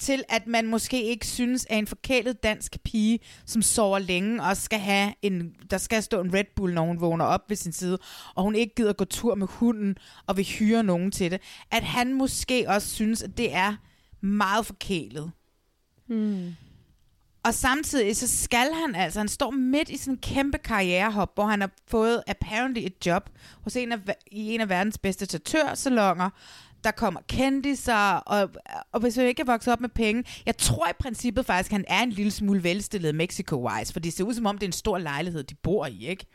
til, 0.00 0.24
at 0.28 0.46
man 0.46 0.66
måske 0.66 1.02
ikke 1.04 1.26
synes, 1.26 1.66
at 1.70 1.78
en 1.78 1.86
forkælet 1.86 2.42
dansk 2.42 2.76
pige, 2.84 3.18
som 3.46 3.62
sover 3.62 3.98
længe, 3.98 4.42
og 4.42 4.56
skal 4.56 4.78
have 4.78 5.14
en, 5.22 5.54
der 5.70 5.78
skal 5.78 6.02
stå 6.02 6.20
en 6.20 6.34
Red 6.34 6.44
Bull, 6.56 6.74
når 6.74 6.84
hun 6.84 7.00
vågner 7.00 7.24
op 7.24 7.40
ved 7.48 7.56
sin 7.56 7.72
side, 7.72 7.98
og 8.34 8.42
hun 8.42 8.54
ikke 8.54 8.74
gider 8.74 8.92
gå 8.92 9.04
tur 9.04 9.34
med 9.34 9.46
hunden, 9.46 9.96
og 10.26 10.36
vil 10.36 10.44
hyre 10.44 10.82
nogen 10.82 11.10
til 11.10 11.30
det, 11.30 11.40
at 11.70 11.82
han 11.82 12.14
måske 12.14 12.64
også 12.68 12.88
synes, 12.88 13.22
at 13.22 13.38
det 13.38 13.54
er 13.54 13.76
meget 14.20 14.66
forkælet. 14.66 15.30
Mm. 16.08 16.54
Og 17.42 17.54
samtidig 17.54 18.16
så 18.16 18.42
skal 18.42 18.66
han 18.74 18.94
altså, 18.94 19.20
han 19.20 19.28
står 19.28 19.50
midt 19.50 19.88
i 19.88 19.96
sådan 19.96 20.14
en 20.14 20.18
kæmpe 20.18 20.58
karrierehop, 20.58 21.34
hvor 21.34 21.46
han 21.46 21.60
har 21.60 21.70
fået 21.88 22.22
apparently 22.26 22.80
et 22.86 23.06
job 23.06 23.30
hos 23.62 23.76
en 23.76 23.92
af, 23.92 23.98
i 24.30 24.54
en 24.54 24.60
af 24.60 24.68
verdens 24.68 24.98
bedste 24.98 25.26
tattørsalonger. 25.26 26.30
Der 26.84 26.90
kommer 26.90 27.20
kendiser, 27.28 28.14
og, 28.14 28.50
og 28.92 29.00
hvis 29.00 29.16
han 29.16 29.26
ikke 29.26 29.42
er 29.42 29.46
vokset 29.46 29.72
op 29.72 29.80
med 29.80 29.88
penge, 29.88 30.24
jeg 30.46 30.56
tror 30.56 30.88
i 30.88 30.92
princippet 31.00 31.46
faktisk, 31.46 31.70
at 31.70 31.76
han 31.76 31.84
er 31.88 32.02
en 32.02 32.10
lille 32.10 32.30
smule 32.30 32.64
velstillet 32.64 33.14
Mexico-wise, 33.14 33.92
for 33.92 34.00
det 34.00 34.12
ser 34.12 34.24
ud 34.24 34.34
som 34.34 34.46
om, 34.46 34.58
det 34.58 34.62
er 34.62 34.68
en 34.68 34.72
stor 34.72 34.98
lejlighed, 34.98 35.42
de 35.42 35.54
bor 35.54 35.86
i, 35.86 36.06
ikke? 36.06 36.26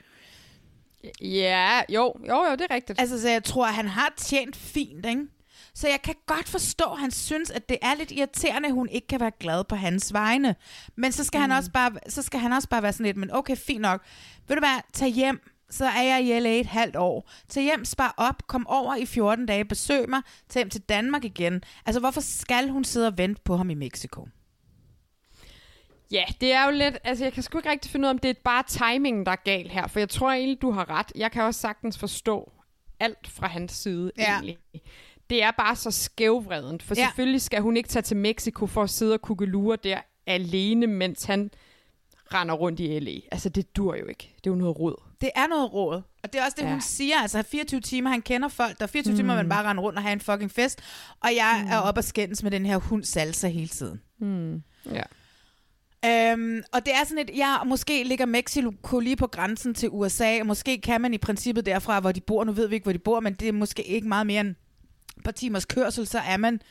Ja, 1.22 1.81
jo, 1.89 2.13
jo, 2.27 2.43
jo, 2.49 2.51
det 2.51 2.61
er 2.69 2.76
rigtigt. 2.76 2.99
Altså, 2.99 3.22
så 3.22 3.30
jeg 3.30 3.43
tror, 3.43 3.65
han 3.65 3.88
har 3.88 4.13
tjent 4.17 4.55
fint, 4.55 5.05
ikke? 5.05 5.26
Så 5.73 5.88
jeg 5.88 6.01
kan 6.01 6.15
godt 6.26 6.49
forstå, 6.49 6.85
at 6.85 6.99
han 6.99 7.11
synes, 7.11 7.51
at 7.51 7.69
det 7.69 7.77
er 7.81 7.95
lidt 7.95 8.11
irriterende, 8.11 8.67
at 8.67 8.73
hun 8.73 8.89
ikke 8.89 9.07
kan 9.07 9.19
være 9.19 9.31
glad 9.39 9.63
på 9.63 9.76
hans 9.76 10.13
vegne. 10.13 10.55
Men 10.95 11.11
så 11.11 11.23
skal, 11.23 11.38
mm. 11.38 11.41
han, 11.41 11.51
også 11.51 11.72
bare, 11.72 11.91
så 12.07 12.22
skal 12.22 12.39
han 12.39 12.53
også 12.53 12.69
bare 12.69 12.84
være 12.84 12.93
sådan 12.93 13.05
lidt, 13.05 13.17
men 13.17 13.34
okay, 13.34 13.55
fint 13.55 13.81
nok. 13.81 14.01
Ved 14.47 14.55
du 14.55 14.59
hvad, 14.59 14.81
tag 14.93 15.09
hjem, 15.09 15.39
så 15.76 15.85
er 15.85 16.02
jeg 16.03 16.23
i 16.26 16.39
LA 16.39 16.49
et 16.60 16.65
halvt 16.65 16.95
år. 16.95 17.30
Tag 17.49 17.64
hjem, 17.64 17.85
spar 17.85 18.14
op, 18.18 18.47
kom 18.47 18.68
over 18.68 18.95
i 18.95 19.06
14 19.06 19.45
dage, 19.45 19.65
besøg 19.65 20.10
mig, 20.10 20.22
tag 20.49 20.60
hjem 20.60 20.69
til 20.69 20.81
Danmark 20.81 21.23
igen. 21.26 21.64
Altså, 21.85 21.99
hvorfor 21.99 22.22
skal 22.22 22.69
hun 22.69 22.84
sidde 22.84 23.07
og 23.07 23.18
vente 23.18 23.41
på 23.43 23.57
ham 23.57 23.69
i 23.69 23.73
Mexico? 23.73 24.27
Ja, 26.11 26.23
det 26.41 26.53
er 26.53 26.65
jo 26.65 26.72
lidt... 26.72 26.97
Altså, 27.03 27.23
jeg 27.26 27.34
kan 27.34 27.43
sgu 27.43 27.57
ikke 27.57 27.69
rigtig 27.69 27.91
finde 27.91 28.06
ud 28.06 28.07
af, 28.10 28.14
om 28.14 28.18
det 28.19 28.30
er 28.30 28.34
bare 28.43 28.64
timingen, 28.68 29.26
der 29.26 29.31
er 29.31 29.35
galt 29.45 29.72
her. 29.72 29.88
For 29.88 29.99
jeg 29.99 30.10
tror 30.10 30.31
egentlig, 30.31 30.61
du 30.61 30.72
har 30.72 30.89
ret. 30.89 31.11
Jeg 31.15 31.31
kan 31.31 31.43
også 31.43 31.60
sagtens 31.60 31.97
forstå 31.97 32.52
alt 32.99 33.27
fra 33.27 33.47
hans 33.47 33.72
side, 33.72 34.11
Ja. 34.18 34.23
egentlig. 34.34 34.57
Det 35.30 35.43
er 35.43 35.52
bare 35.52 35.76
så 35.76 35.91
skævvredent. 35.91 36.84
For 36.84 36.95
Ja. 36.97 37.06
selvfølgelig 37.06 37.41
skal 37.41 37.61
hun 37.61 37.77
ikke 37.77 37.89
tage 37.89 38.03
til 38.03 38.18
Mexico 38.18 38.68
for 38.68 38.84
at 38.84 38.89
sidde 38.89 39.14
og 39.14 39.22
kugelure 39.22 39.77
der 39.84 39.99
alene, 40.27 40.88
mens 40.88 41.23
han 41.23 41.52
render 42.34 42.56
rundt 42.56 42.80
i 42.80 42.99
LA. 42.99 43.11
Altså, 43.31 43.49
det 43.49 43.76
dur 43.77 43.95
jo 43.95 44.06
ikke. 44.06 44.34
Det 44.38 44.47
er 44.49 44.52
jo 44.52 44.56
noget 44.56 44.80
rod. 44.80 44.95
Det 45.26 45.31
er 45.35 45.47
noget 45.47 45.73
råd. 45.73 46.02
Og 46.23 46.34
det 46.34 46.41
er 46.41 46.45
også 46.45 46.56
det, 46.57 46.64
ja. 46.64 46.69
Hun 46.69 46.81
siger. 46.81 47.15
Altså 47.22 47.43
24 47.43 47.81
timer, 47.81 48.10
han 48.10 48.22
kender 48.22 48.47
folk. 48.47 48.77
Der 48.77 48.84
er 48.84 48.88
24 48.88 49.11
mm. 49.11 49.18
timer, 49.18 49.35
man 49.35 49.49
bare 49.49 49.69
render 49.69 49.84
rundt 49.84 49.97
og 49.97 50.03
have 50.03 50.14
en 50.14 50.22
fucking 50.22 50.52
fest. 50.52 50.81
Og 51.19 51.35
jeg 51.35 51.61
mm. 51.65 51.72
er 51.72 51.77
oppe 51.77 51.99
og 51.99 52.03
skændes 52.03 52.43
med 52.43 52.52
den 52.52 52.65
her 52.65 52.77
hund 52.77 53.03
salsa 53.03 53.47
hele 53.47 53.68
tiden. 53.68 54.02
Mm. 54.19 54.64
Ja. 54.91 55.03
Øhm, 56.06 56.64
og 56.73 56.85
det 56.85 56.93
er 56.93 57.03
sådan 57.03 57.30
et, 57.30 57.38
ja, 57.38 57.64
måske 57.64 58.03
ligger 58.03 58.26
Mexico 58.26 58.99
lige 58.99 59.15
på 59.15 59.27
grænsen 59.27 59.73
til 59.73 59.89
USA, 59.91 60.39
og 60.39 60.45
måske 60.45 60.81
kan 60.81 61.02
man 61.02 61.14
i 61.14 61.18
princippet 61.18 61.65
derfra, 61.65 61.99
hvor 61.99 62.11
de 62.11 62.22
bor, 62.22 62.43
nu 62.43 62.52
ved 62.52 62.68
vi 62.68 62.76
ikke, 62.76 62.85
hvor 62.85 62.93
de 62.93 62.99
bor, 62.99 63.19
men 63.19 63.34
det 63.34 63.47
er 63.47 63.52
måske 63.52 63.84
ikke 63.84 64.07
meget 64.07 64.27
mere 64.27 64.41
end 64.41 64.56
et 65.18 65.23
par 65.23 65.31
timers 65.31 65.65
kørsel, 65.65 66.07
så 66.07 66.19
er 66.19 66.38
man, 66.38 66.61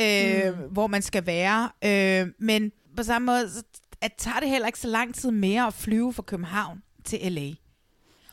øh, 0.00 0.58
mm. 0.58 0.72
hvor 0.72 0.86
man 0.86 1.02
skal 1.02 1.26
være. 1.26 1.70
Øh, 1.84 2.32
men 2.38 2.72
på 2.96 3.02
samme 3.02 3.26
måde, 3.26 3.50
så 3.50 3.62
at 4.00 4.12
tager 4.18 4.40
det 4.40 4.48
heller 4.48 4.66
ikke 4.66 4.78
så 4.78 4.88
lang 4.88 5.14
tid 5.14 5.30
mere 5.30 5.66
at 5.66 5.74
flyve 5.74 6.12
fra 6.12 6.22
København 6.22 6.82
til 7.04 7.32
LA. 7.32 7.50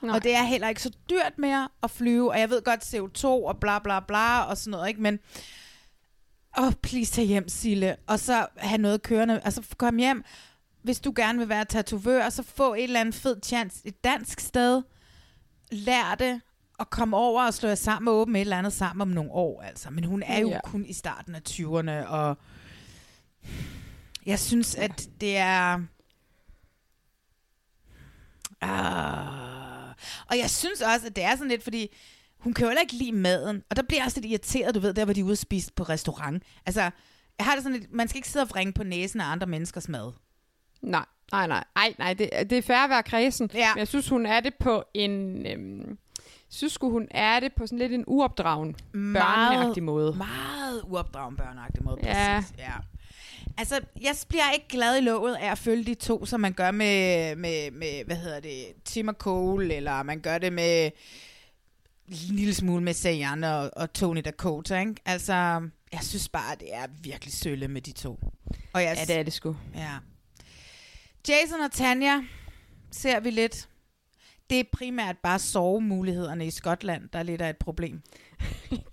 Nej. 0.05 0.15
Og 0.15 0.23
det 0.23 0.35
er 0.35 0.43
heller 0.43 0.69
ikke 0.69 0.81
så 0.81 0.91
dyrt 1.09 1.37
mere 1.37 1.69
at 1.83 1.91
flyve, 1.91 2.31
og 2.31 2.39
jeg 2.39 2.49
ved 2.49 2.61
godt 2.61 2.83
CO2 2.83 3.25
og 3.25 3.57
bla 3.59 3.79
bla 3.79 3.99
bla 3.99 4.39
og 4.43 4.57
sådan 4.57 4.71
noget, 4.71 4.87
ikke? 4.87 5.01
Men 5.01 5.19
åh, 6.57 6.67
oh, 6.67 6.73
please 6.83 7.11
tag 7.13 7.25
hjem, 7.25 7.49
Sille, 7.49 7.95
og 8.07 8.19
så 8.19 8.47
have 8.57 8.77
noget 8.81 9.01
kørende. 9.01 9.41
Altså 9.43 9.61
kom 9.77 9.97
hjem, 9.97 10.23
hvis 10.83 10.99
du 10.99 11.13
gerne 11.15 11.39
vil 11.39 11.49
være 11.49 11.65
tatovør, 11.65 12.29
så 12.29 12.43
få 12.43 12.73
et 12.73 12.83
eller 12.83 12.99
andet 12.99 13.15
fed 13.15 13.35
chance 13.45 13.81
et 13.85 14.03
dansk 14.03 14.39
sted. 14.39 14.81
Lær 15.71 16.15
det, 16.19 16.41
og 16.79 16.89
kom 16.89 17.13
over 17.13 17.45
og 17.45 17.53
slå 17.53 17.69
jer 17.69 17.75
sammen 17.75 18.07
og 18.07 18.13
åbne 18.15 18.37
et 18.39 18.41
eller 18.41 18.57
andet 18.57 18.73
sammen 18.73 19.01
om 19.01 19.07
nogle 19.07 19.31
år, 19.31 19.61
altså. 19.61 19.89
Men 19.89 20.03
hun 20.03 20.23
er 20.23 20.39
jo 20.39 20.47
Ja. 20.47 20.53
ja. 20.53 20.59
kun 20.63 20.85
i 20.85 20.93
starten 20.93 21.35
af 21.35 21.41
20'erne, 21.49 22.07
og 22.07 22.37
jeg 24.25 24.39
synes, 24.39 24.75
at 24.75 25.07
det 25.21 25.37
er... 25.37 25.79
Ah. 28.61 29.95
Og 30.35 30.39
jeg 30.39 30.49
synes 30.49 30.81
også, 30.81 31.07
at 31.07 31.15
det 31.15 31.23
er 31.23 31.35
sådan 31.35 31.47
lidt, 31.47 31.63
fordi 31.63 31.95
hun 32.39 32.53
kan 32.53 32.63
jo 32.63 32.69
heller 32.69 32.81
ikke 32.81 32.93
lide 32.95 33.11
maden. 33.11 33.63
Og 33.69 33.75
der 33.75 33.83
bliver 33.83 33.99
jeg 33.99 34.05
også 34.05 34.19
lidt 34.19 34.31
irriteret, 34.31 34.75
du 34.75 34.79
ved, 34.79 34.93
der 34.93 35.05
hvor 35.05 35.13
de 35.13 35.25
ude 35.25 35.31
at 35.31 35.37
spise 35.37 35.73
på 35.73 35.83
restaurant. 35.83 36.43
Altså, 36.65 36.81
jeg 37.37 37.45
har 37.45 37.55
det 37.55 37.63
sådan 37.63 37.79
lidt, 37.79 37.93
man 37.93 38.07
skal 38.07 38.17
ikke 38.17 38.29
sidde 38.29 38.43
og 38.43 38.49
vrænge 38.49 38.73
på 38.73 38.83
næsen 38.83 39.21
af 39.21 39.25
andre 39.25 39.47
menneskers 39.47 39.89
mad. 39.89 40.11
Nej, 40.81 41.05
nej, 41.31 41.47
nej. 41.47 41.63
Ej, 41.75 41.93
nej, 41.99 42.13
det, 42.13 42.29
det 42.49 42.57
er 42.57 42.61
fair 42.61 42.77
at 42.77 42.89
være 42.89 43.03
kredsen. 43.03 43.49
Ja. 43.53 43.73
Men 43.73 43.79
jeg 43.79 43.87
synes, 43.87 44.09
hun 44.09 44.25
er 44.25 44.39
det 44.39 44.53
på 44.59 44.83
en... 44.93 45.45
Øhm, 45.45 45.97
synes 46.55 46.73
sgu, 46.73 46.91
hun 46.91 47.07
er 47.11 47.39
det 47.39 47.53
på 47.53 47.67
sådan 47.67 47.79
lidt 47.79 47.93
en 47.93 48.03
uopdragen, 48.07 48.75
børneagtig 48.93 49.83
måde. 49.83 50.15
Meget 50.15 50.81
uopdragen 50.83 51.35
børneagtig 51.37 51.83
måde, 51.83 51.97
Ja. 52.03 52.39
præcis. 52.39 52.53
Ja. 52.57 52.73
Altså, 53.57 53.79
jeg 54.01 54.15
bliver 54.29 54.51
ikke 54.51 54.67
glad 54.67 54.97
i 54.97 55.01
låget 55.01 55.35
af 55.35 55.51
at 55.51 55.57
følge 55.57 55.83
de 55.83 55.93
to, 55.95 56.25
som 56.25 56.39
man 56.39 56.53
gør 56.53 56.71
med, 56.71 57.35
med, 57.35 57.71
med 57.71 58.05
hvad 58.05 58.15
hedder 58.15 58.39
det, 58.39 58.65
Tim 58.85 59.07
og 59.07 59.13
Cole, 59.13 59.73
eller 59.75 60.03
man 60.03 60.19
gør 60.19 60.37
det 60.37 60.53
med 60.53 60.91
en 62.07 62.35
lille 62.35 62.53
smule 62.53 62.83
med 62.83 62.93
Sayan 62.93 63.43
og, 63.43 63.71
og 63.75 63.93
Tony 63.93 64.21
Dakota, 64.25 64.79
ikke? 64.79 64.95
Altså, 65.05 65.33
jeg 65.91 65.99
synes 66.01 66.29
bare, 66.29 66.55
det 66.59 66.67
er 66.73 66.85
virkelig 67.01 67.33
sølle 67.33 67.67
med 67.67 67.81
de 67.81 67.91
to. 67.91 68.19
Og 68.73 68.83
jeg, 68.83 68.95
Ja, 68.97 69.05
det 69.13 69.19
er 69.19 69.23
det 69.23 69.33
sgu. 69.33 69.55
Ja. 69.75 69.91
Jason 71.29 71.59
og 71.61 71.71
Tanja 71.71 72.21
ser 72.91 73.19
vi 73.19 73.29
lidt. 73.29 73.69
Det 74.49 74.59
er 74.59 74.63
primært 74.71 75.17
bare 75.17 75.39
sovemulighederne 75.39 76.47
i 76.47 76.51
Skotland, 76.51 77.09
der 77.13 77.19
er 77.19 77.23
lidt 77.23 77.41
af 77.41 77.49
et 77.49 77.57
problem. 77.57 78.01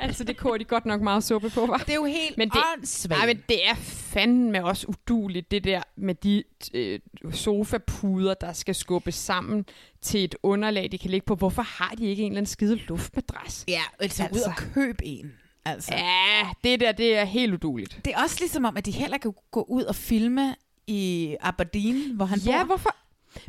Altså, 0.00 0.24
det 0.24 0.36
koger 0.36 0.56
de 0.58 0.64
godt 0.64 0.86
nok 0.86 1.00
meget 1.00 1.24
suppe 1.24 1.50
på, 1.50 1.66
var. 1.66 1.76
Det 1.78 1.90
er 1.90 1.94
jo 1.94 2.04
helt 2.04 2.38
men 2.38 2.48
det, 2.50 2.58
åndssvagt. 2.76 3.18
Nej, 3.18 3.26
men 3.26 3.42
det 3.48 3.68
er 3.68 3.74
fandme 3.74 4.64
også 4.64 4.86
uduligt, 4.88 5.50
det 5.50 5.64
der 5.64 5.82
med 5.96 6.14
de 6.14 6.42
øh, 6.74 7.00
sofapuder, 7.32 8.34
der 8.34 8.52
skal 8.52 8.74
skubbes 8.74 9.14
sammen 9.14 9.64
til 10.02 10.24
et 10.24 10.34
underlag, 10.42 10.88
de 10.92 10.98
kan 10.98 11.10
ligge 11.10 11.24
på. 11.26 11.34
Hvorfor 11.34 11.62
har 11.62 11.94
de 11.98 12.06
ikke 12.06 12.22
en 12.22 12.32
eller 12.32 12.38
anden 12.38 12.46
skide 12.46 12.76
luftmadras? 12.76 13.64
Ja, 13.68 13.82
altså, 14.00 14.28
ud 14.32 14.40
og 14.40 14.52
køb 14.56 15.00
en. 15.02 15.32
Altså. 15.64 15.94
Ja, 15.94 16.48
det 16.64 16.80
der, 16.80 16.92
det 16.92 17.16
er 17.18 17.24
helt 17.24 17.54
uduligt. 17.54 18.00
Det 18.04 18.12
er 18.16 18.22
også 18.22 18.36
ligesom 18.40 18.64
om, 18.64 18.76
at 18.76 18.86
de 18.86 18.90
heller 18.90 19.18
kan 19.18 19.32
gå 19.50 19.62
ud 19.68 19.82
og 19.82 19.94
filme 19.94 20.54
i 20.86 21.36
Aberdeen, 21.40 22.10
hvor 22.16 22.24
han 22.24 22.38
Ja, 22.38 22.58
bor. 22.58 22.66
hvorfor? 22.66 22.96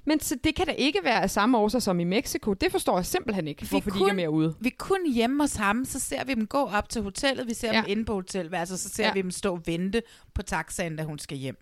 Men 0.05 0.19
så 0.19 0.35
det 0.43 0.55
kan 0.55 0.65
da 0.67 0.71
ikke 0.71 0.99
være 1.03 1.21
af 1.21 1.29
samme 1.29 1.57
årsag 1.57 1.81
som 1.81 1.99
i 1.99 2.03
Mexico. 2.03 2.53
Det 2.53 2.71
forstår 2.71 2.97
jeg 2.97 3.05
simpelthen 3.05 3.47
ikke, 3.47 3.65
hvorfor 3.69 3.89
de 3.89 3.99
ikke 3.99 4.09
er 4.09 4.13
mere 4.13 4.29
ude. 4.29 4.55
Vi 4.59 4.67
er 4.69 4.75
kun 4.77 5.11
hjemme 5.13 5.43
hos 5.43 5.55
ham, 5.55 5.85
så 5.85 5.99
ser 5.99 6.23
vi 6.23 6.33
dem 6.33 6.47
gå 6.47 6.57
op 6.57 6.89
til 6.89 7.01
hotellet, 7.01 7.47
vi 7.47 7.53
ser 7.53 7.67
ja. 7.67 7.73
Ja. 7.73 7.81
dem 7.81 7.89
inde 7.89 8.05
på 8.05 8.13
hotelværelset, 8.13 8.79
så 8.79 8.89
ser 8.89 9.03
Ja. 9.03 9.07
ja. 9.07 9.13
vi 9.13 9.21
dem 9.21 9.31
stå 9.31 9.53
og 9.53 9.61
vente 9.65 10.03
på 10.33 10.41
taxaen, 10.41 10.95
da 10.95 11.03
hun 11.03 11.19
skal 11.19 11.37
hjem. 11.37 11.57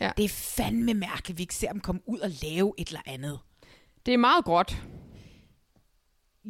Ja. 0.00 0.10
Det 0.16 0.24
er 0.24 0.28
fandme 0.28 0.94
mærkeligt, 0.94 1.38
vi 1.38 1.42
ikke 1.42 1.54
ser 1.54 1.72
dem 1.72 1.80
komme 1.80 2.00
ud 2.06 2.18
og 2.18 2.30
lave 2.42 2.72
et 2.78 2.88
eller 2.88 3.00
andet. 3.06 3.38
Det 4.06 4.14
er 4.14 4.18
meget 4.18 4.44
gråt. 4.44 4.76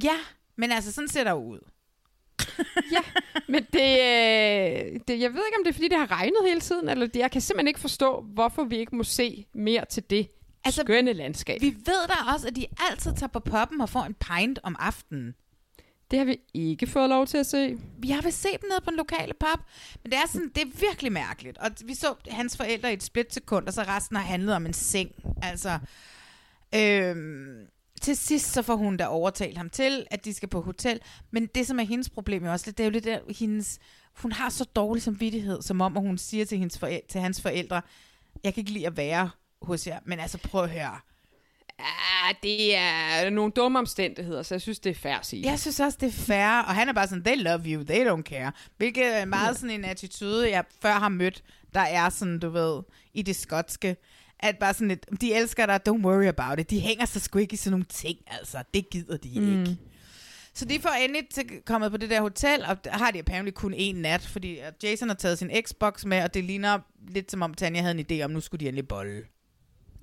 Ja, 0.05 0.16
men 0.56 0.72
altså, 0.72 0.93
sådan 0.93 1.09
ser 1.09 1.24
der 1.24 1.32
ud. 1.32 1.59
Men 3.48 3.66
det, 3.72 3.90
øh, 3.90 5.01
det, 5.09 5.20
jeg 5.20 5.35
ved 5.35 5.43
ikke, 5.47 5.56
om 5.59 5.64
det 5.64 5.68
er, 5.68 5.72
fordi 5.72 5.89
det 5.89 5.98
har 5.98 6.10
regnet 6.10 6.39
hele 6.47 6.60
tiden, 6.60 6.89
eller 6.89 7.06
det, 7.06 7.20
jeg 7.20 7.31
kan 7.31 7.40
simpelthen 7.40 7.68
ikke 7.68 7.81
forstå, 7.81 8.20
hvorfor 8.20 8.64
vi 8.64 8.77
ikke 8.78 8.97
må 8.97 9.05
se 9.05 9.47
mere 9.55 9.85
til 9.85 10.02
det 10.10 10.28
altså, 10.64 10.80
skønne 10.80 11.12
landskab. 11.12 11.60
Vi 11.60 11.76
ved 11.86 12.08
da 12.08 12.32
også, 12.34 12.46
at 12.46 12.56
de 12.56 12.66
altid 12.90 13.14
tager 13.14 13.28
på 13.28 13.40
poppen 13.40 13.80
og 13.80 13.88
får 13.88 14.02
en 14.02 14.14
pint 14.14 14.58
om 14.62 14.76
aftenen. 14.78 15.34
Det 16.10 16.18
har 16.18 16.26
vi 16.26 16.36
ikke 16.54 16.86
fået 16.86 17.08
lov 17.08 17.26
til 17.26 17.38
at 17.38 17.46
se. 17.46 17.78
Vi 17.98 18.10
har 18.10 18.22
vel 18.22 18.32
set 18.32 18.60
dem 18.60 18.68
nede 18.68 18.80
på 18.80 18.90
den 18.90 18.96
lokale 18.96 19.32
pub, 19.40 19.60
men 20.02 20.12
det 20.12 20.18
er, 20.18 20.28
sådan, 20.28 20.50
det 20.54 20.62
er 20.62 20.80
virkelig 20.80 21.12
mærkeligt. 21.12 21.58
Og 21.58 21.70
vi 21.84 21.94
så 21.94 22.14
hans 22.28 22.56
forældre 22.56 22.90
i 22.90 22.94
et 22.94 23.02
splitsekund, 23.02 23.66
og 23.66 23.72
så 23.72 23.82
resten 23.82 24.16
har 24.16 24.22
handlet 24.22 24.54
om 24.54 24.66
en 24.66 24.72
seng. 24.72 25.10
Altså, 25.42 25.78
øhm, 26.74 27.66
til 28.00 28.16
sidst 28.16 28.52
så 28.52 28.62
får 28.62 28.76
hun 28.76 28.96
da 28.96 29.06
overtalt 29.06 29.56
ham 29.56 29.70
til, 29.70 30.06
at 30.10 30.24
de 30.24 30.34
skal 30.34 30.48
på 30.48 30.60
hotel. 30.60 31.00
Men 31.30 31.46
det, 31.46 31.66
som 31.66 31.80
er 31.80 31.84
hendes 31.84 32.10
problem 32.10 32.44
jo 32.44 32.52
også, 32.52 32.70
det 32.70 32.80
er 32.80 32.84
jo 32.84 32.90
lidt 32.90 33.04
der, 33.04 33.18
hendes, 33.38 33.78
hun 34.14 34.32
har 34.32 34.48
så 34.48 34.64
dårlig 34.64 35.02
samvittighed, 35.02 35.62
som 35.62 35.80
om, 35.80 35.96
at 35.96 36.02
hun 36.02 36.18
siger 36.18 36.44
til, 36.44 36.58
hendes 36.58 36.78
forældre, 36.78 37.08
til 37.08 37.20
hans 37.20 37.42
forældre, 37.42 37.82
jeg 38.44 38.54
kan 38.54 38.60
ikke 38.60 38.72
lide 38.72 38.86
at 38.86 38.96
være 38.96 39.30
hos 39.62 39.86
jer, 39.86 39.98
men 40.04 40.20
altså 40.20 40.38
prøv 40.38 40.62
at 40.64 40.70
høre. 40.70 40.98
Ja, 41.78 42.32
det 42.42 42.76
er 42.76 43.30
nogle 43.30 43.52
dumme 43.52 43.78
omstændigheder, 43.78 44.42
så 44.42 44.54
jeg 44.54 44.60
synes, 44.60 44.78
det 44.78 44.90
er 44.90 44.94
fair 44.94 45.14
at 45.16 45.26
sige. 45.26 45.46
Jeg 45.50 45.58
synes 45.60 45.80
også, 45.80 45.98
det 46.00 46.06
er 46.06 46.12
fair, 46.12 46.62
og 46.68 46.74
han 46.74 46.88
er 46.88 46.92
bare 46.92 47.08
sådan, 47.08 47.24
they 47.24 47.42
love 47.42 47.62
you, 47.66 47.82
they 47.84 48.06
don't 48.08 48.22
care. 48.22 48.52
Hvilket 48.76 49.16
er 49.20 49.24
meget 49.24 49.56
sådan 49.56 49.70
en 49.70 49.84
attitude, 49.84 50.50
jeg 50.50 50.64
før 50.82 50.92
har 50.92 51.08
mødt, 51.08 51.42
der 51.74 51.80
er 51.80 52.08
sådan, 52.08 52.38
du 52.38 52.48
ved, 52.50 52.82
i 53.14 53.22
det 53.22 53.36
skotske, 53.36 53.96
at 54.38 54.58
bare 54.58 54.74
sådan 54.74 54.90
et, 54.90 55.06
de 55.20 55.34
elsker 55.34 55.66
dig, 55.66 55.80
don't 55.88 56.04
worry 56.04 56.26
about 56.26 56.60
it. 56.60 56.70
De 56.70 56.80
hænger 56.80 57.06
sig 57.06 57.22
sgu 57.22 57.38
ikke 57.38 57.54
i 57.54 57.56
sådan 57.56 57.70
nogle 57.70 57.86
ting, 57.88 58.18
altså. 58.26 58.62
Det 58.74 58.90
gider 58.90 59.16
de 59.16 59.40
Mm. 59.40 59.60
ikke. 59.60 59.76
Så 60.54 60.64
de 60.64 60.80
får 60.80 60.90
endelig 60.90 61.28
til 61.34 61.44
kommet 61.66 61.90
på 61.90 61.96
det 61.96 62.10
der 62.10 62.20
hotel, 62.20 62.64
og 62.64 62.84
der 62.84 62.90
har 62.90 63.10
de 63.10 63.18
apparently 63.18 63.50
kun 63.52 63.74
én 63.74 63.92
nat, 63.94 64.20
fordi 64.22 64.58
Jason 64.82 65.08
har 65.08 65.16
taget 65.16 65.38
sin 65.38 65.50
Xbox 65.66 66.04
med, 66.04 66.22
og 66.22 66.34
det 66.34 66.44
ligner 66.44 66.78
lidt 67.08 67.30
som 67.30 67.42
om 67.42 67.54
Tanja 67.54 67.80
havde 67.80 67.98
en 67.98 68.06
idé 68.20 68.24
om, 68.24 68.30
nu 68.30 68.40
skulle 68.40 68.60
de 68.60 68.68
endelig 68.68 68.88
bolle. 68.88 69.22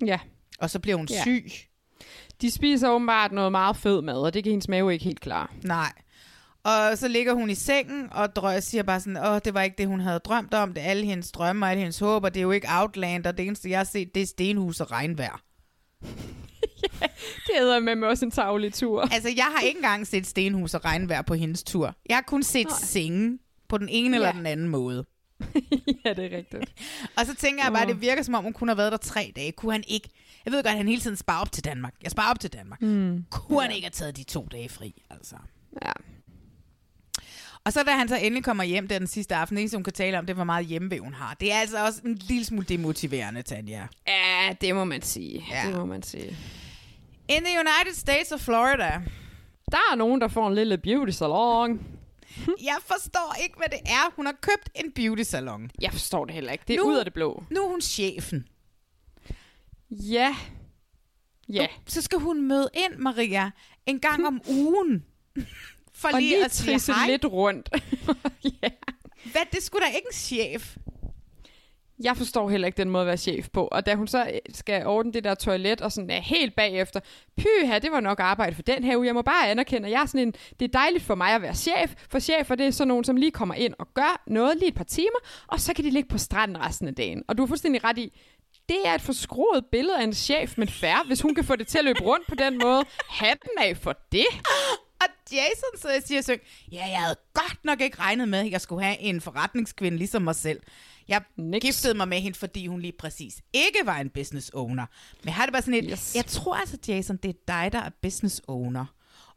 Ja. 0.06 0.18
Og 0.58 0.70
så 0.70 0.78
bliver 0.78 0.96
hun 0.96 1.06
Ja. 1.10 1.22
syg. 1.22 1.44
De 2.40 2.50
spiser 2.50 2.90
åbenbart 2.90 3.32
noget 3.32 3.52
meget 3.52 3.76
fed 3.76 4.02
mad, 4.02 4.16
og 4.16 4.34
det 4.34 4.44
kan 4.44 4.50
hendes 4.50 4.68
mave 4.68 4.92
ikke 4.92 5.04
helt 5.04 5.20
klar. 5.20 5.52
Nej. 5.64 5.92
Og 6.64 6.98
så 6.98 7.08
ligger 7.08 7.32
hun 7.34 7.50
i 7.50 7.54
sengen, 7.54 8.08
og 8.12 8.36
Drøg 8.36 8.62
siger 8.62 8.82
bare 8.82 9.00
sådan, 9.00 9.16
åh, 9.26 9.38
det 9.44 9.54
var 9.54 9.62
ikke 9.62 9.74
det, 9.78 9.86
hun 9.86 10.00
havde 10.00 10.18
drømt 10.18 10.54
om. 10.54 10.74
Det 10.74 10.82
er 10.82 10.86
alle 10.86 11.04
hendes 11.06 11.32
drømme 11.32 11.66
og 11.66 11.70
alle 11.70 11.80
hendes 11.80 11.98
håber. 11.98 12.28
Det 12.28 12.40
er 12.40 12.42
jo 12.42 12.50
ikke 12.50 12.68
Outlander. 12.70 13.32
Det 13.32 13.46
eneste, 13.46 13.70
jeg 13.70 13.78
har 13.78 13.84
set, 13.84 14.14
det 14.14 14.22
er 14.22 14.26
stenhus 14.26 14.80
og 14.80 14.90
regnvejr. 14.90 15.42
Det 17.46 17.54
hedder 17.58 17.80
med 17.80 17.94
mig 17.94 18.08
også 18.08 18.24
en 18.24 18.30
tavlig 18.30 18.74
tur. 18.74 19.00
Altså, 19.12 19.28
jeg 19.36 19.44
har 19.56 19.60
ikke 19.60 19.78
engang 19.78 20.06
set 20.06 20.26
stenhus 20.26 20.74
og 20.74 20.84
regnvejr 20.84 21.22
på 21.22 21.34
hendes 21.34 21.62
tur. 21.62 21.94
Jeg 22.08 22.16
har 22.16 22.22
kun 22.26 22.42
set 22.42 22.72
senge 22.72 23.38
på 23.68 23.78
den 23.78 23.88
ene 23.88 24.16
ja. 24.16 24.22
eller 24.22 24.32
den 24.32 24.46
anden 24.46 24.68
måde. 24.68 25.04
ja, 26.04 26.12
det 26.12 26.32
er 26.32 26.36
rigtigt. 26.36 26.72
Og 27.16 27.26
så 27.26 27.34
tænker 27.34 27.64
jeg 27.64 27.72
bare, 27.72 27.86
Åh. 27.86 27.88
det 27.88 28.00
virker 28.00 28.22
som 28.22 28.34
om, 28.34 28.44
hun 28.44 28.52
kun 28.52 28.68
har 28.68 28.74
været 28.74 28.92
der 28.92 28.98
tre 28.98 29.32
dage. 29.36 29.52
Kunne 29.52 29.72
han 29.72 29.84
ikke... 29.88 30.08
Jeg 30.44 30.52
ved 30.52 30.62
godt, 30.62 30.72
at 30.72 30.76
han 30.76 30.88
hele 30.88 31.00
tiden 31.00 31.16
sparer 31.16 31.40
op 31.40 31.52
til 31.52 31.64
Danmark. 31.64 31.94
Jeg 32.02 32.10
sparer 32.10 32.30
op 32.30 32.40
til 32.40 32.52
Danmark. 32.52 32.82
Mm. 32.82 33.24
Kunne 33.30 33.62
han 33.62 33.70
ikke 33.70 33.84
have 33.84 33.90
taget 33.90 34.16
de 34.16 34.24
to 34.24 34.48
dage 34.52 34.68
fri, 34.68 35.02
altså? 35.10 35.36
Ja. 35.82 35.92
Og 37.64 37.72
så 37.72 37.82
da 37.82 37.90
han 37.90 38.08
så 38.08 38.16
endelig 38.16 38.44
kommer 38.44 38.64
hjem 38.64 38.88
der 38.88 38.98
den 38.98 39.06
sidste 39.06 39.34
aften, 39.34 39.56
det 39.56 39.62
eneste, 39.62 39.76
hun 39.76 39.84
kan 39.84 39.92
tale 39.92 40.18
om, 40.18 40.26
det 40.26 40.30
er, 40.30 40.34
hvor 40.34 40.44
meget 40.44 40.66
hjemmevæv 40.66 41.04
hun 41.04 41.14
har. 41.14 41.34
Det 41.40 41.52
er 41.52 41.56
altså 41.56 41.84
også 41.86 42.00
en 42.04 42.14
lille 42.14 42.44
smule 42.44 42.66
demotiverende, 42.68 43.42
Tanja. 43.42 43.86
Ja, 44.08 44.54
det 44.60 44.74
må 44.74 44.84
man 44.84 45.02
sige. 45.02 45.44
Ja. 45.50 45.62
Det 45.66 45.76
må 45.76 45.84
man 45.84 46.02
sige. 46.02 46.36
In 47.28 47.44
the 47.44 47.58
United 47.58 47.94
States 47.94 48.32
of 48.32 48.40
Florida. 48.40 49.00
Der 49.70 49.78
er 49.92 49.94
nogen, 49.94 50.20
der 50.20 50.28
får 50.28 50.48
en 50.48 50.54
lille 50.54 50.78
beauty 50.78 51.12
salon. 51.12 51.80
Jeg 52.62 52.76
forstår 52.86 53.36
ikke, 53.42 53.56
hvad 53.56 53.68
det 53.68 53.78
er. 53.86 54.12
Hun 54.16 54.26
har 54.26 54.32
købt 54.40 54.70
en 54.74 54.92
beauty 54.92 55.22
salon. 55.22 55.70
Jeg 55.80 55.92
forstår 55.92 56.24
det 56.24 56.34
heller 56.34 56.52
ikke. 56.52 56.64
Det 56.68 56.74
er 56.76 56.80
Nu- 56.80 56.88
ud 56.90 56.96
af 56.96 57.04
det 57.04 57.14
blå. 57.14 57.44
Nu 57.50 57.62
er 57.64 57.68
hun 57.68 57.80
chefen. 57.80 58.48
Ja. 59.90 60.36
Ja. 61.48 61.62
Nu, 61.66 61.68
så 61.86 62.02
skal 62.02 62.18
hun 62.18 62.42
møde 62.48 62.68
ind, 62.74 62.96
Maria, 62.98 63.50
en 63.86 64.00
gang 64.00 64.26
om 64.26 64.40
ugen. 64.60 65.04
For 65.94 66.08
og 66.08 66.20
lige, 66.20 66.30
lige 66.30 66.44
at 66.44 66.52
sige 66.52 66.94
hej. 66.94 67.06
lidt 67.06 67.24
rundt. 67.24 67.68
Hvad, 69.32 69.42
det 69.52 69.62
skulle 69.62 69.86
da 69.86 69.90
ikke 69.90 70.06
en 70.12 70.14
chef. 70.14 70.76
Jeg 72.04 72.16
forstår 72.16 72.48
heller 72.50 72.66
ikke 72.66 72.76
den 72.76 72.90
måde 72.90 73.00
at 73.00 73.06
være 73.06 73.16
chef 73.16 73.48
på. 73.52 73.66
Og 73.66 73.86
da 73.86 73.94
hun 73.94 74.06
så 74.06 74.24
øh, 74.24 74.38
skal 74.54 74.86
ordne 74.86 75.12
det 75.12 75.24
der 75.24 75.34
toilet, 75.34 75.80
og 75.80 75.92
sådan 75.92 76.10
er 76.10 76.20
helt 76.20 76.56
bagefter, 76.56 77.00
pyha, 77.36 77.78
det 77.78 77.92
var 77.92 78.00
nok 78.00 78.20
arbejde 78.20 78.54
for 78.54 78.62
den 78.62 78.84
her 78.84 78.96
uge. 78.96 79.06
Jeg 79.06 79.14
må 79.14 79.22
bare 79.22 79.50
anerkende, 79.50 79.86
at 79.88 79.92
jeg 79.92 80.02
er 80.02 80.06
sådan 80.06 80.20
en, 80.20 80.34
det 80.60 80.64
er 80.64 80.78
dejligt 80.78 81.04
for 81.04 81.14
mig 81.14 81.34
at 81.34 81.42
være 81.42 81.54
chef, 81.54 81.94
for 82.10 82.18
chefer 82.18 82.54
det 82.54 82.66
er 82.66 82.70
sådan 82.70 82.88
nogen, 82.88 83.04
som 83.04 83.16
lige 83.16 83.30
kommer 83.30 83.54
ind 83.54 83.74
og 83.78 83.88
gør 83.94 84.22
noget 84.26 84.56
lige 84.58 84.68
et 84.68 84.74
par 84.74 84.84
timer, 84.84 85.18
og 85.46 85.60
så 85.60 85.74
kan 85.74 85.84
de 85.84 85.90
ligge 85.90 86.08
på 86.08 86.18
stranden 86.18 86.60
resten 86.60 86.88
af 86.88 86.94
dagen. 86.94 87.22
Og 87.28 87.38
du 87.38 87.42
har 87.42 87.46
fuldstændig 87.46 87.84
ret 87.84 87.98
i, 87.98 88.12
det 88.68 88.78
er 88.84 88.94
et 88.94 89.02
forskruet 89.02 89.64
billede 89.72 89.98
af 89.98 90.04
en 90.04 90.14
chef, 90.14 90.58
men 90.58 90.68
færre, 90.68 91.04
hvis 91.06 91.20
hun 91.20 91.34
kan 91.34 91.44
få 91.44 91.56
det 91.56 91.66
til 91.66 91.78
at 91.78 91.84
løbe 91.84 92.00
rundt 92.00 92.26
på 92.28 92.34
den 92.34 92.58
måde. 92.58 92.84
Hatten 93.08 93.50
af 93.58 93.76
for 93.76 93.94
det. 94.12 94.26
Og 95.00 95.06
Jason 95.32 95.76
så 95.76 96.06
siger 96.06 96.20
så, 96.20 96.38
ja, 96.72 96.86
jeg 96.86 96.98
havde 96.98 97.16
godt 97.34 97.64
nok 97.64 97.80
ikke 97.80 97.98
regnet 97.98 98.28
med, 98.28 98.38
at 98.38 98.50
jeg 98.50 98.60
skulle 98.60 98.84
have 98.84 98.98
en 98.98 99.20
forretningskvinde 99.20 99.98
ligesom 99.98 100.22
mig 100.22 100.34
selv. 100.34 100.60
Jeg 101.08 101.22
Nix. 101.36 101.62
giftede 101.62 101.94
mig 101.94 102.08
med 102.08 102.20
hende, 102.20 102.38
fordi 102.38 102.66
hun 102.66 102.80
lige 102.80 102.92
præcis 102.98 103.34
ikke 103.52 103.78
var 103.84 103.98
en 103.98 104.10
business 104.10 104.50
owner. 104.54 104.86
Men 105.20 105.26
jeg 105.26 105.34
har 105.34 105.46
det 105.46 105.52
bare 105.52 105.62
sådan 105.62 105.74
et, 105.74 105.88
yes. 105.90 106.14
jeg 106.16 106.26
tror 106.26 106.54
altså, 106.54 106.78
Jason, 106.88 107.16
det 107.16 107.28
er 107.28 107.32
dig, 107.48 107.72
der 107.72 107.78
er 107.78 107.90
business 108.02 108.40
owner. 108.48 108.84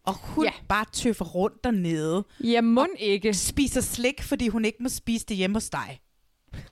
Og 0.03 0.14
hun 0.14 0.45
ja. 0.45 0.52
bare 0.69 0.85
tøffer 0.93 1.26
rundt 1.26 1.64
dernede. 1.64 2.26
Ja, 2.43 2.61
må 2.61 2.88
ikke. 2.99 3.34
Spiser 3.34 3.81
slik, 3.81 4.22
fordi 4.22 4.48
hun 4.48 4.65
ikke 4.65 4.77
må 4.84 4.89
spise 4.89 5.26
det 5.26 5.38
hjemme 5.38 5.56
hos 5.56 5.69
dig. 5.69 5.99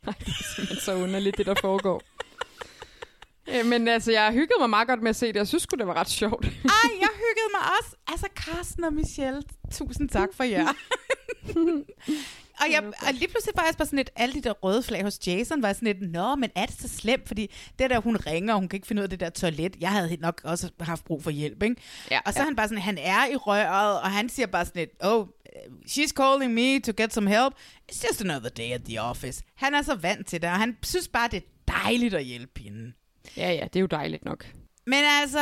Nej, 0.05 0.15
det 0.19 0.27
er 0.27 0.43
simpelthen 0.55 0.79
så 0.79 0.95
underligt, 0.95 1.37
det 1.37 1.45
der 1.45 1.55
foregår. 1.61 2.01
Øh, 3.51 3.65
Men 3.65 3.87
altså, 3.87 4.11
jeg 4.11 4.31
hyggede 4.31 4.59
mig 4.59 4.69
meget 4.69 4.87
godt 4.87 5.01
med 5.01 5.09
at 5.09 5.15
se 5.15 5.27
det. 5.27 5.35
Jeg 5.35 5.47
synes 5.47 5.67
det 5.67 5.87
var 5.87 5.93
ret 5.93 6.09
sjovt. 6.09 6.45
Ej, 6.79 6.89
jeg 6.99 7.09
hyggede 7.13 7.49
mig 7.53 7.61
også. 7.79 7.95
Altså, 8.07 8.27
Carsten 8.35 8.83
og 8.83 8.93
Michelle, 8.93 9.41
tusind 9.71 10.09
tak 10.09 10.29
for 10.33 10.43
jer. 10.43 10.67
og, 12.59 12.71
jeg, 12.71 12.83
og 13.07 13.13
lige 13.13 13.27
pludselig 13.27 13.55
var 13.55 13.63
jeg 13.63 13.73
bare 13.77 13.85
sådan 13.85 13.97
lidt, 13.97 14.09
alle 14.15 14.35
de 14.35 14.41
der 14.41 14.51
røde 14.51 14.83
flag 14.83 15.03
hos 15.03 15.27
Jason 15.27 15.61
var 15.61 15.73
sådan 15.73 15.85
lidt, 15.85 16.11
nå, 16.11 16.35
men 16.35 16.49
er 16.55 16.65
det 16.65 16.81
så 16.81 16.87
slemt? 16.87 17.27
Fordi 17.27 17.51
det 17.79 17.89
der, 17.89 17.99
hun 17.99 18.17
ringer, 18.17 18.53
og 18.53 18.59
hun 18.59 18.69
kan 18.69 18.77
ikke 18.77 18.87
finde 18.87 18.99
ud 18.99 19.03
af 19.03 19.09
det 19.09 19.19
der 19.19 19.29
toilet. 19.29 19.75
Jeg 19.79 19.91
havde 19.91 20.17
nok 20.19 20.41
også 20.43 20.69
haft 20.79 21.05
brug 21.05 21.23
for 21.23 21.31
hjælp, 21.31 21.63
ikke? 21.63 21.75
Ja, 22.11 22.19
og 22.25 22.33
så 22.33 22.39
ja. 22.39 22.45
han 22.45 22.55
bare 22.55 22.67
sådan, 22.67 22.81
han 22.81 22.97
er 22.97 23.25
i 23.31 23.35
røret, 23.35 24.01
og 24.01 24.11
han 24.11 24.29
siger 24.29 24.47
bare 24.47 24.65
sådan 24.65 24.79
lidt, 24.79 24.89
oh, 25.03 25.27
she's 25.87 26.13
calling 26.13 26.53
me 26.53 26.79
to 26.79 26.91
get 26.97 27.13
some 27.13 27.29
help. 27.29 27.53
It's 27.91 28.07
just 28.07 28.21
another 28.21 28.49
day 28.49 28.71
at 28.71 28.81
the 28.83 29.01
office. 29.01 29.43
Han 29.55 29.73
er 29.73 29.81
så 29.81 29.95
vant 29.95 30.27
til 30.27 30.41
det, 30.41 30.49
og 30.49 30.55
han 30.55 30.77
synes 30.83 31.07
bare, 31.07 31.27
det 31.27 31.37
er 31.37 31.73
dejligt 31.83 32.13
at 32.13 32.23
hjælpe 32.23 32.61
hende. 32.61 32.93
Ja, 33.37 33.51
ja, 33.51 33.63
det 33.63 33.75
er 33.75 33.79
jo 33.79 33.87
dejligt 33.87 34.25
nok. 34.25 34.45
Men 34.85 35.03
altså, 35.21 35.39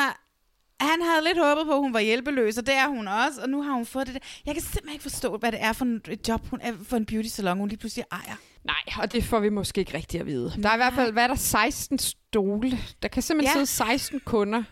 han 0.80 1.02
havde 1.02 1.24
lidt 1.26 1.38
håbet 1.38 1.66
på, 1.66 1.72
at 1.74 1.80
hun 1.80 1.94
var 1.94 2.00
hjælpeløs, 2.00 2.58
og 2.58 2.66
det 2.68 2.76
er 2.76 2.88
hun 2.88 3.08
også, 3.08 3.42
og 3.42 3.50
nu 3.50 3.62
har 3.62 3.74
hun 3.74 3.86
fået 3.86 4.08
det 4.08 4.14
der. 4.14 4.20
Jeg 4.46 4.56
kan 4.56 4.62
simpelthen 4.64 4.94
ikke 4.94 5.04
forstå, 5.04 5.38
hvad 5.38 5.52
det 5.52 5.62
er 5.64 5.74
for 5.74 5.86
et 6.12 6.28
job, 6.28 6.48
hun 6.50 6.60
er 6.64 6.74
for 6.84 6.98
en 6.98 7.06
beauty 7.06 7.28
salon, 7.30 7.58
hun 7.58 7.70
lige 7.70 7.80
pludselig 7.80 8.06
ejer. 8.12 8.36
Nej, 8.64 8.76
og 9.04 9.12
det 9.14 9.24
får 9.24 9.40
vi 9.40 9.50
måske 9.50 9.80
ikke 9.80 9.94
rigtig 9.94 10.20
at 10.20 10.26
vide. 10.26 10.54
Der 10.64 10.70
er 10.70 10.74
i 10.74 10.78
hvert 10.78 10.94
fald, 10.94 11.12
hvad 11.12 11.24
er 11.24 11.28
der, 11.28 11.36
16 11.36 12.00
stole. 12.00 12.80
Der 13.02 13.08
kan 13.08 13.22
simpelthen 13.24 13.50
Ja. 13.60 13.66
sidde 13.66 13.66
16 13.66 14.20
kunder 14.20 14.64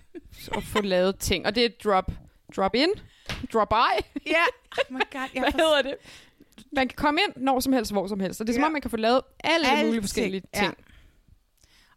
og 0.52 0.64
få 0.64 0.82
lavet 0.82 1.20
ting. 1.20 1.46
Og 1.46 1.56
det 1.56 1.66
er 1.66 1.70
drop, 1.84 2.12
drop 2.56 2.76
in, 2.76 2.90
drop 3.54 3.70
by. 3.70 3.74
Ja, 4.28 4.34
oh 4.90 4.94
my 4.96 5.00
god. 5.12 5.20
Jeg 5.34 5.42
Hvad 5.42 5.52
hedder 5.52 5.82
det? 5.82 5.96
Man 6.74 6.88
kan 6.88 6.96
komme 6.96 7.20
ind 7.28 7.44
når 7.44 7.60
som 7.60 7.74
helst, 7.74 7.92
hvor 7.92 8.08
som 8.08 8.20
helst. 8.20 8.42
Og 8.42 8.48
det 8.48 8.54
er 8.54 8.56
som 8.56 8.62
Ja. 8.62 8.66
om, 8.66 8.72
man 8.72 8.82
kan 8.82 8.92
få 8.92 8.98
lavet 8.98 9.22
alle 9.44 9.68
Alting, 9.70 9.88
mulige 9.88 10.02
forskellige 10.02 10.42
ja. 10.56 10.60
ting. 10.60 10.74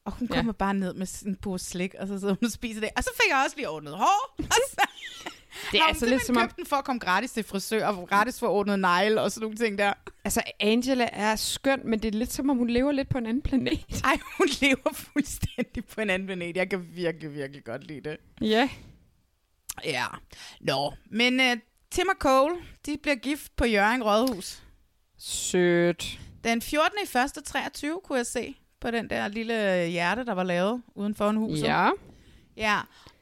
Og 0.08 0.14
hun 0.18 0.28
Ja. 0.30 0.34
kommer 0.36 0.52
bare 0.52 0.74
ned 0.74 0.94
med 0.94 1.22
en 1.26 1.36
pose 1.36 1.64
slik, 1.64 1.94
og 1.98 2.08
så 2.08 2.18
sidder 2.18 2.34
hun 2.34 2.44
og 2.44 2.52
spiser 2.52 2.80
det. 2.80 2.90
Og 2.96 3.04
så 3.04 3.10
fik 3.14 3.30
jeg 3.30 3.42
også 3.44 3.56
lige 3.56 3.68
ordnet 3.68 3.92
hår. 3.96 4.34
Og 4.38 4.44
så 4.70 4.88
Det 5.72 5.80
er 5.80 5.84
altså 5.84 6.06
lidt 6.06 6.26
som 6.26 6.36
om... 6.36 6.48
den 6.56 6.66
for 6.66 6.76
at 6.76 6.84
komme 6.84 7.00
gratis 7.00 7.32
til 7.32 7.44
frisør, 7.44 7.86
og 7.86 8.08
gratis 8.08 8.38
for 8.40 8.48
ordnet 8.48 8.78
negle 8.80 9.20
og 9.22 9.32
sådan 9.32 9.42
nogle 9.44 9.56
ting 9.56 9.78
der. 9.78 9.92
Altså, 10.24 10.42
Angela 10.60 11.08
er 11.12 11.36
skøn, 11.36 11.80
men 11.84 11.98
det 12.02 12.14
er 12.14 12.18
lidt 12.18 12.32
som 12.32 12.50
om, 12.50 12.56
hun 12.56 12.70
lever 12.70 12.92
lidt 12.92 13.08
på 13.08 13.18
en 13.18 13.26
anden 13.26 13.42
planet. 13.42 13.84
Ej, 14.04 14.18
hun 14.38 14.48
lever 14.60 14.92
fuldstændig 14.92 15.84
på 15.84 16.00
en 16.00 16.10
anden 16.10 16.26
planet. 16.26 16.56
Jeg 16.56 16.70
kan 16.70 16.86
virkelig, 16.94 17.34
virkelig 17.34 17.64
godt 17.64 17.86
lide 17.86 18.00
det. 18.10 18.16
Ja. 18.40 18.68
Ja. 19.84 20.06
Nå, 20.60 20.92
men 21.10 21.40
uh, 21.40 21.46
Tim 21.90 22.08
og 22.08 22.16
Cole, 22.18 22.54
de 22.86 22.96
bliver 23.02 23.16
gift 23.16 23.56
på 23.56 23.64
Jørgen 23.64 24.02
Rådhus. 24.02 24.62
Sødt. 25.18 26.18
Den 26.44 26.62
14. 26.62 26.98
i 27.04 27.18
1. 27.38 27.44
23 27.44 28.00
kunne 28.04 28.16
jeg 28.18 28.26
se 28.26 28.54
på 28.80 28.90
den 28.90 29.10
der 29.10 29.28
lille 29.28 29.86
hjerte, 29.86 30.24
der 30.24 30.32
var 30.32 30.42
lavet 30.44 30.82
uden 30.94 31.14
for 31.14 31.30
en 31.30 31.36
hus. 31.36 31.58
Ja. 31.60 31.90
Ja, 32.56 32.80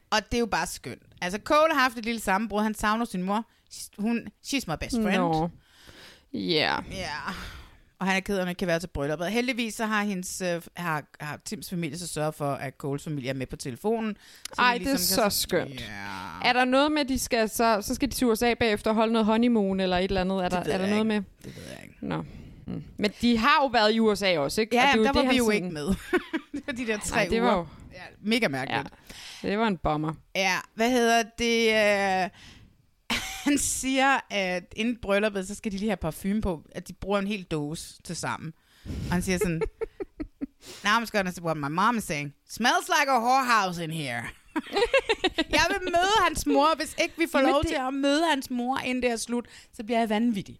og 0.09 0.17
det 0.31 0.33
er 0.33 0.39
jo 0.39 0.45
bare 0.45 0.67
skønt. 0.67 1.01
Altså, 1.21 1.39
Cole 1.43 1.73
har 1.73 1.81
haft 1.81 1.97
et 1.97 2.05
lille 2.05 2.21
sammenbrud. 2.21 2.61
Han 2.63 2.73
savner 2.73 3.05
sin 3.05 3.23
mor. 3.23 3.45
Hun, 3.97 4.27
she's 4.45 4.63
my 4.67 4.73
best 4.79 4.95
friend. 4.95 5.17
Nå. 5.17 5.49
Ja. 6.33 6.75
Ja. 6.91 7.09
Og 7.99 8.07
han 8.07 8.15
er 8.15 8.19
ked 8.19 8.37
af, 8.37 8.41
at 8.41 8.49
ikke 8.49 8.59
kan 8.59 8.67
være 8.67 8.79
til 8.79 8.87
brylluppet. 8.87 9.31
Heldigvis 9.31 9.73
så 9.75 9.85
har, 9.85 10.03
hendes, 10.03 10.41
øh, 10.41 10.61
har, 10.75 11.03
har 11.19 11.39
Tims 11.45 11.69
familie 11.69 11.97
så 11.97 12.07
sørget 12.07 12.35
for, 12.35 12.51
at 12.51 12.73
Coles 12.77 13.03
familie 13.03 13.29
er 13.29 13.33
med 13.33 13.47
på 13.47 13.55
telefonen. 13.55 14.17
Så 14.53 14.61
Ej, 14.61 14.73
de 14.73 14.79
det 14.79 14.87
er 14.87 14.91
ligesom 14.91 15.23
kan- 15.23 15.31
så 15.31 15.39
skønt. 15.41 15.81
Ja. 15.81 16.49
Er 16.49 16.53
der 16.53 16.65
noget 16.65 16.91
med, 16.91 17.01
at 17.01 17.09
de 17.09 17.19
skal, 17.19 17.49
så, 17.49 17.79
så 17.81 17.95
skal 17.95 18.09
de 18.09 18.13
til 18.15 18.27
USA 18.27 18.53
bagefter 18.53 18.89
og 18.91 18.95
holde 18.95 19.13
noget 19.13 19.25
honeymoon 19.25 19.79
eller 19.79 19.97
et 19.97 20.03
eller 20.03 20.21
andet? 20.21 20.43
Er 20.45 20.49
der, 20.49 20.57
er 20.57 20.77
der 20.77 20.87
noget 20.89 21.05
med? 21.05 21.15
Det 21.43 21.55
ved 21.55 21.63
jeg 21.63 21.79
ikke. 21.83 21.95
Nå. 22.01 22.23
Mm. 22.67 22.83
Men 22.97 23.11
de 23.21 23.37
har 23.37 23.57
jo 23.61 23.67
været 23.67 23.93
i 23.95 23.99
USA 23.99 24.37
også, 24.39 24.61
ikke? 24.61 24.75
Ja, 24.75 24.81
Og 24.81 24.87
det 24.87 24.93
er 24.93 24.97
men 24.97 25.05
der 25.05 25.11
det, 25.13 25.25
var 25.27 25.31
vi 25.31 25.37
jo 25.37 25.45
sådan- 25.45 25.63
ikke 25.63 25.73
med. 25.73 25.87
det 26.53 26.63
var 26.67 26.73
de 26.73 26.87
der 26.87 26.97
tre 26.99 27.17
Ej, 27.17 27.23
det 27.27 27.31
uger. 27.39 27.41
var 27.51 27.57
jo- 27.57 27.67
ja, 27.93 28.01
mega 28.21 28.47
mærkeligt. 28.47 28.87
Ja, 29.43 29.49
det 29.49 29.57
var 29.59 29.67
en 29.67 29.77
bomber. 29.77 30.13
Ja, 30.35 30.55
hvad 30.75 30.91
hedder 30.91 31.23
det? 31.39 31.67
Øh, 31.69 32.29
han 33.45 33.57
siger, 33.57 34.19
at 34.29 34.73
inden 34.75 34.97
brylluppet, 35.01 35.47
så 35.47 35.55
skal 35.55 35.71
de 35.71 35.77
lige 35.77 35.89
have 35.89 35.97
parfume 35.97 36.41
på, 36.41 36.61
at 36.71 36.87
de 36.87 36.93
bruger 36.93 37.19
en 37.19 37.27
hel 37.27 37.43
dåse 37.43 38.01
til 38.03 38.15
sammen. 38.15 38.53
Og 38.85 39.11
han 39.13 39.21
siger 39.21 39.37
sådan, 39.37 39.61
Now 40.83 40.93
I'm 40.93 41.05
gonna 41.17 41.31
say 41.31 41.41
what 41.41 41.57
my 41.57 41.67
mom 41.69 41.97
is 41.97 42.03
saying. 42.03 42.33
Smells 42.49 42.89
like 42.99 43.11
a 43.11 43.19
whorehouse 43.19 43.83
in 43.83 43.91
here. 43.91 44.23
jeg 45.57 45.65
vil 45.69 45.77
møde 45.83 46.13
hans 46.27 46.45
mor. 46.45 46.75
Hvis 46.77 46.95
ikke 47.03 47.13
vi 47.17 47.25
får 47.31 47.39
Jamen, 47.39 47.51
lov 47.51 47.61
det- 47.61 47.67
til 47.69 47.75
at 47.87 47.93
møde 47.93 48.23
hans 48.29 48.49
mor, 48.49 48.77
inden 48.85 49.03
det 49.03 49.11
er 49.11 49.15
slut, 49.15 49.45
så 49.73 49.83
bliver 49.83 49.99
jeg 49.99 50.09
vanvittig. 50.09 50.59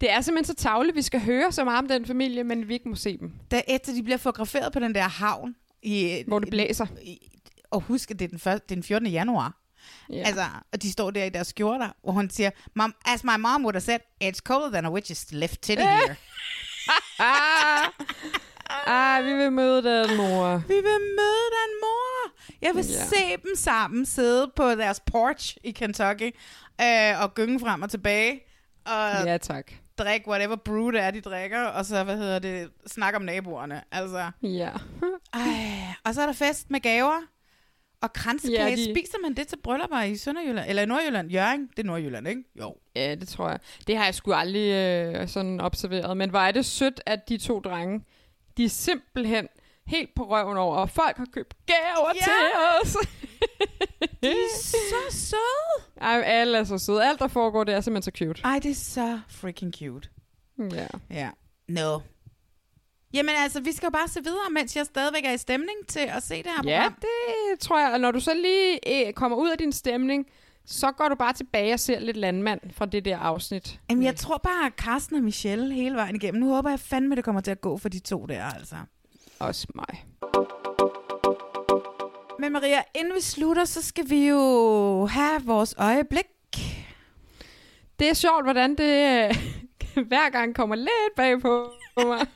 Det 0.00 0.10
er 0.10 0.20
simpelthen 0.20 0.56
så 0.56 0.62
tavligt, 0.62 0.96
vi 0.96 1.02
skal 1.02 1.20
høre 1.20 1.52
så 1.52 1.64
meget 1.64 1.78
om 1.78 1.88
den 1.88 2.06
familie, 2.06 2.44
men 2.44 2.68
vi 2.68 2.74
ikke 2.74 2.88
må 2.88 2.94
se 2.94 3.18
dem. 3.18 3.32
Da 3.50 3.62
efter 3.68 3.92
de 3.94 4.02
bliver 4.02 4.16
fotograferet 4.16 4.72
på 4.72 4.80
den 4.80 4.94
der 4.94 5.08
havn, 5.08 5.54
i, 5.82 6.24
Hvor 6.26 6.38
det 6.38 6.50
blæser. 6.50 6.86
I, 7.02 7.30
og 7.70 7.80
husk, 7.80 8.10
at 8.10 8.18
det 8.18 8.24
er 8.24 8.28
den, 8.28 8.38
første, 8.38 8.64
det 8.68 8.72
er 8.72 8.76
den 8.76 8.82
14. 8.82 9.06
januar. 9.06 9.60
Ja. 10.10 10.22
Altså, 10.26 10.44
og 10.72 10.82
de 10.82 10.92
står 10.92 11.10
der 11.10 11.24
i 11.24 11.28
deres 11.28 11.46
skjorter, 11.46 11.88
hvor 12.02 12.12
hun 12.12 12.30
siger, 12.30 12.50
Mom, 12.74 12.94
as 13.04 13.24
my 13.24 13.36
mom 13.38 13.64
would 13.64 13.74
have 13.74 13.80
said, 13.80 14.00
it's 14.24 14.38
colder 14.38 14.70
than 14.70 14.84
a 14.84 14.90
witch's 14.90 15.26
left 15.30 15.60
titty 15.60 15.82
here. 15.82 16.16
ah, 18.86 19.24
vi 19.24 19.32
vil 19.32 19.52
møde 19.52 19.82
den 19.82 20.16
mor. 20.16 20.56
Vi 20.56 20.74
vil 20.74 21.00
møde 21.18 21.46
den 21.58 21.70
mor. 21.80 22.32
Jeg 22.62 22.74
vil 22.74 22.84
ja. 22.84 23.04
se 23.04 23.36
dem 23.42 23.56
sammen 23.56 24.06
sidde 24.06 24.52
på 24.56 24.70
deres 24.70 25.00
porch 25.00 25.56
i 25.64 25.70
Kentucky 25.70 26.30
øh, 26.80 27.22
og 27.22 27.34
gynge 27.34 27.60
frem 27.60 27.82
og 27.82 27.90
tilbage. 27.90 28.40
Og 28.86 29.26
Ja, 29.26 29.36
tak. 29.38 29.72
drikke 29.98 30.28
whatever 30.28 30.56
brew 30.56 30.90
det 30.90 31.00
er, 31.00 31.10
de 31.10 31.20
drikker, 31.20 31.62
og 31.64 31.84
så, 31.84 32.04
hvad 32.04 32.16
hedder 32.16 32.38
det, 32.38 32.70
snakke 32.86 33.16
om 33.16 33.22
naboerne. 33.22 33.82
Altså, 33.92 34.30
Ja. 34.42 34.70
ej. 35.34 35.40
Og 36.04 36.14
så 36.14 36.22
er 36.22 36.26
der 36.26 36.32
fest 36.32 36.70
med 36.70 36.80
gaver 36.80 37.20
og 38.02 38.12
kransekage. 38.12 38.64
Ja, 38.64 38.76
de-. 38.76 38.84
Spiser 38.94 39.18
man 39.22 39.34
det 39.34 39.48
til 39.48 39.56
bryllupper 39.62 40.00
i 40.02 40.16
Sønderjylland? 40.16 40.68
Eller 40.68 40.82
i 40.82 40.86
Nordjylland? 40.86 41.30
Jørgen? 41.30 41.66
Det 41.76 41.78
er 41.78 41.86
Nordjylland, 41.86 42.28
ikke? 42.28 42.42
Jo. 42.60 42.76
Ja, 42.96 43.14
det 43.14 43.28
tror 43.28 43.48
jeg. 43.48 43.58
Det 43.86 43.96
har 43.96 44.04
jeg 44.04 44.14
sgu 44.14 44.32
aldrig 44.32 44.70
øh, 44.72 45.28
sådan 45.28 45.60
observeret. 45.60 46.16
Men 46.16 46.34
er 46.34 46.50
det 46.50 46.66
sødt, 46.66 47.00
at 47.06 47.28
de 47.28 47.38
to 47.38 47.60
drenge, 47.60 48.04
de 48.56 48.64
er 48.64 48.68
simpelthen 48.68 49.48
helt 49.86 50.10
på 50.16 50.22
røven 50.30 50.56
over, 50.56 50.76
og 50.76 50.90
folk 50.90 51.16
har 51.16 51.26
købt 51.32 51.54
gaver 51.66 52.12
Ja. 52.14 52.24
til 52.24 52.32
os. 52.82 52.96
De 54.30 54.30
er 54.32 55.10
så 55.10 55.16
søde. 55.18 55.86
Ej, 56.00 56.22
alle 56.26 56.58
er 56.58 56.64
så 56.64 56.78
søde. 56.78 57.04
Alt, 57.08 57.18
der 57.18 57.28
foregår, 57.28 57.64
det 57.64 57.74
er 57.74 57.80
simpelthen 57.80 58.12
så 58.14 58.24
cute. 58.24 58.40
Ej, 58.44 58.58
det 58.62 58.70
er 58.70 58.74
så 58.74 59.20
freaking 59.28 59.74
cute. 59.74 60.08
Ja. 60.72 60.86
Ja. 61.10 61.30
No. 61.68 61.98
Jamen 63.14 63.34
altså, 63.38 63.60
vi 63.60 63.72
skal 63.72 63.86
jo 63.86 63.90
bare 63.90 64.08
se 64.08 64.20
videre, 64.24 64.50
mens 64.50 64.76
jeg 64.76 64.86
stadigvæk 64.86 65.24
er 65.24 65.32
i 65.32 65.38
stemning 65.38 65.76
til 65.88 66.00
at 66.00 66.22
se 66.22 66.36
det 66.42 66.46
her 66.46 66.70
Ja, 66.70 66.80
program. 66.82 66.94
det 67.52 67.60
tror 67.60 67.80
jeg. 67.80 67.92
Og 67.92 68.00
når 68.00 68.10
du 68.10 68.20
så 68.20 68.34
lige 68.34 69.06
øh, 69.08 69.12
kommer 69.12 69.36
ud 69.38 69.48
af 69.50 69.58
din 69.58 69.72
stemning, 69.72 70.26
så 70.66 70.92
går 70.92 71.08
du 71.08 71.14
bare 71.14 71.32
tilbage 71.32 71.72
og 71.74 71.80
ser 71.80 71.98
lidt 72.00 72.16
landmand 72.16 72.60
fra 72.72 72.86
det 72.86 73.04
der 73.04 73.18
afsnit. 73.18 73.80
Jamen, 73.90 74.04
jeg 74.04 74.16
tror 74.16 74.38
bare, 74.38 74.66
at 74.66 74.72
Carsten 74.76 75.16
og 75.16 75.22
Michelle 75.22 75.74
hele 75.74 75.96
vejen 75.96 76.16
igennem. 76.16 76.40
Nu 76.42 76.54
håber 76.54 76.70
jeg 76.70 76.80
fandme, 76.80 77.16
det 77.16 77.24
kommer 77.24 77.40
til 77.40 77.50
at 77.50 77.60
gå 77.60 77.78
for 77.78 77.88
de 77.88 77.98
to 77.98 78.26
der, 78.26 78.44
altså. 78.44 78.76
Også 79.38 79.66
mig. 79.74 80.04
Men 82.38 82.52
Maria, 82.52 82.82
inden 82.94 83.14
vi 83.14 83.20
slutter, 83.20 83.64
så 83.64 83.82
skal 83.82 84.10
vi 84.10 84.28
jo 84.28 85.06
have 85.06 85.42
vores 85.44 85.74
øjeblik. 85.78 86.26
Det 87.98 88.08
er 88.08 88.14
sjovt, 88.14 88.44
hvordan 88.44 88.70
det 88.70 89.36
hver 90.08 90.30
gang 90.30 90.54
kommer 90.54 90.76
lidt 90.76 91.14
bag 91.16 91.40
på 91.40 91.72
mig. 91.96 92.26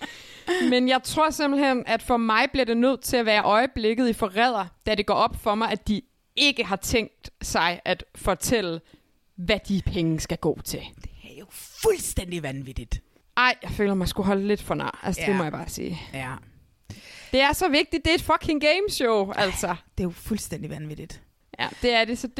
Men 0.70 0.88
jeg 0.88 1.02
tror 1.02 1.30
simpelthen, 1.30 1.84
at 1.86 2.02
for 2.02 2.16
mig 2.16 2.50
bliver 2.52 2.64
det 2.64 2.76
nødt 2.76 3.00
til 3.00 3.16
at 3.16 3.26
være 3.26 3.42
øjeblikket 3.42 4.08
i 4.08 4.12
forræder, 4.12 4.66
da 4.86 4.94
det 4.94 5.06
går 5.06 5.14
op 5.14 5.36
for 5.42 5.54
mig, 5.54 5.70
at 5.70 5.88
de 5.88 6.02
ikke 6.36 6.64
har 6.64 6.76
tænkt 6.76 7.30
sig 7.42 7.80
at 7.84 8.04
fortælle, 8.14 8.80
hvad 9.36 9.58
de 9.68 9.82
penge 9.86 10.20
skal 10.20 10.38
gå 10.38 10.58
til. 10.64 10.80
Det 11.02 11.10
er 11.24 11.38
jo 11.38 11.46
fuldstændig 11.50 12.42
vanvittigt. 12.42 13.02
Ej, 13.36 13.54
jeg 13.62 13.70
føler 13.70 13.94
mig 13.94 14.08
skulle 14.08 14.26
holde 14.26 14.46
lidt 14.46 14.62
for 14.62 14.74
nar. 14.74 15.00
Altså, 15.02 15.22
ja. 15.22 15.28
det 15.28 15.36
må 15.36 15.42
jeg 15.42 15.52
bare 15.52 15.68
sige. 15.68 16.00
Ja. 16.12 16.32
Det 17.32 17.40
er 17.40 17.52
så 17.52 17.68
vigtigt. 17.68 18.04
Det 18.04 18.10
er 18.10 18.14
et 18.14 18.22
fucking 18.22 18.60
gameshow, 18.60 19.32
altså. 19.36 19.66
Det 19.98 20.04
er 20.04 20.08
jo 20.08 20.10
fuldstændig 20.10 20.70
vanvittigt. 20.70 21.20
Ja, 21.60 21.68
det 21.82 21.94
er 21.94 22.04
det. 22.04 22.18
Så 22.18 22.26
det, 22.26 22.36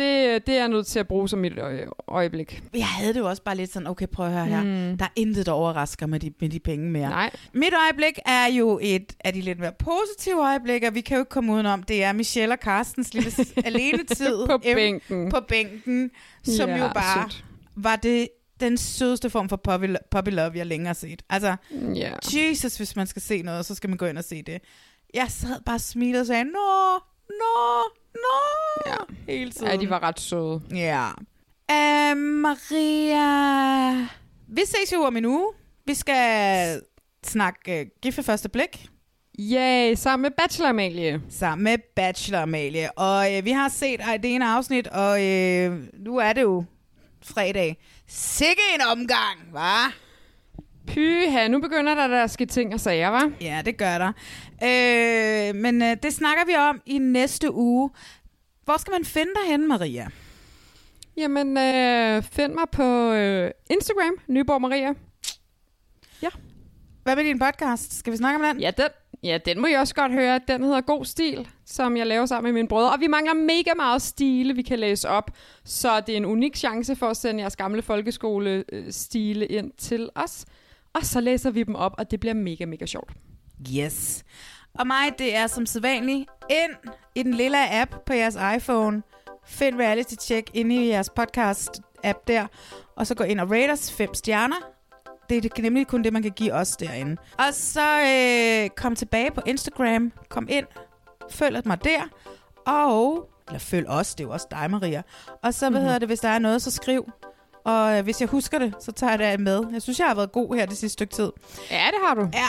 det 0.47 0.55
er 0.55 0.59
jeg 0.59 0.69
nødt 0.69 0.87
til 0.87 0.99
at 0.99 1.09
bruge 1.09 1.29
som 1.29 1.39
mit 1.39 1.59
øje, 1.59 1.87
øjeblik. 2.09 2.63
Jeg 2.75 2.87
havde 2.87 3.15
det 3.15 3.21
jo 3.21 3.29
også 3.29 3.43
bare 3.43 3.57
lidt 3.57 3.73
sådan, 3.73 3.89
okay, 3.89 4.07
prøv 4.07 4.27
at 4.27 4.33
høre 4.33 4.47
her. 4.47 4.63
Mm. 4.63 4.99
Der 4.99 5.05
er 5.05 5.09
intet, 5.17 5.47
der 5.47 5.53
overrasker 5.53 6.07
med 6.07 6.21
de, 6.21 6.33
med 6.41 6.49
de 6.49 6.61
penge 6.61 6.91
mere. 6.91 7.09
Nej. 7.09 7.31
Mit 7.53 7.73
øjeblik 7.87 8.19
er 8.27 8.47
jo 8.47 8.79
et 8.83 9.13
af 9.25 9.33
de 9.33 9.41
lidt 9.41 9.59
mere 9.59 9.73
positive 9.79 10.41
øjeblikke, 10.47 10.87
og 10.89 10.95
vi 10.95 11.01
kan 11.01 11.17
jo 11.17 11.21
ikke 11.23 11.31
komme 11.31 11.53
udenom. 11.53 11.83
Det 11.83 12.05
er 12.05 12.13
Michelle 12.13 12.55
og 12.55 12.59
Carstens 12.63 13.15
lille 13.15 13.31
s- 13.31 13.53
alenetid. 13.65 14.47
På 14.47 14.59
bænken. 14.59 15.31
På 15.31 15.41
bænken, 15.49 16.11
som 16.43 16.69
Ja, 16.71 16.77
jo 16.77 16.91
bare 16.95 17.23
sødt. 17.31 17.45
var 17.77 17.97
det 17.97 18.29
den 18.61 18.77
sødeste 18.79 19.31
form 19.31 19.49
for 19.49 19.57
puppy, 19.57 19.87
puppy 20.11 20.29
love, 20.29 20.53
jeg 20.55 20.67
længere 20.67 20.87
har 20.89 20.95
set. 20.95 21.23
Altså, 21.31 21.57
Ja. 21.95 22.13
Jesus, 22.35 22.77
hvis 22.77 22.97
man 22.97 23.07
skal 23.07 23.23
se 23.23 23.43
noget, 23.43 23.67
så 23.67 23.75
skal 23.75 23.91
man 23.91 23.97
gå 23.97 24.07
ind 24.07 24.19
og 24.19 24.25
se 24.25 24.43
det. 24.43 24.63
Jeg 25.15 25.27
sad 25.31 25.61
bare 25.67 25.77
og 25.77 25.81
smilede 25.81 26.21
og 26.21 26.27
sagde, 26.27 26.45
nå, 26.45 26.99
nå, 27.29 27.83
nå, 28.15 28.39
ja. 28.87 29.33
hele 29.33 29.51
tiden. 29.51 29.67
Ja, 29.67 29.77
de 29.77 29.91
var 29.91 30.03
ret 30.03 30.21
søde. 30.21 30.63
Ja. 30.75 31.09
Uh, 31.73 32.17
Maria, 32.19 34.09
vi 34.49 34.63
ses 34.65 34.93
jo 34.93 35.03
om 35.03 35.17
en 35.17 35.25
uge. 35.25 35.53
Vi 35.87 35.95
skal 35.95 36.81
snakke 37.25 37.81
uh, 37.81 38.01
gift 38.03 38.17
ved 38.17 38.25
første 38.25 38.49
blik. 38.49 38.87
Yay, 39.39 39.95
sammen 39.95 40.23
med 40.23 40.31
Bachelor 40.31 40.69
Amalie. 40.69 41.23
Sammen 41.31 41.65
med 41.65 41.79
Bachelor 41.97 42.39
Amalie. 42.39 42.99
Og 42.99 43.27
uh, 43.39 43.45
vi 43.45 43.51
har 43.51 43.69
set 43.69 44.01
uh, 44.01 44.13
det 44.23 44.35
ene 44.35 44.47
afsnit, 44.47 44.87
og 44.87 45.11
uh, 45.13 45.79
nu 46.05 46.17
er 46.17 46.33
det 46.33 46.43
jo 46.43 46.65
fredag. 47.23 47.77
Sikke 48.15 48.63
en 48.75 48.81
omgang, 48.81 49.39
hva'? 49.53 49.93
Pyha, 50.87 51.49
nu 51.49 51.61
begynder 51.61 51.95
der, 51.95 52.07
der 52.07 52.25
at 52.25 52.31
ske 52.31 52.47
ting 52.47 52.75
og 52.75 52.81
sager, 52.81 53.09
var? 53.09 53.33
Ja, 53.41 53.63
det 53.65 53.77
gør 53.77 53.99
der. 53.99 54.13
Øh, 54.63 55.55
men 55.55 55.83
øh, 55.83 55.97
det 56.03 56.15
snakker 56.15 56.45
vi 56.45 56.57
om 56.57 56.81
i 56.87 56.99
næste 56.99 57.53
uge. 57.53 57.91
Hvor 58.65 58.77
skal 58.77 58.91
man 58.91 59.05
finde 59.05 59.31
dig 59.43 59.51
henne, 59.51 59.69
Maria? 59.69 60.09
Jamen, 61.17 61.59
øh, 61.59 62.23
find 62.23 62.53
mig 62.53 62.65
på 62.73 63.13
øh, 63.13 63.51
Instagram, 63.71 64.15
Nyborg 64.29 64.61
Maria. 64.61 64.95
Hvad 67.03 67.17
med 67.17 67.25
din 67.25 67.39
podcast? 67.39 67.99
Skal 67.99 68.13
vi 68.13 68.17
snakke 68.17 68.37
om 68.37 68.55
den? 68.55 68.61
Ja, 68.63 68.71
den, 68.71 68.89
ja, 69.23 69.39
den 69.45 69.61
må 69.61 69.67
I 69.67 69.73
også 69.73 69.95
godt 69.95 70.13
høre. 70.13 70.41
Den 70.49 70.63
hedder 70.63 70.81
God 70.81 71.05
Stil, 71.05 71.49
som 71.65 71.97
jeg 71.97 72.07
laver 72.07 72.27
sammen 72.27 72.53
med 72.53 72.61
mine 72.61 72.69
brødre. 72.69 72.93
Og 72.93 73.01
vi 73.01 73.07
mangler 73.07 73.35
mega 73.35 73.71
meget 73.77 74.03
stile, 74.03 74.55
vi 74.55 74.63
kan 74.63 74.79
læse 74.79 75.09
op. 75.09 75.31
Så 75.65 76.01
det 76.01 76.13
er 76.13 76.17
en 76.17 76.25
unik 76.25 76.57
chance 76.57 76.97
for 76.97 77.07
at 77.07 77.17
sende 77.17 77.41
jeres 77.41 77.57
gamle 77.57 77.83
folkeskole-stile 77.83 79.47
øh, 79.51 79.59
ind 79.59 79.73
til 79.79 80.09
os. 80.15 80.45
Og 80.95 81.05
så 81.05 81.21
læser 81.21 81.51
vi 81.51 81.63
dem 81.63 81.75
op, 81.75 81.95
og 81.99 82.11
det 82.11 82.21
bliver 82.21 82.35
mega, 82.35 82.65
mega 82.65 82.87
sjovt. 82.87 83.13
Yes. 83.77 84.25
Og 84.75 84.87
mig, 84.87 85.19
det 85.19 85.37
er 85.37 85.47
som 85.47 85.67
sædvanligt 85.67 86.31
ind 86.51 86.93
i 87.15 87.23
den 87.23 87.35
lille 87.35 87.81
app 87.81 87.95
på 88.07 88.13
jeres 88.13 88.39
iPhone. 88.57 89.03
Find 89.47 89.81
Reality 89.81 90.15
Check 90.21 90.51
inde 90.55 90.75
i 90.75 90.89
jeres 90.89 91.11
podcast-app 91.21 92.25
der. 92.27 92.47
Og 92.97 93.07
så 93.07 93.15
gå 93.15 93.25
ind 93.25 93.41
og 93.41 93.51
rate 93.51 93.71
os 93.71 93.93
fem 93.93 94.15
stjerner. 94.15 94.72
Det 95.41 95.59
er 95.59 95.63
nemlig 95.63 95.87
kun 95.87 96.03
det, 96.05 96.13
man 96.13 96.23
kan 96.23 96.31
give 96.33 96.53
os 96.53 96.77
derinde. 96.77 97.17
Og 97.39 97.55
så 97.55 98.01
øh, 98.01 98.71
kom 98.77 98.97
tilbage 98.97 99.31
på 99.31 99.41
Instagram. 99.47 100.13
Kom 100.29 100.47
ind. 100.51 100.67
Følg 101.31 101.63
mig 101.65 101.85
der. 101.85 102.01
Og, 102.67 103.29
eller 103.49 103.59
følg 103.59 103.89
os, 103.89 104.15
det 104.15 104.25
er 104.25 104.29
jo 104.29 104.33
også 104.33 104.47
dig, 104.51 104.71
Maria. 104.71 105.03
Og 105.43 105.55
så, 105.55 105.71
hvad 105.71 105.81
Mhm. 105.81 105.85
hedder 105.85 105.99
det, 105.99 106.09
hvis 106.09 106.21
der 106.21 106.29
er 106.29 106.39
noget, 106.39 106.63
så 106.63 106.71
skriv. 106.71 107.11
Og 107.65 107.99
øh, 107.99 108.05
hvis 108.05 108.21
jeg 108.21 108.29
husker 108.29 108.59
det, 108.59 108.75
så 108.81 108.93
tager 108.93 109.11
jeg 109.11 109.19
det 109.33 109.41
med. 109.41 109.63
Jeg 109.73 109.83
synes, 109.83 109.99
jeg 109.99 110.07
har 110.07 110.15
været 110.15 110.33
god 110.33 110.55
her 110.57 110.67
det 110.67 110.77
sidste 110.79 110.93
stykke 110.93 111.15
tid. 111.15 111.31
Ja, 111.71 111.87
det 111.87 111.99
har 112.07 112.15
du. 112.15 112.29
Ja. 112.33 112.49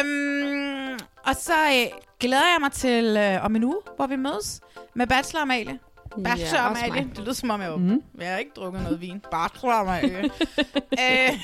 Øhm, 0.00 0.98
og 1.26 1.34
så 1.36 1.52
øh, 1.52 2.00
glæder 2.20 2.42
jeg 2.52 2.56
mig 2.60 2.72
til 2.72 3.16
øh, 3.16 3.44
om 3.44 3.56
en 3.56 3.64
uge, 3.64 3.76
hvor 3.96 4.06
vi 4.06 4.16
mødes 4.16 4.60
med 4.94 5.06
Bachelor 5.06 5.42
Amalie. 5.42 5.78
Bachelor 6.24 6.48
Ja, 6.60 6.66
Amalie. 6.70 6.90
mig. 7.04 7.10
Det 7.16 7.18
lyder 7.18 7.32
som 7.32 7.50
om, 7.50 7.60
jeg, 7.60 7.78
Mhm. 7.78 8.02
jeg 8.18 8.30
har 8.30 8.38
ikke 8.38 8.50
drukket 8.56 8.82
noget 8.82 9.00
vin. 9.00 9.20
Bachelor 9.30 9.72
Amalie. 9.72 10.24
øh, 11.04 11.40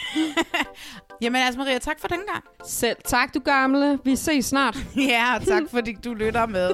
jamen 1.22 1.42
altså, 1.42 1.58
Maria, 1.58 1.78
tak 1.78 2.00
for 2.00 2.08
den 2.08 2.20
gang. 2.32 2.44
Selv 2.66 2.96
tak, 3.04 3.34
du 3.34 3.40
gamle. 3.40 3.98
Vi 4.04 4.16
ses 4.16 4.46
snart. 4.46 4.76
ja, 4.96 5.38
tak 5.48 5.62
fordi 5.70 5.92
du 6.04 6.14
lytter 6.14 6.46
med. 6.46 6.70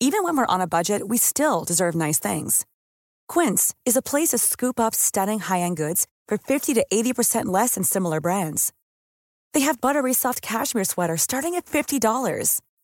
Even 0.00 0.24
when 0.24 0.36
we're 0.38 0.54
on 0.54 0.60
a 0.60 0.66
budget, 0.66 1.00
we 1.04 1.16
still 1.18 1.64
deserve 1.68 1.94
nice 2.06 2.20
things. 2.28 2.64
Quince 3.28 3.74
is 3.86 3.96
a 3.96 4.02
place 4.10 4.30
to 4.30 4.38
scoop 4.38 4.80
up 4.80 4.94
stunning 4.94 5.40
high-end 5.40 5.76
goods 5.76 6.06
for 6.28 6.36
50 6.48 6.74
to 6.74 6.82
80% 6.92 7.44
less 7.58 7.74
than 7.74 7.84
similar 7.84 8.20
brands. 8.20 8.72
They 9.54 9.60
have 9.60 9.80
buttery 9.80 10.12
soft 10.12 10.40
cashmere 10.42 10.84
sweaters 10.84 11.22
starting 11.22 11.54
at 11.54 11.66
$50, 11.66 12.60